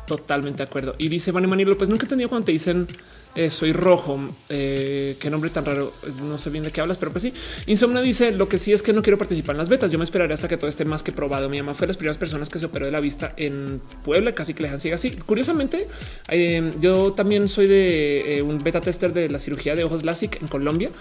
Totalmente 0.07 0.57
de 0.57 0.69
acuerdo. 0.69 0.95
Y 0.97 1.07
dice 1.07 1.31
Manny 1.31 1.47
Manilo, 1.47 1.77
pues 1.77 1.89
nunca 1.89 2.03
he 2.03 2.05
entendido 2.05 2.30
cuando 2.30 2.45
te 2.45 2.51
dicen 2.51 2.88
eh, 3.35 3.49
soy 3.49 3.73
rojo. 3.73 4.19
Eh, 4.49 5.17
qué 5.19 5.30
nombre 5.30 5.49
tan 5.49 5.65
raro. 5.65 5.91
No 6.21 6.38
sé 6.38 6.49
bien 6.49 6.63
de 6.63 6.71
qué 6.71 6.81
hablas, 6.81 6.97
pero 6.97 7.11
pues 7.11 7.23
sí. 7.23 7.34
Insomna 7.65 8.01
dice 8.01 8.31
lo 8.31 8.47
que 8.47 8.57
sí 8.57 8.73
es 8.73 8.84
que 8.84 8.93
no 8.93 9.01
quiero 9.01 9.17
participar 9.17 9.55
en 9.55 9.57
las 9.57 9.69
betas. 9.69 9.91
Yo 9.91 9.97
me 9.97 10.03
esperaré 10.03 10.34
hasta 10.34 10.47
que 10.47 10.57
todo 10.57 10.67
esté 10.67 10.85
más 10.85 11.03
que 11.03 11.11
probado. 11.11 11.49
Mi 11.49 11.57
mamá 11.59 11.73
fue 11.73 11.88
las 11.88 11.97
primeras 11.97 12.17
personas 12.17 12.49
que 12.49 12.59
se 12.59 12.67
operó 12.67 12.85
de 12.85 12.91
la 12.91 12.99
vista 12.99 13.34
en 13.38 13.81
Puebla, 14.03 14.35
casi 14.35 14.53
que 14.53 14.63
le 14.63 14.67
dejan 14.67 14.81
ciega 14.81 14.95
así. 14.95 15.11
Curiosamente, 15.11 15.88
eh, 16.30 16.73
yo 16.80 17.13
también 17.13 17.47
soy 17.47 17.67
de 17.67 18.43
un 18.45 18.63
beta 18.63 18.81
tester 18.81 19.13
de 19.13 19.30
la 19.30 19.39
cirugía 19.39 19.75
de 19.75 19.84
ojos 19.84 20.03
LASIK 20.03 20.41
en 20.41 20.47
Colombia 20.47 20.91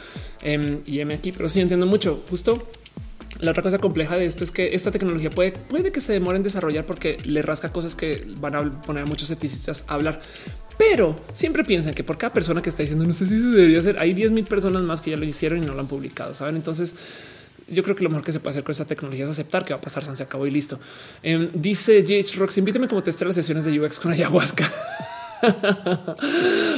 em, 0.43 0.81
y 0.87 1.01
M 1.01 1.13
aquí, 1.13 1.33
pero 1.33 1.49
sí 1.49 1.61
entiendo 1.61 1.87
mucho. 1.87 2.23
Justo 2.31 2.67
la 3.43 3.51
otra 3.51 3.63
cosa 3.63 3.79
compleja 3.79 4.17
de 4.17 4.25
esto 4.25 4.45
es 4.45 4.53
que 4.53 4.73
esta 4.73 4.93
tecnología 4.93 5.29
puede, 5.29 5.51
puede 5.51 5.91
que 5.91 6.01
se 6.01 6.13
demore 6.13 6.37
en 6.37 6.45
desarrollar 6.45 6.87
porque 6.87 7.19
le 7.25 7.43
rasca 7.43 7.73
cosas 7.73 7.97
que 7.97 8.25
van 8.39 8.55
a 8.55 8.83
poner 8.83 9.03
a 9.03 9.07
muchos 9.07 9.31
eticistas 9.33 9.85
a 9.89 9.95
hablar. 9.95 10.23
Pero 10.79 11.17
siempre 11.33 11.65
piensan 11.65 11.93
que 11.93 12.05
por 12.05 12.17
cada 12.17 12.33
persona 12.33 12.63
que 12.63 12.71
está 12.71 12.85
diciendo 12.85 13.05
no 13.05 13.13
sé 13.13 13.27
si 13.27 13.37
se 13.37 13.49
debería 13.49 13.81
hacer, 13.81 13.99
hay 13.99 14.15
10 14.15 14.31
mil 14.31 14.45
personas 14.45 14.85
más 14.85 15.03
que 15.03 15.11
ya 15.11 15.17
lo 15.17 15.25
hicieron 15.25 15.61
y 15.61 15.67
no 15.67 15.75
lo 15.75 15.81
han 15.81 15.89
publicado. 15.89 16.37
Saben? 16.37 16.55
Entonces, 16.55 16.95
yo 17.67 17.83
creo 17.83 17.97
que 17.97 18.05
lo 18.05 18.11
mejor 18.11 18.25
que 18.25 18.31
se 18.31 18.39
puede 18.39 18.53
hacer 18.53 18.63
con 18.63 18.71
esta 18.71 18.85
tecnología 18.85 19.25
es 19.25 19.31
aceptar 19.31 19.65
que 19.65 19.75
va 19.75 19.79
a 19.79 19.83
pasar, 19.83 20.05
se 20.05 20.23
acabó 20.23 20.47
y 20.47 20.53
listo. 20.53 20.79
Em, 21.25 21.51
dice 21.53 22.05
JH 22.05 22.39
Rocks, 22.39 22.59
invítame 22.59 22.87
como 22.87 23.03
testar 23.03 23.27
las 23.27 23.35
sesiones 23.35 23.65
de 23.65 23.81
UX 23.81 23.99
con 23.99 24.13
ayahuasca. 24.13 24.71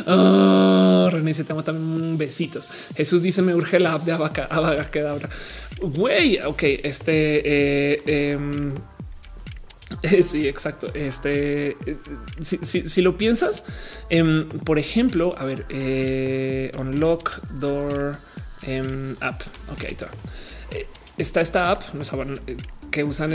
oh, 0.07 1.09
René, 1.11 1.35
se 1.35 1.45
te 1.45 1.55
también 1.55 2.19
besitos. 2.19 2.70
Jesús 2.97 3.23
dice: 3.23 3.43
Me 3.43 3.55
urge 3.55 3.78
la 3.81 3.95
app 3.95 4.05
de 4.05 4.12
Abaca, 4.12 4.47
Abaca 4.51 5.19
Güey, 5.81 6.41
ok, 6.41 6.62
este. 6.82 7.43
Eh, 7.45 8.32
em, 8.32 8.74
Sí, 10.23 10.47
exacto. 10.49 10.93
Este, 10.95 11.77
si, 12.41 13.03
lo 13.03 13.16
piensas, 13.16 13.65
em, 14.11 14.49
por 14.49 14.78
ejemplo, 14.78 15.35
a 15.39 15.45
ver, 15.45 15.66
eh, 15.70 16.70
unlock 16.78 17.41
door 17.53 18.19
em, 18.62 19.16
app. 19.20 19.43
Ok, 19.73 19.85
ahí 19.85 19.93
está. 19.93 20.09
Eh, 20.70 20.86
está 21.19 21.41
esta 21.41 21.70
app 21.70 21.82
eh, 22.47 22.57
que 22.95 23.03
usan 23.03 23.33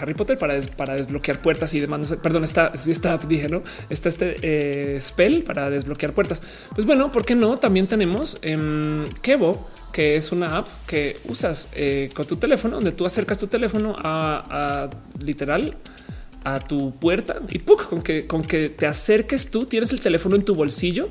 Harry 0.00 0.14
Potter 0.14 0.38
para, 0.38 0.60
para 0.76 0.94
desbloquear 0.94 1.42
puertas 1.42 1.74
y 1.74 1.80
demás. 1.80 2.16
perdón, 2.22 2.44
está 2.44 2.68
app, 3.12 3.24
dije, 3.24 3.48
no 3.48 3.60
está 3.88 4.08
este 4.08 5.00
spell 5.00 5.42
para 5.42 5.68
desbloquear 5.68 6.14
puertas. 6.14 6.40
Pues 6.72 6.86
bueno, 6.86 7.10
¿por 7.10 7.24
qué 7.24 7.34
no? 7.34 7.58
También 7.58 7.88
tenemos 7.88 8.38
em, 8.42 9.10
Kevo 9.20 9.66
que 9.92 10.14
es 10.14 10.30
una 10.30 10.58
app 10.58 10.68
que 10.86 11.18
usas 11.24 11.70
con 12.14 12.24
tu 12.24 12.36
teléfono, 12.36 12.76
donde 12.76 12.92
tú 12.92 13.04
acercas 13.04 13.36
tu 13.38 13.48
teléfono 13.48 13.96
a, 13.98 14.88
literal 15.20 15.76
a 16.44 16.60
tu 16.60 16.94
puerta 16.94 17.40
y 17.48 17.58
con 17.58 18.00
que 18.00 18.28
con 18.28 18.44
que 18.44 18.68
te 18.70 18.86
acerques 18.86 19.50
tú 19.50 19.66
tienes 19.66 19.92
el 19.92 20.00
teléfono 20.00 20.36
en 20.36 20.44
tu 20.44 20.54
bolsillo 20.54 21.10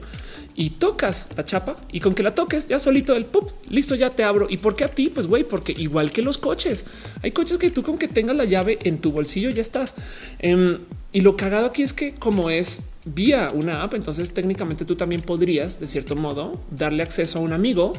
y 0.60 0.72
tocas 0.72 1.30
la 1.38 1.46
chapa 1.46 1.78
y 1.90 2.02
con 2.02 2.14
que 2.14 2.22
la 2.22 2.36
toques 2.36 2.68
ya 2.68 2.80
solito 2.80 3.16
el 3.16 3.26
pop 3.26 3.50
listo 3.70 3.96
ya 3.96 4.10
te 4.10 4.26
abro. 4.26 4.48
Y 4.50 4.58
por 4.58 4.76
qué 4.76 4.84
a 4.84 4.92
ti 4.92 5.08
pues 5.08 5.26
güey 5.26 5.46
porque 5.46 5.72
igual 5.72 6.12
que 6.12 6.22
los 6.22 6.38
coches. 6.38 6.86
Hay 7.24 7.32
coches 7.32 7.58
que 7.58 7.72
tú 7.72 7.82
con 7.82 7.98
que 7.98 8.10
tengas 8.10 8.36
la 8.36 8.44
llave 8.44 8.78
en 8.84 8.98
tu 8.98 9.14
bolsillo 9.14 9.52
ya 9.52 9.62
estás. 9.62 9.96
Em, 10.40 10.80
y 11.14 11.22
lo 11.22 11.38
cagado 11.38 11.68
aquí 11.68 11.82
es 11.82 11.94
que 11.94 12.14
como 12.14 12.50
es 12.50 12.90
vía 13.06 13.52
una 13.54 13.84
app 13.84 13.94
entonces 13.94 14.34
técnicamente 14.34 14.84
tú 14.84 14.98
también 14.98 15.22
podrías 15.22 15.80
de 15.80 15.88
cierto 15.88 16.18
modo 16.18 16.60
darle 16.72 17.04
acceso 17.04 17.40
a 17.40 17.42
un 17.42 17.54
amigo 17.54 17.94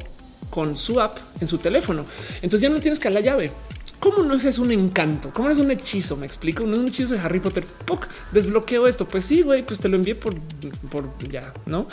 con 0.51 0.77
su 0.77 1.01
app 1.01 1.17
en 1.41 1.49
su 1.49 1.57
teléfono. 1.57 2.05
Entonces 2.43 2.61
ya 2.61 2.69
no 2.69 2.83
tienes 2.83 3.01
que 3.01 3.09
la 3.09 3.21
llave 3.21 3.53
¿Cómo 4.01 4.23
no 4.23 4.35
es 4.35 4.59
un 4.59 4.73
encanto? 4.73 5.31
¿Cómo 5.33 5.49
no 5.49 5.53
es 5.53 5.61
un 5.61 5.71
hechizo? 5.71 6.17
Me 6.17 6.25
explico. 6.25 6.65
No 6.65 6.73
es 6.73 6.79
un 6.79 6.89
hechizo 6.89 7.15
de 7.15 7.21
Harry 7.21 7.39
Potter. 7.39 7.65
¡Puc! 7.85 8.09
Desbloqueo 8.33 8.87
esto. 8.87 9.07
Pues 9.07 9.25
sí, 9.27 9.43
güey, 9.43 9.63
pues 9.63 9.79
te 9.79 9.89
lo 9.89 9.97
envié 9.97 10.15
por, 10.15 10.35
por 10.91 11.07
ya, 11.29 11.53
no? 11.67 11.87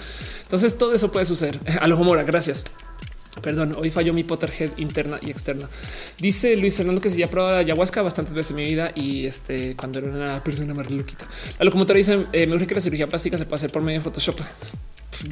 Entonces 0.44 0.78
todo 0.78 0.94
eso 0.94 1.12
puede 1.12 1.26
suceder. 1.26 1.60
A 1.82 1.88
lo. 1.88 1.98
Gracias. 2.26 2.64
Perdón, 3.42 3.76
hoy 3.78 3.92
falló 3.92 4.14
mi 4.14 4.24
Potterhead 4.24 4.72
interna 4.78 5.20
y 5.22 5.30
externa. 5.30 5.70
Dice 6.18 6.56
Luis 6.56 6.78
Fernando 6.78 7.02
que 7.02 7.10
si 7.10 7.20
ya 7.20 7.30
probado 7.30 7.58
ayahuasca 7.58 8.02
bastantes 8.02 8.34
veces 8.34 8.52
en 8.52 8.58
mi 8.58 8.66
vida 8.66 8.92
y 8.96 9.26
este 9.26 9.76
cuando 9.76 10.00
era 10.00 10.08
una 10.08 10.44
persona 10.44 10.74
más 10.74 10.90
loquita. 10.90 11.28
La 11.60 11.66
locomotora 11.66 11.98
dice: 11.98 12.26
eh, 12.34 12.48
Me 12.48 12.56
urge 12.56 12.68
que 12.68 12.76
la 12.76 12.82
cirugía 12.82 13.08
plástica 13.08 13.38
se 13.38 13.46
pueda 13.46 13.58
hacer 13.58 13.72
por 13.72 13.82
medio 13.82 14.00
de 14.00 14.04
Photoshop 14.04 14.40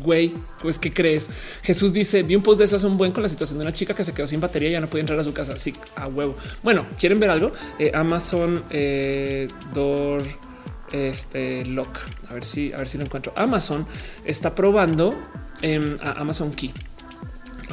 güey, 0.01 0.33
pues 0.61 0.79
qué 0.79 0.93
crees? 0.93 1.29
Jesús 1.63 1.93
dice: 1.93 2.23
Vi 2.23 2.35
un 2.35 2.41
post 2.41 2.59
de 2.59 2.65
eso 2.65 2.75
hace 2.75 2.87
un 2.87 2.97
buen 2.97 3.11
con 3.11 3.23
la 3.23 3.29
situación 3.29 3.59
de 3.59 3.65
una 3.65 3.73
chica 3.73 3.93
que 3.93 4.03
se 4.03 4.13
quedó 4.13 4.27
sin 4.27 4.39
batería 4.39 4.69
y 4.69 4.71
ya 4.73 4.81
no 4.81 4.89
puede 4.89 5.01
entrar 5.01 5.19
a 5.19 5.23
su 5.23 5.33
casa. 5.33 5.53
Así 5.53 5.73
a 5.95 6.07
huevo. 6.07 6.35
Bueno, 6.63 6.85
quieren 6.99 7.19
ver 7.19 7.29
algo? 7.29 7.51
Eh, 7.79 7.91
Amazon 7.93 8.63
eh, 8.69 9.47
Door 9.73 10.23
este 10.91 11.65
lock. 11.65 11.97
A 12.29 12.33
ver 12.33 12.45
si, 12.45 12.71
a 12.73 12.77
ver 12.77 12.87
si 12.87 12.97
lo 12.97 13.03
encuentro. 13.03 13.33
Amazon 13.35 13.85
está 14.23 14.55
probando 14.55 15.15
eh, 15.61 15.97
a 16.01 16.11
Amazon 16.21 16.51
Key. 16.51 16.73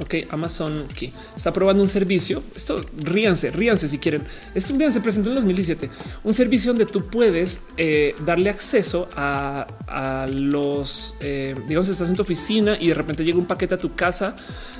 Ok, 0.01 0.15
Amazon 0.31 0.89
Key 0.95 1.13
está 1.37 1.53
probando 1.53 1.83
un 1.83 1.89
servicio. 1.89 2.43
Esto 2.55 2.85
ríanse, 2.97 3.51
ríanse 3.51 3.89
si 3.89 3.99
quieren. 3.99 4.25
Esto 4.55 4.73
un 4.73 4.93
se 4.93 5.01
presentó 5.01 5.29
en 5.29 5.35
2017. 5.37 5.91
Un 6.25 6.33
servicio 6.33 6.71
donde 6.71 6.87
tú 6.87 7.11
puedes 7.11 7.65
eh, 7.77 8.15
darle 8.25 8.49
acceso 8.49 9.09
a, 9.15 10.27
los, 10.31 11.17
eh, 11.21 11.55
digamos, 11.67 11.89
estás 11.89 12.09
en 12.09 12.17
tu 12.17 12.23
oficina 12.23 12.77
y 12.81 12.89
de 12.89 12.95
repente 12.95 13.25
llega 13.25 13.39
un 13.39 13.47
paquete 13.47 13.75
a 13.75 13.79
tu 13.79 13.95
casa 13.95 14.35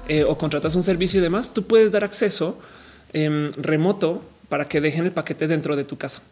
eh, 0.09 0.25
o 0.25 0.39
contratas 0.39 0.75
un 0.75 0.83
servicio 0.83 1.21
y 1.21 1.23
demás. 1.23 1.53
Tú 1.53 1.65
puedes 1.65 1.93
dar 1.93 2.05
acceso 2.05 2.59
em, 3.13 3.51
remoto 3.53 4.23
para 4.49 4.67
que 4.67 4.81
dejen 4.81 5.05
el 5.05 5.13
paquete 5.13 5.47
dentro 5.47 5.77
de 5.77 5.85
tu 5.85 5.99
casa. 5.99 6.23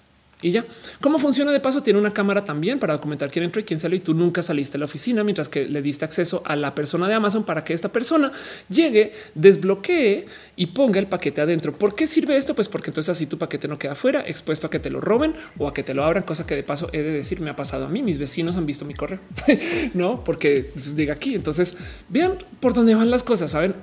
Y 0.43 0.51
ya. 0.53 0.65
¿Cómo 1.01 1.19
funciona 1.19 1.53
de 1.53 1.61
paso? 1.61 1.83
Tiene 1.83 1.99
una 1.99 2.12
cámara 2.12 2.45
también 2.45 2.79
para 2.79 2.95
documentar 2.95 3.31
quién 3.31 3.45
entró 3.45 3.61
y 3.61 3.65
quién 3.65 3.79
salió 3.79 3.97
y 3.97 4.01
tú 4.01 4.15
nunca 4.15 4.43
saliste 4.43 4.73
de 4.75 4.81
la 4.81 4.85
oficina 4.87 5.23
mientras 5.23 5.49
que 5.49 5.67
le 5.67 5.83
diste 5.83 6.05
acceso 6.05 6.43
a 6.47 6.57
la 6.57 6.75
persona 6.75 7.09
de 7.09 7.15
Amazon 7.15 7.45
para 7.45 7.65
que 7.65 7.75
esta 7.75 7.91
persona 7.91 8.33
llegue, 8.69 9.12
desbloquee 9.35 10.27
y 10.57 10.67
ponga 10.67 10.99
el 10.99 11.07
paquete 11.07 11.41
adentro. 11.41 11.73
¿Por 11.73 11.95
qué 11.95 12.07
sirve 12.07 12.37
esto? 12.37 12.55
Pues 12.55 12.69
porque 12.69 12.91
entonces 12.91 13.11
así 13.11 13.27
tu 13.27 13.39
paquete 13.39 13.69
no 13.69 13.79
queda 13.79 13.95
fuera, 13.95 14.21
expuesto 14.27 14.67
a 14.67 14.71
que 14.71 14.79
te 14.79 14.91
lo 14.91 15.01
roben 15.01 15.35
o 15.59 15.69
a 15.69 15.75
que 15.75 15.83
te 15.83 15.95
lo 15.95 16.05
abran, 16.05 16.23
cosa 16.23 16.47
que 16.47 16.57
de 16.57 16.62
paso 16.62 16.89
he 16.93 17.03
de 17.03 17.11
decir 17.11 17.41
me 17.41 17.51
ha 17.51 17.57
pasado 17.57 17.87
a 17.87 17.89
mí. 17.89 18.03
Mis 18.03 18.19
vecinos 18.19 18.57
han 18.57 18.67
visto 18.67 18.85
mi 18.85 18.95
correo, 18.95 19.21
no 19.95 20.25
porque 20.25 20.71
pues, 20.73 20.97
diga 20.97 21.15
aquí. 21.15 21.35
Entonces 21.35 21.75
vean 22.09 22.39
por 22.61 22.73
dónde 22.73 22.95
van 22.95 23.11
las 23.11 23.23
cosas. 23.23 23.51
Saben, 23.51 23.75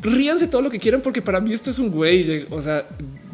ríanse 0.00 0.48
todo 0.48 0.62
lo 0.62 0.70
que 0.70 0.78
quieran, 0.78 1.00
porque 1.00 1.22
para 1.22 1.40
mí 1.40 1.52
esto 1.52 1.70
es 1.70 1.78
un 1.78 1.90
güey. 1.90 2.46
O 2.50 2.60
sea, 2.60 2.86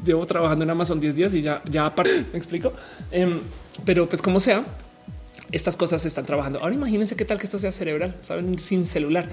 llevo 0.07 0.27
trabajando 0.27 0.65
en 0.65 0.71
Amazon 0.71 1.01
10 1.01 1.15
días 1.15 1.35
y 1.35 1.43
ya, 1.43 1.63
ya 1.69 1.87
aparte 1.87 2.25
me 2.33 2.39
explico. 2.39 2.73
Em, 3.11 3.41
pero 3.85 4.09
pues 4.09 4.23
como 4.23 4.41
sea, 4.41 4.65
estas 5.53 5.77
cosas 5.77 6.03
se 6.03 6.09
están 6.09 6.25
trabajando. 6.25 6.61
Ahora 6.61 6.75
imagínense 6.75 7.17
qué 7.17 7.25
tal 7.25 7.39
que 7.39 7.45
esto 7.45 7.59
sea 7.59 7.73
cerebral, 7.73 8.17
saben, 8.23 8.59
sin 8.59 8.87
celular. 8.87 9.29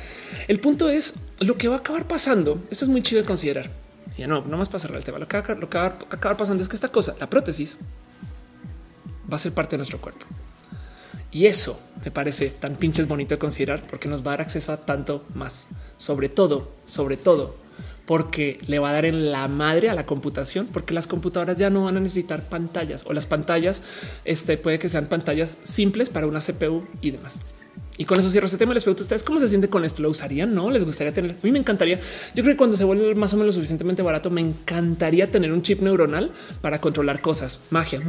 El 0.48 0.60
punto 0.60 0.90
es 0.90 1.16
lo 1.40 1.58
que 1.58 1.68
va 1.68 1.76
a 1.76 1.80
acabar 1.80 2.08
pasando. 2.08 2.62
Esto 2.70 2.86
es 2.86 2.90
muy 2.90 3.02
chido 3.02 3.22
de 3.22 3.28
considerar. 3.28 3.72
Ya 4.18 4.28
no, 4.28 4.42
no 4.42 4.58
más 4.58 4.70
para 4.70 4.80
cerrar 4.80 4.98
el 4.98 5.04
tema. 5.04 5.18
Lo 5.18 5.28
que, 5.28 5.40
va, 5.40 5.56
lo 5.56 5.70
que 5.70 5.78
va 5.78 5.86
a 5.86 5.98
acabar 6.12 6.38
pasando 6.38 6.62
es 6.62 6.70
que 6.70 6.76
esta 6.76 6.90
cosa, 6.90 7.16
la 7.20 7.30
prótesis, 7.30 7.80
va 9.32 9.38
a 9.38 9.40
ser 9.40 9.54
parte 9.54 9.72
de 9.72 9.78
nuestro 9.78 10.00
cuerpo. 10.00 10.26
Y 11.32 11.48
eso 11.48 11.80
me 12.06 12.12
parece 12.12 12.50
tan 12.50 12.76
pinches 12.76 13.08
bonito 13.08 13.34
de 13.34 13.40
considerar 13.40 13.86
porque 13.88 14.08
nos 14.08 14.22
va 14.22 14.32
a 14.32 14.34
dar 14.34 14.42
acceso 14.42 14.72
a 14.72 14.78
tanto 14.78 15.26
más. 15.34 15.66
Sobre 15.98 16.30
todo, 16.30 16.72
sobre 16.86 17.18
todo, 17.18 17.56
porque 18.06 18.58
le 18.68 18.80
va 18.80 18.90
a 18.90 18.94
dar 18.94 19.06
en 19.06 19.32
la 19.32 19.48
madre 19.48 19.90
a 19.90 19.96
la 19.96 20.06
computación, 20.06 20.68
porque 20.68 20.94
las 20.94 21.08
computadoras 21.08 21.58
ya 21.58 21.70
no 21.70 21.86
van 21.86 21.98
a 21.98 22.00
necesitar 22.00 22.44
pantallas 22.44 23.06
o 23.08 23.14
las 23.14 23.26
pantallas 23.26 23.82
este, 24.26 24.58
puede 24.58 24.80
que 24.80 24.90
sean 24.90 25.08
pantallas 25.08 25.58
simples 25.64 26.10
para 26.10 26.28
una 26.28 26.40
CPU 26.40 26.86
y 27.02 27.12
demás. 27.12 27.42
Y 27.98 28.06
con 28.06 28.20
eso 28.20 28.30
cierro 28.30 28.48
este 28.48 28.58
tema. 28.58 28.74
Les 28.74 28.84
pregunto 28.84 29.02
a 29.02 29.04
ustedes 29.04 29.24
cómo 29.24 29.40
se 29.40 29.48
siente 29.48 29.70
con 29.70 29.86
esto. 29.86 30.02
¿Lo 30.02 30.10
usarían? 30.10 30.54
No 30.56 30.72
les 30.72 30.84
gustaría 30.84 31.14
tener. 31.14 31.32
A 31.32 31.36
mí 31.44 31.52
me 31.52 31.60
encantaría. 31.60 32.00
Yo 32.34 32.44
creo 32.44 32.54
que 32.54 32.58
cuando 32.58 32.76
se 32.76 32.84
vuelve 32.84 33.14
más 33.14 33.34
o 33.34 33.38
menos 33.38 33.56
suficientemente 33.56 34.02
barato, 34.02 34.32
me 34.32 34.42
encantaría 34.42 35.30
tener 35.30 35.52
un 35.52 35.62
chip 35.62 35.82
neuronal 35.82 36.32
para 36.62 36.82
controlar 36.82 37.22
cosas. 37.22 37.60
Magia. 37.70 38.02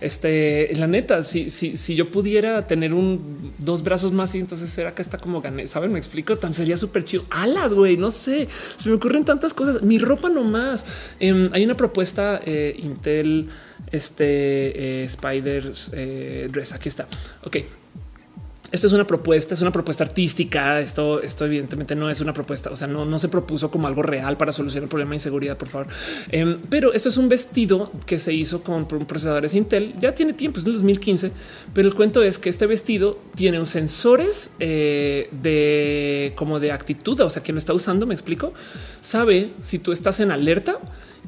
Este, 0.00 0.70
la 0.76 0.86
neta, 0.86 1.24
si, 1.24 1.50
si, 1.50 1.76
si 1.76 1.94
yo 1.94 2.10
pudiera 2.10 2.66
tener 2.66 2.92
un 2.92 3.52
dos 3.58 3.82
brazos 3.82 4.12
más 4.12 4.34
y 4.34 4.38
entonces 4.38 4.68
será 4.68 4.94
que 4.94 5.00
está 5.00 5.16
como 5.16 5.40
gané. 5.40 5.66
Saben, 5.66 5.92
me 5.92 5.98
explico. 5.98 6.36
Tan 6.36 6.52
sería 6.52 6.76
súper 6.76 7.04
chido. 7.04 7.24
Alas, 7.30 7.72
güey. 7.72 7.96
No 7.96 8.10
sé. 8.10 8.48
Se 8.76 8.90
me 8.90 8.96
ocurren 8.96 9.24
tantas 9.24 9.54
cosas. 9.54 9.82
Mi 9.82 9.98
ropa 9.98 10.28
nomás. 10.28 10.84
Eh, 11.20 11.48
hay 11.52 11.64
una 11.64 11.76
propuesta 11.76 12.40
eh, 12.44 12.76
Intel, 12.78 13.48
este 13.90 15.02
eh, 15.04 15.08
Spiders 15.08 15.90
eh, 15.94 16.48
Dress. 16.52 16.72
Aquí 16.74 16.90
está. 16.90 17.08
Ok 17.44 17.79
esto 18.72 18.86
es 18.86 18.92
una 18.92 19.06
propuesta, 19.06 19.54
es 19.54 19.60
una 19.62 19.72
propuesta 19.72 20.04
artística. 20.04 20.80
Esto, 20.80 21.20
esto 21.22 21.44
evidentemente 21.44 21.96
no 21.96 22.08
es 22.08 22.20
una 22.20 22.32
propuesta, 22.32 22.70
o 22.70 22.76
sea, 22.76 22.86
no, 22.86 23.04
no 23.04 23.18
se 23.18 23.28
propuso 23.28 23.70
como 23.70 23.88
algo 23.88 24.02
real 24.02 24.36
para 24.36 24.52
solucionar 24.52 24.84
el 24.84 24.88
problema 24.88 25.10
de 25.10 25.16
inseguridad, 25.16 25.56
por 25.56 25.68
favor. 25.68 25.88
Em, 26.30 26.60
pero 26.68 26.92
esto 26.92 27.08
es 27.08 27.16
un 27.16 27.28
vestido 27.28 27.90
que 28.06 28.18
se 28.18 28.32
hizo 28.32 28.62
con 28.62 28.86
procesadores 28.86 29.54
Intel. 29.54 29.94
Ya 29.98 30.14
tiene 30.14 30.34
tiempo, 30.34 30.58
es 30.58 30.64
del 30.64 30.74
2015, 30.74 31.32
pero 31.74 31.88
el 31.88 31.94
cuento 31.94 32.22
es 32.22 32.38
que 32.38 32.48
este 32.48 32.66
vestido 32.66 33.18
tiene 33.34 33.64
sensores 33.66 34.52
eh, 34.60 35.28
de 35.42 36.32
como 36.36 36.60
de 36.60 36.72
actitud, 36.72 37.20
o 37.20 37.30
sea, 37.30 37.42
que 37.42 37.52
lo 37.52 37.58
está 37.58 37.74
usando, 37.74 38.06
me 38.06 38.14
explico, 38.14 38.52
sabe 39.00 39.50
si 39.60 39.78
tú 39.78 39.92
estás 39.92 40.20
en 40.20 40.30
alerta 40.30 40.78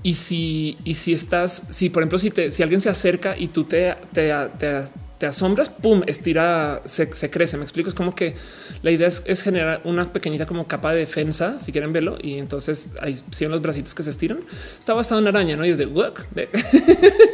y 0.03 0.15
si, 0.15 0.79
y 0.85 0.95
si 0.95 1.13
estás, 1.13 1.65
si 1.71 1.91
por 1.91 2.03
ejemplo, 2.03 2.19
si, 2.19 2.31
te, 2.31 2.51
si 2.51 2.63
alguien 2.63 2.81
se 2.81 2.89
acerca 2.89 3.37
y 3.37 3.49
tú 3.49 3.65
te, 3.65 3.95
te, 4.13 4.33
te 4.59 4.83
te 5.23 5.27
asombras, 5.27 5.71
pum, 5.71 6.03
estira, 6.09 6.83
se, 6.85 7.09
crece. 7.31 7.57
Me 7.57 7.63
explico. 7.63 7.89
Es 7.89 7.95
como 7.95 8.13
que 8.13 8.35
la 8.83 8.91
idea 8.91 9.07
es, 9.07 9.43
generar 9.43 9.81
una 9.85 10.13
pequeñita 10.13 10.47
como 10.47 10.67
capa 10.67 10.93
de 10.93 10.99
defensa, 10.99 11.61
si 11.61 11.71
quieren 11.71 11.93
verlo. 11.93 12.19
Y 12.21 12.39
entonces 12.39 12.91
hay 13.01 13.15
siguen 13.31 13.53
los 13.53 13.63
bracitos 13.63 13.95
que 13.95 14.03
se 14.03 14.11
estiran. 14.11 14.41
Está 14.77 14.95
basado 14.95 15.21
en 15.21 15.29
araña, 15.29 15.55
no? 15.55 15.65
Y 15.65 15.71
es 15.71 15.79
de 15.79 15.87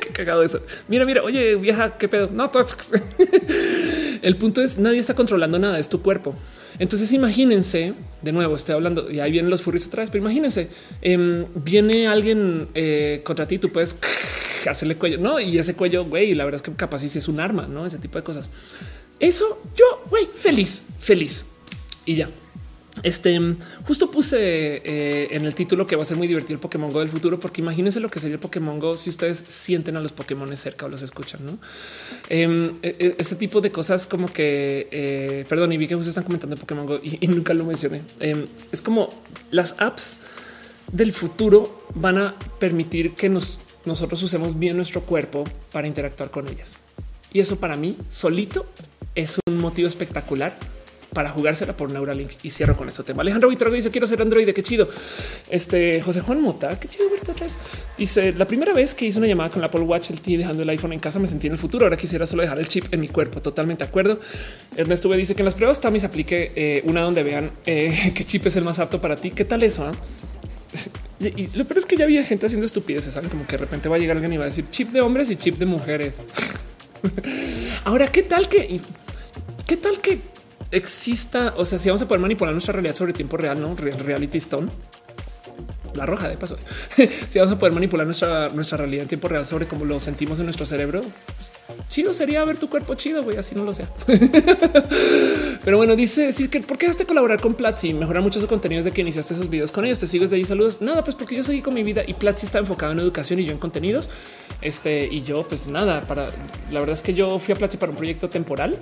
qué 0.03 0.13
cagado 0.13 0.43
eso. 0.43 0.61
Mira, 0.87 1.07
mira, 1.07 1.23
oye, 1.23 1.55
vieja, 1.57 1.97
qué 1.97 2.09
pedo. 2.09 2.29
No, 2.31 2.53
el 4.21 4.37
punto 4.37 4.61
es 4.61 4.77
nadie 4.77 4.99
está 4.99 5.15
controlando 5.15 5.59
nada, 5.59 5.79
es 5.79 5.89
tu 5.89 6.03
cuerpo. 6.03 6.35
Entonces 6.79 7.13
imagínense, 7.13 7.95
de 8.23 8.33
nuevo, 8.33 8.55
estoy 8.57 8.75
hablando 8.75 9.11
y 9.11 9.21
ahí 9.21 9.31
vienen 9.33 9.51
los 9.51 9.63
furries 9.63 9.87
otra 9.87 10.03
vez, 10.03 10.11
pero 10.11 10.23
imagínense, 10.23 10.69
em, 11.03 11.47
viene 11.65 12.07
alguien 12.07 12.69
eh, 12.75 13.23
contra 13.25 13.47
ti, 13.47 13.59
tú 13.59 13.71
puedes 13.73 13.97
hacerle 14.69 14.97
cuello, 14.97 15.19
no? 15.19 15.41
Y 15.41 15.59
ese 15.59 15.75
cuello, 15.75 16.05
güey, 16.05 16.35
la 16.35 16.45
verdad 16.45 16.61
es 16.61 16.63
que 16.63 16.77
capaz 16.77 17.01
si 17.01 17.07
es 17.19 17.29
un 17.29 17.41
arma, 17.41 17.67
no? 17.67 17.87
Ese 17.87 17.99
tipo 17.99 18.19
de 18.19 18.25
cosas. 18.25 18.49
Eso 19.21 19.63
yo, 19.77 20.05
güey, 20.11 20.29
feliz, 20.33 20.83
feliz 21.01 21.47
y 22.05 22.17
ya. 22.17 22.31
Este 23.03 23.39
justo 23.87 24.11
puse 24.11 24.83
eh, 24.85 25.29
en 25.31 25.45
el 25.45 25.55
título 25.55 25.87
que 25.87 25.97
va 25.97 26.03
a 26.03 26.05
ser 26.05 26.17
muy 26.17 26.27
divertido 26.27 26.55
el 26.55 26.61
Pokémon 26.61 26.91
Go 26.91 27.01
del 27.01 27.09
futuro, 27.09 27.39
porque 27.39 27.61
imagínense 27.61 28.01
lo 28.01 28.11
que 28.11 28.21
sería 28.21 28.35
el 28.35 28.41
Pokémon 28.41 28.79
Go 28.79 28.97
si 28.97 29.11
ustedes 29.11 29.45
sienten 29.49 29.97
a 29.97 30.01
los 30.01 30.13
Pokémon 30.13 30.55
cerca 30.57 30.87
o 30.87 30.89
los 30.89 31.03
escuchan. 31.03 31.45
¿no? 31.45 31.59
Em, 32.29 32.77
e, 32.83 32.97
e, 32.99 33.15
este 33.19 33.37
tipo 33.37 33.61
de 33.61 33.71
cosas, 33.71 34.07
como 34.07 34.33
que 34.33 34.89
eh, 34.91 35.45
perdón, 35.49 35.73
y 35.73 35.77
vi 35.77 35.87
que 35.87 35.95
ustedes 35.95 36.09
están 36.09 36.25
comentando 36.25 36.57
Pokémon 36.57 36.87
Go 36.87 37.01
y, 37.03 37.27
nunca 37.29 37.55
lo 37.55 37.65
mencioné. 37.65 38.03
Em, 38.21 38.47
es 38.73 38.83
como 38.83 39.09
las 39.51 39.77
apps 39.79 40.19
del 40.93 41.13
futuro 41.13 41.87
van 41.95 42.19
a 42.19 42.35
permitir 42.59 43.15
que 43.15 43.29
nos, 43.29 43.61
nosotros 43.85 44.23
usemos 44.23 44.59
bien 44.59 44.77
nuestro 44.77 45.03
cuerpo 45.03 45.45
para 45.73 45.87
interactuar 45.87 46.31
con 46.31 46.49
ellas. 46.49 46.77
Y 47.33 47.41
eso 47.41 47.61
para 47.61 47.77
mí 47.77 47.97
solito 48.09 48.67
es 49.15 49.39
un 49.47 49.59
motivo 49.59 49.87
espectacular 49.87 50.59
para 51.13 51.31
jugársela 51.31 51.77
por 51.77 51.91
Neuralink 51.91 52.31
y 52.43 52.51
cierro 52.51 52.77
con 52.77 52.89
este 52.89 53.03
tema. 53.03 53.23
Alejandro 53.23 53.49
Vitor 53.49 53.71
dice 53.71 53.91
quiero 53.91 54.07
ser 54.07 54.21
androide. 54.21 54.55
Qué 54.55 54.63
chido. 54.63 54.89
Este 55.49 56.01
José 56.03 56.21
Juan 56.21 56.41
Mota, 56.41 56.79
qué 56.79 56.89
chido 56.89 57.09
verte 57.11 57.33
otra. 57.33 57.47
Dice 57.97 58.33
la 58.33 58.47
primera 58.47 58.73
vez 58.73 58.95
que 58.95 59.07
hice 59.07 59.19
una 59.19 59.27
llamada 59.27 59.51
con 59.51 59.61
la 59.61 59.69
Apple 59.69 59.81
Watch, 59.81 60.11
el 60.11 60.21
T 60.21 60.37
dejando 60.37 60.63
el 60.63 60.69
iPhone 60.69 60.93
en 60.93 61.01
casa, 61.01 61.19
me 61.19 61.27
sentí 61.27 61.47
en 61.47 61.55
el 61.55 61.59
futuro. 61.59 61.85
Ahora 61.85 61.97
quisiera 61.97 62.27
solo 62.27 62.43
dejar 62.43 62.59
el 62.59 62.69
chip 62.69 62.93
en 62.93 63.01
mi 63.01 63.09
cuerpo. 63.09 63.41
Totalmente 63.41 63.85
de 63.85 63.89
acuerdo. 63.89 64.21
Ernesto 64.77 65.09
dice 65.13 65.35
que 65.35 65.43
en 65.43 65.47
las 65.47 65.55
pruebas 65.55 65.81
Tamis 65.81 66.05
aplique 66.05 66.53
eh, 66.55 66.83
una 66.85 67.03
donde 67.03 67.23
vean 67.23 67.51
eh, 67.67 68.13
qué 68.15 68.25
chip 68.25 68.47
es 68.47 68.57
el 68.57 68.65
más 68.65 68.79
apto 68.79 69.01
para 69.01 69.17
ti. 69.17 69.31
¿Qué 69.31 69.45
tal 69.45 69.63
eso? 69.63 69.85
Ah? 69.85 69.93
Y 71.21 71.49
lo 71.57 71.67
peor 71.67 71.79
es 71.79 71.87
que 71.87 71.97
ya 71.97 72.05
había 72.05 72.23
gente 72.23 72.47
haciendo 72.47 72.65
estupideces, 72.65 73.13
saben 73.13 73.29
como 73.29 73.45
que 73.45 73.57
de 73.57 73.59
repente 73.59 73.89
va 73.89 73.97
a 73.97 73.99
llegar 73.99 74.17
alguien 74.17 74.35
y 74.35 74.37
va 74.37 74.45
a 74.45 74.47
decir 74.47 74.67
chip 74.71 74.91
de 74.91 75.01
hombres 75.01 75.29
y 75.31 75.35
chip 75.35 75.59
de 75.59 75.67
mujeres. 75.67 76.23
Ahora, 77.85 78.07
¿qué 78.07 78.23
tal 78.23 78.49
que 78.49 78.81
qué 79.67 79.77
tal 79.77 80.01
que 80.01 80.21
exista, 80.71 81.55
o 81.57 81.65
sea, 81.65 81.79
si 81.79 81.89
vamos 81.89 82.03
a 82.03 82.09
poder 82.09 82.21
manipular 82.21 82.53
nuestra 82.53 82.73
realidad 82.73 82.95
sobre 82.95 83.13
tiempo 83.13 83.37
real, 83.37 83.61
no 83.61 83.75
reality 83.75 84.39
stone, 84.39 84.71
la 85.95 86.07
roja 86.07 86.29
de 86.29 86.37
paso. 86.37 86.57
si 87.29 87.39
vamos 87.39 87.55
a 87.55 87.59
poder 87.59 87.73
manipular 87.73 88.07
nuestra, 88.07 88.49
nuestra 88.51 88.79
realidad 88.79 89.03
en 89.03 89.09
tiempo 89.09 89.29
real 89.29 89.45
sobre 89.45 89.67
cómo 89.67 89.85
lo 89.85 90.01
sentimos 90.01 90.39
en 90.39 90.47
nuestro 90.47 90.65
cerebro, 90.65 91.03
pues, 91.37 91.53
chido 91.89 92.13
sería 92.13 92.45
ver 92.45 92.57
tu 92.57 92.69
cuerpo 92.71 92.95
chido, 92.95 93.23
güey, 93.23 93.37
así 93.37 93.55
no 93.55 93.65
lo 93.65 93.73
sea. 93.73 93.89
Pero 95.65 95.77
bueno, 95.77 95.97
dice, 95.97 96.33
sí, 96.33 96.49
que 96.49 96.61
¿por 96.61 96.79
qué 96.79 96.87
has 96.87 96.99
de 96.99 97.05
colaborar 97.05 97.41
con 97.41 97.55
Platzi? 97.55 97.93
Mejorar 97.93 98.23
mucho 98.23 98.41
su 98.41 98.47
contenido 98.47 98.83
desde 98.83 98.95
que 98.95 99.03
iniciaste 99.03 99.35
esos 99.35 99.51
videos 99.51 99.73
con 99.73 99.85
ellos. 99.85 99.99
Te 99.99 100.07
sigo 100.07 100.23
desde 100.23 100.37
ahí. 100.37 100.45
Saludos. 100.45 100.81
Nada, 100.81 101.05
pues 101.05 101.17
porque 101.17 101.35
yo 101.35 101.43
seguí 101.43 101.61
con 101.61 101.75
mi 101.75 101.83
vida 101.83 102.03
y 102.07 102.15
Platzi 102.15 102.47
está 102.47 102.59
enfocado 102.59 102.93
en 102.93 103.01
educación 103.01 103.39
y 103.41 103.45
yo 103.45 103.53
en 103.53 103.59
contenidos. 103.59 104.09
Este 104.63 105.09
y 105.11 105.23
yo, 105.23 105.47
pues 105.47 105.69
nada, 105.69 106.03
para 106.03 106.29
la 106.71 106.81
verdad 106.81 106.95
es 106.95 107.03
que 107.03 107.13
yo 107.13 107.39
fui 107.39 107.53
a 107.53 107.57
Platzi 107.59 107.77
para 107.77 107.91
un 107.91 107.99
proyecto 107.99 108.31
temporal 108.31 108.79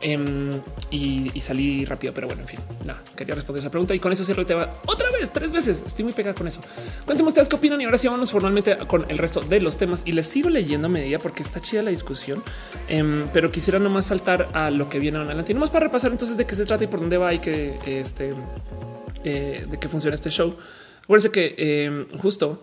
Em, 0.00 0.60
y, 0.90 1.30
salí 1.40 1.84
rápido, 1.84 2.12
pero 2.12 2.26
bueno, 2.26 2.42
en 2.42 2.48
fin, 2.48 2.60
nada, 2.84 3.02
quería 3.16 3.34
responder 3.34 3.60
esa 3.60 3.70
pregunta 3.70 3.94
y 3.94 3.98
con 3.98 4.12
eso 4.12 4.24
cierro 4.24 4.42
el 4.42 4.46
tema 4.46 4.68
otra 4.86 5.10
vez, 5.10 5.30
tres 5.32 5.50
veces. 5.50 5.82
Estoy 5.86 6.04
muy 6.04 6.12
pegada 6.12 6.34
con 6.34 6.46
eso. 6.46 6.60
Cuéntenme 7.04 7.28
ustedes 7.28 7.48
qué 7.48 7.56
opinan 7.56 7.80
y 7.80 7.84
ahora 7.84 7.98
sí 7.98 8.08
vamos 8.08 8.30
formalmente 8.30 8.76
con 8.86 9.08
el 9.08 9.18
resto 9.18 9.40
de 9.40 9.60
los 9.60 9.78
temas 9.78 10.02
y 10.04 10.12
les 10.12 10.26
sigo 10.26 10.50
leyendo 10.50 10.86
a 10.86 10.90
medida 10.90 11.18
porque 11.18 11.42
está 11.42 11.60
chida 11.60 11.82
la 11.82 11.90
discusión, 11.90 12.42
em, 12.88 13.28
pero 13.32 13.50
quisiera 13.50 13.78
nomás 13.78 14.06
saltar 14.06 14.48
a 14.52 14.70
lo 14.70 14.88
que 14.88 14.98
viene 14.98 15.18
adelante. 15.18 15.52
Y 15.52 15.54
nomás 15.54 15.70
para 15.70 15.86
repasar 15.86 16.12
entonces 16.12 16.36
de 16.36 16.46
qué 16.46 16.54
se 16.54 16.66
trata 16.66 16.84
y 16.84 16.86
por 16.88 17.00
dónde 17.00 17.16
va 17.16 17.32
y 17.32 17.38
que 17.38 17.78
este 17.86 18.34
eh, 19.24 19.66
de 19.68 19.78
qué 19.78 19.88
funciona 19.88 20.14
este 20.14 20.30
show. 20.30 20.56
Acuérdense 21.02 21.32
que 21.32 21.54
em, 21.58 22.06
justo 22.18 22.62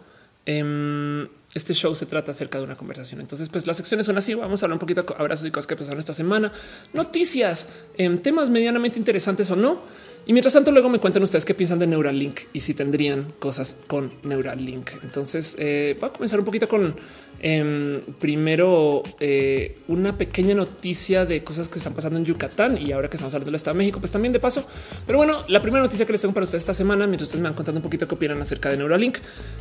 este 1.53 1.73
show 1.73 1.93
se 1.95 2.05
trata 2.05 2.31
acerca 2.31 2.57
de 2.57 2.63
una 2.63 2.75
conversación. 2.75 3.21
Entonces, 3.21 3.49
pues 3.49 3.67
las 3.67 3.77
secciones 3.77 4.05
son 4.05 4.17
así. 4.17 4.33
Vamos 4.33 4.63
a 4.63 4.65
hablar 4.65 4.75
un 4.75 4.79
poquito 4.79 5.03
de 5.03 5.13
abrazos 5.17 5.45
y 5.45 5.51
cosas 5.51 5.67
que 5.67 5.75
pasaron 5.75 5.99
esta 5.99 6.13
semana, 6.13 6.51
noticias, 6.93 7.69
em, 7.95 8.17
temas 8.17 8.49
medianamente 8.49 8.97
interesantes 8.97 9.49
o 9.51 9.55
no. 9.55 9.81
Y 10.25 10.33
mientras 10.33 10.53
tanto, 10.53 10.71
luego 10.71 10.89
me 10.89 10.99
cuentan 10.99 11.21
ustedes 11.21 11.45
qué 11.45 11.53
piensan 11.53 11.79
de 11.79 11.87
Neuralink 11.87 12.41
y 12.53 12.61
si 12.61 12.73
tendrían 12.73 13.33
cosas 13.39 13.77
con 13.87 14.11
Neuralink. 14.23 14.89
Entonces, 15.03 15.55
eh, 15.59 15.97
voy 15.99 16.09
a 16.09 16.13
comenzar 16.13 16.39
un 16.39 16.45
poquito 16.45 16.67
con 16.67 16.95
em, 17.43 18.01
primero 18.19 19.03
eh, 19.19 19.77
una 19.89 20.17
pequeña 20.17 20.55
noticia 20.55 21.25
de 21.25 21.43
cosas 21.43 21.69
que 21.69 21.77
están 21.77 21.93
pasando 21.93 22.17
en 22.17 22.25
Yucatán 22.25 22.79
y 22.81 22.91
ahora 22.93 23.09
que 23.09 23.17
estamos 23.17 23.33
hablando 23.33 23.51
del 23.51 23.55
Estado 23.55 23.75
de 23.75 23.79
México, 23.79 23.99
pues 23.99 24.11
también 24.11 24.33
de 24.33 24.39
paso. 24.39 24.65
Pero 25.05 25.17
bueno, 25.19 25.43
la 25.49 25.61
primera 25.61 25.83
noticia 25.83 26.05
que 26.05 26.13
les 26.13 26.21
tengo 26.21 26.33
para 26.33 26.45
ustedes 26.45 26.63
esta 26.63 26.73
semana, 26.73 27.05
mientras 27.05 27.27
ustedes 27.27 27.41
me 27.41 27.49
van 27.49 27.55
contando 27.55 27.79
un 27.79 27.83
poquito 27.83 28.07
qué 28.07 28.15
opinan 28.15 28.41
acerca 28.41 28.69
de 28.69 28.77
Neuralink, 28.77 29.17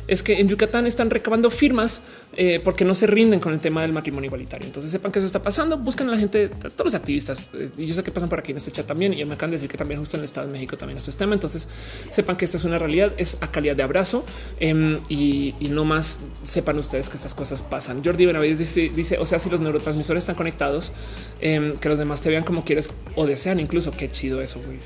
es 0.07 0.23
que 0.23 0.39
en 0.39 0.47
Yucatán 0.47 0.87
están 0.87 1.09
recabando 1.09 1.51
firmas 1.51 2.01
eh, 2.37 2.61
porque 2.63 2.85
no 2.85 2.95
se 2.95 3.05
rinden 3.05 3.39
con 3.39 3.53
el 3.53 3.59
tema 3.59 3.81
del 3.81 3.91
matrimonio 3.91 4.27
igualitario. 4.27 4.65
Entonces 4.65 4.89
sepan 4.89 5.11
que 5.11 5.19
eso 5.19 5.25
está 5.25 5.43
pasando, 5.43 5.77
buscan 5.77 6.07
a 6.07 6.11
la 6.11 6.17
gente, 6.17 6.47
todos 6.47 6.85
los 6.85 6.95
activistas. 6.95 7.49
y 7.77 7.85
yo 7.85 7.93
sé 7.93 8.01
que 8.03 8.11
pasan 8.11 8.29
por 8.29 8.39
aquí 8.39 8.51
en 8.51 8.57
este 8.57 8.71
chat 8.71 8.87
también 8.87 9.13
y 9.13 9.23
me 9.25 9.33
acaban 9.33 9.51
de 9.51 9.55
decir 9.55 9.69
que 9.69 9.77
también 9.77 9.99
justo 9.99 10.17
en 10.17 10.21
el 10.21 10.25
Estado 10.25 10.47
de 10.47 10.53
México 10.53 10.77
también 10.77 10.97
esto 10.97 11.09
es 11.09 11.17
tema. 11.17 11.33
Entonces 11.33 11.67
sepan 12.09 12.37
que 12.37 12.45
esto 12.45 12.57
es 12.57 12.63
una 12.63 12.79
realidad, 12.79 13.11
es 13.17 13.37
a 13.41 13.51
calidad 13.51 13.75
de 13.75 13.83
abrazo 13.83 14.25
em, 14.59 14.99
y, 15.09 15.53
no 15.73 15.85
más 15.85 16.19
sepan 16.43 16.77
ustedes 16.77 17.09
que 17.09 17.15
estas 17.15 17.33
cosas 17.33 17.63
pasan. 17.73 18.03
Jordi 18.03 18.27
Benavides 18.27 18.59
dice, 18.59 19.17
o 19.17 19.25
sea, 19.25 19.39
si 19.39 19.49
los 19.49 19.59
neurotransmisores 19.59 20.21
están 20.21 20.35
conectados, 20.35 20.93
em, 21.41 21.75
que 21.75 21.89
los 21.89 21.97
demás 21.97 22.21
te 22.21 22.29
vean 22.29 22.43
como 22.43 22.63
quieres 22.63 22.91
o 23.15 23.25
desean, 23.25 23.59
incluso 23.59 23.89
qué 23.89 24.11
chido 24.11 24.41
eso. 24.41 24.61
Güey. 24.63 24.77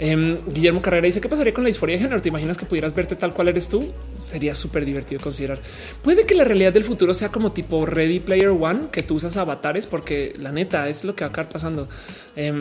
Em, 0.00 0.38
Guillermo 0.52 0.82
Carrera 0.82 1.06
dice 1.06 1.20
qué 1.20 1.28
pasaría 1.28 1.54
con 1.54 1.62
la 1.62 1.68
disforia 1.68 1.94
de 1.94 2.02
género. 2.02 2.20
¿Te 2.20 2.28
imaginas 2.28 2.56
que 2.56 2.66
pudieras 2.66 2.92
verte 2.96 3.14
tal 3.14 3.32
cual 3.32 3.46
eres 3.46 3.68
tú? 3.68 3.92
Sería 4.20 4.56
súper 4.56 4.84
divertido 4.84 5.20
considerar. 5.20 5.60
Puede 6.02 6.26
que 6.26 6.34
la 6.34 6.42
realidad 6.42 6.72
del 6.72 6.82
futuro 6.82 7.14
sea 7.14 7.28
como 7.28 7.52
tipo 7.52 7.86
Ready 7.86 8.18
Player 8.18 8.48
One, 8.48 8.88
que 8.90 9.04
tú 9.04 9.14
usas 9.14 9.36
avatares, 9.36 9.86
porque 9.86 10.34
la 10.36 10.50
neta 10.50 10.88
es 10.88 11.04
lo 11.04 11.14
que 11.14 11.22
va 11.22 11.28
a 11.28 11.30
acabar 11.30 11.52
pasando. 11.52 11.88
Eh, 12.34 12.52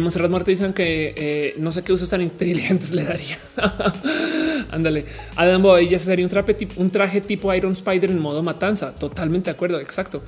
Monserrat 0.00 0.30
Muerte 0.30 0.50
dicen 0.50 0.72
que 0.72 1.14
eh, 1.16 1.54
no 1.58 1.72
sé 1.72 1.82
qué 1.82 1.92
usos 1.92 2.08
tan 2.08 2.22
inteligentes 2.22 2.92
le 2.92 3.04
daría. 3.04 3.38
Ándale. 4.70 5.04
Adam 5.36 5.62
Boy 5.62 5.88
ya 5.88 5.98
sería 5.98 6.26
un 6.26 6.90
traje 6.90 7.20
tipo 7.20 7.54
Iron 7.54 7.72
Spider 7.72 8.10
en 8.10 8.18
modo 8.18 8.42
matanza. 8.42 8.94
Totalmente 8.94 9.50
de 9.50 9.54
acuerdo. 9.54 9.80
Exacto. 9.80 10.22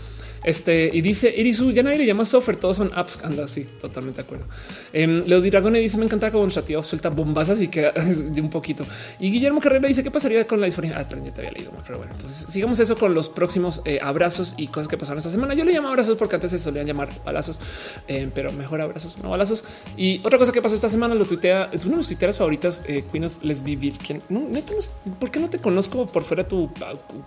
Este 0.44 0.90
y 0.92 1.00
dice 1.00 1.32
Irisu, 1.36 1.72
ya 1.72 1.82
nadie 1.82 1.98
le 1.98 2.06
llama 2.06 2.24
software, 2.24 2.56
todos 2.56 2.76
son 2.76 2.90
apps. 2.94 3.24
Anda 3.24 3.44
así, 3.44 3.66
totalmente 3.80 4.22
de 4.22 4.26
acuerdo. 4.26 4.46
Eh, 4.92 5.06
Leo 5.26 5.40
Dragone 5.40 5.78
dice: 5.80 5.98
Me 5.98 6.04
encanta 6.04 6.30
como 6.30 6.44
nuestra 6.44 6.64
tío 6.64 6.82
suelta 6.82 7.10
bombas 7.10 7.50
así 7.50 7.68
que 7.68 7.90
de 8.30 8.40
un 8.40 8.50
poquito. 8.50 8.84
Y 9.18 9.30
Guillermo 9.30 9.60
Carrera 9.60 9.88
dice: 9.88 10.02
¿Qué 10.02 10.10
pasaría 10.10 10.46
con 10.46 10.60
la 10.60 10.66
disforia? 10.66 10.94
Ah, 10.98 11.06
te 11.06 11.16
había 11.16 11.50
leído, 11.50 11.72
pero 11.86 11.98
bueno, 11.98 12.12
entonces 12.12 12.46
sigamos 12.48 12.78
eso 12.80 12.96
con 12.96 13.14
los 13.14 13.28
próximos 13.28 13.82
eh, 13.84 13.98
abrazos 14.02 14.54
y 14.56 14.68
cosas 14.68 14.88
que 14.88 14.98
pasaron 14.98 15.18
esta 15.18 15.30
semana. 15.30 15.54
Yo 15.54 15.64
le 15.64 15.72
llamo 15.72 15.88
abrazos 15.88 16.16
porque 16.16 16.36
antes 16.36 16.50
se 16.50 16.58
solían 16.58 16.86
llamar 16.86 17.08
balazos, 17.24 17.60
eh, 18.08 18.30
pero 18.34 18.52
mejor 18.52 18.80
abrazos, 18.80 19.18
no 19.22 19.30
balazos. 19.30 19.64
Y 19.96 20.20
otra 20.24 20.38
cosa 20.38 20.52
que 20.52 20.62
pasó 20.62 20.74
esta 20.74 20.88
semana 20.88 21.14
lo 21.14 21.24
tuitea, 21.24 21.70
es 21.72 21.84
una 21.84 21.92
de 21.92 21.98
mis 21.98 22.08
tuiteras 22.08 22.38
favoritas, 22.38 22.82
eh, 22.86 23.04
Queen 23.10 23.24
of 23.24 23.42
Lesbian, 23.42 23.94
quien 23.96 24.22
no, 24.28 24.40
neta, 24.48 24.72
no, 24.74 25.12
¿por 25.14 25.30
qué 25.30 25.40
no 25.40 25.50
te 25.50 25.58
conozco 25.58 26.06
por 26.06 26.24
fuera 26.24 26.42
de 26.42 26.48
tu 26.48 26.70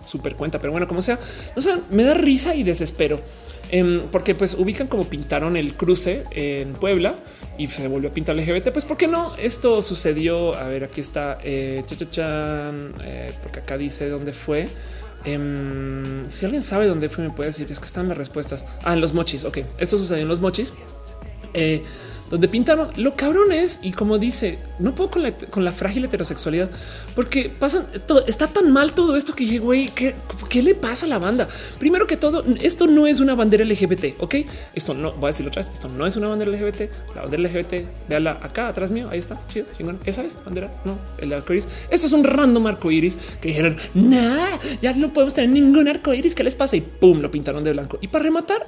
super 0.06 0.36
cuenta? 0.36 0.60
Pero 0.60 0.72
bueno, 0.72 0.86
como 0.86 1.02
sea, 1.02 1.18
no 1.56 1.62
sé, 1.62 1.74
me 1.90 2.04
da 2.04 2.14
risa 2.14 2.54
y 2.54 2.62
desespero 2.62 2.99
Em, 3.72 4.02
porque 4.10 4.34
pues 4.34 4.54
ubican 4.54 4.88
como 4.88 5.04
pintaron 5.04 5.56
el 5.56 5.74
cruce 5.74 6.24
en 6.32 6.72
Puebla 6.72 7.14
y 7.56 7.68
se 7.68 7.86
volvió 7.86 8.10
a 8.10 8.12
pintar 8.12 8.34
LGBT. 8.34 8.70
Pues, 8.72 8.84
¿por 8.84 8.96
qué 8.96 9.06
no? 9.06 9.34
Esto 9.36 9.80
sucedió. 9.82 10.54
A 10.54 10.64
ver, 10.64 10.82
aquí 10.82 11.00
está 11.00 11.38
eh, 11.44 11.84
eh, 11.86 13.32
porque 13.42 13.58
acá 13.60 13.78
dice 13.78 14.08
dónde 14.08 14.32
fue. 14.32 14.68
Em, 15.24 16.28
si 16.30 16.46
alguien 16.46 16.62
sabe 16.62 16.86
dónde 16.86 17.08
fue, 17.08 17.24
me 17.24 17.30
puede 17.30 17.50
decir. 17.50 17.70
Es 17.70 17.78
que 17.78 17.86
están 17.86 18.08
las 18.08 18.18
respuestas. 18.18 18.64
Ah, 18.82 18.94
en 18.94 19.00
los 19.00 19.12
mochis. 19.12 19.44
Ok, 19.44 19.58
esto 19.78 19.98
sucedió 19.98 20.22
en 20.22 20.28
los 20.28 20.40
mochis. 20.40 20.72
Eh, 21.54 21.82
donde 22.30 22.48
pintaron 22.48 22.90
lo 22.96 23.14
cabrón 23.14 23.52
es 23.52 23.80
y 23.82 23.92
como 23.92 24.18
dice, 24.18 24.58
no 24.78 24.94
puedo 24.94 25.10
con 25.10 25.22
la, 25.22 25.32
con 25.32 25.64
la 25.64 25.72
frágil 25.72 26.04
heterosexualidad 26.04 26.70
porque 27.14 27.50
pasan 27.50 27.86
todo, 28.06 28.24
está 28.26 28.46
tan 28.46 28.72
mal 28.72 28.92
todo 28.92 29.16
esto 29.16 29.34
que 29.34 29.44
dije, 29.44 29.58
güey, 29.58 29.88
¿qué, 29.88 30.14
¿qué, 30.48 30.62
le 30.62 30.74
pasa 30.74 31.06
a 31.06 31.08
la 31.08 31.18
banda? 31.18 31.48
Primero 31.78 32.06
que 32.06 32.16
todo, 32.16 32.44
esto 32.60 32.86
no 32.86 33.06
es 33.06 33.20
una 33.20 33.34
bandera 33.34 33.64
LGBT. 33.64 34.20
Ok, 34.20 34.36
esto 34.74 34.94
no 34.94 35.12
voy 35.12 35.24
a 35.24 35.26
decirlo 35.28 35.48
otra 35.48 35.60
vez. 35.60 35.70
Esto 35.72 35.88
no 35.88 36.06
es 36.06 36.16
una 36.16 36.28
bandera 36.28 36.50
LGBT. 36.50 36.82
La 37.14 37.22
bandera 37.22 37.42
LGBT, 37.42 38.08
véala 38.08 38.38
acá 38.42 38.68
atrás 38.68 38.90
mío. 38.90 39.08
Ahí 39.10 39.18
está. 39.18 39.40
Chido, 39.48 39.66
chingón. 39.76 39.98
Esa 40.04 40.22
es 40.22 40.38
bandera. 40.44 40.70
No, 40.84 40.98
el 41.18 41.32
arco 41.32 41.52
iris. 41.52 41.68
Esto 41.90 42.06
es 42.06 42.12
un 42.12 42.24
random 42.24 42.66
arco 42.66 42.90
iris 42.90 43.18
que 43.40 43.48
dijeron, 43.48 43.76
nah, 43.94 44.58
ya 44.80 44.92
no 44.94 45.12
podemos 45.12 45.34
tener 45.34 45.50
ningún 45.50 45.88
arco 45.88 46.14
iris. 46.14 46.34
¿Qué 46.34 46.44
les 46.44 46.54
pasa? 46.54 46.76
Y 46.76 46.80
pum, 46.80 47.20
lo 47.20 47.30
pintaron 47.30 47.64
de 47.64 47.72
blanco. 47.72 47.98
Y 48.00 48.08
para 48.08 48.24
rematar, 48.24 48.66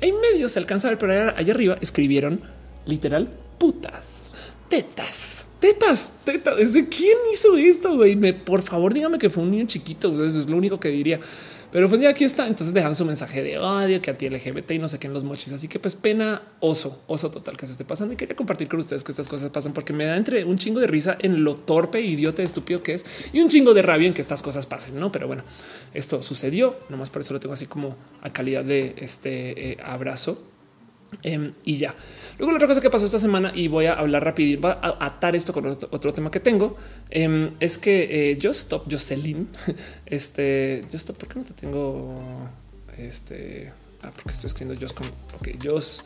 en 0.00 0.14
medio 0.20 0.48
se 0.48 0.58
alcanza 0.58 0.88
a 0.88 0.90
ver, 0.90 0.98
pero 0.98 1.12
allá 1.12 1.52
arriba 1.52 1.78
escribieron 1.80 2.40
literal 2.86 3.28
putas, 3.58 4.30
tetas, 4.68 5.46
tetas, 5.60 6.12
tetas. 6.24 6.56
¿Desde 6.56 6.88
quién 6.88 7.16
hizo 7.32 7.56
esto? 7.56 7.96
Güey, 7.96 8.16
me 8.16 8.32
por 8.32 8.62
favor, 8.62 8.92
dígame 8.92 9.18
que 9.18 9.30
fue 9.30 9.42
un 9.42 9.50
niño 9.50 9.66
chiquito. 9.66 10.08
Eso 10.24 10.40
es 10.40 10.48
lo 10.48 10.56
único 10.56 10.78
que 10.80 10.88
diría. 10.88 11.20
Pero 11.74 11.88
pues 11.88 12.00
ya 12.00 12.10
aquí 12.10 12.22
está. 12.22 12.46
Entonces 12.46 12.72
dejan 12.72 12.94
su 12.94 13.04
mensaje 13.04 13.42
de 13.42 13.58
odio 13.58 14.00
que 14.00 14.08
a 14.08 14.14
ti 14.14 14.28
LGBT 14.28 14.70
y 14.72 14.78
no 14.78 14.88
sé 14.88 15.00
qué 15.00 15.08
en 15.08 15.12
los 15.12 15.24
mochis. 15.24 15.52
Así 15.52 15.66
que 15.66 15.80
pues 15.80 15.96
pena, 15.96 16.40
oso, 16.60 17.02
oso 17.08 17.32
total 17.32 17.56
que 17.56 17.66
se 17.66 17.72
esté 17.72 17.84
pasando. 17.84 18.14
Y 18.14 18.16
quería 18.16 18.36
compartir 18.36 18.68
con 18.68 18.78
ustedes 18.78 19.02
que 19.02 19.10
estas 19.10 19.26
cosas 19.26 19.50
pasan 19.50 19.72
porque 19.72 19.92
me 19.92 20.04
da 20.06 20.16
entre 20.16 20.44
un 20.44 20.56
chingo 20.56 20.78
de 20.78 20.86
risa 20.86 21.16
en 21.20 21.42
lo 21.42 21.56
torpe, 21.56 22.00
idiota, 22.00 22.44
estúpido 22.44 22.80
que 22.80 22.94
es 22.94 23.04
y 23.32 23.40
un 23.40 23.48
chingo 23.48 23.74
de 23.74 23.82
rabia 23.82 24.06
en 24.06 24.14
que 24.14 24.22
estas 24.22 24.40
cosas 24.40 24.66
pasen. 24.66 25.00
No, 25.00 25.10
pero 25.10 25.26
bueno, 25.26 25.42
esto 25.94 26.22
sucedió. 26.22 26.78
Nomás 26.90 27.10
por 27.10 27.22
eso 27.22 27.34
lo 27.34 27.40
tengo 27.40 27.54
así 27.54 27.66
como 27.66 27.96
a 28.22 28.32
calidad 28.32 28.64
de 28.64 28.94
este 28.98 29.72
eh, 29.72 29.78
abrazo 29.82 30.53
Em, 31.22 31.52
y 31.64 31.78
ya. 31.78 31.94
Luego 32.38 32.52
la 32.52 32.56
otra 32.56 32.68
cosa 32.68 32.80
que 32.80 32.90
pasó 32.90 33.04
esta 33.04 33.18
semana 33.18 33.52
y 33.54 33.68
voy 33.68 33.86
a 33.86 33.94
hablar 33.94 34.24
rápido, 34.24 34.60
va 34.60 34.72
a 34.82 35.06
atar 35.06 35.36
esto 35.36 35.52
con 35.52 35.66
otro, 35.66 36.12
tema 36.12 36.30
que 36.30 36.40
tengo, 36.40 36.76
em, 37.10 37.50
es 37.60 37.78
que 37.78 38.30
eh, 38.32 38.38
yo 38.38 38.50
stop 38.50 38.90
Jocelyn, 38.90 39.48
este, 40.06 40.80
yo 40.90 40.96
stop, 40.96 41.16
¿por 41.16 41.28
qué 41.28 41.38
no 41.38 41.44
te 41.44 41.54
tengo? 41.54 42.14
Este, 42.98 43.72
ah, 44.02 44.10
porque 44.14 44.32
estoy 44.32 44.48
escribiendo 44.48 44.80
Joss 44.80 44.92
con, 44.92 45.06
ok, 45.08 45.48
Joss, 45.62 46.04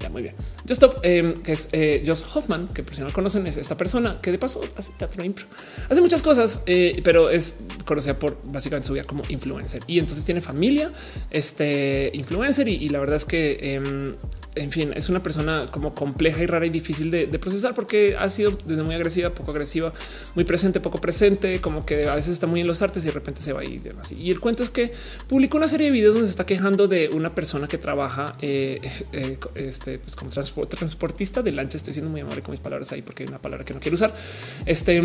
ya 0.00 0.08
muy 0.08 0.22
bien. 0.22 0.34
Just 0.60 0.82
Stop, 0.82 1.00
em, 1.02 1.34
que 1.34 1.52
es 1.52 1.68
eh, 1.72 2.04
Joss 2.06 2.24
Hoffman, 2.34 2.68
que 2.68 2.82
por 2.82 2.94
si 2.94 3.02
no 3.02 3.12
conocen, 3.12 3.46
es 3.46 3.56
esta 3.56 3.76
persona 3.76 4.20
que 4.20 4.30
de 4.30 4.38
paso 4.38 4.60
hace 4.76 4.92
teatro 4.96 5.24
impro, 5.24 5.46
hace 5.88 6.00
muchas 6.00 6.22
cosas, 6.22 6.62
eh, 6.66 7.00
pero 7.02 7.30
es 7.30 7.56
conocida 7.84 8.18
por 8.18 8.38
básicamente 8.44 8.86
su 8.86 8.92
vida 8.92 9.04
como 9.04 9.24
influencer 9.28 9.82
y 9.86 9.98
entonces 9.98 10.24
tiene 10.24 10.40
familia, 10.40 10.92
este 11.30 12.10
influencer 12.14 12.68
y, 12.68 12.88
la 12.90 13.00
verdad 13.00 13.16
es 13.16 13.24
que 13.24 14.16
en 14.58 14.70
fin, 14.70 14.92
es 14.94 15.08
una 15.08 15.22
persona 15.22 15.68
como 15.70 15.94
compleja 15.94 16.42
y 16.42 16.46
rara 16.46 16.66
y 16.66 16.70
difícil 16.70 17.10
de, 17.10 17.26
procesar 17.38 17.74
porque 17.74 18.16
ha 18.18 18.28
sido 18.30 18.56
desde 18.64 18.82
muy 18.82 18.94
agresiva, 18.94 19.30
poco 19.30 19.52
agresiva, 19.52 19.92
muy 20.34 20.44
presente, 20.44 20.80
poco 20.80 21.00
presente, 21.00 21.60
como 21.60 21.86
que 21.86 22.08
a 22.08 22.14
veces 22.14 22.32
está 22.32 22.46
muy 22.46 22.60
en 22.60 22.66
los 22.66 22.82
artes 22.82 23.04
y 23.04 23.06
de 23.06 23.12
repente 23.12 23.40
se 23.40 23.52
va 23.52 23.64
y 23.64 23.78
demás. 23.78 24.12
Y 24.12 24.30
el 24.30 24.40
cuento 24.40 24.62
es 24.62 24.70
que 24.70 24.92
publicó 25.28 25.56
una 25.56 25.68
serie 25.68 25.86
de 25.86 25.92
videos 25.92 26.14
donde 26.14 26.26
se 26.26 26.32
está 26.32 26.46
quejando 26.46 26.88
de 26.88 27.10
una 27.12 27.34
persona 27.34 27.68
que 27.68 27.78
trabaja 27.78 28.36
eh, 28.40 28.80
eh, 29.12 29.38
este, 29.54 29.98
pues 29.98 30.16
como 30.16 30.30
transportista 30.30 31.42
de 31.42 31.52
lancha. 31.52 31.76
Estoy 31.76 31.92
siendo 31.92 32.10
muy 32.10 32.20
amable 32.20 32.42
con 32.42 32.52
mis 32.52 32.60
palabras 32.60 32.90
ahí 32.92 33.02
porque 33.02 33.22
hay 33.22 33.28
una 33.28 33.40
palabra 33.40 33.64
que 33.64 33.74
no 33.74 33.80
quiero 33.80 33.94
usar. 33.94 34.14
Este 34.66 35.00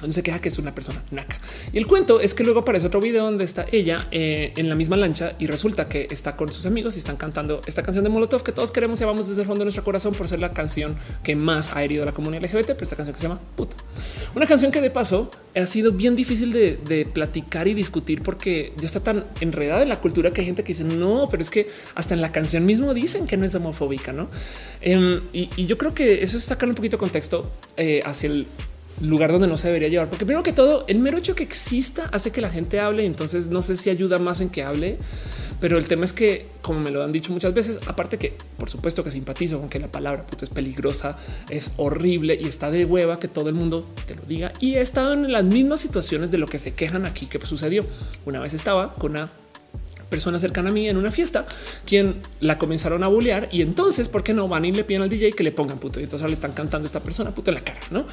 donde 0.00 0.14
se 0.14 0.22
queja 0.22 0.40
que 0.40 0.48
es 0.48 0.58
una 0.58 0.74
persona 0.74 1.02
naca. 1.10 1.38
Y 1.72 1.78
el 1.78 1.86
cuento 1.86 2.20
es 2.20 2.34
que 2.34 2.44
luego 2.44 2.60
aparece 2.60 2.86
otro 2.86 3.00
video 3.00 3.24
donde 3.24 3.44
está 3.44 3.64
ella 3.72 4.08
eh, 4.10 4.52
en 4.56 4.68
la 4.68 4.74
misma 4.74 4.96
lancha 4.96 5.34
y 5.38 5.46
resulta 5.46 5.88
que 5.88 6.08
está 6.10 6.36
con 6.36 6.52
sus 6.52 6.66
amigos 6.66 6.96
y 6.96 6.98
están 6.98 7.16
cantando 7.16 7.62
esta 7.66 7.82
canción 7.82 8.04
de 8.04 8.10
Molotov 8.10 8.42
que 8.42 8.52
todos 8.52 8.72
queremos 8.72 9.00
y 9.00 9.04
vamos 9.04 9.28
desde 9.28 9.42
el 9.42 9.46
fondo 9.46 9.60
de 9.60 9.66
nuestro 9.66 9.84
corazón 9.84 10.14
por 10.14 10.28
ser 10.28 10.40
la 10.40 10.50
canción 10.50 10.96
que 11.22 11.36
más 11.36 11.70
ha 11.74 11.82
herido 11.82 12.02
a 12.02 12.06
la 12.06 12.12
comunidad 12.12 12.42
LGBT, 12.42 12.66
pero 12.66 12.82
esta 12.82 12.96
canción 12.96 13.14
que 13.14 13.20
se 13.20 13.28
llama 13.28 13.40
puta. 13.56 13.76
Una 14.34 14.46
canción 14.46 14.70
que 14.70 14.80
de 14.80 14.90
paso 14.90 15.30
ha 15.54 15.66
sido 15.66 15.92
bien 15.92 16.16
difícil 16.16 16.52
de, 16.52 17.06
platicar 17.12 17.68
y 17.68 17.74
discutir 17.74 18.22
porque 18.22 18.72
ya 18.76 18.86
está 18.86 19.00
tan 19.00 19.24
enredada 19.40 19.82
en 19.82 19.88
la 19.88 20.00
cultura 20.00 20.30
que 20.30 20.40
hay 20.40 20.46
gente 20.46 20.62
que 20.62 20.68
dice 20.68 20.84
no, 20.84 21.28
pero 21.30 21.42
es 21.42 21.50
que 21.50 21.68
hasta 21.94 22.14
en 22.14 22.20
la 22.20 22.32
canción 22.32 22.66
mismo 22.66 22.92
dicen 22.94 23.26
que 23.26 23.36
no 23.36 23.46
es 23.46 23.54
homofóbica, 23.54 24.12
no? 24.12 24.28
Em, 24.80 25.20
y, 25.32 25.66
yo 25.66 25.78
creo 25.78 25.94
que 25.94 26.22
eso 26.22 26.36
es 26.36 26.44
sacar 26.44 26.68
un 26.68 26.74
poquito 26.74 26.96
de 26.96 27.00
contexto 27.00 27.50
eh, 27.76 28.02
hacia 28.04 28.28
el 28.28 28.46
lugar 29.00 29.32
donde 29.32 29.46
no 29.46 29.56
se 29.56 29.68
debería 29.68 29.88
llevar, 29.88 30.08
porque 30.08 30.24
primero 30.24 30.42
que 30.42 30.52
todo, 30.52 30.84
el 30.88 30.98
mero 30.98 31.18
hecho 31.18 31.34
que 31.34 31.42
exista 31.42 32.08
hace 32.12 32.30
que 32.30 32.40
la 32.40 32.50
gente 32.50 32.80
hable. 32.80 33.04
Entonces, 33.04 33.48
no 33.48 33.62
sé 33.62 33.76
si 33.76 33.90
ayuda 33.90 34.18
más 34.18 34.40
en 34.40 34.48
que 34.48 34.62
hable, 34.62 34.98
pero 35.60 35.78
el 35.78 35.86
tema 35.86 36.04
es 36.04 36.12
que, 36.12 36.46
como 36.62 36.80
me 36.80 36.90
lo 36.90 37.02
han 37.02 37.12
dicho 37.12 37.32
muchas 37.32 37.54
veces, 37.54 37.80
aparte 37.86 38.18
que 38.18 38.34
por 38.58 38.68
supuesto 38.68 39.02
que 39.04 39.10
simpatizo 39.10 39.58
con 39.58 39.68
que 39.68 39.78
la 39.78 39.88
palabra 39.88 40.26
puto 40.26 40.44
es 40.44 40.50
peligrosa, 40.50 41.16
es 41.48 41.72
horrible 41.76 42.38
y 42.40 42.46
está 42.46 42.70
de 42.70 42.84
hueva 42.84 43.18
que 43.18 43.28
todo 43.28 43.48
el 43.48 43.54
mundo 43.54 43.88
te 44.06 44.14
lo 44.14 44.22
diga. 44.22 44.52
Y 44.60 44.74
he 44.74 44.80
estado 44.80 45.14
en 45.14 45.32
las 45.32 45.44
mismas 45.44 45.80
situaciones 45.80 46.30
de 46.30 46.38
lo 46.38 46.46
que 46.46 46.58
se 46.58 46.74
quejan 46.74 47.06
aquí 47.06 47.26
que 47.26 47.44
sucedió. 47.44 47.86
Una 48.24 48.40
vez 48.40 48.54
estaba 48.54 48.94
con 48.94 49.12
una 49.12 49.30
persona 50.08 50.38
cercana 50.38 50.70
a 50.70 50.72
mí 50.72 50.88
en 50.88 50.96
una 50.96 51.10
fiesta, 51.10 51.44
quien 51.84 52.20
la 52.40 52.58
comenzaron 52.58 53.02
a 53.02 53.08
bullear 53.08 53.48
y 53.50 53.62
entonces, 53.62 54.08
¿por 54.08 54.22
qué 54.22 54.34
no 54.34 54.48
van 54.48 54.64
y 54.64 54.72
le 54.72 54.84
piden 54.84 55.02
al 55.02 55.08
DJ 55.08 55.32
que 55.32 55.42
le 55.42 55.52
pongan 55.52 55.78
puto? 55.78 56.00
Y 56.00 56.04
entonces 56.04 56.22
ahora 56.22 56.30
le 56.30 56.34
están 56.34 56.52
cantando 56.52 56.84
a 56.84 56.86
esta 56.86 57.00
persona 57.00 57.34
puto 57.34 57.50
en 57.50 57.56
la 57.56 57.64
cara, 57.64 57.80
¿no? 57.90 58.06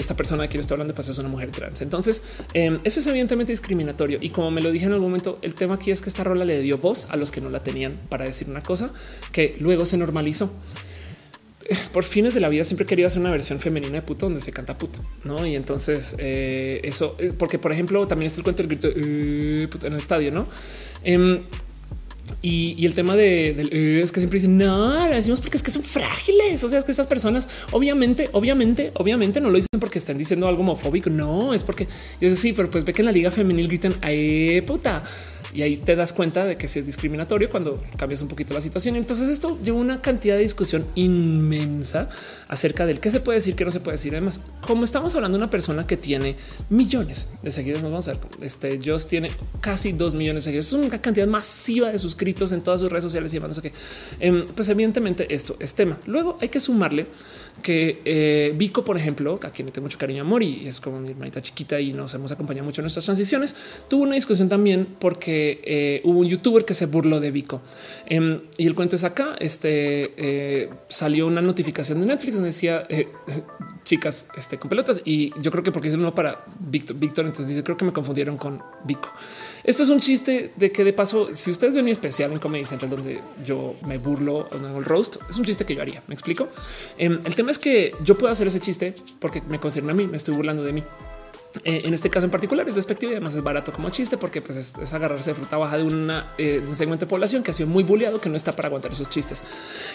Esta 0.00 0.16
persona 0.16 0.42
de 0.42 0.48
quien 0.48 0.60
estoy 0.60 0.74
hablando 0.74 0.94
pasó 0.94 1.12
es 1.12 1.18
una 1.18 1.28
mujer 1.28 1.50
trans. 1.50 1.80
Entonces, 1.82 2.22
em, 2.54 2.80
eso 2.84 3.00
es 3.00 3.06
evidentemente 3.06 3.52
discriminatorio. 3.52 4.18
Y 4.20 4.30
como 4.30 4.50
me 4.50 4.60
lo 4.60 4.72
dije 4.72 4.86
en 4.86 4.92
algún 4.92 5.08
momento, 5.08 5.38
el 5.42 5.54
tema 5.54 5.74
aquí 5.74 5.90
es 5.90 6.00
que 6.00 6.08
esta 6.08 6.24
rola 6.24 6.44
le 6.44 6.60
dio 6.60 6.78
voz 6.78 7.08
a 7.10 7.16
los 7.16 7.30
que 7.30 7.40
no 7.40 7.50
la 7.50 7.62
tenían 7.62 8.00
para 8.08 8.24
decir 8.24 8.48
una 8.48 8.62
cosa 8.62 8.90
que 9.32 9.56
luego 9.60 9.86
se 9.86 9.96
normalizó. 9.96 10.50
por 11.92 12.04
fines 12.04 12.34
de 12.34 12.40
la 12.40 12.48
vida 12.48 12.64
siempre 12.64 12.86
querido 12.86 13.06
hacer 13.06 13.20
una 13.20 13.30
versión 13.30 13.60
femenina 13.60 13.94
de 13.94 14.02
puto 14.02 14.26
donde 14.26 14.40
se 14.40 14.52
canta 14.52 14.76
puta, 14.78 15.00
no? 15.24 15.46
Y 15.46 15.56
entonces 15.56 16.16
eh, 16.18 16.80
eso, 16.84 17.16
eh, 17.18 17.32
porque 17.36 17.58
por 17.58 17.72
ejemplo, 17.72 18.06
también 18.06 18.30
es 18.30 18.36
el 18.36 18.42
cuento 18.42 18.62
del 18.62 18.68
grito 18.68 18.88
eh, 18.94 19.68
en 19.86 19.92
el 19.92 19.98
estadio, 19.98 20.32
no? 20.32 20.46
Em, 21.04 21.40
y, 22.42 22.84
el 22.84 22.94
tema 22.94 23.16
de, 23.16 23.54
del 23.54 23.72
es 23.72 24.12
que 24.12 24.20
siempre 24.20 24.38
dicen 24.38 24.56
no, 24.56 25.08
decimos 25.08 25.40
porque 25.40 25.56
es 25.56 25.62
que 25.62 25.70
son 25.70 25.82
frágiles. 25.82 26.62
O 26.64 26.68
sea, 26.68 26.78
es 26.78 26.84
que 26.84 26.90
estas 26.90 27.06
personas, 27.06 27.48
obviamente, 27.72 28.30
obviamente, 28.32 28.92
obviamente 28.94 29.40
no 29.40 29.50
lo 29.50 29.56
dicen 29.56 29.80
porque 29.80 29.98
están 29.98 30.18
diciendo 30.18 30.48
algo 30.48 30.60
homofóbico. 30.62 31.10
No 31.10 31.54
es 31.54 31.64
porque 31.64 31.86
yo 32.20 32.28
sé, 32.30 32.36
sí, 32.36 32.52
pero 32.52 32.70
pues 32.70 32.84
ve 32.84 32.92
que 32.92 33.02
en 33.02 33.06
la 33.06 33.12
liga 33.12 33.30
femenil 33.30 33.68
gritan 33.68 33.96
ay 34.02 34.62
puta 34.62 35.02
y 35.52 35.62
ahí 35.62 35.76
te 35.76 35.96
das 35.96 36.12
cuenta 36.12 36.44
de 36.44 36.56
que 36.56 36.68
si 36.68 36.78
es 36.78 36.86
discriminatorio 36.86 37.50
cuando 37.50 37.80
cambias 37.96 38.22
un 38.22 38.28
poquito 38.28 38.54
la 38.54 38.60
situación. 38.60 38.96
Entonces 38.96 39.28
esto 39.28 39.58
lleva 39.62 39.78
una 39.78 40.00
cantidad 40.00 40.36
de 40.36 40.42
discusión 40.42 40.86
inmensa 40.94 42.08
acerca 42.48 42.86
del 42.86 43.00
qué 43.00 43.10
se 43.10 43.20
puede 43.20 43.38
decir, 43.38 43.54
qué 43.54 43.64
no 43.64 43.70
se 43.70 43.80
puede 43.80 43.96
decir. 43.96 44.12
Además, 44.12 44.40
como 44.60 44.84
estamos 44.84 45.14
hablando 45.14 45.38
de 45.38 45.44
una 45.44 45.50
persona 45.50 45.86
que 45.86 45.96
tiene 45.96 46.36
millones 46.68 47.28
de 47.42 47.50
seguidores, 47.50 47.82
nos 47.82 47.90
vamos 47.92 48.08
a 48.08 48.12
ver, 48.12 48.20
este 48.42 48.80
Joss 48.84 49.08
tiene 49.08 49.32
casi 49.60 49.92
dos 49.92 50.14
millones 50.14 50.44
de 50.44 50.50
seguidores, 50.50 50.68
es 50.68 50.72
una 50.72 51.00
cantidad 51.00 51.26
masiva 51.26 51.90
de 51.90 51.98
suscritos 51.98 52.52
en 52.52 52.62
todas 52.62 52.80
sus 52.80 52.90
redes 52.90 53.04
sociales 53.04 53.32
y 53.32 53.36
demás, 53.36 53.50
no 53.50 53.54
sé 53.54 53.62
qué. 53.62 53.72
Em, 54.20 54.46
pues 54.46 54.68
evidentemente 54.68 55.32
esto 55.34 55.56
es 55.58 55.74
tema. 55.74 55.98
Luego 56.06 56.38
hay 56.40 56.48
que 56.48 56.60
sumarle 56.60 57.06
que 57.60 58.00
eh, 58.04 58.52
Vico, 58.56 58.84
por 58.84 58.96
ejemplo, 58.96 59.38
a 59.42 59.50
quien 59.50 59.66
le 59.66 59.72
tengo 59.72 59.86
mucho 59.86 59.98
cariño 59.98 60.22
amor 60.22 60.42
y 60.42 60.66
es 60.66 60.80
como 60.80 61.00
mi 61.00 61.10
hermanita 61.10 61.40
chiquita 61.40 61.80
y 61.80 61.92
nos 61.92 62.12
hemos 62.14 62.32
acompañado 62.32 62.64
mucho 62.64 62.80
en 62.80 62.84
nuestras 62.84 63.04
transiciones, 63.04 63.54
tuvo 63.88 64.02
una 64.02 64.14
discusión 64.14 64.48
también 64.48 64.86
porque 64.98 65.60
eh, 65.64 66.00
hubo 66.04 66.20
un 66.20 66.28
youtuber 66.28 66.64
que 66.64 66.74
se 66.74 66.86
burló 66.86 67.20
de 67.20 67.30
Vico. 67.30 67.62
Em, 68.06 68.40
y 68.56 68.66
el 68.66 68.74
cuento 68.74 68.96
es 68.96 69.04
acá, 69.04 69.36
este 69.38 70.12
eh, 70.16 70.70
salió 70.88 71.26
una 71.26 71.42
notificación 71.42 72.00
de 72.00 72.06
Netflix 72.06 72.34
donde 72.34 72.48
decía 72.48 72.86
chicas 73.84 74.28
este, 74.36 74.58
con 74.58 74.68
pelotas 74.68 75.02
y 75.04 75.32
yo 75.40 75.50
creo 75.50 75.62
que 75.62 75.72
porque 75.72 75.88
es 75.88 75.94
uno 75.94 76.14
para 76.14 76.44
Víctor, 76.58 76.96
Víctor, 76.96 77.26
entonces 77.26 77.48
dice 77.48 77.64
creo 77.64 77.76
que 77.76 77.84
me 77.84 77.92
confundieron 77.92 78.36
con 78.36 78.62
Vico. 78.84 79.08
Esto 79.64 79.82
es 79.82 79.88
un 79.88 80.00
chiste 80.00 80.52
de 80.56 80.72
que 80.72 80.84
de 80.84 80.92
paso, 80.92 81.34
si 81.34 81.50
ustedes 81.50 81.74
ven 81.74 81.84
mi 81.84 81.90
especial 81.90 82.32
en 82.32 82.38
Comedy 82.38 82.64
Central 82.64 82.90
donde 82.90 83.20
yo 83.44 83.74
me 83.86 83.98
burlo 83.98 84.48
en 84.52 84.64
el 84.64 84.84
roast, 84.84 85.16
es 85.28 85.36
un 85.36 85.44
chiste 85.44 85.64
que 85.64 85.74
yo 85.74 85.82
haría. 85.82 86.02
Me 86.06 86.14
explico. 86.14 86.46
Em, 86.96 87.20
el 87.24 87.34
tema 87.34 87.50
es 87.50 87.58
que 87.58 87.94
yo 88.02 88.16
puedo 88.16 88.32
hacer 88.32 88.46
ese 88.46 88.60
chiste 88.60 88.94
porque 89.18 89.42
me 89.42 89.58
concierne 89.58 89.92
a 89.92 89.94
mí, 89.94 90.06
me 90.06 90.16
estoy 90.16 90.34
burlando 90.34 90.62
de 90.62 90.72
mí. 90.72 90.84
Eh, 91.64 91.82
en 91.84 91.94
este 91.94 92.10
caso 92.10 92.24
en 92.24 92.30
particular 92.30 92.68
es 92.68 92.76
despectivo 92.76 93.10
y 93.10 93.16
además 93.16 93.34
es 93.34 93.42
barato 93.42 93.72
como 93.72 93.90
chiste 93.90 94.16
porque 94.16 94.40
pues, 94.40 94.56
es, 94.56 94.92
agarrarse 94.92 95.30
de 95.30 95.34
fruta 95.34 95.56
baja 95.56 95.78
de, 95.78 95.82
una, 95.82 96.32
eh, 96.38 96.62
un 96.66 96.76
segmento 96.76 97.06
de 97.06 97.10
población 97.10 97.42
que 97.42 97.50
ha 97.50 97.54
sido 97.54 97.68
muy 97.68 97.82
bulleado 97.82 98.20
que 98.20 98.28
no 98.28 98.36
está 98.36 98.54
para 98.54 98.68
aguantar 98.68 98.92
esos 98.92 99.10
chistes. 99.10 99.42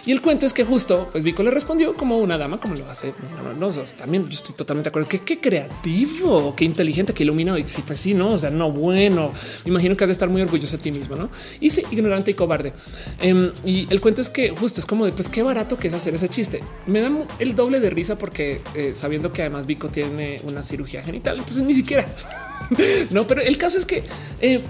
Y 0.05 0.11
el 0.11 0.21
cuento 0.21 0.45
es 0.45 0.53
que 0.53 0.65
justo 0.65 1.07
pues 1.11 1.23
Vico 1.23 1.43
le 1.43 1.51
respondió 1.51 1.93
como 1.95 2.17
una 2.17 2.37
dama, 2.37 2.59
como 2.59 2.75
lo 2.75 2.89
hace. 2.89 3.13
No, 3.57 3.69
también 3.97 4.23
yo 4.25 4.31
estoy 4.31 4.53
totalmente 4.55 4.87
de 4.87 4.89
acuerdo. 4.89 5.07
que 5.07 5.19
qué 5.19 5.39
creativo, 5.39 6.53
qué 6.55 6.65
inteligente, 6.65 7.13
qué 7.13 7.23
iluminado. 7.23 7.57
Y 7.57 7.65
sí, 7.67 7.83
pues 7.85 7.99
sí, 7.99 8.13
no, 8.13 8.33
o 8.33 8.37
sea, 8.37 8.49
no 8.49 8.71
bueno. 8.71 9.31
Me 9.63 9.71
imagino 9.71 9.95
que 9.95 10.03
has 10.03 10.09
de 10.09 10.13
estar 10.13 10.29
muy 10.29 10.41
orgulloso 10.41 10.75
de 10.75 10.83
ti 10.83 10.91
mismo, 10.91 11.15
no? 11.15 11.29
Y 11.61 11.69
sí, 11.69 11.83
ignorante 11.91 12.31
y 12.31 12.33
cobarde. 12.33 12.73
Em, 13.21 13.51
y 13.63 13.91
el 13.91 14.01
cuento 14.01 14.21
es 14.21 14.29
que 14.29 14.49
justo 14.49 14.81
es 14.81 14.85
como 14.85 15.05
de 15.05 15.13
pues 15.13 15.29
qué 15.29 15.41
barato 15.41 15.77
que 15.77 15.87
es 15.87 15.93
hacer 15.93 16.13
ese 16.15 16.27
chiste. 16.27 16.61
Me 16.85 16.99
da 16.99 17.09
el 17.39 17.55
doble 17.55 17.79
de 17.79 17.89
risa 17.89 18.17
porque 18.17 18.61
eh, 18.75 18.91
sabiendo 18.93 19.31
que 19.31 19.41
además 19.41 19.65
Vico 19.65 19.87
tiene 19.87 20.41
una 20.43 20.61
cirugía 20.61 21.01
genital 21.01 21.44
entonces 21.45 21.63
ni 21.63 21.73
siquiera. 21.73 22.05
no, 23.11 23.27
pero 23.27 23.41
el 23.41 23.57
caso 23.57 23.77
es 23.77 23.85
que 23.85 24.03
eh, 24.41 24.63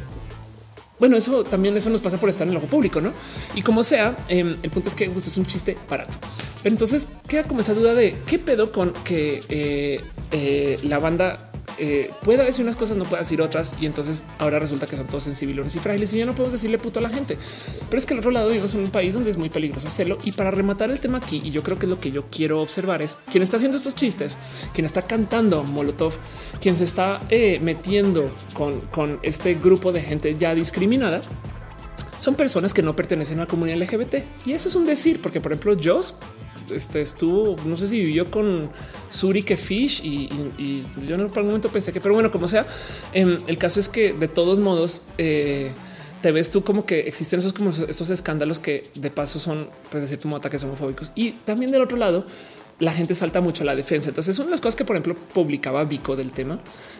bueno, 0.99 1.17
eso 1.17 1.43
también 1.43 1.75
eso 1.75 1.89
nos 1.89 2.01
pasa 2.01 2.17
por 2.17 2.29
estar 2.29 2.47
en 2.47 2.51
el 2.51 2.57
ojo 2.57 2.67
público, 2.67 3.01
no? 3.01 3.11
Y 3.53 3.61
como 3.61 3.83
sea, 3.83 4.15
em, 4.29 4.55
el 4.63 4.69
punto 4.69 4.87
es 4.87 4.95
que 4.95 5.07
justo 5.07 5.29
es 5.29 5.37
un 5.37 5.45
chiste 5.45 5.77
barato. 5.89 6.17
Pero 6.63 6.73
entonces 6.73 7.09
queda 7.27 7.43
como 7.43 7.59
esa 7.59 7.73
duda 7.73 7.93
de 7.93 8.15
qué 8.25 8.39
pedo 8.39 8.71
con 8.71 8.93
que 9.03 9.43
eh, 9.49 10.01
eh, 10.31 10.79
la 10.83 10.99
banda 10.99 11.51
eh, 11.77 12.11
pueda 12.23 12.43
decir 12.43 12.63
unas 12.63 12.75
cosas, 12.75 12.97
no 12.97 13.03
pueda 13.05 13.21
decir 13.21 13.41
otras. 13.41 13.75
Y 13.79 13.85
entonces 13.85 14.23
ahora 14.39 14.59
resulta 14.59 14.87
que 14.87 14.95
son 14.95 15.05
todos 15.07 15.23
sensibles 15.23 15.75
y 15.75 15.79
frágiles 15.79 16.13
y 16.13 16.19
ya 16.19 16.25
no 16.25 16.33
podemos 16.33 16.53
decirle 16.53 16.77
puto 16.77 16.99
a 16.99 17.01
la 17.01 17.09
gente. 17.09 17.37
Pero 17.89 17.97
es 17.97 18.05
que 18.05 18.13
al 18.13 18.19
otro 18.19 18.31
lado 18.31 18.47
vivimos 18.47 18.73
en 18.73 18.81
un 18.81 18.89
país 18.89 19.13
donde 19.13 19.29
es 19.29 19.37
muy 19.37 19.49
peligroso 19.49 19.87
hacerlo. 19.87 20.17
Y 20.23 20.31
para 20.31 20.51
rematar 20.51 20.91
el 20.91 20.99
tema 20.99 21.17
aquí, 21.19 21.41
y 21.43 21.51
yo 21.51 21.63
creo 21.63 21.77
que 21.79 21.87
lo 21.87 21.99
que 21.99 22.11
yo 22.11 22.25
quiero 22.29 22.61
observar 22.61 23.01
es 23.01 23.17
quién 23.31 23.43
está 23.43 23.57
haciendo 23.57 23.77
estos 23.77 23.95
chistes, 23.95 24.37
quién 24.73 24.85
está 24.85 25.03
cantando 25.03 25.63
Molotov, 25.63 26.13
quién 26.61 26.75
se 26.75 26.83
está 26.83 27.21
eh, 27.29 27.59
metiendo 27.61 28.31
con, 28.53 28.81
con 28.81 29.19
este 29.23 29.55
grupo 29.55 29.91
de 29.91 30.01
gente 30.01 30.35
ya 30.35 30.55
discriminada 30.55 31.21
son 32.17 32.35
personas 32.35 32.73
que 32.73 32.81
no 32.81 32.95
pertenecen 32.95 33.37
a 33.39 33.41
la 33.41 33.47
comunidad 33.47 33.77
LGBT. 33.77 34.15
Y 34.45 34.53
eso 34.53 34.69
es 34.69 34.75
un 34.75 34.85
decir, 34.85 35.21
porque 35.21 35.41
por 35.41 35.51
ejemplo, 35.51 35.73
yo 35.73 36.01
este, 36.73 37.01
estuvo, 37.01 37.55
no 37.65 37.77
sé 37.77 37.87
si 37.87 37.99
vivió 37.99 38.29
con 38.29 38.69
Suri 39.09 39.43
que 39.43 39.57
Fish 39.57 40.01
y, 40.03 40.29
yo 41.07 41.15
en 41.15 41.21
algún 41.21 41.45
momento 41.45 41.69
pensé 41.69 41.93
que, 41.93 42.01
pero 42.01 42.13
bueno, 42.13 42.31
como 42.31 42.47
sea, 42.47 42.65
em, 43.13 43.39
el 43.47 43.57
caso 43.57 43.79
es 43.79 43.89
que 43.89 44.13
de 44.13 44.27
todos 44.27 44.59
modos, 44.59 45.03
eh, 45.17 45.71
te 46.21 46.31
ves 46.31 46.49
tú 46.49 46.63
como 46.63 46.87
que 46.87 47.01
existen 47.01 47.39
esos 47.39 47.53
como 47.53 47.69
estos 47.69 48.09
escándalos 48.09 48.59
que 48.59 48.89
de 48.95 49.11
paso 49.11 49.37
son, 49.37 49.69
pues 49.91 50.01
decir 50.01 50.17
tu 50.17 50.35
ataques 50.35 50.63
homofóbicos. 50.63 51.11
Y 51.13 51.33
también 51.33 51.71
del 51.71 51.83
otro 51.83 51.97
lado 51.97 52.25
la 52.79 52.91
gente 52.91 53.15
salta 53.15 53.39
mucho 53.39 53.63
a 53.63 53.65
la 53.65 53.75
defensa. 53.75 54.09
Entonces, 54.09 54.37
una 54.37 54.47
de 54.47 54.51
las 54.51 54.61
cosas 54.61 54.75
que, 54.75 54.83
por 54.83 54.95
ejemplo, 54.95 55.15
publicaba 55.33 55.85
Vico 55.85 56.15
del 56.15 56.33
tema 56.33 56.59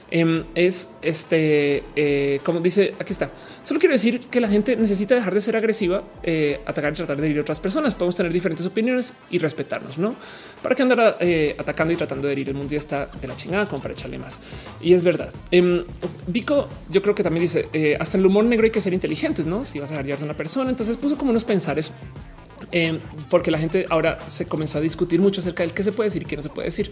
em, 0.10 0.45
es 0.56 0.92
este, 1.02 1.84
eh, 1.95 2.40
como 2.44 2.62
dice 2.62 2.94
aquí 3.00 3.12
está. 3.12 3.30
Solo 3.64 3.80
quiero 3.80 3.94
decir 3.94 4.22
que 4.22 4.40
la 4.40 4.48
gente 4.48 4.78
necesita 4.78 5.16
dejar 5.16 5.34
de 5.34 5.42
ser 5.42 5.56
agresiva, 5.56 6.04
eh, 6.24 6.62
atacar 6.66 6.94
y 6.94 6.95
tratar 6.95 7.18
de 7.18 7.26
herir 7.26 7.40
a 7.40 7.42
otras 7.42 7.60
personas. 7.60 7.94
Podemos 7.94 8.16
tener 8.16 8.32
diferentes 8.32 8.66
opiniones 8.66 9.14
y 9.30 9.40
respetarnos, 9.40 9.98
no 9.98 10.16
para 10.62 10.76
que 10.76 10.82
andar 10.82 11.18
eh, 11.20 11.56
atacando 11.60 11.94
y 11.94 11.98
tratando 11.98 12.28
de 12.28 12.34
herir. 12.34 12.50
El 12.50 12.56
mundo 12.56 12.72
ya 12.72 12.78
está 12.78 13.08
de 13.08 13.28
la 13.28 13.36
chingada 13.36 13.68
como 13.68 13.82
para 13.82 13.94
echarle 13.94 14.18
más. 14.18 14.40
Y 14.82 14.94
es 14.94 15.04
verdad. 15.04 15.32
Em, 15.52 15.84
Vico, 16.28 16.70
yo 16.90 17.02
creo 17.02 17.14
que 17.14 17.24
también 17.24 17.42
dice 17.42 17.98
hasta 18.00 18.18
el 18.18 18.26
humor 18.26 18.45
negro 18.45 18.64
hay 18.64 18.72
que 18.72 18.82
ser 18.82 18.94
inteligentes, 18.94 19.45
no? 19.45 19.66
Si 19.66 19.80
vas 19.80 19.92
a 19.92 19.95
agarrar 19.95 20.22
a 20.22 20.24
una 20.24 20.38
persona, 20.38 20.70
entonces 20.70 20.95
puso 20.95 21.18
como 21.18 21.32
unos 21.32 21.44
pensares 21.44 21.92
eh, 22.72 23.00
porque 23.30 23.52
la 23.52 23.58
gente 23.58 23.85
ahora 23.90 24.19
se 24.27 24.48
comenzó 24.48 24.77
a 24.77 24.82
discutir 24.82 25.19
mucho 25.19 25.42
acerca 25.42 25.64
del 25.64 25.74
qué 25.74 25.84
se 25.84 25.92
puede 25.92 26.08
decir 26.08 26.24
y 26.24 26.26
qué 26.26 26.35
no 26.35 26.42
se 26.42 26.50
puede 26.50 26.68
decir. 26.68 26.92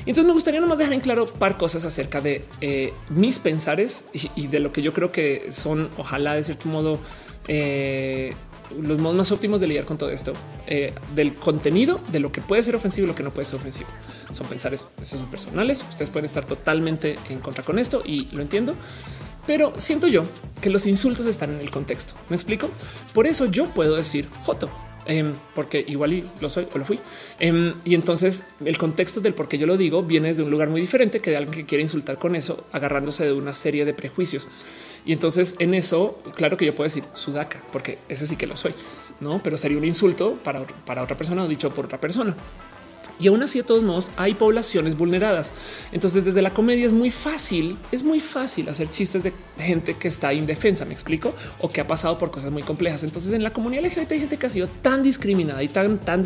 Entonces 0.00 0.24
me 0.24 0.32
gustaría 0.32 0.60
nomás 0.60 0.78
dejar 0.78 0.92
en 0.92 1.00
claro 1.00 1.26
par 1.26 1.56
cosas 1.56 1.84
acerca 1.84 2.20
de 2.20 2.44
eh, 2.60 2.92
mis 3.08 3.38
pensares 3.40 4.06
y, 4.36 4.46
de 4.46 4.60
lo 4.60 4.72
que 4.72 4.82
yo 4.82 4.92
creo 4.92 5.10
que 5.10 5.48
son, 5.50 5.90
ojalá 5.98 6.34
de 6.34 6.44
cierto 6.44 6.68
modo, 6.68 7.00
eh, 7.48 8.32
los 8.80 8.98
modos 8.98 9.16
más 9.16 9.32
óptimos 9.32 9.60
de 9.60 9.66
lidiar 9.66 9.84
con 9.84 9.98
todo 9.98 10.10
esto, 10.10 10.32
del 11.14 11.34
contenido, 11.34 12.00
de 12.10 12.18
lo 12.18 12.32
que 12.32 12.40
puede 12.40 12.62
ser 12.64 12.74
ofensivo 12.74 13.04
y 13.04 13.08
lo 13.08 13.14
que 13.14 13.22
no 13.22 13.32
puede 13.32 13.46
ser 13.46 13.60
ofensivo. 13.60 13.88
Son 14.32 14.46
pensares, 14.46 14.88
esos 15.00 15.20
son 15.20 15.30
personales. 15.30 15.84
Ustedes 15.88 16.10
pueden 16.10 16.24
estar 16.24 16.44
totalmente 16.44 17.16
en 17.28 17.38
contra 17.40 17.64
con 17.64 17.78
esto 17.78 18.02
y 18.04 18.28
lo 18.30 18.42
entiendo. 18.42 18.74
Pero 19.46 19.72
siento 19.76 20.08
yo 20.08 20.24
que 20.60 20.70
los 20.70 20.86
insultos 20.86 21.26
están 21.26 21.50
en 21.54 21.60
el 21.60 21.70
contexto. 21.70 22.14
Me 22.28 22.36
explico. 22.36 22.68
Por 23.14 23.26
eso 23.26 23.46
yo 23.46 23.66
puedo 23.66 23.96
decir 23.96 24.28
Joto, 24.44 24.68
Em, 25.08 25.34
porque 25.54 25.84
igual 25.86 26.24
lo 26.40 26.48
soy 26.48 26.66
o 26.74 26.78
lo 26.78 26.84
fui. 26.84 26.98
Em, 27.38 27.74
y 27.84 27.94
entonces 27.94 28.48
el 28.64 28.76
contexto 28.76 29.20
del 29.20 29.34
por 29.34 29.48
qué 29.48 29.58
yo 29.58 29.66
lo 29.66 29.76
digo 29.76 30.02
viene 30.02 30.34
de 30.34 30.42
un 30.42 30.50
lugar 30.50 30.68
muy 30.68 30.80
diferente 30.80 31.20
que 31.20 31.30
de 31.30 31.36
alguien 31.36 31.54
que 31.54 31.64
quiere 31.64 31.82
insultar 31.82 32.18
con 32.18 32.34
eso, 32.34 32.64
agarrándose 32.72 33.24
de 33.24 33.32
una 33.32 33.52
serie 33.52 33.84
de 33.84 33.94
prejuicios. 33.94 34.48
Y 35.04 35.12
entonces 35.12 35.54
en 35.60 35.74
eso, 35.74 36.20
claro 36.34 36.56
que 36.56 36.66
yo 36.66 36.74
puedo 36.74 36.86
decir 36.88 37.04
sudaca, 37.14 37.62
porque 37.72 37.98
ese 38.08 38.26
sí 38.26 38.36
que 38.36 38.46
lo 38.46 38.56
soy, 38.56 38.74
no, 39.20 39.40
pero 39.42 39.56
sería 39.56 39.78
un 39.78 39.84
insulto 39.84 40.38
para, 40.42 40.66
para 40.84 41.02
otra 41.02 41.16
persona 41.16 41.44
o 41.44 41.48
dicho 41.48 41.72
por 41.72 41.84
otra 41.84 42.00
persona. 42.00 42.36
Y 43.18 43.28
aún 43.28 43.42
así, 43.42 43.58
de 43.58 43.64
todos 43.64 43.82
modos, 43.82 44.10
hay 44.16 44.34
poblaciones 44.34 44.96
vulneradas. 44.96 45.54
Entonces, 45.92 46.24
desde 46.24 46.42
la 46.42 46.52
comedia 46.52 46.86
es 46.86 46.92
muy 46.92 47.10
fácil, 47.10 47.76
es 47.92 48.02
muy 48.02 48.20
fácil 48.20 48.68
hacer 48.68 48.88
chistes 48.88 49.22
de 49.22 49.32
gente 49.58 49.94
que 49.94 50.08
está 50.08 50.32
indefensa, 50.34 50.84
me 50.84 50.92
explico, 50.92 51.34
o 51.60 51.70
que 51.70 51.80
ha 51.80 51.86
pasado 51.86 52.18
por 52.18 52.30
cosas 52.30 52.50
muy 52.50 52.62
complejas. 52.62 53.04
Entonces, 53.04 53.32
en 53.32 53.42
la 53.42 53.52
comunidad 53.52 53.84
LGBT 53.84 54.12
hay 54.12 54.20
gente 54.20 54.36
que 54.36 54.46
ha 54.46 54.50
sido 54.50 54.68
tan 54.82 55.02
discriminada 55.02 55.62
y 55.62 55.68
tan, 55.68 55.98
tan, 55.98 56.24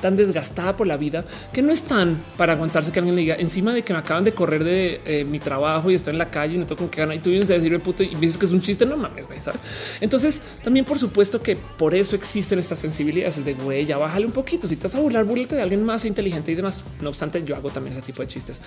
tan 0.00 0.16
desgastada 0.16 0.76
por 0.76 0.86
la 0.86 0.96
vida 0.96 1.24
que 1.52 1.62
no 1.62 1.72
están 1.72 2.22
para 2.36 2.54
aguantarse 2.54 2.92
que 2.92 2.98
alguien 2.98 3.14
le 3.14 3.22
diga 3.22 3.36
encima 3.36 3.72
de 3.72 3.82
que 3.82 3.92
me 3.92 3.98
acaban 3.98 4.24
de 4.24 4.34
correr 4.34 4.64
de 4.64 5.00
eh, 5.04 5.24
mi 5.24 5.38
trabajo 5.38 5.90
y 5.90 5.94
estoy 5.94 6.12
en 6.12 6.18
la 6.18 6.30
calle 6.30 6.54
y 6.54 6.58
no 6.58 6.66
tengo 6.66 6.78
con 6.78 6.88
qué 6.88 7.00
ganar. 7.00 7.16
Y 7.16 7.20
tú 7.20 7.30
vienes 7.30 7.50
a 7.50 7.54
decirme 7.54 7.78
puto 7.78 8.02
y 8.02 8.14
dices 8.16 8.38
que 8.38 8.46
es 8.46 8.52
un 8.52 8.60
chiste. 8.60 8.86
No 8.86 8.96
mames, 8.96 9.26
sabes? 9.38 9.62
Entonces, 10.00 10.42
también, 10.62 10.84
por 10.84 10.98
supuesto, 10.98 11.42
que 11.42 11.56
por 11.56 11.94
eso 11.94 12.16
existen 12.16 12.58
estas 12.58 12.78
sensibilidades 12.78 13.44
de 13.44 13.54
güey, 13.54 13.86
ya 13.86 13.98
bájale 13.98 14.26
un 14.26 14.32
poquito. 14.32 14.66
Si 14.66 14.76
te 14.76 14.84
vas 14.84 14.94
a 14.94 15.00
burlar, 15.00 15.24
burlate 15.24 15.56
de 15.56 15.62
alguien 15.62 15.84
más 15.84 16.04
inteligente 16.22 16.32
gente 16.32 16.52
y 16.52 16.54
demás. 16.54 16.82
No 17.00 17.08
obstante, 17.08 17.42
yo 17.44 17.56
hago 17.56 17.70
también 17.70 17.92
ese 17.92 18.02
tipo 18.02 18.22
de 18.22 18.28
chistes. 18.28 18.60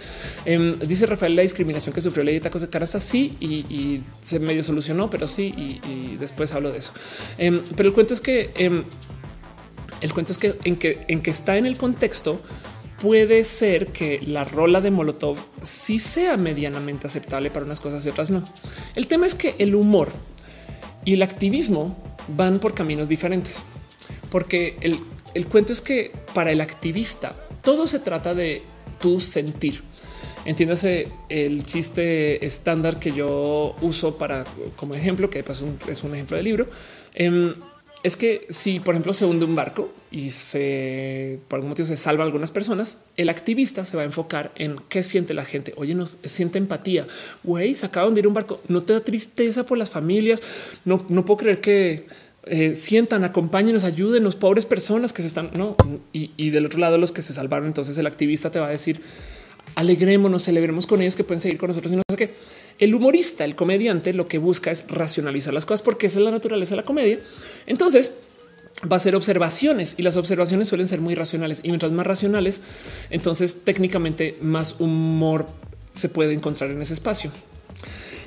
Em, 0.46 0.78
dice 0.80 1.06
Rafael 1.06 1.36
la 1.36 1.42
discriminación 1.42 1.94
que 1.94 2.02
sufrió 2.02 2.24
Lady 2.24 2.40
Tacos 2.40 2.62
de 2.62 2.70
Carasta. 2.70 3.00
Sí, 3.00 3.38
y, 3.40 4.02
se 4.22 4.40
medio 4.40 4.64
solucionó, 4.64 5.10
pero 5.10 5.28
sí. 5.28 5.54
Y, 5.58 6.18
después 6.18 6.54
hablo 6.54 6.72
de 6.72 6.80
eso. 6.80 6.92
Em, 7.38 7.62
pero 7.76 7.90
el 7.90 7.94
cuento 7.94 8.14
es 8.14 8.22
que 8.22 8.52
em, 8.56 8.84
el 10.02 10.14
cuento 10.14 10.32
es 10.32 10.38
que 10.38 10.56
en 10.64 10.76
que 10.76 11.06
en 11.08 11.22
que 11.22 11.32
está 11.32 11.58
en 11.58 11.66
el 11.66 11.78
contexto 11.78 12.42
puede 13.02 13.44
ser 13.44 13.88
que 13.88 14.20
la 14.26 14.46
rola 14.46 14.82
de 14.82 14.92
Molotov 14.92 15.38
sí 15.62 16.00
sea 16.00 16.38
medianamente 16.38 17.08
aceptable 17.08 17.50
para 17.50 17.66
unas 17.66 17.80
cosas 17.80 18.06
y 18.06 18.10
otras 18.10 18.32
no. 18.32 18.48
El 18.96 19.08
tema 19.08 19.26
es 19.26 19.36
que 19.36 19.56
el 19.60 19.76
humor 19.76 20.12
y 21.04 21.14
el 21.14 21.22
activismo 21.22 21.98
van 22.30 22.60
por 22.60 22.74
caminos 22.74 23.10
diferentes, 23.10 23.66
porque 24.32 24.78
el, 24.82 25.00
el 25.34 25.46
cuento 25.48 25.74
es 25.74 25.82
que 25.82 26.12
para 26.34 26.52
el 26.52 26.62
activista, 26.62 27.36
todo 27.66 27.88
se 27.88 28.00
trata 28.00 28.34
de 28.34 28.62
tu 29.00 29.20
sentir. 29.20 29.82
Entiéndase 30.46 31.08
el 31.28 31.66
chiste 31.66 32.46
estándar 32.46 33.00
que 33.00 33.12
yo 33.12 33.76
uso 33.82 34.18
para 34.18 34.46
como 34.76 34.94
ejemplo, 34.94 35.30
que 35.30 35.40
es 35.40 35.62
un, 36.04 36.14
ejemplo 36.14 36.38
de 36.38 36.44
libro. 36.44 36.70
Em, 37.16 37.56
es 38.04 38.16
que 38.16 38.46
si, 38.50 38.80
por 38.80 38.94
ejemplo, 38.94 39.14
se 39.14 39.26
hunde 39.26 39.46
un 39.46 39.56
barco 39.56 39.92
y 40.12 40.30
se 40.30 41.40
por 41.48 41.58
algún 41.58 41.70
motivo 41.70 41.88
se 41.88 41.98
salva 41.98 42.24
a 42.24 42.28
algunas 42.28 42.52
personas, 42.52 43.00
el 43.18 43.30
activista 43.30 43.84
se 43.84 43.98
va 43.98 44.04
a 44.04 44.06
enfocar 44.06 44.52
en 44.56 44.78
qué 44.88 45.02
siente 45.02 45.34
la 45.34 45.44
gente. 45.44 45.74
Oye, 45.76 45.96
nos 45.96 46.20
siente 46.24 46.60
empatía. 46.60 47.08
Güey, 47.44 47.74
se 47.74 47.88
acaba 47.88 48.06
de 48.06 48.10
hundir 48.10 48.28
un 48.28 48.36
barco. 48.36 48.62
No 48.68 48.84
te 48.84 48.94
da 48.94 49.00
tristeza 49.00 49.66
por 49.66 49.80
las 49.80 49.90
familias. 49.90 50.44
No, 50.86 51.04
no 51.10 51.26
puedo 51.26 51.38
creer 51.38 51.62
que 51.62 52.06
eh, 52.46 52.76
sientan, 52.76 53.24
acompáñenos, 53.24 53.84
ayuden 53.84 54.24
los 54.24 54.36
pobres 54.36 54.66
personas 54.66 55.14
que 55.14 55.22
se 55.22 55.28
están. 55.28 55.52
No, 55.58 55.76
y, 56.14 56.32
y 56.38 56.50
del 56.52 56.66
otro 56.66 56.80
lado, 56.80 56.98
los 56.98 57.12
que 57.12 57.22
se 57.22 57.34
salvaron. 57.34 57.68
Entonces 57.68 57.98
el 57.98 58.08
activista 58.08 58.52
te 58.52 58.60
va 58.60 58.68
a 58.68 58.72
decir 58.72 59.02
alegrémonos, 59.76 60.44
celebremos 60.44 60.86
con 60.88 61.02
ellos 61.02 61.16
que 61.16 61.24
pueden 61.24 61.42
seguir 61.42 61.58
con 61.58 61.68
nosotros 61.68 61.92
y 61.94 61.96
no 61.98 62.04
sé 62.10 62.16
qué. 62.16 62.34
El 62.78 62.94
humorista, 62.94 63.46
el 63.46 63.56
comediante, 63.56 64.14
lo 64.14 64.28
que 64.28 64.38
busca 64.38 64.72
es 64.72 64.86
racionalizar 64.88 65.54
las 65.54 65.66
cosas 65.66 65.82
porque 65.82 66.08
esa 66.08 66.20
es 66.20 66.26
la 66.26 66.32
naturaleza 66.32 66.72
de 66.72 66.78
la 66.78 66.86
comedia. 66.86 67.20
Entonces 67.68 68.14
va 68.92 68.98
a 68.98 69.00
ser 69.00 69.16
observaciones 69.16 69.96
y 69.98 70.04
las 70.04 70.18
observaciones 70.18 70.68
suelen 70.68 70.88
ser 70.88 71.00
muy 71.00 71.16
racionales 71.16 71.62
y 71.64 71.70
mientras 71.70 71.92
más 71.92 72.06
racionales, 72.06 72.62
entonces 73.10 73.62
técnicamente 73.64 74.38
más 74.42 74.80
humor 74.80 75.48
se 75.94 76.10
puede 76.10 76.34
encontrar 76.34 76.72
en 76.72 76.82
ese 76.82 76.94
espacio. 76.94 77.32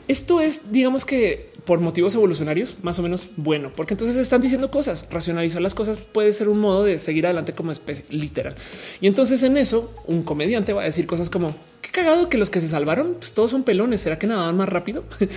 Esto 0.07 0.41
es, 0.41 0.73
digamos 0.73 1.05
que 1.05 1.48
por 1.69 1.81
motivos 1.81 2.15
evolucionarios, 2.15 2.77
más 2.81 2.99
o 2.99 3.03
menos 3.03 3.29
bueno, 3.37 3.71
porque 3.77 3.93
entonces 3.93 4.17
están 4.17 4.41
diciendo 4.41 4.71
cosas. 4.71 5.07
Racionalizar 5.11 5.61
las 5.61 5.75
cosas 5.75 5.99
puede 5.99 6.33
ser 6.33 6.49
un 6.49 6.61
modo 6.61 6.83
de 6.83 6.99
seguir 6.99 7.27
adelante 7.27 7.53
como 7.53 7.73
especie 7.73 8.07
literal. 8.09 8.55
Y 9.03 9.07
entonces 9.07 9.43
en 9.43 9.59
eso, 9.59 9.93
un 10.07 10.23
comediante 10.23 10.73
va 10.73 10.81
a 10.81 10.87
decir 10.87 11.07
cosas 11.07 11.29
como 11.29 11.55
qué 11.83 11.91
cagado 11.91 12.31
que 12.31 12.39
los 12.39 12.49
que 12.49 12.61
se 12.61 12.69
salvaron, 12.69 13.17
pues 13.19 13.35
todos 13.35 13.51
son 13.51 13.65
pelones. 13.65 14.01
Será 14.01 14.19
que 14.19 14.27
nadaban 14.27 14.57
más 14.57 14.71
rápido? 14.71 15.05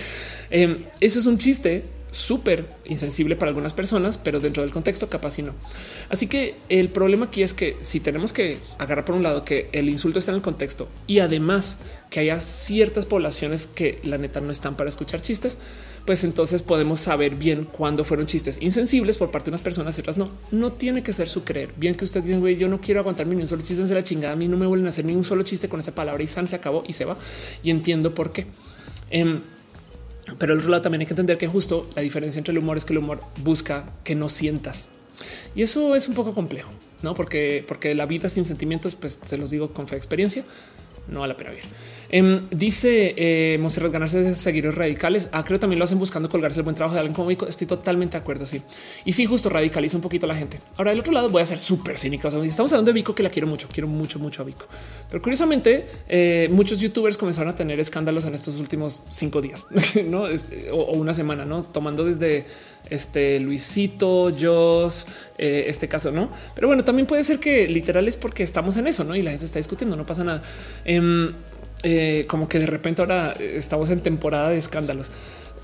Em, 0.48 0.84
eso 1.00 1.18
es 1.18 1.26
un 1.26 1.36
chiste 1.36 1.84
súper 2.12 2.68
insensible 2.84 3.34
para 3.34 3.48
algunas 3.48 3.72
personas, 3.72 4.18
pero 4.18 4.38
dentro 4.38 4.62
del 4.62 4.70
contexto 4.70 5.08
capaz 5.08 5.38
y 5.38 5.42
no. 5.42 5.52
Así 6.10 6.28
que 6.28 6.56
el 6.68 6.90
problema 6.90 7.26
aquí 7.26 7.42
es 7.42 7.54
que 7.54 7.76
si 7.80 7.98
tenemos 7.98 8.32
que 8.32 8.58
agarrar 8.78 9.04
por 9.04 9.16
un 9.16 9.22
lado 9.22 9.44
que 9.44 9.68
el 9.72 9.88
insulto 9.88 10.20
está 10.20 10.30
en 10.30 10.36
el 10.36 10.42
contexto 10.42 10.88
y 11.06 11.18
además 11.18 11.78
que 12.10 12.20
haya 12.20 12.40
ciertas 12.40 13.06
poblaciones 13.06 13.66
que 13.66 13.98
la 14.04 14.18
neta 14.18 14.40
no 14.40 14.52
están 14.52 14.76
para 14.76 14.90
escuchar 14.90 15.22
chistes, 15.22 15.58
pues 16.04 16.24
entonces 16.24 16.62
podemos 16.62 17.00
saber 17.00 17.36
bien 17.36 17.64
cuándo 17.64 18.04
fueron 18.04 18.26
chistes 18.26 18.60
insensibles 18.60 19.16
por 19.16 19.30
parte 19.30 19.46
de 19.46 19.52
unas 19.52 19.62
personas 19.62 19.96
y 19.96 20.00
otras 20.00 20.18
no. 20.18 20.28
No 20.50 20.72
tiene 20.72 21.02
que 21.02 21.12
ser 21.12 21.28
su 21.28 21.44
creer. 21.44 21.72
Bien 21.76 21.94
que 21.94 22.04
ustedes 22.04 22.26
dicen, 22.26 22.40
güey, 22.40 22.56
yo 22.56 22.68
no 22.68 22.80
quiero 22.80 23.00
aguantarme 23.00 23.34
ni 23.34 23.42
un 23.42 23.48
solo 23.48 23.62
chiste, 23.62 23.82
en 23.82 23.94
la 23.94 24.04
chingada. 24.04 24.34
A 24.34 24.36
mí 24.36 24.48
no 24.48 24.56
me 24.56 24.66
vuelven 24.66 24.86
a 24.86 24.90
hacer 24.90 25.04
ni 25.04 25.14
un 25.14 25.24
solo 25.24 25.42
chiste 25.44 25.68
con 25.68 25.80
esa 25.80 25.94
palabra 25.94 26.22
y 26.22 26.26
San 26.26 26.48
se 26.48 26.56
acabó 26.56 26.82
y 26.86 26.92
se 26.92 27.04
va. 27.04 27.16
Y 27.62 27.70
entiendo 27.70 28.14
por 28.14 28.32
qué. 28.32 28.46
Em, 29.10 29.42
pero 30.38 30.52
el 30.52 30.60
otro 30.60 30.70
lado 30.70 30.82
también 30.82 31.00
hay 31.00 31.06
que 31.06 31.12
entender 31.12 31.38
que 31.38 31.48
justo 31.48 31.88
la 31.94 32.02
diferencia 32.02 32.38
entre 32.38 32.52
el 32.52 32.58
humor 32.58 32.76
es 32.76 32.84
que 32.84 32.92
el 32.92 32.98
humor 32.98 33.20
busca 33.42 33.90
que 34.04 34.14
no 34.14 34.28
sientas. 34.28 34.90
Y 35.54 35.62
eso 35.62 35.94
es 35.94 36.08
un 36.08 36.14
poco 36.14 36.32
complejo, 36.32 36.72
no? 37.02 37.14
Porque, 37.14 37.64
porque 37.66 37.94
la 37.94 38.06
vida 38.06 38.28
sin 38.28 38.44
sentimientos, 38.44 38.94
pues 38.94 39.18
se 39.24 39.36
los 39.36 39.50
digo 39.50 39.72
con 39.72 39.88
fe 39.88 39.96
experiencia, 39.96 40.44
no 41.08 41.20
vale 41.20 41.34
la 41.34 41.36
pena 41.36 41.50
vivir. 41.50 41.64
Em, 42.12 42.42
dice 42.50 43.14
eh, 43.16 43.56
Monserrat 43.58 43.90
ganarse 43.90 44.34
seguidores 44.36 44.76
radicales. 44.76 45.30
Ah, 45.32 45.42
creo 45.44 45.58
también 45.58 45.78
lo 45.78 45.86
hacen 45.86 45.98
buscando 45.98 46.28
colgarse 46.28 46.60
el 46.60 46.64
buen 46.64 46.76
trabajo 46.76 46.94
de 46.94 47.00
alguien 47.00 47.14
como 47.14 47.28
Vico. 47.28 47.46
Estoy 47.46 47.66
totalmente 47.66 48.12
de 48.12 48.18
acuerdo. 48.18 48.44
Sí, 48.44 48.60
y 49.06 49.14
sí, 49.14 49.24
justo 49.24 49.48
radicaliza 49.48 49.96
un 49.96 50.02
poquito 50.02 50.26
a 50.26 50.28
la 50.28 50.34
gente. 50.34 50.60
Ahora, 50.76 50.90
del 50.90 51.00
otro 51.00 51.12
lado, 51.12 51.30
voy 51.30 51.40
a 51.40 51.46
ser 51.46 51.58
súper 51.58 51.98
cínico. 51.98 52.28
estamos 52.28 52.70
hablando 52.72 52.90
de 52.90 52.92
Vico, 52.92 53.14
que 53.14 53.22
la 53.22 53.30
quiero 53.30 53.48
mucho, 53.48 53.66
quiero 53.72 53.88
mucho, 53.88 54.18
mucho 54.18 54.42
a 54.42 54.44
Vico. 54.44 54.66
Pero 55.08 55.22
curiosamente, 55.22 55.86
eh, 56.06 56.48
muchos 56.52 56.80
youtubers 56.80 57.16
comenzaron 57.16 57.50
a 57.50 57.56
tener 57.56 57.80
escándalos 57.80 58.26
en 58.26 58.34
estos 58.34 58.60
últimos 58.60 59.00
cinco 59.10 59.40
días 59.40 59.64
¿no? 60.06 60.26
Este, 60.26 60.70
o, 60.70 60.92
una 60.92 61.14
semana, 61.14 61.46
no 61.46 61.62
tomando 61.62 62.04
desde 62.04 62.44
este 62.90 63.40
Luisito, 63.40 64.30
Joss, 64.38 65.06
eh, 65.38 65.64
este 65.68 65.88
caso, 65.88 66.12
no? 66.12 66.30
Pero 66.54 66.66
bueno, 66.66 66.84
también 66.84 67.06
puede 67.06 67.24
ser 67.24 67.38
que 67.38 67.68
literal 67.68 68.06
es 68.06 68.18
porque 68.18 68.42
estamos 68.42 68.76
en 68.76 68.86
eso, 68.86 69.02
no? 69.04 69.16
Y 69.16 69.22
la 69.22 69.30
gente 69.30 69.46
está 69.46 69.58
discutiendo, 69.58 69.96
no 69.96 70.04
pasa 70.04 70.24
nada. 70.24 70.42
Em, 70.84 71.32
eh, 71.82 72.24
como 72.28 72.48
que 72.48 72.58
de 72.58 72.66
repente 72.66 73.02
ahora 73.02 73.32
estamos 73.32 73.90
en 73.90 74.00
temporada 74.00 74.50
de 74.50 74.58
escándalos. 74.58 75.10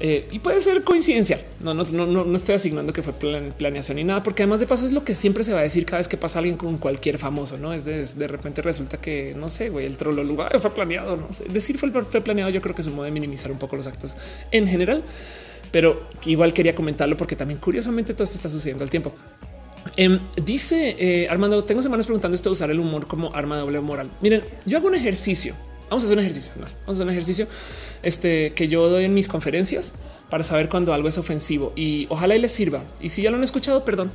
Eh, 0.01 0.29
y 0.31 0.39
puede 0.39 0.61
ser 0.61 0.85
coincidencial. 0.85 1.41
No, 1.61 1.75
no, 1.75 1.85
no, 1.85 2.25
no 2.25 2.37
estoy 2.37 2.55
asignando 2.55 2.93
que 2.93 3.03
fue 3.03 3.13
planeación 3.13 3.97
ni 3.97 4.05
nada, 4.05 4.23
porque 4.23 4.45
además 4.45 4.61
de 4.61 4.67
paso 4.67 4.87
es 4.87 4.93
lo 4.93 5.03
que 5.03 5.13
siempre 5.13 5.43
se 5.43 5.53
va 5.53 5.59
a 5.59 5.63
decir 5.63 5.85
cada 5.85 5.99
vez 5.99 6.07
que 6.07 6.17
pasa 6.17 6.39
alguien 6.39 6.57
con 6.57 6.79
cualquier 6.79 7.19
famoso. 7.19 7.59
No 7.59 7.73
es 7.73 7.85
de, 7.85 8.29
repente 8.29 8.63
resulta 8.63 9.01
que 9.01 9.35
no 9.37 9.49
sé, 9.49 9.71
güey, 9.71 9.87
el 9.87 9.97
trolo 9.97 10.23
lugar 10.23 10.59
fue 10.61 10.73
planeado. 10.73 11.17
No 11.17 11.33
sé 11.33 11.45
decir 11.49 11.79
fue, 11.79 11.91
fue 11.91 12.21
planeado. 12.21 12.51
Yo 12.51 12.61
creo 12.61 12.75
que 12.75 12.83
es 12.83 12.89
un 12.89 12.95
modo 12.95 13.07
de 13.07 13.11
minimizar 13.11 13.51
un 13.51 13.59
poco 13.59 13.77
los 13.77 13.87
actos 13.89 14.17
en 14.53 14.69
general, 14.69 15.03
pero 15.73 16.09
igual 16.27 16.53
quería 16.53 16.75
comentarlo 16.75 17.17
porque 17.17 17.35
también 17.35 17.59
curiosamente 17.59 18.13
todo 18.15 18.25
esto 18.25 18.37
está 18.37 18.49
sucediendo 18.49 18.85
al 18.85 18.91
tiempo. 18.91 19.13
Em, 19.97 20.21
dice 20.45 20.97
eh, 20.99 21.29
Armando, 21.29 21.65
tengo 21.65 21.83
semanas 21.83 22.07
preguntando 22.07 22.37
esto 22.37 22.51
de 22.51 22.53
usar 22.53 22.71
el 22.71 22.79
humor 22.79 23.09
como 23.09 23.35
arma 23.35 23.57
de 23.57 23.63
doble 23.63 23.81
moral. 23.81 24.11
Miren, 24.21 24.45
yo 24.65 24.79
hago 24.79 24.87
un 24.87 24.95
ejercicio 24.95 25.55
Vamos 25.89 26.05
a 26.05 26.07
hacer 26.07 26.19
un 26.19 26.25
ejercicio. 26.25 26.53
vamos 26.57 26.73
a 26.87 26.91
hacer 26.91 27.07
un 27.07 27.11
ejercicio 27.11 27.47
este, 28.03 28.53
que 28.55 28.69
yo 28.69 28.89
doy 28.89 29.05
en 29.05 29.15
mis 29.15 29.29
conferencias 29.29 29.95
para 30.31 30.45
saber 30.45 30.69
cuando 30.69 30.93
algo 30.93 31.09
es 31.09 31.17
ofensivo 31.17 31.73
y 31.75 32.07
ojalá 32.11 32.37
y 32.37 32.39
les 32.39 32.53
sirva. 32.53 32.83
Y 33.01 33.09
si 33.09 33.23
ya 33.23 33.31
lo 33.31 33.37
han 33.37 33.45
escuchado, 33.45 33.85
perdón. 33.85 34.11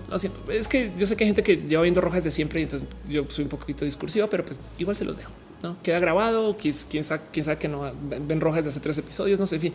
es 0.52 0.68
que 0.68 0.92
yo 0.98 1.08
sé 1.08 1.16
que 1.16 1.24
hay 1.24 1.30
gente 1.30 1.43
que 1.43 1.58
lleva 1.58 1.84
viendo 1.84 2.02
rojas 2.02 2.24
de 2.24 2.32
siempre 2.32 2.60
y 2.60 2.64
entonces 2.64 2.88
yo 3.10 3.26
soy 3.30 3.43
un 3.43 3.50
poquito 3.50 3.85
discursiva, 3.85 4.27
pero 4.27 4.45
pues 4.45 4.60
igual 4.77 4.95
se 4.95 5.06
los 5.06 5.18
dejo. 5.18 5.32
No 5.64 5.77
queda 5.82 6.00
grabado. 6.00 6.58
Quién, 6.58 7.03
sabe, 7.03 7.22
quién 7.32 7.45
sabe 7.45 7.58
que 7.58 7.68
no 7.68 7.92
ven 8.02 8.42
rojas 8.42 8.64
de 8.64 8.69
hace 8.69 8.80
tres 8.80 8.98
episodios. 8.98 9.40
No 9.40 9.48
sé, 9.48 9.56
en 9.56 9.61
fin. 9.61 9.74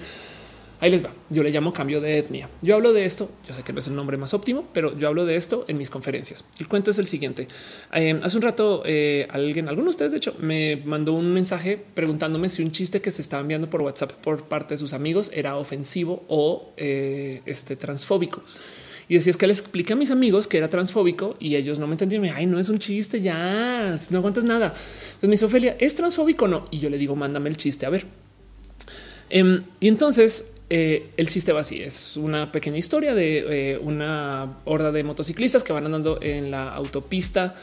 Ahí 0.81 0.91
les 0.91 1.05
va. 1.05 1.11
Yo 1.29 1.43
le 1.43 1.51
llamo 1.51 1.73
cambio 1.73 2.01
de 2.01 2.19
etnia. 2.19 2.49
Yo 2.63 2.77
hablo 2.77 2.93
de 2.93 3.05
esto. 3.05 3.29
Yo 3.47 3.53
sé 3.53 3.65
que 3.65 3.73
no 3.73 3.81
es 3.81 3.89
el 3.89 3.97
nombre 3.97 4.17
más 4.17 4.33
óptimo, 4.33 4.69
pero 4.73 4.97
yo 4.97 5.09
hablo 5.09 5.27
de 5.27 5.35
esto 5.35 5.65
en 5.67 5.77
mis 5.77 5.91
conferencias. 5.91 6.45
El 6.61 6.69
cuento 6.69 6.93
es 6.93 6.99
el 7.01 7.09
siguiente. 7.09 7.49
Eh, 7.93 8.19
hace 8.23 8.37
un 8.37 8.43
rato 8.43 8.83
eh, 8.87 9.27
alguien, 9.31 9.69
alguno 9.69 9.85
de 9.87 9.91
ustedes 9.91 10.13
de 10.13 10.19
hecho, 10.19 10.37
me 10.39 10.77
mandó 10.85 11.15
un 11.15 11.35
mensaje 11.35 11.83
preguntándome 11.95 12.49
si 12.49 12.63
un 12.63 12.71
chiste 12.71 13.01
que 13.01 13.11
se 13.11 13.23
estaba 13.23 13.41
enviando 13.41 13.69
por 13.69 13.83
WhatsApp 13.83 14.13
por 14.13 14.45
parte 14.45 14.75
de 14.75 14.79
sus 14.79 14.93
amigos 14.93 15.33
era 15.35 15.57
ofensivo 15.57 16.25
o 16.29 16.73
eh, 16.77 17.43
este 17.45 17.75
transfóbico. 17.75 18.43
Y 19.09 19.15
decía 19.15 19.31
es 19.31 19.37
que 19.37 19.47
le 19.47 19.55
expliqué 19.55 19.95
a 19.95 19.97
mis 19.97 20.11
amigos 20.11 20.47
que 20.47 20.59
era 20.59 20.69
transfóbico 20.69 21.35
y 21.41 21.57
ellos 21.57 21.81
no 21.81 21.87
me 21.87 21.95
entendieron. 21.95 22.29
Ay, 22.29 22.47
no 22.47 22.61
es 22.61 22.69
un 22.69 22.79
chiste, 22.79 23.21
ya 23.21 23.97
no 24.11 24.19
aguantas 24.19 24.45
nada. 24.45 24.67
Entonces 24.67 25.23
me 25.23 25.31
dice 25.31 25.47
Ophelia, 25.47 25.77
¿es 25.81 25.97
transfóbico 25.97 26.45
o 26.45 26.49
no? 26.49 26.69
Y 26.71 26.79
yo 26.79 26.89
le 26.91 26.99
digo, 26.99 27.17
mándame 27.17 27.49
el 27.49 27.57
chiste 27.57 27.87
a 27.87 27.91
ver. 27.91 28.05
Em, 29.31 29.65
y 29.81 29.89
entonces 29.89 30.58
eh, 30.71 31.11
el 31.17 31.29
chiste 31.29 31.53
va 31.53 31.61
así. 31.61 31.83
Es 31.83 32.17
una 32.17 32.53
pequeña 32.53 32.77
historia 32.77 33.15
de 33.15 33.73
eh, 33.73 33.79
una 33.79 34.59
horda 34.65 34.93
de 34.93 35.05
motociclistas 35.05 35.65
que 35.65 35.73
van 35.73 35.87
andando 35.87 36.19
en 36.21 36.51
la 36.51 36.73
autopista 36.73 37.55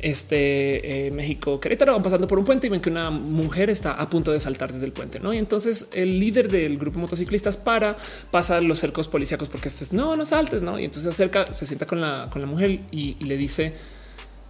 este 0.00 1.06
eh, 1.06 1.10
México 1.12 1.60
Querétaro 1.60 1.92
van 1.92 2.02
pasando 2.02 2.26
por 2.26 2.38
un 2.38 2.44
puente 2.44 2.66
y 2.66 2.70
ven 2.70 2.80
que 2.80 2.90
una 2.90 3.10
mujer 3.10 3.70
está 3.70 3.92
a 3.92 4.10
punto 4.10 4.32
de 4.32 4.40
saltar 4.40 4.72
desde 4.72 4.86
el 4.86 4.92
puente, 4.92 5.20
¿no? 5.20 5.32
Y 5.32 5.38
entonces 5.38 5.88
el 5.92 6.18
líder 6.18 6.50
del 6.50 6.78
grupo 6.78 6.96
de 6.96 7.02
motociclistas 7.02 7.56
para 7.56 7.96
pasar 8.30 8.62
los 8.64 8.80
cercos 8.80 9.06
policíacos 9.06 9.48
porque 9.48 9.68
este 9.68 9.84
es 9.84 9.92
no, 9.92 10.16
no 10.16 10.26
saltes, 10.26 10.62
¿no? 10.62 10.80
Y 10.80 10.84
entonces 10.84 11.04
se 11.04 11.10
acerca, 11.10 11.52
se 11.52 11.64
sienta 11.64 11.86
con 11.86 12.00
la, 12.00 12.28
con 12.30 12.42
la 12.42 12.48
mujer 12.48 12.80
y 12.90 13.14
le 13.24 13.36
dice 13.36 13.72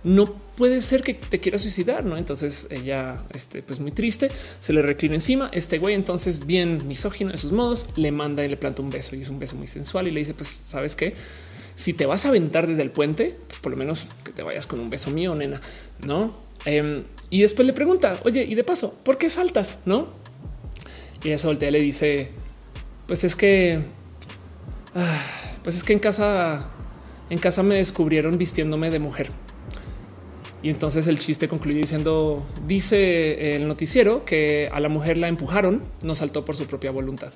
no 0.03 0.44
puede 0.57 0.81
ser 0.81 1.03
que 1.03 1.15
te 1.15 1.41
quiera 1.41 1.59
suicidar, 1.59 2.05
¿no? 2.05 2.17
Entonces 2.17 2.69
ella, 2.71 3.23
este, 3.35 3.63
pues 3.63 3.81
muy 3.81 3.91
triste, 3.91 4.31
se 4.61 4.73
le 4.73 4.83
reclina 4.83 5.15
encima. 5.15 5.51
Este 5.53 5.79
güey, 5.79 5.95
entonces, 5.95 6.47
bien 6.47 6.87
misógino 6.87 7.31
en 7.31 7.39
sus 7.39 7.53
modos, 7.53 7.87
le 7.97 8.13
manda 8.13 8.45
y 8.45 8.49
le 8.49 8.57
planta 8.57 8.83
un 8.83 8.91
beso 8.91 9.17
y 9.17 9.23
es 9.23 9.29
un 9.29 9.39
beso 9.39 9.57
muy 9.57 9.67
sensual 9.67 10.09
y 10.09 10.11
le 10.11 10.21
dice, 10.21 10.35
pues, 10.35 10.49
¿sabes 10.49 10.95
qué? 10.97 11.15
Si 11.75 11.93
te 11.93 12.07
vas 12.07 12.25
a 12.25 12.29
aventar 12.29 12.67
desde 12.67 12.83
el 12.83 12.91
puente, 12.91 13.37
pues 13.49 13.59
por 13.59 13.73
lo 13.73 13.77
menos 13.77 14.11
que 14.25 14.31
te 14.31 14.43
vayas 14.43 14.67
con 14.67 14.79
un 14.79 14.91
beso 14.91 15.11
mío, 15.11 15.35
nena, 15.35 15.61
¿no? 16.07 16.35
Em, 16.65 17.05
y 17.31 17.43
después 17.43 17.67
le 17.67 17.73
pregunta, 17.73 18.21
oye, 18.25 18.45
y 18.45 18.55
de 18.55 18.65
paso, 18.65 18.97
¿por 19.05 19.19
qué 19.19 19.29
saltas? 19.29 19.81
¿No? 19.85 20.07
Y 21.25 21.29
ella 21.29 21.39
se 21.39 21.47
voltea 21.47 21.69
y 21.71 21.73
le 21.73 21.81
dice, 21.81 22.31
pues 23.07 23.25
es 23.25 23.35
que, 23.35 23.81
ah, 24.95 25.23
pues 25.65 25.77
es 25.77 25.85
que 25.85 25.95
en 25.95 25.99
casa, 25.99 26.71
en 27.29 27.39
casa 27.39 27.63
me 27.63 27.75
descubrieron 27.75 28.39
vistiéndome 28.39 28.91
de 28.91 29.01
mujer. 29.01 29.31
Y 30.65 30.71
entonces 30.71 31.07
el 31.09 31.19
chiste 31.19 31.47
concluye 31.47 31.81
diciendo, 31.81 32.43
dice 32.67 33.55
el 33.55 33.69
noticiero 33.69 34.25
que 34.25 34.71
a 34.73 34.81
la 34.81 34.89
mujer 34.89 35.19
la 35.19 35.29
empujaron, 35.29 35.83
no 36.03 36.15
saltó 36.15 36.47
por 36.47 36.57
su 36.57 36.65
propia 36.65 36.91
voluntad. 36.91 37.35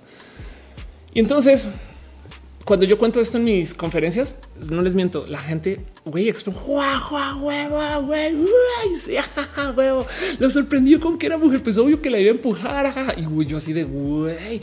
Y 1.12 1.18
entonces, 1.18 1.68
cuando 2.64 2.86
yo 2.86 2.96
cuento 2.96 3.20
esto 3.20 3.36
en 3.36 3.44
mis 3.44 3.74
conferencias, 3.74 4.38
no 4.70 4.80
les 4.80 4.94
miento, 4.94 5.26
la 5.26 5.40
gente, 5.40 5.80
güey, 6.06 6.30
huevo, 9.76 10.06
lo 10.38 10.48
sorprendió 10.48 10.98
con 10.98 11.18
que 11.18 11.26
era 11.26 11.36
mujer, 11.36 11.62
pues 11.62 11.76
obvio 11.76 12.00
que 12.00 12.08
la 12.08 12.18
iba 12.18 12.30
a 12.30 12.34
empujar, 12.34 13.14
y 13.18 13.26
güey, 13.26 13.46
yo 13.46 13.58
así 13.58 13.74
de 13.74 13.84
güey, 13.84 14.62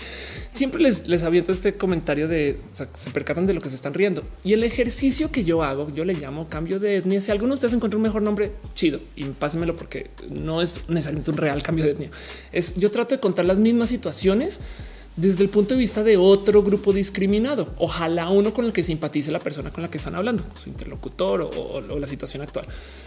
siempre 0.55 0.81
les, 0.81 1.07
les 1.07 1.23
aviento 1.23 1.51
este 1.51 1.75
comentario 1.75 2.27
de 2.27 2.59
se 2.71 3.09
percatan 3.11 3.45
de 3.45 3.53
lo 3.53 3.61
que 3.61 3.69
se 3.69 3.75
están 3.75 3.93
riendo. 3.93 4.23
Y 4.43 4.53
el 4.53 4.63
ejercicio 4.63 5.31
que 5.31 5.43
yo 5.43 5.63
hago, 5.63 5.89
yo 5.93 6.05
le 6.05 6.13
llamo 6.13 6.47
cambio 6.49 6.79
de 6.79 6.97
etnia. 6.97 7.21
Si 7.21 7.31
alguno 7.31 7.49
de 7.49 7.55
ustedes 7.55 7.73
encuentra 7.73 7.97
un 7.97 8.03
mejor 8.03 8.21
nombre, 8.21 8.53
chido, 8.73 8.99
y 9.15 9.25
pásenmelo 9.25 9.75
porque 9.75 10.09
no 10.29 10.61
es 10.61 10.89
necesariamente 10.89 11.31
un 11.31 11.37
real 11.37 11.61
cambio 11.61 11.85
de 11.85 11.91
etnia. 11.91 12.09
Es 12.51 12.75
yo 12.75 12.89
trato 12.91 13.15
de 13.15 13.21
contar 13.21 13.45
las 13.45 13.59
mismas 13.59 13.89
situaciones 13.89 14.61
desde 15.15 15.43
el 15.43 15.49
punto 15.49 15.73
de 15.73 15.79
vista 15.79 16.03
de 16.03 16.17
otro 16.17 16.61
grupo 16.63 16.91
discriminado. 16.93 17.67
Ojalá 17.77 18.29
uno 18.29 18.53
con 18.53 18.65
el 18.65 18.73
que 18.73 18.83
simpatice 18.83 19.31
la 19.31 19.39
persona 19.39 19.71
con 19.71 19.83
la 19.83 19.89
que 19.89 19.97
están 19.97 20.15
hablando, 20.15 20.43
su 20.61 20.69
interlocutor 20.69 21.49
o, 21.55 21.81
la 21.99 22.07
situación 22.07 22.43
actual. 22.43 22.65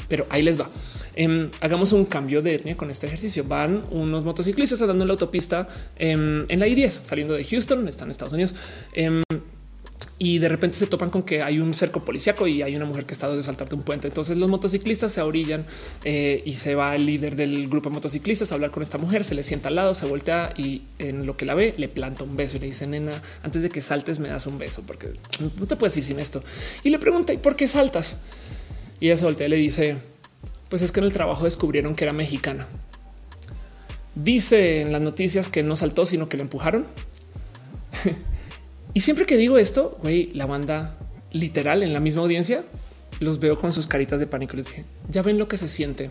Pero 0.08 0.26
ahí 0.30 0.42
les 0.42 0.58
va. 0.58 0.70
Em, 1.14 1.50
hagamos 1.60 1.92
un 1.92 2.04
cambio 2.04 2.40
de 2.42 2.54
etnia 2.54 2.76
con 2.76 2.90
este 2.90 3.06
ejercicio. 3.06 3.44
Van 3.44 3.84
unos 3.90 4.24
motociclistas 4.24 4.80
andando 4.80 5.04
en 5.04 5.08
la 5.08 5.14
autopista 5.14 5.68
em, 5.96 6.46
en 6.48 6.58
la 6.58 6.66
I-10, 6.66 7.00
saliendo 7.02 7.34
de 7.34 7.44
Houston, 7.44 7.86
están 7.88 8.06
en 8.06 8.10
Estados 8.12 8.32
Unidos. 8.32 8.54
Em, 8.94 9.22
y 10.18 10.38
de 10.38 10.48
repente 10.48 10.76
se 10.76 10.86
topan 10.86 11.10
con 11.10 11.22
que 11.22 11.42
hay 11.42 11.60
un 11.60 11.74
cerco 11.74 12.04
policíaco 12.04 12.48
y 12.48 12.62
hay 12.62 12.74
una 12.74 12.84
mujer 12.84 13.06
que 13.06 13.14
está 13.14 13.28
de 13.28 13.40
saltar 13.40 13.68
de 13.68 13.76
un 13.76 13.82
puente. 13.82 14.08
Entonces 14.08 14.36
los 14.36 14.50
motociclistas 14.50 15.12
se 15.12 15.22
orillan 15.22 15.64
eh, 16.04 16.42
y 16.44 16.54
se 16.54 16.74
va 16.74 16.96
el 16.96 17.06
líder 17.06 17.36
del 17.36 17.68
grupo 17.68 17.88
de 17.88 17.94
motociclistas 17.94 18.50
a 18.50 18.56
hablar 18.56 18.72
con 18.72 18.82
esta 18.82 18.98
mujer, 18.98 19.22
se 19.22 19.36
le 19.36 19.44
sienta 19.44 19.68
al 19.68 19.76
lado, 19.76 19.94
se 19.94 20.06
voltea 20.06 20.52
y 20.56 20.82
en 20.98 21.24
lo 21.24 21.36
que 21.36 21.46
la 21.46 21.54
ve 21.54 21.74
le 21.78 21.88
planta 21.88 22.24
un 22.24 22.36
beso 22.36 22.56
y 22.56 22.60
le 22.60 22.66
dice, 22.66 22.86
nena, 22.88 23.22
antes 23.42 23.62
de 23.62 23.68
que 23.70 23.80
saltes 23.80 24.18
me 24.18 24.28
das 24.28 24.46
un 24.46 24.58
beso 24.58 24.82
porque 24.86 25.12
no 25.40 25.66
te 25.66 25.76
puedes 25.76 25.96
ir 25.96 26.02
sin 26.02 26.18
esto. 26.18 26.42
Y 26.82 26.90
le 26.90 26.98
pregunta, 26.98 27.32
¿y 27.32 27.38
por 27.38 27.54
qué 27.54 27.68
saltas? 27.68 28.18
Y 28.98 29.06
ella 29.06 29.16
se 29.16 29.24
voltea 29.24 29.46
y 29.46 29.50
le 29.50 29.56
dice, 29.56 29.98
pues 30.68 30.82
es 30.82 30.90
que 30.90 30.98
en 30.98 31.06
el 31.06 31.12
trabajo 31.12 31.44
descubrieron 31.44 31.94
que 31.94 32.04
era 32.04 32.12
mexicana. 32.12 32.66
Dice 34.16 34.80
en 34.80 34.90
las 34.90 35.00
noticias 35.00 35.48
que 35.48 35.62
no 35.62 35.76
saltó, 35.76 36.06
sino 36.06 36.28
que 36.28 36.36
le 36.36 36.42
empujaron. 36.42 36.86
Y 38.98 39.00
siempre 39.00 39.26
que 39.26 39.36
digo 39.36 39.58
esto, 39.58 39.96
güey, 40.02 40.32
la 40.34 40.44
banda 40.44 40.98
literal 41.30 41.84
en 41.84 41.92
la 41.92 42.00
misma 42.00 42.22
audiencia 42.22 42.64
los 43.20 43.38
veo 43.38 43.56
con 43.56 43.72
sus 43.72 43.86
caritas 43.86 44.18
de 44.18 44.26
pánico. 44.26 44.56
Les 44.56 44.66
dije, 44.66 44.86
ya 45.08 45.22
ven 45.22 45.38
lo 45.38 45.46
que 45.46 45.56
se 45.56 45.68
siente 45.68 46.10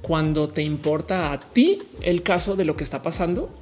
cuando 0.00 0.48
te 0.48 0.62
importa 0.62 1.34
a 1.34 1.38
ti 1.38 1.82
el 2.00 2.22
caso 2.22 2.56
de 2.56 2.64
lo 2.64 2.76
que 2.76 2.84
está 2.84 3.02
pasando. 3.02 3.52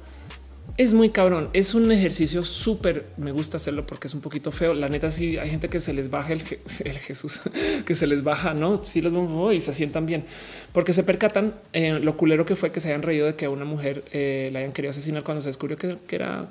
Es 0.77 0.93
muy 0.93 1.09
cabrón. 1.09 1.49
Es 1.51 1.73
un 1.73 1.91
ejercicio 1.91 2.45
súper. 2.45 3.07
Me 3.17 3.33
gusta 3.33 3.57
hacerlo 3.57 3.85
porque 3.85 4.07
es 4.07 4.13
un 4.13 4.21
poquito 4.21 4.53
feo. 4.53 4.73
La 4.73 4.87
neta, 4.87 5.11
sí 5.11 5.37
hay 5.37 5.49
gente 5.49 5.67
que 5.67 5.81
se 5.81 5.91
les 5.91 6.09
baja 6.09 6.31
el, 6.31 6.41
Jesús, 7.01 7.41
que 7.85 7.95
se 7.95 8.07
les 8.07 8.23
baja, 8.23 8.53
no? 8.53 8.81
Si 8.81 9.01
los 9.01 9.11
vemos 9.11 9.53
y 9.55 9.59
se 9.59 9.73
sientan 9.73 10.05
bien 10.05 10.23
porque 10.71 10.93
se 10.93 11.03
percatan 11.03 11.53
eh, 11.73 11.99
lo 11.99 12.15
culero 12.15 12.45
que 12.45 12.55
fue 12.55 12.71
que 12.71 12.79
se 12.79 12.87
hayan 12.87 13.01
reído 13.01 13.25
de 13.25 13.35
que 13.35 13.43
a 13.43 13.49
una 13.49 13.65
mujer 13.65 14.05
eh, 14.13 14.51
la 14.53 14.59
hayan 14.59 14.71
querido 14.71 14.91
asesinar 14.91 15.23
cuando 15.25 15.41
se 15.41 15.49
descubrió 15.49 15.75
que 15.75 16.15
era 16.15 16.47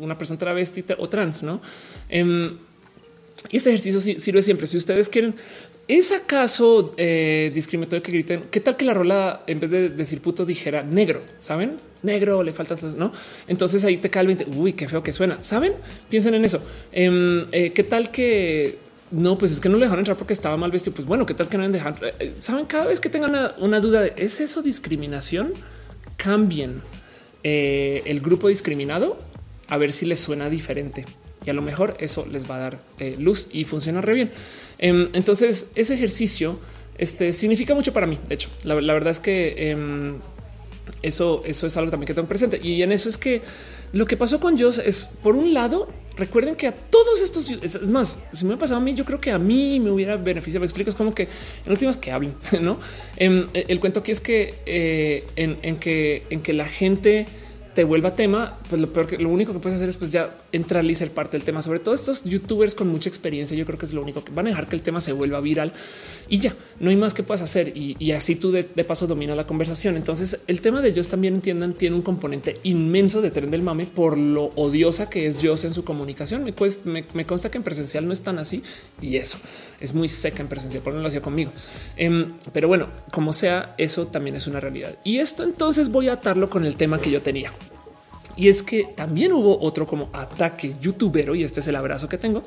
una 0.00 0.16
persona 0.18 0.38
travesti 0.38 0.84
o 0.98 1.08
trans, 1.08 1.42
¿no? 1.42 1.60
Em, 2.08 2.56
y 3.50 3.56
este 3.56 3.70
ejercicio 3.70 4.00
sirve 4.00 4.42
siempre. 4.42 4.66
Si 4.66 4.76
ustedes 4.76 5.08
quieren, 5.08 5.34
¿es 5.88 6.12
acaso 6.12 6.94
eh, 6.96 7.50
discriminatorio 7.54 8.02
que 8.02 8.12
griten? 8.12 8.44
¿Qué 8.50 8.60
tal 8.60 8.76
que 8.76 8.84
la 8.84 8.94
rola 8.94 9.42
en 9.46 9.60
vez 9.60 9.70
de 9.70 9.90
decir 9.90 10.20
puto 10.20 10.46
dijera 10.46 10.82
negro? 10.82 11.22
¿Saben? 11.38 11.76
Negro, 12.02 12.42
le 12.42 12.52
faltan, 12.52 12.78
¿no? 12.96 13.12
Entonces 13.48 13.84
ahí 13.84 13.96
te 13.96 14.10
cae 14.10 14.22
el 14.22 14.28
20. 14.28 14.46
Uy, 14.56 14.72
qué 14.74 14.88
feo 14.88 15.02
que 15.02 15.12
suena. 15.12 15.42
¿Saben? 15.42 15.74
Piensen 16.08 16.34
en 16.34 16.44
eso. 16.44 16.62
Em, 16.92 17.46
eh, 17.52 17.72
¿Qué 17.72 17.82
tal 17.82 18.10
que 18.10 18.78
no, 19.10 19.36
pues 19.38 19.52
es 19.52 19.60
que 19.60 19.68
no 19.68 19.76
le 19.76 19.84
dejaron 19.84 20.00
entrar 20.00 20.16
porque 20.16 20.32
estaba 20.32 20.56
mal 20.56 20.70
vestido. 20.70 20.94
Pues 20.94 21.06
bueno, 21.06 21.26
qué 21.26 21.34
tal 21.34 21.48
que 21.48 21.58
no 21.58 21.68
dejan. 21.68 21.94
Eh, 22.18 22.32
Saben, 22.40 22.64
cada 22.64 22.86
vez 22.86 23.00
que 23.00 23.10
tengan 23.10 23.30
una, 23.30 23.54
una 23.58 23.80
duda 23.80 24.00
de 24.00 24.14
es 24.16 24.40
eso 24.40 24.62
discriminación, 24.62 25.52
cambien 26.16 26.82
el 27.42 28.20
grupo 28.22 28.48
discriminado 28.48 29.18
a 29.68 29.76
ver 29.76 29.92
si 29.92 30.06
les 30.06 30.20
suena 30.20 30.50
diferente 30.50 31.04
y 31.46 31.50
a 31.50 31.54
lo 31.54 31.62
mejor 31.62 31.96
eso 32.00 32.26
les 32.30 32.50
va 32.50 32.56
a 32.56 32.58
dar 32.58 32.80
eh, 32.98 33.16
luz 33.18 33.48
y 33.52 33.64
funciona 33.64 34.00
re 34.00 34.14
bien. 34.14 34.30
Em, 34.78 35.08
entonces, 35.12 35.72
ese 35.74 35.94
ejercicio 35.94 36.58
este, 36.98 37.32
significa 37.32 37.74
mucho 37.74 37.92
para 37.92 38.06
mí. 38.06 38.18
De 38.28 38.34
hecho, 38.34 38.48
la, 38.64 38.74
verdad 38.74 39.10
es 39.10 39.20
que 39.20 39.70
em, 39.70 40.18
eso, 41.02 41.42
eso 41.44 41.66
es 41.66 41.76
algo 41.76 41.90
también 41.90 42.06
que 42.06 42.14
tengo 42.14 42.28
presente. 42.28 42.60
Y 42.62 42.82
en 42.82 42.92
eso 42.92 43.08
es 43.08 43.18
que 43.18 43.42
lo 43.92 44.06
que 44.06 44.16
pasó 44.16 44.40
con 44.40 44.58
Joss 44.58 44.78
es, 44.78 45.04
por 45.22 45.36
un 45.36 45.52
lado, 45.52 45.88
recuerden 46.16 46.54
que 46.54 46.66
a 46.66 46.72
todos 46.72 47.20
estos, 47.20 47.50
es 47.50 47.90
más, 47.90 48.24
si 48.32 48.46
me 48.46 48.54
ha 48.54 48.58
pasado 48.58 48.80
a 48.80 48.82
mí, 48.82 48.94
yo 48.94 49.04
creo 49.04 49.20
que 49.20 49.30
a 49.30 49.38
mí 49.38 49.78
me 49.80 49.90
hubiera 49.90 50.16
beneficiado. 50.16 50.60
Me 50.60 50.66
explico, 50.66 50.90
es 50.90 50.96
como 50.96 51.14
que 51.14 51.28
en 51.64 51.72
últimas 51.72 51.98
que 51.98 52.10
hablen, 52.10 52.34
no? 52.62 52.78
Em, 53.16 53.48
el 53.52 53.80
cuento 53.80 54.00
aquí 54.00 54.12
es 54.12 54.20
que 54.20 54.54
eh, 54.64 55.24
en, 55.36 55.76
que 55.76 56.22
en 56.30 56.40
que 56.40 56.54
la 56.54 56.66
gente 56.66 57.26
te 57.74 57.84
vuelva 57.84 58.14
tema, 58.14 58.56
pues 58.68 58.80
lo 58.80 58.92
peor 58.92 59.06
que 59.06 59.18
lo 59.18 59.28
único 59.28 59.52
que 59.52 59.58
puedes 59.58 59.76
hacer 59.76 59.88
es 59.88 59.96
pues 59.96 60.12
ya 60.12 60.30
entrar 60.52 60.84
y 60.84 60.94
ser 60.94 61.10
parte 61.10 61.36
del 61.36 61.44
tema. 61.44 61.62
Sobre 61.62 61.80
todo 61.80 61.94
estos 61.94 62.24
youtubers 62.24 62.74
con 62.74 62.88
mucha 62.88 63.08
experiencia, 63.08 63.56
yo 63.56 63.66
creo 63.66 63.78
que 63.78 63.86
es 63.86 63.92
lo 63.92 64.02
único 64.02 64.24
que 64.24 64.32
van 64.32 64.46
a 64.46 64.50
dejar 64.50 64.68
que 64.68 64.76
el 64.76 64.82
tema 64.82 65.00
se 65.00 65.12
vuelva 65.12 65.40
viral 65.40 65.72
y 66.28 66.38
ya 66.38 66.54
no 66.80 66.90
hay 66.90 66.96
más 66.96 67.14
que 67.14 67.22
puedas 67.22 67.42
hacer. 67.42 67.76
Y, 67.76 68.12
así 68.12 68.36
tú 68.36 68.52
de, 68.52 68.64
paso 68.84 69.06
domina 69.06 69.34
la 69.34 69.46
conversación. 69.46 69.96
Entonces, 69.96 70.40
el 70.46 70.60
tema 70.60 70.80
de 70.80 70.90
ellos 70.90 71.08
también 71.08 71.34
entiendan, 71.34 71.74
tiene 71.74 71.96
un 71.96 72.02
componente 72.02 72.58
inmenso 72.62 73.20
de 73.20 73.30
tren 73.30 73.50
del 73.50 73.62
mame 73.62 73.86
por 73.86 74.16
lo 74.16 74.52
odiosa 74.54 75.10
que 75.10 75.26
es 75.26 75.38
yo 75.38 75.54
en 75.62 75.74
su 75.74 75.84
comunicación. 75.84 76.44
Me, 76.44 76.54
me, 77.12 77.26
consta 77.26 77.50
que 77.50 77.58
en 77.58 77.64
presencial 77.64 78.06
no 78.06 78.12
es 78.12 78.22
tan 78.22 78.38
así 78.38 78.62
y 79.00 79.16
eso 79.16 79.38
es 79.80 79.94
muy 79.94 80.08
seca 80.08 80.42
en 80.42 80.48
presencial, 80.48 80.82
por 80.82 80.94
no 80.94 81.00
lo 81.00 81.08
hacía 81.08 81.22
conmigo. 81.22 81.52
Em, 81.96 82.32
pero 82.52 82.68
bueno, 82.68 82.88
como 83.10 83.32
sea, 83.32 83.74
eso 83.78 84.06
también 84.06 84.36
es 84.36 84.46
una 84.46 84.60
realidad. 84.60 84.98
Y 85.04 85.18
esto 85.18 85.42
entonces 85.42 85.90
voy 85.90 86.08
a 86.08 86.14
atarlo 86.14 86.50
con 86.50 86.64
el 86.64 86.76
tema 86.76 87.00
que 87.00 87.10
yo 87.10 87.22
tenía. 87.22 87.52
Y 88.36 88.48
es 88.48 88.62
que 88.62 88.84
también 88.84 89.32
hubo 89.32 89.60
otro 89.60 89.86
como 89.86 90.08
ataque 90.12 90.74
youtubero, 90.80 91.34
y 91.34 91.44
este 91.44 91.60
es 91.60 91.68
el 91.68 91.76
abrazo 91.76 92.08
que 92.08 92.18
tengo, 92.18 92.42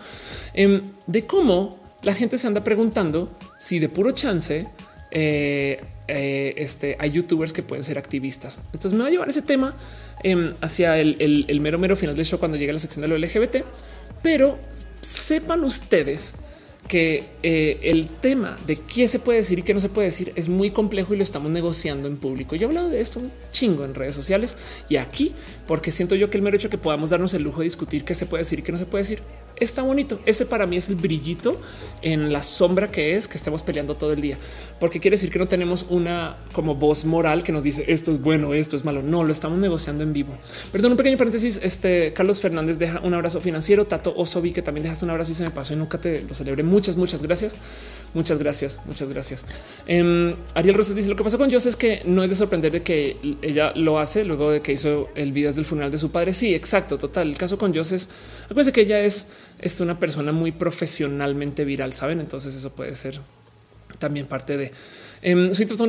em, 0.53 0.82
de 1.06 1.25
cómo 1.25 1.77
la 2.01 2.14
gente 2.14 2.38
se 2.38 2.48
anda 2.48 2.64
preguntando 2.64 3.32
si 3.57 3.80
de 3.80 3.90
puro 3.90 4.11
chance 4.11 4.67
eh, 5.11 5.82
eh, 6.07 6.53
este, 6.57 6.95
hay 6.99 7.11
youtubers 7.11 7.53
que 7.53 7.64
pueden 7.64 7.83
ser 7.83 7.98
activistas. 7.98 8.59
Entonces 8.67 8.93
me 8.93 8.99
va 8.99 9.07
a 9.07 9.11
llevar 9.11 9.30
ese 9.30 9.41
tema 9.41 9.75
em, 10.24 10.53
hacia 10.61 10.98
el, 10.99 11.59
mero 11.61 11.77
mero 11.80 11.95
final 11.95 12.16
del 12.16 12.25
show 12.25 12.40
cuando 12.40 12.57
llegue 12.57 12.74
la 12.74 12.80
sección 12.80 13.01
de 13.01 13.07
lo 13.07 13.17
LGBT, 13.17 13.57
pero 14.22 14.57
sepan 15.01 15.64
ustedes 15.64 16.33
que 16.88 17.25
eh, 17.43 17.80
el 17.83 18.07
tema 18.07 18.57
de 18.66 18.77
qué 18.77 19.09
se 19.09 19.19
puede 19.19 19.40
decir 19.40 19.59
y 19.59 19.64
qué 19.64 19.74
no 19.74 19.82
se 19.82 19.90
puede 19.90 20.07
decir 20.07 20.32
es 20.35 20.48
muy 20.48 20.72
complejo 20.72 21.14
y 21.14 21.17
lo 21.17 21.24
estamos 21.24 21.51
negociando 21.51 22.07
en 22.07 22.17
público. 22.17 22.56
Yo 22.56 22.64
he 22.64 22.69
hablado 22.69 22.90
de 22.90 23.01
esto 23.01 23.19
un 23.19 23.32
chingo 23.51 23.83
en 23.83 23.93
redes 23.93 24.16
sociales 24.16 24.56
y 24.88 24.95
aquí, 24.95 25.33
porque 25.68 25.92
siento 25.92 26.16
yo 26.16 26.30
que 26.30 26.38
el 26.38 26.44
mero 26.44 26.56
hecho 26.56 26.70
que 26.70 26.78
podamos 26.78 27.10
darnos 27.10 27.34
el 27.34 27.44
lujo 27.44 27.60
de 27.60 27.66
discutir 27.66 28.06
qué 28.06 28.16
se 28.16 28.26
puede 28.26 28.44
decir 28.44 28.60
y 28.60 28.62
qué 28.62 28.72
no 28.72 28.78
se 28.78 28.86
puede 28.86 29.04
decir 29.04 29.22
está 29.60 29.82
bonito. 29.82 30.20
Ese 30.26 30.46
para 30.46 30.66
mí 30.66 30.78
es 30.78 30.90
el 30.90 30.96
brillito 30.96 31.60
en 32.02 32.32
la 32.32 32.44
sombra 32.44 32.92
que 32.92 33.16
es 33.16 33.28
que 33.28 33.38
estemos 33.38 33.64
peleando 33.64 33.96
todo 33.96 34.14
el 34.14 34.22
día, 34.22 34.38
porque 34.80 35.00
quiere 35.00 35.16
decir 35.16 35.32
que 35.32 35.40
no 35.40 35.48
tenemos 35.48 35.86
una 35.90 36.38
como 36.52 36.76
voz 36.76 37.06
moral 37.06 37.44
que 37.44 37.52
nos 37.52 37.64
dice 37.64 37.86
esto 37.88 38.12
es 38.12 38.22
bueno, 38.22 38.54
esto 38.54 38.76
es 38.76 38.86
malo. 38.86 39.02
No 39.02 39.24
lo 39.24 39.32
estamos 39.32 39.58
negociando 39.58 40.04
en 40.04 40.14
vivo. 40.14 40.34
Perdón, 40.72 40.92
un 40.92 40.98
pequeño 40.98 41.18
paréntesis. 41.18 41.60
Este 41.64 42.14
Carlos 42.14 42.40
Fernández 42.40 42.78
deja 42.78 43.02
un 43.02 43.14
abrazo 43.14 43.42
financiero. 43.42 43.86
Tato 43.86 44.14
Osobi, 44.16 44.52
que 44.52 44.62
también 44.62 44.84
dejas 44.84 45.04
un 45.04 45.10
abrazo 45.10 45.32
y 45.32 45.36
se 45.36 45.44
me 45.44 45.52
pasó 45.52 45.74
y 45.74 45.78
nunca 45.78 45.98
te 45.98 46.22
lo 46.22 46.34
celebré. 46.34 46.64
Muchas, 46.64 46.96
muchas 46.96 47.24
gracias. 47.24 47.56
Muchas 48.14 48.40
gracias, 48.40 48.80
muchas 48.86 49.10
gracias. 49.10 49.45
Em, 49.86 50.34
Ariel 50.56 50.76
Rosas 50.76 50.95
dice 50.95 51.10
lo 51.10 51.16
que 51.16 51.24
pasó 51.24 51.38
con 51.38 51.52
José 51.52 51.69
es 51.69 51.76
que 51.76 52.02
no 52.06 52.24
es 52.24 52.30
de 52.30 52.36
sorprender 52.36 52.72
de 52.72 52.82
que 52.82 53.18
ella 53.42 53.74
lo 53.76 54.00
hace 54.00 54.24
luego 54.26 54.50
de 54.52 54.61
que 54.61 54.74
hizo 54.74 55.10
el 55.16 55.32
video 55.32 55.52
del 55.53 55.66
funeral 55.66 55.92
de 55.92 55.98
su 55.98 56.11
padre. 56.11 56.34
Sí, 56.34 56.56
exacto, 56.56 56.98
total. 56.98 57.27
El 57.27 57.38
caso 57.38 57.58
con 57.58 57.74
José 57.76 57.98
es 57.98 58.10
acuérdense 58.45 58.72
que 58.72 58.82
ella 58.82 59.00
es 59.02 59.27
es 59.60 59.80
una 59.82 60.00
persona 60.00 60.32
muy 60.32 60.52
profesionalmente 60.52 61.66
viral, 61.66 61.94
saben? 61.94 62.19
Entonces 62.19 62.56
eso 62.56 62.74
puede 62.74 62.95
ser 62.95 63.19
también 64.00 64.27
parte 64.27 64.58
de 64.58 64.72
eh, 65.22 65.36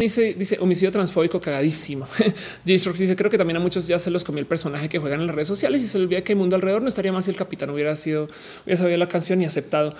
dice, 0.00 0.34
dice 0.34 0.58
homicidio 0.60 0.90
transfóbico 0.90 1.40
cagadísimo. 1.40 2.06
j 2.16 2.32
dice 2.64 3.16
creo 3.16 3.30
que 3.30 3.38
también 3.38 3.56
a 3.58 3.60
muchos 3.60 3.86
ya 3.86 3.98
se 3.98 4.10
los 4.10 4.24
comió 4.24 4.40
el 4.40 4.46
personaje 4.46 4.88
que 4.88 4.98
juegan 4.98 5.20
en 5.20 5.26
las 5.26 5.34
redes 5.34 5.48
sociales 5.48 5.82
y 5.82 5.86
se 5.86 5.98
olvida 5.98 6.22
que 6.22 6.32
hay 6.32 6.36
mundo 6.36 6.56
alrededor. 6.56 6.82
No 6.82 6.88
estaría 6.88 7.12
más 7.12 7.26
si 7.26 7.30
el 7.30 7.36
capitán 7.36 7.70
hubiera 7.70 7.94
sido, 7.96 8.28
hubiera 8.64 8.78
sabido 8.78 8.98
la 8.98 9.08
canción 9.08 9.42
y 9.42 9.44
aceptado. 9.44 9.94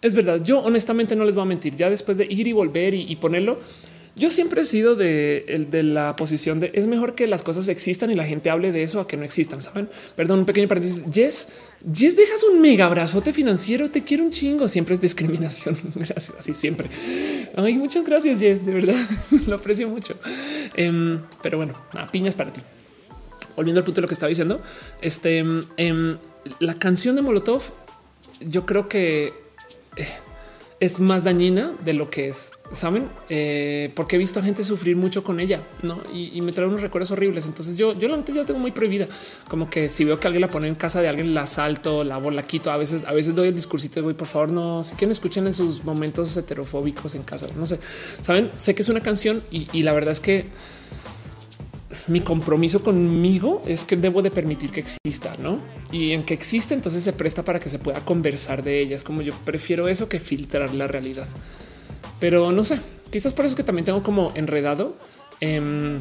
Es 0.00 0.14
verdad. 0.14 0.42
Yo 0.42 0.60
honestamente 0.60 1.16
no 1.16 1.24
les 1.24 1.34
voy 1.34 1.42
a 1.42 1.46
mentir. 1.46 1.76
Ya 1.76 1.90
después 1.90 2.16
de 2.16 2.26
ir 2.28 2.46
y 2.46 2.52
volver 2.52 2.94
y 2.94 3.16
ponerlo, 3.16 3.58
yo 4.18 4.30
siempre 4.30 4.62
he 4.62 4.64
sido 4.64 4.96
de, 4.96 5.66
de, 5.70 5.82
la 5.84 6.16
posición 6.16 6.58
de 6.58 6.72
es 6.74 6.88
mejor 6.88 7.14
que 7.14 7.28
las 7.28 7.44
cosas 7.44 7.68
existan 7.68 8.10
y 8.10 8.16
la 8.16 8.24
gente 8.24 8.50
hable 8.50 8.72
de 8.72 8.82
eso 8.82 9.00
a 9.00 9.06
que 9.06 9.16
no 9.16 9.22
existan. 9.22 9.62
Saben? 9.62 9.88
Perdón, 10.16 10.40
un 10.40 10.44
pequeño 10.44 10.66
paréntesis. 10.66 11.04
Yes, 11.12 11.48
Yes, 11.92 12.16
dejas 12.16 12.42
un 12.42 12.60
mega 12.60 12.86
abrazote 12.86 13.32
financiero. 13.32 13.88
Te 13.90 14.02
quiero 14.02 14.24
un 14.24 14.32
chingo. 14.32 14.66
Siempre 14.66 14.94
es 14.94 15.00
discriminación. 15.00 15.78
Gracias. 15.94 16.34
Así 16.36 16.52
siempre. 16.52 16.88
Ay, 17.54 17.76
muchas 17.76 18.04
gracias. 18.04 18.40
Yes, 18.40 18.66
de 18.66 18.72
verdad 18.72 18.96
lo 19.46 19.54
aprecio 19.54 19.88
mucho. 19.88 20.16
Em, 20.74 21.20
pero 21.40 21.58
bueno, 21.58 21.74
nada, 21.94 22.10
piñas 22.10 22.34
para 22.34 22.52
ti. 22.52 22.60
Volviendo 23.54 23.78
al 23.78 23.84
punto 23.84 24.00
de 24.00 24.02
lo 24.02 24.08
que 24.08 24.14
estaba 24.14 24.28
diciendo, 24.28 24.60
este 25.00 25.38
em, 25.38 26.18
la 26.58 26.74
canción 26.74 27.14
de 27.14 27.22
Molotov 27.22 27.62
yo 28.40 28.66
creo 28.66 28.88
que 28.88 29.47
es 30.80 31.00
más 31.00 31.24
dañina 31.24 31.72
de 31.84 31.92
lo 31.92 32.08
que 32.08 32.28
es, 32.28 32.52
saben? 32.70 33.08
Eh, 33.28 33.90
porque 33.96 34.14
he 34.14 34.18
visto 34.18 34.38
a 34.38 34.42
gente 34.44 34.62
sufrir 34.62 34.96
mucho 34.96 35.24
con 35.24 35.40
ella, 35.40 35.66
no? 35.82 36.00
Y, 36.12 36.40
me 36.40 36.52
trae 36.52 36.68
unos 36.68 36.82
recuerdos 36.82 37.10
horribles. 37.10 37.46
Entonces 37.46 37.76
yo, 37.76 37.94
yo 37.94 38.06
la 38.06 38.24
yo 38.24 38.46
tengo 38.46 38.60
muy 38.60 38.70
prohibida. 38.70 39.08
Como 39.48 39.68
que 39.68 39.88
si 39.88 40.04
veo 40.04 40.20
que 40.20 40.28
alguien 40.28 40.40
la 40.40 40.50
pone 40.50 40.68
en 40.68 40.76
casa 40.76 41.00
de 41.02 41.08
alguien, 41.08 41.34
la 41.34 41.48
salto, 41.48 42.04
la 42.04 42.20
la 42.20 42.42
quito. 42.44 42.70
A 42.70 42.76
veces, 42.76 43.04
a 43.06 43.12
veces 43.12 43.34
doy 43.34 43.48
el 43.48 43.54
discursito 43.54 43.96
de 43.96 44.02
güey, 44.02 44.16
por 44.16 44.28
favor, 44.28 44.52
no 44.52 44.84
si 44.84 44.94
quieren 44.94 45.10
escuchen 45.10 45.46
en 45.46 45.52
sus 45.52 45.82
momentos 45.82 46.36
heterofóbicos 46.36 47.16
en 47.16 47.22
casa. 47.22 47.48
No 47.56 47.66
sé, 47.66 47.80
saben? 48.20 48.50
Sé 48.54 48.74
que 48.76 48.82
es 48.82 48.88
una 48.88 49.00
canción 49.00 49.42
y 49.50 49.82
la 49.82 49.92
verdad 49.92 50.12
es 50.12 50.20
que 50.20 50.46
mi 52.06 52.20
compromiso 52.20 52.82
conmigo 52.82 53.62
es 53.66 53.84
que 53.84 53.96
debo 53.96 54.22
de 54.22 54.30
permitir 54.30 54.70
que 54.70 54.80
exista, 54.80 55.34
¿no? 55.38 55.58
Y 55.92 56.12
en 56.12 56.22
que 56.22 56.34
existe, 56.34 56.74
entonces 56.74 57.02
se 57.02 57.12
presta 57.12 57.44
para 57.44 57.60
que 57.60 57.68
se 57.68 57.78
pueda 57.78 58.00
conversar 58.00 58.62
de 58.62 58.80
ellas, 58.80 59.04
como 59.04 59.22
yo 59.22 59.34
prefiero 59.44 59.88
eso 59.88 60.08
que 60.08 60.20
filtrar 60.20 60.74
la 60.74 60.86
realidad. 60.86 61.26
Pero 62.20 62.52
no 62.52 62.64
sé, 62.64 62.78
quizás 63.10 63.32
por 63.32 63.44
eso 63.44 63.56
que 63.56 63.64
también 63.64 63.84
tengo 63.84 64.02
como 64.02 64.32
enredado. 64.34 64.96
Eh, 65.40 65.98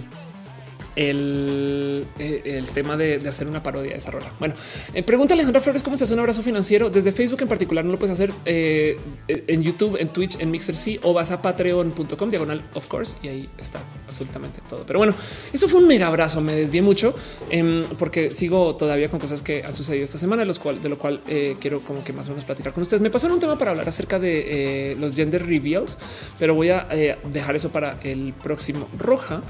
el, 0.98 2.08
eh, 2.17 2.42
el 2.43 2.69
tema 2.72 2.98
de, 2.98 3.22
hacer 3.30 3.48
una 3.48 3.61
parodia 3.61 3.92
de 3.92 3.98
esa 3.98 4.11
rola. 4.11 4.32
Bueno, 4.40 4.56
eh, 4.93 5.03
pregunta 5.03 5.35
Alejandra 5.35 5.61
Flores 5.61 5.84
cómo 5.84 5.95
se 5.95 6.03
hace 6.03 6.14
un 6.14 6.19
abrazo 6.19 6.42
financiero 6.42 6.90
desde 6.90 7.11
Facebook 7.11 7.42
en 7.42 7.48
particular. 7.48 7.85
No 7.85 7.92
lo 7.92 8.00
puedes 8.00 8.14
hacer 8.14 8.32
eh, 8.45 8.98
en 9.27 9.61
YouTube, 9.61 9.98
en 10.00 10.09
Twitch, 10.09 10.40
en 10.40 10.50
Mixer, 10.50 10.76
sí, 10.76 11.00
o 11.03 11.14
vas 11.14 11.32
a 11.32 11.42
patreon.com 11.42 12.30
diagonal, 12.30 12.64
of 12.74 12.88
course, 12.88 13.16
y 13.22 13.27
ahí 13.27 13.50
está 13.59 13.80
absolutamente 14.09 14.59
todo. 14.67 14.84
Pero 14.88 15.00
bueno, 15.00 15.14
eso 15.53 15.69
fue 15.69 15.80
un 15.80 15.88
mega 15.88 16.08
abrazo. 16.08 16.42
Me 16.42 16.56
desvié 16.56 16.82
mucho 16.82 17.14
em, 17.51 17.85
porque 18.00 18.34
sigo 18.34 18.76
todavía 18.76 19.08
con 19.08 19.19
cosas 19.19 19.43
que 19.43 19.64
han 19.64 19.76
sucedido 19.76 20.03
esta 20.03 20.17
semana, 20.17 20.42
de, 20.42 20.48
los 20.48 20.58
cual, 20.58 20.82
de 20.82 20.90
lo 20.90 20.98
cual 20.98 21.22
quiero 21.59 21.82
como 21.82 22.03
que 22.03 22.11
más 22.11 22.27
o 22.27 22.32
menos 22.32 22.45
platicar 22.45 22.74
con 22.74 22.82
ustedes. 22.82 23.01
Me 23.01 23.11
pasaron 23.11 23.35
un 23.35 23.40
tema 23.40 23.58
para 23.58 23.72
hablar 23.72 23.88
acerca 23.88 24.17
de 24.17 24.98
los 25.00 25.14
gender 25.14 25.45
reveals, 25.45 26.00
pero 26.40 26.56
voy 26.56 26.72
a 26.72 26.88
dejar 27.26 27.56
eso 27.56 27.69
para 27.69 28.00
el 28.03 28.34
próximo 28.34 28.88
roja 28.98 29.42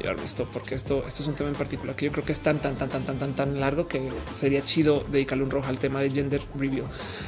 llevarme 0.00 0.24
esto, 0.24 0.48
porque 0.52 0.74
esto, 0.74 1.04
esto 1.06 1.22
es 1.22 1.28
un 1.28 1.34
tema 1.34 1.50
en 1.50 1.56
particular 1.56 1.94
que 1.94 2.06
yo 2.06 2.12
creo 2.12 2.24
que 2.24 2.32
es 2.32 2.40
tan, 2.40 2.58
tan, 2.58 2.74
tan, 2.74 2.88
tan, 2.88 3.04
tan, 3.04 3.18
tan, 3.18 3.34
tan 3.34 3.60
largo 3.60 3.86
que 3.86 4.10
sería 4.32 4.64
chido 4.64 5.04
dedicarle 5.10 5.44
un 5.44 5.50
rojo 5.50 5.68
al 5.68 5.78
tema 5.78 6.00
de 6.00 6.10
gender 6.10 6.42
reveal. 6.56 6.86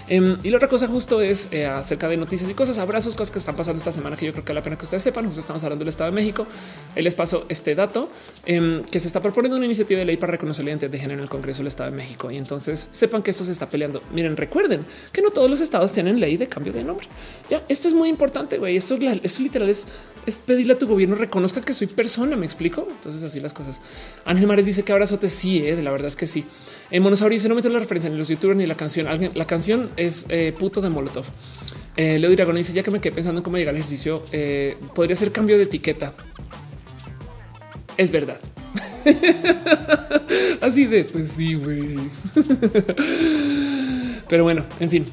Em, 0.09 0.39
y 0.43 0.51
la 0.51 0.57
otra 0.57 0.69
cosa 0.69 0.86
justo 0.89 1.20
es 1.20 1.53
eh, 1.53 1.67
acerca 1.67 2.09
de 2.09 2.17
noticias 2.17 2.49
y 2.51 2.55
cosas, 2.55 2.78
abrazos, 2.78 3.15
cosas 3.15 3.31
que 3.31 3.39
están 3.39 3.57
pasando 3.57 3.78
esta 3.78 3.93
semana 3.93 4.17
que 4.17 4.27
yo 4.27 4.33
creo 4.33 4.45
que 4.45 4.53
vale 4.53 4.61
la 4.61 4.65
pena 4.65 4.78
que 4.78 4.85
ustedes 4.85 5.03
sepan. 5.03 5.27
Justo 5.27 5.41
estamos 5.41 5.62
hablando 5.65 5.85
del 5.85 5.91
Estado 5.91 6.11
de 6.11 6.15
México. 6.15 6.47
Les 6.95 7.15
paso 7.15 7.47
este 7.49 7.75
dato 7.75 8.11
em, 8.45 8.83
que 8.85 9.01
se 9.01 9.07
está 9.07 9.20
proponiendo 9.20 9.57
una 9.57 9.67
iniciativa 9.67 10.01
de 10.01 10.07
ley 10.07 10.17
para 10.17 10.33
reconocer 10.33 10.65
la 10.65 10.73
identidad 10.73 10.91
de 10.91 10.99
género 10.99 11.19
en 11.19 11.25
el 11.25 11.31
Congreso 11.31 11.59
del 11.59 11.69
Estado 11.69 11.91
de 11.91 11.97
México. 11.97 12.31
Y 12.31 12.36
entonces 12.36 12.89
sepan 12.93 13.23
que 13.23 13.31
esto 13.31 13.45
se 13.45 13.53
está 13.53 13.69
peleando. 13.69 14.03
Miren, 14.12 14.36
recuerden 14.36 14.85
que 15.12 15.23
no 15.23 15.31
todos 15.31 15.49
los 15.51 15.61
estados 15.61 15.93
tienen 15.93 16.20
ley 16.20 16.36
de 16.36 16.49
cambio 16.49 16.73
de 16.73 16.85
nombre. 16.85 17.07
Ya, 17.51 17.65
esto 17.69 17.89
es 17.89 17.95
muy 17.95 18.09
importante. 18.09 18.59
güey. 18.59 18.77
Esto, 18.77 18.95
es 18.95 19.20
esto 19.23 19.43
literal 19.43 19.69
es, 19.69 19.86
es 20.27 20.39
pedirle 20.39 20.75
a 20.75 20.79
tu 20.79 20.87
gobierno 20.87 21.15
reconozca 21.15 21.61
que 21.63 21.73
soy 21.73 21.87
persona. 21.87 22.37
Me 22.37 22.47
explico. 22.47 22.87
Entonces, 22.91 23.23
así 23.23 23.41
las 23.41 23.55
cosas. 23.55 23.81
Ángel 24.25 24.47
Mares 24.47 24.67
dice 24.67 24.83
que 24.83 24.93
abrazote. 24.93 25.29
Sí, 25.29 25.67
eh, 25.67 25.81
la 25.83 25.91
verdad 25.91 26.09
es 26.09 26.17
que 26.17 26.27
sí. 26.27 26.45
En 26.91 27.03
Monosaurio 27.03 27.37
dice 27.37 27.49
no 27.49 27.55
meto 27.55 27.69
la 27.69 27.79
referencia 27.79 28.11
ni 28.11 28.19
los 28.19 28.29
youtubers 28.29 28.57
ni 28.57 28.67
la 28.67 28.75
canción. 28.75 29.07
Alguien, 29.07 29.33
la 29.35 29.47
canción 29.47 29.91
es 29.97 30.27
eh, 30.29 30.55
puto 30.59 30.81
de 30.81 30.91
Molotov. 30.91 31.25
Eh, 31.97 32.19
Leo 32.19 32.31
Dragón 32.33 32.57
dice 32.57 32.75
ya 32.75 32.83
que 32.83 32.91
me 32.91 33.01
quedé 33.01 33.15
pensando 33.15 33.39
en 33.41 33.45
cómo 33.45 33.57
llegar 33.57 33.75
al 33.75 33.81
ejercicio, 33.81 34.23
eh, 34.31 34.77
podría 34.95 35.17
ser 35.17 35.33
cambio 35.33 35.57
de 35.57 35.65
etiqueta. 35.65 36.13
Es 37.97 38.11
verdad. 38.11 38.39
Así 40.61 40.85
de 40.85 41.05
pues 41.05 41.31
sí, 41.31 41.55
güey. 41.55 41.97
Pero 44.29 44.43
bueno, 44.45 44.67
en 44.81 44.91
fin, 44.91 45.07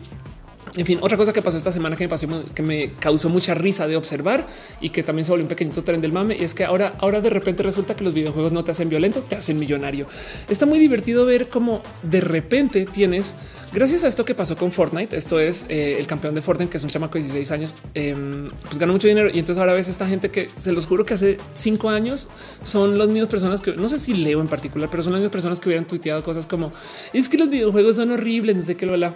en 0.76 0.86
fin, 0.86 0.98
otra 1.02 1.18
cosa 1.18 1.34
que 1.34 1.42
pasó 1.42 1.58
esta 1.58 1.72
semana 1.72 1.96
que 1.96 2.04
me 2.04 2.10
pasó, 2.10 2.28
que 2.54 2.64
me 2.64 2.94
causó 2.94 3.30
mucha 3.30 3.54
risa 3.54 3.88
de 3.88 3.96
observar 3.96 4.48
y 4.82 4.90
que 4.90 5.04
también 5.04 5.24
se 5.24 5.32
volvió 5.32 5.44
un 5.44 5.50
pequeñito 5.50 5.84
tren 5.84 6.02
del 6.02 6.12
mame. 6.12 6.36
Y 6.40 6.44
es 6.44 6.56
que 6.56 6.66
ahora, 6.66 6.96
ahora 7.00 7.22
de 7.22 7.30
repente 7.30 7.62
resulta 7.62 7.96
que 7.96 8.04
los 8.04 8.14
videojuegos 8.14 8.52
no 8.52 8.64
te 8.64 8.72
hacen 8.72 8.90
violento, 8.90 9.22
te 9.22 9.36
hacen 9.36 9.60
millonario. 9.60 10.08
Está 10.50 10.66
muy 10.66 10.80
divertido 10.80 11.26
ver 11.26 11.48
cómo 11.48 11.84
de 12.02 12.22
repente 12.22 12.86
tienes, 12.86 13.36
gracias 13.72 14.04
a 14.04 14.08
esto 14.08 14.26
que 14.26 14.34
pasó 14.34 14.58
con 14.58 14.72
Fortnite, 14.72 15.16
esto 15.16 15.40
es 15.40 15.68
eh, 15.70 15.98
el 16.00 16.08
campeón 16.08 16.34
de 16.34 16.42
Fortnite, 16.42 16.72
que 16.72 16.78
es 16.78 16.84
un 16.84 16.90
chamaco 16.90 17.20
de 17.20 17.24
16 17.26 17.52
años, 17.52 17.76
em, 17.94 18.50
pues 18.62 18.80
ganó 18.80 18.94
mucho 18.94 19.08
dinero. 19.08 19.30
Y 19.30 19.40
entonces 19.40 19.60
ahora 19.60 19.74
ves 19.74 19.90
esta 19.90 20.08
gente 20.08 20.32
que 20.32 20.50
se 20.58 20.72
los 20.72 20.88
juro 20.88 21.06
que 21.06 21.14
hace 21.14 21.38
cinco 21.54 21.90
años 21.90 22.30
son 22.64 22.98
las 22.98 23.10
mismas 23.10 23.30
personas 23.30 23.62
que 23.62 23.76
no 23.76 23.90
sé 23.90 24.00
si 24.00 24.16
leo 24.16 24.42
en 24.42 24.48
particular, 24.48 24.90
pero 24.90 25.04
son 25.04 25.14
las 25.14 25.20
mismas 25.20 25.34
personas 25.34 25.60
que 25.60 25.70
hubieran 25.70 25.86
tuiteado 25.86 26.24
cosas 26.24 26.48
como 26.48 26.72
es 27.14 27.30
que 27.30 27.38
los 27.38 27.50
videojuegos 27.50 27.98
son 27.98 28.12
horribles, 28.12 28.56
desde 28.56 28.76
que 28.76 28.86
lo 28.86 28.98
la 28.98 29.14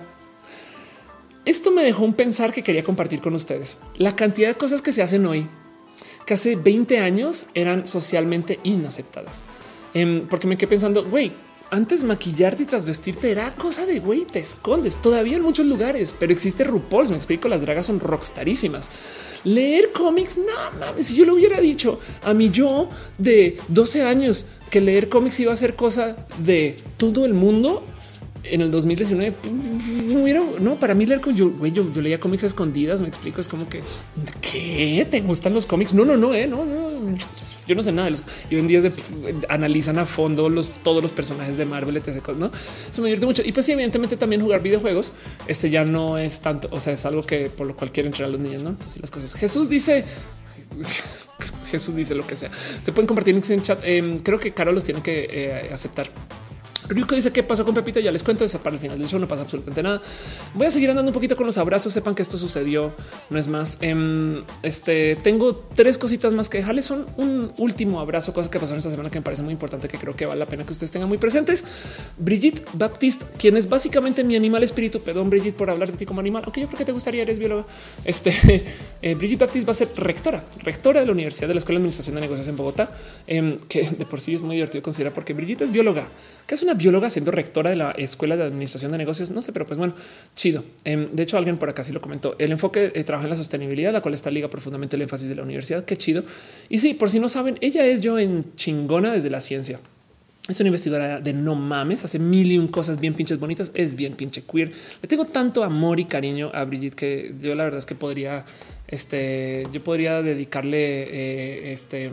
esto 1.47 1.71
me 1.71 1.83
dejó 1.83 2.03
un 2.03 2.13
pensar 2.13 2.51
que 2.51 2.61
quería 2.61 2.83
compartir 2.83 3.21
con 3.21 3.33
ustedes. 3.33 3.77
La 3.95 4.15
cantidad 4.15 4.49
de 4.49 4.55
cosas 4.55 4.81
que 4.81 4.91
se 4.91 5.01
hacen 5.01 5.25
hoy, 5.25 5.47
que 6.25 6.33
hace 6.33 6.57
20 6.57 6.99
años 6.99 7.47
eran 7.53 7.87
socialmente 7.87 8.59
inaceptadas. 8.63 9.43
Em, 9.93 10.27
porque 10.27 10.45
me 10.45 10.57
quedé 10.57 10.67
pensando, 10.67 11.05
güey, 11.05 11.31
antes 11.69 12.03
maquillarte 12.03 12.63
y 12.63 12.65
trasvestirte 12.65 13.31
era 13.31 13.55
cosa 13.55 13.85
de 13.85 13.99
güey, 13.99 14.25
te 14.25 14.39
escondes 14.39 15.01
todavía 15.01 15.37
en 15.37 15.43
muchos 15.43 15.65
lugares, 15.65 16.13
pero 16.17 16.33
existe 16.33 16.65
RuPaul. 16.65 17.09
Me 17.09 17.15
explico, 17.15 17.47
las 17.47 17.61
dragas 17.61 17.85
son 17.85 17.99
rockstarísimas. 17.99 18.89
Leer 19.45 19.91
cómics, 19.93 20.37
no 20.37 20.79
mames. 20.79 21.07
Si 21.07 21.15
yo 21.15 21.25
lo 21.25 21.33
hubiera 21.33 21.61
dicho 21.61 21.99
a 22.23 22.33
mí, 22.33 22.51
yo 22.51 22.89
de 23.17 23.57
12 23.69 24.03
años 24.03 24.45
que 24.69 24.81
leer 24.81 25.07
cómics 25.07 25.39
iba 25.39 25.53
a 25.53 25.55
ser 25.55 25.75
cosa 25.75 26.17
de 26.39 26.77
todo 26.97 27.25
el 27.25 27.33
mundo, 27.33 27.85
en 28.51 28.61
el 28.61 28.71
2019, 28.71 29.35
no, 30.59 30.75
para 30.75 30.93
mí 30.93 31.05
leer 31.05 31.21
con 31.21 31.35
yo, 31.35 31.53
yo, 31.67 31.91
yo, 31.93 32.01
leía 32.01 32.19
cómics 32.19 32.43
escondidas. 32.43 33.01
Me 33.01 33.07
explico. 33.07 33.41
Es 33.41 33.47
como 33.47 33.67
que 33.69 33.81
qué 34.41 35.07
te 35.09 35.21
gustan 35.21 35.53
los 35.53 35.65
cómics. 35.65 35.93
No, 35.93 36.05
no, 36.05 36.17
no, 36.17 36.33
eh, 36.33 36.47
no, 36.47 36.65
no. 36.65 37.17
Yo 37.67 37.75
no 37.75 37.81
sé 37.81 37.91
nada 37.91 38.05
de 38.05 38.11
los. 38.11 38.23
Y 38.49 38.55
hoy 38.55 38.61
en 38.61 38.67
día 38.67 38.91
analizan 39.49 39.99
a 39.99 40.05
fondo 40.05 40.49
los 40.49 40.71
todos 40.71 41.01
los 41.01 41.11
personajes 41.11 41.57
de 41.57 41.65
Marvel, 41.65 41.97
etc. 41.97 42.29
No, 42.37 42.51
eso 42.89 43.01
me 43.01 43.07
divierte 43.07 43.25
mucho. 43.25 43.41
Y 43.45 43.51
pues, 43.51 43.67
evidentemente, 43.69 44.17
también 44.17 44.41
jugar 44.41 44.61
videojuegos. 44.61 45.13
Este 45.47 45.69
ya 45.69 45.83
no 45.85 46.17
es 46.17 46.39
tanto. 46.39 46.69
O 46.71 46.79
sea, 46.79 46.93
es 46.93 47.05
algo 47.05 47.25
que 47.25 47.49
por 47.49 47.67
lo 47.67 47.75
cual 47.75 47.91
quieren 47.91 48.11
entrenar 48.11 48.29
a 48.29 48.37
los 48.37 48.41
niños. 48.41 48.63
No, 48.63 48.69
entonces 48.69 49.01
las 49.01 49.11
cosas. 49.11 49.33
Jesús 49.33 49.69
dice. 49.69 50.05
Jesús 51.69 51.95
dice 51.95 52.15
lo 52.15 52.25
que 52.25 52.35
sea. 52.35 52.49
Se 52.81 52.91
pueden 52.91 53.07
compartir 53.07 53.35
en 53.35 53.61
chat. 53.61 53.79
Em, 53.83 54.19
creo 54.19 54.39
que 54.39 54.53
Carol 54.53 54.73
los 54.73 54.83
tiene 54.83 55.01
que 55.01 55.27
eh, 55.29 55.69
aceptar. 55.71 56.09
Ryuko 56.89 57.15
dice 57.15 57.31
qué 57.31 57.43
pasó 57.43 57.65
con 57.65 57.73
Pepito. 57.75 57.99
Ya 57.99 58.11
les 58.11 58.23
cuento 58.23 58.43
eso 58.45 58.59
para 58.59 58.75
el 58.75 58.79
final 58.79 58.97
del 58.97 59.07
show. 59.07 59.19
No 59.19 59.27
pasa 59.27 59.43
absolutamente 59.43 59.83
nada. 59.83 60.01
Voy 60.53 60.67
a 60.67 60.71
seguir 60.71 60.89
andando 60.89 61.09
un 61.09 61.13
poquito 61.13 61.35
con 61.35 61.45
los 61.45 61.57
abrazos. 61.57 61.93
Sepan 61.93 62.15
que 62.15 62.21
esto 62.21 62.37
sucedió. 62.37 62.93
No 63.29 63.39
es 63.39 63.47
más. 63.47 63.77
Em, 63.81 64.43
este 64.63 65.15
tengo 65.17 65.55
tres 65.75 65.97
cositas 65.97 66.33
más 66.33 66.49
que 66.49 66.59
dejarles. 66.59 66.85
Son 66.85 67.05
un 67.17 67.51
último 67.57 67.99
abrazo, 67.99 68.33
cosas 68.33 68.49
que 68.49 68.59
pasaron 68.59 68.77
esta 68.77 68.89
semana 68.89 69.09
que 69.09 69.19
me 69.19 69.23
parece 69.23 69.43
muy 69.43 69.53
importante, 69.53 69.87
que 69.87 69.97
creo 69.97 70.15
que 70.15 70.25
vale 70.25 70.39
la 70.39 70.45
pena 70.45 70.65
que 70.65 70.71
ustedes 70.71 70.91
tengan 70.91 71.09
muy 71.09 71.17
presentes. 71.17 71.63
Brigitte 72.17 72.63
Baptiste, 72.73 73.25
quien 73.37 73.57
es 73.57 73.67
básicamente 73.67 74.23
mi 74.23 74.35
animal 74.35 74.63
espíritu. 74.63 75.01
Perdón, 75.01 75.29
Brigitte, 75.29 75.57
por 75.57 75.69
hablar 75.69 75.91
de 75.91 75.97
ti 75.97 76.05
como 76.05 76.19
animal, 76.19 76.43
aunque 76.45 76.61
yo 76.61 76.67
creo 76.67 76.77
que 76.77 76.85
te 76.85 76.91
gustaría, 76.91 77.23
eres 77.23 77.39
bióloga. 77.39 77.65
Este 78.05 78.65
eh, 79.01 79.15
Brigitte 79.15 79.41
Baptiste 79.41 79.65
va 79.65 79.71
a 79.71 79.75
ser 79.75 79.89
rectora, 79.95 80.43
rectora 80.63 81.01
de 81.01 81.05
la 81.05 81.11
Universidad 81.11 81.47
de 81.47 81.53
la 81.53 81.59
Escuela 81.59 81.79
de 81.79 81.83
Administración 81.83 82.15
de 82.15 82.21
Negocios 82.21 82.47
en 82.47 82.55
Bogotá, 82.55 82.91
em, 83.25 83.59
que 83.67 83.89
de 83.89 84.05
por 84.05 84.21
sí 84.21 84.35
es 84.35 84.41
muy 84.41 84.55
divertido 84.55 84.81
considerar 84.83 85.13
porque 85.13 85.33
Brigitte 85.33 85.61
es 85.63 85.71
bióloga, 85.71 86.07
que 86.45 86.55
es 86.55 86.61
una 86.61 86.73
bióloga 86.77 87.09
siendo 87.09 87.31
rectora 87.31 87.69
de 87.69 87.75
la 87.75 87.91
Escuela 87.91 88.37
de 88.37 88.43
Administración 88.43 88.91
de 88.91 88.97
Negocios. 88.97 89.31
No 89.31 89.41
sé, 89.41 89.51
pero 89.51 89.65
pues 89.65 89.77
bueno, 89.77 89.93
chido. 90.35 90.63
Em, 90.83 91.05
de 91.05 91.23
hecho, 91.23 91.37
alguien 91.37 91.57
por 91.57 91.69
acá 91.69 91.83
sí 91.83 91.91
lo 91.91 92.01
comentó. 92.01 92.35
El 92.39 92.51
enfoque 92.51 92.89
de 92.89 93.03
trabajo 93.03 93.25
en 93.25 93.31
la 93.31 93.35
sostenibilidad, 93.35 93.91
la 93.91 94.01
cual 94.01 94.13
está 94.13 94.31
liga 94.31 94.49
profundamente 94.49 94.95
el 94.95 95.01
énfasis 95.01 95.29
de 95.29 95.35
la 95.35 95.43
universidad. 95.43 95.83
Qué 95.85 95.97
chido. 95.97 96.23
Y 96.69 96.79
sí, 96.79 96.93
por 96.93 97.09
si 97.09 97.19
no 97.19 97.29
saben, 97.29 97.57
ella 97.61 97.85
es 97.85 98.01
yo 98.01 98.19
en 98.19 98.55
chingona 98.55 99.11
desde 99.11 99.29
la 99.29 99.41
ciencia. 99.41 99.79
Es 100.47 100.59
una 100.61 100.67
investigadora 100.67 101.19
de 101.19 101.33
no 101.33 101.55
mames, 101.55 102.05
hace 102.05 102.19
mil 102.19 102.49
y 102.49 102.57
un 102.57 102.69
cosas 102.69 103.01
bien 103.01 103.13
pinches 103.13 103.37
bonitas, 103.37 103.71
es 103.73 103.95
bien 103.95 104.13
pinche 104.13 104.43
queer. 104.43 104.71
Le 105.01 105.07
tengo 105.07 105.25
tanto 105.25 105.63
amor 105.63 105.99
y 105.99 106.05
cariño 106.05 106.51
a 106.53 106.63
Brigitte 106.63 106.95
que 106.95 107.35
yo 107.41 107.53
la 107.53 107.65
verdad 107.65 107.79
es 107.79 107.85
que 107.85 107.95
podría, 107.95 108.45
este, 108.87 109.67
yo 109.73 109.83
podría 109.83 110.21
dedicarle 110.21 111.03
eh, 111.03 111.73
este 111.73 112.11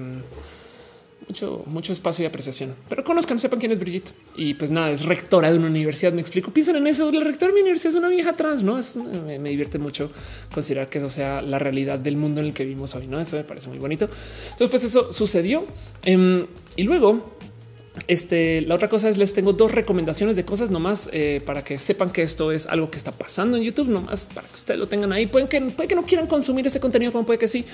mucho, 1.28 1.62
mucho 1.66 1.92
espacio 1.92 2.22
y 2.22 2.26
apreciación. 2.26 2.74
Pero 2.88 3.04
conozcan, 3.04 3.38
sepan 3.38 3.58
quién 3.58 3.72
es 3.72 3.78
Brigitte. 3.78 4.12
Y 4.36 4.54
pues 4.54 4.70
nada, 4.70 4.90
es 4.90 5.04
rectora 5.04 5.50
de 5.50 5.58
una 5.58 5.68
universidad. 5.68 6.12
Me 6.12 6.20
explico. 6.20 6.52
Piensen 6.52 6.76
en 6.76 6.86
eso. 6.86 7.10
La 7.10 7.24
rectora 7.24 7.48
de 7.50 7.54
mi 7.54 7.60
universidad 7.62 7.90
es 7.90 7.96
una 7.96 8.08
vieja 8.08 8.34
trans, 8.34 8.62
no 8.62 8.78
es, 8.78 8.96
me, 8.96 9.38
divierte 9.38 9.78
mucho 9.78 10.10
considerar 10.52 10.88
que 10.88 10.98
eso 10.98 11.10
sea 11.10 11.42
la 11.42 11.58
realidad 11.58 11.98
del 11.98 12.16
mundo 12.16 12.40
en 12.40 12.48
el 12.48 12.54
que 12.54 12.64
vivimos 12.64 12.94
hoy. 12.94 13.06
No, 13.06 13.20
eso 13.20 13.36
me 13.36 13.44
parece 13.44 13.68
muy 13.68 13.78
bonito. 13.78 14.08
Entonces, 14.50 14.68
pues 14.70 14.84
eso 14.84 15.12
sucedió. 15.12 15.66
Em, 16.02 16.46
y 16.76 16.82
luego 16.82 17.34
Este, 18.08 18.60
la 18.62 18.74
otra 18.74 18.88
cosa 18.88 19.08
es 19.08 19.18
les 19.18 19.34
tengo 19.34 19.52
dos 19.52 19.70
recomendaciones 19.70 20.34
de 20.34 20.44
cosas 20.44 20.70
nomás 20.70 21.08
eh, 21.12 21.40
para 21.46 21.62
que 21.62 21.78
sepan 21.78 22.10
que 22.10 22.22
esto 22.22 22.50
es 22.50 22.66
algo 22.66 22.90
que 22.90 22.98
está 22.98 23.12
pasando 23.12 23.56
en 23.56 23.62
YouTube, 23.62 23.88
nomás 23.88 24.28
para 24.34 24.48
que 24.48 24.54
ustedes 24.56 24.80
lo 24.80 24.88
tengan 24.88 25.12
ahí. 25.12 25.26
Pueden 25.26 25.46
que, 25.46 25.60
puede 25.60 25.88
que 25.88 25.94
no 25.94 26.02
quieran 26.02 26.26
consumir 26.26 26.66
este 26.66 26.80
contenido, 26.80 27.12
como 27.12 27.24
puede 27.24 27.38
que 27.38 27.46
sí, 27.46 27.64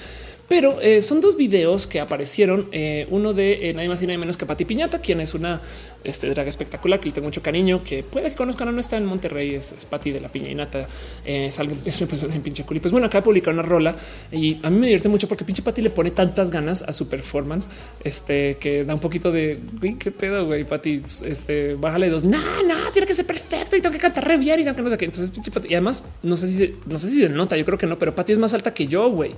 pero 0.51 0.81
eh, 0.81 1.01
son 1.01 1.21
dos 1.21 1.37
videos 1.37 1.87
que 1.87 2.01
aparecieron. 2.01 2.69
Eh, 2.73 3.07
uno 3.11 3.33
de 3.33 3.73
nadie 3.73 3.89
más 3.89 4.03
y 4.03 4.09
nadie 4.09 4.19
menos 4.19 4.37
que 4.37 4.47
Pati 4.47 4.65
Piñata, 4.65 4.99
quien 4.99 5.21
es 5.21 5.33
una 5.33 5.61
este, 6.03 6.29
drag 6.29 6.49
espectacular 6.49 6.99
que 6.99 7.07
le 7.07 7.13
tengo 7.13 7.29
mucho 7.29 7.41
cariño, 7.41 7.85
que 7.85 8.03
puede 8.03 8.31
que 8.31 8.35
conozcan, 8.35 8.75
no 8.75 8.81
está 8.81 8.97
en 8.97 9.07
Monterrey, 9.07 9.55
es, 9.55 9.71
es 9.71 9.87
Pati 9.87 10.11
de 10.11 10.19
la 10.21 10.29
Piña 10.29 10.51
y 10.51 10.57
Nata. 10.57 10.89
es 11.25 11.57
alguien, 11.61 11.79
es 11.85 12.03
en 12.03 12.43
pinche 12.43 12.65
culi. 12.65 12.81
Pues 12.81 12.91
bueno, 12.91 13.09
de 13.09 13.23
publicar 13.23 13.55
una 13.55 13.63
rola 13.63 13.95
y 14.33 14.59
a 14.65 14.71
mí 14.71 14.81
me 14.81 14.87
divierte 14.87 15.09
mucho 15.09 15.29
porque 15.29 15.45
pinche 15.45 15.63
Pati 15.63 15.83
le 15.83 15.91
pone 15.91 16.11
tantas 16.11 16.51
ganas 16.51 16.83
a 16.83 16.93
su 16.93 17.09
performance 17.09 17.69
este, 18.03 18.57
que 18.59 18.85
da 18.85 18.95
un 18.95 19.01
poquito 19.01 19.31
de 19.31 19.61
qué 20.01 20.11
pedo, 20.11 20.47
güey, 20.47 20.65
Pati, 20.65 21.01
este, 21.27 21.75
bájale 21.75 22.09
dos. 22.09 22.25
No, 22.25 22.41
no, 22.67 22.91
tiene 22.93 23.07
que 23.07 23.15
ser 23.15 23.25
perfecto 23.25 23.77
y 23.77 23.81
tengo 23.81 23.93
que 23.93 24.01
cantar 24.01 24.27
re 24.27 24.37
bien 24.37 24.59
y 24.59 24.65
tengo 24.65 24.75
que 24.97 25.07
no 25.07 25.15
sé. 25.15 25.25
Entonces, 25.27 25.31
y 25.69 25.75
además, 25.75 26.03
no 26.25 26.37
sé 26.37 26.49
si, 26.49 26.73
no 26.87 26.99
sé 26.99 27.09
si 27.09 27.21
se 27.21 27.29
nota, 27.29 27.57
yo 27.57 27.65
creo 27.65 27.79
que 27.79 27.87
no, 27.87 27.97
pero 27.97 28.17
Pati 28.17 28.33
es 28.33 28.39
más 28.39 28.53
alta 28.53 28.75
que 28.75 28.89
yo, 28.89 29.11
güey. 29.11 29.31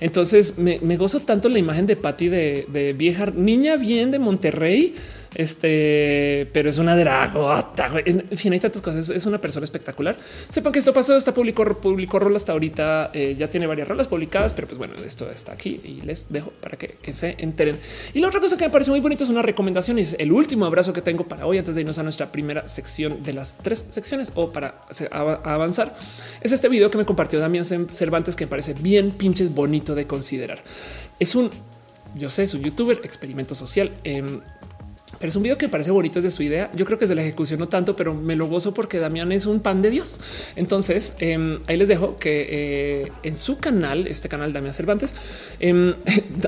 Entonces, 0.00 0.53
me, 0.56 0.96
gozo 0.96 1.20
tanto 1.20 1.48
la 1.48 1.58
imagen 1.58 1.86
de 1.86 1.96
Pati 1.96 2.28
de, 2.28 2.66
de 2.68 2.92
vieja 2.92 3.26
niña 3.26 3.76
bien 3.76 4.10
de 4.10 4.18
Monterrey 4.18 4.94
este, 5.34 6.48
pero 6.52 6.70
es 6.70 6.78
una 6.78 6.96
dragota. 6.96 7.90
En 8.04 8.36
fin, 8.36 8.52
hay 8.52 8.60
tantas 8.60 8.82
cosas. 8.82 9.08
Es 9.08 9.26
una 9.26 9.40
persona 9.40 9.64
espectacular. 9.64 10.16
Sepan 10.48 10.72
que 10.72 10.78
esto 10.78 10.92
pasó. 10.92 11.16
Está 11.16 11.34
publicó, 11.34 11.64
publicó 11.80 12.18
rol 12.18 12.36
hasta 12.36 12.52
ahorita. 12.52 13.10
Eh, 13.12 13.36
ya 13.38 13.48
tiene 13.48 13.66
varias 13.66 13.88
rolas 13.88 14.08
publicadas, 14.08 14.54
pero 14.54 14.68
pues 14.68 14.78
bueno, 14.78 14.94
esto 15.04 15.28
está 15.30 15.52
aquí 15.52 15.80
y 15.84 16.00
les 16.02 16.32
dejo 16.32 16.50
para 16.60 16.76
que 16.76 16.96
se 17.12 17.36
enteren. 17.38 17.76
Y 18.12 18.20
la 18.20 18.28
otra 18.28 18.40
cosa 18.40 18.56
que 18.56 18.64
me 18.64 18.70
parece 18.70 18.90
muy 18.90 19.00
bonito 19.00 19.24
es 19.24 19.30
una 19.30 19.42
recomendación. 19.42 19.98
Es 19.98 20.16
el 20.18 20.32
último 20.32 20.66
abrazo 20.66 20.92
que 20.92 21.02
tengo 21.02 21.26
para 21.26 21.46
hoy 21.46 21.58
antes 21.58 21.74
de 21.74 21.80
irnos 21.80 21.98
a 21.98 22.02
nuestra 22.02 22.30
primera 22.30 22.66
sección 22.68 23.22
de 23.22 23.32
las 23.32 23.58
tres 23.58 23.86
secciones 23.90 24.32
o 24.34 24.50
para 24.50 24.80
avanzar. 25.44 25.94
Es 26.40 26.52
este 26.52 26.68
video 26.68 26.90
que 26.90 26.98
me 26.98 27.04
compartió 27.04 27.40
Damián 27.40 27.64
Cervantes 27.64 28.36
que 28.36 28.46
me 28.46 28.50
parece 28.50 28.74
bien 28.74 29.12
pinches 29.12 29.54
bonito 29.54 29.94
de 29.94 30.06
considerar. 30.06 30.58
Es 31.18 31.34
un 31.34 31.50
yo 32.14 32.30
sé, 32.30 32.44
es 32.44 32.54
un 32.54 32.62
youtuber, 32.62 33.00
experimento 33.02 33.54
social. 33.54 33.90
Eh, 34.04 34.22
pero 35.18 35.30
es 35.30 35.36
un 35.36 35.42
video 35.42 35.58
que 35.58 35.68
parece 35.68 35.90
bonito, 35.90 36.18
es 36.18 36.24
de 36.24 36.30
su 36.30 36.42
idea. 36.42 36.70
Yo 36.74 36.84
creo 36.84 36.98
que 36.98 37.04
es 37.04 37.08
de 37.08 37.14
la 37.14 37.22
ejecución 37.22 37.60
no 37.60 37.68
tanto, 37.68 37.96
pero 37.96 38.14
me 38.14 38.36
lo 38.36 38.46
gozo 38.46 38.74
porque 38.74 38.98
Damián 38.98 39.32
es 39.32 39.46
un 39.46 39.60
pan 39.60 39.82
de 39.82 39.90
Dios. 39.90 40.20
Entonces 40.56 41.14
em, 41.18 41.60
ahí 41.66 41.76
les 41.76 41.88
dejo 41.88 42.16
que 42.16 42.46
eh, 43.04 43.12
en 43.22 43.36
su 43.36 43.58
canal, 43.58 44.06
este 44.06 44.28
canal 44.28 44.52
Damián 44.52 44.74
Cervantes, 44.74 45.14
eh, 45.60 45.94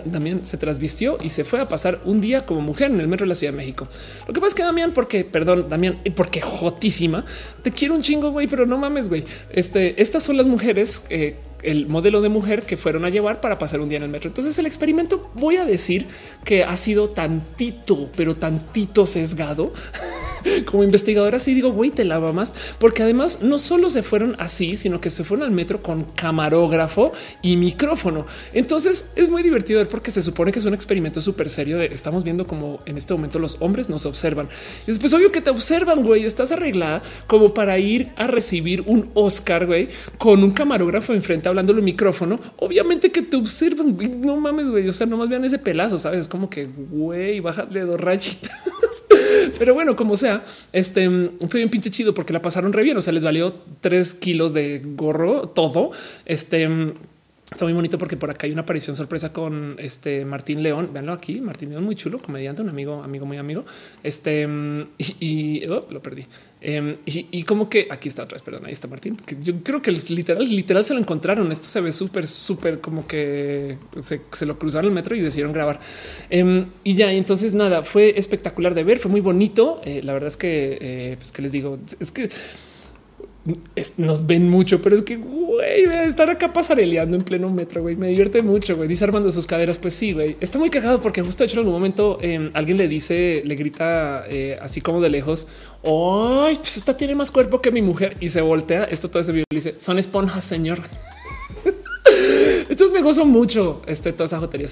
Damián 0.04 0.44
se 0.44 0.56
transvistió 0.56 1.18
y 1.22 1.30
se 1.30 1.44
fue 1.44 1.60
a 1.60 1.68
pasar 1.68 2.00
un 2.04 2.20
día 2.20 2.44
como 2.44 2.60
mujer 2.60 2.90
en 2.90 3.00
el 3.00 3.08
metro 3.08 3.24
de 3.24 3.30
la 3.30 3.34
Ciudad 3.34 3.52
de 3.52 3.58
México. 3.58 3.86
Lo 4.26 4.34
que 4.34 4.40
pasa 4.40 4.48
es 4.48 4.54
que 4.54 4.62
Damián, 4.62 4.92
porque 4.92 5.24
perdón, 5.24 5.66
Damián, 5.68 5.98
porque 6.14 6.40
jotísima, 6.40 7.24
te 7.62 7.70
quiero 7.70 7.94
un 7.94 8.02
chingo, 8.02 8.30
güey, 8.30 8.46
pero 8.46 8.66
no 8.66 8.78
mames, 8.78 9.08
güey. 9.08 9.24
Este, 9.50 10.00
estas 10.00 10.22
son 10.22 10.36
las 10.36 10.46
mujeres 10.46 11.04
eh, 11.10 11.36
el 11.66 11.88
modelo 11.88 12.20
de 12.22 12.28
mujer 12.28 12.62
que 12.62 12.76
fueron 12.76 13.04
a 13.04 13.10
llevar 13.10 13.40
para 13.40 13.58
pasar 13.58 13.80
un 13.80 13.88
día 13.88 13.98
en 13.98 14.04
el 14.04 14.08
metro. 14.08 14.28
Entonces 14.28 14.56
el 14.58 14.66
experimento 14.66 15.30
voy 15.34 15.56
a 15.56 15.64
decir 15.64 16.06
que 16.44 16.64
ha 16.64 16.76
sido 16.76 17.08
tantito, 17.08 18.08
pero 18.16 18.36
tantito 18.36 19.04
sesgado 19.04 19.72
como 20.66 20.84
investigadora. 20.84 21.38
Así 21.38 21.54
digo, 21.54 21.72
güey, 21.72 21.90
te 21.90 22.04
lava 22.04 22.32
más, 22.32 22.54
porque 22.78 23.02
además 23.02 23.40
no 23.42 23.58
solo 23.58 23.90
se 23.90 24.02
fueron 24.02 24.36
así, 24.38 24.76
sino 24.76 25.00
que 25.00 25.10
se 25.10 25.24
fueron 25.24 25.44
al 25.46 25.52
metro 25.52 25.82
con 25.82 26.04
camarógrafo 26.04 27.12
y 27.42 27.56
micrófono. 27.56 28.26
Entonces 28.52 29.10
es 29.16 29.28
muy 29.28 29.42
divertido 29.42 29.80
ver 29.80 29.88
porque 29.88 30.10
se 30.12 30.22
supone 30.22 30.52
que 30.52 30.60
es 30.60 30.64
un 30.64 30.74
experimento 30.74 31.20
súper 31.20 31.48
serio 31.48 31.78
de 31.78 31.86
estamos 31.86 32.22
viendo 32.22 32.46
como 32.46 32.80
en 32.86 32.96
este 32.96 33.12
momento 33.12 33.40
los 33.40 33.56
hombres 33.60 33.88
nos 33.88 34.06
observan. 34.06 34.48
Y 34.84 34.92
después 34.92 35.12
obvio 35.14 35.32
que 35.32 35.40
te 35.40 35.50
observan, 35.50 36.04
güey, 36.04 36.24
estás 36.24 36.52
arreglada 36.52 37.02
como 37.26 37.52
para 37.54 37.78
ir 37.78 38.10
a 38.16 38.28
recibir 38.28 38.84
un 38.86 39.10
Oscar, 39.14 39.66
güey, 39.66 39.88
con 40.18 40.44
un 40.44 40.52
camarógrafo 40.52 41.12
enfrente 41.12 41.48
hablando 41.56 41.72
el 41.72 41.82
micrófono. 41.82 42.38
Obviamente 42.58 43.10
que 43.10 43.22
te 43.22 43.36
observan, 43.36 43.96
no 44.20 44.36
mames, 44.36 44.70
güey, 44.70 44.88
o 44.88 44.92
sea, 44.92 45.06
nomás 45.06 45.28
vean 45.28 45.44
ese 45.44 45.58
pelazo, 45.58 45.98
sabes? 45.98 46.20
Es 46.20 46.28
como 46.28 46.50
que, 46.50 46.66
güey, 46.66 47.40
bájale 47.40 47.80
dos 47.80 48.00
rayitas. 48.00 48.52
Pero 49.58 49.74
bueno, 49.74 49.96
como 49.96 50.16
sea, 50.16 50.44
este 50.72 51.08
fue 51.48 51.60
bien 51.60 51.70
pinche 51.70 51.90
chido 51.90 52.12
porque 52.14 52.32
la 52.32 52.42
pasaron 52.42 52.72
re 52.72 52.82
bien. 52.82 52.96
O 52.96 53.00
sea, 53.00 53.12
les 53.12 53.24
valió 53.24 53.54
tres 53.80 54.14
kilos 54.14 54.52
de 54.52 54.82
gorro 54.84 55.48
todo. 55.48 55.92
Este 56.26 56.68
Está 57.48 57.64
muy 57.64 57.74
bonito 57.74 57.96
porque 57.96 58.16
por 58.16 58.28
acá 58.28 58.48
hay 58.48 58.52
una 58.52 58.62
aparición 58.62 58.96
sorpresa 58.96 59.32
con 59.32 59.76
este 59.78 60.24
Martín 60.24 60.64
León. 60.64 60.90
Veanlo 60.92 61.12
aquí. 61.12 61.40
Martín 61.40 61.70
León, 61.70 61.84
muy 61.84 61.94
chulo, 61.94 62.18
comediante, 62.18 62.60
un 62.60 62.68
amigo, 62.68 63.04
amigo, 63.04 63.24
muy 63.24 63.36
amigo. 63.36 63.64
Este 64.02 64.48
y, 64.98 65.64
oh, 65.66 65.86
lo 65.88 66.02
perdí. 66.02 66.26
Em, 66.60 66.96
y, 67.04 67.44
como 67.44 67.68
que 67.68 67.86
aquí 67.88 68.08
está 68.08 68.24
otra 68.24 68.34
vez. 68.34 68.42
Perdón, 68.42 68.66
ahí 68.66 68.72
está 68.72 68.88
Martín. 68.88 69.14
Que 69.14 69.36
yo 69.40 69.62
creo 69.62 69.80
que 69.80 69.92
literal, 69.92 70.44
literal 70.48 70.84
se 70.84 70.94
lo 70.94 70.98
encontraron. 70.98 71.52
Esto 71.52 71.68
se 71.68 71.80
ve 71.80 71.92
súper, 71.92 72.26
súper 72.26 72.80
como 72.80 73.06
que 73.06 73.78
se, 74.00 74.44
lo 74.44 74.58
cruzaron 74.58 74.86
el 74.86 74.92
metro 74.92 75.14
y 75.14 75.20
decidieron 75.20 75.52
grabar. 75.52 75.78
Em, 76.30 76.66
y 76.82 76.96
ya, 76.96 77.12
entonces 77.12 77.54
nada, 77.54 77.82
fue 77.82 78.18
espectacular 78.18 78.74
de 78.74 78.82
ver. 78.82 78.98
Fue 78.98 79.08
muy 79.08 79.20
bonito. 79.20 79.80
Eh, 79.84 80.00
la 80.02 80.14
verdad 80.14 80.26
es 80.26 80.36
que, 80.36 80.78
eh, 80.80 81.16
pues 81.16 81.30
que 81.30 81.42
les 81.42 81.52
digo, 81.52 81.78
es 82.00 82.10
que 82.10 82.28
nos 83.96 84.26
ven 84.26 84.48
mucho, 84.48 84.82
pero 84.82 84.96
es 84.96 85.02
que 85.02 85.16
güey, 85.16 85.84
estar 86.06 86.28
acá 86.30 86.52
pasareleando 86.52 87.16
en 87.16 87.22
pleno 87.22 87.50
metro, 87.50 87.82
güey, 87.82 87.96
me 87.96 88.08
divierte 88.08 88.42
mucho, 88.42 88.76
güey. 88.76 88.88
Dice 88.88 89.04
armando 89.04 89.30
sus 89.30 89.46
caderas, 89.46 89.78
pues 89.78 89.94
sí, 89.94 90.12
güey. 90.12 90.36
Está 90.40 90.58
muy 90.58 90.70
cagado 90.70 91.00
porque 91.00 91.22
justo 91.22 91.44
de 91.44 91.48
hecho 91.48 91.60
en 91.60 91.66
un 91.66 91.72
momento 91.72 92.18
em, 92.20 92.50
alguien 92.54 92.76
le 92.76 92.88
dice, 92.88 93.42
le 93.44 93.54
grita 93.54 94.24
eh, 94.28 94.58
así 94.60 94.80
como 94.80 95.00
de 95.00 95.10
lejos, 95.10 95.46
ay, 95.84 96.56
pues 96.56 96.76
esta 96.76 96.96
tiene 96.96 97.14
más 97.14 97.30
cuerpo 97.30 97.60
que 97.60 97.70
mi 97.70 97.82
mujer 97.82 98.16
y 98.20 98.28
se 98.28 98.40
voltea. 98.40 98.84
Esto 98.84 99.08
todo 99.08 99.20
ese 99.20 99.32
video 99.32 99.46
dice, 99.50 99.74
son 99.78 99.98
esponjas, 99.98 100.44
señor. 100.44 100.80
Entonces 102.68 102.92
me 102.92 103.02
gozo 103.02 103.24
mucho 103.24 103.82
este, 103.86 104.12
toda 104.12 104.26
esa 104.26 104.38
jotería. 104.38 104.66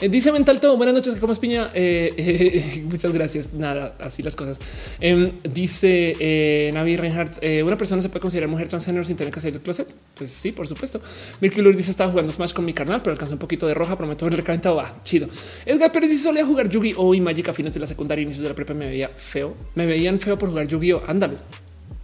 Eh, 0.00 0.08
dice 0.08 0.32
Mental 0.32 0.60
Todo, 0.60 0.76
buenas 0.76 0.94
noches, 0.94 1.14
que 1.14 1.20
comas 1.20 1.38
piña. 1.38 1.70
Eh, 1.74 2.14
eh, 2.16 2.84
muchas 2.90 3.12
gracias. 3.12 3.52
Nada, 3.52 3.96
así 3.98 4.22
las 4.22 4.36
cosas. 4.36 4.60
Em, 5.00 5.32
dice 5.42 6.70
Navi 6.72 6.96
Reinhardt, 6.96 7.38
una 7.64 7.76
persona 7.76 8.02
se 8.02 8.08
puede 8.08 8.20
considerar 8.20 8.48
mujer 8.48 8.68
transgénero 8.68 9.04
sin 9.04 9.16
tener 9.16 9.32
que 9.32 9.40
salir 9.40 9.54
del 9.54 9.62
closet. 9.62 9.88
Pues 10.14 10.30
sí, 10.30 10.52
por 10.52 10.66
supuesto. 10.66 11.00
Mirky 11.40 11.62
dice 11.72 11.90
estaba 11.90 12.10
jugando 12.10 12.32
Smash 12.32 12.52
con 12.52 12.64
mi 12.64 12.72
carnal, 12.72 13.02
pero 13.02 13.12
alcanzó 13.12 13.34
un 13.34 13.40
poquito 13.40 13.66
de 13.66 13.74
roja. 13.74 13.96
Prometo 13.96 14.24
ver 14.26 14.36
recalentado. 14.36 14.76
Va 14.76 15.00
chido. 15.02 15.28
Edgar 15.66 15.92
Pérez 15.92 16.10
dice 16.10 16.24
solía 16.24 16.44
jugar 16.44 16.68
Yu-Gi-Oh 16.68 17.14
y 17.14 17.20
Magic 17.20 17.48
a 17.48 17.52
fines 17.52 17.74
de 17.74 17.80
la 17.80 17.86
secundaria, 17.86 18.22
inicios 18.22 18.42
de 18.42 18.48
la 18.48 18.54
prepa. 18.54 18.74
Me 18.74 18.86
veía 18.86 19.08
feo. 19.08 19.56
Me 19.74 19.86
veían 19.86 20.18
feo 20.18 20.38
por 20.38 20.48
jugar 20.50 20.66
Yu-Gi-Oh. 20.66 21.02
Ándale 21.06 21.36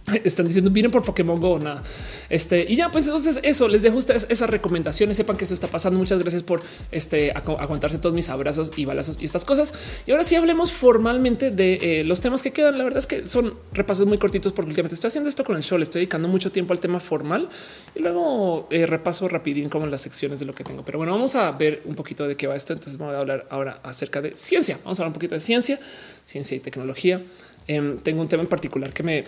están 0.23 0.47
diciendo 0.47 0.71
vienen 0.71 0.91
por 0.91 1.03
Pokémon 1.03 1.39
Go 1.39 1.59
nada. 1.59 1.83
Este 2.29 2.65
y 2.67 2.77
ya, 2.77 2.89
pues 2.89 3.05
entonces 3.05 3.39
eso 3.43 3.67
les 3.67 3.81
dejo 3.81 3.97
ustedes 3.97 4.25
esas 4.29 4.49
recomendaciones. 4.49 5.17
Sepan 5.17 5.35
que 5.35 5.43
eso 5.43 5.53
está 5.53 5.67
pasando. 5.67 5.99
Muchas 5.99 6.19
gracias 6.19 6.43
por 6.43 6.61
este 6.91 7.33
aguantarse 7.33 7.97
todos 7.97 8.15
mis 8.15 8.29
abrazos 8.29 8.71
y 8.77 8.85
balazos 8.85 9.17
y 9.21 9.25
estas 9.25 9.43
cosas. 9.43 9.73
Y 10.05 10.11
ahora 10.11 10.23
sí 10.23 10.35
hablemos 10.35 10.71
formalmente 10.71 11.51
de 11.51 11.99
eh, 11.99 12.03
los 12.05 12.21
temas 12.21 12.41
que 12.41 12.51
quedan. 12.51 12.77
La 12.77 12.85
verdad 12.85 12.99
es 12.99 13.07
que 13.07 13.27
son 13.27 13.53
repasos 13.73 14.07
muy 14.07 14.17
cortitos 14.17 14.53
porque 14.53 14.69
últimamente 14.69 14.95
estoy 14.95 15.09
haciendo 15.09 15.27
esto 15.27 15.43
con 15.43 15.57
el 15.57 15.63
show. 15.63 15.77
Le 15.77 15.83
estoy 15.83 15.99
dedicando 15.99 16.29
mucho 16.29 16.51
tiempo 16.53 16.71
al 16.71 16.79
tema 16.79 17.01
formal 17.01 17.49
y 17.93 18.01
luego 18.01 18.67
eh, 18.71 18.85
repaso 18.85 19.27
rapidín 19.27 19.67
como 19.67 19.87
las 19.87 20.01
secciones 20.01 20.39
de 20.39 20.45
lo 20.45 20.55
que 20.55 20.63
tengo. 20.63 20.85
Pero 20.85 20.99
bueno, 20.99 21.11
vamos 21.11 21.35
a 21.35 21.51
ver 21.51 21.81
un 21.83 21.95
poquito 21.95 22.27
de 22.27 22.37
qué 22.37 22.47
va 22.47 22.55
esto. 22.55 22.71
Entonces 22.71 22.97
voy 22.97 23.13
a 23.13 23.19
hablar 23.19 23.45
ahora 23.49 23.81
acerca 23.83 24.21
de 24.21 24.37
ciencia. 24.37 24.79
Vamos 24.85 24.99
a 24.99 25.01
hablar 25.01 25.09
un 25.09 25.15
poquito 25.15 25.35
de 25.35 25.41
ciencia, 25.41 25.79
ciencia 26.23 26.55
y 26.55 26.61
tecnología. 26.61 27.21
Em, 27.67 27.97
tengo 27.97 28.21
un 28.21 28.27
tema 28.27 28.43
en 28.43 28.49
particular 28.49 28.93
que 28.93 29.03
me, 29.03 29.23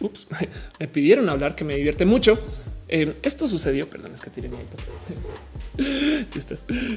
me 0.80 0.88
pidieron 0.88 1.28
hablar, 1.28 1.54
que 1.54 1.64
me 1.64 1.74
divierte 1.76 2.04
mucho. 2.04 2.38
Em, 2.88 3.14
esto 3.22 3.46
sucedió, 3.48 3.88
perdón, 3.88 4.12
es 4.14 4.20
que 4.20 4.30
tiene 4.30 4.50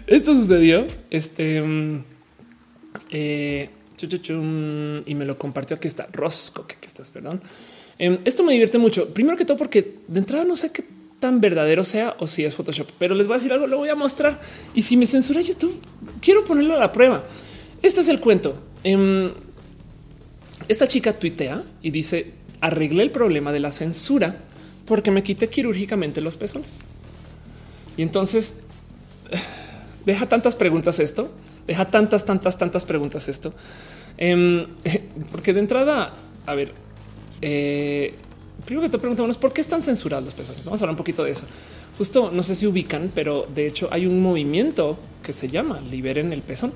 Esto 0.08 0.36
sucedió. 0.36 0.88
Este 1.10 1.58
em, 1.58 2.04
eh, 3.10 3.70
y 5.06 5.16
me 5.16 5.26
lo 5.26 5.38
compartió. 5.38 5.76
Aquí 5.76 5.88
está 5.88 6.08
Rosco, 6.12 6.66
que 6.66 6.76
aquí 6.76 6.88
estás, 6.88 7.10
perdón. 7.10 7.42
esto 8.00 8.44
me 8.44 8.54
divierte 8.54 8.78
mucho. 8.80 9.14
Primero 9.14 9.38
que 9.38 9.46
todo, 9.46 9.58
porque 9.58 10.00
de 10.08 10.20
entrada 10.20 10.44
no 10.44 10.56
sé 10.56 10.72
qué 10.72 10.84
tan 11.20 11.40
verdadero 11.40 11.84
sea 11.84 12.16
o 12.20 12.26
si 12.26 12.44
es 12.44 12.56
Photoshop, 12.56 12.90
pero 12.98 13.14
les 13.14 13.28
voy 13.28 13.36
a 13.36 13.38
decir 13.38 13.54
algo, 13.54 13.68
lo 13.68 13.78
voy 13.78 13.90
a 13.90 13.96
mostrar. 13.96 14.42
Y 14.74 14.82
si 14.82 14.98
me 14.98 15.06
censura 15.06 15.40
YouTube, 15.40 15.80
quiero 16.20 16.44
ponerlo 16.44 16.76
a 16.76 16.80
la 16.80 16.92
prueba. 16.92 17.24
Este 17.84 18.02
es 18.02 18.08
el 18.08 18.20
cuento. 18.20 18.56
Esta 20.68 20.88
chica 20.88 21.14
tuitea 21.14 21.62
y 21.82 21.92
dice 21.92 22.34
arreglé 22.62 23.04
el 23.04 23.12
problema 23.12 23.52
de 23.52 23.60
la 23.60 23.72
censura 23.72 24.38
porque 24.86 25.12
me 25.12 25.24
quité 25.24 25.50
quirúrgicamente 25.50 26.22
los 26.22 26.38
pezones. 26.38 26.80
Y 27.98 28.02
entonces 28.04 28.56
deja 30.06 30.28
tantas 30.28 30.56
preguntas 30.56 31.00
esto, 31.00 31.32
deja 31.68 31.90
tantas, 31.90 32.26
tantas, 32.26 32.58
tantas 32.58 32.86
preguntas 32.86 33.28
esto, 33.28 33.54
em, 34.18 34.66
porque 35.32 35.54
de 35.54 35.60
entrada, 35.60 36.14
a 36.46 36.56
ver, 36.56 36.74
eh, 37.42 38.14
primero 38.66 38.88
que 38.88 38.92
te 38.92 39.00
preguntamos 39.00 39.38
por 39.38 39.54
qué 39.54 39.62
están 39.62 39.84
censurados 39.84 40.24
los 40.24 40.34
pezones. 40.34 40.64
Vamos 40.64 40.82
a 40.82 40.86
hablar 40.86 40.94
un 40.94 40.98
poquito 40.98 41.24
de 41.24 41.32
eso. 41.32 41.46
Justo 41.98 42.32
no 42.32 42.44
sé 42.44 42.56
si 42.56 42.68
ubican, 42.68 43.12
pero 43.14 43.48
de 43.54 43.68
hecho 43.68 43.90
hay 43.92 44.06
un 44.06 44.22
movimiento 44.22 44.98
que 45.22 45.34
se 45.34 45.48
llama 45.48 45.80
Liberen 45.82 46.34
el 46.34 46.42
pezón 46.42 46.74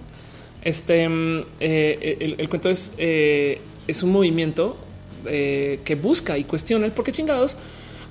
Este 0.61 1.07
mm, 1.07 1.45
eh, 1.59 2.35
el, 2.37 2.49
cuento 2.49 2.69
es, 2.69 2.93
eh, 2.97 3.59
es 3.87 4.03
un 4.03 4.11
movimiento 4.11 4.77
eh, 5.25 5.79
que 5.83 5.95
busca 5.95 6.37
y 6.37 6.43
cuestiona 6.43 6.85
el 6.85 6.91
por 6.91 7.05
qué 7.05 7.11
chingados 7.11 7.57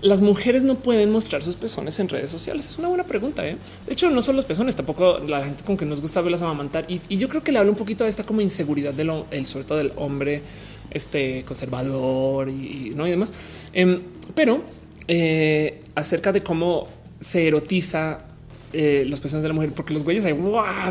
las 0.04 0.20
mujeres 0.20 0.62
no 0.62 0.74
pueden 0.74 1.10
mostrar 1.10 1.42
sus 1.42 1.56
pezones 1.56 1.98
en 1.98 2.10
redes 2.10 2.30
sociales. 2.30 2.66
Es 2.66 2.78
una 2.78 2.88
buena 2.88 3.04
pregunta. 3.04 3.46
¿eh? 3.48 3.56
De 3.86 3.92
hecho, 3.94 4.10
no 4.10 4.20
son 4.20 4.36
los 4.36 4.44
pezones, 4.44 4.76
tampoco 4.76 5.18
la 5.20 5.42
gente 5.42 5.64
con 5.64 5.78
que 5.78 5.86
nos 5.86 6.02
gusta 6.02 6.20
verlas 6.20 6.42
amamantar. 6.42 6.84
Y, 6.88 7.00
y 7.08 7.16
yo 7.16 7.26
creo 7.30 7.42
que 7.42 7.52
le 7.52 7.58
hablo 7.58 7.72
un 7.72 7.78
poquito 7.78 8.04
de 8.04 8.10
esta 8.10 8.22
como 8.22 8.42
inseguridad 8.42 8.92
del 8.92 9.10
el, 9.30 9.46
sobre 9.46 9.64
del 9.64 9.92
hombre 9.96 10.42
este 10.90 11.42
conservador 11.44 12.50
y, 12.50 12.92
no 12.94 13.06
y 13.06 13.10
demás. 13.10 13.32
Em, 13.72 13.98
pero 14.34 14.62
eh, 15.08 15.82
acerca 15.94 16.32
de 16.32 16.42
cómo 16.42 16.86
se 17.18 17.48
erotiza 17.48 18.26
eh, 18.74 19.04
los 19.08 19.20
pezones 19.20 19.42
de 19.42 19.48
la 19.48 19.54
mujer, 19.54 19.72
porque 19.74 19.94
los 19.94 20.04
güeyes 20.04 20.26
ahí 20.26 20.34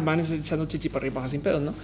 van 0.03 0.19
echando 0.21 0.65
chichi 0.65 0.89
para 0.89 1.05
arriba 1.05 1.29
sin 1.29 1.41
pedos, 1.41 1.61
no? 1.61 1.75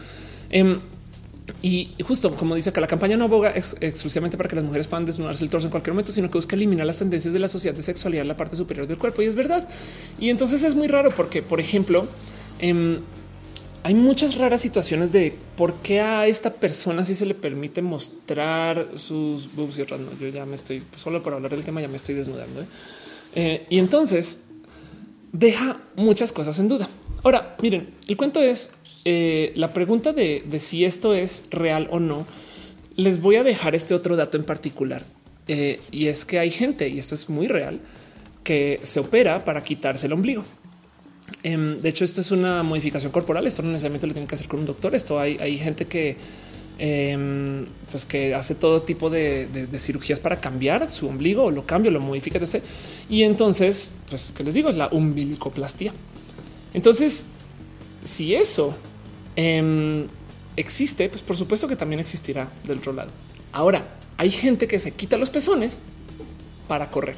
Y 1.62 1.92
justo 2.04 2.34
como 2.36 2.56
dice 2.56 2.72
que 2.72 2.82
la 2.82 2.88
campaña 2.88 3.18
no 3.18 3.26
aboga 3.26 3.52
exclusivamente 3.52 4.38
para 4.38 4.50
que 4.50 4.56
las 4.56 4.66
mujeres 4.66 4.88
puedan 4.88 5.06
desnudarse 5.06 5.44
el 5.44 5.50
torso 5.50 5.68
en 5.68 5.72
cualquier 5.72 5.94
momento, 5.94 6.12
sino 6.12 6.30
que 6.30 6.38
busca 6.38 6.56
eliminar 6.56 6.86
las 6.86 6.98
tendencias 7.00 7.34
de 7.34 7.40
la 7.40 7.48
sociedad 7.48 7.76
de 7.76 7.82
sexualidad 7.82 8.22
en 8.22 8.28
la 8.28 8.38
parte 8.38 8.56
superior 8.56 8.88
del 8.88 8.98
cuerpo. 8.98 9.22
Y 9.22 9.26
es 9.26 9.36
verdad. 9.36 9.68
Y 10.20 10.30
entonces 10.30 10.64
es 10.64 10.76
muy 10.76 10.88
raro 10.88 11.12
porque, 11.16 11.42
por 11.42 11.60
ejemplo, 11.60 12.08
em, 12.60 13.00
hay 13.84 13.94
muchas 13.94 14.36
raras 14.36 14.62
situaciones 14.62 15.12
de 15.12 15.36
por 15.56 15.76
qué 15.76 16.02
a 16.02 16.28
esta 16.28 16.54
persona 16.54 17.06
sí 17.06 17.16
se 17.16 17.26
le 17.26 17.34
permite 17.34 17.82
mostrar 17.82 18.90
sus 18.96 19.54
boobs 19.56 19.80
y 19.80 19.82
otras 19.82 20.00
no. 20.00 20.12
Yo 20.20 20.28
ya 20.30 20.46
me 20.46 20.56
estoy 20.56 20.84
solo 20.96 21.24
por 21.24 21.34
hablar 21.34 21.52
del 21.52 21.64
tema, 21.64 21.82
ya 21.82 21.88
me 21.88 21.98
estoy 21.98 22.16
desnudando. 22.16 22.62
¿eh? 22.62 22.66
Eh, 23.36 23.68
y 23.70 23.80
entonces 23.80 24.48
deja 25.32 25.80
muchas 25.96 26.32
cosas 26.32 26.60
en 26.60 26.68
duda. 26.68 26.90
Ahora, 27.24 27.56
miren, 27.62 27.94
el 28.08 28.18
cuento 28.18 28.42
es 28.42 28.79
eh, 29.06 29.54
la 29.56 29.74
pregunta 29.74 30.14
de, 30.14 30.44
si 30.60 30.86
esto 30.86 31.14
es 31.14 31.48
real 31.52 31.88
o 31.92 32.00
no. 32.00 32.26
Les 32.96 33.22
voy 33.22 33.38
a 33.38 33.44
dejar 33.44 33.76
este 33.76 33.94
otro 33.94 34.16
dato 34.16 34.38
en 34.38 34.44
particular 34.44 35.04
y 35.92 36.08
es 36.08 36.26
que 36.26 36.38
hay 36.38 36.52
gente, 36.52 36.90
y 36.90 37.00
esto 37.00 37.16
es 37.16 37.28
muy 37.30 37.48
real, 37.48 37.80
que 38.44 38.80
se 38.84 39.00
opera 39.00 39.44
para 39.44 39.64
quitarse 39.64 40.06
el 40.06 40.14
ombligo. 40.14 40.44
Em, 41.44 41.80
de 41.80 41.90
hecho, 41.90 42.04
esto 42.04 42.22
es 42.22 42.32
una 42.32 42.64
modificación 42.64 43.12
corporal. 43.12 43.48
Esto 43.48 43.62
no 43.62 43.70
necesariamente 43.70 44.08
lo 44.08 44.14
tiene 44.14 44.28
que 44.28 44.36
hacer 44.36 44.48
con 44.48 44.60
un 44.60 44.66
doctor. 44.66 44.96
Esto 44.96 45.20
hay, 45.20 45.38
hay 45.40 45.58
gente 45.58 45.86
que, 45.86 46.18
em, 46.78 47.66
pues 47.92 48.06
que 48.06 48.34
hace 48.34 48.56
todo 48.56 48.82
tipo 48.82 49.10
de, 49.10 49.68
cirugías 49.78 50.20
para 50.20 50.40
cambiar 50.40 50.88
su 50.88 51.08
ombligo 51.08 51.44
o 51.46 51.52
lo 51.52 51.66
cambia, 51.66 51.92
lo 51.92 52.00
modifica, 52.00 52.40
etc. 52.40 52.64
Y 53.10 53.24
entonces, 53.24 53.96
pues 54.10 54.32
que 54.32 54.44
les 54.44 54.54
digo, 54.54 54.70
es 54.70 54.78
la 54.78 54.90
umbilicoplastia. 54.92 55.94
Entonces, 56.74 57.28
si 58.04 58.36
eso 58.36 58.76
em, 59.40 60.08
existe, 60.58 61.08
pues 61.08 61.22
por 61.22 61.38
supuesto 61.38 61.70
que 61.70 61.78
también 61.78 62.02
existirá 62.02 62.52
del 62.66 62.80
otro 62.80 62.92
lado. 62.92 63.10
Ahora, 63.54 63.88
hay 64.18 64.32
gente 64.32 64.68
que 64.68 64.80
se 64.80 64.92
quita 64.92 65.18
los 65.18 65.30
pezones 65.30 65.80
para 66.68 66.90
correr. 66.90 67.16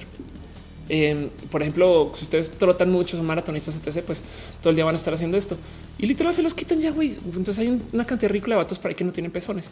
Em, 0.88 1.30
por 1.50 1.62
ejemplo, 1.62 2.12
si 2.14 2.24
ustedes 2.24 2.52
trotan 2.52 2.92
mucho, 2.92 3.18
son 3.18 3.26
maratonistas, 3.26 3.82
etc., 3.84 4.04
pues 4.06 4.24
todo 4.62 4.70
el 4.70 4.76
día 4.76 4.86
van 4.86 4.94
a 4.94 4.98
estar 4.98 5.14
haciendo 5.14 5.36
esto 5.36 5.58
y 5.98 6.06
literal 6.06 6.32
se 6.32 6.44
los 6.44 6.54
quitan 6.54 6.80
ya, 6.80 6.92
güey. 6.92 7.10
Entonces 7.10 7.58
hay 7.58 7.82
una 7.92 8.06
cantidad 8.06 8.32
ridícula 8.32 8.56
de 8.56 8.64
vatos 8.64 8.78
para 8.78 8.94
que 8.94 9.04
no 9.04 9.12
tienen 9.12 9.32
pezones. 9.32 9.72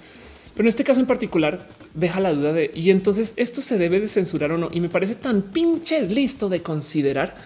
Pero 0.55 0.65
en 0.65 0.69
este 0.69 0.83
caso 0.83 1.01
en 1.01 1.05
particular 1.05 1.67
deja 1.93 2.19
la 2.19 2.33
duda 2.33 2.51
de 2.51 2.71
y 2.73 2.89
entonces 2.89 3.33
esto 3.37 3.61
se 3.61 3.77
debe 3.77 3.99
de 3.99 4.07
censurar 4.07 4.51
o 4.53 4.57
no. 4.57 4.69
Y 4.71 4.79
me 4.79 4.89
parece 4.89 5.13
tan 5.13 5.43
pinche 5.43 6.01
listo 6.07 6.49
de 6.49 6.63
considerar 6.63 7.37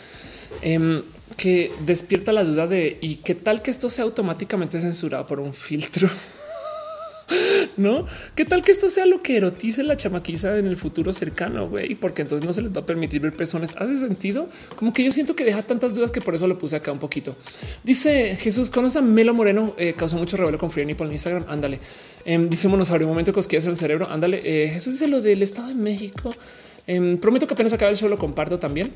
em, 0.61 1.03
que 1.37 1.71
despierta 1.85 2.31
la 2.31 2.43
duda 2.43 2.67
de 2.67 2.97
y 3.01 3.17
qué 3.17 3.35
tal 3.35 3.61
que 3.61 3.71
esto 3.71 3.89
sea 3.89 4.03
automáticamente 4.05 4.79
censurado 4.79 5.25
por 5.25 5.39
un 5.39 5.53
filtro. 5.53 6.09
no? 7.77 8.05
¿Qué 8.35 8.45
tal 8.45 8.63
que 8.63 8.71
esto 8.71 8.89
sea 8.89 9.05
lo 9.05 9.21
que 9.21 9.37
erotice 9.37 9.83
la 9.83 9.97
chamaquiza 9.97 10.57
en 10.57 10.67
el 10.67 10.77
futuro 10.77 11.11
cercano? 11.11 11.67
Güey, 11.67 11.95
porque 11.95 12.21
entonces 12.21 12.45
no 12.45 12.53
se 12.53 12.61
les 12.61 12.75
va 12.75 12.81
a 12.81 12.85
permitir 12.85 13.21
ver 13.21 13.35
personas. 13.35 13.75
Hace 13.77 13.95
sentido 13.95 14.47
como 14.75 14.93
que 14.93 15.03
yo 15.03 15.11
siento 15.11 15.35
que 15.35 15.43
deja 15.43 15.61
tantas 15.61 15.95
dudas 15.95 16.11
que 16.11 16.21
por 16.21 16.35
eso 16.35 16.47
lo 16.47 16.57
puse 16.57 16.75
acá 16.75 16.91
un 16.91 16.99
poquito. 16.99 17.35
Dice 17.83 18.35
Jesús, 18.35 18.69
conoce 18.69 18.99
a 18.99 19.01
Melo 19.01 19.33
Moreno, 19.33 19.75
eh, 19.77 19.93
causó 19.93 20.17
mucho 20.17 20.37
revuelo 20.37 20.57
con 20.57 20.71
Free 20.71 20.93
por 20.95 21.11
Instagram. 21.11 21.45
Ándale. 21.47 21.79
Eh, 22.25 22.45
dice 22.49 22.67
Monosaurio, 22.67 23.07
un 23.07 23.13
momento 23.13 23.33
cosquillas 23.33 23.65
en 23.65 23.71
el 23.71 23.77
cerebro. 23.77 24.07
Ándale. 24.09 24.41
Eh, 24.43 24.69
Jesús 24.69 24.93
dice 24.93 25.07
lo 25.07 25.21
del 25.21 25.41
Estado 25.43 25.69
de 25.69 25.75
México. 25.75 26.33
Em, 26.85 27.17
prometo 27.17 27.47
que 27.47 27.53
apenas 27.53 27.73
acaba 27.73 27.91
el 27.91 27.97
show, 27.97 28.09
lo 28.09 28.17
comparto 28.17 28.59
también. 28.59 28.91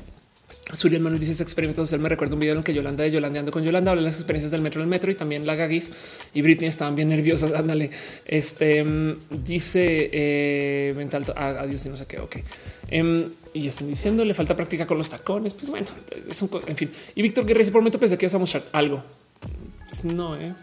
Suriel 0.72 1.02
Manuel 1.02 1.20
dice 1.20 1.42
experimentos. 1.42 1.92
Él 1.92 2.00
me 2.00 2.08
recuerda 2.08 2.34
un 2.34 2.40
video 2.40 2.54
en 2.54 2.62
que 2.62 2.74
Yolanda 2.74 3.04
de 3.04 3.10
Yolandeando 3.10 3.50
con 3.50 3.62
Yolanda 3.62 3.92
habla 3.92 4.02
de 4.02 4.08
las 4.08 4.16
experiencias 4.16 4.50
del 4.50 4.60
metro 4.60 4.80
en 4.80 4.84
el 4.84 4.90
metro 4.90 5.10
y 5.10 5.14
también 5.14 5.46
la 5.46 5.54
Gagis 5.54 5.90
y 6.34 6.42
Britney 6.42 6.68
estaban 6.68 6.94
bien 6.94 7.08
nerviosas. 7.08 7.52
Ándale. 7.56 7.90
Este 8.26 8.84
mm, 8.84 9.18
dice 9.44 10.10
eh, 10.12 10.94
mental. 10.96 11.24
Ah, 11.36 11.56
adiós 11.60 11.84
y 11.86 11.88
no 11.88 11.96
sé 11.96 12.06
qué. 12.06 12.18
Ok. 12.18 12.36
Em, 12.88 13.28
y 13.54 13.68
están 13.68 13.88
diciendo 13.88 14.24
le 14.24 14.34
falta 14.34 14.54
práctica 14.54 14.86
con 14.86 14.98
los 14.98 15.08
tacones. 15.08 15.54
Pues 15.54 15.68
bueno, 15.70 15.86
es 16.28 16.42
un, 16.42 16.50
en 16.66 16.76
fin. 16.76 16.90
Y 17.14 17.22
Víctor 17.22 17.46
Guerrero 17.46 17.72
por 17.72 17.80
momento 17.80 17.98
pensé 17.98 18.18
que 18.18 18.26
ibas 18.26 18.34
a 18.34 18.38
mostrar 18.38 18.64
algo. 18.72 19.02
Pues 19.88 20.04
no, 20.04 20.36
eh 20.36 20.54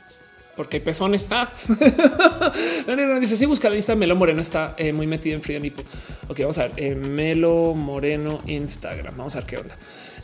porque 0.56 0.78
hay 0.78 0.84
pezones. 0.84 1.28
Ah. 1.32 1.52
dice: 3.20 3.38
Si 3.38 3.46
busca 3.46 3.70
la 3.70 3.76
lista 3.76 3.96
Melo 3.96 4.16
Moreno 4.16 4.42
está 4.42 4.76
eh, 4.78 4.94
muy 4.94 5.08
metido 5.08 5.36
en 5.36 5.42
Frida 5.42 5.60
Nipo. 5.60 5.82
Ok, 6.28 6.40
vamos 6.40 6.58
a 6.58 6.68
ver 6.68 6.72
eh, 6.78 6.96
Melo 6.96 7.74
Moreno 7.74 8.40
Instagram. 8.48 9.18
Vamos 9.18 9.36
a 9.36 9.40
ver 9.40 9.48
qué 9.48 9.58
onda. 9.58 9.78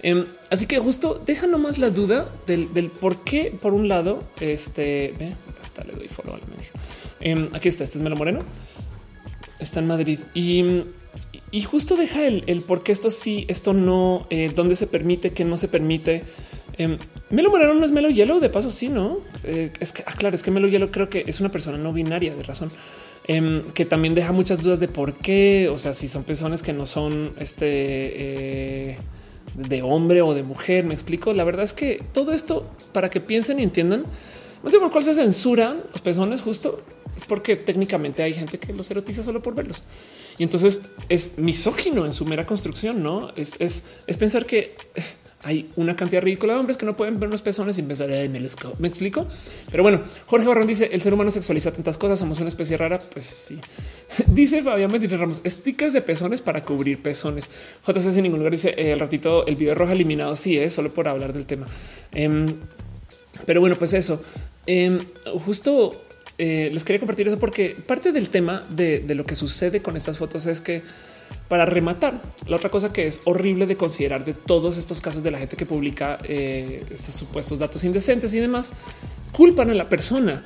Em, 0.04 0.26
así 0.50 0.66
que 0.66 0.80
justo 0.80 1.22
deja 1.26 1.48
nomás 1.48 1.78
la 1.78 1.90
duda 1.90 2.28
del, 2.48 2.90
por 2.90 3.24
qué, 3.24 3.56
por 3.62 3.74
un 3.74 3.88
lado, 3.88 4.22
este 4.40 5.36
hasta 5.62 5.84
le 5.84 5.94
doy 5.94 6.08
follow 6.08 6.36
al 6.36 6.42
eh, 7.22 7.50
aquí 7.54 7.70
está. 7.70 7.84
Este 7.84 7.98
es 7.98 8.04
Melo 8.04 8.16
Moreno. 8.16 8.40
Está 9.60 9.80
en 9.80 9.88
Madrid 9.88 10.20
y, 10.34 10.86
y 11.52 11.62
justo 11.62 11.96
deja 11.96 12.26
el, 12.26 12.44
el 12.48 12.62
por 12.62 12.82
qué 12.82 12.92
esto 12.92 13.12
sí, 13.12 13.46
esto 13.48 13.74
no, 13.74 14.26
eh, 14.30 14.52
dónde 14.56 14.76
se 14.76 14.88
permite, 14.88 15.34
qué 15.34 15.46
no 15.46 15.58
se 15.58 15.68
permite. 15.68 16.24
Eh, 16.82 16.98
Melo 17.30 17.50
Moreno 17.50 17.74
no 17.74 17.86
es 17.86 17.92
Melo 17.92 18.10
Hielo, 18.10 18.40
de 18.40 18.50
paso, 18.50 18.72
sí, 18.72 18.90
no 18.90 19.20
eh, 19.44 19.72
es 19.80 19.94
que, 19.94 20.04
ah, 20.06 20.14
claro, 20.18 20.36
es 20.36 20.44
que 20.44 20.52
Melo 20.52 20.68
Hielo 20.68 20.92
creo 20.92 21.10
que 21.10 21.24
es 21.28 21.40
una 21.40 21.52
persona 21.52 21.78
no 21.78 21.94
binaria 21.94 22.36
de 22.36 22.44
razón 22.44 22.72
em, 23.28 23.64
que 23.74 23.86
también 23.86 24.16
deja 24.16 24.32
muchas 24.32 24.62
dudas 24.62 24.80
de 24.80 24.88
por 24.88 25.14
qué, 25.14 25.70
o 25.72 25.78
sea, 25.78 25.94
si 25.94 26.08
son 26.08 26.24
personas 26.24 26.62
que 26.62 26.74
no 26.74 26.86
son 26.86 27.34
este 27.38 27.68
eh, 27.68 28.98
de 29.56 29.82
hombre 29.82 30.22
o 30.22 30.34
de 30.34 30.44
mujer. 30.44 30.86
Me 30.86 30.94
explico. 30.94 31.34
La 31.34 31.44
verdad 31.44 31.64
es 31.64 31.74
que 31.74 32.04
todo 32.14 32.34
esto 32.34 32.64
para 32.94 33.10
que 33.10 33.22
piensen 33.22 33.60
y 33.60 33.64
entiendan, 33.64 34.06
sé 34.70 34.80
por 34.80 34.92
cuál 34.92 35.04
se 35.04 35.14
censuran 35.14 35.78
los 35.92 36.02
pezones, 36.02 36.42
justo 36.42 36.78
es 37.16 37.26
porque 37.26 37.58
técnicamente 37.58 38.24
hay 38.24 38.34
gente 38.34 38.58
que 38.58 38.74
los 38.74 38.90
erotiza 38.90 39.24
solo 39.24 39.42
por 39.42 39.54
verlos. 39.54 39.84
Y 40.38 40.44
entonces 40.44 40.94
es 41.10 41.38
misógino 41.38 42.06
en 42.06 42.14
su 42.14 42.26
mera 42.26 42.46
construcción, 42.46 43.04
no 43.04 43.32
es, 43.36 43.60
es, 43.60 43.84
es 44.08 44.18
pensar 44.18 44.46
que 44.46 44.76
hay 45.44 45.70
una 45.76 45.96
cantidad 45.96 46.22
ridícula 46.22 46.54
de 46.54 46.60
hombres 46.60 46.78
que 46.78 46.86
no 46.86 46.96
pueden 46.96 47.20
ver 47.20 47.30
los 47.30 47.42
pezones 47.42 47.76
sin 47.76 47.88
pensar, 47.88 48.08
me, 48.08 48.40
me 48.80 48.88
explico. 48.88 49.26
Pero 49.72 49.84
bueno, 49.84 50.02
Jorge 50.28 50.48
Barrón 50.48 50.68
dice 50.68 50.90
el 50.92 51.02
ser 51.02 51.14
humano 51.14 51.32
sexualiza 51.32 51.72
tantas 51.72 51.98
cosas, 51.98 52.20
somos 52.20 52.40
una 52.40 52.50
especie 52.50 52.78
rara. 52.78 53.00
Pues 53.00 53.26
sí, 53.26 53.60
dice 54.28 54.62
Fabián 54.62 54.92
Mentir 54.92 55.18
Ramos, 55.18 55.42
stickers 55.46 55.94
de 55.94 56.02
pezones 56.02 56.42
para 56.42 56.62
cubrir 56.62 57.02
pezones. 57.02 57.50
JC 57.86 58.12
sin 58.12 58.24
ningún 58.24 58.40
lugar 58.40 58.52
dice 58.52 58.76
el 58.78 59.00
ratito, 59.00 59.46
el 59.48 59.56
video 59.56 59.76
rojo 59.76 59.94
eliminado. 59.94 60.36
Sí, 60.36 60.58
es 60.58 60.74
solo 60.74 60.94
por 60.94 61.08
hablar 61.08 61.34
del 61.34 61.46
tema. 61.46 61.66
Em, 62.12 62.54
pero 63.46 63.62
bueno, 63.62 63.78
pues 63.78 63.94
eso 63.94 64.22
em, 64.68 65.00
justo 65.46 65.94
eh, 66.38 66.70
les 66.72 66.84
quería 66.84 67.00
compartir 67.00 67.28
eso 67.28 67.40
porque 67.40 67.76
parte 67.88 68.12
del 68.12 68.30
tema 68.30 68.62
de 68.70 69.16
lo 69.16 69.26
que 69.26 69.36
sucede 69.36 69.82
con 69.82 69.98
estas 69.98 70.18
fotos 70.18 70.46
es 70.46 70.62
que 70.62 70.84
para 71.48 71.66
rematar, 71.66 72.22
la 72.48 72.56
otra 72.56 72.72
cosa 72.72 72.94
que 72.94 73.08
es 73.08 73.22
horrible 73.26 73.66
de 73.66 73.78
considerar 73.78 74.24
de 74.24 74.34
todos 74.34 74.78
estos 74.78 75.02
casos 75.02 75.24
de 75.24 75.32
la 75.32 75.40
gente 75.40 75.58
que 75.58 75.66
publica 75.66 76.18
eh, 76.24 76.84
estos 76.90 77.14
supuestos 77.16 77.60
datos 77.60 77.84
indecentes 77.84 78.34
y 78.34 78.40
demás, 78.40 78.74
culpan 79.32 79.70
a 79.70 79.74
la 79.74 79.90
persona. 79.90 80.46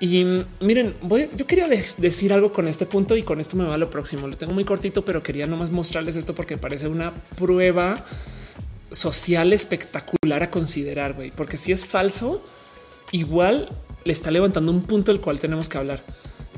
Y 0.00 0.24
miren, 0.60 0.94
voy, 1.02 1.28
yo 1.36 1.46
quería 1.46 1.66
decir 1.66 2.32
algo 2.32 2.52
con 2.52 2.68
este 2.68 2.86
punto 2.86 3.16
y 3.16 3.24
con 3.24 3.40
esto 3.40 3.56
me 3.56 3.64
va 3.64 3.74
a 3.74 3.78
lo 3.78 3.90
próximo. 3.90 4.28
Lo 4.28 4.36
tengo 4.36 4.52
muy 4.52 4.64
cortito, 4.64 5.04
pero 5.04 5.22
quería 5.22 5.46
nomás 5.46 5.70
mostrarles 5.70 6.16
esto 6.16 6.34
porque 6.34 6.56
parece 6.56 6.86
una 6.86 7.14
prueba 7.36 8.04
social 8.90 9.52
espectacular 9.52 10.42
a 10.42 10.50
considerar, 10.50 11.14
güey, 11.14 11.30
porque 11.30 11.56
si 11.56 11.72
es 11.72 11.84
falso, 11.84 12.42
igual 13.12 13.70
le 14.04 14.12
está 14.12 14.30
levantando 14.30 14.72
un 14.72 14.82
punto 14.82 15.12
del 15.12 15.20
cual 15.20 15.40
tenemos 15.40 15.68
que 15.68 15.78
hablar. 15.78 16.02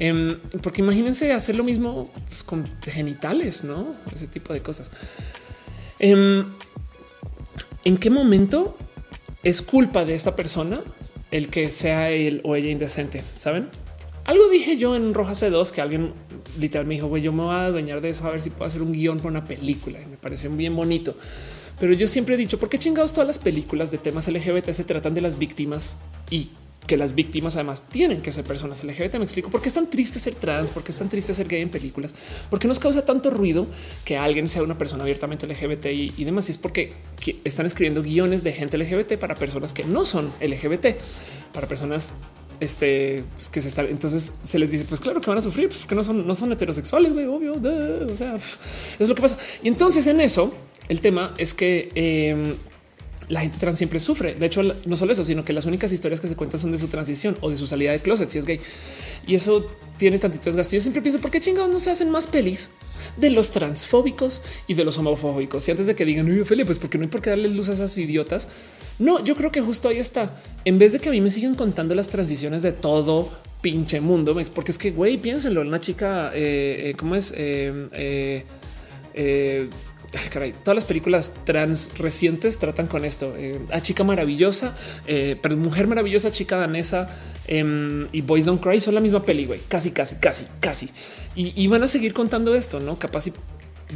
Em, 0.00 0.38
porque 0.62 0.80
imagínense 0.80 1.30
hacer 1.32 1.54
lo 1.54 1.62
mismo 1.62 2.10
pues, 2.26 2.42
con 2.42 2.66
genitales, 2.82 3.64
no 3.64 3.92
ese 4.12 4.26
tipo 4.26 4.52
de 4.52 4.62
cosas. 4.62 4.90
Em, 5.98 6.44
¿En 7.84 7.98
qué 7.98 8.10
momento 8.10 8.76
es 9.42 9.62
culpa 9.62 10.04
de 10.04 10.14
esta 10.14 10.36
persona 10.36 10.82
el 11.30 11.48
que 11.48 11.70
sea 11.70 12.10
él 12.10 12.40
o 12.44 12.56
ella 12.56 12.70
indecente? 12.70 13.22
Saben? 13.34 13.68
Algo 14.24 14.48
dije 14.48 14.76
yo 14.76 14.96
en 14.96 15.14
Roja 15.14 15.32
C2 15.32 15.70
que 15.70 15.80
alguien 15.80 16.12
literal 16.58 16.86
me 16.86 16.94
dijo, 16.94 17.06
güey, 17.06 17.22
yo 17.22 17.32
me 17.32 17.42
voy 17.42 17.54
a 17.54 17.66
adueñar 17.66 18.00
de 18.00 18.10
eso 18.10 18.26
a 18.26 18.30
ver 18.30 18.42
si 18.42 18.50
puedo 18.50 18.66
hacer 18.66 18.82
un 18.82 18.92
guion 18.92 19.18
para 19.18 19.30
una 19.30 19.44
película. 19.46 20.00
Y 20.00 20.06
me 20.06 20.16
pareció 20.16 20.50
bien 20.50 20.76
bonito. 20.76 21.14
Pero 21.78 21.94
yo 21.94 22.06
siempre 22.06 22.34
he 22.34 22.38
dicho, 22.38 22.58
¿por 22.58 22.68
qué 22.68 22.78
chingados 22.78 23.12
todas 23.12 23.26
las 23.26 23.38
películas 23.38 23.90
de 23.90 23.98
temas 23.98 24.28
LGBT 24.28 24.70
se 24.70 24.84
tratan 24.84 25.14
de 25.14 25.22
las 25.22 25.38
víctimas 25.38 25.96
y 26.30 26.50
que 26.86 26.96
las 26.96 27.14
víctimas 27.14 27.54
además 27.56 27.84
tienen 27.88 28.20
que 28.20 28.32
ser 28.32 28.44
personas 28.44 28.82
LGBT. 28.82 29.16
Me 29.16 29.24
explico 29.24 29.50
por 29.50 29.62
qué 29.62 29.68
es 29.68 29.74
tan 29.74 29.88
triste 29.88 30.18
ser 30.18 30.34
trans, 30.34 30.70
por 30.70 30.82
qué 30.82 30.92
es 30.92 30.98
tan 30.98 31.08
triste 31.08 31.32
ser 31.34 31.46
gay 31.46 31.60
en 31.60 31.70
películas, 31.70 32.14
por 32.48 32.58
qué 32.58 32.66
nos 32.66 32.80
causa 32.80 33.04
tanto 33.04 33.30
ruido 33.30 33.66
que 34.04 34.16
alguien 34.16 34.48
sea 34.48 34.62
una 34.62 34.76
persona 34.76 35.04
abiertamente 35.04 35.46
LGBT 35.46 35.86
y, 35.86 36.24
demás. 36.24 36.48
Y 36.48 36.52
es 36.52 36.58
porque 36.58 36.94
están 37.44 37.66
escribiendo 37.66 38.02
guiones 38.02 38.42
de 38.42 38.52
gente 38.52 38.76
LGBT 38.78 39.18
para 39.18 39.34
personas 39.34 39.72
que 39.72 39.84
no 39.84 40.04
son 40.04 40.32
LGBT, 40.40 40.96
para 41.52 41.68
personas 41.68 42.12
este 42.58 43.24
pues, 43.34 43.50
que 43.50 43.60
se 43.60 43.68
están. 43.68 43.86
Entonces 43.86 44.34
se 44.42 44.58
les 44.58 44.70
dice, 44.70 44.84
pues 44.84 45.00
claro 45.00 45.20
que 45.20 45.28
van 45.28 45.38
a 45.38 45.42
sufrir, 45.42 45.68
porque 45.68 45.94
no 45.94 46.02
son, 46.02 46.26
no 46.26 46.34
son 46.34 46.52
heterosexuales, 46.52 47.12
obvio. 47.12 47.54
o 47.54 48.16
sea, 48.16 48.36
es 48.98 49.08
lo 49.08 49.14
que 49.14 49.22
pasa. 49.22 49.38
Y 49.62 49.68
entonces 49.68 50.06
en 50.06 50.20
eso 50.20 50.52
el 50.88 51.00
tema 51.00 51.34
es 51.38 51.54
que 51.54 51.90
em, 51.94 52.56
la 53.30 53.40
gente 53.40 53.58
trans 53.58 53.78
siempre 53.78 54.00
sufre. 54.00 54.34
De 54.34 54.46
hecho, 54.46 54.62
no 54.62 54.96
solo 54.96 55.12
eso, 55.12 55.24
sino 55.24 55.44
que 55.44 55.52
las 55.52 55.64
únicas 55.64 55.92
historias 55.92 56.20
que 56.20 56.28
se 56.28 56.34
cuentan 56.34 56.60
son 56.60 56.72
de 56.72 56.78
su 56.78 56.88
transición 56.88 57.36
o 57.40 57.48
de 57.48 57.56
su 57.56 57.66
salida 57.66 57.92
de 57.92 58.00
closet 58.00 58.28
si 58.28 58.38
es 58.38 58.44
gay. 58.44 58.60
Y 59.26 59.36
eso 59.36 59.70
tiene 59.96 60.18
tantitas 60.18 60.56
gastos. 60.56 60.72
Yo 60.72 60.80
siempre 60.80 61.00
pienso, 61.00 61.20
¿por 61.20 61.30
qué 61.30 61.40
chingados 61.40 61.70
no 61.70 61.78
se 61.78 61.90
hacen 61.90 62.10
más 62.10 62.26
pelis 62.26 62.70
de 63.16 63.30
los 63.30 63.52
transfóbicos 63.52 64.42
y 64.66 64.74
de 64.74 64.84
los 64.84 64.98
homofóbicos? 64.98 65.66
Y 65.68 65.70
antes 65.70 65.86
de 65.86 65.94
que 65.94 66.04
digan, 66.04 66.26
no, 66.26 66.42
Ophelia, 66.42 66.66
pues 66.66 66.80
porque 66.80 66.98
no 66.98 67.04
hay 67.04 67.08
por 67.08 67.22
qué 67.22 67.30
darle 67.30 67.48
luz 67.48 67.68
a 67.68 67.74
esas 67.74 67.96
idiotas. 67.98 68.48
No, 68.98 69.24
yo 69.24 69.36
creo 69.36 69.52
que 69.52 69.60
justo 69.60 69.88
ahí 69.88 69.98
está. 69.98 70.42
En 70.64 70.78
vez 70.78 70.92
de 70.92 70.98
que 70.98 71.08
a 71.08 71.12
mí 71.12 71.20
me 71.20 71.30
sigan 71.30 71.54
contando 71.54 71.94
las 71.94 72.08
transiciones 72.08 72.62
de 72.62 72.72
todo 72.72 73.30
pinche 73.62 74.00
mundo, 74.00 74.36
porque 74.54 74.72
es 74.72 74.78
que, 74.78 74.90
güey, 74.90 75.18
piénsenlo, 75.18 75.60
una 75.60 75.78
chica, 75.78 76.32
eh, 76.34 76.90
eh, 76.90 76.92
¿cómo 76.98 77.14
es? 77.14 77.32
eh, 77.36 78.44
eh 79.14 79.68
caray, 80.30 80.52
todas 80.52 80.74
las 80.74 80.84
películas 80.84 81.34
trans 81.44 81.98
recientes 81.98 82.58
tratan 82.58 82.86
con 82.86 83.04
esto. 83.04 83.34
Eh, 83.36 83.60
a 83.70 83.80
chica 83.80 84.04
maravillosa, 84.04 84.76
eh, 85.06 85.36
pero 85.40 85.56
mujer 85.56 85.86
maravillosa, 85.86 86.32
chica 86.32 86.56
danesa 86.56 87.08
em, 87.46 88.08
y 88.12 88.20
Boys 88.22 88.44
Don't 88.44 88.62
Cry 88.62 88.80
son 88.80 88.94
la 88.94 89.00
misma 89.00 89.24
peli, 89.24 89.46
güey. 89.46 89.60
Casi, 89.68 89.90
casi, 89.90 90.16
casi, 90.16 90.46
casi. 90.60 90.90
Y, 91.36 91.66
van 91.68 91.82
a 91.82 91.86
seguir 91.86 92.12
contando 92.12 92.54
esto, 92.54 92.80
no? 92.80 92.98
Capaz 92.98 93.28
y 93.28 93.32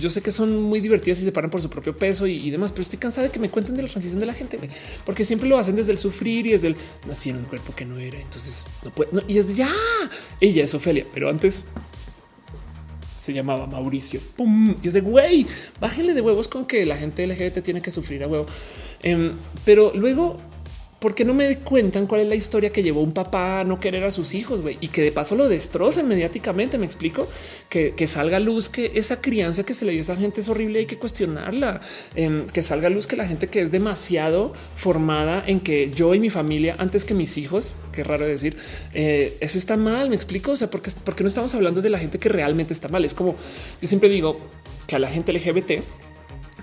yo 0.00 0.08
sé 0.08 0.22
que 0.22 0.30
son 0.30 0.62
muy 0.62 0.80
divertidas 0.80 1.20
y 1.20 1.24
se 1.24 1.32
paran 1.32 1.50
por 1.50 1.60
su 1.60 1.68
propio 1.68 1.96
peso 1.96 2.26
y, 2.26 2.50
demás, 2.50 2.72
pero 2.72 2.82
estoy 2.82 2.98
cansada 2.98 3.26
de 3.26 3.32
que 3.32 3.38
me 3.38 3.50
cuenten 3.50 3.76
de 3.76 3.82
la 3.82 3.88
transición 3.88 4.20
de 4.20 4.26
la 4.26 4.34
gente, 4.34 4.58
porque 5.04 5.24
siempre 5.24 5.48
lo 5.48 5.58
hacen 5.58 5.76
desde 5.76 5.92
el 5.92 5.98
sufrir 5.98 6.46
y 6.46 6.52
desde 6.52 6.68
el 6.68 6.76
nací 7.06 7.30
en 7.30 7.38
un 7.38 7.44
cuerpo 7.44 7.74
que 7.74 7.84
no 7.84 7.98
era. 7.98 8.18
Entonces 8.18 8.66
no 8.82 8.94
puede. 8.94 9.10
y 9.28 9.38
es 9.38 9.48
de 9.48 9.54
ya. 9.54 9.70
Ella 10.40 10.64
es 10.64 10.74
Ofelia, 10.74 11.06
pero 11.12 11.28
antes 11.28 11.66
se 13.24 13.32
llamaba 13.32 13.66
Mauricio. 13.66 14.20
Y 14.82 14.86
es 14.86 14.92
de 14.92 15.00
güey, 15.00 15.46
bájenle 15.80 16.12
de 16.12 16.20
huevos 16.20 16.46
con 16.46 16.66
que 16.66 16.84
la 16.84 16.96
gente 16.96 17.26
LGBT 17.26 17.62
tiene 17.62 17.80
que 17.80 17.90
sufrir 17.90 18.22
a 18.22 18.28
huevo. 18.28 18.44
Em, 19.02 19.32
pero 19.64 19.92
luego 19.94 20.38
porque 21.04 21.26
no 21.26 21.34
me 21.34 21.58
cuentan 21.58 22.06
cuál 22.06 22.22
es 22.22 22.28
la 22.28 22.34
historia 22.34 22.72
que 22.72 22.82
llevó 22.82 23.02
un 23.02 23.12
papá 23.12 23.60
a 23.60 23.64
no 23.64 23.78
querer 23.78 24.04
a 24.04 24.10
sus 24.10 24.32
hijos 24.32 24.62
y 24.80 24.88
que 24.88 25.02
de 25.02 25.12
paso 25.12 25.34
lo 25.34 25.50
destrocen 25.50 26.08
mediáticamente. 26.08 26.78
Me 26.78 26.86
explico 26.86 27.28
que, 27.68 28.06
salga 28.06 28.38
a 28.38 28.40
luz 28.40 28.70
que 28.70 28.90
esa 28.94 29.20
crianza 29.20 29.64
que 29.64 29.74
se 29.74 29.84
le 29.84 29.92
dio 29.92 30.00
a 30.00 30.00
esa 30.00 30.16
gente 30.16 30.40
es 30.40 30.48
horrible. 30.48 30.78
Hay 30.78 30.86
que 30.86 30.96
cuestionarla, 30.96 31.82
em, 32.14 32.46
que 32.46 32.62
salga 32.62 32.86
a 32.86 32.90
luz 32.90 33.06
que 33.06 33.16
la 33.16 33.28
gente 33.28 33.48
que 33.48 33.60
es 33.60 33.70
demasiado 33.70 34.54
formada 34.76 35.44
en 35.46 35.60
que 35.60 35.90
yo 35.94 36.14
y 36.14 36.20
mi 36.20 36.30
familia 36.30 36.74
antes 36.78 37.04
que 37.04 37.12
mis 37.12 37.36
hijos, 37.36 37.74
qué 37.92 38.02
raro 38.02 38.24
decir 38.24 38.56
eh, 38.94 39.36
eso 39.40 39.58
está 39.58 39.76
mal. 39.76 40.08
Me 40.08 40.16
explico. 40.16 40.52
O 40.52 40.56
sea, 40.56 40.70
porque, 40.70 40.90
porque 41.04 41.22
no 41.22 41.28
estamos 41.28 41.54
hablando 41.54 41.82
de 41.82 41.90
la 41.90 41.98
gente 41.98 42.18
que 42.18 42.30
realmente 42.30 42.72
está 42.72 42.88
mal. 42.88 43.04
Es 43.04 43.12
como 43.12 43.36
yo 43.78 43.86
siempre 43.86 44.08
digo 44.08 44.38
que 44.86 44.96
a 44.96 44.98
la 44.98 45.10
gente 45.10 45.34
LGBT 45.34 45.82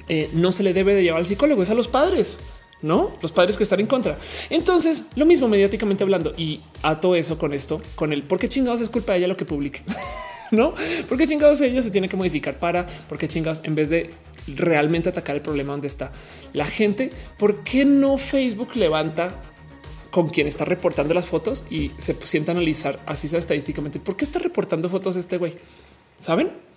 eh, 0.09 0.29
no 0.33 0.51
se 0.51 0.63
le 0.63 0.73
debe 0.73 0.95
de 0.95 1.03
llevar 1.03 1.19
al 1.19 1.27
psicólogo, 1.27 1.61
es 1.61 1.69
a 1.69 1.75
los 1.75 1.87
padres 1.87 2.39
no 2.81 3.11
los 3.21 3.31
padres 3.31 3.57
que 3.57 3.63
están 3.63 3.79
en 3.79 3.87
contra. 3.87 4.17
Entonces, 4.49 5.07
lo 5.15 5.25
mismo 5.25 5.47
mediáticamente 5.47 6.03
hablando 6.03 6.33
y 6.37 6.61
ato 6.81 7.15
eso 7.15 7.37
con 7.37 7.53
esto, 7.53 7.81
con 7.95 8.13
el 8.13 8.23
por 8.23 8.39
qué 8.39 8.49
chingados 8.49 8.81
es 8.81 8.89
culpa 8.89 9.13
de 9.13 9.19
ella 9.19 9.27
lo 9.27 9.37
que 9.37 9.45
publique, 9.45 9.81
no? 10.51 10.73
Porque 11.07 11.27
chingados 11.27 11.61
ella 11.61 11.81
se 11.81 11.91
tiene 11.91 12.09
que 12.09 12.17
modificar 12.17 12.59
para 12.59 12.85
porque 13.07 13.27
chingados 13.27 13.61
en 13.63 13.75
vez 13.75 13.89
de 13.89 14.09
realmente 14.47 15.09
atacar 15.09 15.35
el 15.35 15.41
problema 15.41 15.73
donde 15.73 15.87
está 15.87 16.11
la 16.53 16.65
gente. 16.65 17.11
¿Por 17.37 17.63
qué 17.63 17.85
no 17.85 18.17
Facebook 18.17 18.75
levanta 18.75 19.41
con 20.09 20.29
quien 20.29 20.47
está 20.47 20.65
reportando 20.65 21.13
las 21.13 21.27
fotos 21.27 21.65
y 21.69 21.91
se 21.97 22.15
sienta 22.23 22.51
a 22.51 22.55
analizar 22.55 22.99
así 23.05 23.27
sea 23.27 23.39
estadísticamente 23.39 23.99
por 23.99 24.17
qué 24.17 24.25
está 24.25 24.39
reportando 24.39 24.89
fotos 24.89 25.15
este 25.15 25.37
güey? 25.37 25.55
Saben? 26.19 26.70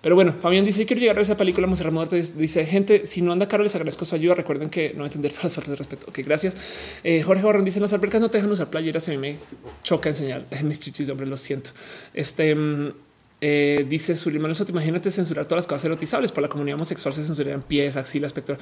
Pero 0.00 0.14
bueno, 0.14 0.34
Fabián 0.40 0.64
dice: 0.64 0.86
Quiero 0.86 1.00
llegar 1.00 1.18
a 1.18 1.22
esa 1.22 1.36
película. 1.36 1.66
Monserrat 1.66 2.12
dice: 2.12 2.64
Gente, 2.66 3.06
si 3.06 3.22
no 3.22 3.32
anda 3.32 3.48
caro, 3.48 3.62
les 3.62 3.74
agradezco 3.74 4.04
su 4.04 4.14
ayuda. 4.14 4.34
Recuerden 4.34 4.70
que 4.70 4.94
no 4.94 5.04
entender 5.04 5.32
todas 5.32 5.44
las 5.44 5.54
faltas 5.54 5.70
de 5.70 5.76
respeto. 5.76 6.06
Ok, 6.08 6.20
gracias. 6.24 6.56
Eh, 7.04 7.22
Jorge 7.22 7.42
Barrón 7.42 7.64
dice: 7.64 7.80
Las 7.80 7.92
albercas 7.92 8.20
no 8.20 8.30
te 8.30 8.38
dejan 8.38 8.50
usar 8.50 8.70
playeras. 8.70 9.08
A 9.08 9.12
mí 9.12 9.18
me 9.18 9.38
choca 9.82 10.08
enseñar 10.08 10.44
mis 10.64 10.80
chichis 10.80 11.08
hombre. 11.08 11.26
Lo 11.26 11.36
siento. 11.36 11.70
Este 12.14 12.54
mm, 12.54 12.92
eh, 13.40 13.86
dice 13.88 14.16
Suleiman, 14.16 14.50
eso 14.50 14.64
te 14.64 14.72
imagínate 14.72 15.10
censurar 15.12 15.44
todas 15.46 15.58
las 15.58 15.66
cosas 15.68 15.84
erotizables 15.84 16.32
para 16.32 16.42
la 16.42 16.48
comunidad 16.48 16.74
homosexual 16.74 17.14
se 17.14 17.22
censurarían 17.22 17.62
pies, 17.62 17.96
axilas, 17.96 18.30
espectro. 18.30 18.56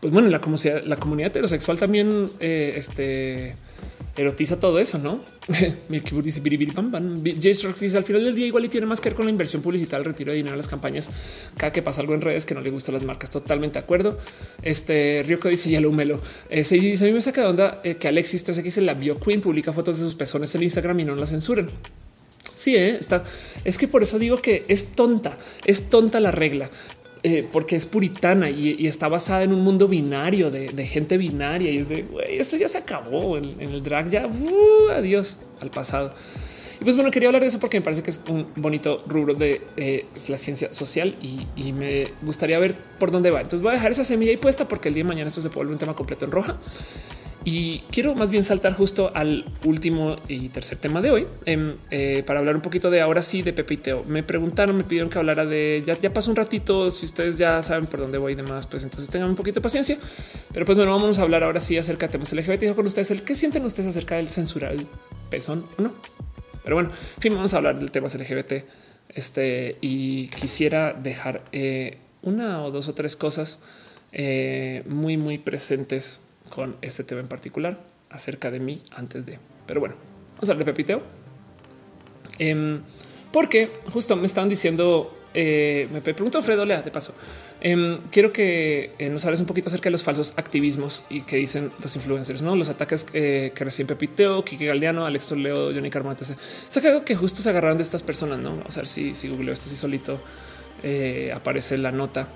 Pues 0.00 0.12
bueno, 0.12 0.28
la 0.28 0.40
comunidad, 0.40 0.82
la 0.84 0.96
comunidad 0.96 1.28
heterosexual 1.28 1.78
también 1.78 2.26
eh, 2.38 2.74
este, 2.76 3.56
erotiza 4.18 4.58
todo 4.58 4.78
eso, 4.80 4.98
¿no? 4.98 5.20
dice 5.88 6.40
dice 7.80 7.96
al 7.96 8.04
final 8.04 8.24
del 8.24 8.34
día 8.34 8.46
igual 8.46 8.64
y 8.64 8.68
tiene 8.68 8.86
más 8.86 9.00
que 9.00 9.08
ver 9.08 9.16
con 9.16 9.26
la 9.26 9.30
inversión 9.30 9.62
publicitaria, 9.62 10.00
el 10.00 10.04
retiro 10.04 10.32
de 10.32 10.36
dinero 10.36 10.54
en 10.54 10.58
las 10.58 10.68
campañas. 10.68 11.10
Cada 11.56 11.72
que 11.72 11.82
pasa 11.82 12.00
algo 12.00 12.14
en 12.14 12.20
redes 12.20 12.44
que 12.44 12.54
no 12.54 12.60
le 12.60 12.70
gustan 12.70 12.94
las 12.94 13.04
marcas, 13.04 13.30
totalmente 13.30 13.78
de 13.78 13.84
acuerdo. 13.84 14.18
Este 14.62 15.24
Ryoko 15.24 15.48
dice 15.48 15.70
ya 15.70 15.80
lo 15.80 15.90
humelo. 15.90 16.20
Ese 16.50 16.74
dice 16.74 17.04
a 17.04 17.06
mí 17.08 17.14
me 17.14 17.20
saca 17.20 17.42
de 17.42 17.46
onda 17.46 17.80
eh, 17.84 17.94
que 17.94 18.08
Alexis 18.08 18.42
13 18.44 18.62
dice 18.62 18.80
la 18.80 18.94
bio 18.94 19.20
queen 19.20 19.40
publica 19.40 19.72
fotos 19.72 19.98
de 19.98 20.04
sus 20.04 20.16
pezones 20.16 20.54
en 20.54 20.64
Instagram 20.64 20.98
y 21.00 21.04
no 21.04 21.14
la 21.14 21.26
censuran. 21.26 21.70
Sí, 22.58 22.74
¿eh? 22.74 22.96
está. 22.98 23.22
Es 23.64 23.78
que 23.78 23.86
por 23.86 24.02
eso 24.02 24.18
digo 24.18 24.42
que 24.42 24.64
es 24.66 24.96
tonta, 24.96 25.38
es 25.64 25.90
tonta 25.90 26.18
la 26.18 26.32
regla. 26.32 26.68
Eh, 27.24 27.48
porque 27.50 27.74
es 27.74 27.84
puritana 27.84 28.48
y, 28.48 28.86
está 28.86 29.08
basada 29.08 29.42
en 29.42 29.52
un 29.52 29.62
mundo 29.62 29.88
binario 29.88 30.50
de, 30.52 30.86
gente 30.86 31.16
binaria 31.16 31.70
y 31.70 31.78
es 31.78 31.88
de 31.88 32.02
güey, 32.02 32.38
eso 32.38 32.56
ya 32.56 32.68
se 32.68 32.78
acabó 32.78 33.36
en, 33.36 33.60
el 33.60 33.82
drag. 33.82 34.10
Ya 34.10 34.26
uh, 34.26 34.90
adiós 34.90 35.38
al 35.60 35.70
pasado. 35.70 36.14
Y 36.80 36.84
pues 36.84 36.94
bueno, 36.94 37.10
quería 37.10 37.28
hablar 37.28 37.42
de 37.42 37.48
eso 37.48 37.58
porque 37.58 37.80
me 37.80 37.84
parece 37.84 38.04
que 38.04 38.10
es 38.10 38.20
un 38.28 38.46
bonito 38.54 39.02
rubro 39.06 39.34
de 39.34 39.60
eh, 39.76 40.06
la 40.28 40.38
ciencia 40.38 40.72
social 40.72 41.16
y, 41.20 41.72
me 41.72 42.08
gustaría 42.22 42.58
ver 42.58 42.76
por 42.98 43.10
dónde 43.10 43.30
va. 43.30 43.40
Entonces 43.40 43.62
voy 43.62 43.70
a 43.70 43.74
dejar 43.74 43.90
esa 43.90 44.04
semilla 44.04 44.30
ahí 44.30 44.36
puesta 44.36 44.68
porque 44.68 44.88
el 44.88 44.94
día 44.94 45.02
de 45.02 45.08
mañana 45.08 45.28
esto 45.28 45.40
se 45.40 45.48
vuelve 45.48 45.72
un 45.72 45.78
tema 45.78 45.96
completo 45.96 46.24
en 46.24 46.30
roja. 46.30 46.56
Y 47.50 47.78
quiero 47.90 48.14
más 48.14 48.30
bien 48.30 48.44
saltar 48.44 48.74
justo 48.74 49.10
al 49.14 49.42
último 49.64 50.16
y 50.28 50.50
tercer 50.50 50.76
tema 50.76 51.00
de 51.00 51.10
hoy 51.10 51.26
em, 51.46 51.78
eh, 51.90 52.22
para 52.26 52.40
hablar 52.40 52.54
un 52.54 52.60
poquito 52.60 52.90
de 52.90 53.00
ahora 53.00 53.22
sí 53.22 53.40
de 53.40 53.54
Pepe 53.54 53.72
y 53.72 53.76
Teo. 53.78 54.04
Me 54.04 54.22
preguntaron, 54.22 54.76
me 54.76 54.84
pidieron 54.84 55.08
que 55.08 55.18
hablara 55.18 55.46
de 55.46 55.82
ya, 55.86 55.96
ya 55.96 56.12
pasó 56.12 56.28
un 56.28 56.36
ratito. 56.36 56.90
Si 56.90 57.06
ustedes 57.06 57.38
ya 57.38 57.62
saben 57.62 57.86
por 57.86 58.00
dónde 58.00 58.18
voy 58.18 58.34
y 58.34 58.36
demás, 58.36 58.66
pues 58.66 58.84
entonces 58.84 59.08
tengan 59.08 59.30
un 59.30 59.34
poquito 59.34 59.60
de 59.60 59.62
paciencia. 59.62 59.96
Pero 60.52 60.66
pues 60.66 60.76
bueno, 60.76 60.92
vamos 60.92 61.18
a 61.20 61.22
hablar 61.22 61.42
ahora 61.42 61.58
sí 61.62 61.78
acerca 61.78 62.08
de 62.08 62.12
temas 62.12 62.30
LGBT. 62.34 62.74
Con 62.74 62.84
ustedes 62.84 63.10
el 63.12 63.22
qué 63.22 63.34
sienten 63.34 63.64
ustedes 63.64 63.88
acerca 63.88 64.16
del 64.16 64.28
censurar 64.28 64.72
el 64.72 64.86
pezón 65.30 65.66
o 65.78 65.82
no. 65.82 65.94
Pero 66.64 66.76
bueno, 66.76 66.90
en 66.90 67.22
fin, 67.22 67.34
vamos 67.34 67.54
a 67.54 67.56
hablar 67.56 67.78
del 67.78 67.90
tema 67.90 68.08
LGBT. 68.08 68.64
Este 69.08 69.78
y 69.80 70.28
quisiera 70.28 70.92
dejar 70.92 71.44
eh, 71.52 71.96
una 72.20 72.62
o 72.62 72.70
dos 72.70 72.88
o 72.88 72.92
tres 72.92 73.16
cosas 73.16 73.62
eh, 74.12 74.82
muy, 74.86 75.16
muy 75.16 75.38
presentes 75.38 76.27
con 76.48 76.76
este 76.82 77.04
tema 77.04 77.20
en 77.20 77.28
particular 77.28 77.84
acerca 78.10 78.50
de 78.50 78.60
mí 78.60 78.82
antes 78.90 79.26
de. 79.26 79.38
Pero 79.66 79.80
bueno, 79.80 79.96
vamos 80.34 80.48
a 80.48 80.52
hablar 80.52 80.66
de 80.66 80.72
Pepiteo. 80.72 81.02
Em, 82.38 82.80
porque 83.32 83.70
justo 83.92 84.16
me 84.16 84.26
están 84.26 84.48
diciendo, 84.48 85.12
eh, 85.34 85.88
me 85.92 86.00
pregunto 86.00 86.42
Fredo 86.42 86.64
Lea 86.64 86.82
de 86.82 86.90
paso. 86.90 87.14
Em, 87.60 87.98
quiero 88.10 88.32
que 88.32 88.94
eh, 88.98 89.10
nos 89.10 89.24
hables 89.24 89.40
un 89.40 89.46
poquito 89.46 89.68
acerca 89.68 89.84
de 89.84 89.90
los 89.90 90.04
falsos 90.04 90.34
activismos 90.36 91.04
y 91.10 91.22
que 91.22 91.36
dicen 91.36 91.72
los 91.82 91.96
influencers, 91.96 92.40
no 92.40 92.54
los 92.54 92.68
ataques 92.68 93.06
eh, 93.12 93.52
que 93.54 93.64
recién 93.64 93.88
Pepiteo, 93.88 94.44
Kike 94.44 94.66
Galdiano, 94.66 95.04
Alex 95.04 95.26
Toledo, 95.26 95.72
Johnny 95.72 95.90
Carmona. 95.90 96.16
Se 96.18 96.88
ha 96.88 97.04
que 97.04 97.16
justo 97.16 97.42
se 97.42 97.50
agarraron 97.50 97.76
de 97.76 97.82
estas 97.82 98.02
personas. 98.02 98.38
No 98.40 98.56
vamos 98.56 98.76
a 98.76 98.80
ver 98.80 98.86
si, 98.86 99.14
si 99.14 99.28
googleo 99.28 99.52
esto, 99.52 99.68
si 99.68 99.76
solito 99.76 100.20
aparece 101.34 101.76
la 101.78 101.90
nota. 101.90 102.28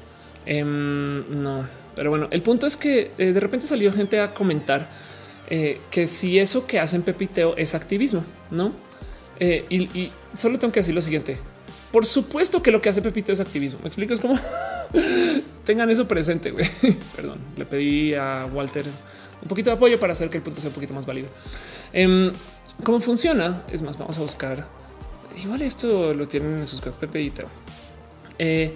Em, 0.45 1.41
no, 1.41 1.65
pero 1.95 2.11
bueno, 2.11 2.29
el 2.31 2.43
punto 2.43 2.67
es 2.67 2.77
que 2.77 3.11
eh, 3.19 3.33
de 3.33 3.41
repente 3.41 3.67
salió 3.67 3.93
gente 3.93 4.21
a 4.21 4.35
comentar 4.35 4.89
eh, 5.49 5.81
que 5.91 6.07
si 6.07 6.39
eso 6.39 6.67
que 6.67 6.79
hacen 6.79 7.03
Pepiteo 7.03 7.55
es 7.57 7.75
activismo, 7.75 8.25
no? 8.51 8.73
Eh, 9.39 9.67
y, 9.69 10.11
solo 10.37 10.59
tengo 10.59 10.73
que 10.73 10.81
decir 10.81 10.95
lo 10.95 11.03
siguiente. 11.03 11.39
Por 11.91 12.07
supuesto 12.07 12.63
que 12.63 12.71
lo 12.71 12.81
que 12.81 12.89
hace 12.89 13.03
Pepiteo 13.03 13.35
es 13.35 13.41
activismo. 13.41 13.81
Me 13.83 13.89
explico, 13.89 14.15
es 14.15 14.21
como 14.21 14.39
tengan 15.65 15.91
eso 15.91 16.09
presente. 16.09 16.55
Perdón, 17.17 17.39
le 17.57 17.67
pedí 17.67 18.15
a 18.15 18.49
Walter 18.53 18.85
un 19.43 19.49
poquito 19.49 19.71
de 19.71 19.77
apoyo 19.77 19.99
para 19.99 20.13
hacer 20.13 20.31
que 20.31 20.39
el 20.39 20.43
punto 20.43 20.61
sea 20.61 20.69
un 20.69 20.75
poquito 20.75 20.95
más 20.95 21.05
válido. 21.05 21.29
Em, 21.93 22.33
¿Cómo 22.85 23.01
funciona? 23.01 23.63
Es 23.71 23.83
más, 23.83 23.99
vamos 23.99 24.17
a 24.17 24.23
buscar. 24.23 24.67
Igual 25.43 25.63
esto 25.63 26.15
lo 26.15 26.27
tienen 26.27 26.59
en 26.59 26.67
sus 26.67 26.81
Pepiteo. 26.81 27.49
Eh, 28.39 28.75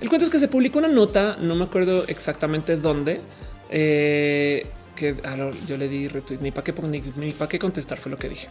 el 0.00 0.08
cuento 0.08 0.24
es 0.24 0.30
que 0.30 0.38
se 0.38 0.48
publicó 0.48 0.78
una 0.78 0.88
nota, 0.88 1.36
no 1.40 1.54
me 1.54 1.64
acuerdo 1.64 2.04
exactamente 2.06 2.76
dónde, 2.76 3.20
eh, 3.70 4.66
que 4.94 5.16
ah, 5.24 5.50
yo 5.66 5.76
le 5.76 5.88
di 5.88 6.08
retweet 6.08 6.38
ni 6.40 6.50
para 6.50 6.64
qué 6.64 6.74
ni, 6.82 7.00
ni 7.00 7.32
para 7.32 7.48
qué 7.48 7.58
contestar 7.58 7.98
fue 7.98 8.10
lo 8.10 8.18
que 8.18 8.28
dije. 8.28 8.48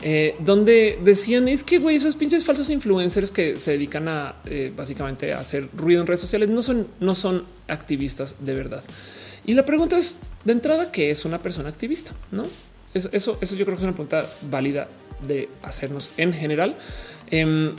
Eh, 0.00 0.36
donde 0.38 1.00
decían 1.02 1.48
es 1.48 1.64
que 1.64 1.78
güey, 1.78 1.96
esos 1.96 2.14
pinches 2.14 2.44
falsos 2.44 2.70
influencers 2.70 3.32
que 3.32 3.58
se 3.58 3.72
dedican 3.72 4.06
a 4.06 4.36
eh, 4.46 4.72
básicamente 4.76 5.32
hacer 5.32 5.68
ruido 5.76 6.00
en 6.00 6.06
redes 6.06 6.20
sociales 6.20 6.48
no 6.48 6.62
son, 6.62 6.86
no 7.00 7.16
son 7.16 7.44
activistas 7.66 8.36
de 8.40 8.54
verdad. 8.54 8.84
Y 9.44 9.54
la 9.54 9.64
pregunta 9.64 9.96
es 9.96 10.18
de 10.44 10.52
entrada 10.52 10.92
qué 10.92 11.10
es 11.10 11.24
una 11.24 11.40
persona 11.40 11.68
activista, 11.68 12.12
no? 12.30 12.44
Eso, 12.94 13.10
eso 13.12 13.56
yo 13.56 13.64
creo 13.64 13.76
que 13.76 13.80
es 13.80 13.84
una 13.84 13.92
pregunta 13.92 14.24
válida 14.50 14.88
de 15.26 15.48
hacernos 15.62 16.10
en 16.16 16.32
general. 16.32 16.76
Em, 17.30 17.74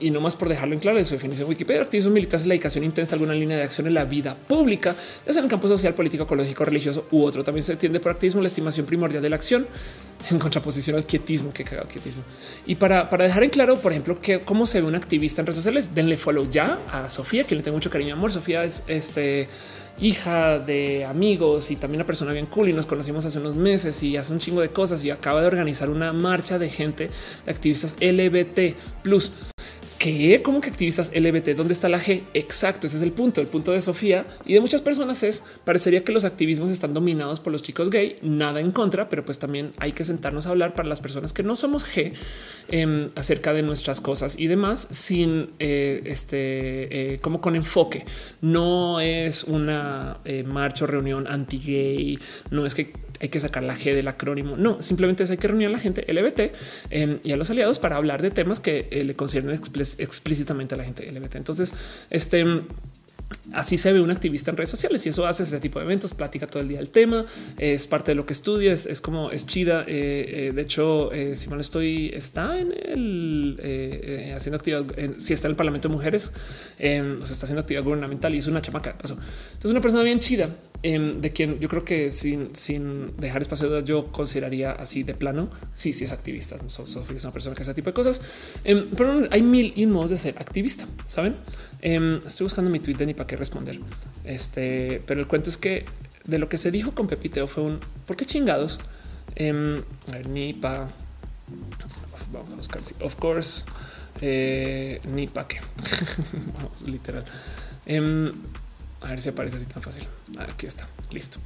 y 0.00 0.10
no 0.10 0.20
más 0.20 0.34
por 0.34 0.48
dejarlo 0.48 0.74
en 0.74 0.80
claro 0.80 0.96
de 0.96 1.04
su 1.04 1.14
definición 1.14 1.48
Wikipedia, 1.48 1.82
activismo 1.82 2.10
militar 2.10 2.40
es 2.40 2.46
la 2.46 2.52
dedicación 2.52 2.84
intensa 2.84 3.14
a 3.14 3.16
alguna 3.16 3.34
línea 3.34 3.56
de 3.56 3.64
acción 3.64 3.86
en 3.86 3.92
la 3.92 4.04
vida 4.04 4.34
pública, 4.34 4.94
ya 5.26 5.32
sea 5.32 5.40
en 5.40 5.44
el 5.44 5.50
campo 5.50 5.68
social, 5.68 5.94
político, 5.94 6.24
ecológico, 6.24 6.64
religioso 6.64 7.06
u 7.10 7.22
otro. 7.22 7.44
También 7.44 7.64
se 7.64 7.72
entiende 7.72 8.00
por 8.00 8.12
activismo 8.12 8.40
la 8.40 8.48
estimación 8.48 8.86
primordial 8.86 9.22
de 9.22 9.28
la 9.28 9.36
acción 9.36 9.66
en 10.30 10.38
contraposición 10.38 10.96
al 10.96 11.04
quietismo, 11.04 11.52
que 11.52 11.64
cagado 11.64 11.86
quietismo. 11.88 12.22
Y 12.66 12.76
para, 12.76 13.10
para 13.10 13.24
dejar 13.24 13.44
en 13.44 13.50
claro, 13.50 13.76
por 13.76 13.92
ejemplo, 13.92 14.18
que 14.18 14.40
cómo 14.40 14.66
se 14.66 14.80
ve 14.80 14.86
un 14.86 14.94
activista 14.94 15.42
en 15.42 15.46
redes 15.46 15.56
sociales, 15.56 15.94
denle 15.94 16.16
follow 16.16 16.48
ya 16.50 16.78
a 16.90 17.10
Sofía, 17.10 17.44
que 17.44 17.54
le 17.54 17.62
tengo 17.62 17.76
mucho 17.76 17.90
cariño, 17.90 18.14
amor. 18.14 18.32
Sofía 18.32 18.64
es 18.64 18.84
este 18.86 19.48
hija 20.00 20.58
de 20.58 21.04
amigos 21.04 21.70
y 21.70 21.76
también 21.76 22.00
una 22.00 22.06
persona 22.06 22.32
bien 22.32 22.46
cool 22.46 22.68
y 22.68 22.72
nos 22.72 22.86
conocimos 22.86 23.24
hace 23.24 23.38
unos 23.38 23.56
meses 23.56 24.02
y 24.02 24.16
hace 24.16 24.32
un 24.32 24.38
chingo 24.38 24.60
de 24.60 24.70
cosas 24.70 25.04
y 25.04 25.10
acaba 25.10 25.40
de 25.40 25.46
organizar 25.46 25.90
una 25.90 26.12
marcha 26.12 26.58
de 26.58 26.68
gente 26.68 27.10
de 27.44 27.52
activistas 27.52 27.96
LBT 28.00 28.76
¿Qué? 30.04 30.42
¿Cómo 30.42 30.60
que 30.60 30.68
activistas 30.68 31.12
LBT? 31.14 31.56
¿Dónde 31.56 31.72
está 31.72 31.88
la 31.88 31.98
G? 31.98 32.24
Exacto, 32.34 32.86
ese 32.86 32.98
es 32.98 33.02
el 33.02 33.12
punto. 33.12 33.40
El 33.40 33.46
punto 33.46 33.72
de 33.72 33.80
Sofía 33.80 34.26
y 34.44 34.52
de 34.52 34.60
muchas 34.60 34.82
personas 34.82 35.22
es, 35.22 35.42
parecería 35.64 36.04
que 36.04 36.12
los 36.12 36.26
activismos 36.26 36.68
están 36.68 36.92
dominados 36.92 37.40
por 37.40 37.54
los 37.54 37.62
chicos 37.62 37.88
gay, 37.88 38.18
nada 38.20 38.60
en 38.60 38.70
contra, 38.70 39.08
pero 39.08 39.24
pues 39.24 39.38
también 39.38 39.70
hay 39.78 39.92
que 39.92 40.04
sentarnos 40.04 40.46
a 40.46 40.50
hablar 40.50 40.74
para 40.74 40.90
las 40.90 41.00
personas 41.00 41.32
que 41.32 41.42
no 41.42 41.56
somos 41.56 41.86
G 41.86 42.12
em, 42.68 43.08
acerca 43.16 43.54
de 43.54 43.62
nuestras 43.62 44.02
cosas 44.02 44.38
y 44.38 44.46
demás 44.46 44.86
sin 44.90 45.52
eh, 45.58 46.02
este, 46.04 47.14
eh, 47.14 47.18
como 47.20 47.40
con 47.40 47.56
enfoque. 47.56 48.04
No 48.42 49.00
es 49.00 49.44
una 49.44 50.18
eh, 50.26 50.44
marcha 50.44 50.84
o 50.84 50.86
reunión 50.86 51.26
anti-gay, 51.26 52.18
no 52.50 52.66
es 52.66 52.74
que 52.74 52.92
hay 53.24 53.28
que 53.30 53.40
sacar 53.40 53.62
la 53.62 53.74
G 53.74 53.94
del 53.94 54.06
acrónimo. 54.08 54.56
No, 54.56 54.82
simplemente 54.82 55.24
hay 55.28 55.38
que 55.38 55.48
reunir 55.48 55.68
a 55.68 55.70
la 55.70 55.78
gente 55.78 56.04
LBT 56.12 56.52
em, 56.90 57.18
y 57.24 57.32
a 57.32 57.36
los 57.36 57.48
aliados 57.50 57.78
para 57.78 57.96
hablar 57.96 58.20
de 58.20 58.30
temas 58.30 58.60
que 58.60 58.86
eh, 58.90 59.02
le 59.02 59.14
consideran 59.14 59.54
explícitamente 59.54 60.74
a 60.74 60.78
la 60.78 60.84
gente 60.84 61.10
LBT. 61.10 61.36
Entonces, 61.36 61.72
este 62.10 62.44
Así 63.52 63.76
se 63.76 63.92
ve 63.92 64.00
un 64.00 64.10
activista 64.10 64.50
en 64.50 64.56
redes 64.56 64.70
sociales 64.70 65.04
y 65.06 65.10
eso 65.10 65.26
hace 65.26 65.42
ese 65.42 65.60
tipo 65.60 65.78
de 65.78 65.84
eventos, 65.84 66.14
plática 66.14 66.46
todo 66.46 66.62
el 66.62 66.68
día 66.68 66.80
el 66.80 66.90
tema, 66.90 67.24
es 67.58 67.86
parte 67.86 68.12
de 68.12 68.14
lo 68.14 68.26
que 68.26 68.32
estudias, 68.32 68.86
es 68.86 69.00
como 69.00 69.30
es 69.30 69.46
chida. 69.46 69.84
Eh, 69.86 70.48
eh, 70.48 70.52
de 70.54 70.62
hecho, 70.62 71.12
eh, 71.12 71.36
si 71.36 71.48
mal 71.48 71.60
estoy, 71.60 72.10
está 72.14 72.58
en 72.58 72.72
el 72.84 74.32
haciendo 74.34 74.56
actividad, 74.56 74.84
si 75.18 75.32
está 75.32 75.48
en 75.48 75.52
el 75.52 75.56
Parlamento 75.56 75.88
de 75.88 75.94
Mujeres, 75.94 76.32
nos 76.80 77.30
está 77.30 77.44
haciendo 77.44 77.60
actividad 77.60 77.84
gubernamental 77.84 78.34
y 78.34 78.38
es 78.38 78.46
una 78.46 78.60
chamaca. 78.60 78.90
Entonces, 78.90 79.18
una 79.64 79.80
persona 79.80 80.02
bien 80.02 80.18
chida 80.18 80.48
de 80.82 81.32
quien 81.34 81.58
yo 81.60 81.68
creo 81.68 81.84
que 81.84 82.12
sin, 82.12 82.54
sin 82.54 83.16
dejar 83.18 83.42
espacio 83.42 83.66
de 83.66 83.74
dudas, 83.74 83.84
yo 83.84 84.10
consideraría 84.10 84.72
así 84.72 85.02
de 85.02 85.14
plano. 85.14 85.50
Sí, 85.72 85.92
sí 85.92 86.04
es 86.04 86.12
activista. 86.12 86.56
Sofía 86.68 87.16
es 87.16 87.24
una 87.24 87.32
persona 87.32 87.54
que 87.54 87.62
hace 87.62 87.70
ese 87.70 87.76
tipo 87.76 87.90
de 87.90 87.94
cosas, 87.94 88.20
pero 88.64 89.26
hay 89.30 89.42
mil 89.42 89.72
y 89.76 89.86
modos 89.86 90.10
de 90.10 90.16
ser 90.16 90.34
activista. 90.38 90.86
Saben? 91.06 91.36
Em, 91.84 92.16
estoy 92.26 92.44
buscando 92.46 92.70
mi 92.70 92.80
tweet 92.80 92.96
de 92.96 93.04
ni 93.04 93.12
para 93.12 93.26
qué 93.26 93.36
responder. 93.36 93.78
Este, 94.24 95.02
pero 95.06 95.20
el 95.20 95.28
cuento 95.28 95.50
es 95.50 95.58
que 95.58 95.84
de 96.24 96.38
lo 96.38 96.48
que 96.48 96.56
se 96.56 96.70
dijo 96.70 96.94
con 96.94 97.06
Pepiteo 97.06 97.46
fue 97.46 97.62
un 97.62 97.80
por 98.06 98.16
qué 98.16 98.24
chingados. 98.24 98.78
Em, 99.36 99.84
a 100.08 100.12
ver, 100.12 100.28
ni 100.30 100.54
para 100.54 100.88
vamos 102.32 102.50
a 102.50 102.54
buscar. 102.54 102.80
Of 103.02 103.16
course, 103.16 103.64
eh, 104.22 104.98
ni 105.12 105.26
para 105.26 105.46
qué. 105.46 105.60
vamos, 106.54 106.88
literal. 106.88 107.26
Em, 107.84 108.30
a 109.02 109.08
ver 109.08 109.20
si 109.20 109.28
aparece 109.28 109.56
así 109.56 109.66
tan 109.66 109.82
fácil. 109.82 110.08
Aquí 110.38 110.66
está. 110.66 110.88
Listo. 111.10 111.38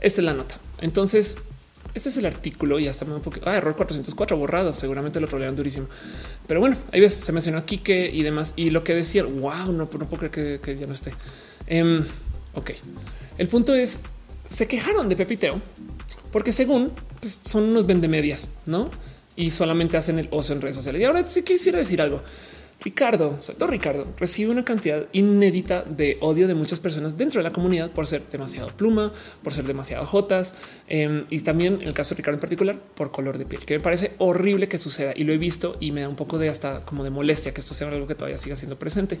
Esta 0.00 0.20
es 0.20 0.24
la 0.24 0.34
nota. 0.34 0.58
Entonces, 0.80 1.38
este 1.98 2.08
es 2.08 2.16
el 2.16 2.26
artículo 2.26 2.78
y 2.78 2.88
hasta 2.88 3.04
un 3.04 3.20
poco. 3.20 3.40
Ah, 3.44 3.56
error 3.56 3.76
404 3.76 4.36
borrado. 4.36 4.74
Seguramente 4.74 5.20
lo 5.20 5.28
trolean 5.28 5.54
durísimo. 5.54 5.88
Pero 6.46 6.60
bueno, 6.60 6.76
ahí 6.92 7.00
ves, 7.00 7.14
se 7.14 7.32
mencionó 7.32 7.58
aquí 7.58 7.78
que 7.78 8.08
y 8.10 8.22
demás. 8.22 8.54
Y 8.56 8.70
lo 8.70 8.82
que 8.82 8.94
decía, 8.94 9.24
wow, 9.24 9.72
no, 9.72 9.72
no 9.72 9.88
puedo 9.88 10.28
creer 10.30 10.60
que, 10.60 10.78
ya 10.78 10.86
no 10.86 10.92
esté. 10.92 11.12
Em, 11.66 12.04
ok. 12.54 12.70
El 13.36 13.48
punto 13.48 13.74
es, 13.74 14.00
se 14.48 14.66
quejaron 14.66 15.08
de 15.08 15.16
Pepiteo 15.16 15.60
porque 16.32 16.52
según 16.52 16.92
pues, 17.20 17.40
son 17.44 17.64
unos 17.64 17.86
vendemedias, 17.86 18.48
no? 18.66 18.90
Y 19.36 19.50
solamente 19.50 19.96
hacen 19.96 20.18
el 20.18 20.28
oso 20.30 20.52
en 20.52 20.60
redes 20.60 20.76
sociales. 20.76 21.00
Y 21.00 21.04
ahora 21.04 21.24
sí 21.26 21.42
quisiera 21.42 21.78
decir 21.78 22.00
algo. 22.00 22.22
Ricardo, 22.88 23.36
todo 23.58 23.68
Ricardo, 23.68 24.06
recibe 24.16 24.50
una 24.50 24.64
cantidad 24.64 25.08
inédita 25.12 25.82
de 25.82 26.16
odio 26.22 26.48
de 26.48 26.54
muchas 26.54 26.80
personas 26.80 27.18
dentro 27.18 27.38
de 27.38 27.42
la 27.42 27.50
comunidad 27.50 27.90
por 27.90 28.06
ser 28.06 28.22
demasiado 28.32 28.68
pluma, 28.68 29.12
por 29.42 29.52
ser 29.52 29.66
demasiado 29.66 30.06
jotas 30.06 30.54
em, 30.88 31.26
y 31.28 31.40
también 31.40 31.82
en 31.82 31.88
el 31.88 31.92
caso 31.92 32.14
de 32.14 32.16
Ricardo 32.16 32.36
en 32.36 32.40
particular 32.40 32.78
por 32.94 33.10
color 33.10 33.36
de 33.36 33.44
piel, 33.44 33.66
que 33.66 33.74
me 33.74 33.80
parece 33.80 34.12
horrible 34.16 34.68
que 34.68 34.78
suceda 34.78 35.12
y 35.14 35.24
lo 35.24 35.34
he 35.34 35.36
visto 35.36 35.76
y 35.80 35.92
me 35.92 36.00
da 36.00 36.08
un 36.08 36.16
poco 36.16 36.38
de 36.38 36.48
hasta 36.48 36.80
como 36.86 37.04
de 37.04 37.10
molestia 37.10 37.52
que 37.52 37.60
esto 37.60 37.74
sea 37.74 37.88
algo 37.88 38.06
que 38.06 38.14
todavía 38.14 38.38
siga 38.38 38.56
siendo 38.56 38.78
presente. 38.78 39.18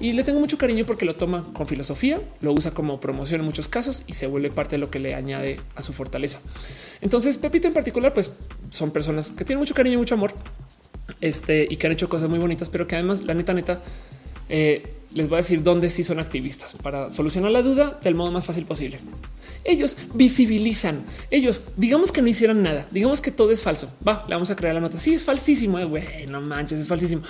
Y 0.00 0.14
le 0.14 0.24
tengo 0.24 0.40
mucho 0.40 0.56
cariño 0.56 0.86
porque 0.86 1.04
lo 1.04 1.12
toma 1.12 1.42
con 1.52 1.66
filosofía, 1.66 2.22
lo 2.40 2.54
usa 2.54 2.70
como 2.70 3.00
promoción 3.00 3.40
en 3.40 3.44
muchos 3.44 3.68
casos 3.68 4.04
y 4.06 4.14
se 4.14 4.28
vuelve 4.28 4.50
parte 4.50 4.76
de 4.76 4.78
lo 4.78 4.90
que 4.90 4.98
le 4.98 5.14
añade 5.14 5.60
a 5.76 5.82
su 5.82 5.92
fortaleza. 5.92 6.40
Entonces, 7.02 7.36
Pepito 7.36 7.68
en 7.68 7.74
particular, 7.74 8.14
pues 8.14 8.32
son 8.70 8.90
personas 8.92 9.30
que 9.32 9.44
tienen 9.44 9.60
mucho 9.60 9.74
cariño 9.74 9.96
y 9.96 9.98
mucho 9.98 10.14
amor 10.14 10.32
este, 11.20 11.66
y 11.68 11.76
que 11.76 11.86
han 11.86 11.92
hecho 11.92 12.08
cosas 12.08 12.28
muy 12.28 12.38
bonitas, 12.38 12.68
pero 12.70 12.86
que 12.86 12.96
además 12.96 13.24
la 13.24 13.34
neta, 13.34 13.54
neta, 13.54 13.80
eh, 14.48 14.96
les 15.14 15.28
voy 15.28 15.36
a 15.36 15.38
decir 15.38 15.62
dónde 15.62 15.90
sí 15.90 16.02
son 16.02 16.20
activistas 16.20 16.74
para 16.74 17.10
solucionar 17.10 17.50
la 17.50 17.62
duda 17.62 17.98
del 18.02 18.14
modo 18.14 18.30
más 18.30 18.44
fácil 18.44 18.64
posible. 18.64 18.98
Ellos 19.62 19.96
visibilizan, 20.14 21.04
ellos 21.30 21.62
digamos 21.76 22.12
que 22.12 22.22
no 22.22 22.28
hicieran 22.28 22.62
nada, 22.62 22.86
digamos 22.90 23.20
que 23.20 23.30
todo 23.30 23.50
es 23.50 23.62
falso. 23.62 23.92
Va, 24.06 24.24
le 24.28 24.34
vamos 24.34 24.50
a 24.50 24.56
crear 24.56 24.74
la 24.74 24.80
nota. 24.80 24.98
Sí, 24.98 25.12
es 25.12 25.24
falsísimo. 25.24 25.78
Eh, 25.78 25.84
güey, 25.84 26.04
no 26.28 26.40
manches, 26.40 26.80
es 26.80 26.88
falsísimo. 26.88 27.22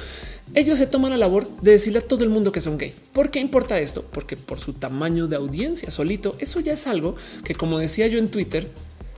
Ellos 0.55 0.79
se 0.79 0.87
toman 0.87 1.11
la 1.11 1.17
labor 1.17 1.49
de 1.61 1.73
decirle 1.73 1.99
a 1.99 2.03
todo 2.03 2.23
el 2.23 2.31
mundo 2.31 2.53
que 2.53 2.61
son 2.61 2.79
gay. 2.79 2.93
¿Por 3.13 3.31
qué 3.31 3.41
importa 3.41 3.79
esto? 3.81 4.05
Porque 4.13 4.37
por 4.37 4.61
su 4.61 4.75
tamaño 4.75 5.27
de 5.27 5.37
audiencia 5.37 5.91
solito, 5.91 6.37
eso 6.39 6.61
ya 6.61 6.73
es 6.73 6.87
algo 6.87 7.17
que, 7.45 7.55
como 7.55 7.79
decía 7.79 8.07
yo 8.07 8.19
en 8.19 8.29
Twitter, 8.29 8.71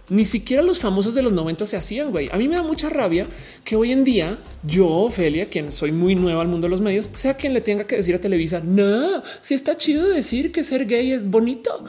ni 0.08 0.24
siquiera 0.24 0.62
los 0.62 0.80
famosos 0.80 1.14
de 1.14 1.22
los 1.22 1.32
90 1.32 1.64
se 1.64 1.76
hacían, 1.76 2.10
güey. 2.10 2.28
A 2.32 2.36
mí 2.36 2.48
me 2.48 2.56
da 2.56 2.62
mucha 2.62 2.88
rabia 2.88 3.26
que 3.64 3.76
hoy 3.76 3.92
en 3.92 4.02
día 4.02 4.36
yo, 4.64 4.88
Ofelia, 4.88 5.46
quien 5.48 5.70
soy 5.70 5.92
muy 5.92 6.16
nueva 6.16 6.42
al 6.42 6.48
mundo 6.48 6.66
de 6.66 6.70
los 6.70 6.80
medios, 6.80 7.08
sea 7.12 7.34
quien 7.34 7.54
le 7.54 7.60
tenga 7.60 7.86
que 7.86 7.96
decir 7.96 8.14
a 8.14 8.20
Televisa, 8.20 8.60
no, 8.64 9.22
si 9.42 9.54
está 9.54 9.76
chido 9.76 10.08
decir 10.08 10.50
que 10.50 10.64
ser 10.64 10.86
gay 10.86 11.12
es 11.12 11.30
bonito. 11.30 11.84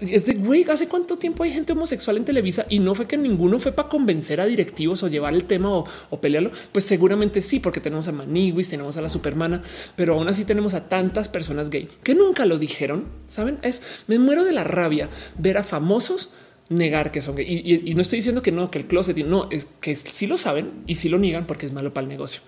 es 0.00 0.26
de 0.26 0.34
güey, 0.34 0.64
¿hace 0.70 0.86
cuánto 0.86 1.18
tiempo 1.18 1.42
hay 1.42 1.52
gente 1.52 1.72
homosexual 1.72 2.16
en 2.16 2.24
Televisa? 2.24 2.66
Y 2.68 2.78
no 2.78 2.94
fue 2.94 3.06
que 3.06 3.18
ninguno 3.18 3.58
fue 3.58 3.72
para 3.72 3.88
convencer 3.88 4.40
a 4.40 4.46
directivos 4.46 5.02
o 5.02 5.08
llevar 5.08 5.34
el 5.34 5.44
tema 5.44 5.70
o, 5.70 5.84
o 6.10 6.20
pelearlo. 6.20 6.52
Pues 6.70 6.84
seguramente 6.84 7.40
sí, 7.40 7.58
porque 7.58 7.80
tenemos 7.80 8.06
a 8.06 8.12
Maniguis, 8.12 8.70
tenemos 8.70 8.96
a 8.96 9.02
la 9.02 9.10
Supermana, 9.10 9.60
pero 9.96 10.14
aún 10.14 10.28
así 10.28 10.44
tenemos 10.44 10.74
a 10.74 10.88
tantas 10.88 11.28
personas 11.28 11.68
gay 11.68 11.88
que 12.04 12.14
nunca 12.14 12.46
lo 12.46 12.58
dijeron. 12.58 13.06
Saben, 13.26 13.58
es 13.62 14.04
me 14.06 14.20
muero 14.20 14.44
de 14.44 14.52
la 14.52 14.62
rabia 14.62 15.08
ver 15.36 15.58
a 15.58 15.64
famosos 15.64 16.30
negar 16.70 17.10
que 17.10 17.20
son 17.20 17.34
gay. 17.34 17.82
Y, 17.84 17.94
no 17.94 18.00
estoy 18.00 18.18
diciendo 18.18 18.42
que 18.42 18.52
no, 18.52 18.70
que 18.70 18.78
el 18.78 18.86
closet 18.86 19.16
no 19.26 19.48
es 19.50 19.68
que 19.80 19.94
sí 19.96 20.26
lo 20.26 20.38
saben 20.38 20.70
y 20.86 20.94
sí 20.94 21.08
lo 21.08 21.18
niegan 21.18 21.44
porque 21.44 21.66
es 21.66 21.72
malo 21.72 21.92
para 21.92 22.04
el 22.04 22.08
negocio. 22.08 22.40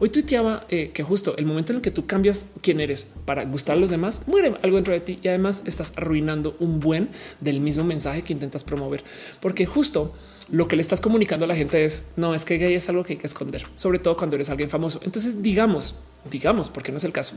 Hoy 0.00 0.10
tuiteaba 0.10 0.66
eh, 0.68 0.90
que 0.92 1.04
justo 1.04 1.36
el 1.36 1.46
momento 1.46 1.72
en 1.72 1.76
el 1.76 1.82
que 1.82 1.92
tú 1.92 2.04
cambias 2.04 2.46
quién 2.60 2.80
eres 2.80 3.08
para 3.24 3.44
gustar 3.44 3.76
a 3.76 3.80
los 3.80 3.88
demás, 3.88 4.22
muere 4.26 4.52
algo 4.62 4.76
dentro 4.76 4.92
de 4.92 5.00
ti 5.00 5.20
y 5.22 5.28
además 5.28 5.62
estás 5.64 5.92
arruinando 5.96 6.56
un 6.58 6.80
buen 6.80 7.08
del 7.40 7.60
mismo 7.60 7.84
mensaje 7.84 8.22
que 8.22 8.32
intentas 8.32 8.64
promover, 8.64 9.04
porque 9.40 9.64
justo 9.64 10.12
lo 10.50 10.66
que 10.66 10.76
le 10.76 10.82
estás 10.82 11.00
comunicando 11.00 11.44
a 11.44 11.48
la 11.48 11.54
gente 11.54 11.84
es 11.84 12.10
no 12.16 12.34
es 12.34 12.44
que 12.44 12.58
gay 12.58 12.74
es 12.74 12.88
algo 12.88 13.04
que 13.04 13.14
hay 13.14 13.18
que 13.18 13.26
esconder, 13.26 13.66
sobre 13.74 13.98
todo 13.98 14.16
cuando 14.16 14.36
eres 14.36 14.48
alguien 14.50 14.70
famoso. 14.70 15.00
Entonces, 15.04 15.42
digamos, 15.42 15.96
digamos, 16.30 16.70
porque 16.70 16.90
no 16.90 16.98
es 16.98 17.04
el 17.04 17.12
caso, 17.12 17.34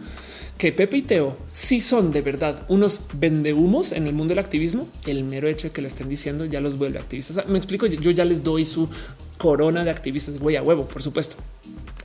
que 0.58 0.72
Pepe 0.72 0.98
y 0.98 1.02
Teo 1.02 1.38
sí 1.50 1.82
son 1.82 2.12
de 2.12 2.22
verdad 2.22 2.66
unos 2.70 3.02
vendehumos 3.14 3.92
en 3.92 4.08
el 4.08 4.14
mundo 4.14 4.32
del 4.32 4.40
activismo. 4.40 4.88
El 5.06 5.24
mero 5.24 5.48
hecho 5.48 5.68
de 5.68 5.74
que 5.74 5.82
lo 5.82 5.88
estén 5.88 6.10
diciendo 6.10 6.46
ya 6.46 6.62
los 6.62 6.78
vuelve 6.78 7.00
activistas. 7.00 7.46
me 7.48 7.58
explico. 7.58 7.86
Yo 7.86 8.12
ya 8.12 8.26
les 8.26 8.44
doy 8.44 8.66
su 8.66 8.90
corona 9.38 9.84
de 9.84 9.92
activistas. 9.92 10.40
Voy 10.40 10.56
a 10.56 10.64
huevo, 10.64 10.88
por 10.88 11.02
supuesto. 11.02 11.36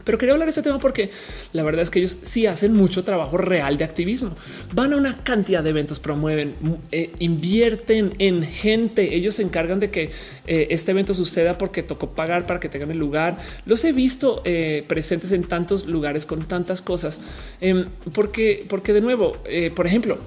Pero 0.07 0.19
quería 0.19 0.35
hablar 0.35 0.47
de 0.47 0.51
este 0.51 0.63
tema 0.63 0.79
porque 0.79 1.11
la 1.53 1.65
verdad 1.65 1.83
es 1.83 1.91
que 1.91 1.99
ellos 1.99 2.17
sí 2.23 2.47
hacen 2.47 2.73
mucho 2.73 3.03
trabajo 3.03 3.39
real 3.39 3.77
de 3.77 3.83
activismo. 3.83 4.37
Van 4.73 4.93
a 4.93 4.97
una 4.97 5.25
cantidad 5.25 5.65
de 5.65 5.71
eventos, 5.71 5.99
promueven, 5.99 6.55
eh, 6.93 7.11
invierten 7.19 8.15
en 8.21 8.45
gente. 8.45 9.17
Ellos 9.17 9.35
se 9.35 9.43
encargan 9.43 9.81
de 9.81 9.91
que 9.91 10.11
eh, 10.47 10.69
este 10.71 10.93
evento 10.93 11.13
suceda 11.13 11.59
porque 11.59 11.83
tocó 11.83 12.11
pagar 12.11 12.47
para 12.47 12.61
que 12.61 12.69
tengan 12.69 12.93
el 12.93 12.99
lugar. 12.99 13.37
Los 13.65 13.85
he 13.85 13.93
visto 13.93 14.43
eh, 14.45 14.85
presentes 14.87 15.33
en 15.33 15.43
tantos 15.43 15.87
lugares 15.87 16.25
con 16.25 16.47
tantas 16.47 16.83
cosas. 16.83 17.21
Em, 17.61 17.87
porque, 18.15 18.65
porque 18.69 18.93
de 18.93 19.01
nuevo, 19.01 19.37
por 19.75 19.89
ejemplo, 19.89 20.19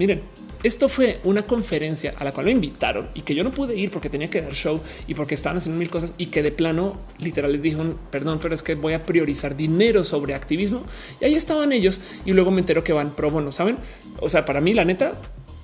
miren, 0.00 0.20
esto 0.62 0.88
fue 0.88 1.20
una 1.24 1.42
conferencia 1.42 2.14
a 2.18 2.24
la 2.24 2.32
cual 2.32 2.46
me 2.46 2.52
invitaron 2.52 3.08
y 3.14 3.22
que 3.22 3.34
yo 3.34 3.44
no 3.44 3.50
pude 3.50 3.76
ir 3.76 3.90
porque 3.90 4.10
tenía 4.10 4.28
que 4.28 4.42
dar 4.42 4.52
show 4.54 4.80
y 5.06 5.14
porque 5.14 5.34
estaban 5.34 5.58
haciendo 5.58 5.78
mil 5.78 5.90
cosas 5.90 6.14
y 6.18 6.26
que 6.26 6.42
de 6.42 6.50
plano 6.50 6.98
literal 7.18 7.52
les 7.52 7.62
dijo 7.62 7.82
perdón, 8.10 8.38
pero 8.40 8.54
es 8.54 8.62
que 8.62 8.74
voy 8.74 8.92
a 8.92 9.04
priorizar 9.04 9.56
dinero 9.56 10.04
sobre 10.04 10.34
activismo 10.34 10.82
y 11.20 11.26
ahí 11.26 11.34
estaban 11.34 11.72
ellos 11.72 12.00
y 12.24 12.32
luego 12.32 12.50
me 12.50 12.60
entero 12.60 12.82
que 12.82 12.92
van 12.92 13.14
pro 13.14 13.30
bono, 13.30 13.52
saben? 13.52 13.78
O 14.20 14.28
sea, 14.28 14.44
para 14.44 14.60
mí 14.60 14.74
la 14.74 14.84
neta 14.84 15.14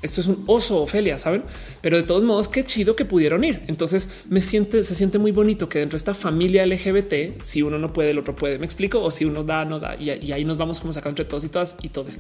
esto 0.05 0.21
es 0.21 0.27
un 0.27 0.45
oso, 0.47 0.83
Ofelia, 0.83 1.19
saben? 1.19 1.43
Pero 1.81 1.97
de 1.97 2.03
todos 2.03 2.23
modos, 2.25 2.49
qué 2.49 2.63
chido 2.63 2.95
que 2.95 3.07
pudieron 3.07 3.43
ir. 3.43 3.63
Entonces 3.69 4.09
me 4.29 4.43
siente, 4.43 4.85
se 4.85 4.95
siente 4.95 5.19
muy 5.19 5.33
bonito 5.33 5.67
que 5.67 5.79
dentro 5.79 5.97
de 5.97 5.99
esta 5.99 6.15
familia 6.15 6.67
LGBT, 6.67 7.41
si 7.43 7.63
uno 7.63 7.79
no 7.79 7.93
puede, 7.93 8.11
el 8.11 8.19
otro 8.19 8.37
puede. 8.37 8.59
Me 8.59 8.67
explico, 8.67 9.01
o 9.01 9.11
si 9.11 9.25
uno 9.25 9.45
da, 9.45 9.65
no 9.65 9.81
da, 9.81 9.97
y, 9.97 10.11
ahí 10.11 10.45
nos 10.45 10.59
vamos 10.59 10.81
como 10.81 10.93
sacando 10.93 11.13
entre 11.13 11.25
todos 11.25 11.45
y 11.45 11.49
todas 11.49 11.77
y 11.83 11.89
todos. 11.89 12.19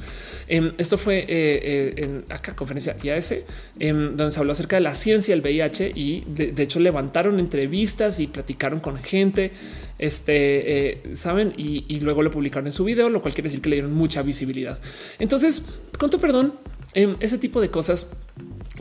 Em, 0.48 0.72
esto 0.78 0.96
fue 0.96 1.18
eh, 1.18 1.26
eh, 1.28 1.94
en 1.98 2.24
acá 2.30 2.56
conferencia 2.56 2.96
IAS, 3.02 3.32
eh, 3.32 3.44
donde 3.92 4.30
se 4.30 4.40
habló 4.40 4.52
acerca 4.52 4.76
de 4.76 4.80
la 4.80 4.94
ciencia, 4.94 5.34
el 5.34 5.42
VIH, 5.42 5.92
y 5.94 6.24
de, 6.26 6.62
hecho 6.62 6.80
levantaron 6.80 7.38
entrevistas 7.38 8.18
y 8.18 8.28
platicaron 8.28 8.80
con 8.80 8.98
gente. 8.98 9.52
Este 9.98 11.02
saben, 11.12 11.55
y, 11.56 11.84
y 11.89 12.00
luego 12.00 12.23
lo 12.23 12.31
publicaron 12.31 12.66
en 12.66 12.73
su 12.73 12.84
video, 12.84 13.08
lo 13.10 13.23
cual 13.23 13.32
quiere 13.32 13.48
decir 13.48 13.62
que 13.62 13.70
le 13.70 13.76
dieron 13.76 13.92
mucha 13.92 14.23
visibilidad. 14.23 14.78
Entonces, 15.18 15.64
con 15.98 16.10
tu 16.10 16.18
perdón, 16.18 16.55
Em, 16.94 17.16
ese 17.18 17.39
tipo 17.39 17.60
de 17.60 17.70
cosas 17.70 18.12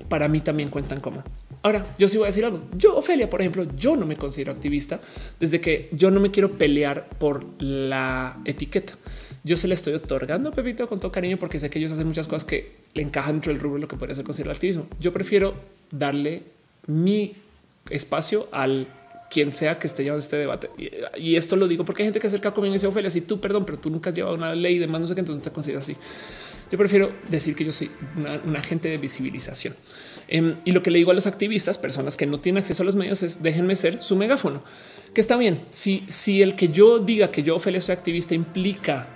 para 0.08 0.27
mí 0.27 0.40
también 0.40 0.69
cuentan 0.69 1.00
como. 1.00 1.24
Ahora, 1.64 1.85
yo 1.98 2.08
sí 2.08 2.17
voy 2.17 2.25
a 2.25 2.27
decir 2.27 2.45
algo. 2.45 2.61
Yo, 2.77 2.95
Ofelia, 2.95 3.30
por 3.30 3.42
ejemplo, 3.42 3.66
yo 3.75 3.95
no 3.95 4.06
me 4.06 4.16
considero 4.16 4.51
activista 4.51 5.00
desde 5.40 5.59
que 5.59 5.90
yo 5.93 6.11
no 6.11 6.19
me 6.19 6.30
quiero 6.30 6.51
pelear 6.51 7.09
por 7.17 7.43
la 7.59 8.40
etiqueta. 8.45 8.93
Yo 9.43 9.58
se 9.58 9.67
le 9.67 9.74
estoy 9.74 9.93
otorgando 9.93 10.50
a 10.50 10.53
Pepito 10.53 10.88
con 10.88 11.00
todo 11.00 11.11
cariño 11.11 11.38
porque 11.40 11.59
sé 11.59 11.69
que 11.69 11.80
ellos 11.80 11.92
hacen 11.92 12.08
muchas 12.08 12.27
cosas 12.27 12.45
que 12.45 12.75
le 12.93 13.01
encajan 13.01 13.35
dentro 13.35 13.51
del 13.51 13.59
rubro 13.59 13.80
lo 13.80 13.88
que 13.88 13.98
podría 13.98 14.16
ser 14.16 14.24
considerado 14.24 14.53
activismo. 14.53 14.88
Yo 15.00 15.11
prefiero 15.11 15.56
darle 15.90 16.43
mi 16.85 17.35
espacio 17.90 18.48
al 18.51 18.88
quien 19.34 19.52
sea 19.52 19.80
que 19.80 19.88
esté 19.88 20.03
llevando 20.03 20.22
este 20.22 20.36
debate. 20.36 20.70
Y, 21.18 21.36
esto 21.36 21.56
lo 21.56 21.68
digo 21.68 21.84
porque 21.84 22.03
hay 22.03 22.08
gente 22.08 22.20
que 22.20 22.28
acerca 22.28 22.53
conmigo 22.53 22.74
y 22.74 22.76
dice, 22.76 22.86
Ofelia, 22.86 23.10
si 23.10 23.22
tú, 23.22 23.40
perdón, 23.40 23.66
pero 23.66 23.80
tú 23.80 23.90
nunca 23.90 24.12
has 24.12 24.16
llevado 24.16 24.36
una 24.36 24.53
ley 24.53 24.76
y 24.76 24.80
demás, 24.80 25.02
no 25.02 25.08
sé 25.08 25.16
qué, 25.16 25.22
entonces 25.22 25.44
te 25.44 25.52
consideras 25.52 25.84
así. 25.84 25.98
Yo 26.72 26.78
prefiero 26.78 27.12
decir 27.32 27.56
que 27.56 27.66
yo 27.66 27.72
soy 27.72 27.90
un 28.45 28.56
agente 28.56 28.90
de 28.90 29.00
visibilización. 29.00 29.76
Em, 30.28 30.56
y 30.66 30.72
lo 30.72 30.84
que 30.84 30.92
le 30.92 31.00
digo 31.00 31.10
a 31.10 31.14
los 31.16 31.26
activistas, 31.26 31.80
personas 31.80 32.16
que 32.16 32.28
no 32.28 32.40
tienen 32.40 32.60
acceso 32.60 32.84
a 32.84 32.86
los 32.86 32.95
medios, 32.95 33.24
es 33.24 33.42
déjenme 33.42 33.76
ser 33.76 34.03
su 34.03 34.16
megáfono, 34.16 34.64
que 35.16 35.22
está 35.22 35.36
bien. 35.36 35.66
Si, 35.72 36.03
si 36.08 36.44
el 36.44 36.56
que 36.56 36.70
yo 36.70 37.00
diga 37.00 37.32
que 37.32 37.42
yo, 37.42 37.56
Ophelia, 37.56 37.82
soy 37.82 37.94
activista 37.94 38.36
implica 38.36 39.08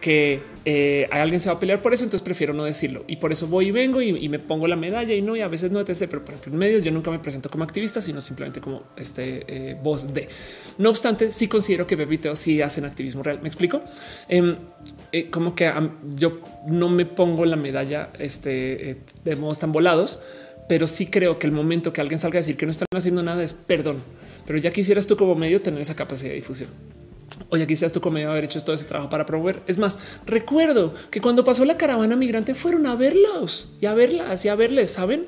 que 0.00 0.42
eh, 0.64 1.08
alguien 1.10 1.40
se 1.40 1.48
va 1.48 1.56
a 1.56 1.60
pelear 1.60 1.80
por 1.80 1.94
eso, 1.94 2.04
entonces 2.04 2.24
prefiero 2.24 2.52
no 2.52 2.64
decirlo. 2.64 3.04
Y 3.06 3.16
por 3.16 3.32
eso 3.32 3.46
voy 3.46 3.68
y 3.68 3.70
vengo 3.70 4.02
y, 4.02 4.28
me 4.28 4.38
pongo 4.38 4.68
la 4.68 4.76
medalla 4.76 5.14
y 5.14 5.22
no, 5.22 5.34
y 5.36 5.40
a 5.40 5.48
veces 5.48 5.70
no, 5.70 5.80
etc. 5.80 6.06
Pero 6.10 6.24
por 6.24 6.34
ejemplo, 6.34 6.52
en 6.52 6.58
medios 6.58 6.82
yo 6.82 6.92
nunca 6.92 7.10
me 7.10 7.18
presento 7.18 7.50
como 7.50 7.64
activista, 7.64 8.00
sino 8.00 8.20
simplemente 8.20 8.60
como 8.60 8.82
este 8.96 9.44
eh, 9.48 9.76
voz 9.82 10.12
de. 10.12 10.28
No 10.78 10.90
obstante, 10.90 11.30
sí 11.30 11.48
considero 11.48 11.86
que 11.86 11.96
Pepito 11.96 12.34
sí 12.36 12.60
hacen 12.60 12.84
activismo 12.84 13.22
real. 13.22 13.40
¿Me 13.40 13.48
explico? 13.48 13.82
Em, 14.28 14.56
eh, 15.12 15.30
como 15.30 15.54
que 15.54 15.72
yo 16.14 16.40
no 16.66 16.88
me 16.88 17.06
pongo 17.06 17.46
la 17.46 17.56
medalla 17.56 18.10
este, 18.18 18.98
de 19.24 19.36
modos 19.36 19.58
tan 19.58 19.72
volados, 19.72 20.20
pero 20.68 20.86
sí 20.86 21.06
creo 21.06 21.38
que 21.38 21.46
el 21.46 21.52
momento 21.52 21.92
que 21.92 22.00
alguien 22.00 22.18
salga 22.18 22.38
a 22.38 22.42
decir 22.42 22.56
que 22.56 22.66
no 22.66 22.70
están 22.70 22.86
haciendo 22.94 23.22
nada 23.22 23.42
es 23.42 23.54
perdón. 23.54 24.02
Pero 24.46 24.58
ya 24.58 24.72
quisieras 24.72 25.06
tú 25.06 25.16
como 25.16 25.34
medio 25.34 25.62
tener 25.62 25.80
esa 25.80 25.94
capacidad 25.96 26.30
de 26.30 26.36
difusión. 26.36 26.70
Oye, 27.48 27.66
quizás 27.66 27.92
tú 27.92 28.00
como 28.00 28.18
haber 28.18 28.44
hecho 28.44 28.60
todo 28.60 28.74
ese 28.74 28.84
trabajo 28.84 29.10
para 29.10 29.26
promover. 29.26 29.62
Es 29.66 29.78
más, 29.78 29.98
recuerdo 30.26 30.94
que 31.10 31.20
cuando 31.20 31.42
pasó 31.42 31.64
la 31.64 31.76
caravana 31.76 32.14
migrante 32.16 32.54
fueron 32.54 32.86
a 32.86 32.94
verlos 32.94 33.68
y 33.80 33.86
a 33.86 33.94
verlas 33.94 34.44
y 34.44 34.48
a 34.48 34.54
verles, 34.54 34.92
saben? 34.92 35.26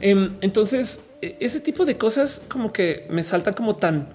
Em, 0.00 0.32
entonces, 0.40 1.12
e, 1.22 1.36
ese 1.40 1.60
tipo 1.60 1.84
de 1.84 1.96
cosas 1.96 2.44
como 2.48 2.72
que 2.72 3.06
me 3.10 3.22
saltan 3.22 3.54
como 3.54 3.76
tan 3.76 4.12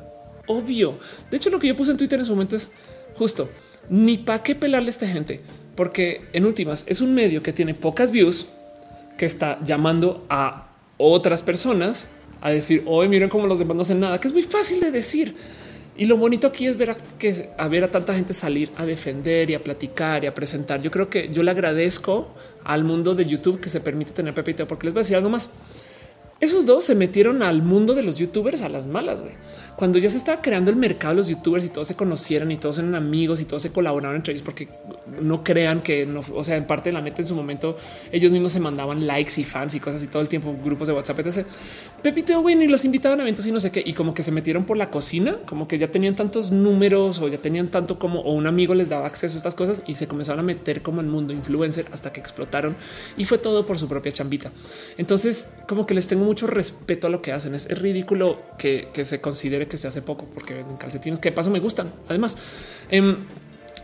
obvio. 0.48 1.00
De 1.32 1.38
hecho, 1.38 1.50
lo 1.50 1.60
que 1.60 1.68
yo 1.68 1.76
puse 1.76 1.92
en 1.92 1.98
Twitter 1.98 2.20
en 2.20 2.26
su 2.26 2.34
momento 2.34 2.56
es 2.56 2.72
justo 3.16 3.50
ni 3.90 4.18
para 4.18 4.44
qué 4.44 4.56
pelarle 4.56 4.90
a 4.90 4.92
esta 4.92 5.08
gente, 5.08 5.42
porque 5.76 6.28
en 6.34 6.46
últimas 6.46 6.86
es 6.88 7.02
un 7.02 7.14
medio 7.14 7.42
que 7.42 7.54
tiene 7.54 7.74
pocas 7.74 8.12
views 8.12 8.48
que 9.18 9.26
está 9.26 9.60
llamando 9.64 10.26
a 10.30 10.72
otras 10.98 11.44
personas 11.44 12.10
a 12.42 12.52
decir 12.52 12.84
hoy 12.86 13.08
miren 13.08 13.30
cómo 13.30 13.48
los 13.48 13.60
demás 13.60 13.76
no 13.76 13.82
hacen 13.82 14.00
nada, 14.00 14.20
que 14.20 14.28
es 14.28 14.34
muy 14.34 14.44
fácil 14.44 14.80
de 14.80 14.92
decir. 14.92 15.36
Y 15.98 16.06
lo 16.06 16.16
bonito 16.16 16.48
aquí 16.48 16.68
es 16.68 16.78
ver 16.78 16.92
a, 16.92 16.96
que, 16.96 17.50
a 17.58 17.68
ver 17.68 17.84
a 17.84 17.92
tanta 17.92 18.14
gente 18.14 18.34
salir 18.34 18.72
a 18.78 18.86
defender 18.86 19.50
y 19.50 19.56
a 19.56 19.64
platicar 19.64 20.24
y 20.24 20.28
a 20.28 20.34
presentar. 20.34 20.82
Yo 20.82 20.92
creo 20.92 21.10
que 21.10 21.30
yo 21.34 21.42
le 21.42 21.50
agradezco 21.50 22.34
al 22.64 22.84
mundo 22.84 23.16
de 23.16 23.26
YouTube 23.26 23.60
que 23.60 23.70
se 23.70 23.82
permite 23.82 24.12
tener 24.12 24.34
Pepito, 24.34 24.68
porque 24.68 24.86
les 24.86 24.94
voy 24.94 25.00
a 25.00 25.04
decir 25.04 25.16
algo 25.16 25.30
más. 25.30 25.52
Esos 26.40 26.68
dos 26.68 26.84
se 26.84 26.94
metieron 26.94 27.42
al 27.42 27.64
mundo 27.64 27.96
de 27.96 28.04
los 28.04 28.20
youtubers 28.20 28.62
a 28.62 28.70
las 28.70 28.86
malas. 28.86 29.24
Cuando 29.78 30.00
ya 30.00 30.10
se 30.10 30.18
estaba 30.18 30.42
creando 30.42 30.72
el 30.72 30.76
mercado 30.76 31.14
los 31.14 31.28
youtubers 31.28 31.64
y 31.64 31.70
todos 31.70 31.88
se 31.88 31.96
conocieran 31.96 32.52
y 32.52 32.58
todos 32.58 32.80
eran 32.80 32.96
amigos 32.96 33.40
y 33.40 33.46
todos 33.46 33.62
se 33.62 33.72
colaboraban 33.72 34.16
entre 34.16 34.34
ellos, 34.34 34.44
porque 34.44 34.68
no 35.22 35.44
crean 35.44 35.82
que 35.82 36.08
no, 36.08 36.22
o 36.34 36.44
sea, 36.44 36.58
en 36.58 36.66
parte 36.66 36.90
de 36.90 36.94
la 36.94 37.02
neta 37.02 37.22
en 37.22 37.28
su 37.28 37.36
momento 37.36 37.78
ellos 38.12 38.32
mismos 38.32 38.54
se 38.54 38.60
mandaban 38.60 39.06
likes 39.06 39.40
y 39.40 39.44
fans 39.44 39.76
y 39.76 39.80
cosas 39.80 40.02
y 40.02 40.08
todo 40.08 40.24
el 40.24 40.30
tiempo, 40.30 40.56
grupos 40.66 40.88
de 40.88 40.96
WhatsApp, 40.96 41.20
etc. 41.20 41.46
Pepito, 42.02 42.42
güey, 42.42 42.60
y 42.60 42.68
los 42.68 42.86
invitaban 42.86 43.20
a 43.20 43.22
eventos 43.22 43.46
y 43.46 43.52
no 43.52 43.60
sé 43.60 43.72
qué, 43.72 43.84
y 43.86 43.94
como 43.94 44.16
que 44.16 44.24
se 44.24 44.32
metieron 44.32 44.66
por 44.66 44.78
la 44.78 44.90
cocina, 44.90 45.38
como 45.46 45.68
que 45.68 45.78
ya 45.78 45.92
tenían 45.92 46.16
tantos 46.16 46.50
números 46.50 47.20
o 47.20 47.28
ya 47.28 47.38
tenían 47.38 47.68
tanto 47.68 48.00
como 48.00 48.22
o 48.22 48.34
un 48.34 48.48
amigo 48.48 48.74
les 48.74 48.90
daba 48.90 49.06
acceso 49.06 49.36
a 49.36 49.38
estas 49.38 49.54
cosas 49.54 49.84
y 49.86 49.94
se 49.94 50.08
comenzaron 50.08 50.40
a 50.40 50.44
meter 50.44 50.82
como 50.82 51.02
el 51.02 51.08
mundo 51.08 51.34
influencer 51.34 51.86
hasta 51.92 52.12
que 52.12 52.20
explotaron 52.20 52.76
y 53.16 53.26
fue 53.26 53.38
todo 53.38 53.68
por 53.68 53.78
su 53.78 53.88
propia 53.88 54.12
chambita. 54.12 54.52
Entonces, 54.98 55.58
como 55.68 55.86
que 55.86 55.94
les 55.94 56.08
tengo 56.08 56.26
mucho 56.26 56.48
respeto 56.48 57.06
a 57.06 57.12
lo 57.12 57.22
que 57.22 57.32
hacen. 57.32 57.54
Es, 57.54 57.68
ridículo 57.78 58.42
que 58.58 58.90
se 59.06 59.22
considere 59.22 59.67
que 59.68 59.78
se 59.78 59.88
hace 59.88 60.02
poco 60.02 60.26
porque 60.34 60.54
venden 60.54 60.78
calcetines 60.78 61.20
que 61.20 61.30
de 61.30 61.36
paso 61.36 61.50
me 61.50 61.60
gustan. 61.60 61.92
Además, 62.08 62.38
em, 62.90 63.18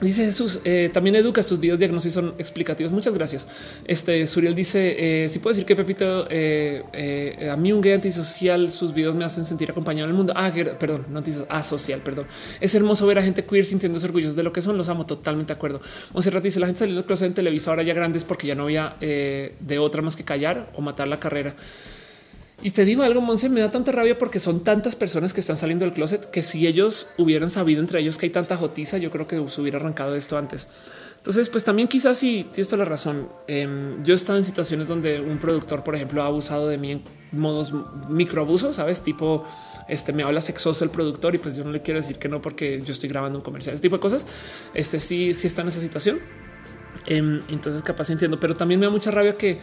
Dice 0.03 0.25
Jesús, 0.25 0.59
eh, 0.65 0.89
también 0.91 1.15
educas 1.15 1.45
tus 1.45 1.59
videos 1.59 1.79
diagnosis 1.79 2.11
son 2.11 2.33
explicativos. 2.37 2.91
Muchas 2.91 3.13
gracias. 3.13 3.47
Este 3.85 4.27
Suriel 4.27 4.53
dice: 4.53 5.23
eh, 5.23 5.29
Si 5.29 5.39
puedo 5.39 5.53
decir 5.53 5.65
que 5.65 5.75
Pepito, 5.75 6.27
eh, 6.29 7.49
a 7.49 7.55
mí 7.55 7.71
un 7.71 7.79
gay 7.79 7.93
antisocial, 7.93 8.69
sus 8.69 8.93
videos 8.93 9.15
me 9.15 9.23
hacen 9.23 9.45
sentir 9.45 9.71
acompañado 9.71 10.05
en 10.05 10.11
el 10.11 10.17
mundo. 10.17 10.33
Ah, 10.35 10.51
perdón, 10.77 11.05
no 11.09 11.19
antisocial, 11.19 12.01
perdón. 12.01 12.25
Es 12.59 12.75
hermoso 12.75 13.07
ver 13.07 13.19
a 13.19 13.23
gente 13.23 13.45
queer 13.45 13.63
sintiéndose 13.63 14.05
orgullosos 14.05 14.35
de 14.35 14.43
lo 14.43 14.51
que 14.51 14.61
son. 14.61 14.77
Los 14.77 14.89
amo 14.89 15.05
totalmente 15.05 15.53
de 15.53 15.57
acuerdo. 15.57 15.79
Monserrat 16.13 16.43
dice: 16.43 16.59
La 16.59 16.65
gente 16.65 16.79
salió 16.79 16.95
del 16.95 17.05
closet 17.05 17.27
en 17.27 17.33
televisa 17.33 17.69
ahora 17.69 17.83
ya 17.83 17.93
grandes 17.93 18.25
porque 18.25 18.47
ya 18.47 18.55
no 18.55 18.63
había 18.63 18.97
de 18.99 19.79
otra 19.79 20.01
más 20.01 20.17
que 20.17 20.25
callar 20.25 20.69
o 20.75 20.81
matar 20.81 21.07
la 21.07 21.19
carrera. 21.19 21.55
Y 22.63 22.71
te 22.71 22.85
digo 22.85 23.03
algo, 23.03 23.19
Monse, 23.19 23.49
me 23.49 23.59
da 23.59 23.69
tanta 23.69 23.91
rabia 23.91 24.17
porque 24.17 24.39
son 24.39 24.63
tantas 24.63 24.95
personas 24.95 25.33
que 25.33 25.41
están 25.41 25.57
saliendo 25.57 25.83
del 25.83 25.93
closet 25.93 26.31
que 26.31 26.41
si 26.41 26.65
ellos 26.65 27.09
hubieran 27.17 27.49
sabido 27.49 27.81
entre 27.81 27.99
ellos 27.99 28.17
que 28.17 28.27
hay 28.27 28.29
tanta 28.29 28.55
jotiza, 28.55 28.97
yo 28.97 29.11
creo 29.11 29.27
que 29.27 29.49
se 29.49 29.61
hubiera 29.61 29.79
arrancado 29.79 30.15
esto 30.15 30.37
antes. 30.37 30.69
Entonces, 31.17 31.49
pues 31.49 31.65
también 31.65 31.89
quizás 31.89 32.17
si 32.17 32.45
tienes 32.53 32.69
toda 32.69 32.85
la 32.85 32.89
razón. 32.89 33.27
Em, 33.47 34.01
yo 34.03 34.13
he 34.13 34.15
estado 34.15 34.37
en 34.37 34.45
situaciones 34.45 34.87
donde 34.87 35.19
un 35.19 35.39
productor, 35.39 35.83
por 35.83 35.93
ejemplo, 35.93 36.23
ha 36.23 36.27
abusado 36.27 36.69
de 36.69 36.77
mí 36.77 36.91
en 36.91 37.03
modos 37.33 37.73
microabusos, 38.09 38.77
sabes, 38.77 39.01
tipo 39.01 39.45
este 39.89 40.13
me 40.13 40.23
habla 40.23 40.39
sexoso 40.39 40.85
el 40.85 40.89
productor 40.89 41.35
y 41.35 41.39
pues 41.39 41.57
yo 41.57 41.65
no 41.65 41.71
le 41.71 41.81
quiero 41.81 41.99
decir 41.99 42.17
que 42.17 42.29
no 42.29 42.41
porque 42.41 42.81
yo 42.85 42.93
estoy 42.93 43.09
grabando 43.09 43.39
un 43.39 43.43
comercial, 43.43 43.73
ese 43.73 43.81
tipo 43.81 43.97
de 43.97 44.01
cosas. 44.01 44.25
Este 44.73 45.01
sí, 45.01 45.33
sí 45.33 45.47
está 45.47 45.63
en 45.63 45.67
esa 45.67 45.81
situación. 45.81 46.21
Em, 47.07 47.41
entonces, 47.49 47.83
capaz 47.83 48.09
entiendo, 48.09 48.39
pero 48.39 48.55
también 48.55 48.79
me 48.79 48.85
da 48.85 48.89
mucha 48.89 49.11
rabia 49.11 49.37
que 49.37 49.59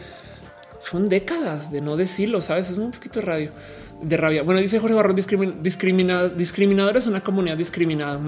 son 0.83 1.09
décadas 1.09 1.71
de 1.71 1.81
no 1.81 1.97
decirlo, 1.97 2.41
sabes? 2.41 2.71
Es 2.71 2.77
un 2.77 2.91
poquito 2.91 3.19
de 3.19 3.25
radio 3.25 3.51
de 4.01 4.17
rabia. 4.17 4.43
Bueno, 4.43 4.59
dice 4.59 4.79
Jorge 4.79 4.95
Barrón, 4.95 5.15
discriminado, 5.15 6.29
discriminador 6.29 6.97
es 6.97 7.07
una 7.07 7.23
comunidad 7.23 7.55
discriminada. 7.55 8.19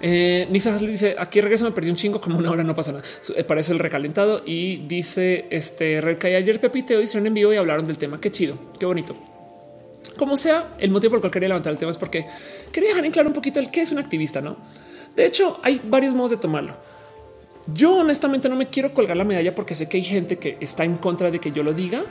Eh, 0.00 0.46
Nisa 0.50 0.76
dice 0.78 1.16
aquí 1.18 1.40
regreso, 1.40 1.64
me 1.64 1.72
perdí 1.72 1.90
un 1.90 1.96
chingo 1.96 2.20
como 2.20 2.38
una 2.38 2.50
hora, 2.50 2.62
no 2.62 2.74
pasa 2.74 2.92
nada. 2.92 3.04
Eh, 3.34 3.44
para 3.44 3.60
eso 3.60 3.72
el 3.72 3.78
recalentado 3.78 4.42
y 4.44 4.86
dice 4.86 5.46
este 5.50 6.00
recae 6.00 6.36
ayer 6.36 6.60
Pepito 6.60 7.00
hicieron 7.00 7.26
en 7.26 7.34
vivo 7.34 7.52
y 7.52 7.56
hablaron 7.56 7.86
del 7.86 7.98
tema. 7.98 8.20
Qué 8.20 8.30
chido, 8.30 8.58
qué 8.78 8.86
bonito. 8.86 9.16
Como 10.16 10.36
sea, 10.36 10.74
el 10.78 10.90
motivo 10.90 11.12
por 11.12 11.18
el 11.18 11.20
cual 11.22 11.32
quería 11.32 11.48
levantar 11.48 11.72
el 11.72 11.78
tema 11.78 11.90
es 11.90 11.98
porque 11.98 12.26
quería 12.72 12.90
dejar 12.90 13.04
en 13.04 13.12
claro 13.12 13.28
un 13.28 13.34
poquito 13.34 13.58
el 13.58 13.70
que 13.70 13.80
es 13.80 13.90
un 13.92 13.98
activista, 13.98 14.40
no? 14.40 14.56
De 15.16 15.26
hecho, 15.26 15.58
hay 15.62 15.80
varios 15.82 16.14
modos 16.14 16.32
de 16.32 16.36
tomarlo. 16.36 16.76
Yo 17.66 17.96
honestamente 17.96 18.48
no 18.48 18.56
me 18.56 18.68
quiero 18.68 18.94
colgar 18.94 19.16
la 19.16 19.24
medalla 19.24 19.54
porque 19.54 19.74
sé 19.74 19.88
que 19.88 19.98
hay 19.98 20.04
gente 20.04 20.38
que 20.38 20.56
está 20.60 20.84
en 20.84 20.96
contra 20.96 21.30
de 21.30 21.38
que 21.38 21.52
yo 21.52 21.62
lo 21.62 21.72
diga, 21.72 22.02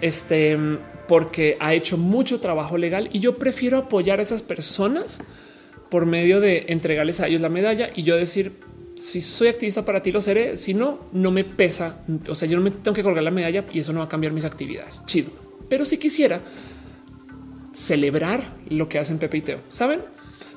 este, 0.00 0.58
porque 1.06 1.56
ha 1.60 1.74
hecho 1.74 1.96
mucho 1.96 2.40
trabajo 2.40 2.78
legal 2.78 3.08
y 3.12 3.20
yo 3.20 3.38
prefiero 3.38 3.78
apoyar 3.78 4.18
a 4.18 4.22
esas 4.22 4.42
personas 4.42 5.20
por 5.90 6.06
medio 6.06 6.40
de 6.40 6.66
entregarles 6.68 7.20
a 7.20 7.28
ellos 7.28 7.40
la 7.40 7.48
medalla 7.48 7.90
y 7.94 8.02
yo 8.02 8.16
decir 8.16 8.52
si 8.96 9.20
soy 9.20 9.48
activista 9.48 9.84
para 9.84 10.02
ti 10.02 10.12
lo 10.12 10.20
seré, 10.20 10.56
si 10.56 10.74
no, 10.74 11.00
no 11.12 11.30
me 11.30 11.44
pesa. 11.44 12.04
O 12.28 12.34
sea, 12.34 12.48
yo 12.48 12.56
no 12.56 12.62
me 12.62 12.70
tengo 12.70 12.94
que 12.94 13.02
colgar 13.02 13.22
la 13.22 13.30
medalla 13.30 13.64
y 13.72 13.80
eso 13.80 13.92
no 13.92 14.00
va 14.00 14.06
a 14.06 14.08
cambiar 14.08 14.32
mis 14.32 14.44
actividades. 14.44 15.02
Chido. 15.06 15.30
Pero 15.68 15.84
si 15.84 15.98
quisiera 15.98 16.40
celebrar 17.72 18.56
lo 18.68 18.88
que 18.88 18.98
hacen 18.98 19.18
Pepe 19.18 19.38
y 19.38 19.40
Teo, 19.40 19.60
saben? 19.68 20.00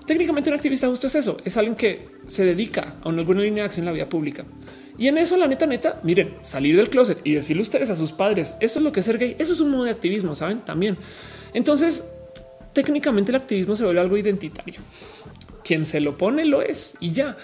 Técnicamente 0.07 0.49
un 0.49 0.55
activista 0.55 0.87
justo 0.87 1.07
es 1.07 1.15
eso, 1.15 1.37
es 1.43 1.57
alguien 1.57 1.75
que 1.75 2.07
se 2.25 2.45
dedica 2.45 2.95
a 3.03 3.09
alguna 3.09 3.41
línea 3.41 3.63
de 3.63 3.67
acción 3.67 3.83
en 3.83 3.87
la 3.87 3.91
vida 3.91 4.09
pública. 4.09 4.45
Y 4.97 5.07
en 5.09 5.17
eso, 5.17 5.37
la 5.37 5.47
neta, 5.47 5.67
neta, 5.67 5.99
miren, 6.03 6.35
salir 6.41 6.75
del 6.77 6.89
closet 6.89 7.19
y 7.23 7.33
decirle 7.33 7.61
ustedes 7.61 7.89
a 7.89 7.95
sus 7.95 8.13
padres, 8.13 8.55
eso 8.61 8.79
es 8.79 8.85
lo 8.85 8.91
que 8.91 9.01
es 9.01 9.05
ser 9.05 9.17
gay, 9.17 9.35
eso 9.37 9.51
es 9.51 9.59
un 9.59 9.69
modo 9.69 9.83
de 9.83 9.91
activismo, 9.91 10.33
saben 10.33 10.61
también. 10.61 10.97
Entonces, 11.53 12.05
técnicamente 12.73 13.31
el 13.31 13.35
activismo 13.35 13.75
se 13.75 13.83
vuelve 13.83 13.99
algo 13.99 14.17
identitario. 14.17 14.79
Quien 15.63 15.83
se 15.83 15.99
lo 15.99 16.17
pone 16.17 16.45
lo 16.45 16.61
es 16.61 16.95
y 16.99 17.11
ya. 17.11 17.35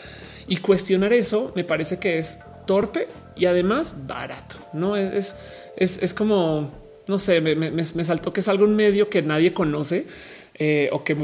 Y 0.47 0.57
cuestionar 0.57 1.11
eso 1.11 1.51
me 1.55 1.63
parece 1.63 1.99
que 1.99 2.17
es 2.17 2.39
torpe 2.65 3.07
y 3.35 3.45
además 3.45 4.07
barato. 4.07 4.55
No 4.71 4.95
es, 4.95 5.35
es, 5.75 5.99
es 6.01 6.13
como, 6.13 6.71
no 7.07 7.19
sé, 7.19 7.41
me, 7.41 7.55
me, 7.55 7.83
saltó 7.83 8.31
que 8.31 8.39
es 8.39 8.47
algo 8.47 8.65
en 8.65 8.75
medio 8.75 9.09
que 9.09 9.21
nadie 9.21 9.53
conoce 9.53 10.07
eh, 10.55 10.89
o 10.91 11.03
que 11.03 11.15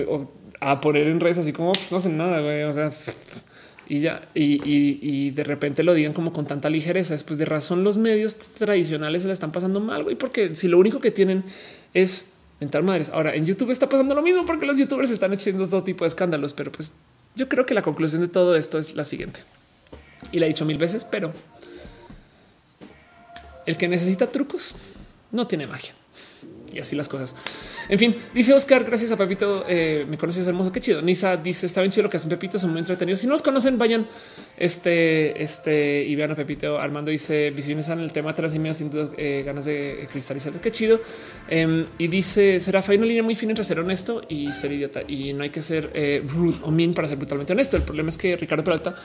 a 0.59 0.81
poner 0.81 1.07
en 1.07 1.19
redes 1.19 1.37
así 1.39 1.53
como 1.53 1.71
pues, 1.71 1.91
no 1.91 1.97
hacen 1.97 2.17
nada. 2.17 2.41
güey. 2.41 2.63
O 2.63 2.73
sea, 2.73 2.89
y 3.87 4.01
ya, 4.01 4.29
y, 4.33 5.31
de 5.31 5.43
repente 5.43 5.83
lo 5.83 5.93
digan 5.93 6.13
como 6.13 6.31
con 6.31 6.45
tanta 6.45 6.69
ligereza. 6.69 7.13
Después 7.13 7.39
de 7.39 7.45
razón, 7.45 7.83
los 7.83 7.97
medios 7.97 8.37
tradicionales 8.37 9.23
se 9.23 9.27
la 9.27 9.33
están 9.33 9.51
pasando 9.51 9.79
mal, 9.79 10.03
güey, 10.03 10.15
porque 10.15 10.55
si 10.55 10.67
lo 10.67 10.77
único 10.77 10.99
que 10.99 11.11
tienen 11.11 11.43
es 11.93 12.33
mentar 12.59 12.83
madres. 12.83 13.09
Ahora 13.09 13.35
en 13.35 13.45
YouTube 13.45 13.71
está 13.71 13.89
pasando 13.89 14.13
lo 14.13 14.21
mismo 14.21 14.45
porque 14.45 14.65
los 14.65 14.77
youtubers 14.77 15.09
están 15.09 15.33
haciendo 15.33 15.67
todo 15.67 15.83
tipo 15.83 16.03
de 16.03 16.09
escándalos, 16.09 16.53
pero 16.53 16.71
pues 16.71 16.93
yo 17.35 17.47
creo 17.47 17.65
que 17.65 17.73
la 17.73 17.81
conclusión 17.81 18.21
de 18.21 18.27
todo 18.27 18.55
esto 18.55 18.77
es 18.77 18.95
la 18.95 19.05
siguiente. 19.05 19.41
Y 20.31 20.39
la 20.39 20.45
he 20.45 20.49
dicho 20.49 20.65
mil 20.65 20.77
veces, 20.77 21.05
pero 21.05 21.33
el 23.65 23.77
que 23.77 23.87
necesita 23.87 24.27
trucos 24.27 24.75
no 25.31 25.47
tiene 25.47 25.65
magia 25.65 25.93
y 26.73 26.79
así 26.79 26.95
las 26.95 27.09
cosas. 27.09 27.35
En 27.87 27.99
fin, 27.99 28.15
dice 28.33 28.53
Oscar, 28.53 28.83
gracias 28.83 29.11
a 29.11 29.17
Pepito, 29.17 29.65
eh, 29.67 30.05
me 30.09 30.17
conoces 30.17 30.47
hermoso, 30.47 30.71
qué 30.71 30.81
chido. 30.81 31.01
Nisa 31.01 31.37
dice, 31.37 31.65
está 31.65 31.81
bien 31.81 31.91
chido 31.91 32.03
lo 32.03 32.09
que 32.09 32.17
hacen 32.17 32.29
Pepito, 32.29 32.59
son 32.59 32.71
muy 32.71 32.79
entretenidos. 32.79 33.19
Si 33.19 33.27
no 33.27 33.33
los 33.33 33.41
conocen, 33.41 33.77
vayan 33.77 34.07
este, 34.57 35.41
este 35.41 36.03
y 36.03 36.15
vean 36.15 36.31
a 36.31 36.35
Pepito. 36.35 36.79
Armando 36.79 37.11
dice, 37.11 37.51
visiones 37.51 37.89
en 37.89 37.99
el 37.99 38.11
tema 38.11 38.33
medio 38.59 38.73
sin 38.73 38.89
dudas 38.89 39.11
eh, 39.17 39.43
ganas 39.45 39.65
de 39.65 40.07
cristalizar, 40.11 40.53
qué 40.59 40.71
chido. 40.71 40.99
Em, 41.47 41.85
y 41.97 42.07
dice, 42.07 42.59
será 42.59 42.83
hay 42.87 42.97
una 42.97 43.05
línea 43.05 43.23
muy 43.23 43.35
fina 43.35 43.51
entre 43.51 43.63
ser 43.63 43.79
honesto 43.79 44.23
y 44.29 44.51
ser 44.51 44.71
idiota. 44.71 45.01
Y 45.07 45.33
no 45.33 45.43
hay 45.43 45.49
que 45.49 45.61
ser 45.61 45.91
eh, 45.93 46.23
rude 46.25 46.57
o 46.63 46.71
mean 46.71 46.93
para 46.93 47.07
ser 47.07 47.17
brutalmente 47.17 47.53
honesto. 47.53 47.77
El 47.77 47.83
problema 47.83 48.09
es 48.09 48.17
que 48.17 48.35
Ricardo 48.35 48.63
Peralta 48.63 48.95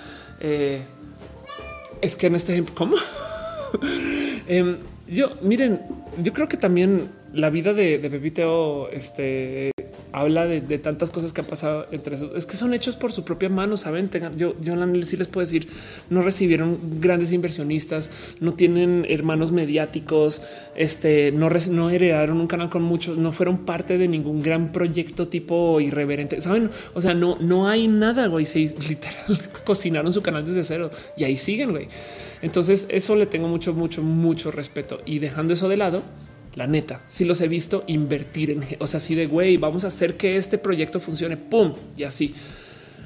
es 2.04 2.16
que 2.16 2.26
en 2.26 2.34
este 2.34 2.52
ejemplo, 2.52 2.74
¿cómo? 2.74 2.96
Em, 4.46 4.76
yo, 5.08 5.36
miren, 5.40 5.80
yo 6.22 6.32
creo 6.34 6.46
que 6.48 6.58
también 6.58 7.08
la 7.34 7.50
vida 7.50 7.74
de, 7.74 7.98
de 7.98 8.10
Pepito 8.10 8.88
este, 8.90 9.72
habla 10.14 10.46
de, 10.46 10.78
tantas 10.78 11.10
cosas 11.10 11.32
que 11.32 11.40
han 11.40 11.46
pasado 11.48 11.86
entre 11.90 12.14
esos. 12.14 12.30
Es 12.36 12.46
que 12.46 12.56
son 12.56 12.72
hechos 12.72 12.94
por 12.94 13.10
su 13.10 13.24
propia 13.24 13.48
mano. 13.48 13.76
Saben, 13.76 14.08
yo, 14.36 14.54
yo 14.60 14.74
sí 15.02 15.16
les 15.16 15.26
puedo 15.26 15.44
decir, 15.44 15.66
no 16.08 16.22
recibieron 16.22 16.78
grandes 17.00 17.32
inversionistas, 17.32 18.10
no 18.38 18.52
tienen 18.52 19.04
hermanos 19.08 19.50
mediáticos, 19.50 20.40
este, 20.76 21.32
no, 21.32 21.50
no 21.50 21.90
heredaron 21.90 22.40
un 22.40 22.46
canal 22.46 22.70
con 22.70 22.82
muchos, 22.82 23.18
no 23.18 23.32
fueron 23.32 23.64
parte 23.64 23.98
de 23.98 24.06
ningún 24.06 24.40
gran 24.40 24.70
proyecto 24.70 25.26
tipo 25.26 25.80
irreverente. 25.80 26.40
Saben, 26.40 26.70
o 26.94 27.00
sea, 27.00 27.14
no, 27.14 27.36
no 27.40 27.66
hay 27.66 27.88
nada. 27.88 28.28
Güey, 28.28 28.46
se 28.46 28.60
literal 28.88 29.40
cocinaron 29.64 30.12
su 30.12 30.22
canal 30.22 30.46
desde 30.46 30.62
cero 30.62 30.92
y 31.16 31.24
ahí 31.24 31.34
siguen. 31.34 31.72
Güey. 31.72 31.88
Entonces, 32.40 32.86
eso 32.90 33.16
le 33.16 33.26
tengo 33.26 33.48
mucho, 33.48 33.74
mucho, 33.74 34.00
mucho 34.02 34.52
respeto 34.52 35.00
y 35.04 35.18
dejando 35.18 35.54
eso 35.54 35.68
de 35.68 35.76
lado 35.76 36.04
la 36.54 36.66
neta, 36.66 37.02
si 37.06 37.24
los 37.24 37.40
he 37.40 37.48
visto 37.48 37.84
invertir 37.86 38.50
en, 38.50 38.64
o 38.78 38.86
sea, 38.86 38.98
así 38.98 39.14
de 39.14 39.26
güey, 39.26 39.56
vamos 39.56 39.84
a 39.84 39.88
hacer 39.88 40.16
que 40.16 40.36
este 40.36 40.58
proyecto 40.58 41.00
funcione, 41.00 41.36
pum, 41.36 41.74
y 41.96 42.04
así. 42.04 42.34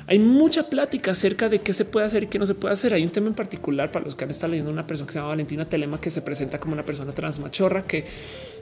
Hay 0.07 0.18
mucha 0.18 0.70
plática 0.70 1.10
acerca 1.10 1.51
de 1.51 1.60
qué 1.60 1.75
se 1.75 1.85
puede 1.85 2.07
hacer 2.07 2.23
y 2.23 2.27
qué 2.28 2.39
no 2.39 2.47
se 2.47 2.55
puede 2.55 2.73
hacer. 2.73 2.94
Hay 2.94 3.02
un 3.02 3.10
tema 3.10 3.27
en 3.27 3.35
particular 3.35 3.91
para 3.91 4.07
los 4.07 4.17
que 4.17 4.25
han 4.25 4.31
estado 4.31 4.52
leyendo 4.52 4.73
una 4.73 4.86
persona 4.86 5.07
que 5.07 5.12
se 5.12 5.18
llama 5.18 5.28
Valentina 5.28 5.67
Telema, 5.67 6.01
que 6.01 6.10
se 6.10 6.23
presenta 6.23 6.59
como 6.59 6.73
una 6.73 6.83
persona 6.83 7.12
transmachorra, 7.12 7.85
que 7.85 8.07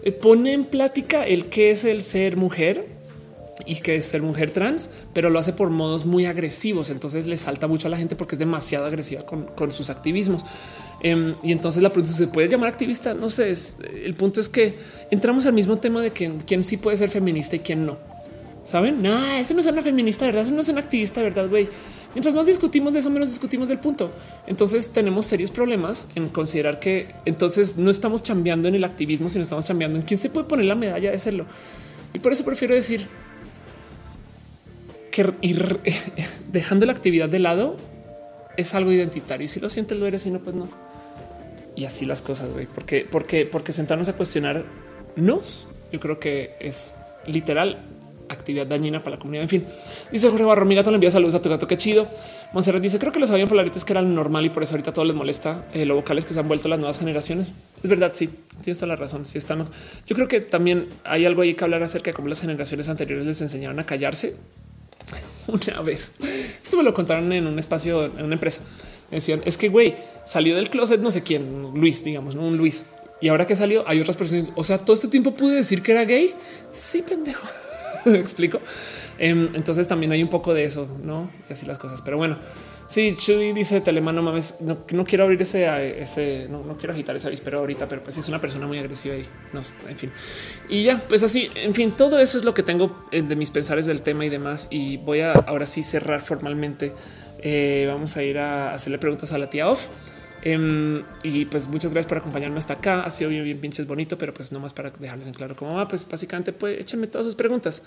eh, 0.03 0.11
pone 0.11 0.53
en 0.53 0.65
plática 0.65 1.25
el 1.25 1.47
qué 1.47 1.71
es 1.71 1.85
el 1.85 2.03
ser 2.03 2.37
mujer 2.37 2.89
y 3.65 3.77
que 3.77 3.95
es 3.95 4.07
ser 4.07 4.23
mujer 4.23 4.51
trans, 4.51 4.91
pero 5.13 5.31
lo 5.31 5.39
hace 5.39 5.53
por 5.53 5.71
modos 5.71 6.05
muy 6.05 6.27
agresivos. 6.27 6.91
Entonces 6.91 7.29
le 7.29 7.37
salta 7.37 7.69
mucho 7.69 7.87
a 7.87 7.91
la 7.93 7.97
gente 7.97 8.17
porque 8.17 8.35
es 8.35 8.41
demasiado 8.41 8.87
agresiva 8.87 9.25
con, 9.25 9.45
con 9.45 9.71
sus 9.71 9.89
activismos. 9.89 10.45
Em, 11.07 11.37
y 11.45 11.53
entonces 11.53 11.85
la 11.85 11.93
pregunta 11.93 12.17
se 12.17 12.27
puede 12.27 12.49
llamar 12.49 12.69
activista. 12.69 13.15
No 13.15 13.31
sé, 13.31 13.55
el 14.05 14.15
punto 14.15 14.41
es 14.41 14.49
que 14.49 14.75
entramos 15.13 15.47
al 15.47 15.53
mismo 15.53 15.79
tema 15.79 16.03
de 16.03 16.11
que 16.11 16.33
quién 16.45 16.65
sí 16.65 16.79
puede 16.79 16.97
ser 16.97 17.11
feminista 17.11 17.55
y 17.55 17.61
quién 17.61 17.87
no. 17.87 17.97
Saben? 18.65 19.01
No, 19.01 19.17
eso 19.37 19.55
no 19.55 19.61
es 19.61 19.67
una 19.67 19.83
feminista, 19.83 20.27
verdad? 20.27 20.43
Eso 20.43 20.53
no 20.53 20.63
es 20.63 20.69
un 20.69 20.79
activista, 20.79 21.23
verdad? 21.23 21.49
Güey, 21.49 21.69
mientras 22.13 22.35
más 22.35 22.47
discutimos 22.47 22.93
de 22.93 22.99
eso, 22.99 23.11
menos 23.11 23.29
discutimos 23.29 23.69
del 23.69 23.79
punto. 23.79 24.11
Entonces 24.49 24.91
tenemos 24.91 25.27
serios 25.27 25.53
problemas 25.53 26.09
en 26.17 26.29
considerar 26.29 26.81
que 26.81 27.15
entonces 27.25 27.77
no 27.77 27.89
estamos 27.89 28.23
cambiando 28.23 28.67
en 28.67 28.75
el 28.75 28.83
activismo, 28.83 29.29
sino 29.29 29.43
estamos 29.43 29.65
cambiando 29.65 30.01
en 30.01 30.05
quién 30.05 30.19
se 30.19 30.29
puede 30.29 30.49
poner 30.49 30.65
la 30.65 30.75
medalla 30.75 31.13
de 31.13 31.19
serlo. 31.21 31.47
Y 32.15 32.19
por 32.19 32.33
eso 32.33 32.45
prefiero 32.45 32.75
decir 32.75 33.07
que 35.13 35.33
ir 35.43 35.79
dejando 36.51 36.85
la 36.85 36.93
actividad 36.93 37.29
de 37.29 37.39
lado 37.39 37.77
es 38.57 38.75
algo 38.75 38.91
identitario. 38.91 39.45
Y 39.45 39.49
si 39.49 39.61
lo 39.61 39.71
sientes, 39.71 39.97
lo 39.97 40.05
eres 40.09 40.27
y 40.27 40.31
no, 40.31 40.41
pues 40.41 40.57
no 40.57 40.86
y 41.77 41.85
así 41.85 42.07
las 42.07 42.23
cosas, 42.23 42.53
güey. 42.53 42.67
Porque, 42.67 43.07
porque, 43.09 43.47
porque 43.47 43.73
sentarnos 43.73 44.09
a 44.09 44.15
cuestionar 44.15 44.65
nos, 45.15 45.69
yo 45.93 46.01
creo 46.01 46.19
que 46.19 46.57
es 46.61 46.97
literal 47.27 47.79
actividad 48.29 48.67
dañina 48.67 49.01
para 49.01 49.17
la 49.17 49.19
comunidad. 49.19 49.43
En 49.43 49.49
fin, 49.49 49.65
dice 50.11 50.29
Jorge 50.31 50.45
Barro, 50.45 50.65
mi 50.65 50.75
gato 50.75 50.91
le 50.91 50.97
envía 50.97 51.11
saludos 51.11 51.35
a 51.35 51.43
tu 51.43 51.49
gato, 51.49 51.67
qué 51.67 51.77
chido. 51.77 52.09
Monserrat 52.53 52.83
dice, 52.83 52.99
creo 52.99 53.13
que 53.13 53.21
los 53.21 53.29
sabían 53.29 53.49
polarites 53.49 53.85
que 53.85 53.93
eran 53.93 54.15
normal 54.15 54.45
y 54.45 54.51
por 54.51 54.63
eso 54.63 54.75
ahorita 54.75 54.93
todo 54.93 55.05
les 55.05 55.15
molesta 55.15 55.67
eh, 55.73 55.85
los 55.85 55.97
vocales 55.97 56.25
que 56.25 56.35
se 56.35 56.41
han 56.41 56.49
vuelto 56.49 56.69
las 56.69 56.79
nuevas 56.79 56.99
generaciones. 56.99 57.55
Es 57.83 57.89
verdad, 57.89 58.13
sí, 58.15 58.29
tienes 58.63 58.79
toda 58.79 58.89
la 58.89 58.97
razón. 58.97 59.27
Sí 59.27 59.39
están. 59.39 59.69
Yo 60.07 60.17
creo 60.17 60.29
que 60.29 60.41
también 60.41 60.89
hay 61.05 61.27
algo 61.27 61.43
ahí 61.43 61.55
que 61.55 61.65
hablar 61.65 61.83
acerca 61.83 62.11
de 62.11 62.15
cómo 62.15 62.29
las 62.29 62.41
generaciones 62.41 62.89
anteriores 62.89 63.25
les 63.25 63.41
enseñaron 63.41 63.79
a 63.79 63.87
callarse. 63.87 64.37
Una 65.47 65.81
vez, 65.83 66.13
esto 66.63 66.77
me 66.77 66.83
lo 66.83 66.93
contaron 66.93 67.33
en 67.33 67.47
un 67.47 67.59
espacio, 67.59 68.07
en 68.07 68.25
una 68.25 68.35
empresa 68.35 68.63
decían 69.11 69.43
es 69.45 69.57
que 69.57 69.69
güey 69.69 69.97
salió 70.25 70.57
del 70.57 70.71
closet, 70.71 71.01
no 71.01 71.11
sé 71.11 71.23
quién, 71.23 71.73
Luis, 71.75 72.05
digamos, 72.05 72.35
¿no? 72.35 72.47
un 72.47 72.57
Luis. 72.57 72.85
Y 73.21 73.29
ahora 73.29 73.47
que 73.47 73.57
salió, 73.57 73.89
hay 73.89 74.01
otras 74.01 74.17
personas. 74.17 74.51
O 74.57 74.65
sea, 74.65 74.79
todo 74.79 74.95
este 74.95 75.09
tiempo 75.09 75.35
pude 75.35 75.55
decir 75.55 75.83
que 75.83 75.93
era 75.93 76.05
gay. 76.05 76.35
Sí, 76.71 77.03
pendejo. 77.03 77.47
¿Me 78.05 78.19
explico? 78.19 78.61
Em, 79.19 79.49
entonces 79.55 79.89
también 79.89 80.13
hay 80.13 80.23
un 80.23 80.29
poco 80.29 80.53
de 80.53 80.65
eso, 80.65 80.87
no? 81.03 81.31
Y 81.49 81.53
así 81.53 81.65
las 81.67 81.79
cosas. 81.79 82.03
Pero 82.03 82.19
bueno, 82.19 82.39
sí, 82.87 83.15
Chuy 83.17 83.53
dice 83.53 83.81
Telemano 83.81 84.23
mames, 84.23 84.61
no, 84.61 84.79
no 84.93 85.05
quiero 85.05 85.25
abrir 85.25 85.41
ese, 85.43 86.01
ese, 86.01 86.47
no, 86.49 86.63
no 86.65 86.77
quiero 86.77 86.93
agitar 86.93 87.15
ese 87.17 87.29
avispero 87.29 87.59
ahorita, 87.59 87.89
pero 87.89 88.03
pues 88.03 88.19
es 88.19 88.29
una 88.29 88.41
persona 88.41 88.67
muy 88.67 88.79
agresiva 88.79 89.17
y 89.17 89.27
no, 89.53 89.61
en 89.89 89.97
fin. 89.97 90.13
Y 90.69 90.85
ya, 90.85 90.99
pues 91.07 91.23
así, 91.23 91.51
en 91.55 91.75
fin, 91.75 91.93
todo 91.93 92.19
eso 92.19 92.39
es 92.39 92.45
lo 92.45 92.55
que 92.55 92.63
tengo 92.63 93.07
eh, 93.13 93.23
de 93.23 93.37
mis 93.37 93.51
pensares 93.51 93.87
del 93.87 94.03
tema 94.03 94.25
y 94.25 94.29
demás. 94.29 94.69
Y 94.71 94.97
voy 94.99 95.21
a 95.21 95.33
ahora 95.33 95.67
sí 95.67 95.83
cerrar 95.83 96.21
formalmente 96.21 96.95
eh, 97.39 97.85
vamos 97.87 98.17
a 98.17 98.23
ir 98.23 98.39
a 98.39 98.73
hacerle 98.73 98.99
preguntas 98.99 99.33
a 99.33 99.39
la 99.39 99.49
tía 99.51 99.69
Off. 99.69 99.89
Em, 100.43 101.03
y 101.23 101.47
pues 101.47 101.67
muchas 101.69 101.91
gracias 101.91 102.09
por 102.09 102.19
acompañarme 102.19 102.59
hasta 102.59 102.75
acá. 102.75 103.03
Ha 103.03 103.11
sido 103.11 103.31
bien, 103.31 103.45
bien 103.45 103.59
pinches 103.59 103.87
bonito, 103.87 104.17
pero 104.19 104.33
pues 104.33 104.53
no 104.53 104.61
más 104.61 104.73
para 104.73 104.91
dejarles 104.91 105.27
en 105.27 105.35
claro 105.35 105.57
cómo 105.57 105.75
va. 105.75 105.89
Pues 105.89 106.09
básicamente, 106.09 106.53
pues 106.53 106.81
échenme 106.81 107.07
todas 107.07 107.27
sus 107.27 107.35
preguntas. 107.35 107.85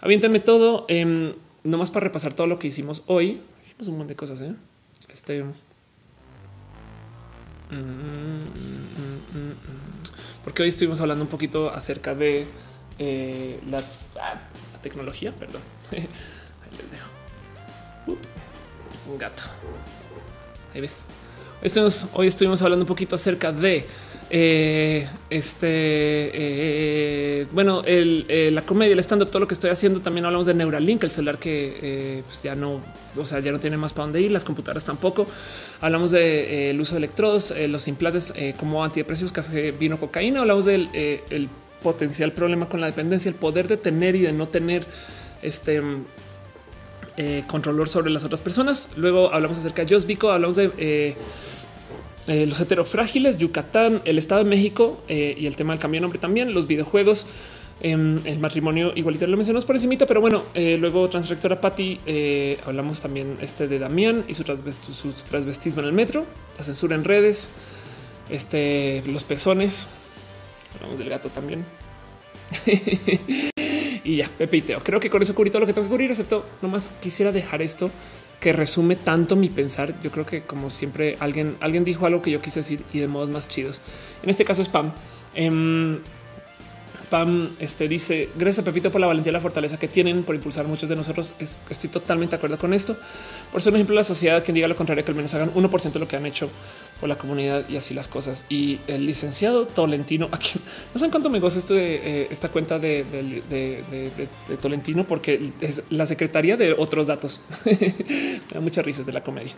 Aviéntenme 0.00 0.40
todo. 0.40 0.86
Eh, 0.88 1.34
no 1.64 1.78
más 1.78 1.90
para 1.90 2.04
repasar 2.04 2.32
todo 2.32 2.46
lo 2.46 2.58
que 2.58 2.68
hicimos 2.68 3.02
hoy. 3.06 3.40
Hicimos 3.60 3.88
un 3.88 3.94
montón 3.94 4.08
de 4.08 4.16
cosas. 4.16 4.40
¿eh? 4.40 4.54
Este. 5.08 5.42
Mm, 5.42 5.52
mm, 7.70 8.40
mm, 9.34 9.54
porque 10.44 10.62
hoy 10.62 10.68
estuvimos 10.68 11.00
hablando 11.00 11.24
un 11.24 11.30
poquito 11.30 11.70
acerca 11.70 12.14
de 12.14 12.46
eh, 12.98 13.60
la, 13.70 13.78
ah, 14.20 14.34
la, 14.72 14.80
tecnología. 14.80 15.32
Perdón. 15.32 15.60
Ahí 15.90 16.08
les 16.76 16.90
dejo. 16.90 17.10
Uh 18.06 18.16
un 19.08 19.18
gato. 19.18 19.42
Ahí 20.74 20.80
ves. 20.80 21.00
hoy 22.12 22.26
estuvimos 22.26 22.62
hablando 22.62 22.84
un 22.84 22.88
poquito 22.88 23.14
acerca 23.14 23.52
de 23.52 23.86
eh, 24.30 25.08
este, 25.30 25.68
eh, 25.70 27.46
bueno, 27.52 27.82
eh, 27.86 28.50
la 28.52 28.62
comedia, 28.62 28.92
el 28.92 28.98
stand 28.98 29.22
up, 29.22 29.30
todo 29.30 29.40
lo 29.40 29.46
que 29.46 29.54
estoy 29.54 29.70
haciendo. 29.70 30.00
También 30.00 30.26
hablamos 30.26 30.46
de 30.46 30.54
Neuralink, 30.54 31.04
el 31.04 31.10
celular 31.10 31.38
que 31.38 32.22
pues 32.26 32.42
ya 32.42 32.54
no, 32.54 32.80
o 33.16 33.26
sea, 33.26 33.40
ya 33.40 33.52
no 33.52 33.58
tiene 33.58 33.76
más 33.76 33.92
para 33.92 34.04
dónde 34.04 34.20
ir, 34.20 34.30
las 34.30 34.44
computadoras 34.44 34.84
tampoco. 34.84 35.26
Hablamos 35.80 36.10
del 36.10 36.78
uso 36.80 36.94
de 36.94 36.98
electrodos, 36.98 37.54
los 37.68 37.88
implantes 37.88 38.34
como 38.58 38.84
antidepresivos, 38.84 39.32
café, 39.32 39.72
vino, 39.72 39.98
cocaína. 39.98 40.40
Hablamos 40.40 40.66
del 40.66 40.90
el 40.94 41.48
potencial 41.82 42.32
problema 42.32 42.68
con 42.68 42.80
la 42.80 42.86
dependencia, 42.88 43.28
el 43.28 43.34
poder 43.34 43.68
de 43.68 43.76
tener 43.76 44.14
y 44.16 44.20
de 44.20 44.32
no 44.32 44.48
tener 44.48 44.86
este 45.42 45.82
controlador 47.46 47.88
sobre 47.88 48.10
las 48.10 48.24
otras 48.24 48.40
personas. 48.40 48.90
Luego 48.96 49.32
hablamos 49.32 49.58
acerca 49.58 49.84
de 49.84 49.94
Josbico, 49.94 50.30
hablamos 50.30 50.56
de 50.56 51.16
eh, 52.28 52.42
eh, 52.42 52.46
los 52.46 52.60
heterofrágiles, 52.60 53.38
Yucatán, 53.38 54.02
el 54.04 54.18
Estado 54.18 54.44
de 54.44 54.50
México 54.50 55.02
y 55.08 55.46
el 55.46 55.56
tema 55.56 55.72
del 55.72 55.80
cambio 55.80 55.98
de 55.98 56.02
nombre 56.02 56.18
también, 56.18 56.52
los 56.54 56.66
videojuegos. 56.66 57.26
Em, 57.80 58.20
el 58.26 58.40
matrimonio 58.40 58.92
igualito 58.96 59.24
lo 59.28 59.36
mencionamos 59.36 59.64
por 59.64 59.76
encimita, 59.76 60.04
pero 60.04 60.20
bueno, 60.20 60.42
eh, 60.54 60.76
luego 60.80 61.08
transrectora 61.08 61.60
Patty, 61.60 62.00
eh, 62.06 62.58
hablamos 62.66 63.00
también 63.00 63.36
este 63.40 63.68
de 63.68 63.78
Damián 63.78 64.24
y 64.26 64.34
su, 64.34 64.42
su, 64.42 65.12
transvestismo 65.28 65.80
en 65.82 65.86
el 65.86 65.92
metro, 65.92 66.26
la 66.56 66.64
censura 66.64 66.96
en 66.96 67.04
redes, 67.04 67.50
este, 68.30 69.04
los 69.06 69.22
pezones, 69.22 69.88
hablamos 70.74 70.98
del 70.98 71.08
gato 71.08 71.28
también. 71.28 71.64
y 74.04 74.16
ya, 74.16 74.28
Pepe 74.36 74.56
y 74.56 74.62
Teo. 74.62 74.82
Creo 74.82 74.98
que 74.98 75.08
con 75.08 75.22
eso 75.22 75.32
cubrí 75.36 75.50
todo 75.50 75.60
lo 75.60 75.66
que 75.66 75.72
tengo 75.72 75.86
que 75.86 75.92
cubrir, 75.92 76.10
excepto 76.10 76.44
nomás 76.60 76.90
quisiera 77.00 77.30
dejar 77.30 77.62
esto 77.62 77.92
que 78.40 78.52
resume 78.52 78.96
tanto 78.96 79.36
mi 79.36 79.48
pensar. 79.48 79.94
Yo 80.02 80.10
creo 80.10 80.26
que 80.26 80.42
como 80.42 80.70
siempre 80.70 81.16
alguien, 81.20 81.56
alguien 81.60 81.84
dijo 81.84 82.06
algo 82.06 82.22
que 82.22 82.30
yo 82.30 82.40
quise 82.40 82.60
decir 82.60 82.82
y 82.92 82.98
de 82.98 83.08
modos 83.08 83.30
más 83.30 83.48
chidos. 83.48 83.80
En 84.22 84.30
este 84.30 84.44
caso 84.44 84.62
es 84.62 84.68
Pam. 84.68 84.92
Em, 85.34 85.98
Pam 87.08 87.50
este, 87.58 87.88
dice 87.88 88.28
gracias 88.36 88.62
a 88.62 88.64
Pepito 88.64 88.90
por 88.90 89.00
la 89.00 89.06
valentía 89.06 89.30
y 89.30 89.32
la 89.32 89.40
fortaleza 89.40 89.78
que 89.78 89.88
tienen 89.88 90.22
por 90.22 90.34
impulsar 90.34 90.64
a 90.64 90.68
muchos 90.68 90.88
de 90.88 90.96
nosotros. 90.96 91.32
estoy 91.38 91.90
totalmente 91.90 92.32
de 92.32 92.36
acuerdo 92.36 92.58
con 92.58 92.74
esto. 92.74 92.96
Por 93.52 93.62
ser 93.62 93.72
un 93.72 93.76
ejemplo 93.76 93.94
de 93.94 94.00
la 94.00 94.04
sociedad 94.04 94.42
que 94.42 94.52
diga 94.52 94.68
lo 94.68 94.76
contrario, 94.76 95.04
que 95.04 95.10
al 95.10 95.16
menos 95.16 95.32
hagan 95.34 95.52
1% 95.52 95.92
de 95.92 95.98
lo 95.98 96.06
que 96.06 96.16
han 96.16 96.26
hecho 96.26 96.50
por 97.00 97.08
la 97.08 97.16
comunidad 97.16 97.68
y 97.68 97.76
así 97.76 97.94
las 97.94 98.08
cosas. 98.08 98.44
Y 98.48 98.78
el 98.86 99.06
licenciado 99.06 99.66
Tolentino, 99.66 100.28
aquí 100.32 100.60
no 100.92 100.98
saben 100.98 101.10
cuánto 101.10 101.30
me 101.30 101.40
gozo 101.40 101.58
esto 101.58 101.74
de 101.74 101.94
eh, 101.94 102.28
esta 102.30 102.48
cuenta 102.48 102.78
de, 102.78 103.04
Tolentino, 104.60 105.04
porque 105.04 105.50
es 105.60 105.84
la 105.90 106.06
secretaría 106.06 106.56
de 106.56 106.72
otros 106.72 107.06
datos. 107.06 107.40
me 107.64 108.54
da 108.54 108.60
muchas 108.60 108.84
risas 108.84 109.06
de 109.06 109.12
la 109.12 109.22
comedia. 109.22 109.52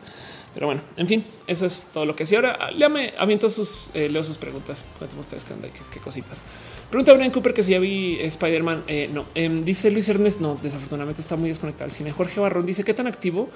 Pero 0.54 0.66
bueno, 0.66 0.82
en 0.96 1.06
fin, 1.06 1.24
eso 1.46 1.66
es 1.66 1.88
todo 1.92 2.04
lo 2.04 2.16
que 2.16 2.26
sí. 2.26 2.34
Ahora 2.34 2.70
léame, 2.72 3.14
aviento 3.18 3.48
sus, 3.48 3.90
eh, 3.94 4.08
leo 4.10 4.24
sus 4.24 4.38
preguntas. 4.38 4.86
Cuéntame 4.98 5.20
ustedes 5.20 5.44
qué, 5.44 5.54
qué, 5.90 6.00
cositas. 6.00 6.42
Pregunta 6.90 7.12
Brian 7.12 7.30
Cooper 7.30 7.54
que 7.54 7.62
si 7.62 7.70
ya 7.70 7.78
vi 7.78 8.18
Spider-Man. 8.20 8.84
Eh, 8.88 9.08
no, 9.12 9.26
em, 9.36 9.64
dice 9.64 9.90
Luis 9.92 10.08
Ernest. 10.08 10.40
No, 10.40 10.58
desafortunadamente 10.60 11.20
está 11.20 11.36
muy 11.36 11.48
desconectado 11.48 11.84
al 11.84 11.92
cine. 11.92 12.10
Jorge 12.10 12.40
Barrón 12.40 12.66
dice 12.66 12.82
qué 12.82 12.94
tan 12.94 13.06
activo 13.06 13.48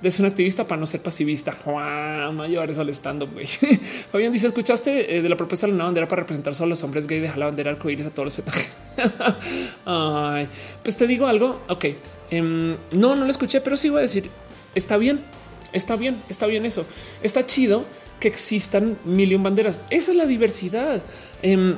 de 0.00 0.10
ser 0.10 0.24
un 0.24 0.30
activista 0.30 0.68
para 0.68 0.78
no 0.78 0.86
ser 0.86 1.02
pasivista. 1.02 1.50
Juan 1.50 2.36
mayor 2.36 2.70
eso 2.70 2.82
estando. 2.82 3.28
Fabián 4.12 4.32
dice: 4.32 4.46
Escuchaste 4.46 5.16
eh, 5.16 5.22
de 5.22 5.28
la 5.28 5.36
propuesta 5.36 5.66
de 5.66 5.72
una 5.72 5.84
bandera 5.84 6.06
para 6.06 6.22
representar 6.22 6.54
solo 6.54 6.66
a 6.66 6.70
los 6.70 6.84
hombres 6.84 7.08
gay, 7.08 7.18
dejar 7.18 7.38
la 7.38 7.46
bandera 7.46 7.72
arcoíris 7.72 8.06
a 8.06 8.10
todos 8.10 8.38
los. 8.38 8.56
Ay, 9.84 10.48
pues 10.84 10.96
te 10.96 11.08
digo 11.08 11.26
algo. 11.26 11.62
Ok, 11.68 11.86
em, 12.30 12.76
no, 12.92 13.16
no 13.16 13.24
lo 13.24 13.30
escuché, 13.30 13.60
pero 13.60 13.76
sí 13.76 13.88
voy 13.88 13.98
a 13.98 14.02
decir: 14.02 14.30
está 14.76 14.96
bien, 14.96 15.24
está 15.72 15.96
bien, 15.96 16.22
está 16.28 16.46
bien 16.46 16.64
eso. 16.64 16.86
Está 17.20 17.44
chido 17.46 17.84
que 18.20 18.28
existan 18.28 18.96
mil 19.04 19.32
y 19.32 19.36
banderas. 19.36 19.82
Esa 19.90 20.12
es 20.12 20.16
la 20.16 20.26
diversidad. 20.26 21.02
Em, 21.42 21.76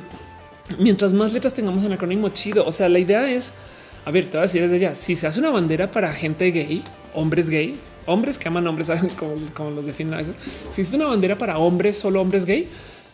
mientras 0.77 1.13
más 1.13 1.33
letras 1.33 1.53
tengamos 1.53 1.83
en 1.83 1.93
acrónimo 1.93 2.29
chido. 2.29 2.65
O 2.65 2.71
sea, 2.71 2.89
la 2.89 2.99
idea 2.99 3.29
es, 3.31 3.55
a 4.05 4.11
ver, 4.11 4.25
te 4.25 4.31
voy 4.31 4.39
a 4.39 4.41
decir 4.43 4.61
desde 4.61 4.79
ya, 4.79 4.95
si 4.95 5.15
se 5.15 5.27
hace 5.27 5.39
una 5.39 5.49
bandera 5.49 5.91
para 5.91 6.11
gente 6.13 6.51
gay, 6.51 6.83
hombres 7.13 7.49
gay, 7.49 7.77
hombres 8.05 8.37
que 8.37 8.47
aman 8.47 8.67
hombres, 8.67 8.91
cómo, 9.53 9.71
los 9.71 9.85
definen 9.85 10.13
a 10.13 10.17
veces. 10.17 10.35
Si 10.69 10.81
es 10.81 10.93
una 10.93 11.07
bandera 11.07 11.37
para 11.37 11.57
hombres, 11.57 11.97
solo 11.97 12.21
hombres 12.21 12.45
gay, 12.45 12.67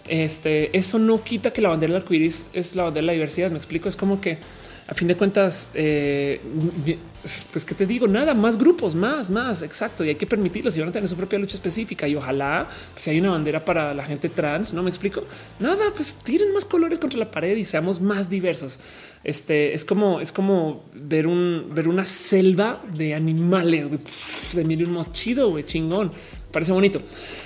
este, 0.07 0.75
eso 0.77 0.99
no 0.99 1.23
quita 1.23 1.51
que 1.51 1.61
la 1.61 1.69
bandera 1.69 1.93
del 1.93 2.01
arcoíris 2.01 2.49
es 2.53 2.75
la 2.75 2.83
bandera 2.83 3.01
de 3.01 3.07
la 3.07 3.13
diversidad. 3.13 3.51
Me 3.51 3.57
explico, 3.57 3.89
es 3.89 3.95
como 3.95 4.21
que 4.21 4.37
a 4.87 4.93
fin 4.93 5.07
de 5.07 5.15
cuentas, 5.15 5.69
eh, 5.73 6.39
pues 7.51 7.65
que 7.65 7.73
te 7.73 7.87
digo, 7.87 8.07
nada, 8.07 8.35
más 8.35 8.55
grupos, 8.55 8.93
más, 8.93 9.31
más, 9.31 9.63
exacto. 9.63 10.05
Y 10.05 10.09
hay 10.09 10.15
que 10.15 10.27
permitirlos 10.27 10.77
y 10.77 10.79
van 10.79 10.89
a 10.89 10.91
tener 10.91 11.09
su 11.09 11.15
propia 11.15 11.39
lucha 11.39 11.55
específica. 11.55 12.07
Y 12.07 12.15
ojalá 12.15 12.67
pues, 12.93 13.03
si 13.03 13.09
hay 13.09 13.19
una 13.19 13.31
bandera 13.31 13.65
para 13.65 13.95
la 13.95 14.03
gente 14.03 14.29
trans, 14.29 14.73
no 14.73 14.83
me 14.83 14.89
explico 14.89 15.23
nada, 15.59 15.85
pues 15.95 16.17
tiren 16.23 16.53
más 16.53 16.65
colores 16.65 16.99
contra 16.99 17.17
la 17.17 17.31
pared 17.31 17.57
y 17.57 17.65
seamos 17.65 17.99
más 17.99 18.29
diversos. 18.29 18.79
Este 19.23 19.73
es 19.73 19.85
como, 19.85 20.21
es 20.21 20.31
como 20.31 20.85
ver 20.93 21.25
un, 21.25 21.71
ver 21.73 21.87
una 21.87 22.05
selva 22.05 22.79
de 22.93 23.15
animales 23.15 23.89
de 24.53 24.63
mil 24.65 24.87
un 24.87 25.01
güey, 25.49 25.63
chingón 25.63 26.11
parece 26.55 26.71
bonito. 26.71 27.01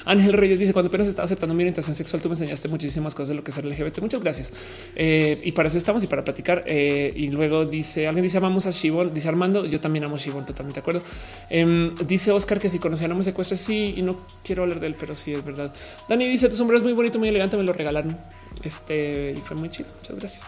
Ángel 0.05 0.33
Reyes 0.33 0.59
dice 0.59 0.71
cuando 0.71 0.89
apenas 0.89 1.07
estaba 1.07 1.25
aceptando 1.25 1.55
mi 1.55 1.63
orientación 1.63 1.95
sexual, 1.95 2.21
tú 2.21 2.29
me 2.29 2.33
enseñaste 2.33 2.67
muchísimas 2.67 3.15
cosas 3.15 3.29
de 3.29 3.35
lo 3.35 3.43
que 3.43 3.49
es 3.49 3.57
LGBT. 3.57 4.01
Muchas 4.01 4.21
gracias. 4.21 4.53
Eh, 4.95 5.41
y 5.43 5.51
para 5.51 5.67
eso 5.67 5.79
estamos 5.79 6.03
y 6.03 6.07
para 6.07 6.23
platicar. 6.23 6.63
Eh, 6.67 7.11
y 7.15 7.29
luego 7.29 7.65
dice 7.65 8.07
alguien 8.07 8.21
dice 8.21 8.37
amamos 8.37 8.67
a 8.67 8.71
Shibon, 8.71 9.11
dice 9.11 9.27
Armando. 9.27 9.65
Yo 9.65 9.81
también 9.81 10.03
amo 10.03 10.15
a 10.15 10.19
Shibon, 10.19 10.45
totalmente 10.45 10.79
de 10.79 10.81
acuerdo. 10.81 11.01
Em, 11.49 11.95
dice 12.05 12.31
Oscar 12.31 12.59
que 12.59 12.69
si 12.69 12.77
conocían 12.77 13.11
a 13.11 13.23
secuestre, 13.23 13.57
sí, 13.57 13.95
y 13.97 14.03
no 14.03 14.27
quiero 14.43 14.61
hablar 14.61 14.79
de 14.79 14.85
él, 14.85 14.95
pero 14.99 15.15
sí 15.15 15.33
es 15.33 15.43
verdad. 15.43 15.73
Dani 16.07 16.27
dice 16.27 16.47
tu 16.47 16.55
sombrero 16.55 16.77
es 16.77 16.83
muy 16.83 16.93
bonito, 16.93 17.17
muy 17.17 17.29
elegante, 17.29 17.57
me 17.57 17.63
lo 17.63 17.73
regalaron. 17.73 18.15
Este 18.63 19.33
y 19.35 19.41
fue 19.41 19.57
muy 19.57 19.69
chido. 19.69 19.89
Muchas 19.97 20.15
gracias. 20.15 20.43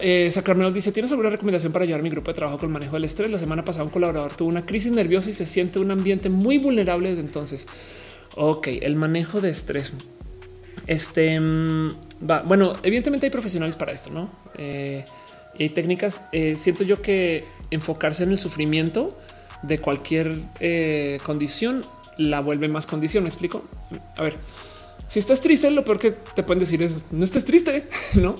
Eh, 0.00 0.30
Sacramento 0.30 0.72
dice: 0.72 0.92
¿Tienes 0.92 1.10
alguna 1.10 1.30
recomendación 1.30 1.72
para 1.72 1.84
ayudar 1.84 2.00
a 2.00 2.02
mi 2.02 2.10
grupo 2.10 2.30
de 2.30 2.34
trabajo 2.34 2.58
con 2.58 2.68
el 2.68 2.72
manejo 2.72 2.94
del 2.94 3.04
estrés? 3.04 3.30
La 3.30 3.38
semana 3.38 3.64
pasada 3.64 3.84
un 3.84 3.90
colaborador 3.90 4.34
tuvo 4.34 4.48
una 4.48 4.66
crisis 4.66 4.92
nerviosa 4.92 5.30
y 5.30 5.32
se 5.32 5.46
siente 5.46 5.78
un 5.78 5.90
ambiente 5.90 6.28
muy 6.28 6.58
vulnerable 6.58 7.08
desde 7.08 7.22
entonces. 7.22 7.66
Ok, 8.36 8.68
el 8.82 8.96
manejo 8.96 9.40
de 9.40 9.50
estrés. 9.50 9.92
Este 10.86 11.38
mm, 11.40 11.96
va. 12.28 12.42
Bueno, 12.42 12.74
evidentemente 12.82 13.26
hay 13.26 13.30
profesionales 13.30 13.76
para 13.76 13.92
esto, 13.92 14.10
no? 14.10 14.30
Eh, 14.58 15.04
hay 15.58 15.68
técnicas. 15.70 16.28
Eh, 16.32 16.56
siento 16.56 16.84
yo 16.84 17.00
que 17.00 17.44
enfocarse 17.70 18.24
en 18.24 18.32
el 18.32 18.38
sufrimiento 18.38 19.18
de 19.62 19.80
cualquier 19.80 20.36
eh, 20.60 21.20
condición 21.24 21.84
la 22.18 22.40
vuelve 22.40 22.68
más 22.68 22.86
condición. 22.86 23.24
Me 23.24 23.30
explico. 23.30 23.64
A 24.16 24.22
ver, 24.22 24.36
si 25.06 25.18
estás 25.18 25.40
triste, 25.40 25.70
lo 25.70 25.84
peor 25.84 25.98
que 25.98 26.10
te 26.12 26.42
pueden 26.42 26.60
decir 26.60 26.82
es 26.82 27.12
no 27.12 27.24
estés 27.24 27.44
triste, 27.44 27.88
no? 28.14 28.36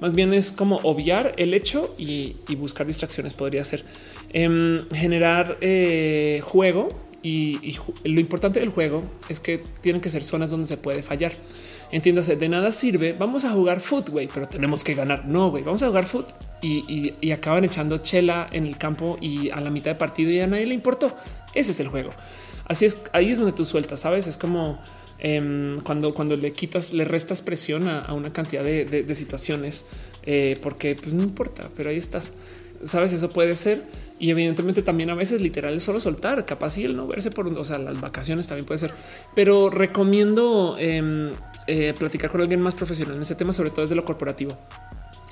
Más 0.00 0.14
bien 0.14 0.34
es 0.34 0.52
como 0.52 0.76
obviar 0.82 1.34
el 1.36 1.54
hecho 1.54 1.94
y, 1.98 2.36
buscar 2.56 2.86
distracciones. 2.86 3.34
Podría 3.34 3.64
ser 3.64 3.84
em, 4.32 4.88
generar 4.90 5.58
eh, 5.60 6.40
juego 6.44 6.88
y, 7.24 7.78
lo 8.04 8.20
importante 8.20 8.60
del 8.60 8.68
juego 8.68 9.02
es 9.30 9.40
que 9.40 9.62
tienen 9.80 10.02
que 10.02 10.10
ser 10.10 10.22
zonas 10.22 10.50
donde 10.50 10.66
se 10.66 10.76
puede 10.76 11.02
fallar. 11.02 11.32
Entiéndase, 11.90 12.36
de 12.36 12.48
nada 12.48 12.70
sirve. 12.70 13.14
Vamos 13.14 13.46
a 13.46 13.50
jugar 13.52 13.80
foot, 13.80 14.10
güey, 14.10 14.28
pero 14.32 14.46
tenemos 14.46 14.84
que 14.84 14.94
ganar. 14.94 15.24
No, 15.26 15.50
güey, 15.50 15.62
vamos 15.62 15.82
a 15.82 15.86
jugar 15.86 16.04
foot 16.04 16.26
y, 16.60 17.14
y, 17.20 17.32
acaban 17.32 17.64
echando 17.64 17.98
chela 17.98 18.48
en 18.52 18.66
el 18.66 18.76
campo 18.76 19.16
y 19.20 19.50
a 19.50 19.60
la 19.60 19.70
mitad 19.70 19.92
de 19.92 19.94
partido 19.94 20.30
y 20.30 20.40
a 20.40 20.46
nadie 20.46 20.66
le 20.66 20.74
importó. 20.74 21.16
Ese 21.54 21.72
es 21.72 21.80
el 21.80 21.88
juego. 21.88 22.10
Así 22.66 22.84
es, 22.84 23.02
ahí 23.12 23.30
es 23.30 23.38
donde 23.38 23.52
tú 23.52 23.64
sueltas, 23.64 24.00
sabes? 24.00 24.26
Es 24.26 24.38
como 24.38 24.78
Em, 25.18 25.78
cuando, 25.78 26.12
cuando 26.12 26.36
le 26.36 26.52
quitas, 26.52 26.92
le 26.92 27.06
restas 27.06 27.40
presión 27.40 27.88
a, 27.88 28.12
una 28.12 28.30
cantidad 28.30 28.62
de, 28.62 29.14
situaciones, 29.14 29.86
eh, 30.24 30.58
porque 30.60 30.96
pues 30.96 31.14
no 31.14 31.22
importa, 31.22 31.68
pero 31.74 31.90
ahí 31.90 31.96
estás. 31.96 32.34
Sabes, 32.84 33.14
eso 33.14 33.30
puede 33.30 33.56
ser. 33.56 33.82
Y 34.18 34.30
evidentemente 34.30 34.82
también 34.82 35.08
a 35.08 35.14
veces 35.14 35.40
literal 35.40 35.74
es 35.74 35.82
solo 35.82 35.98
soltar, 35.98 36.44
capaz 36.44 36.76
y 36.76 36.84
el 36.84 36.94
no 36.94 37.06
verse 37.06 37.30
por, 37.30 37.46
o 37.46 37.64
sea, 37.64 37.78
las 37.78 38.00
vacaciones 38.00 38.46
también 38.48 38.66
puede 38.66 38.78
ser. 38.78 38.92
Pero 39.34 39.70
recomiendo 39.70 40.76
em, 40.78 41.32
eh, 41.66 41.94
platicar 41.98 42.30
con 42.30 42.42
alguien 42.42 42.60
más 42.60 42.74
profesional 42.74 43.16
en 43.16 43.22
ese 43.22 43.34
tema, 43.34 43.54
sobre 43.54 43.70
todo 43.70 43.82
desde 43.82 43.96
lo 43.96 44.04
corporativo. 44.04 44.58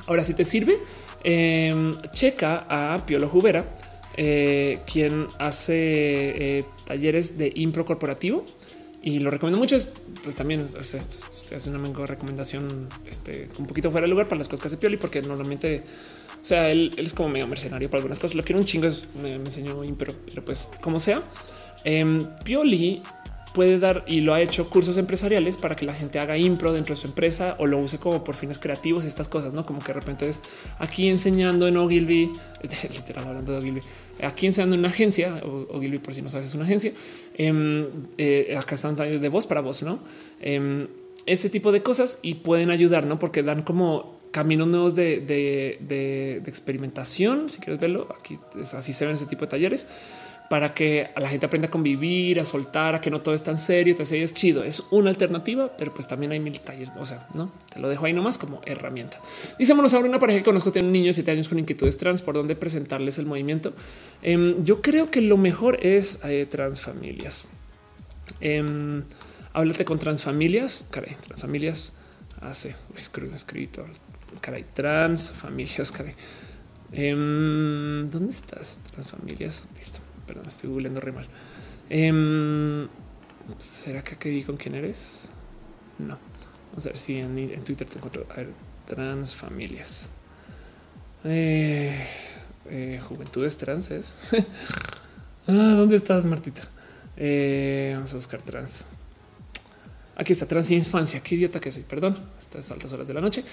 Ahora, 0.07 0.25
si 0.25 0.33
te 0.33 0.45
sirve, 0.45 0.79
em, 1.23 1.99
checa 2.13 2.65
a 2.69 3.05
Piolo 3.05 3.29
Jubera, 3.29 3.67
eh, 4.17 4.81
quien 4.87 5.27
hace 5.39 6.65
talleres 6.93 7.39
de 7.39 7.51
impro 7.57 7.87
corporativo 7.87 8.45
y 9.03 9.19
lo 9.21 9.31
recomiendo 9.31 9.59
mucho. 9.59 9.77
Es 9.77 9.95
pues 10.23 10.37
también 10.37 10.69
sea, 10.83 11.01
esto, 11.01 11.27
es 11.55 11.67
una 11.67 12.07
recomendación 12.07 12.89
este, 13.07 13.49
un 13.59 13.67
poquito 13.67 13.91
fuera 13.91 14.07
de 14.07 14.11
lugar 14.11 14.29
para 14.29 14.39
las 14.39 14.49
cosas 14.49 14.61
que 14.61 14.67
hace 14.69 14.77
Pioli, 14.77 14.99
porque 14.99 15.23
normalmente, 15.23 15.83
o 16.41 16.45
sea, 16.45 16.71
él, 16.71 16.93
es 16.99 17.15
como 17.15 17.31
medio 17.31 17.47
mercenario 17.47 17.89
para 17.89 18.01
algunas 18.01 18.19
cosas. 18.19 18.37
Lo 18.37 18.45
quiero 18.45 18.61
un 18.61 18.67
chingo, 18.67 18.89
me, 19.23 19.35
enseñó, 19.37 19.81
pero, 19.99 20.15
pero 20.27 20.45
pues 20.45 20.69
como 20.83 21.01
sea, 21.01 21.23
eh, 21.85 22.27
Pioli 22.45 23.03
puede 23.53 23.79
dar 23.79 24.05
y 24.07 24.21
lo 24.21 24.35
ha 24.35 24.41
hecho 24.41 24.69
cursos 24.71 24.99
empresariales 24.99 25.57
para 25.57 25.77
que 25.77 25.85
la 25.85 25.95
gente 25.95 26.19
haga 26.19 26.37
impro 26.37 26.73
dentro 26.73 26.95
de 26.95 27.01
su 27.01 27.07
empresa 27.07 27.55
o 27.59 27.67
lo 27.67 27.79
use 27.79 27.99
como 27.99 28.25
por 28.25 28.35
fines 28.35 28.59
creativos, 28.59 29.05
estas 29.05 29.29
cosas, 29.29 29.53
no 29.53 29.67
como 29.67 29.81
que 29.81 29.89
de 29.89 30.01
repente 30.01 30.29
es 30.29 30.43
aquí 30.79 31.09
enseñando 31.09 31.69
en 31.69 31.77
Ogilvy, 31.77 32.33
literal 32.91 33.27
hablando 33.27 33.53
de 33.53 33.59
Ogilvy, 33.59 33.81
aquí 34.23 34.47
enseñando 34.47 34.75
en 34.75 34.81
una 34.81 34.89
agencia, 34.89 35.41
Ogilvy 35.45 35.99
por 35.99 36.15
si 36.15 36.23
no 36.23 36.29
sabes 36.29 36.47
es 36.47 36.55
una 36.55 36.65
agencia, 36.65 36.93
em, 37.35 37.87
eh, 38.19 38.57
acá 38.59 38.75
están 38.75 38.97
de 38.97 39.29
voz 39.29 39.47
para 39.47 39.61
voz, 39.61 39.83
no? 39.83 40.01
Em, 40.41 40.89
ese 41.27 41.51
tipo 41.51 41.73
de 41.73 41.83
cosas 41.83 42.19
y 42.23 42.35
pueden 42.35 42.71
ayudar, 42.71 43.07
no? 43.07 43.19
Porque 43.19 43.43
dan 43.43 43.63
como 43.63 44.21
caminos 44.33 44.67
nuevos 44.67 44.95
de, 44.97 45.21
de 45.21 46.43
experimentación. 46.47 47.51
Si 47.51 47.59
quieres 47.59 47.81
verlo, 47.81 48.09
aquí 48.19 48.39
es 48.61 48.75
así 48.75 48.93
se 48.93 49.07
ven 49.07 49.15
ese 49.15 49.27
tipo 49.27 49.43
de 49.43 49.51
talleres 49.51 49.87
para 50.53 50.75
que 50.75 51.09
la 51.17 51.31
gente 51.31 51.47
aprenda 51.47 51.69
a 51.69 51.71
convivir, 51.71 52.39
a 52.39 52.45
soltar, 52.45 52.95
a 52.95 53.01
que 53.01 53.11
no 53.11 53.23
todo 53.23 53.35
es 53.35 53.43
tan 53.43 53.57
serio, 53.57 53.97
te 53.97 54.03
es 54.03 54.35
chido. 54.35 54.63
Es 54.63 54.83
una 54.91 55.09
alternativa, 55.09 55.75
pero 55.79 55.95
pues 55.95 56.07
también 56.07 56.31
hay 56.33 56.41
mil 56.41 56.61
talleres. 56.61 56.93
O 56.99 57.07
sea, 57.07 57.27
no 57.33 57.51
te 57.73 57.81
lo 57.81 57.89
dejo 57.89 58.05
ahí 58.05 58.13
nomás 58.13 58.37
como 58.37 58.61
herramienta. 58.67 59.19
Dice 59.59 59.73
ahora 59.73 60.07
una 60.07 60.19
pareja 60.19 60.41
que 60.41 60.45
conozco 60.45 60.71
tiene 60.71 60.89
un 60.89 60.93
niño 60.93 61.07
de 61.07 61.15
siete 61.15 61.31
años 61.31 61.49
con 61.49 61.59
inquietudes 61.59 61.97
trans, 61.97 62.21
por 62.21 62.35
dónde 62.35 62.55
presentarles 62.55 63.17
el 63.17 63.25
movimiento. 63.25 63.73
Em, 64.21 64.63
yo 64.63 64.83
creo 64.83 65.11
que 65.11 65.23
lo 65.23 65.39
mejor 65.39 65.79
es 65.81 66.23
eh, 66.27 66.45
transfamilias. 66.45 67.49
Eh, 68.43 69.03
háblate 69.55 69.87
con 69.87 69.99
transfamilias, 69.99 70.87
caray, 70.91 71.17
transfamilias 71.25 71.95
hace 72.43 72.77
escrito 72.95 73.87
caray, 74.43 74.67
trans 74.75 75.33
familias, 75.33 75.91
caray. 75.91 76.15
Em, 76.93 78.11
¿Dónde 78.11 78.33
estás? 78.33 78.81
Transfamilias. 78.93 79.65
Listo. 79.77 80.12
Perdón, 80.33 80.49
estoy 80.49 80.71
googleando 80.71 80.99
re 80.99 81.13
mal. 81.13 81.27
Em, 81.91 82.89
¿Será 83.59 84.01
que 84.03 84.15
aquí 84.15 84.43
con 84.45 84.57
quién 84.57 84.75
eres? 84.75 85.29
No. 85.99 86.19
Vamos 86.71 86.87
a 86.87 86.89
ver 86.89 86.97
si 86.97 87.19
en, 87.19 87.63
Twitter 87.65 87.87
te 87.87 87.99
encuentro. 87.99 88.27
A 88.31 88.37
ver, 88.37 88.49
transfamilias. 88.87 90.13
Eh, 91.25 92.07
eh, 92.71 92.99
juventudes 93.07 93.59
transes. 93.59 94.17
ah, 95.49 95.75
¿Dónde 95.77 95.97
estás, 95.97 96.25
Martita? 96.25 96.63
Eh, 97.19 97.93
vamos 97.95 98.11
a 98.13 98.17
buscar 98.17 98.41
trans. 98.41 98.87
Aquí 100.17 100.33
está 100.33 100.47
trans 100.47 100.71
infancia. 100.71 101.23
Qué 101.23 101.35
idiota 101.35 101.61
que 101.61 101.71
soy. 101.71 101.83
Perdón, 101.83 102.19
estas 102.39 102.71
altas 102.71 102.91
horas 102.95 103.07
de 103.07 103.13
la 103.13 103.21
noche. 103.21 103.45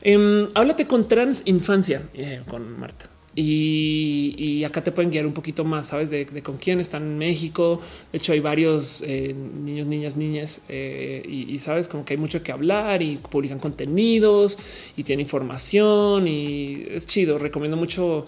Em, 0.00 0.46
háblate 0.54 0.86
con 0.86 1.08
trans 1.08 1.42
infancia 1.46 2.08
eh, 2.14 2.44
con 2.46 2.78
Marta. 2.78 3.10
Y, 3.34 4.64
acá 4.64 4.82
te 4.82 4.92
pueden 4.92 5.10
guiar 5.10 5.26
un 5.26 5.32
poquito 5.32 5.64
más, 5.64 5.88
sabes 5.88 6.10
de, 6.10 6.26
con 6.42 6.58
quién 6.58 6.80
están 6.80 7.02
en 7.02 7.18
México. 7.18 7.80
De 8.12 8.18
hecho, 8.18 8.32
hay 8.32 8.40
varios 8.40 9.02
eh, 9.06 9.34
niños, 9.34 9.86
niñas, 9.86 10.16
niñas, 10.16 10.62
eh, 10.68 11.22
y, 11.26 11.58
sabes 11.58 11.88
como 11.88 12.04
que 12.04 12.14
hay 12.14 12.18
mucho 12.18 12.42
que 12.42 12.52
hablar 12.52 13.02
y 13.02 13.16
publican 13.16 13.58
contenidos 13.58 14.58
y 14.96 15.04
tienen 15.04 15.24
información 15.24 16.26
y 16.26 16.84
es 16.90 17.06
chido. 17.06 17.38
Recomiendo 17.38 17.76
mucho 17.76 18.24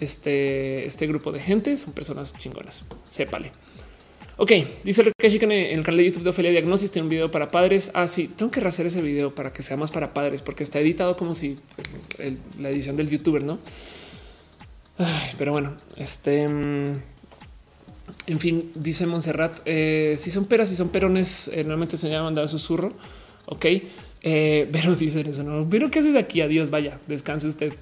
este, 0.00 0.84
este 0.86 1.06
grupo 1.06 1.32
de 1.32 1.40
gente. 1.40 1.76
Son 1.76 1.92
personas 1.92 2.36
chingonas. 2.36 2.84
Sépale. 3.04 3.52
Ok, 4.42 4.52
dice 4.84 5.04
que 5.18 5.44
en 5.44 5.52
el 5.52 5.84
canal 5.84 5.98
de 5.98 6.06
YouTube 6.06 6.22
de 6.22 6.30
Ofelia 6.30 6.50
Diagnosis 6.50 6.90
tiene 6.90 7.04
un 7.04 7.10
video 7.10 7.30
para 7.30 7.48
padres. 7.48 7.90
Ah, 7.92 8.06
sí, 8.06 8.26
tengo 8.26 8.50
que 8.50 8.60
rehacer 8.60 8.86
ese 8.86 9.02
video 9.02 9.34
para 9.34 9.52
que 9.52 9.62
sea 9.62 9.76
más 9.76 9.90
para 9.90 10.14
padres, 10.14 10.40
porque 10.40 10.62
está 10.62 10.80
editado 10.80 11.14
como 11.14 11.34
si 11.34 11.56
pues, 11.76 12.08
la 12.58 12.70
edición 12.70 12.96
del 12.96 13.10
youtuber, 13.10 13.44
no? 13.44 13.58
Pero 15.38 15.52
bueno, 15.52 15.74
este 15.96 16.48
mm, 16.48 16.86
en 18.26 18.38
fin, 18.38 18.70
dice 18.74 19.06
Montserrat: 19.06 19.60
eh, 19.64 20.16
si 20.18 20.30
son 20.30 20.44
peras, 20.44 20.70
y 20.72 20.76
son 20.76 20.88
perones, 20.90 21.48
eh, 21.48 21.58
normalmente 21.58 21.96
se 21.96 22.08
llama 22.08 22.24
mandar 22.24 22.48
susurro. 22.48 22.92
Ok, 23.46 23.66
eh, 24.22 24.68
pero 24.70 24.94
dicen 24.96 25.26
eso, 25.26 25.42
no, 25.42 25.68
pero 25.68 25.90
qué 25.90 26.00
haces 26.00 26.16
aquí? 26.16 26.40
Adiós, 26.40 26.70
vaya, 26.70 26.98
descanse 27.06 27.48
usted. 27.48 27.72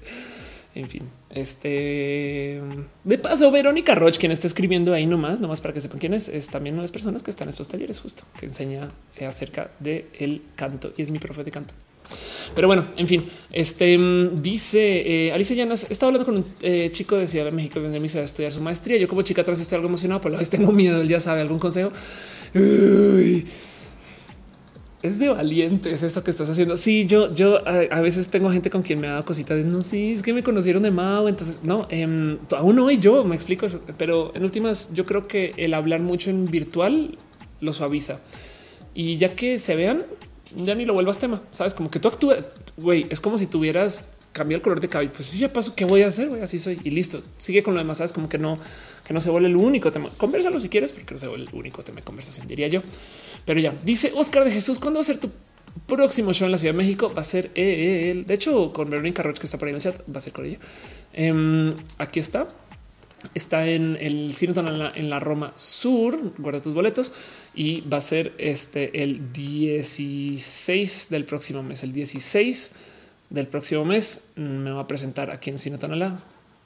En 0.75 0.87
fin, 0.87 1.09
este 1.31 2.61
de 3.03 3.17
paso, 3.17 3.51
Verónica 3.51 3.95
Roch, 3.95 4.17
quien 4.17 4.31
está 4.31 4.45
escribiendo 4.45 4.93
ahí 4.93 5.07
nomás, 5.07 5.39
nomás 5.39 5.61
para 5.61 5.73
que 5.73 5.81
sepan 5.81 5.99
quién 5.99 6.13
es, 6.13 6.29
es 6.29 6.47
también 6.49 6.75
una 6.75 6.81
de 6.81 6.85
las 6.85 6.91
personas 6.91 7.23
que 7.23 7.31
están 7.31 7.47
en 7.47 7.49
estos 7.49 7.67
talleres, 7.67 7.99
justo 7.99 8.23
que 8.39 8.45
enseña 8.45 8.87
acerca 9.27 9.71
del 9.79 10.05
el 10.19 10.43
canto 10.55 10.93
y 10.95 11.01
es 11.01 11.09
mi 11.09 11.17
profe 11.17 11.43
de 11.43 11.51
canto. 11.51 11.73
Pero 12.55 12.67
bueno, 12.67 12.87
en 12.97 13.07
fin, 13.07 13.23
este 13.51 13.97
dice 14.33 15.29
eh, 15.29 15.43
Llanas. 15.55 15.87
Estaba 15.89 16.09
hablando 16.09 16.25
con 16.25 16.37
un 16.37 16.45
eh, 16.61 16.89
chico 16.91 17.17
de 17.17 17.27
Ciudad 17.27 17.45
de 17.45 17.51
México 17.51 17.75
que 17.75 17.87
viene 17.87 17.97
a 17.97 18.23
estudiar 18.23 18.51
su 18.51 18.61
maestría. 18.61 18.97
Yo, 18.97 19.07
como 19.07 19.21
chica 19.21 19.43
trans, 19.43 19.59
estoy 19.59 19.77
algo 19.77 19.87
emocionado, 19.87 20.21
pero 20.21 20.35
a 20.35 20.39
veces 20.39 20.49
tengo 20.49 20.71
miedo. 20.71 21.01
Él 21.01 21.07
ya 21.07 21.19
sabe 21.19 21.41
algún 21.41 21.59
consejo. 21.59 21.91
Es 25.01 25.17
de 25.17 25.29
valientes 25.29 26.03
eso 26.03 26.23
que 26.23 26.31
estás 26.31 26.49
haciendo. 26.49 26.75
Sí, 26.75 27.05
yo, 27.05 27.31
yo 27.31 27.65
a, 27.65 28.01
veces 28.01 28.27
tengo 28.27 28.51
gente 28.51 28.69
con 28.69 28.81
quien 28.81 28.99
me 28.99 29.07
ha 29.07 29.11
dado 29.11 29.25
cositas 29.25 29.55
de 29.55 29.63
no, 29.63 29.81
sí, 29.81 30.11
es 30.11 30.21
que 30.21 30.33
me 30.33 30.43
conocieron 30.43 30.83
de 30.83 30.91
Mao. 30.91 31.29
Entonces, 31.29 31.61
no, 31.63 31.87
eh, 31.89 32.37
aún 32.57 32.79
hoy 32.79 32.99
yo 32.99 33.23
me 33.23 33.35
explico 33.35 33.65
eso, 33.65 33.81
pero 33.97 34.33
en 34.35 34.43
últimas, 34.43 34.93
yo 34.93 35.05
creo 35.05 35.25
que 35.25 35.53
el 35.55 35.73
hablar 35.73 36.01
mucho 36.01 36.29
en 36.29 36.43
virtual 36.45 37.17
lo 37.61 37.71
suaviza 37.71 38.19
y 38.93 39.17
ya 39.17 39.35
que 39.35 39.59
se 39.59 39.75
vean, 39.75 40.03
ya 40.55 40.75
ni 40.75 40.85
lo 40.85 40.93
vuelvas 40.93 41.19
tema. 41.19 41.41
Sabes, 41.51 41.73
como 41.73 41.89
que 41.89 41.99
tú 41.99 42.07
actúas, 42.07 42.45
güey, 42.77 43.07
es 43.09 43.19
como 43.19 43.37
si 43.37 43.47
tuvieras 43.47 44.11
cambiado 44.31 44.57
el 44.57 44.61
color 44.63 44.79
de 44.79 44.87
cabello. 44.87 45.11
Pues 45.13 45.27
sí, 45.29 45.39
ya 45.39 45.51
paso, 45.51 45.75
¿qué 45.75 45.85
voy 45.85 46.01
a 46.01 46.07
hacer? 46.07 46.29
Güey, 46.29 46.41
así 46.41 46.59
soy 46.59 46.79
y 46.83 46.91
listo. 46.91 47.21
Sigue 47.37 47.63
con 47.63 47.73
lo 47.73 47.79
demás. 47.79 47.97
Sabes, 47.97 48.13
como 48.13 48.29
que 48.29 48.37
no, 48.37 48.57
que 49.05 49.13
no 49.13 49.21
se 49.21 49.29
vuelve 49.29 49.47
el 49.47 49.55
único 49.55 49.91
tema. 49.91 50.09
Conversalo 50.17 50.59
si 50.59 50.69
quieres, 50.69 50.93
porque 50.93 51.13
no 51.13 51.19
se 51.19 51.27
vuelve 51.27 51.45
el 51.49 51.55
único 51.55 51.83
tema 51.83 51.97
de 51.97 52.03
conversación, 52.03 52.47
diría 52.47 52.67
yo. 52.67 52.81
Pero 53.45 53.59
ya 53.59 53.77
dice 53.83 54.11
Oscar 54.15 54.43
de 54.45 54.51
Jesús, 54.51 54.79
¿cuándo 54.79 54.99
va 54.99 55.01
a 55.01 55.05
ser 55.05 55.17
tu 55.17 55.29
próximo 55.87 56.33
show 56.33 56.45
en 56.45 56.51
la 56.51 56.57
Ciudad 56.57 56.73
de 56.73 56.77
México? 56.77 57.11
Va 57.15 57.21
a 57.21 57.25
ser 57.25 57.51
él. 57.55 58.25
De 58.25 58.33
hecho, 58.33 58.71
con 58.73 58.89
Verónica 58.89 59.23
Roch, 59.23 59.37
que 59.37 59.45
está 59.45 59.57
por 59.57 59.67
ahí 59.67 59.71
en 59.71 59.77
el 59.77 59.81
chat, 59.81 59.99
va 60.01 60.17
a 60.17 60.21
ser 60.21 60.33
con 60.33 60.45
ella. 60.45 60.59
Em, 61.13 61.73
aquí 61.97 62.19
está. 62.19 62.47
Está 63.33 63.67
en 63.67 63.97
el 63.99 64.33
Cine 64.33 64.53
en 64.95 65.09
la, 65.09 65.19
Roma 65.19 65.51
Sur. 65.55 66.17
Guarda 66.37 66.61
tus 66.61 66.73
boletos 66.73 67.11
y 67.53 67.81
va 67.81 67.97
a 67.97 68.01
ser 68.01 68.33
este 68.37 69.03
el 69.03 69.33
16 69.33 71.07
del 71.09 71.25
próximo 71.25 71.61
mes. 71.63 71.83
El 71.83 71.93
16 71.93 72.71
del 73.29 73.47
próximo 73.47 73.85
mes 73.85 74.31
me 74.35 74.71
va 74.71 74.81
a 74.81 74.87
presentar 74.87 75.29
aquí 75.31 75.49
en 75.49 75.59
Cine 75.59 75.77
Tonalá 75.77 76.19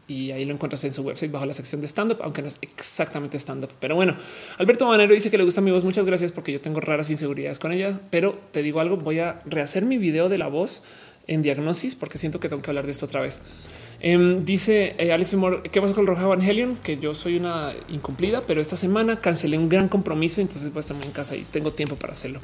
y 0.07 0.31
ahí 0.31 0.45
lo 0.45 0.53
encuentras 0.53 0.83
en 0.83 0.93
su 0.93 1.01
website 1.01 1.31
bajo 1.31 1.45
la 1.45 1.53
sección 1.53 1.81
de 1.81 1.87
stand 1.87 2.11
up, 2.11 2.17
aunque 2.23 2.41
no 2.41 2.49
es 2.49 2.59
exactamente 2.61 3.37
stand 3.37 3.63
up. 3.63 3.71
Pero 3.79 3.95
bueno, 3.95 4.15
Alberto 4.57 4.85
Manero 4.85 5.13
dice 5.13 5.31
que 5.31 5.37
le 5.37 5.43
gusta 5.43 5.61
mi 5.61 5.71
voz. 5.71 5.83
Muchas 5.83 6.05
gracias 6.05 6.31
porque 6.31 6.51
yo 6.51 6.61
tengo 6.61 6.81
raras 6.81 7.09
inseguridades 7.09 7.57
con 7.59 7.71
ella, 7.71 7.99
pero 8.09 8.39
te 8.51 8.61
digo 8.61 8.79
algo, 8.79 8.97
voy 8.97 9.19
a 9.19 9.41
rehacer 9.45 9.85
mi 9.85 9.97
video 9.97 10.29
de 10.29 10.37
la 10.37 10.47
voz 10.47 10.83
en 11.27 11.41
diagnosis 11.41 11.95
porque 11.95 12.17
siento 12.17 12.39
que 12.39 12.49
tengo 12.49 12.61
que 12.61 12.69
hablar 12.69 12.85
de 12.85 12.91
esto 12.91 13.05
otra 13.05 13.21
vez. 13.21 13.39
Em, 14.05 14.43
dice 14.43 14.95
eh, 14.97 15.13
Alex 15.13 15.33
Moore, 15.35 15.61
¿qué 15.71 15.81
pasó 15.81 15.95
con 15.95 16.05
Roja 16.05 16.23
Evangelion? 16.23 16.75
Que 16.75 16.97
yo 16.97 17.13
soy 17.13 17.37
una 17.37 17.73
incumplida, 17.87 18.43
pero 18.45 18.59
esta 18.59 18.75
semana 18.75 19.21
cancelé 19.21 19.57
un 19.57 19.69
gran 19.69 19.87
compromiso, 19.87 20.41
entonces 20.41 20.73
voy 20.73 20.79
a 20.79 20.81
estar 20.81 20.97
en 21.01 21.11
casa 21.11 21.37
y 21.37 21.43
tengo 21.43 21.71
tiempo 21.71 21.95
para 21.95 22.11
hacerlo. 22.11 22.41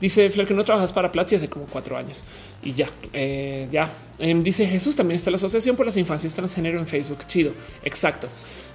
Dice 0.00 0.30
Flair 0.30 0.46
que 0.46 0.54
no 0.54 0.62
trabajas 0.62 0.92
para 0.92 1.10
Platzi 1.10 1.34
hace 1.34 1.48
como 1.48 1.64
cuatro 1.64 1.96
años 1.96 2.24
y 2.62 2.72
ya, 2.74 2.88
eh, 3.12 3.66
ya. 3.72 3.92
Em, 4.20 4.44
dice 4.44 4.64
Jesús 4.64 4.94
también 4.94 5.16
está 5.16 5.32
la 5.32 5.36
Asociación 5.36 5.74
por 5.74 5.86
las 5.86 5.96
Infancias 5.96 6.34
Transgénero 6.34 6.78
en 6.78 6.86
Facebook. 6.86 7.26
Chido. 7.26 7.52
Exacto. 7.82 8.28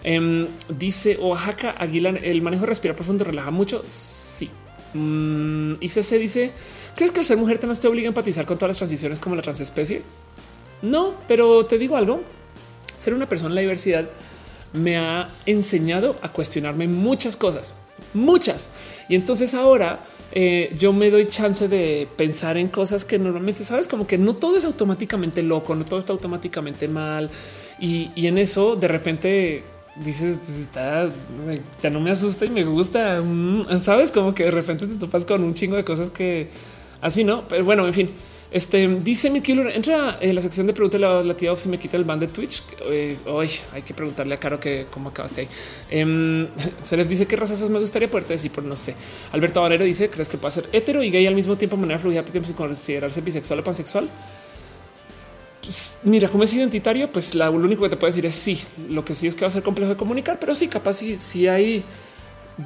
Em, 0.04 0.48
dice 0.78 1.16
Oaxaca 1.16 1.76
Aguilar, 1.78 2.20
el 2.26 2.42
manejo 2.42 2.64
de 2.64 2.68
respirar 2.68 2.98
profundo 2.98 3.24
relaja 3.24 3.52
mucho. 3.52 3.86
Sí. 3.88 4.50
Mm, 4.94 5.76
y 5.80 5.88
CC 5.88 6.20
dice, 6.20 6.52
¿crees 6.94 7.12
que 7.12 7.22
el 7.22 7.26
ser 7.26 7.38
mujer 7.38 7.58
trans 7.58 7.80
te 7.80 7.88
obliga 7.88 8.08
a 8.08 8.10
empatizar 8.10 8.46
con 8.46 8.58
todas 8.58 8.72
las 8.72 8.78
transiciones 8.78 9.18
como 9.18 9.38
la 9.38 9.42
transespecie? 9.42 10.02
No, 10.82 11.14
pero 11.28 11.66
te 11.66 11.78
digo 11.78 11.98
algo. 11.98 12.22
Ser 12.96 13.14
una 13.14 13.30
persona 13.30 13.50
en 13.50 13.56
la 13.56 13.62
diversidad 13.62 14.10
me 14.74 14.98
ha 14.98 15.30
enseñado 15.46 16.18
a 16.22 16.32
cuestionarme 16.32 16.88
muchas 16.88 17.38
cosas, 17.38 17.74
muchas. 18.14 18.70
Y 19.08 19.16
entonces 19.16 19.54
ahora 19.54 20.00
eh, 20.32 20.76
yo 20.78 20.94
me 20.94 21.10
doy 21.10 21.28
chance 21.28 21.68
de 21.68 22.08
pensar 22.18 22.58
en 22.58 22.68
cosas 22.68 23.06
que 23.06 23.18
normalmente 23.18 23.64
sabes, 23.64 23.88
como 23.88 24.06
que 24.06 24.18
no 24.18 24.36
todo 24.36 24.58
es 24.58 24.66
automáticamente 24.66 25.42
loco, 25.44 25.76
no 25.76 25.86
todo 25.86 26.00
está 26.00 26.14
automáticamente 26.14 26.88
mal. 26.88 27.30
Y, 27.80 28.12
en 28.16 28.38
eso 28.38 28.76
de 28.76 28.88
repente 28.88 29.64
dices, 29.96 30.40
está, 30.50 31.10
ya 31.82 31.90
no 31.90 32.00
me 32.00 32.12
asusta 32.12 32.46
y 32.46 32.50
me 32.50 32.64
gusta. 32.64 33.22
Mm, 33.22 33.82
sabes, 33.82 34.12
como 34.12 34.34
que 34.34 34.46
de 34.46 34.52
repente 34.52 34.88
te 34.88 34.96
topas 34.96 35.26
con 35.26 35.44
un 35.44 35.54
chingo 35.54 35.76
de 35.76 35.86
cosas 35.86 36.10
que 36.10 36.50
así 37.02 37.24
no. 37.24 37.48
Pero 37.48 37.64
bueno, 37.66 37.86
en 37.88 37.94
fin. 37.94 38.12
Este 38.50 38.88
dice 38.88 39.30
mi 39.30 39.42
killer 39.42 39.67
entra 39.76 40.19
en 40.22 40.34
la 40.34 40.42
sección 40.42 40.67
de 40.67 40.74
preguntas 40.74 41.01
la, 41.01 41.22
la 41.22 41.35
tía 41.35 41.56
si 41.58 41.67
me 41.67 41.77
quita 41.77 41.98
el 41.98 42.06
ban 42.06 42.19
de 42.19 42.27
Twitch. 42.27 42.64
Eh, 42.85 43.17
hoy 43.26 43.50
hay 43.74 43.82
que 43.82 43.93
preguntarle 43.93 44.35
a 44.35 44.40
Caro 44.40 44.58
que 44.59 44.88
cómo 44.90 45.09
acabaste 45.09 45.42
ahí. 45.42 45.48
Em, 45.90 46.48
se 46.84 46.95
les 46.95 47.09
dice 47.09 47.26
qué 47.26 47.35
razas 47.35 47.69
me 47.69 47.80
gustaría 47.80 48.09
poderte 48.09 48.34
decir, 48.34 48.51
por 48.51 48.64
no 48.64 48.76
sé. 48.76 48.95
Alberto 49.34 49.61
Valero 49.61 49.84
dice: 49.84 50.09
¿Crees 50.09 50.30
que 50.30 50.38
puede 50.38 50.53
ser 50.53 50.69
hetero 50.72 51.03
y 51.03 51.11
gay 51.11 51.27
al 51.27 51.35
mismo 51.35 51.58
tiempo, 51.58 51.76
manera 51.76 52.00
fluida, 52.00 52.24
sin 52.43 52.56
considerarse 52.56 53.19
bisexual 53.19 53.59
o 53.59 53.64
pansexual? 53.64 54.09
Pues, 55.61 56.00
mira, 56.03 56.30
como 56.30 56.43
es 56.45 56.53
identitario, 56.53 57.11
pues 57.11 57.35
la, 57.35 57.48
lo 57.48 57.58
único 57.58 57.84
que 57.84 57.90
te 57.90 57.98
puedo 57.98 58.09
decir 58.09 58.26
es 58.26 58.35
sí. 58.35 58.58
Lo 58.90 59.03
que 59.03 59.14
sí 59.14 59.27
es 59.27 59.35
que 59.35 59.42
va 59.42 59.50
a 59.50 59.51
ser 59.51 59.64
complejo 59.64 59.92
de 59.92 59.98
comunicar, 59.98 60.40
pero 60.40 60.56
sí, 60.56 60.69
capaz 60.69 60.93
si, 60.93 61.19
si 61.19 61.50
hay 61.50 61.84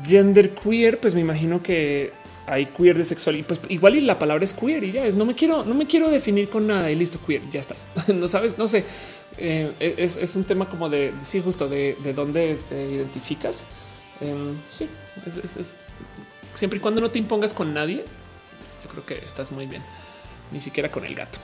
gender 0.06 0.52
queer, 0.52 1.00
pues 1.00 1.16
me 1.16 1.22
imagino 1.22 1.64
que 1.64 2.12
hay 2.48 2.66
queer 2.68 2.98
de 2.98 3.04
sexual 3.04 3.36
y 3.38 3.44
pues 3.44 3.60
igual 3.70 3.96
y 3.96 4.02
la 4.02 4.20
palabra 4.20 4.44
es 4.44 4.54
queer 4.54 4.84
y 4.84 4.92
ya 4.92 5.06
es 5.06 5.16
no 5.16 5.26
me 5.26 5.36
quiero, 5.36 5.64
no 5.64 5.74
me 5.74 5.88
quiero 5.88 6.10
definir 6.10 6.50
con 6.50 6.68
nada 6.68 6.92
y 6.92 6.96
listo, 6.96 7.20
queer, 7.26 7.42
ya 7.52 7.60
estás. 7.60 7.86
no 8.08 8.28
sabes, 8.28 8.58
no 8.58 8.68
sé. 8.68 8.86
Eh, 9.38 9.72
es, 9.80 10.36
un 10.36 10.44
tema 10.44 10.70
como 10.70 10.90
de 10.90 11.14
sí, 11.22 11.42
justo 11.42 11.68
de, 11.68 11.96
dónde 12.16 12.58
te 12.68 12.84
identificas. 12.84 13.66
Em, 14.20 14.56
sí, 14.70 14.88
es, 15.26 15.76
siempre 16.54 16.78
y 16.78 16.82
cuando 16.82 17.02
no 17.02 17.10
te 17.12 17.20
impongas 17.20 17.54
con 17.54 17.74
nadie, 17.74 18.04
yo 18.84 18.90
creo 18.90 19.06
que 19.06 19.26
estás 19.26 19.52
muy 19.52 19.66
bien, 19.66 19.82
ni 20.52 20.60
siquiera 20.60 20.92
con 20.92 21.06
el 21.06 21.16
gato. 21.16 21.40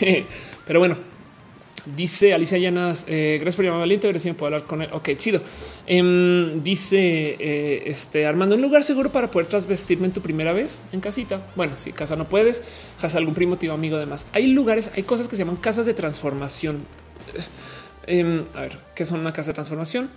Pero 0.66 0.78
bueno, 0.78 0.96
Dice 1.84 2.34
Alicia 2.34 2.58
Llanas, 2.58 3.04
eh, 3.08 3.38
gracias 3.40 3.56
por 3.56 3.64
llamar 3.64 3.80
valiente, 3.80 4.08
a 4.08 4.12
ver 4.12 4.22
me 4.24 4.34
puedo 4.34 4.54
hablar 4.54 4.68
con 4.68 4.82
él. 4.82 4.88
Ok, 4.92 5.10
chido. 5.16 5.40
Em, 5.86 6.62
dice 6.62 7.36
eh, 7.38 7.82
este 7.86 8.26
Armando, 8.26 8.56
un 8.56 8.62
lugar 8.62 8.82
seguro 8.82 9.10
para 9.10 9.30
poder 9.30 9.48
trasvestirme 9.48 10.06
en 10.06 10.12
tu 10.12 10.20
primera 10.20 10.52
vez 10.52 10.82
en 10.92 11.00
casita. 11.00 11.46
Bueno, 11.56 11.76
si 11.76 11.92
casa 11.92 12.16
no 12.16 12.28
puedes, 12.28 12.62
casa 13.00 13.18
algún 13.18 13.34
primo, 13.34 13.56
tío, 13.56 13.72
amigo, 13.72 13.96
además. 13.96 14.26
Hay 14.32 14.48
lugares, 14.48 14.90
hay 14.96 15.04
cosas 15.04 15.28
que 15.28 15.36
se 15.36 15.44
llaman 15.44 15.56
casas 15.56 15.86
de 15.86 15.94
transformación. 15.94 16.84
Em, 18.06 18.42
a 18.54 18.60
ver, 18.62 18.78
¿qué 18.94 19.04
son 19.04 19.20
una 19.20 19.32
casa 19.32 19.50
de 19.50 19.54
transformación? 19.54 20.10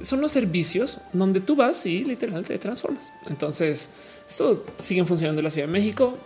Son 0.00 0.20
los 0.20 0.32
servicios 0.32 1.00
donde 1.12 1.40
tú 1.40 1.56
vas 1.56 1.84
y 1.86 2.04
literal 2.04 2.44
te 2.44 2.58
transformas. 2.58 3.12
Entonces, 3.28 3.90
esto 4.28 4.64
siguen 4.76 5.06
funcionando 5.06 5.40
en 5.40 5.44
la 5.44 5.50
Ciudad 5.50 5.66
de 5.66 5.72
México. 5.72 6.16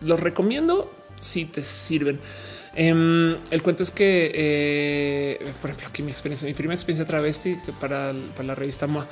Los 0.00 0.20
recomiendo 0.20 0.90
si 1.20 1.44
te 1.44 1.62
sirven. 1.62 2.20
Em, 2.74 3.36
el 3.50 3.62
cuento 3.62 3.82
es 3.82 3.90
que, 3.90 4.32
eh, 4.34 5.52
por 5.60 5.70
ejemplo, 5.70 5.88
aquí 5.88 6.02
mi 6.02 6.10
experiencia, 6.10 6.46
mi 6.46 6.54
primera 6.54 6.74
experiencia 6.74 7.04
travesti 7.04 7.56
para, 7.80 8.12
para 8.34 8.44
la 8.44 8.54
revista 8.54 8.86
MOA. 8.86 9.06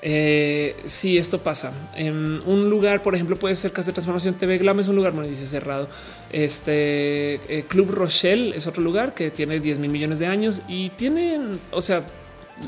Eh, 0.00 0.76
si 0.84 1.18
esto 1.18 1.42
pasa 1.42 1.72
en 1.96 2.40
un 2.46 2.70
lugar, 2.70 3.02
por 3.02 3.14
ejemplo, 3.14 3.36
puede 3.36 3.56
ser 3.56 3.72
Casa 3.72 3.88
de 3.88 3.94
Transformación 3.94 4.34
TV 4.34 4.58
Glam, 4.58 4.78
es 4.78 4.88
un 4.88 4.96
lugar, 4.96 5.12
bueno, 5.12 5.28
dice 5.28 5.46
cerrado. 5.46 5.88
Este 6.30 7.34
eh, 7.48 7.64
Club 7.68 7.90
Rochelle 7.90 8.56
es 8.56 8.66
otro 8.66 8.82
lugar 8.82 9.14
que 9.14 9.30
tiene 9.30 9.58
10 9.58 9.78
mil 9.80 9.90
millones 9.90 10.20
de 10.20 10.26
años 10.26 10.62
y 10.68 10.90
tienen, 10.90 11.58
o 11.72 11.82
sea, 11.82 12.04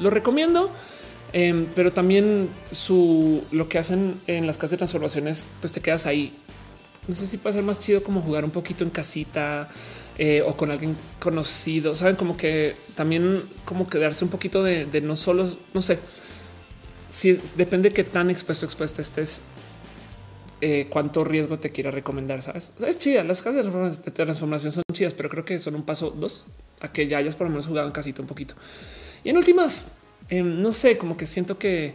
lo 0.00 0.10
recomiendo. 0.10 0.70
Em, 1.32 1.66
pero 1.76 1.92
también 1.92 2.50
su 2.72 3.44
lo 3.52 3.68
que 3.68 3.78
hacen 3.78 4.20
en 4.26 4.48
las 4.48 4.56
casas 4.56 4.72
de 4.72 4.76
transformaciones, 4.78 5.48
pues 5.60 5.72
te 5.72 5.80
quedas 5.80 6.06
ahí. 6.06 6.34
No 7.06 7.14
sé 7.14 7.28
si 7.28 7.38
puede 7.38 7.54
ser 7.54 7.62
más 7.62 7.78
chido 7.78 8.02
como 8.02 8.20
jugar 8.20 8.44
un 8.44 8.50
poquito 8.50 8.82
en 8.82 8.90
casita 8.90 9.68
eh, 10.18 10.42
o 10.42 10.56
con 10.56 10.70
alguien 10.70 10.96
conocido. 11.18 11.96
Saben 11.96 12.16
como 12.16 12.36
que 12.36 12.74
también 12.94 13.42
como 13.64 13.88
quedarse 13.88 14.24
un 14.24 14.30
poquito 14.30 14.62
de, 14.62 14.86
no 15.02 15.16
solo, 15.16 15.48
no 15.74 15.80
sé 15.80 15.98
si 17.08 17.32
depende 17.56 17.88
de 17.88 17.94
qué 17.94 18.04
tan 18.04 18.30
expuesto 18.30 18.64
expuesta 18.64 19.02
estés. 19.02 19.42
Eh, 20.62 20.88
cuánto 20.90 21.24
riesgo 21.24 21.58
te 21.58 21.70
quiera 21.70 21.90
recomendar, 21.90 22.42
sabes? 22.42 22.74
es 22.86 22.98
chida. 22.98 23.24
Las 23.24 23.40
casas 23.40 24.04
de 24.04 24.10
transformación 24.10 24.72
son 24.72 24.82
chidas, 24.92 25.14
pero 25.14 25.30
creo 25.30 25.42
que 25.42 25.58
son 25.58 25.74
un 25.74 25.84
paso 25.84 26.10
dos 26.10 26.48
a 26.80 26.92
que 26.92 27.06
ya 27.06 27.16
hayas 27.16 27.34
por 27.34 27.46
lo 27.46 27.50
menos 27.50 27.66
jugado 27.66 27.86
en 27.86 27.92
casita 27.92 28.20
un 28.20 28.28
poquito. 28.28 28.54
Y 29.24 29.30
en 29.30 29.38
últimas, 29.38 29.96
Em, 30.30 30.62
no 30.62 30.70
sé, 30.70 30.96
como 30.96 31.16
que 31.16 31.26
siento 31.26 31.58
que 31.58 31.94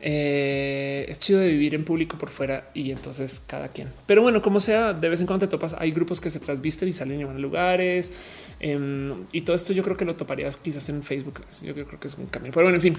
eh, 0.00 1.06
es 1.08 1.18
chido 1.18 1.40
de 1.40 1.48
vivir 1.48 1.74
en 1.74 1.84
público 1.84 2.18
por 2.18 2.28
fuera 2.28 2.70
y 2.74 2.90
entonces 2.90 3.42
cada 3.46 3.68
quien. 3.68 3.88
Pero 4.06 4.22
bueno, 4.22 4.42
como 4.42 4.60
sea, 4.60 4.92
de 4.92 5.08
vez 5.08 5.20
en 5.20 5.26
cuando 5.26 5.46
te 5.46 5.50
topas, 5.50 5.74
hay 5.78 5.90
grupos 5.90 6.20
que 6.20 6.30
se 6.30 6.40
transvisten 6.40 6.88
y 6.88 6.92
salen 6.92 7.20
y 7.20 7.24
van 7.24 7.36
a 7.36 7.38
lugares 7.38 8.12
em, 8.60 9.24
y 9.32 9.40
todo 9.40 9.56
esto 9.56 9.72
yo 9.72 9.82
creo 9.82 9.96
que 9.96 10.04
lo 10.04 10.14
toparías 10.14 10.56
quizás 10.56 10.88
en 10.88 11.02
Facebook. 11.02 11.42
Yo 11.62 11.74
creo 11.74 12.00
que 12.00 12.08
es 12.08 12.14
un 12.16 12.26
cambio. 12.26 12.52
Pero 12.52 12.64
bueno, 12.64 12.76
en 12.76 12.82
fin. 12.82 12.94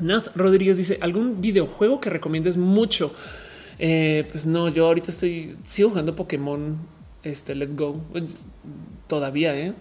Nath 0.00 0.34
Rodríguez 0.34 0.78
dice 0.78 0.98
algún 1.02 1.40
videojuego 1.40 2.00
que 2.00 2.08
recomiendes 2.08 2.56
mucho. 2.56 3.14
Eh, 3.78 4.26
pues 4.30 4.46
no, 4.46 4.68
yo 4.68 4.86
ahorita 4.86 5.10
estoy 5.10 5.56
sigo 5.64 5.90
jugando 5.90 6.16
Pokémon. 6.16 6.78
Este 7.22 7.54
Let's 7.54 7.76
Go 7.76 8.00
todavía, 9.06 9.56
¿eh? 9.56 9.74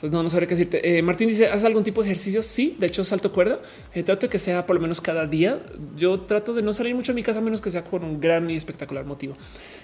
Entonces 0.00 0.16
no, 0.16 0.22
no 0.22 0.30
sabré 0.30 0.46
qué 0.46 0.54
decirte. 0.54 0.96
Eh, 0.96 1.02
Martín 1.02 1.28
dice, 1.28 1.48
¿haz 1.48 1.62
algún 1.64 1.84
tipo 1.84 2.00
de 2.02 2.08
ejercicio? 2.08 2.40
Sí, 2.42 2.74
de 2.78 2.86
hecho 2.86 3.04
salto 3.04 3.32
cuerda. 3.32 3.60
Eh, 3.92 4.02
trato 4.02 4.26
de 4.26 4.30
que 4.30 4.38
sea 4.38 4.64
por 4.64 4.76
lo 4.76 4.80
menos 4.80 4.98
cada 4.98 5.26
día. 5.26 5.60
Yo 5.94 6.20
trato 6.20 6.54
de 6.54 6.62
no 6.62 6.72
salir 6.72 6.94
mucho 6.94 7.12
de 7.12 7.16
mi 7.16 7.22
casa 7.22 7.40
a 7.40 7.42
menos 7.42 7.60
que 7.60 7.68
sea 7.68 7.84
con 7.84 8.02
un 8.02 8.18
gran 8.18 8.48
y 8.48 8.54
espectacular 8.54 9.04
motivo. 9.04 9.36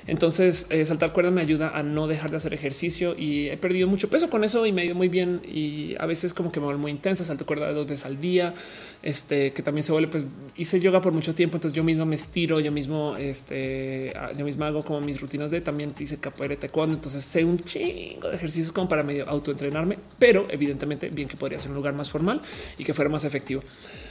Entonces 0.07 0.69
eh, 0.71 0.85
saltar 0.85 1.13
cuerda 1.13 1.31
me 1.31 1.41
ayuda 1.41 1.71
a 1.71 1.83
no 1.83 2.07
dejar 2.07 2.31
de 2.31 2.37
hacer 2.37 2.55
ejercicio 2.55 3.15
y 3.17 3.49
he 3.49 3.57
perdido 3.57 3.89
mucho 3.89 4.09
peso 4.09 4.31
con 4.31 4.45
eso 4.45 4.65
y 4.67 4.73
me 4.73 4.83
ha 4.83 4.85
ido 4.85 4.95
muy 4.95 5.09
bien. 5.09 5.43
Y 5.47 5.95
a 5.99 6.07
veces 6.07 6.35
como 6.35 6.53
que 6.53 6.61
me 6.61 6.67
vuelvo 6.67 6.83
muy 6.83 6.91
intensa, 6.91 7.25
salto 7.25 7.47
cuerda 7.47 7.73
dos 7.73 7.87
veces 7.87 8.07
al 8.07 8.21
día. 8.21 8.55
Este 9.03 9.53
que 9.53 9.63
también 9.63 9.85
se 9.85 9.93
vuelve, 9.93 10.09
pues 10.09 10.25
hice 10.57 10.81
yoga 10.81 11.03
por 11.03 11.13
mucho 11.13 11.35
tiempo. 11.35 11.57
Entonces 11.57 11.77
yo 11.77 11.85
mismo 11.85 12.07
me 12.07 12.15
estiro, 12.15 12.61
yo 12.61 12.73
mismo, 12.73 13.17
este, 13.17 14.13
yo 14.37 14.45
mismo 14.45 14.65
hago 14.65 14.83
como 14.83 15.01
mis 15.01 15.21
rutinas 15.21 15.51
de 15.51 15.61
también 15.61 15.93
hice 15.99 16.19
capoeira, 16.19 16.57
taekwondo. 16.57 16.95
Entonces 16.95 17.25
sé 17.25 17.45
un 17.45 17.59
chingo 17.59 18.29
de 18.29 18.37
ejercicios 18.37 18.73
como 18.73 18.89
para 18.89 19.03
medio 19.03 19.29
autoentrenarme 19.29 19.99
pero 20.19 20.47
evidentemente 20.51 21.09
bien 21.11 21.29
que 21.29 21.37
podría 21.37 21.61
ser 21.61 21.71
un 21.71 21.77
lugar 21.77 21.95
más 21.95 22.11
formal 22.11 22.41
y 22.79 22.85
que 22.85 22.95
fuera 22.95 23.11
más 23.11 23.25
efectivo. 23.25 23.63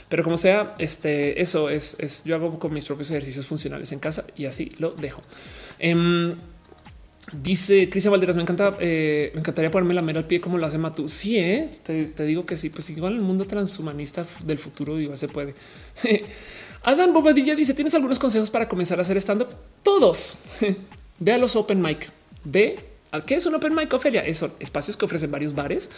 Pero 0.07 0.23
como 0.23 0.37
sea, 0.37 0.75
este, 0.77 1.41
eso 1.41 1.69
es, 1.69 2.23
yo 2.25 2.35
hago 2.35 2.59
con 2.59 2.73
mis 2.73 2.85
propios 2.85 3.09
ejercicios 3.09 3.45
funcionales 3.47 3.91
en 3.91 3.99
casa 3.99 4.25
y 4.35 4.45
así 4.45 4.71
lo 4.77 4.91
dejo. 4.91 5.21
Em, 5.79 6.33
dice 7.31 7.89
Cristian 7.89 8.11
Valderas, 8.11 8.35
me 8.35 8.43
encanta, 8.43 8.77
eh, 8.79 9.31
me 9.33 9.39
encantaría 9.39 9.71
ponerme 9.71 9.93
la 9.93 10.01
mera 10.01 10.19
al 10.19 10.27
pie 10.27 10.39
como 10.39 10.57
lo 10.57 10.65
hace 10.65 10.77
Matú. 10.77 11.09
Sí, 11.09 11.37
eh, 11.37 11.69
te, 11.83 12.25
digo 12.25 12.45
que 12.45 12.57
sí, 12.57 12.69
pues 12.69 12.89
igual 12.89 13.13
el 13.13 13.21
mundo 13.21 13.45
transhumanista 13.45 14.25
del 14.45 14.59
futuro 14.59 14.99
igual 14.99 15.17
se 15.17 15.27
puede. 15.27 15.55
Adán 16.83 17.13
Bobadilla 17.13 17.55
dice: 17.55 17.73
¿Tienes 17.73 17.95
algunos 17.95 18.19
consejos 18.19 18.49
para 18.49 18.67
comenzar 18.67 18.99
a 18.99 19.01
hacer 19.01 19.17
stand 19.17 19.43
up? 19.43 19.49
Todos. 19.83 20.39
Ve 21.19 21.33
a 21.33 21.37
los 21.37 21.55
open 21.55 21.81
mic. 21.81 22.09
Ve 22.43 22.94
¿Qué 23.25 23.35
es 23.35 23.45
un 23.45 23.55
open 23.55 23.73
mic 23.73 23.97
feria? 23.99 24.23
Son 24.33 24.51
espacios 24.59 24.97
que 24.97 25.05
ofrecen 25.05 25.31
varios 25.31 25.55
bares 25.55 25.89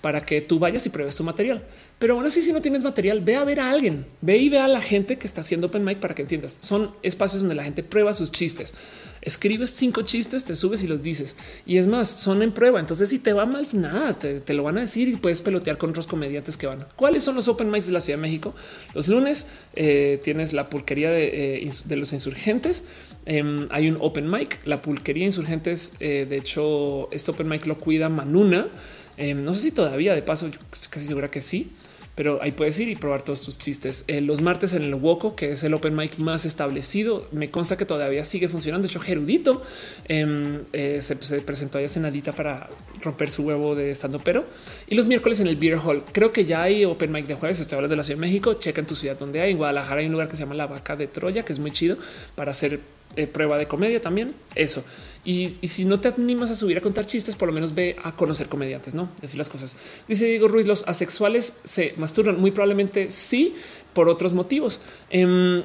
para 0.00 0.24
que 0.24 0.40
tú 0.40 0.58
vayas 0.58 0.84
y 0.86 0.90
pruebes 0.90 1.16
tu 1.16 1.24
material. 1.24 1.64
Pero 1.98 2.14
aún 2.14 2.26
así, 2.26 2.42
si 2.42 2.52
no 2.52 2.60
tienes 2.60 2.84
material, 2.84 3.22
ve 3.22 3.36
a 3.36 3.44
ver 3.44 3.60
a 3.60 3.70
alguien, 3.70 4.04
ve 4.20 4.36
y 4.36 4.48
ve 4.50 4.58
a 4.58 4.68
la 4.68 4.82
gente 4.82 5.16
que 5.16 5.26
está 5.26 5.40
haciendo 5.40 5.68
open 5.68 5.84
mic 5.84 6.00
para 6.00 6.14
que 6.14 6.22
entiendas. 6.22 6.58
Son 6.60 6.92
espacios 7.02 7.40
donde 7.40 7.54
la 7.54 7.64
gente 7.64 7.82
prueba 7.82 8.12
sus 8.12 8.30
chistes. 8.30 8.74
Escribes 9.22 9.70
cinco 9.70 10.02
chistes, 10.02 10.44
te 10.44 10.54
subes 10.54 10.82
y 10.82 10.86
los 10.86 11.02
dices. 11.02 11.34
Y 11.64 11.78
es 11.78 11.86
más, 11.86 12.08
son 12.08 12.42
en 12.42 12.52
prueba. 12.52 12.78
Entonces, 12.78 13.08
si 13.08 13.18
te 13.18 13.32
va 13.32 13.46
mal, 13.46 13.66
nada, 13.72 14.12
te, 14.14 14.54
lo 14.54 14.62
van 14.62 14.76
a 14.76 14.82
decir 14.82 15.08
y 15.08 15.16
puedes 15.16 15.40
pelotear 15.42 15.78
con 15.78 15.90
otros 15.90 16.06
comediantes 16.06 16.56
que 16.56 16.66
van. 16.66 16.84
¿Cuáles 16.96 17.22
son 17.22 17.34
los 17.34 17.48
open 17.48 17.70
mics 17.70 17.86
de 17.86 17.92
la 17.92 18.00
Ciudad 18.00 18.18
de 18.18 18.22
México? 18.22 18.54
Los 18.94 19.08
lunes 19.08 19.46
eh, 19.74 20.20
tienes 20.22 20.52
la 20.52 20.68
pulquería 20.68 21.10
de, 21.10 21.58
eh, 21.62 21.70
de 21.86 21.96
los 21.96 22.12
insurgentes. 22.12 22.84
Em, 23.26 23.66
hay 23.70 23.88
un 23.88 23.98
open 24.00 24.30
mic, 24.30 24.60
la 24.64 24.80
pulquería 24.80 25.24
insurgentes. 25.24 25.94
Eh, 26.00 26.26
de 26.28 26.36
hecho, 26.36 27.10
este 27.10 27.32
open 27.32 27.48
mic 27.48 27.66
lo 27.66 27.76
cuida 27.76 28.08
Manuna. 28.08 28.68
Em, 29.16 29.44
no 29.44 29.52
sé 29.54 29.62
si 29.62 29.72
todavía 29.72 30.14
de 30.14 30.22
paso, 30.22 30.48
yo 30.48 30.58
estoy 30.72 30.90
casi 30.90 31.06
segura 31.06 31.30
que 31.30 31.40
sí, 31.40 31.72
pero 32.16 32.42
ahí 32.42 32.52
puedes 32.52 32.80
ir 32.80 32.88
y 32.88 32.96
probar 32.96 33.22
todos 33.22 33.42
tus 33.42 33.58
chistes. 33.58 34.04
Eh, 34.08 34.22
los 34.22 34.40
martes 34.40 34.72
en 34.72 34.82
el 34.82 34.94
Woco, 34.94 35.36
que 35.36 35.52
es 35.52 35.62
el 35.62 35.74
open 35.74 35.94
mic 35.94 36.18
más 36.18 36.46
establecido, 36.46 37.28
me 37.30 37.50
consta 37.50 37.76
que 37.76 37.84
todavía 37.84 38.24
sigue 38.24 38.48
funcionando. 38.48 38.88
De 38.88 38.90
hecho, 38.90 39.00
Gerudito 39.00 39.60
em, 40.06 40.62
eh, 40.72 41.00
se, 41.02 41.16
presentó 41.16 41.76
ahí 41.76 41.88
cenadita 41.88 42.32
para 42.32 42.70
romper 43.02 43.28
su 43.28 43.42
huevo 43.42 43.74
de 43.74 43.90
estando 43.90 44.18
pero. 44.18 44.46
Y 44.88 44.94
los 44.94 45.06
miércoles 45.06 45.40
en 45.40 45.46
el 45.46 45.56
Beer 45.56 45.76
Hall, 45.76 46.02
creo 46.10 46.32
que 46.32 46.46
ya 46.46 46.62
hay 46.62 46.86
open 46.86 47.12
mic 47.12 47.26
de 47.26 47.34
jueves. 47.34 47.60
Estoy 47.60 47.76
hablando 47.76 47.92
de 47.92 47.98
la 47.98 48.04
Ciudad 48.04 48.18
de 48.18 48.26
México. 48.26 48.54
Checa 48.54 48.80
en 48.80 48.86
tu 48.86 48.94
ciudad 48.94 49.18
donde 49.18 49.42
hay. 49.42 49.50
En 49.50 49.58
Guadalajara 49.58 50.00
hay 50.00 50.06
un 50.06 50.12
lugar 50.12 50.28
que 50.28 50.36
se 50.36 50.42
llama 50.42 50.54
La 50.54 50.66
Vaca 50.66 50.96
de 50.96 51.08
Troya, 51.08 51.44
que 51.44 51.52
es 51.52 51.58
muy 51.58 51.70
chido 51.70 51.98
para 52.34 52.52
hacer 52.52 52.80
eh, 53.16 53.26
prueba 53.26 53.58
de 53.58 53.68
comedia 53.68 54.00
también. 54.00 54.34
Eso. 54.54 54.82
Y, 55.26 55.48
si 55.66 55.84
no 55.84 55.98
te 55.98 56.06
animas 56.06 56.52
a 56.52 56.54
subir 56.54 56.78
a 56.78 56.80
contar 56.80 57.04
chistes, 57.04 57.34
por 57.34 57.48
lo 57.48 57.52
menos 57.52 57.74
ve 57.74 57.96
a 58.04 58.14
conocer 58.14 58.48
comediantes, 58.48 58.94
no 58.94 59.10
decir 59.20 59.36
las 59.38 59.48
cosas. 59.48 59.74
Dice 60.06 60.24
Diego 60.26 60.46
Ruiz: 60.46 60.68
los 60.68 60.86
asexuales 60.86 61.54
se 61.64 61.94
masturban. 61.96 62.40
Muy 62.40 62.52
probablemente 62.52 63.10
sí, 63.10 63.56
por 63.92 64.08
otros 64.08 64.32
motivos. 64.34 64.80
Em, 65.10 65.64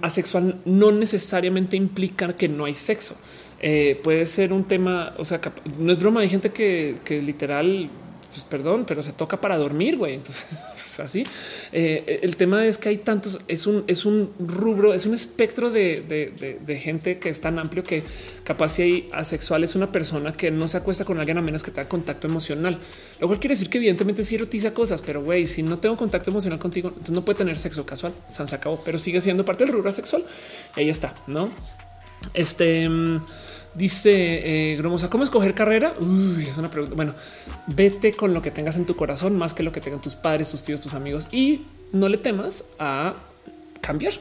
asexual 0.00 0.62
no 0.64 0.90
necesariamente 0.90 1.76
implica 1.76 2.34
que 2.34 2.48
no 2.48 2.64
hay 2.64 2.74
sexo. 2.74 3.14
Eh, 3.60 4.00
puede 4.02 4.24
ser 4.24 4.54
un 4.54 4.64
tema, 4.64 5.14
o 5.18 5.24
sea, 5.26 5.40
no 5.78 5.92
es 5.92 5.98
broma. 5.98 6.20
Hay 6.20 6.30
gente 6.30 6.50
que, 6.50 6.96
que 7.04 7.20
literal 7.20 7.90
pues 8.32 8.44
perdón, 8.44 8.84
pero 8.86 9.02
se 9.02 9.12
toca 9.12 9.40
para 9.40 9.58
dormir, 9.58 9.96
güey. 9.98 10.14
Entonces, 10.14 11.00
así. 11.00 11.24
Eh, 11.72 12.20
el 12.22 12.36
tema 12.36 12.66
es 12.66 12.78
que 12.78 12.88
hay 12.88 12.98
tantos, 12.98 13.40
es 13.48 13.66
un, 13.66 13.84
es 13.86 14.04
un 14.04 14.32
rubro, 14.38 14.94
es 14.94 15.06
un 15.06 15.14
espectro 15.14 15.70
de, 15.70 16.78
gente 16.80 17.18
que 17.18 17.28
es 17.28 17.40
tan 17.40 17.58
amplio 17.58 17.84
que 17.84 18.02
capaz 18.44 18.70
si 18.70 18.82
hay 18.82 19.08
asexual 19.12 19.62
es 19.62 19.74
una 19.74 19.92
persona 19.92 20.32
que 20.32 20.50
no 20.50 20.66
se 20.66 20.78
acuesta 20.78 21.04
con 21.04 21.18
alguien 21.18 21.38
a 21.38 21.42
menos 21.42 21.62
que 21.62 21.70
tenga 21.70 21.88
contacto 21.88 22.26
emocional. 22.26 22.78
Lo 23.20 23.26
cual 23.26 23.38
quiere 23.38 23.54
decir 23.54 23.68
que 23.68 23.78
evidentemente 23.78 24.24
sí 24.24 24.34
erotiza 24.34 24.72
cosas, 24.72 25.02
pero 25.02 25.22
güey, 25.22 25.46
si 25.46 25.62
no 25.62 25.78
tengo 25.78 25.96
contacto 25.96 26.30
emocional 26.30 26.58
contigo, 26.58 26.88
entonces 26.88 27.14
no 27.14 27.24
puede 27.24 27.38
tener 27.38 27.58
sexo 27.58 27.84
casual. 27.84 28.14
Se 28.26 28.42
acabó, 28.54 28.82
pero 28.84 28.98
sigue 28.98 29.20
siendo 29.20 29.44
parte 29.44 29.64
del 29.64 29.74
rubro 29.74 29.92
sexual. 29.92 30.24
Ahí 30.74 30.88
está, 30.88 31.14
no? 31.26 31.50
Este. 32.34 32.88
Dice 33.74 34.72
eh, 34.72 34.76
Gromosa, 34.76 35.08
¿cómo 35.08 35.24
escoger 35.24 35.54
carrera? 35.54 35.94
Es 36.46 36.56
una 36.56 36.70
pregunta. 36.70 36.94
Bueno, 36.94 37.14
vete 37.66 38.12
con 38.12 38.34
lo 38.34 38.42
que 38.42 38.50
tengas 38.50 38.76
en 38.76 38.84
tu 38.84 38.96
corazón 38.96 39.36
más 39.36 39.54
que 39.54 39.62
lo 39.62 39.72
que 39.72 39.80
tengan 39.80 40.00
tus 40.00 40.14
padres, 40.14 40.50
tus 40.50 40.62
tíos, 40.62 40.80
tus 40.80 40.94
amigos 40.94 41.28
y 41.32 41.62
no 41.92 42.08
le 42.08 42.18
temas 42.18 42.64
a 42.78 43.14
cambiar. 43.80 44.12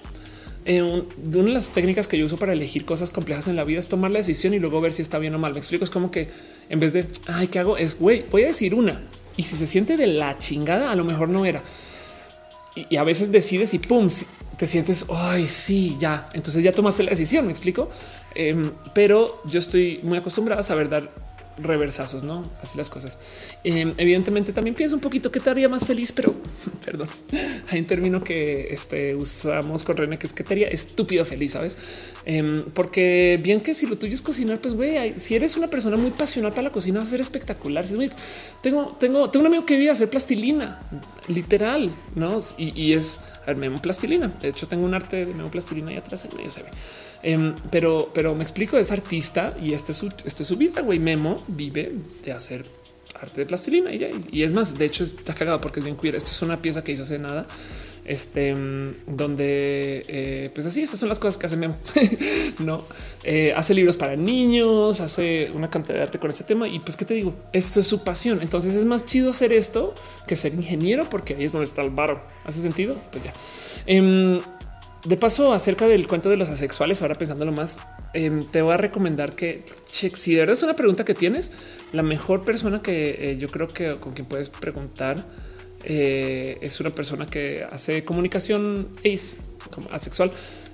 Eh, 0.64 0.82
una 0.82 1.44
de 1.44 1.50
las 1.50 1.72
técnicas 1.72 2.08
que 2.08 2.18
yo 2.18 2.26
uso 2.26 2.38
para 2.38 2.54
elegir 2.54 2.86
cosas 2.86 3.12
complejas 3.12 3.48
en 3.48 3.56
la 3.56 3.64
vida 3.64 3.80
es 3.80 3.88
tomar 3.88 4.12
la 4.12 4.20
decisión 4.20 4.54
y 4.54 4.60
luego 4.60 4.80
ver 4.80 4.94
si 4.94 5.02
está 5.02 5.20
bien 5.20 5.36
o 5.36 5.40
mal. 5.40 5.54
Me 5.54 5.60
explico. 5.60 5.84
Es 5.84 5.90
como 5.90 6.12
que 6.12 6.30
en 6.70 6.80
vez 6.80 6.94
de 6.94 7.06
ay, 7.28 7.48
¿qué 7.48 7.60
hago? 7.60 7.78
Es 7.78 8.00
güey, 8.00 8.26
voy 8.32 8.44
a 8.44 8.48
decir 8.48 8.74
una 8.74 9.02
y 9.38 9.44
si 9.44 9.56
se 9.56 9.68
siente 9.68 9.98
de 9.98 10.08
la 10.08 10.38
chingada, 10.38 10.92
a 10.92 10.96
lo 10.96 11.04
mejor 11.04 11.30
no 11.30 11.46
era. 11.46 11.62
Y, 12.76 12.96
a 12.96 13.04
veces 13.04 13.32
decides 13.32 13.74
y 13.74 13.80
pum, 13.80 14.08
te 14.62 14.68
sientes 14.68 15.08
ay, 15.10 15.48
sí, 15.48 15.98
ya. 16.00 16.30
Entonces 16.34 16.64
ya 16.64 16.72
tomaste 16.72 17.02
la 17.02 17.10
decisión. 17.10 17.48
Me 17.48 17.52
explico. 17.52 17.90
Em, 18.36 18.72
pero 18.94 19.42
yo 19.44 19.58
estoy 19.58 20.00
muy 20.04 20.20
acostumbrada 20.20 20.62
a 20.62 20.64
saber 20.64 20.88
dar 20.88 21.10
reversazos, 21.58 22.24
no 22.24 22.50
así 22.62 22.78
las 22.78 22.90
cosas. 22.90 23.18
Em, 23.64 23.94
evidentemente 23.98 24.54
también 24.54 24.76
pienso 24.76 24.96
un 24.96 25.02
poquito 25.02 25.32
que 25.32 25.40
te 25.40 25.50
haría 25.50 25.70
más 25.70 25.86
feliz, 25.86 26.12
pero 26.12 26.34
perdón, 26.86 27.08
hay 27.70 27.80
un 27.80 27.88
término 27.88 28.24
que 28.24 28.74
este, 28.74 29.16
usamos 29.16 29.84
con 29.84 29.98
René 29.98 30.18
que 30.18 30.28
es 30.28 30.34
que 30.34 30.44
te 30.44 30.54
haría 30.54 30.68
estúpido 30.68 31.26
feliz, 31.26 31.54
sabes? 31.54 31.78
Em, 32.26 32.64
porque 32.74 33.40
bien 33.42 33.62
que 33.62 33.74
si 33.74 33.88
lo 33.88 33.98
tuyo 33.98 34.14
es 34.14 34.22
cocinar, 34.22 34.60
pues 34.60 34.74
güey, 34.74 35.20
si 35.20 35.36
eres 35.36 35.58
una 35.58 35.68
persona 35.68 35.98
muy 35.98 36.12
pasional 36.12 36.52
para 36.52 36.64
la 36.64 36.72
cocina, 36.72 37.00
va 37.00 37.04
a 37.04 37.08
ser 37.08 37.22
espectacular. 37.22 37.86
Tengo, 38.62 38.96
tengo, 39.00 39.30
tengo 39.30 39.42
un 39.42 39.48
amigo 39.48 39.66
que 39.66 39.76
vive 39.76 39.90
a 39.90 39.94
hacer 39.94 40.10
plastilina. 40.10 40.80
literal, 41.28 41.94
no? 42.16 42.38
Y, 42.58 42.94
es 42.94 43.20
a 43.48 43.54
memo 43.54 43.82
plastilina. 43.82 44.28
De 44.42 44.50
hecho, 44.50 44.68
tengo 44.68 44.86
un 44.86 44.94
arte 44.94 45.26
de 45.26 45.34
memo 45.34 45.50
plastilina 45.50 45.92
ahí 45.92 45.98
atrás 45.98 46.26
en 46.26 46.36
medio 46.36 46.50
se 46.50 46.64
ve. 46.64 46.70
Em, 47.24 47.56
pero, 47.70 48.10
pero 48.14 48.36
me 48.36 48.44
explico, 48.44 48.78
es 48.78 48.92
artista 48.92 49.56
y 49.62 49.74
este 49.74 49.92
es 49.92 49.98
su, 49.98 50.08
este 50.08 50.44
es 50.44 50.48
su 50.48 50.58
vida. 50.58 50.82
Güey, 50.82 51.00
Memo 51.00 51.44
vive 51.48 51.94
de 52.24 52.32
hacer 52.32 52.66
arte 53.20 53.42
de 53.42 53.46
plastilina 53.46 53.92
y, 53.94 54.28
y 54.32 54.44
es 54.44 54.54
más, 54.54 54.78
de 54.78 54.86
hecho, 54.86 55.04
está 55.04 55.34
cagado 55.34 55.62
porque 55.62 55.80
es 55.80 55.84
bien 55.84 55.96
queer. 55.96 56.16
Esto 56.16 56.32
es 56.32 56.42
una 56.42 56.62
pieza 56.62 56.84
que 56.84 56.92
hizo 56.92 57.04
hace 57.04 57.20
nada 57.20 57.46
este 58.06 58.56
donde 59.06 60.04
eh, 60.08 60.50
pues 60.54 60.66
así 60.66 60.82
estas 60.82 61.00
son 61.00 61.10
las 61.10 61.20
cosas 61.20 61.38
que 61.38 61.46
hace 61.46 61.56
Memo 61.56 61.78
no 62.60 62.84
eh, 63.24 63.54
hace 63.56 63.76
libros 63.76 63.96
para 63.96 64.16
niños 64.16 65.02
hace 65.02 65.52
una 65.54 65.70
cantidad 65.70 65.96
de 65.96 66.02
arte 66.02 66.20
con 66.20 66.30
este 66.30 66.44
tema 66.44 66.68
y 66.68 66.80
pues 66.80 66.98
qué 66.98 67.06
te 67.06 67.14
digo 67.14 67.34
esto 67.54 67.80
es 67.80 67.88
su 67.88 68.04
pasión. 68.04 68.40
Entonces 68.42 68.76
es 68.76 68.86
más 68.86 69.06
chido 69.06 69.30
hacer 69.30 69.54
esto 69.54 69.94
que 70.26 70.36
ser 70.36 70.54
ingeniero 70.54 71.08
porque 71.10 71.36
ahí 71.36 71.44
es 71.44 71.52
donde 71.52 71.66
está 71.66 71.82
el 71.82 71.92
barro 71.92 72.20
hace 72.44 72.62
sentido 72.62 72.96
pues 73.12 73.24
ya. 73.24 73.34
Em, 73.86 74.40
de 75.04 75.18
paso 75.18 75.54
acerca 75.54 75.88
del 75.88 76.08
cuento 76.08 76.30
de 76.30 76.38
los 76.38 76.50
asexuales 76.50 77.02
ahora 77.02 77.16
pensándolo 77.16 77.52
más 77.52 77.80
em, 78.14 78.46
te 78.46 78.62
voy 78.62 78.74
a 78.74 78.78
recomendar 78.78 79.36
que 79.36 79.64
si 79.88 80.34
de 80.34 80.40
verdad 80.42 80.54
es 80.54 80.64
una 80.64 80.76
pregunta 80.76 81.06
que 81.06 81.16
tienes 81.16 81.52
la 81.92 82.04
mejor 82.04 82.46
persona 82.46 82.82
que 82.82 83.32
eh, 83.32 83.38
yo 83.38 83.50
creo 83.50 83.68
que 83.68 84.00
con 84.00 84.14
quien 84.14 84.28
puedes 84.28 84.50
preguntar 84.50 85.26
eh, 85.84 86.58
es 86.62 86.80
una 86.80 86.92
persona 86.92 87.26
que 87.26 87.66
hace 87.70 88.04
comunicación 88.04 88.90
ace, 89.00 89.40
como 89.72 89.90
asexual. 89.92 90.32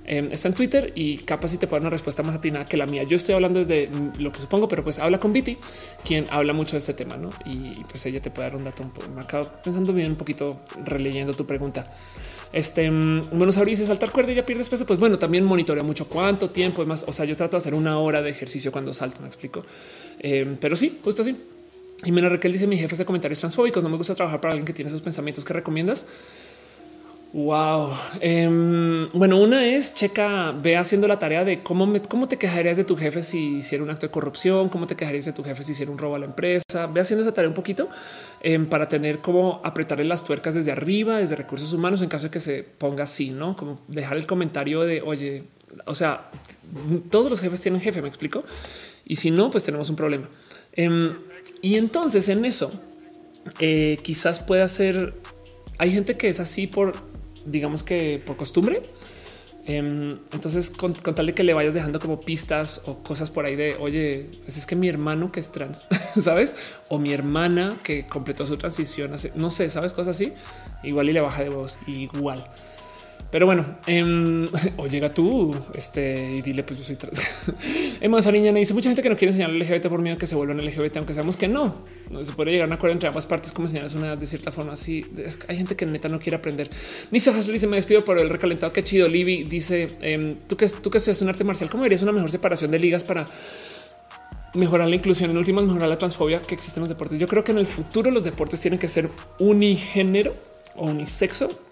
Em, 0.10 0.32
está 0.32 0.48
en 0.48 0.54
Twitter 0.54 0.94
y 0.96 1.18
capaz 1.18 1.50
si 1.50 1.58
te 1.58 1.68
puede 1.68 1.82
dar 1.82 1.88
una 1.88 1.90
respuesta 1.90 2.24
más 2.24 2.36
atinada 2.36 2.66
que 2.66 2.78
la 2.78 2.86
mía. 2.86 3.04
Yo 3.04 3.18
estoy 3.18 3.36
hablando 3.36 3.60
desde 3.60 3.90
lo 4.18 4.32
que 4.32 4.40
supongo, 4.40 4.70
pero 4.70 4.82
pues 4.82 5.00
habla 5.00 5.20
con 5.20 5.34
Viti, 5.34 5.58
quien 6.06 6.26
habla 6.30 6.54
mucho 6.54 6.74
de 6.74 6.78
este 6.78 6.94
tema, 6.94 7.18
¿no? 7.18 7.30
Y, 7.46 7.84
pues 7.90 8.06
ella 8.06 8.22
te 8.22 8.32
puede 8.32 8.48
dar 8.48 8.58
un 8.58 8.64
dato 8.64 8.84
un 8.84 8.92
poco. 8.92 9.10
Me 9.10 9.22
acabo 9.22 9.50
pensando 9.62 9.92
bien 9.92 10.12
un 10.12 10.16
poquito 10.16 10.62
releyendo 10.86 11.34
tu 11.34 11.46
pregunta. 11.46 11.88
Este 12.53 12.90
mm, 12.90 13.30
bueno, 13.32 13.51
si 13.51 13.76
saltar 13.76 14.11
cuerda 14.11 14.32
y 14.32 14.35
ya 14.35 14.45
pierdes 14.45 14.69
peso. 14.69 14.85
Pues 14.85 15.00
bueno, 15.00 15.19
también 15.19 15.43
monitorea 15.43 15.84
mucho 15.84 16.08
cuánto 16.08 16.50
tiempo 16.50 16.82
es 16.82 16.88
más. 16.88 17.06
O 17.08 17.14
sea, 17.14 17.26
yo 17.26 17.35
trato 17.35 17.58
de 17.58 17.59
hacer 17.59 17.74
una 17.74 18.00
hora 18.00 18.22
de 18.22 18.30
ejercicio 18.30 18.72
cuando 18.72 18.93
salto, 18.93 19.22
me 19.22 19.27
explico. 19.27 19.66
Em, 20.19 20.58
pero 20.58 20.76
sí, 20.76 21.00
justo 21.03 21.22
así. 21.22 21.35
Y 22.06 22.11
menos 22.11 22.32
Raquel 22.32 22.51
dice 22.51 22.67
mi 22.67 22.77
jefe 22.77 22.95
de 22.95 23.06
comentarios 23.06 23.40
transfóbicos. 23.40 23.84
No 23.84 23.90
me 23.90 23.98
gusta 23.98 24.14
trabajar 24.16 24.40
para 24.40 24.51
alguien 24.53 24.66
que 24.66 24.74
tiene 24.74 24.90
esos 24.90 25.01
pensamientos 25.01 25.43
que 25.43 25.53
recomiendas. 25.53 26.06
Wow. 27.34 27.90
Em, 28.22 29.08
bueno, 29.14 29.40
una 29.40 29.66
es 29.68 29.94
checa, 29.94 30.54
ve 30.54 30.78
haciendo 30.78 31.08
la 31.08 31.20
tarea 31.20 31.44
de 31.44 31.62
cómo, 31.62 31.92
cómo 32.08 32.28
te 32.28 32.38
quejarías 32.38 32.78
de 32.78 32.84
tu 32.84 32.96
jefe 32.96 33.22
si 33.22 33.58
hiciera 33.58 33.84
un 33.84 33.90
acto 33.90 34.08
de 34.08 34.12
corrupción, 34.12 34.70
cómo 34.70 34.88
te 34.88 34.96
quejarías 34.96 35.26
de 35.26 35.34
tu 35.34 35.44
jefe 35.44 35.62
si 35.62 35.74
hiciera 35.74 35.92
un 35.92 35.98
robo 35.98 36.16
a 36.16 36.20
la 36.20 36.26
empresa. 36.26 36.88
Ve 36.92 37.02
haciendo 37.02 37.24
esa 37.24 37.34
tarea 37.34 37.50
un 37.50 37.54
poquito 37.54 37.90
em, 38.42 38.66
para 38.66 38.88
tener 38.88 39.20
cómo 39.20 39.62
apretarle 39.64 40.06
las 40.06 40.24
tuercas 40.24 40.56
desde 40.56 40.72
arriba, 40.72 41.18
desde 41.18 41.36
recursos 41.36 41.74
humanos, 41.74 42.02
en 42.02 42.10
caso 42.10 42.28
de 42.28 42.32
que 42.32 42.40
se 42.40 42.64
ponga 42.64 43.04
así, 43.04 43.32
no 43.32 43.56
como 43.58 43.80
dejar 43.88 44.18
el 44.18 44.26
comentario 44.26 44.82
de 44.82 45.02
oye, 45.02 45.44
o 45.86 45.96
sea, 45.96 46.32
todos 47.10 47.30
los 47.30 47.42
jefes 47.42 47.62
tienen 47.62 47.82
jefe. 47.82 48.02
Me 48.02 48.08
explico. 48.08 48.44
Y 49.06 49.18
si 49.18 49.32
no, 49.32 49.52
pues 49.52 49.64
tenemos 49.64 49.90
un 49.90 49.96
problema. 49.96 50.30
Em, 50.74 51.18
y 51.62 51.78
entonces 51.78 52.30
en 52.30 52.46
eso 52.46 52.72
eh, 53.60 53.98
quizás 54.02 54.40
pueda 54.40 54.68
ser. 54.68 55.14
Hay 55.78 55.92
gente 55.92 56.18
que 56.18 56.28
es 56.28 56.40
así 56.40 56.66
por, 56.66 56.96
digamos 57.48 57.84
que 57.84 58.22
por 58.26 58.38
costumbre. 58.38 58.82
Em, 59.66 60.11
entonces, 60.32 60.72
con, 60.72 60.93
tal 60.93 61.26
de 61.26 61.34
que 61.34 61.43
le 61.43 61.53
vayas 61.53 61.74
dejando 61.74 62.00
como 62.00 62.22
pistas 62.22 62.84
o 62.85 63.03
cosas 63.03 63.30
por 63.30 63.45
ahí 63.45 63.58
de 63.58 63.76
oye, 63.76 64.30
pues 64.43 64.58
es 64.58 64.66
que 64.66 64.77
mi 64.77 64.88
hermano 64.88 65.30
que 65.30 65.42
es 65.42 65.51
trans, 65.51 65.85
sabes, 66.19 66.56
o 66.88 67.00
mi 67.00 67.11
hermana 67.11 67.77
que 67.84 68.08
completó 68.08 68.45
su 68.45 68.56
transición, 68.56 69.11
no 69.35 69.50
sé, 69.50 69.69
sabes, 69.69 69.92
cosas 69.92 70.16
así, 70.16 70.32
igual 70.84 71.09
y 71.09 71.14
le 71.14 71.19
baja 71.19 71.43
de 71.43 71.50
voz, 71.50 71.80
igual. 71.85 72.45
Pero 73.30 73.46
bueno, 73.46 73.66
em, 73.88 74.48
o 74.78 74.88
llega 74.88 75.14
tú 75.14 75.56
este, 75.74 76.36
y 76.38 76.42
dile, 76.42 76.64
pues 76.64 76.80
yo 76.80 76.86
soy 76.86 76.96
trans. 76.96 77.20
Emma 78.02 78.22
Sariñana 78.22 78.58
dice 78.60 78.74
mucha 78.74 78.90
gente 78.90 79.02
que 79.02 79.10
no 79.10 79.18
quiere 79.18 79.32
enseñar 79.32 79.52
LGBT 79.52 79.88
por 79.88 80.02
miedo 80.02 80.18
que 80.18 80.28
se 80.28 80.36
vuelvan 80.36 80.64
LGBT, 80.66 80.98
aunque 80.98 81.14
sabemos 81.14 81.36
que 81.36 81.48
no. 81.48 81.76
No 82.10 82.24
se 82.24 82.32
puede 82.32 82.52
llegar 82.52 82.66
a 82.66 82.68
un 82.68 82.74
acuerdo 82.74 82.94
entre 82.94 83.10
ambas 83.10 83.26
partes, 83.26 83.52
como 83.52 83.66
enseñarles 83.66 83.96
una 83.96 84.16
de 84.16 84.26
cierta 84.26 84.52
forma. 84.52 84.74
Así 84.74 85.06
hay 85.48 85.58
gente 85.58 85.76
que 85.76 85.86
neta 85.86 86.08
no 86.08 86.20
quiere 86.20 86.38
aprender. 86.38 86.70
Nisa 87.12 87.32
Hassel 87.38 87.54
dice: 87.54 87.68
Me 87.68 87.76
despido 87.76 88.06
por 88.06 88.18
el 88.18 88.30
recalentado. 88.30 88.72
Qué 88.72 88.84
chido. 88.84 89.10
Libby 89.10 89.44
dice: 89.44 89.98
em, 90.02 90.36
Tú 90.48 90.56
que 90.56 90.68
tú 90.70 90.90
que 90.90 90.98
estudias 90.98 91.22
un 91.22 91.30
arte 91.30 91.44
marcial, 91.44 91.70
¿cómo 91.70 91.84
verías 91.84 92.02
una 92.02 92.14
mejor 92.14 92.32
separación 92.32 92.72
de 92.72 92.80
ligas 92.80 93.04
para 93.04 93.28
mejorar 94.54 94.88
la 94.88 94.96
inclusión? 94.96 95.32
En 95.32 95.38
últimas, 95.38 95.66
mejorar 95.66 95.90
la 95.90 95.98
transfobia 95.98 96.42
que 96.42 96.56
existe 96.56 96.80
en 96.80 96.84
los 96.84 96.90
deportes. 96.90 97.20
Yo 97.20 97.28
creo 97.28 97.44
que 97.44 97.52
en 97.52 97.58
el 97.58 97.68
futuro 97.68 98.10
los 98.10 98.24
deportes 98.24 98.62
tienen 98.62 98.80
que 98.80 98.88
ser 98.88 99.10
unigénero 99.38 100.34
o 100.78 100.86
unisexo 100.86 101.67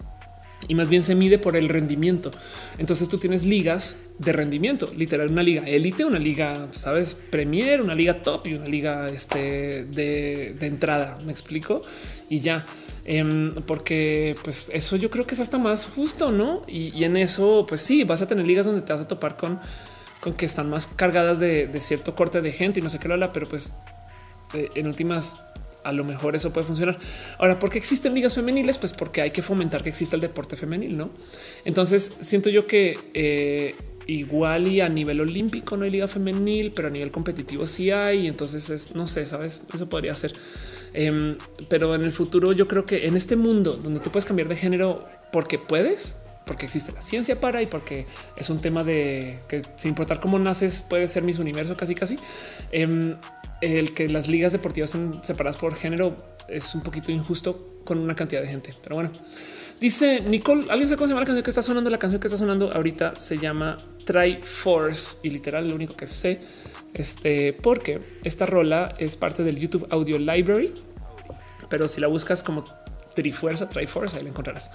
y 0.68 0.74
más 0.74 0.88
bien 0.88 1.02
se 1.02 1.14
mide 1.14 1.38
por 1.38 1.56
el 1.56 1.68
rendimiento. 1.68 2.30
Entonces 2.78 3.08
tú 3.08 3.18
tienes 3.18 3.46
ligas 3.46 4.06
de 4.18 4.32
rendimiento, 4.32 4.92
literal, 4.96 5.30
una 5.30 5.42
liga 5.42 5.64
élite, 5.66 6.04
una 6.04 6.18
liga, 6.18 6.68
sabes, 6.72 7.14
premier, 7.14 7.80
una 7.80 7.94
liga 7.94 8.22
top 8.22 8.46
y 8.46 8.54
una 8.54 8.66
liga 8.66 9.08
este, 9.08 9.84
de, 9.84 10.54
entrada. 10.60 11.18
Me 11.24 11.32
explico 11.32 11.82
y 12.28 12.40
ya. 12.40 12.66
Em, 13.08 13.54
porque 13.66 14.34
pues 14.42 14.68
eso 14.74 14.96
yo 14.96 15.10
creo 15.10 15.26
que 15.26 15.34
es 15.34 15.40
hasta 15.40 15.58
más 15.58 15.86
justo, 15.86 16.32
no? 16.32 16.64
Y, 16.66 17.04
en 17.04 17.16
eso, 17.16 17.64
pues 17.68 17.80
sí, 17.80 18.02
vas 18.02 18.20
a 18.22 18.26
tener 18.26 18.44
ligas 18.44 18.66
donde 18.66 18.82
te 18.82 18.92
vas 18.92 19.02
a 19.02 19.08
topar 19.08 19.36
con, 19.36 19.60
con 20.20 20.32
que 20.32 20.44
están 20.44 20.68
más 20.68 20.88
cargadas 20.88 21.38
de, 21.38 21.70
cierto 21.78 22.16
corte 22.16 22.40
de 22.40 22.50
gente 22.50 22.80
y 22.80 22.82
no 22.82 22.90
sé 22.90 22.98
qué 22.98 23.06
lo 23.06 23.14
habla, 23.14 23.32
pero 23.32 23.48
pues 23.48 23.74
eh, 24.54 24.70
en 24.74 24.88
últimas 24.88 25.38
a 25.86 25.92
lo 25.92 26.04
mejor 26.04 26.36
eso 26.36 26.52
puede 26.52 26.66
funcionar. 26.66 26.98
Ahora, 27.38 27.58
¿por 27.58 27.70
qué 27.70 27.78
existen 27.78 28.14
ligas 28.14 28.34
femeniles? 28.34 28.78
Pues 28.78 28.92
porque 28.92 29.22
hay 29.22 29.30
que 29.30 29.42
fomentar 29.42 29.82
que 29.82 29.88
exista 29.88 30.16
el 30.16 30.22
deporte 30.22 30.56
femenil, 30.56 30.96
¿no? 30.96 31.10
Entonces, 31.64 32.16
siento 32.20 32.50
yo 32.50 32.66
que 32.66 32.98
eh, 33.14 33.76
igual 34.06 34.66
y 34.66 34.80
a 34.80 34.88
nivel 34.88 35.20
olímpico 35.20 35.76
no 35.76 35.84
hay 35.84 35.90
liga 35.90 36.08
femenil, 36.08 36.72
pero 36.72 36.88
a 36.88 36.90
nivel 36.90 37.10
competitivo 37.10 37.66
sí 37.66 37.90
hay. 37.90 38.26
Entonces, 38.26 38.70
es, 38.70 38.94
no 38.94 39.06
sé, 39.06 39.26
sabes, 39.26 39.62
eso 39.72 39.88
podría 39.88 40.14
ser. 40.14 40.34
Em, 40.92 41.36
pero 41.68 41.94
en 41.94 42.02
el 42.02 42.12
futuro 42.12 42.52
yo 42.52 42.66
creo 42.66 42.86
que 42.86 43.06
en 43.06 43.16
este 43.16 43.36
mundo 43.36 43.74
donde 43.74 44.00
tú 44.00 44.10
puedes 44.10 44.24
cambiar 44.24 44.48
de 44.48 44.56
género 44.56 45.04
porque 45.30 45.58
puedes, 45.58 46.16
porque 46.46 46.64
existe 46.64 46.92
la 46.92 47.02
ciencia 47.02 47.38
para 47.40 47.60
y 47.60 47.66
porque 47.66 48.06
es 48.36 48.48
un 48.48 48.60
tema 48.60 48.84
de 48.84 49.38
que 49.48 49.62
sin 49.76 49.90
importar 49.90 50.20
cómo 50.20 50.38
naces 50.38 50.82
puede 50.82 51.08
ser 51.08 51.24
mis 51.24 51.38
universo 51.38 51.76
casi 51.76 51.94
casi. 51.94 52.18
Em, 52.70 53.16
el 53.60 53.94
que 53.94 54.08
las 54.08 54.28
ligas 54.28 54.52
deportivas 54.52 54.90
sean 54.90 55.22
separadas 55.22 55.56
por 55.56 55.74
género 55.74 56.16
es 56.48 56.74
un 56.74 56.82
poquito 56.82 57.10
injusto 57.10 57.80
con 57.84 57.98
una 57.98 58.14
cantidad 58.14 58.42
de 58.42 58.48
gente. 58.48 58.74
Pero 58.82 58.96
bueno, 58.96 59.10
dice 59.80 60.22
Nicole, 60.28 60.66
alguien 60.70 60.88
sabe 60.88 60.98
cómo 60.98 61.06
se 61.06 61.12
llama 61.12 61.20
la 61.20 61.26
canción 61.26 61.42
que 61.42 61.50
está 61.50 61.62
sonando. 61.62 61.90
La 61.90 61.98
canción 61.98 62.20
que 62.20 62.26
está 62.26 62.38
sonando 62.38 62.72
ahorita 62.72 63.16
se 63.16 63.38
llama 63.38 63.78
Try 64.04 64.40
Force 64.42 65.18
y 65.22 65.30
literal 65.30 65.68
lo 65.68 65.74
único 65.74 65.96
que 65.96 66.06
sé, 66.06 66.40
este, 66.94 67.52
porque 67.52 68.18
esta 68.24 68.46
rola 68.46 68.94
es 68.98 69.16
parte 69.16 69.42
del 69.42 69.58
YouTube 69.58 69.86
Audio 69.90 70.18
Library, 70.18 70.72
pero 71.68 71.88
si 71.88 72.00
la 72.00 72.06
buscas 72.06 72.42
como 72.42 72.64
Trifuerza, 73.16 73.68
Triforce, 73.68 74.16
ahí 74.16 74.22
la 74.22 74.28
encontrarás. 74.28 74.70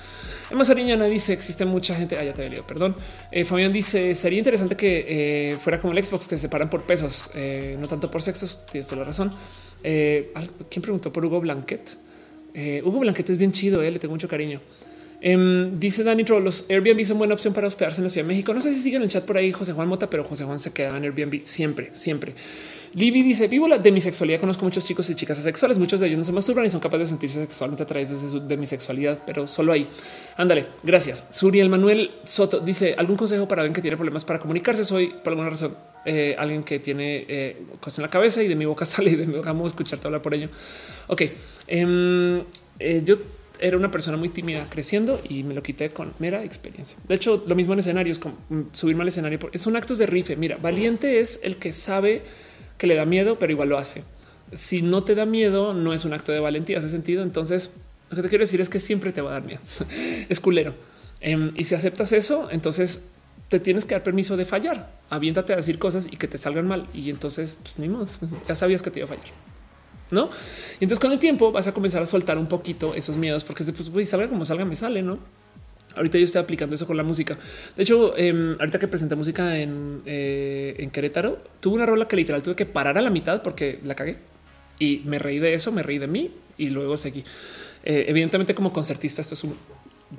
Emma 0.49 0.65
Sariñana 0.65 1.05
dice 1.05 1.31
existe 1.31 1.63
mucha 1.63 1.95
gente. 1.95 2.17
Ah, 2.17 2.23
ya 2.23 2.33
te 2.33 2.43
he 2.43 2.49
leído, 2.49 2.65
perdón. 2.65 2.95
Eh, 3.31 3.45
Fabián 3.45 3.71
dice 3.71 4.15
sería 4.15 4.39
interesante 4.39 4.75
que 4.75 5.05
eh, 5.07 5.57
fuera 5.59 5.79
como 5.79 5.93
el 5.93 6.03
Xbox 6.03 6.27
que 6.27 6.35
se 6.35 6.41
separan 6.41 6.69
por 6.69 6.83
pesos, 6.83 7.31
eh, 7.35 7.77
no 7.79 7.87
tanto 7.87 8.09
por 8.09 8.21
sexos. 8.21 8.65
Tienes 8.69 8.87
toda 8.87 9.01
la 9.01 9.05
razón. 9.05 9.31
¿Quién 9.81 10.81
preguntó 10.81 11.13
por 11.13 11.23
Hugo 11.23 11.39
Blanquet? 11.39 11.97
Hugo 12.83 12.99
Blanquet 12.99 13.29
es 13.29 13.37
bien 13.37 13.51
chido, 13.51 13.81
le 13.81 13.99
tengo 13.99 14.13
mucho 14.13 14.27
cariño. 14.27 14.59
Em, 15.23 15.79
dice 15.79 16.03
Dani 16.03 16.23
Troll, 16.23 16.43
los 16.43 16.65
Airbnb 16.67 17.05
son 17.05 17.19
buena 17.19 17.35
opción 17.35 17.53
para 17.53 17.67
hospedarse 17.67 18.01
en 18.01 18.05
la 18.05 18.09
Ciudad 18.09 18.25
de 18.25 18.33
México. 18.33 18.55
No 18.55 18.59
sé 18.59 18.73
si 18.73 18.79
siguen 18.79 19.03
el 19.03 19.09
chat 19.09 19.23
por 19.23 19.37
ahí 19.37 19.51
José 19.51 19.73
Juan 19.73 19.87
Mota, 19.87 20.09
pero 20.09 20.23
José 20.23 20.45
Juan 20.45 20.57
se 20.57 20.73
queda 20.73 20.97
en 20.97 21.03
Airbnb 21.03 21.41
siempre, 21.45 21.91
siempre. 21.93 22.33
Libby 22.93 23.23
dice 23.23 23.47
vivo 23.47 23.67
la 23.67 23.77
demisexualidad. 23.77 24.39
Conozco 24.39 24.65
muchos 24.65 24.85
chicos 24.85 25.09
y 25.09 25.15
chicas 25.15 25.39
asexuales. 25.39 25.79
Muchos 25.79 25.99
de 25.99 26.07
ellos 26.07 26.17
no 26.17 26.25
se 26.25 26.31
masturban 26.31 26.65
y 26.65 26.69
son 26.69 26.79
capaces 26.79 27.07
de 27.07 27.09
sentirse 27.11 27.41
sexualmente 27.41 27.83
a 27.83 27.85
través 27.85 28.09
de 28.09 28.29
su 28.29 28.39
demisexualidad, 28.45 29.19
pero 29.25 29.47
solo 29.47 29.71
ahí. 29.71 29.87
Ándale, 30.37 30.67
gracias. 30.83 31.25
Suriel 31.29 31.69
Manuel 31.69 32.11
Soto 32.23 32.59
dice 32.59 32.95
algún 32.97 33.15
consejo 33.15 33.47
para 33.47 33.61
alguien 33.61 33.73
que 33.73 33.81
tiene 33.81 33.97
problemas 33.97 34.25
para 34.25 34.39
comunicarse. 34.39 34.83
Soy 34.83 35.07
por 35.23 35.33
alguna 35.33 35.49
razón 35.49 35.75
eh, 36.03 36.35
alguien 36.37 36.63
que 36.63 36.79
tiene 36.79 37.25
eh, 37.27 37.63
cosas 37.79 37.99
en 37.99 38.03
la 38.03 38.09
cabeza 38.09 38.41
y 38.41 38.47
de 38.47 38.55
mi 38.55 38.65
boca 38.65 38.85
sale 38.87 39.11
y 39.11 39.15
de 39.15 39.25
mi 39.25 39.35
boca 39.35 39.51
vamos 39.51 39.71
escucharte 39.71 40.07
hablar 40.07 40.21
por 40.21 40.33
ello. 40.33 40.49
Ok, 41.07 41.21
em, 41.67 42.43
eh, 42.79 43.01
yo 43.05 43.17
era 43.59 43.77
una 43.77 43.91
persona 43.91 44.17
muy 44.17 44.29
tímida 44.29 44.67
creciendo 44.69 45.21
y 45.29 45.43
me 45.43 45.53
lo 45.53 45.61
quité 45.61 45.91
con 45.91 46.13
mera 46.17 46.43
experiencia. 46.43 46.97
De 47.07 47.15
hecho, 47.15 47.43
lo 47.45 47.55
mismo 47.55 47.73
en 47.73 47.79
escenarios, 47.79 48.17
con 48.17 48.33
mm, 48.49 48.61
subirme 48.73 49.03
al 49.03 49.09
escenario. 49.09 49.39
Son 49.53 49.75
actos 49.75 49.99
de 49.99 50.07
rife. 50.07 50.35
Mira, 50.35 50.57
valiente 50.57 51.19
es 51.19 51.41
el 51.43 51.57
que 51.57 51.71
sabe 51.71 52.23
que 52.81 52.87
le 52.87 52.95
da 52.95 53.05
miedo, 53.05 53.37
pero 53.37 53.51
igual 53.51 53.69
lo 53.69 53.77
hace. 53.77 54.03
Si 54.53 54.81
no 54.81 55.03
te 55.03 55.13
da 55.13 55.27
miedo, 55.27 55.75
no 55.75 55.93
es 55.93 56.03
un 56.03 56.13
acto 56.13 56.31
de 56.31 56.39
valentía, 56.39 56.79
hace 56.79 56.89
sentido. 56.89 57.21
Entonces, 57.21 57.75
lo 58.09 58.15
que 58.15 58.23
te 58.23 58.29
quiero 58.29 58.41
decir 58.41 58.59
es 58.59 58.69
que 58.69 58.79
siempre 58.79 59.11
te 59.11 59.21
va 59.21 59.29
a 59.29 59.33
dar 59.33 59.43
miedo. 59.43 59.59
es 60.29 60.39
culero. 60.39 60.73
Em, 61.19 61.51
y 61.55 61.65
si 61.65 61.75
aceptas 61.75 62.11
eso, 62.11 62.49
entonces 62.49 63.09
te 63.49 63.59
tienes 63.59 63.85
que 63.85 63.93
dar 63.93 64.01
permiso 64.01 64.35
de 64.35 64.45
fallar. 64.45 64.91
Aviéntate 65.11 65.53
a 65.53 65.57
decir 65.57 65.77
cosas 65.77 66.07
y 66.09 66.17
que 66.17 66.27
te 66.27 66.39
salgan 66.39 66.67
mal. 66.67 66.87
Y 66.91 67.11
entonces, 67.11 67.59
pues 67.61 67.77
ni 67.77 67.87
modo, 67.87 68.07
ya 68.47 68.55
sabías 68.55 68.81
que 68.81 68.89
te 68.89 68.97
iba 68.97 69.05
a 69.05 69.09
fallar. 69.09 69.31
no? 70.09 70.31
Y 70.79 70.85
entonces 70.85 70.97
con 70.97 71.11
el 71.11 71.19
tiempo 71.19 71.51
vas 71.51 71.67
a 71.67 71.73
comenzar 71.73 72.01
a 72.01 72.07
soltar 72.07 72.39
un 72.39 72.47
poquito 72.47 72.95
esos 72.95 73.15
miedos 73.15 73.43
porque 73.43 73.63
después 73.63 73.91
pues, 73.91 74.09
salga 74.09 74.27
como 74.27 74.43
salga, 74.43 74.65
me 74.65 74.75
sale, 74.75 75.03
no? 75.03 75.19
Ahorita 75.95 76.17
yo 76.17 76.23
estoy 76.23 76.41
aplicando 76.41 76.75
eso 76.75 76.87
con 76.87 76.97
la 76.97 77.03
música. 77.03 77.37
De 77.75 77.83
hecho, 77.83 78.17
em, 78.17 78.55
ahorita 78.59 78.79
que 78.79 78.87
presenté 78.87 79.15
música 79.15 79.57
en, 79.57 80.01
eh, 80.05 80.75
en 80.79 80.89
Querétaro, 80.89 81.43
tuve 81.59 81.75
una 81.75 81.85
rola 81.85 82.07
que 82.07 82.15
literal 82.15 82.41
tuve 82.41 82.55
que 82.55 82.65
parar 82.65 82.97
a 82.97 83.01
la 83.01 83.09
mitad 83.09 83.41
porque 83.41 83.79
la 83.83 83.95
cagué 83.95 84.17
y 84.79 85.01
me 85.05 85.19
reí 85.19 85.39
de 85.39 85.53
eso, 85.53 85.71
me 85.71 85.83
reí 85.83 85.97
de 85.99 86.07
mí 86.07 86.31
y 86.57 86.69
luego 86.69 86.97
seguí. 86.97 87.23
Eh, 87.83 88.05
evidentemente, 88.07 88.55
como 88.55 88.71
concertista, 88.71 89.21
esto 89.21 89.33
es 89.33 89.43
un, 89.43 89.55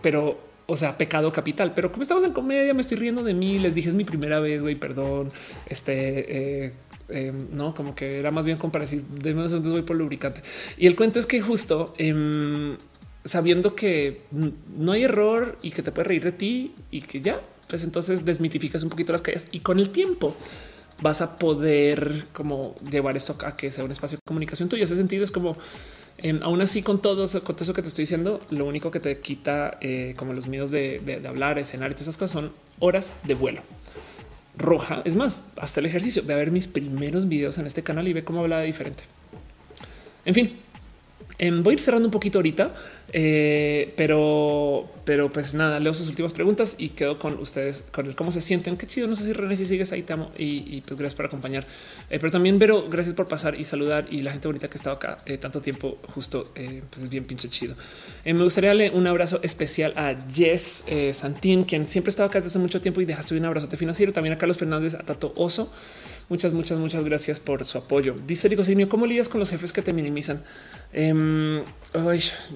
pero 0.00 0.52
o 0.66 0.76
sea, 0.76 0.96
pecado 0.96 1.32
capital. 1.32 1.74
Pero 1.74 1.90
como 1.90 2.02
estamos 2.02 2.24
en 2.24 2.32
comedia, 2.32 2.74
me 2.74 2.80
estoy 2.80 2.96
riendo 2.96 3.22
de 3.22 3.34
mí. 3.34 3.58
Les 3.58 3.74
dije 3.74 3.88
es 3.88 3.94
mi 3.94 4.04
primera 4.04 4.40
vez, 4.40 4.62
güey, 4.62 4.74
perdón. 4.74 5.30
Este, 5.66 6.64
eh, 6.66 6.74
em, 7.08 7.48
no, 7.52 7.74
como 7.74 7.94
que 7.94 8.18
era 8.18 8.30
más 8.30 8.44
bien 8.44 8.58
decir 8.80 9.02
De 9.04 9.34
menos 9.34 9.52
voy 9.68 9.82
por 9.82 9.96
lubricante. 9.96 10.42
Y 10.78 10.86
el 10.86 10.96
cuento 10.96 11.18
es 11.18 11.26
que 11.26 11.40
justo 11.40 11.94
em, 11.98 12.76
sabiendo 13.24 13.74
que 13.74 14.22
no 14.76 14.92
hay 14.92 15.04
error 15.04 15.58
y 15.62 15.70
que 15.70 15.82
te 15.82 15.92
puedes 15.92 16.08
reír 16.08 16.24
de 16.24 16.32
ti 16.32 16.74
y 16.90 17.02
que 17.02 17.20
ya, 17.20 17.40
pues 17.68 17.84
entonces 17.84 18.24
desmitificas 18.24 18.82
un 18.82 18.90
poquito 18.90 19.12
las 19.12 19.22
calles 19.22 19.48
y 19.52 19.60
con 19.60 19.78
el 19.78 19.90
tiempo 19.90 20.36
vas 21.00 21.20
a 21.20 21.36
poder 21.36 22.26
como 22.32 22.74
llevar 22.90 23.16
esto 23.16 23.36
a 23.44 23.56
que 23.56 23.70
sea 23.70 23.84
un 23.84 23.90
espacio 23.90 24.18
de 24.18 24.22
comunicación 24.26 24.68
tuyo. 24.68 24.84
Ese 24.84 24.96
sentido 24.96 25.24
es 25.24 25.30
como 25.30 25.56
aún 26.42 26.60
así 26.60 26.82
con 26.82 27.00
todo, 27.02 27.26
con 27.40 27.56
todo 27.56 27.64
eso 27.64 27.74
que 27.74 27.82
te 27.82 27.88
estoy 27.88 28.02
diciendo, 28.02 28.40
lo 28.50 28.66
único 28.66 28.90
que 28.90 29.00
te 29.00 29.18
quita 29.18 29.78
eh, 29.80 30.14
como 30.16 30.32
los 30.32 30.46
miedos 30.46 30.70
de, 30.70 31.22
hablar, 31.26 31.58
escenario, 31.58 31.96
esas 31.98 32.16
cosas 32.16 32.30
son 32.30 32.52
horas 32.78 33.14
de 33.24 33.34
vuelo 33.34 33.62
roja. 34.56 35.00
Es 35.06 35.16
más, 35.16 35.42
hasta 35.56 35.80
el 35.80 35.86
ejercicio. 35.86 36.22
Ve 36.26 36.34
a 36.34 36.36
ver 36.36 36.50
mis 36.50 36.68
primeros 36.68 37.26
videos 37.26 37.56
en 37.56 37.66
este 37.66 37.82
canal 37.82 38.06
y 38.06 38.12
ve 38.12 38.22
cómo 38.22 38.40
hablaba 38.40 38.62
diferente. 38.62 39.04
En 40.26 40.34
fin, 40.34 40.60
voy 41.50 41.72
a 41.72 41.74
ir 41.74 41.80
cerrando 41.80 42.06
un 42.06 42.12
poquito 42.12 42.38
ahorita, 42.38 42.72
eh, 43.12 43.92
pero, 43.96 44.88
pero 45.04 45.32
pues 45.32 45.54
nada, 45.54 45.80
leo 45.80 45.92
sus 45.92 46.08
últimas 46.08 46.32
preguntas 46.32 46.76
y 46.78 46.90
quedo 46.90 47.18
con 47.18 47.38
ustedes 47.38 47.84
con 47.90 48.06
el 48.06 48.14
cómo 48.14 48.30
se 48.30 48.40
sienten. 48.40 48.76
Qué 48.76 48.86
chido. 48.86 49.08
No 49.08 49.16
sé 49.16 49.24
si 49.24 49.32
René, 49.32 49.56
si 49.56 49.66
sigues 49.66 49.90
ahí, 49.92 50.02
te 50.02 50.12
amo 50.12 50.30
y, 50.38 50.80
pues 50.82 50.96
gracias 50.96 51.14
por 51.14 51.26
acompañar. 51.26 51.66
Eh, 52.10 52.18
pero 52.18 52.30
también, 52.30 52.58
Vero, 52.58 52.84
gracias 52.88 53.14
por 53.14 53.26
pasar 53.26 53.58
y 53.58 53.64
saludar 53.64 54.06
y 54.10 54.22
la 54.22 54.30
gente 54.30 54.46
bonita 54.46 54.68
que 54.68 54.76
ha 54.76 54.78
estado 54.78 54.96
acá 54.96 55.18
eh, 55.26 55.36
tanto 55.36 55.60
tiempo, 55.60 55.98
justo 56.14 56.52
pues 56.90 57.02
es 57.02 57.10
bien 57.10 57.24
pinche 57.24 57.48
chido. 57.48 57.74
me 58.24 58.32
gustaría 58.34 58.70
darle 58.70 58.90
un 58.90 59.06
abrazo 59.06 59.40
especial 59.42 59.92
a 59.96 60.14
Jess 60.32 60.84
Santín, 61.12 61.64
quien 61.64 61.86
siempre 61.86 62.10
estaba 62.10 62.28
acá 62.28 62.38
desde 62.38 62.48
hace 62.48 62.58
mucho 62.58 62.80
tiempo 62.80 63.00
y 63.00 63.04
dejaste 63.04 63.36
un 63.36 63.44
abrazote 63.44 63.76
financiero. 63.76 64.12
También 64.12 64.34
a 64.34 64.38
Carlos 64.38 64.58
Fernández, 64.58 64.94
a 64.94 64.98
Tato 64.98 65.32
Oso. 65.36 65.72
Muchas, 66.28 66.52
muchas, 66.52 66.78
muchas 66.78 67.04
gracias 67.04 67.40
por 67.40 67.64
su 67.64 67.78
apoyo. 67.78 68.14
Dice 68.26 68.48
Rico 68.48 68.62
¿cómo 68.88 69.06
lidias 69.06 69.28
con 69.28 69.38
los 69.38 69.50
jefes 69.50 69.72
que 69.72 69.82
te 69.82 69.92
minimizan? 69.92 70.42
Em, 70.92 71.60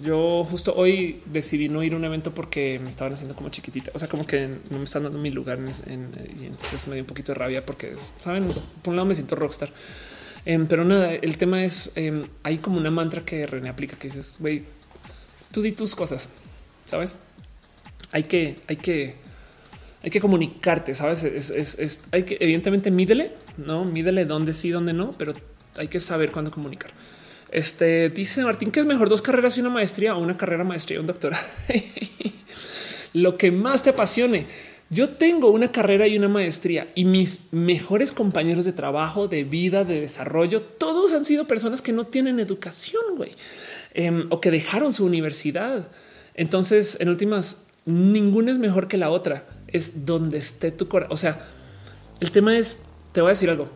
yo 0.03 0.45
justo 0.45 0.75
hoy 0.77 1.23
decidí 1.27 1.69
no 1.69 1.83
ir 1.83 1.95
a 1.95 1.97
un 1.97 2.05
evento 2.05 2.33
porque 2.33 2.79
me 2.83 2.89
estaban 2.89 3.13
haciendo 3.13 3.35
como 3.35 3.51
chiquitita, 3.51 3.91
o 3.95 3.99
sea, 3.99 4.09
como 4.09 4.27
que 4.27 4.49
no 4.71 4.79
me 4.79 4.85
están 4.85 5.03
dando 5.03 5.19
mi 5.19 5.31
lugar 5.31 5.59
y 5.59 6.45
entonces 6.47 6.87
me 6.87 6.95
dio 6.95 7.03
un 7.03 7.09
poquito 7.09 7.33
de 7.33 7.39
rabia 7.39 7.65
porque 7.65 7.93
saben, 8.19 8.47
por 8.83 8.93
un 8.93 8.97
lado 8.97 9.07
me 9.07 9.15
siento 9.15 9.37
rockstar, 9.37 9.71
em, 10.45 10.67
pero 10.67 10.85
nada, 10.85 11.13
el 11.15 11.37
tema 11.37 11.65
es 11.65 11.93
em, 11.97 12.27
hay 12.43 12.59
como 12.59 12.79
una 12.79 12.91
mantra 12.91 13.25
que 13.25 13.47
René 13.47 13.69
aplica 13.69 13.99
que 13.99 14.09
dices, 14.09 14.37
güey, 14.39 14.65
tú 15.53 15.61
di 15.61 15.73
tus 15.73 15.95
cosas, 15.95 16.31
sabes? 16.85 17.19
Hay 18.13 18.25
que, 18.25 18.57
hay 18.69 18.77
que, 18.77 19.17
hay 20.03 20.11
que 20.11 20.21
comunicarte, 20.21 20.95
sabes? 20.95 21.25
Es, 21.25 22.05
hay 22.11 22.23
que 22.23 22.39
evidentemente 22.41 22.91
mídele, 22.91 23.33
no 23.59 23.85
mídele 23.85 24.25
dónde 24.25 24.53
sí, 24.55 24.71
dónde 24.71 24.95
no, 24.95 25.11
pero 25.13 25.35
hay 25.77 25.89
que 25.89 26.01
saber 26.01 26.33
cuándo 26.33 26.51
comunicar. 26.51 26.91
Este 27.51 28.11
dice 28.11 28.43
Martín 28.43 28.71
que 28.71 28.81
es 28.81 28.87
mejor 28.87 29.09
dos 29.09 29.23
carreras 29.23 29.57
y 29.57 29.61
una 29.61 29.71
maestría 29.71 30.17
o 30.17 30.21
una 30.21 30.37
carrera, 30.37 30.65
maestría 30.65 30.97
y 30.97 31.01
un 31.01 31.07
doctorado. 31.07 31.45
Lo 33.13 33.37
que 33.37 33.51
más 33.51 33.83
te 33.83 33.91
apasione. 33.91 34.47
Yo 34.89 35.09
tengo 35.09 35.51
una 35.51 35.73
carrera 35.73 36.07
y 36.07 36.17
una 36.17 36.29
maestría 36.29 36.87
y 36.95 37.05
mis 37.05 37.53
mejores 37.53 38.13
compañeros 38.13 38.65
de 38.65 38.73
trabajo, 38.73 39.27
de 39.27 39.43
vida, 39.43 39.85
de 39.85 40.01
desarrollo, 40.01 40.63
todos 40.63 41.13
han 41.13 41.25
sido 41.25 41.49
personas 41.49 41.83
que 41.83 41.93
no 41.93 42.07
tienen 42.07 42.39
educación 42.39 43.03
em, 43.95 44.27
o 44.31 44.41
que 44.41 44.53
dejaron 44.53 44.93
su 44.93 45.05
universidad. 45.05 45.91
Entonces, 46.35 46.99
en 47.01 47.09
últimas, 47.09 47.67
ninguna 47.85 48.53
es 48.53 48.59
mejor 48.59 48.87
que 48.87 48.97
la 48.97 49.11
otra. 49.11 49.45
Es 49.67 50.07
donde 50.07 50.39
esté 50.39 50.71
tu 50.71 50.87
corazón. 50.87 51.13
O 51.13 51.17
sea, 51.17 51.45
el 52.21 52.31
tema 52.31 52.57
es, 52.57 52.83
te 53.11 53.21
voy 53.21 53.31
a 53.31 53.33
decir 53.33 53.51
algo. 53.51 53.69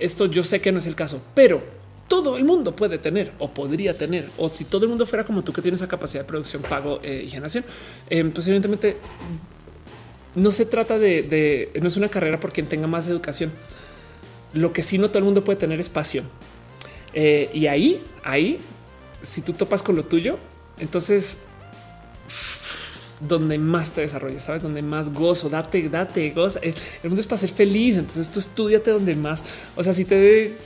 Esto 0.00 0.26
yo 0.26 0.42
sé 0.42 0.60
que 0.60 0.72
no 0.72 0.78
es 0.78 0.86
el 0.86 0.96
caso, 0.96 1.22
pero 1.34 1.62
todo 2.10 2.36
el 2.36 2.44
mundo 2.44 2.74
puede 2.74 2.98
tener 2.98 3.30
o 3.38 3.54
podría 3.54 3.96
tener. 3.96 4.28
O 4.36 4.48
si 4.48 4.64
todo 4.64 4.82
el 4.82 4.88
mundo 4.88 5.06
fuera 5.06 5.24
como 5.24 5.44
tú 5.44 5.52
que 5.52 5.62
tienes 5.62 5.80
esa 5.80 5.86
capacidad 5.86 6.24
de 6.24 6.28
producción, 6.28 6.60
pago 6.60 6.98
eh, 7.04 7.22
y 7.24 7.30
generación, 7.30 7.64
eh, 8.10 8.24
pues 8.34 8.48
evidentemente 8.48 8.96
no 10.34 10.50
se 10.50 10.66
trata 10.66 10.98
de, 10.98 11.70
no 11.80 11.86
es 11.86 11.96
una 11.96 12.08
carrera 12.08 12.40
por 12.40 12.52
quien 12.52 12.66
tenga 12.66 12.88
más 12.88 13.06
educación. 13.06 13.52
Lo 14.54 14.72
que 14.72 14.82
sí 14.82 14.98
no 14.98 15.08
todo 15.10 15.18
el 15.18 15.24
mundo 15.24 15.44
puede 15.44 15.60
tener 15.60 15.78
es 15.78 15.88
pasión. 15.88 16.28
Eh, 17.14 17.48
y 17.54 17.68
ahí, 17.68 18.02
ahí, 18.24 18.58
si 19.22 19.40
tú 19.40 19.52
topas 19.52 19.84
con 19.84 19.94
lo 19.94 20.04
tuyo, 20.04 20.36
entonces 20.80 21.42
donde 23.20 23.58
más 23.58 23.92
te 23.92 24.00
desarrolles, 24.00 24.42
sabes, 24.42 24.62
donde 24.62 24.82
más 24.82 25.12
gozo, 25.12 25.48
date, 25.48 25.88
date, 25.88 26.30
goza. 26.30 26.60
El 26.62 26.74
mundo 27.04 27.20
es 27.20 27.26
para 27.26 27.38
ser 27.38 27.50
feliz. 27.50 27.96
Entonces 27.96 28.30
tú 28.30 28.38
estudiate 28.38 28.90
donde 28.90 29.14
más, 29.14 29.44
o 29.76 29.82
sea, 29.82 29.92
si 29.92 30.04
te 30.04 30.14
dé, 30.14 30.56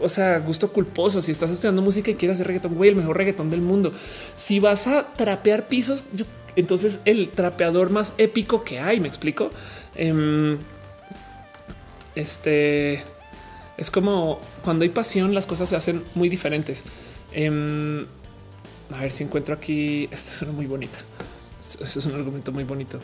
o 0.00 0.08
sea, 0.08 0.38
gusto 0.38 0.72
culposo, 0.72 1.20
si 1.20 1.32
estás 1.32 1.50
estudiando 1.50 1.82
música 1.82 2.10
y 2.10 2.14
quieres 2.14 2.36
hacer 2.36 2.46
reggaetón, 2.48 2.74
güey, 2.74 2.90
el 2.90 2.96
mejor 2.96 3.16
reggaetón 3.16 3.50
del 3.50 3.60
mundo. 3.60 3.92
Si 4.36 4.58
vas 4.58 4.86
a 4.86 5.12
trapear 5.14 5.68
pisos, 5.68 6.04
entonces 6.56 7.00
el 7.04 7.28
trapeador 7.28 7.90
más 7.90 8.14
épico 8.18 8.64
que 8.64 8.80
hay, 8.80 9.00
me 9.00 9.08
explico. 9.08 9.50
Em, 9.94 10.58
este 12.14 13.02
es 13.76 13.90
como 13.90 14.40
cuando 14.62 14.84
hay 14.84 14.88
pasión, 14.88 15.34
las 15.34 15.44
cosas 15.44 15.68
se 15.68 15.76
hacen 15.76 16.02
muy 16.14 16.30
diferentes. 16.30 16.84
Em, 17.32 18.06
a 18.94 19.00
ver 19.00 19.12
si 19.12 19.24
encuentro 19.24 19.54
aquí. 19.54 20.08
Esto 20.10 20.32
suena 20.32 20.52
muy 20.52 20.66
bonita. 20.66 20.98
Eso 21.66 21.98
es 21.98 22.06
un 22.06 22.14
argumento 22.14 22.52
muy 22.52 22.64
bonito. 22.64 22.98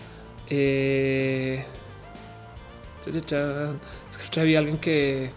Eh, 0.48 1.64
había 4.36 4.58
alguien 4.58 4.78
que 4.78 5.30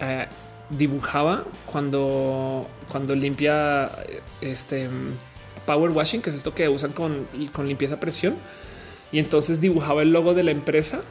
eh, 0.00 0.26
dibujaba 0.70 1.44
cuando, 1.66 2.66
cuando 2.90 3.14
limpia 3.14 3.90
este 4.40 4.88
power 5.66 5.90
washing, 5.90 6.20
que 6.22 6.30
es 6.30 6.36
esto 6.36 6.54
que 6.54 6.68
usan 6.68 6.92
con, 6.92 7.26
con 7.52 7.68
limpieza 7.68 7.94
a 7.94 8.00
presión. 8.00 8.34
Y 9.12 9.18
entonces 9.18 9.60
dibujaba 9.60 10.02
el 10.02 10.12
logo 10.12 10.34
de 10.34 10.42
la 10.42 10.50
empresa 10.50 11.02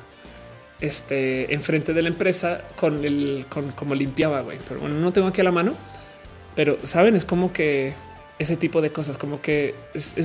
este 0.81 1.53
enfrente 1.53 1.93
de 1.93 2.01
la 2.01 2.09
empresa 2.09 2.63
con 2.75 3.05
el 3.05 3.45
con 3.47 3.71
como 3.71 3.95
limpiaba, 3.95 4.41
güey. 4.41 4.57
Pero 4.67 4.81
bueno, 4.81 4.95
no 4.95 5.13
tengo 5.13 5.27
aquí 5.27 5.41
a 5.41 5.43
la 5.43 5.51
mano, 5.51 5.75
pero 6.55 6.77
saben, 6.83 7.15
es 7.15 7.23
como 7.23 7.53
que 7.53 7.93
ese 8.41 8.57
tipo 8.57 8.81
de 8.81 8.91
cosas, 8.91 9.17
como 9.17 9.41
que 9.41 9.75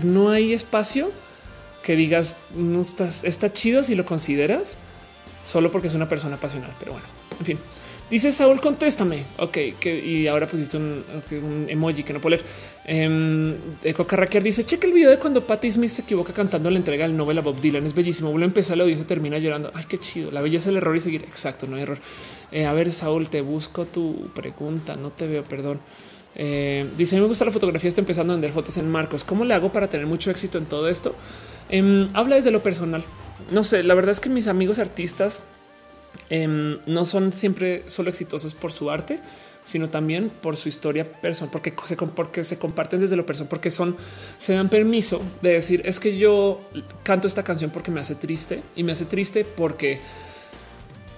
no 0.05 0.31
hay 0.31 0.53
espacio 0.53 1.11
que 1.83 1.95
digas 1.95 2.39
no 2.55 2.81
estás, 2.81 3.23
está 3.23 3.53
chido 3.53 3.83
si 3.83 3.95
lo 3.95 4.05
consideras 4.05 4.79
solo 5.43 5.71
porque 5.71 5.89
es 5.89 5.95
una 5.95 6.09
persona 6.09 6.37
apasionada. 6.37 6.75
Pero 6.81 6.93
bueno, 6.93 7.07
en 7.39 7.47
fin, 7.47 7.59
dice 8.11 8.33
Saúl, 8.33 8.61
contéstame. 8.61 9.23
Ok, 9.39 9.59
que 9.79 10.05
y 10.05 10.27
ahora 10.27 10.47
pusiste 10.47 10.79
un, 10.79 11.05
emoji 11.69 12.03
que 12.03 12.13
no 12.13 12.21
puedo 12.21 12.37
leer. 12.37 12.49
Eh, 12.87 13.57
Eco 13.85 14.07
Carraquer 14.07 14.43
dice: 14.43 14.65
Checa 14.65 14.87
el 14.87 14.95
video 14.95 15.11
de 15.11 15.19
cuando 15.19 15.47
Patty 15.47 15.71
Smith 15.71 15.91
se 15.91 16.03
equivoca 16.03 16.33
cantando 16.33 16.71
la 16.71 16.79
entrega 16.79 17.07
del 17.07 17.17
Nobel 17.17 17.39
a 17.39 17.43
Bob 17.43 17.61
Dylan. 17.61 17.87
Es 17.87 17.95
bellísimo. 17.95 18.31
Vuelve 18.31 18.47
a 18.47 18.49
empezar, 18.49 18.77
la 18.77 18.97
se 18.97 19.05
termina 19.05 19.39
llorando. 19.39 19.71
Ay, 19.75 19.85
qué 19.89 19.99
chido. 19.99 20.31
La 20.31 20.41
belleza, 20.41 20.71
el 20.71 20.79
error 20.79 20.97
y 20.97 21.01
seguir. 21.01 21.23
Exacto, 21.23 21.67
no 21.67 21.77
hay 21.77 21.83
error. 21.83 21.99
Eh, 22.51 22.67
a 22.67 22.73
ver, 22.73 22.91
Saúl, 22.91 23.29
te 23.29 23.43
busco 23.43 23.85
tu 23.85 24.31
pregunta. 24.35 24.97
No 24.97 25.11
te 25.11 25.27
veo, 25.27 25.45
perdón. 25.45 25.81
Eh, 26.37 26.89
dice: 26.97 27.19
Me 27.19 27.27
gusta 27.27 27.45
la 27.45 27.51
fotografía, 27.51 27.89
estoy 27.89 28.03
empezando 28.03 28.33
a 28.33 28.37
vender 28.37 28.53
fotos 28.53 28.77
en 28.77 28.91
marcos. 28.91 29.25
¿Cómo 29.25 29.45
le 29.45 29.55
hago 29.55 29.73
para 29.73 29.89
tener 29.89 30.07
mucho 30.07 30.31
éxito 30.31 30.59
en 30.59 30.67
todo 30.67 30.89
esto? 30.89 31.15
Em, 31.69 32.09
habla 32.15 32.37
desde 32.37 32.51
lo 32.51 32.63
personal. 32.63 33.05
No 33.53 33.65
sé, 33.65 33.83
la 33.83 33.95
verdad 33.95 34.13
es 34.13 34.21
que 34.21 34.29
mis 34.29 34.47
amigos 34.47 34.79
artistas 34.79 35.45
em, 36.31 36.79
no 36.87 37.05
son 37.05 37.33
siempre 37.33 37.83
solo 37.87 38.11
exitosos 38.11 38.55
por 38.55 38.73
su 38.73 38.91
arte, 38.91 39.21
sino 39.65 39.91
también 39.91 40.31
por 40.31 40.57
su 40.57 40.69
historia 40.69 41.21
personal, 41.21 41.51
porque 41.51 41.75
se, 41.85 41.97
porque 41.97 42.45
se 42.45 42.59
comparten 42.59 43.01
desde 43.01 43.17
lo 43.17 43.27
personal, 43.27 43.49
porque 43.49 43.71
son, 43.71 43.97
se 44.39 44.55
dan 44.55 44.69
permiso 44.69 45.21
de 45.43 45.55
decir 45.55 45.83
es 45.85 45.99
que 45.99 46.17
yo 46.17 46.61
canto 47.03 47.27
esta 47.27 47.43
canción 47.43 47.71
porque 47.71 47.91
me 47.91 48.01
hace 48.01 48.15
triste 48.15 48.63
y 48.77 48.85
me 48.85 48.93
hace 48.93 49.07
triste 49.07 49.45
porque 49.45 50.01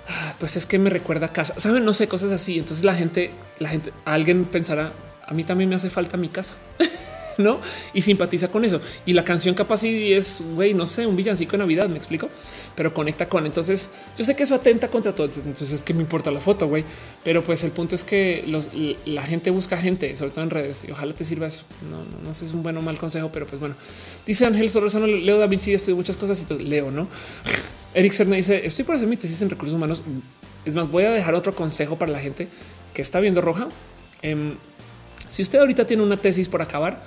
ah, 0.08 0.34
pues 0.38 0.56
es 0.56 0.64
que 0.64 0.78
me 0.78 0.88
recuerda 0.88 1.26
a 1.26 1.32
casa, 1.32 1.55
saben, 1.58 1.84
no 1.84 1.92
sé, 1.92 2.08
cosas 2.08 2.32
así. 2.32 2.58
Entonces 2.58 2.84
la 2.84 2.94
gente, 2.94 3.30
la 3.58 3.68
gente, 3.68 3.92
alguien 4.06 4.47
pensará, 4.47 4.92
a 5.28 5.34
mí 5.34 5.44
también 5.44 5.68
me 5.68 5.76
hace 5.76 5.90
falta 5.90 6.16
mi 6.16 6.28
casa. 6.28 6.55
no? 7.39 7.60
Y 7.94 8.02
simpatiza 8.02 8.48
con 8.48 8.65
eso. 8.65 8.81
Y 9.07 9.12
la 9.12 9.24
canción 9.24 9.55
capaz 9.55 9.84
y 9.84 10.12
es, 10.12 10.42
güey, 10.55 10.74
no 10.74 10.86
sé, 10.86 11.07
un 11.07 11.16
villancico 11.16 11.52
de 11.52 11.58
Navidad, 11.58 11.89
me 11.89 11.98
explico, 11.98 12.28
pero 12.74 12.92
conecta 12.92 13.28
con. 13.28 13.47
Entonces, 13.47 13.90
yo 14.16 14.24
sé 14.24 14.34
que 14.34 14.42
eso 14.42 14.55
atenta 14.55 14.89
contra 14.89 15.15
todo. 15.15 15.26
Entonces, 15.26 15.70
es 15.70 15.82
que 15.82 15.94
me 15.94 16.00
importa 16.00 16.31
la 16.31 16.40
foto, 16.40 16.66
güey. 16.66 16.84
Pero 17.23 17.42
pues 17.42 17.62
el 17.62 17.70
punto 17.70 17.94
es 17.94 18.05
que 18.05 18.42
la 19.05 19.23
gente 19.23 19.50
busca 19.50 19.76
gente, 19.76 20.16
sobre 20.16 20.32
todo 20.32 20.44
en 20.44 20.50
redes, 20.50 20.86
y 20.89 20.92
ojalá 20.92 21.15
te 21.15 21.24
sirva 21.24 21.47
eso. 21.47 21.65
No, 21.90 21.98
no, 21.98 22.24
no 22.24 22.34
sé, 22.34 22.47
es 22.47 22.52
un 22.52 22.62
buen 22.62 22.76
o 22.76 22.82
mal 22.82 22.98
consejo, 22.98 23.31
pero 23.32 23.47
pues 23.47 23.60
bueno. 23.60 23.76
Dice 24.26 24.47
Ángel 24.47 24.68
Sorosano, 24.70 25.07
Leo 25.07 25.39
Da 25.39 25.47
Vinci, 25.47 25.73
estudio 25.73 25.97
muchas 25.97 26.16
cosas 26.16 26.44
y 26.48 26.65
leo, 26.65 26.90
¿no? 26.90 27.08
Eric 27.94 28.12
Serna 28.12 28.36
dice, 28.36 28.66
estoy 28.66 28.84
por 28.84 28.97
hacer 28.97 29.08
mi 29.08 29.16
tesis 29.16 29.40
en 29.42 29.50
recursos 29.50 29.74
humanos. 29.74 30.05
Es 30.65 30.74
más, 30.74 30.90
voy 30.90 31.05
a 31.05 31.10
dejar 31.10 31.34
otro 31.34 31.55
consejo 31.55 31.98
para 31.98 32.12
la 32.12 32.20
gente 32.20 32.48
que 32.92 33.02
está 33.02 33.20
viendo 33.20 33.40
roja. 33.40 33.68
Em, 34.23 34.55
si 35.28 35.42
usted 35.42 35.58
ahorita 35.58 35.86
tiene 35.86 36.02
una 36.02 36.16
tesis 36.16 36.48
por 36.48 36.62
acabar, 36.62 37.02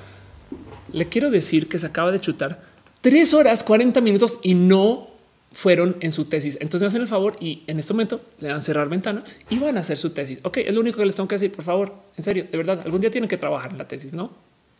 le 0.92 1.08
quiero 1.08 1.30
decir 1.32 1.68
que 1.68 1.78
se 1.78 1.86
acaba 1.86 2.12
de 2.12 2.20
chutar 2.20 2.62
tres 3.02 3.34
horas, 3.34 3.64
40 3.64 4.00
minutos 4.02 4.40
y 4.44 4.54
no 4.54 5.10
fueron 5.52 5.98
en 6.00 6.12
su 6.12 6.26
tesis. 6.26 6.58
Entonces 6.62 6.88
hacen 6.88 7.02
el 7.02 7.08
favor 7.08 7.36
y 7.40 7.64
en 7.68 7.80
este 7.80 7.94
momento 7.94 8.22
le 8.40 8.48
dan 8.48 8.62
cerrar 8.62 8.88
ventana 8.88 9.24
y 9.50 9.60
van 9.60 9.78
a 9.78 9.82
hacer 9.82 9.98
su 9.98 10.12
tesis. 10.12 10.40
Ok, 10.44 10.58
es 10.58 10.74
lo 10.74 10.80
único 10.80 11.00
que 11.00 11.06
les 11.06 11.16
tengo 11.16 11.28
que 11.28 11.36
decir. 11.36 11.52
Por 11.52 11.66
favor, 11.66 11.94
en 12.16 12.24
serio, 12.24 12.46
de 12.50 12.58
verdad, 12.58 12.82
algún 12.86 13.02
día 13.02 13.12
tienen 13.12 13.28
que 13.28 13.38
trabajar 13.38 13.72
en 13.72 13.78
la 13.78 13.88
tesis, 13.88 14.14
no? 14.14 14.32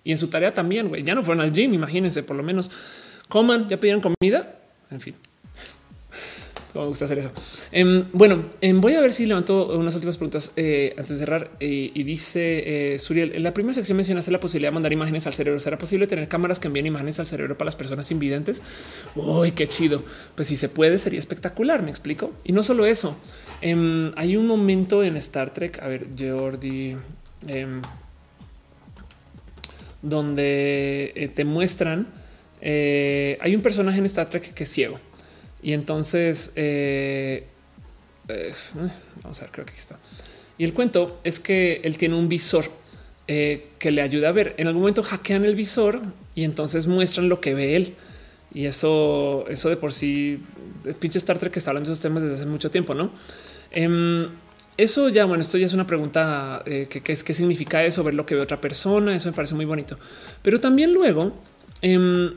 Y 0.04 0.12
en 0.12 0.18
su 0.18 0.28
tarea 0.30 0.54
también. 0.54 0.88
güey. 0.88 1.04
Ya 1.04 1.14
no 1.14 1.24
fueron 1.24 1.44
al 1.44 1.52
gym, 1.52 1.74
imagínense, 1.74 2.24
por 2.24 2.36
lo 2.36 2.44
menos 2.44 2.72
coman, 3.28 3.68
ya 3.68 3.80
pidieron 3.80 4.02
comida. 4.02 4.60
En 4.90 5.00
fin, 5.00 5.16
me 6.80 6.86
gusta 6.86 7.06
hacer 7.06 7.20
eso. 7.20 7.32
Em, 7.72 8.06
bueno, 8.14 8.46
em, 8.62 8.80
voy 8.80 8.94
a 8.94 9.02
ver 9.02 9.12
si 9.12 9.26
levanto 9.26 9.78
unas 9.78 9.94
últimas 9.96 10.18
preguntas 10.18 10.54
eh, 10.56 10.94
antes 10.98 11.10
de 11.10 11.18
cerrar. 11.18 11.52
Eh, 11.60 11.92
y 11.94 12.04
dice 12.04 12.94
eh, 12.94 13.00
Suriel, 13.00 13.34
en 13.36 13.44
la 13.44 13.54
primera 13.54 13.74
sección 13.74 13.98
mencionaste 13.98 14.32
la 14.32 14.40
posibilidad 14.40 14.70
de 14.70 14.74
mandar 14.74 14.94
imágenes 14.94 15.28
al 15.28 15.34
cerebro. 15.34 15.60
¿Será 15.60 15.78
posible 15.78 16.08
tener 16.08 16.28
cámaras 16.28 16.60
que 16.60 16.68
envíen 16.68 16.86
imágenes 16.86 17.20
al 17.20 17.26
cerebro 17.26 17.58
para 17.58 17.66
las 17.66 17.76
personas 17.76 18.10
invidentes? 18.12 18.62
Uy, 19.16 19.52
qué 19.52 19.68
chido. 19.68 20.04
Pues 20.36 20.48
si 20.48 20.56
se 20.56 20.70
puede, 20.70 20.98
sería 20.98 21.20
espectacular, 21.20 21.84
me 21.84 21.90
explico. 21.90 22.32
Y 22.44 22.54
no 22.54 22.64
solo 22.64 22.86
eso, 22.86 23.18
em, 23.62 24.12
hay 24.16 24.38
un 24.38 24.48
momento 24.48 25.04
en 25.04 25.18
Star 25.18 25.54
Trek, 25.54 25.80
a 25.82 25.88
ver, 25.88 26.08
Jordi, 26.18 26.96
donde 30.02 31.32
te 31.36 31.46
muestran, 31.46 32.08
hay 32.62 33.56
un 33.56 33.62
personaje 33.62 34.00
en 34.00 34.06
Star 34.06 34.30
Trek 34.30 34.54
que 34.54 34.64
es 34.64 34.70
ciego 34.70 35.00
y 35.64 35.74
entonces, 35.74 36.54
eh, 36.56 37.46
eh, 38.28 38.54
vamos 39.22 39.40
a 39.40 39.42
ver, 39.44 39.52
creo 39.52 39.66
que 39.66 39.72
aquí 39.72 39.80
está. 39.80 40.00
Y 40.58 40.64
el 40.64 40.74
cuento 40.74 41.20
es 41.24 41.40
que 41.40 41.82
él 41.84 41.98
tiene 41.98 42.16
un 42.16 42.30
visor 42.30 42.66
eh, 43.28 43.68
que 43.80 43.92
le 43.92 44.02
ayuda 44.02 44.30
a 44.30 44.32
ver. 44.32 44.56
En 44.58 44.68
algún 44.68 44.82
momento 44.82 45.04
hackean 45.04 45.46
el 45.46 45.56
visor 45.56 46.02
y 46.36 46.44
entonces 46.44 46.88
muestran 46.88 47.30
lo 47.30 47.42
que 47.42 47.54
ve 47.54 47.76
él. 47.76 47.96
Y 48.54 48.66
eso, 48.66 49.46
eso 49.50 49.70
de 49.70 49.78
por 49.78 49.94
sí, 49.94 50.44
el 50.86 50.96
pinche 50.96 51.20
Star 51.20 51.38
Trek 51.38 51.54
que 51.54 51.60
está 51.60 51.72
hablando 51.72 51.88
de 51.88 51.94
esos 51.94 52.02
temas 52.02 52.24
desde 52.24 52.36
hace 52.36 52.46
mucho 52.46 52.70
tiempo, 52.70 52.94
no? 52.94 53.12
Em, 53.72 54.28
eso 54.78 55.10
ya, 55.10 55.26
bueno, 55.26 55.42
esto 55.42 55.58
ya 55.58 55.68
es 55.68 55.74
una 55.74 55.88
pregunta 55.88 56.64
que, 56.66 56.88
que, 56.88 57.02
qué 57.02 57.34
significa 57.34 57.84
eso, 57.84 58.04
ver 58.04 58.14
lo 58.14 58.26
que 58.26 58.36
ve 58.36 58.42
otra 58.42 58.60
persona. 58.60 59.16
Eso 59.16 59.30
me 59.30 59.36
parece 59.36 59.56
muy 59.56 59.66
bonito, 59.66 59.98
pero 60.42 60.60
también 60.60 60.92
luego 60.92 61.34
em, 61.82 62.34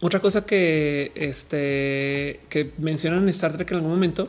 otra 0.00 0.20
cosa 0.20 0.44
que, 0.44 1.12
este, 1.14 2.40
que 2.48 2.72
mencionan 2.78 3.22
en 3.22 3.28
Star 3.30 3.52
Trek 3.52 3.70
en 3.70 3.76
algún 3.78 3.92
momento 3.92 4.28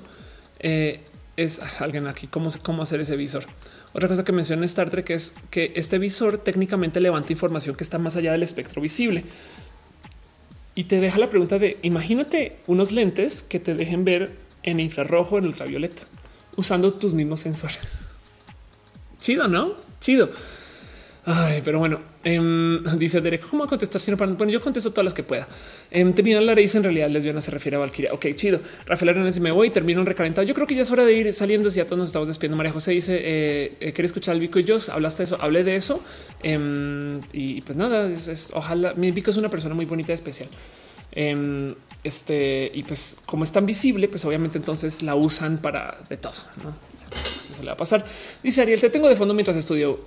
eh, 0.60 1.02
es 1.36 1.60
ah, 1.60 1.70
alguien 1.80 2.08
aquí 2.08 2.28
cómo, 2.28 2.50
cómo 2.64 2.84
hacer 2.84 3.00
ese 3.02 3.16
visor. 3.16 3.46
Otra 3.94 4.08
cosa 4.08 4.24
que 4.24 4.32
menciona 4.32 4.66
Star 4.66 4.90
Trek 4.90 5.10
es 5.10 5.34
que 5.50 5.74
este 5.76 5.98
visor 6.00 6.38
técnicamente 6.38 7.02
levanta 7.02 7.32
información 7.34 7.76
que 7.76 7.84
está 7.84 8.00
más 8.00 8.16
allá 8.16 8.32
del 8.32 8.44
espectro 8.44 8.82
visible 8.82 9.24
y 10.76 10.84
te 10.84 11.02
deja 11.02 11.18
la 11.18 11.30
pregunta 11.30 11.58
de 11.58 11.80
imagínate 11.82 12.58
unos 12.68 12.92
lentes 12.92 13.42
que 13.42 13.60
te 13.60 13.74
dejen 13.74 14.06
ver 14.06 14.36
en 14.64 14.80
infrarrojo, 14.80 15.38
en 15.38 15.46
ultravioleta, 15.46 16.04
usando 16.56 16.94
tus 16.94 17.14
mismos 17.14 17.40
sensores. 17.40 17.80
Chido, 19.20 19.48
no? 19.48 19.74
Chido. 20.00 20.30
Ay, 21.30 21.62
pero 21.62 21.78
bueno, 21.78 22.00
em, 22.24 22.82
dice 22.98 23.20
Derek, 23.20 23.46
¿cómo 23.50 23.68
contestar? 23.68 24.00
Si 24.00 24.10
no, 24.10 24.16
bueno, 24.16 24.50
yo 24.50 24.62
contesto 24.62 24.92
todas 24.92 25.04
las 25.04 25.14
que 25.14 25.24
pueda. 25.24 25.46
Eh, 25.92 26.06
terminar 26.14 26.42
la 26.42 26.56
raíz 26.56 26.74
en 26.76 26.84
realidad 26.84 27.10
lesbiana 27.10 27.42
se 27.42 27.52
refiere 27.52 27.76
a 27.76 27.80
Valkyria. 27.80 28.14
Ok, 28.14 28.28
chido. 28.36 28.62
Rafael 28.86 29.10
Hernández, 29.10 29.42
me 29.42 29.52
voy, 29.52 29.70
termino 29.70 30.00
un 30.00 30.06
recalentado. 30.06 30.48
Yo 30.48 30.54
creo 30.54 30.66
que 30.66 30.76
ya 30.76 30.84
es 30.84 30.92
hora 30.92 31.04
de 31.04 31.14
ir 31.14 31.34
saliendo. 31.34 31.70
Si 31.70 31.82
a 31.82 31.86
todos 31.86 31.98
nos 31.98 32.08
estamos 32.08 32.30
despidiendo, 32.30 32.56
María 32.56 32.72
José 32.72 32.92
dice, 32.92 33.20
eh, 33.22 33.76
eh 33.82 33.92
quiere 33.92 34.06
escuchar 34.06 34.36
al 34.36 34.40
Vico 34.40 34.58
y 34.58 34.64
yo. 34.64 34.78
Hablaste 34.90 35.24
de 35.24 35.24
eso, 35.26 35.38
hablé 35.42 35.66
de 35.66 35.76
eso. 35.76 36.02
Em, 36.44 37.20
y 37.34 37.62
pues 37.62 37.76
nada, 37.76 38.10
es, 38.10 38.52
ojalá. 38.54 38.94
Mi 38.94 39.12
Vico 39.12 39.30
es 39.30 39.36
una 39.36 39.50
persona 39.50 39.76
muy 39.76 39.84
bonita 39.84 40.14
y 40.14 40.16
especial. 40.16 40.48
Em, 41.12 41.76
este, 42.06 42.72
y 42.74 42.84
pues 42.84 43.18
como 43.26 43.44
es 43.44 43.52
tan 43.52 43.66
visible, 43.66 44.08
pues 44.08 44.24
obviamente 44.24 44.58
entonces 44.58 45.04
la 45.04 45.16
usan 45.16 45.58
para 45.58 45.98
de 46.08 46.16
todo. 46.16 46.36
¿no? 46.64 46.74
Eso 47.38 47.62
le 47.62 47.68
va 47.68 47.74
a 47.74 47.78
pasar. 47.78 48.06
Dice 48.44 48.62
Ariel, 48.62 48.80
te 48.80 48.90
tengo 48.90 49.10
de 49.10 49.18
fondo 49.18 49.34
mientras 49.34 49.58
estudio. 49.58 50.00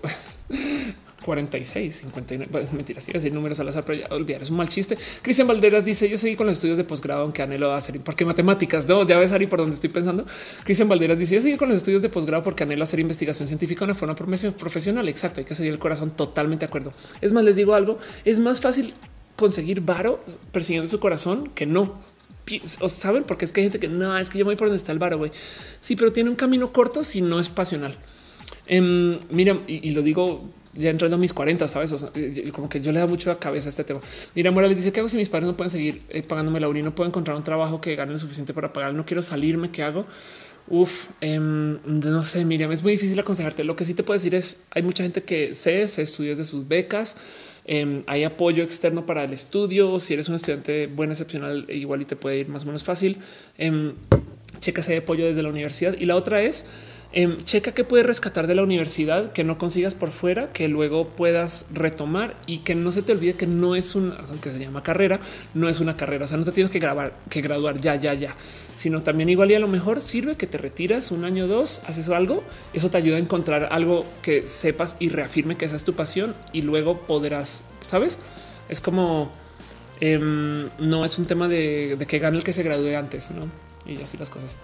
46, 1.24 1.94
59, 1.96 2.68
mentiras, 2.72 3.06
iba 3.08 3.16
a 3.16 3.20
decir 3.20 3.32
números 3.32 3.60
al 3.60 3.68
azar, 3.68 3.84
pero 3.84 4.00
ya 4.00 4.14
olvidar, 4.14 4.42
es 4.42 4.50
un 4.50 4.56
mal 4.56 4.68
chiste. 4.68 4.96
Cristian 5.22 5.46
Valderas 5.46 5.84
dice: 5.84 6.08
Yo 6.08 6.16
seguí 6.16 6.36
con 6.36 6.46
los 6.46 6.56
estudios 6.56 6.78
de 6.78 6.84
posgrado, 6.84 7.22
aunque 7.22 7.42
anhelo 7.42 7.72
hacer, 7.72 8.00
porque 8.00 8.24
matemáticas, 8.24 8.88
no, 8.88 9.06
ya 9.06 9.18
ves, 9.18 9.32
Ari, 9.32 9.46
por 9.46 9.58
donde 9.58 9.74
estoy 9.74 9.90
pensando. 9.90 10.24
Cristian 10.64 10.88
Valderas 10.88 11.18
dice: 11.18 11.34
Yo 11.34 11.40
seguí 11.40 11.56
con 11.56 11.68
los 11.68 11.76
estudios 11.76 12.02
de 12.02 12.08
posgrado 12.08 12.42
porque 12.42 12.62
anhelo 12.62 12.82
hacer 12.82 13.00
investigación 13.00 13.46
científica 13.48 13.80
de 13.80 13.92
una 13.92 13.94
forma 13.94 14.14
profesional. 14.58 15.08
Exacto, 15.08 15.40
hay 15.40 15.44
que 15.44 15.54
seguir 15.54 15.72
el 15.72 15.78
corazón, 15.78 16.10
totalmente 16.10 16.66
de 16.66 16.68
acuerdo. 16.68 16.92
Es 17.20 17.32
más, 17.32 17.44
les 17.44 17.56
digo 17.56 17.74
algo: 17.74 17.98
es 18.24 18.40
más 18.40 18.60
fácil 18.60 18.94
conseguir 19.36 19.80
varo 19.80 20.22
persiguiendo 20.52 20.88
su 20.88 21.00
corazón 21.00 21.48
que 21.54 21.66
no. 21.66 22.00
Saben, 22.64 23.22
porque 23.24 23.44
es 23.44 23.52
que 23.52 23.60
hay 23.60 23.66
gente 23.66 23.78
que 23.78 23.88
no 23.88 24.16
es 24.18 24.28
que 24.28 24.38
yo 24.38 24.44
voy 24.44 24.56
por 24.56 24.66
donde 24.66 24.78
está 24.78 24.90
el 24.90 24.98
varo. 24.98 25.18
Güey, 25.18 25.30
sí, 25.80 25.94
pero 25.94 26.12
tiene 26.12 26.30
un 26.30 26.36
camino 26.36 26.72
corto 26.72 27.04
si 27.04 27.20
no 27.20 27.38
es 27.38 27.48
pasional. 27.48 27.96
Em, 28.66 29.18
mira, 29.30 29.60
y, 29.66 29.90
lo 29.90 30.02
digo 30.02 30.48
ya 30.74 30.90
entrando 30.90 31.16
a 31.16 31.18
mis 31.18 31.32
40, 31.32 31.66
sabes? 31.66 31.92
como 32.52 32.68
que 32.68 32.80
yo 32.80 32.92
le 32.92 33.00
da 33.00 33.06
mucho 33.06 33.30
a 33.30 33.38
cabeza 33.38 33.68
este 33.68 33.84
tema. 33.84 34.00
Mira, 34.34 34.50
Morales 34.50 34.76
dice 34.76 34.92
que 34.92 35.00
hago 35.00 35.08
si 35.08 35.16
mis 35.16 35.28
padres 35.28 35.46
no 35.46 35.56
pueden 35.56 35.70
seguir 35.70 36.02
eh, 36.10 36.22
pagándome 36.22 36.60
la 36.60 36.68
uni, 36.68 36.82
no 36.82 36.94
puedo 36.94 37.08
encontrar 37.08 37.36
un 37.36 37.42
trabajo 37.42 37.80
que 37.80 37.96
gane 37.96 38.12
lo 38.12 38.18
suficiente 38.18 38.54
para 38.54 38.72
pagar. 38.72 38.94
No 38.94 39.04
quiero 39.04 39.22
salirme. 39.22 39.70
¿Qué 39.70 39.82
hago? 39.82 40.06
Uf, 40.68 41.08
em, 41.20 41.78
no 41.84 42.22
sé, 42.22 42.44
Miriam, 42.44 42.70
es 42.70 42.82
muy 42.82 42.92
difícil 42.92 43.18
aconsejarte. 43.18 43.64
Lo 43.64 43.74
que 43.74 43.84
sí 43.84 43.94
te 43.94 44.04
puedo 44.04 44.16
decir 44.16 44.34
es 44.34 44.64
hay 44.70 44.82
mucha 44.82 45.02
gente 45.02 45.22
que 45.22 45.54
sé, 45.54 45.88
se 45.88 46.02
estudia 46.02 46.36
de 46.36 46.44
sus 46.44 46.68
becas. 46.68 47.16
Em, 47.64 48.02
hay 48.06 48.22
apoyo 48.24 48.62
externo 48.62 49.06
para 49.06 49.24
el 49.24 49.32
estudio. 49.32 49.98
Si 49.98 50.14
eres 50.14 50.28
un 50.28 50.36
estudiante 50.36 50.86
bueno, 50.86 51.12
excepcional, 51.12 51.66
igual 51.68 52.02
y 52.02 52.04
te 52.04 52.14
puede 52.14 52.38
ir 52.38 52.48
más 52.48 52.62
o 52.62 52.66
menos 52.66 52.84
fácil. 52.84 53.18
checa 54.60 54.82
si 54.82 54.92
hay 54.92 54.98
apoyo 54.98 55.24
desde 55.24 55.42
la 55.42 55.48
universidad. 55.48 55.96
Y 55.98 56.04
la 56.04 56.16
otra 56.16 56.42
es 56.42 56.66
Em, 57.12 57.38
checa 57.38 57.72
que 57.72 57.82
puedes 57.82 58.06
rescatar 58.06 58.46
de 58.46 58.54
la 58.54 58.62
universidad 58.62 59.32
que 59.32 59.42
no 59.42 59.58
consigas 59.58 59.96
por 59.96 60.12
fuera, 60.12 60.52
que 60.52 60.68
luego 60.68 61.08
puedas 61.08 61.66
retomar 61.72 62.36
y 62.46 62.58
que 62.58 62.76
no 62.76 62.92
se 62.92 63.02
te 63.02 63.10
olvide 63.10 63.34
que 63.34 63.48
no 63.48 63.74
es 63.74 63.96
un, 63.96 64.14
aunque 64.28 64.52
se 64.52 64.60
llama 64.60 64.84
carrera, 64.84 65.18
no 65.52 65.68
es 65.68 65.80
una 65.80 65.96
carrera. 65.96 66.26
O 66.26 66.28
sea, 66.28 66.38
no 66.38 66.44
te 66.44 66.52
tienes 66.52 66.70
que 66.70 66.78
grabar, 66.78 67.12
que 67.28 67.40
graduar 67.40 67.80
ya, 67.80 67.96
ya, 67.96 68.14
ya, 68.14 68.36
sino 68.76 69.02
también 69.02 69.28
igual 69.28 69.50
y 69.50 69.56
a 69.56 69.58
lo 69.58 69.66
mejor 69.66 70.02
sirve 70.02 70.36
que 70.36 70.46
te 70.46 70.56
retiras 70.58 71.10
un 71.10 71.24
año 71.24 71.48
dos, 71.48 71.82
haces 71.88 72.08
algo. 72.10 72.44
Eso 72.74 72.90
te 72.90 72.98
ayuda 72.98 73.16
a 73.16 73.20
encontrar 73.20 73.68
algo 73.72 74.06
que 74.22 74.46
sepas 74.46 74.96
y 75.00 75.08
reafirme 75.08 75.56
que 75.56 75.64
esa 75.64 75.74
es 75.74 75.84
tu 75.84 75.94
pasión 75.94 76.36
y 76.52 76.62
luego 76.62 77.00
podrás, 77.08 77.64
sabes? 77.84 78.20
Es 78.68 78.80
como 78.80 79.32
em, 79.98 80.68
no 80.78 81.04
es 81.04 81.18
un 81.18 81.26
tema 81.26 81.48
de, 81.48 81.96
de 81.96 82.06
que 82.06 82.20
gane 82.20 82.36
el 82.36 82.44
que 82.44 82.52
se 82.52 82.62
gradúe 82.62 82.96
antes, 82.96 83.32
no? 83.32 83.50
Y 83.84 84.00
así 84.00 84.16
las 84.16 84.30
cosas. 84.30 84.58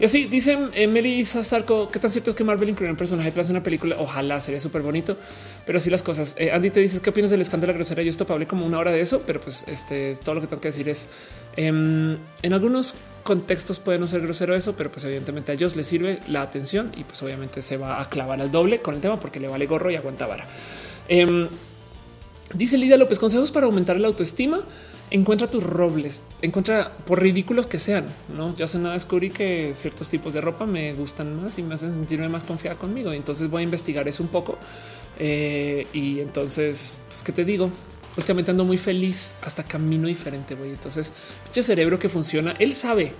Y 0.00 0.04
así 0.06 0.24
dicen 0.24 0.70
eh, 0.72 0.86
Melissa 0.86 1.44
Sarco, 1.44 1.90
qué 1.90 1.98
tan 1.98 2.10
cierto 2.10 2.30
es 2.30 2.36
que 2.36 2.42
Marvel 2.42 2.70
incluyó 2.70 2.90
un 2.90 2.96
personaje 2.96 3.30
tras 3.32 3.50
una 3.50 3.62
película. 3.62 3.96
Ojalá 3.98 4.40
sería 4.40 4.58
súper 4.58 4.80
bonito, 4.80 5.18
pero 5.66 5.78
sí 5.78 5.90
las 5.90 6.02
cosas. 6.02 6.36
Eh, 6.38 6.52
Andy 6.52 6.70
te 6.70 6.80
dices 6.80 7.00
qué 7.00 7.10
opinas 7.10 7.30
del 7.30 7.42
escándalo 7.42 7.74
grosera. 7.74 8.02
Yo 8.02 8.08
esto 8.08 8.24
hablé 8.30 8.46
como 8.46 8.64
una 8.64 8.78
hora 8.78 8.92
de 8.92 9.02
eso, 9.02 9.22
pero 9.26 9.40
pues 9.40 9.68
este 9.68 10.16
todo 10.24 10.36
lo 10.36 10.40
que 10.40 10.46
tengo 10.46 10.62
que 10.62 10.68
decir 10.68 10.88
es 10.88 11.08
em, 11.54 12.16
en 12.40 12.52
algunos 12.54 12.94
contextos 13.24 13.78
puede 13.78 13.98
no 13.98 14.08
ser 14.08 14.22
grosero 14.22 14.56
eso, 14.56 14.74
pero 14.74 14.90
pues 14.90 15.04
evidentemente 15.04 15.52
a 15.52 15.54
ellos 15.54 15.76
les 15.76 15.86
sirve 15.86 16.20
la 16.28 16.40
atención 16.40 16.92
y 16.96 17.04
pues 17.04 17.22
obviamente 17.22 17.60
se 17.60 17.76
va 17.76 18.00
a 18.00 18.08
clavar 18.08 18.40
al 18.40 18.50
doble 18.50 18.80
con 18.80 18.94
el 18.94 19.02
tema 19.02 19.20
porque 19.20 19.38
le 19.38 19.48
vale 19.48 19.66
gorro 19.66 19.90
y 19.90 19.96
aguanta 19.96 20.26
vara. 20.26 20.46
Em, 21.08 21.46
dice 22.54 22.78
Lidia 22.78 22.96
López 22.96 23.18
consejos 23.18 23.52
para 23.52 23.66
aumentar 23.66 24.00
la 24.00 24.08
autoestima 24.08 24.62
encuentra 25.10 25.50
tus 25.50 25.62
robles, 25.62 26.24
encuentra 26.42 26.96
por 27.04 27.20
ridículos 27.20 27.66
que 27.66 27.78
sean. 27.78 28.06
No, 28.34 28.56
yo 28.56 28.64
hace 28.64 28.78
nada 28.78 28.94
descubrí 28.94 29.30
que 29.30 29.72
ciertos 29.74 30.08
tipos 30.10 30.34
de 30.34 30.40
ropa 30.40 30.66
me 30.66 30.92
gustan 30.94 31.40
más 31.40 31.58
y 31.58 31.62
me 31.62 31.74
hacen 31.74 31.92
sentirme 31.92 32.28
más 32.28 32.44
confiada 32.44 32.76
conmigo. 32.76 33.12
Entonces 33.12 33.50
voy 33.50 33.60
a 33.60 33.64
investigar 33.64 34.06
eso 34.08 34.22
un 34.22 34.28
poco. 34.28 34.58
Eh, 35.18 35.86
y 35.92 36.20
entonces, 36.20 37.02
pues, 37.08 37.22
¿qué 37.22 37.32
te 37.32 37.44
digo? 37.44 37.70
Últimamente 38.16 38.50
ando 38.50 38.64
muy 38.64 38.78
feliz, 38.78 39.36
hasta 39.42 39.62
camino 39.64 40.06
diferente. 40.06 40.54
Güey. 40.54 40.70
Entonces, 40.70 41.12
ese 41.50 41.62
cerebro 41.62 41.98
que 41.98 42.08
funciona, 42.08 42.54
él 42.58 42.74
sabe. 42.74 43.12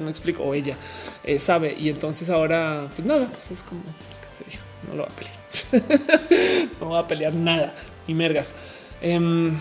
no 0.00 0.08
explico, 0.08 0.42
o 0.42 0.54
ella 0.54 0.76
eh, 1.24 1.38
sabe. 1.38 1.76
Y 1.78 1.88
entonces 1.88 2.30
ahora, 2.30 2.88
pues 2.94 3.06
nada, 3.06 3.28
pues 3.28 3.50
es 3.50 3.62
como, 3.62 3.82
pues, 3.82 4.18
¿qué 4.18 4.44
te 4.44 4.50
digo? 4.50 4.62
no 4.88 4.96
lo 4.96 5.02
va 5.02 5.08
a 5.08 5.16
pelear. 5.16 6.70
no 6.80 6.90
va 6.90 6.98
a 7.00 7.06
pelear 7.06 7.34
nada 7.34 7.74
y 8.06 8.14
mergas. 8.14 8.54
Em, 9.00 9.52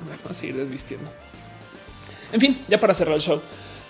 vamos 0.00 0.30
a 0.30 0.34
seguir 0.34 0.56
desvistiendo. 0.56 1.10
En 2.32 2.40
fin, 2.40 2.64
ya 2.68 2.80
para 2.80 2.94
cerrar 2.94 3.14
el 3.14 3.20
show. 3.20 3.40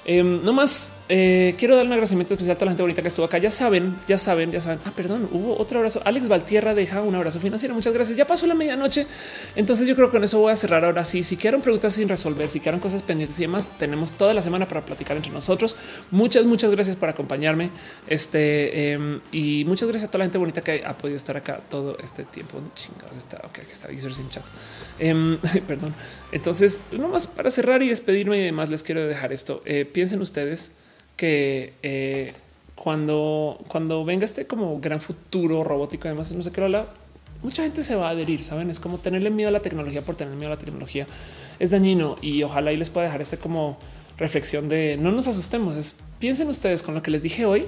Em, 0.04 0.42
no 0.44 0.52
más 0.52 0.95
eh, 1.08 1.54
quiero 1.56 1.76
dar 1.76 1.86
un 1.86 1.92
agradecimiento 1.92 2.34
especial 2.34 2.56
a 2.56 2.58
toda 2.58 2.66
la 2.66 2.70
gente 2.72 2.82
bonita 2.82 3.02
que 3.02 3.08
estuvo 3.08 3.26
acá. 3.26 3.38
Ya 3.38 3.50
saben, 3.50 3.96
ya 4.08 4.18
saben, 4.18 4.50
ya 4.50 4.60
saben. 4.60 4.80
Ah, 4.84 4.92
perdón, 4.94 5.28
hubo 5.32 5.56
otro 5.56 5.78
abrazo. 5.78 6.02
Alex 6.04 6.26
Valtierra 6.28 6.74
deja 6.74 7.02
un 7.02 7.14
abrazo 7.14 7.38
financiero. 7.38 7.74
Muchas 7.74 7.92
gracias. 7.92 8.16
Ya 8.16 8.26
pasó 8.26 8.46
la 8.46 8.54
medianoche. 8.54 9.06
Entonces 9.54 9.86
yo 9.86 9.94
creo 9.94 10.08
que 10.08 10.16
con 10.16 10.24
eso 10.24 10.40
voy 10.40 10.52
a 10.52 10.56
cerrar 10.56 10.84
ahora 10.84 11.04
sí. 11.04 11.22
Si 11.22 11.36
quieren 11.36 11.60
preguntas 11.60 11.92
sin 11.92 12.08
resolver, 12.08 12.48
si 12.48 12.58
quieren 12.58 12.80
cosas 12.80 13.02
pendientes 13.02 13.38
y 13.38 13.42
demás, 13.42 13.78
tenemos 13.78 14.12
toda 14.12 14.34
la 14.34 14.42
semana 14.42 14.66
para 14.66 14.84
platicar 14.84 15.16
entre 15.16 15.32
nosotros. 15.32 15.76
Muchas, 16.10 16.44
muchas 16.44 16.70
gracias 16.72 16.96
por 16.96 17.08
acompañarme. 17.08 17.70
Este 18.08 18.92
em, 18.92 19.20
y 19.30 19.64
muchas 19.64 19.88
gracias 19.88 20.08
a 20.08 20.10
toda 20.10 20.20
la 20.20 20.24
gente 20.24 20.38
bonita 20.38 20.62
que 20.62 20.82
ha 20.84 20.98
podido 20.98 21.16
estar 21.16 21.36
acá 21.36 21.60
todo 21.68 21.96
este 22.02 22.24
tiempo. 22.24 22.56
¿Dónde 22.56 22.72
chingados 22.74 23.16
está? 23.16 23.36
Ok, 23.44 23.60
aquí 23.60 23.72
está 23.72 23.88
user 23.92 24.12
sin 24.12 24.28
chat. 24.28 24.44
Em, 24.98 25.38
perdón. 25.68 25.94
Entonces, 26.32 26.80
nomás 26.90 27.28
para 27.28 27.50
cerrar 27.50 27.82
y 27.84 27.88
despedirme 27.90 28.38
y 28.38 28.42
demás, 28.42 28.70
les 28.70 28.82
quiero 28.82 29.06
dejar 29.06 29.32
esto. 29.32 29.62
Eh, 29.64 29.84
piensen 29.84 30.20
ustedes 30.20 30.72
que 31.16 31.74
eh, 31.82 32.32
cuando, 32.74 33.58
cuando 33.68 34.04
venga 34.04 34.24
este 34.24 34.46
como 34.46 34.78
gran 34.80 35.00
futuro 35.00 35.64
robótico, 35.64 36.08
además 36.08 36.32
no 36.32 36.42
sé 36.42 36.52
qué 36.52 36.60
habla, 36.60 36.86
mucha 37.42 37.62
gente 37.62 37.82
se 37.82 37.94
va 37.94 38.08
a 38.08 38.10
adherir, 38.10 38.44
saben? 38.44 38.70
Es 38.70 38.80
como 38.80 38.98
tenerle 38.98 39.30
miedo 39.30 39.48
a 39.48 39.52
la 39.52 39.60
tecnología 39.60 40.02
por 40.02 40.14
tener 40.14 40.34
miedo 40.34 40.52
a 40.52 40.56
la 40.56 40.60
tecnología 40.60 41.06
es 41.58 41.70
dañino 41.70 42.16
y 42.20 42.42
ojalá 42.42 42.72
y 42.72 42.76
les 42.76 42.90
pueda 42.90 43.06
dejar 43.06 43.22
este 43.22 43.38
como 43.38 43.78
reflexión 44.18 44.68
de 44.68 44.96
no 44.98 45.12
nos 45.12 45.26
asustemos. 45.26 45.76
Es, 45.76 45.98
piensen 46.18 46.48
ustedes 46.48 46.82
con 46.82 46.94
lo 46.94 47.02
que 47.02 47.10
les 47.10 47.22
dije 47.22 47.46
hoy, 47.46 47.66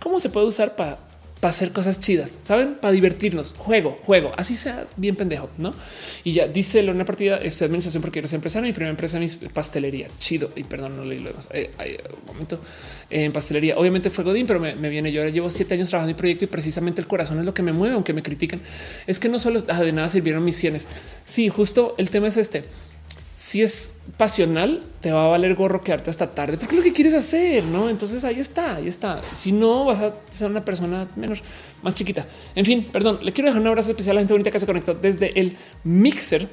cómo 0.00 0.18
se 0.18 0.28
puede 0.28 0.46
usar 0.46 0.76
para 0.76 0.98
para 1.42 1.50
hacer 1.50 1.72
cosas 1.72 1.98
chidas, 1.98 2.38
saben, 2.42 2.76
para 2.76 2.92
divertirnos, 2.92 3.52
juego, 3.58 3.98
juego, 4.04 4.30
así 4.36 4.54
sea 4.54 4.86
bien 4.96 5.16
pendejo, 5.16 5.50
no? 5.58 5.74
Y 6.22 6.34
ya 6.34 6.46
dice 6.46 6.88
una 6.88 7.04
partida, 7.04 7.38
es 7.38 7.60
administración 7.62 8.00
porque 8.00 8.12
quiero 8.12 8.28
ser 8.28 8.36
empresario. 8.36 8.68
Mi 8.68 8.72
primera 8.72 8.90
empresa 8.90 9.20
es 9.20 9.40
pastelería, 9.52 10.08
chido. 10.20 10.52
Y 10.54 10.62
perdón, 10.62 10.96
no 10.96 11.04
leí 11.04 11.18
lo 11.18 11.30
demás. 11.30 11.48
Eh, 11.52 11.72
un 12.20 12.26
momento 12.32 12.60
en 13.10 13.32
pastelería. 13.32 13.76
Obviamente 13.76 14.08
fue 14.08 14.22
Godín, 14.22 14.46
pero 14.46 14.60
me, 14.60 14.88
viene. 14.88 15.10
Yo 15.10 15.20
ahora 15.20 15.32
llevo 15.32 15.50
siete 15.50 15.74
años 15.74 15.88
trabajando 15.88 16.10
en 16.10 16.16
mi 16.16 16.18
proyecto 16.20 16.44
y 16.44 16.48
precisamente 16.48 17.00
el 17.00 17.08
corazón 17.08 17.40
es 17.40 17.44
lo 17.44 17.52
que 17.52 17.62
me 17.62 17.72
mueve, 17.72 17.96
aunque 17.96 18.12
me 18.12 18.22
critiquen. 18.22 18.60
Es 19.08 19.18
que 19.18 19.28
no 19.28 19.40
solo 19.40 19.60
de 19.62 19.92
nada 19.92 20.08
sirvieron 20.08 20.44
mis 20.44 20.56
cienes. 20.56 20.86
Sí, 21.24 21.48
justo 21.48 21.96
el 21.98 22.10
tema 22.10 22.28
es 22.28 22.36
este 22.36 22.62
si 23.42 23.60
es 23.60 24.02
pasional, 24.16 24.84
te 25.00 25.10
va 25.10 25.24
a 25.24 25.26
valer 25.26 25.56
gorro 25.56 25.80
quedarte 25.80 26.10
hasta 26.10 26.32
tarde 26.32 26.58
porque 26.58 26.76
es 26.76 26.78
lo 26.78 26.84
que 26.84 26.92
quieres 26.92 27.12
hacer, 27.12 27.64
no? 27.64 27.90
Entonces 27.90 28.22
ahí 28.22 28.38
está, 28.38 28.76
ahí 28.76 28.86
está. 28.86 29.20
Si 29.34 29.50
no, 29.50 29.84
vas 29.84 29.98
a 29.98 30.14
ser 30.30 30.48
una 30.48 30.64
persona 30.64 31.08
menos 31.16 31.42
más 31.82 31.92
chiquita. 31.96 32.24
En 32.54 32.64
fin, 32.64 32.88
perdón, 32.92 33.18
le 33.20 33.32
quiero 33.32 33.48
dejar 33.48 33.60
un 33.60 33.66
abrazo 33.66 33.90
especial 33.90 34.12
a 34.12 34.14
la 34.14 34.20
gente 34.20 34.34
bonita 34.34 34.52
que 34.52 34.60
se 34.60 34.66
conectó 34.66 34.94
desde 34.94 35.40
el 35.40 35.56
mixer 35.82 36.48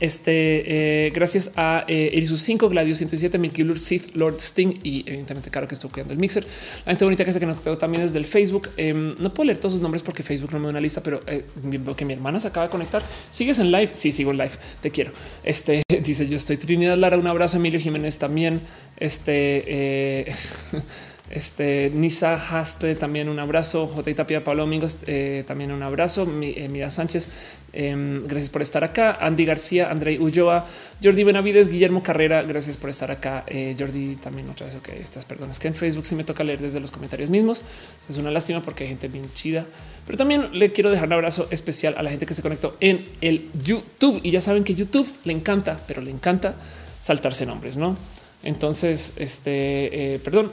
este, 0.00 1.06
eh, 1.06 1.10
gracias 1.14 1.52
a 1.56 1.84
eh, 1.88 2.10
Erisus 2.14 2.40
5, 2.42 2.68
Gladius 2.68 2.98
107, 2.98 3.38
Milky 3.38 3.64
Sith, 3.76 4.14
Lord 4.14 4.36
Sting 4.40 4.80
y 4.82 5.04
evidentemente 5.06 5.50
claro 5.50 5.68
que 5.68 5.74
estoy 5.74 5.90
cuidando 5.90 6.12
el 6.12 6.18
mixer. 6.18 6.44
La 6.84 6.92
gente 6.92 7.04
bonita 7.04 7.24
que 7.24 7.32
se 7.32 7.40
conectó 7.40 7.78
también 7.78 8.02
desde 8.02 8.18
el 8.18 8.26
Facebook. 8.26 8.70
Em, 8.76 9.14
no 9.18 9.32
puedo 9.32 9.46
leer 9.46 9.58
todos 9.58 9.72
sus 9.72 9.82
nombres 9.82 10.02
porque 10.02 10.22
Facebook 10.22 10.52
no 10.52 10.58
me 10.58 10.64
da 10.64 10.70
una 10.70 10.80
lista, 10.80 11.02
pero 11.02 11.22
eh, 11.26 11.44
veo 11.62 11.96
que 11.96 12.04
mi 12.04 12.12
hermana 12.12 12.40
se 12.40 12.48
acaba 12.48 12.66
de 12.66 12.70
conectar. 12.70 13.02
¿Sigues 13.30 13.58
en 13.58 13.72
live? 13.72 13.90
Sí, 13.92 14.12
sigo 14.12 14.30
en 14.30 14.38
live. 14.38 14.52
Te 14.80 14.90
quiero. 14.90 15.12
Este 15.42 15.82
dice 16.04 16.28
yo 16.28 16.36
estoy 16.36 16.56
Trinidad 16.56 16.96
Lara. 16.96 17.16
Un 17.16 17.26
abrazo. 17.26 17.56
Emilio 17.56 17.80
Jiménez 17.80 18.18
también. 18.18 18.60
Este 18.98 19.64
eh, 19.66 20.34
Este 21.30 21.90
Nisa 21.92 22.34
Haste 22.34 22.94
también 22.94 23.28
un 23.28 23.40
abrazo. 23.40 23.88
J. 23.88 24.14
Tapia, 24.14 24.44
Pablo 24.44 24.62
Domingos 24.62 24.98
eh, 25.06 25.42
también 25.44 25.72
un 25.72 25.82
abrazo. 25.82 26.22
Eh, 26.40 26.68
Mira 26.70 26.88
Sánchez, 26.88 27.28
em, 27.72 28.22
gracias 28.24 28.48
por 28.48 28.62
estar 28.62 28.84
acá. 28.84 29.18
Andy 29.20 29.44
García, 29.44 29.90
Andrei 29.90 30.20
Ulloa, 30.20 30.66
Jordi 31.02 31.24
Benavides, 31.24 31.68
Guillermo 31.68 32.00
Carrera, 32.04 32.42
gracias 32.42 32.76
por 32.76 32.90
estar 32.90 33.10
acá. 33.10 33.44
Eh, 33.48 33.74
Jordi 33.76 34.16
también 34.16 34.48
otra 34.48 34.66
vez. 34.66 34.76
Ok, 34.76 34.90
estas 35.00 35.24
personas 35.24 35.58
que 35.58 35.66
en 35.66 35.74
Facebook 35.74 36.06
sí 36.06 36.14
me 36.14 36.22
toca 36.22 36.44
leer 36.44 36.60
desde 36.60 36.78
los 36.78 36.92
comentarios 36.92 37.28
mismos. 37.28 37.64
Es 38.08 38.18
una 38.18 38.30
lástima 38.30 38.62
porque 38.62 38.84
hay 38.84 38.90
gente 38.90 39.08
bien 39.08 39.28
chida, 39.34 39.66
pero 40.06 40.16
también 40.16 40.56
le 40.56 40.70
quiero 40.70 40.90
dejar 40.90 41.08
un 41.08 41.14
abrazo 41.14 41.48
especial 41.50 41.96
a 41.98 42.04
la 42.04 42.10
gente 42.10 42.24
que 42.24 42.34
se 42.34 42.42
conectó 42.42 42.76
en 42.78 43.04
el 43.20 43.50
YouTube. 43.64 44.20
Y 44.22 44.30
ya 44.30 44.40
saben 44.40 44.62
que 44.62 44.76
YouTube 44.76 45.12
le 45.24 45.32
encanta, 45.32 45.80
pero 45.88 46.02
le 46.02 46.12
encanta 46.12 46.54
saltarse 47.00 47.46
nombres, 47.46 47.76
no? 47.76 47.96
Entonces, 48.44 49.14
este, 49.16 50.20
perdón, 50.22 50.52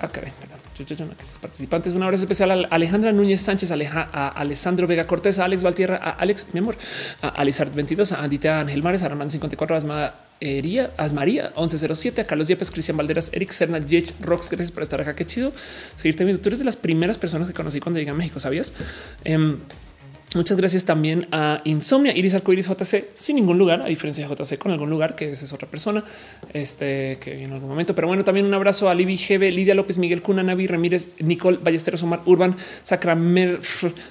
ah, 0.00 0.08
caray. 0.08 0.32
Un 1.94 2.02
abrazo 2.02 2.22
especial 2.22 2.50
a 2.50 2.54
Alejandra 2.70 3.12
Núñez 3.12 3.40
Sánchez, 3.40 3.70
Aleja, 3.70 4.08
a 4.12 4.28
Alessandro 4.28 4.86
Vega 4.86 5.06
Cortés, 5.06 5.38
a 5.38 5.44
Alex 5.44 5.62
Valtierra, 5.62 5.96
a 5.96 6.10
Alex, 6.10 6.48
mi 6.52 6.58
amor, 6.58 6.76
a 7.20 7.28
Alizard 7.28 7.72
22, 7.74 8.12
a 8.12 8.22
Andita 8.22 8.60
Ángel 8.60 8.82
Mares, 8.82 9.02
a 9.02 9.06
Armando 9.06 9.30
54, 9.30 9.76
a 9.76 10.14
Asmaría 10.96 11.52
1107, 11.56 12.22
a 12.22 12.26
Carlos 12.26 12.48
Yepes, 12.48 12.70
Cristian 12.70 12.96
Valderas, 12.96 13.30
Eric 13.32 13.50
Serna, 13.50 13.80
Jech 13.80 14.14
Rocks. 14.20 14.48
Gracias 14.48 14.72
por 14.72 14.82
estar 14.82 15.00
acá. 15.00 15.14
Qué 15.14 15.24
chido 15.24 15.52
seguirte 15.96 16.24
viendo. 16.24 16.42
Tú 16.42 16.48
eres 16.48 16.58
de 16.58 16.64
las 16.64 16.76
primeras 16.76 17.18
personas 17.18 17.48
que 17.48 17.54
conocí 17.54 17.78
cuando 17.80 17.98
llegué 17.98 18.10
a 18.10 18.14
México. 18.14 18.40
Sabías? 18.40 18.72
Em, 19.24 19.58
Muchas 20.34 20.56
gracias 20.56 20.86
también 20.86 21.26
a 21.30 21.60
Insomnia, 21.64 22.16
Iris 22.16 22.32
Arcoiris 22.32 22.66
JC, 22.66 23.10
sin 23.14 23.36
ningún 23.36 23.58
lugar, 23.58 23.82
a 23.82 23.86
diferencia 23.86 24.26
de 24.26 24.34
JC 24.34 24.56
con 24.56 24.72
algún 24.72 24.88
lugar, 24.88 25.14
que 25.14 25.30
esa 25.30 25.44
es 25.44 25.52
otra 25.52 25.68
persona 25.68 26.02
este, 26.54 27.18
que 27.20 27.44
en 27.44 27.52
algún 27.52 27.68
momento. 27.68 27.94
Pero 27.94 28.08
bueno, 28.08 28.24
también 28.24 28.46
un 28.46 28.54
abrazo 28.54 28.88
a 28.88 28.94
Libby 28.94 29.16
GB, 29.16 29.52
Lidia 29.52 29.74
López, 29.74 29.98
Miguel 29.98 30.22
Cuna, 30.22 30.42
Navi 30.42 30.66
Ramírez, 30.66 31.10
Nicole 31.18 31.58
Ballesteros, 31.62 32.02
Omar 32.02 32.22
Urban, 32.24 32.56
Sacramer, 32.82 33.60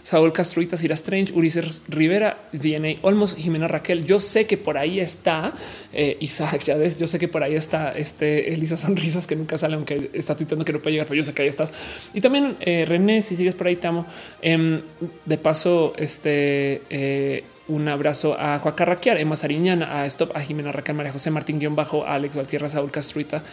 Saúl 0.04 0.32
Castroita, 0.32 0.78
Sira 0.78 0.94
Strange, 0.94 1.34
Ulises 1.34 1.84
Rivera, 1.88 2.38
DNA 2.52 3.00
Olmos, 3.02 3.36
Jimena 3.36 3.68
Raquel. 3.68 4.06
Yo 4.06 4.20
sé 4.20 4.46
que 4.46 4.58
por 4.58 4.78
ahí 4.78 5.00
está 5.00 5.54
eh, 5.92 6.18
Isaac 6.20 6.62
Yades, 6.64 7.00
yo 7.00 7.08
sé 7.08 7.18
que 7.18 7.30
por 7.30 7.42
ahí 7.42 7.56
está 7.56 7.94
este 7.94 8.54
Elisa 8.54 8.78
Sonrisas, 8.78 9.26
que 9.26 9.36
nunca 9.36 9.58
sale, 9.58 9.74
aunque 9.74 10.12
está 10.14 10.36
tuitando 10.36 10.66
que 10.66 10.74
no 10.74 10.84
puede 10.84 10.94
llegar, 10.94 11.08
pero 11.08 11.18
yo 11.18 11.24
sé 11.24 11.34
que 11.34 11.42
ahí 11.42 11.48
estás. 11.48 11.74
Y 12.14 12.22
también 12.22 12.58
eh, 12.60 12.86
René, 12.88 13.24
si 13.24 13.36
sigues 13.36 13.56
por 13.56 13.66
ahí, 13.66 13.76
te 13.76 13.88
amo. 13.88 14.06
Em, 14.44 14.82
de 15.26 15.38
paso, 15.40 15.94
este 16.12 16.82
eh, 16.90 17.44
un 17.68 17.88
abrazo 17.88 18.36
a 18.38 18.60
Juan 18.60 18.76
Carraquiar, 18.76 19.18
Emma 19.18 19.38
Sariñana, 19.38 20.02
a 20.02 20.06
Stop, 20.06 20.36
a 20.36 20.42
Jimena 20.42 20.74
Raquel, 20.74 20.96
María 20.96 21.14
José 21.14 21.32
Martín 21.32 21.58
guion 21.58 21.74
bajo, 21.76 22.06
a 22.06 22.16
Alex 22.16 22.36
Valtierra, 22.36 22.68
Saúl 22.68 22.92
Castruita, 22.92 23.44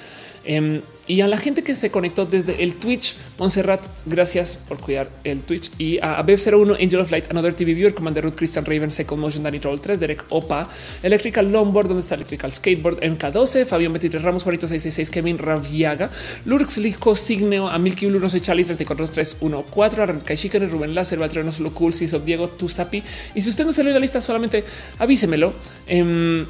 Em, 0.48 0.80
y 1.06 1.20
a 1.20 1.28
la 1.28 1.36
gente 1.36 1.62
que 1.62 1.74
se 1.74 1.90
conectó 1.90 2.24
desde 2.24 2.62
el 2.62 2.74
Twitch, 2.74 3.14
Montserrat, 3.38 3.84
gracias 4.06 4.56
por 4.56 4.78
cuidar 4.78 5.10
el 5.24 5.42
Twitch. 5.42 5.70
Y 5.76 5.98
a 5.98 6.22
Bev01, 6.22 6.82
Angel 6.82 7.00
of 7.00 7.10
Light, 7.10 7.30
Another 7.30 7.52
TV 7.52 7.74
Viewer, 7.74 7.94
Commander 7.94 8.24
Ruth, 8.24 8.36
Christian 8.36 8.64
Raven, 8.64 8.90
Second 8.90 9.20
Motion, 9.20 9.42
Danny 9.42 9.58
Troll 9.58 9.78
3, 9.78 10.00
Derek 10.00 10.24
Opa, 10.30 10.68
Electrical 11.02 11.52
Longboard, 11.52 11.88
donde 11.88 12.00
está 12.00 12.14
Electrical 12.14 12.50
Skateboard, 12.50 13.00
MK12, 13.00 13.66
Fabián 13.66 13.92
23 13.92 14.22
Ramos, 14.22 14.42
Juanito 14.42 14.66
666, 14.66 15.10
Kevin 15.10 15.38
Raviaga, 15.38 16.10
Lurx 16.46 16.78
Lijo, 16.78 17.14
Signeo, 17.14 17.68
a 17.68 17.78
Milky 17.78 18.06
Blue, 18.06 18.18
no 18.18 18.30
soy 18.30 18.40
Charlie 18.40 18.64
34314, 18.64 20.02
a 20.02 20.06
Renkai 20.06 20.36
Chicken, 20.36 20.70
Rubén 20.70 20.94
Láser, 20.94 21.18
no 21.18 21.52
Solo 21.52 21.72
Cool, 21.72 21.92
Diego, 22.24 22.48
Tusapi. 22.48 23.02
Y 23.34 23.40
si 23.42 23.50
usted 23.50 23.66
no 23.66 23.72
salió 23.72 23.90
en 23.90 23.94
la 23.94 24.00
lista, 24.00 24.22
solamente 24.22 24.64
avísemelo. 24.98 25.52
Eh, 25.86 26.46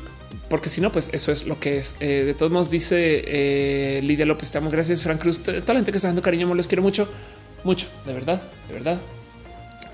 porque 0.49 0.71
si 0.71 0.81
no, 0.81 0.91
pues 0.91 1.11
eso 1.13 1.31
es 1.31 1.47
lo 1.47 1.61
que 1.61 1.79
es. 1.79 1.97
Eh, 2.01 2.25
de 2.25 2.35
todos 2.35 2.51
modos, 2.51 2.71
dice 2.71 3.23
eh, 3.27 4.01
Lidia 4.03 4.27
López, 4.27 4.51
te 4.51 4.61
gracias, 4.61 5.03
Frank 5.03 5.21
Cruz, 5.21 5.43
toda 5.43 5.63
la 5.67 5.75
gente 5.75 5.93
que 5.93 5.99
está 5.99 6.09
dando 6.09 6.23
cariño, 6.23 6.53
los 6.55 6.67
quiero 6.67 6.83
mucho, 6.83 7.09
mucho, 7.65 7.87
de 8.07 8.13
verdad, 8.13 8.43
de 8.67 8.75
verdad. 8.75 9.01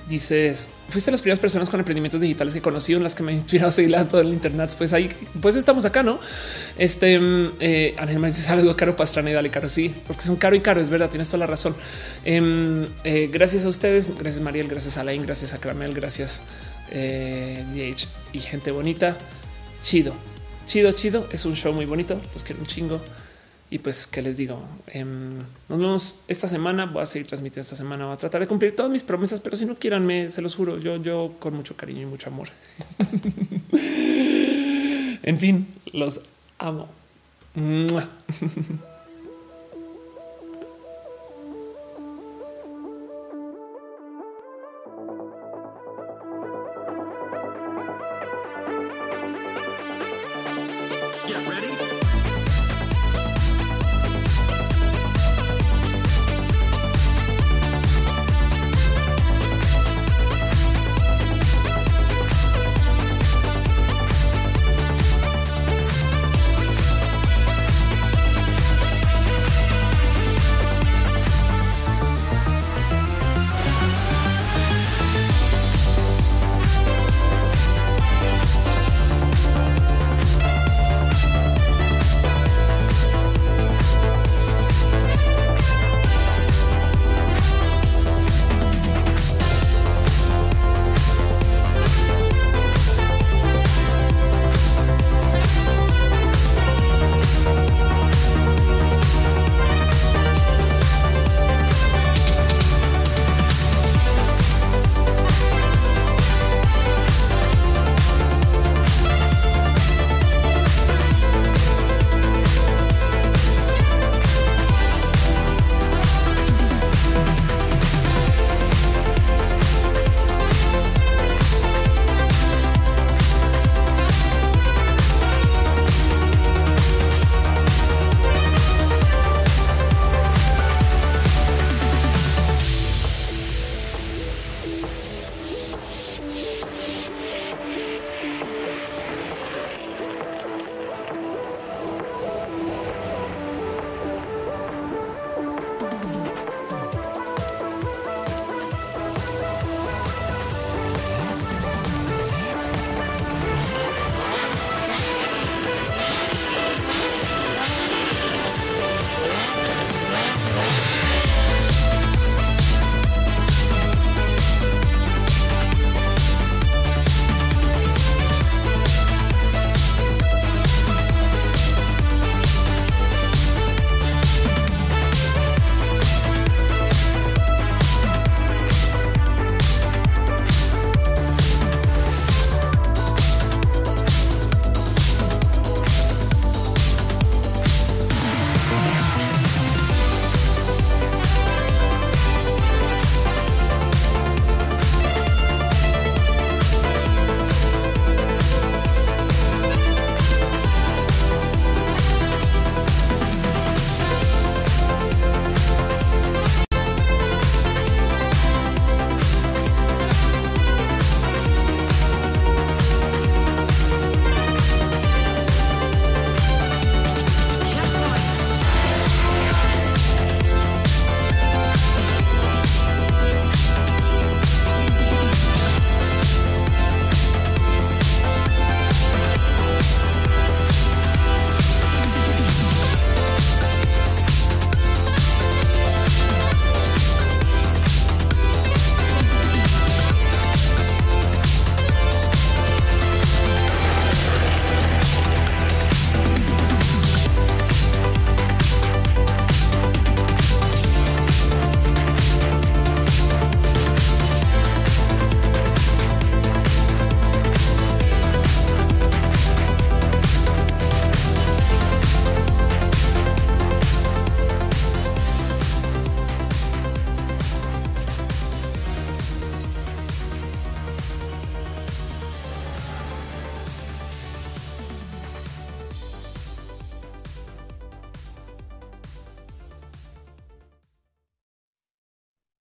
Dices, 0.08 0.68
fuiste 0.90 1.10
las 1.10 1.22
primeras 1.22 1.40
personas 1.40 1.70
con 1.70 1.80
emprendimientos 1.80 2.20
digitales 2.20 2.52
que 2.52 2.60
conocí, 2.60 2.92
en 2.92 3.02
las 3.02 3.14
que 3.14 3.22
me 3.22 3.32
he 3.32 3.36
inspirado 3.36 3.70
a 3.70 3.72
seguir 3.72 3.96
todo 4.06 4.20
el 4.20 4.28
internet. 4.28 4.74
Pues 4.76 4.92
ahí, 4.92 5.08
pues 5.40 5.56
estamos 5.56 5.86
acá, 5.86 6.02
no? 6.02 6.20
Este 6.76 7.18
eh, 7.60 7.94
Ángel 7.96 8.22
dice 8.22 8.42
saludo 8.42 8.76
caro 8.76 8.96
Pastrana 8.96 9.30
y 9.30 9.32
dale 9.32 9.48
caro. 9.48 9.66
Sí, 9.66 9.94
porque 10.06 10.22
son 10.22 10.36
caro 10.36 10.56
y 10.56 10.60
caro. 10.60 10.82
Es 10.82 10.90
verdad, 10.90 11.08
tienes 11.08 11.28
toda 11.28 11.38
la 11.38 11.46
razón. 11.46 11.74
Em, 12.26 12.86
eh, 13.04 13.30
gracias 13.32 13.64
a 13.64 13.70
ustedes, 13.70 14.06
gracias 14.18 14.42
Mariel, 14.42 14.68
gracias 14.68 14.98
Alain, 14.98 15.22
gracias 15.22 15.54
a 15.54 15.58
Cramel, 15.58 15.94
gracias 15.94 16.42
y 16.92 18.40
gente 18.40 18.70
bonita. 18.72 19.16
Chido 19.84 20.12
chido, 20.66 20.92
chido. 20.92 21.26
Es 21.32 21.44
un 21.44 21.54
show 21.54 21.72
muy 21.72 21.86
bonito. 21.86 22.20
Los 22.32 22.44
quiero 22.44 22.60
un 22.60 22.66
chingo. 22.66 23.00
Y 23.70 23.78
pues, 23.78 24.06
¿qué 24.06 24.22
les 24.22 24.36
digo? 24.36 24.62
Em, 24.86 25.30
nos 25.68 25.78
vemos 25.78 26.20
esta 26.28 26.48
semana. 26.48 26.86
Voy 26.86 27.02
a 27.02 27.06
seguir 27.06 27.26
transmitiendo 27.26 27.62
esta 27.62 27.76
semana. 27.76 28.04
Voy 28.06 28.14
a 28.14 28.16
tratar 28.16 28.40
de 28.40 28.46
cumplir 28.46 28.76
todas 28.76 28.90
mis 28.90 29.02
promesas, 29.02 29.40
pero 29.40 29.56
si 29.56 29.66
no 29.66 29.74
quieran, 29.76 30.06
me 30.06 30.30
se 30.30 30.42
los 30.42 30.54
juro. 30.54 30.78
Yo, 30.78 30.96
yo 30.96 31.34
con 31.38 31.54
mucho 31.54 31.76
cariño 31.76 32.02
y 32.02 32.06
mucho 32.06 32.30
amor. 32.30 32.48
en 35.22 35.38
fin, 35.38 35.66
los 35.92 36.20
amo. 36.58 36.88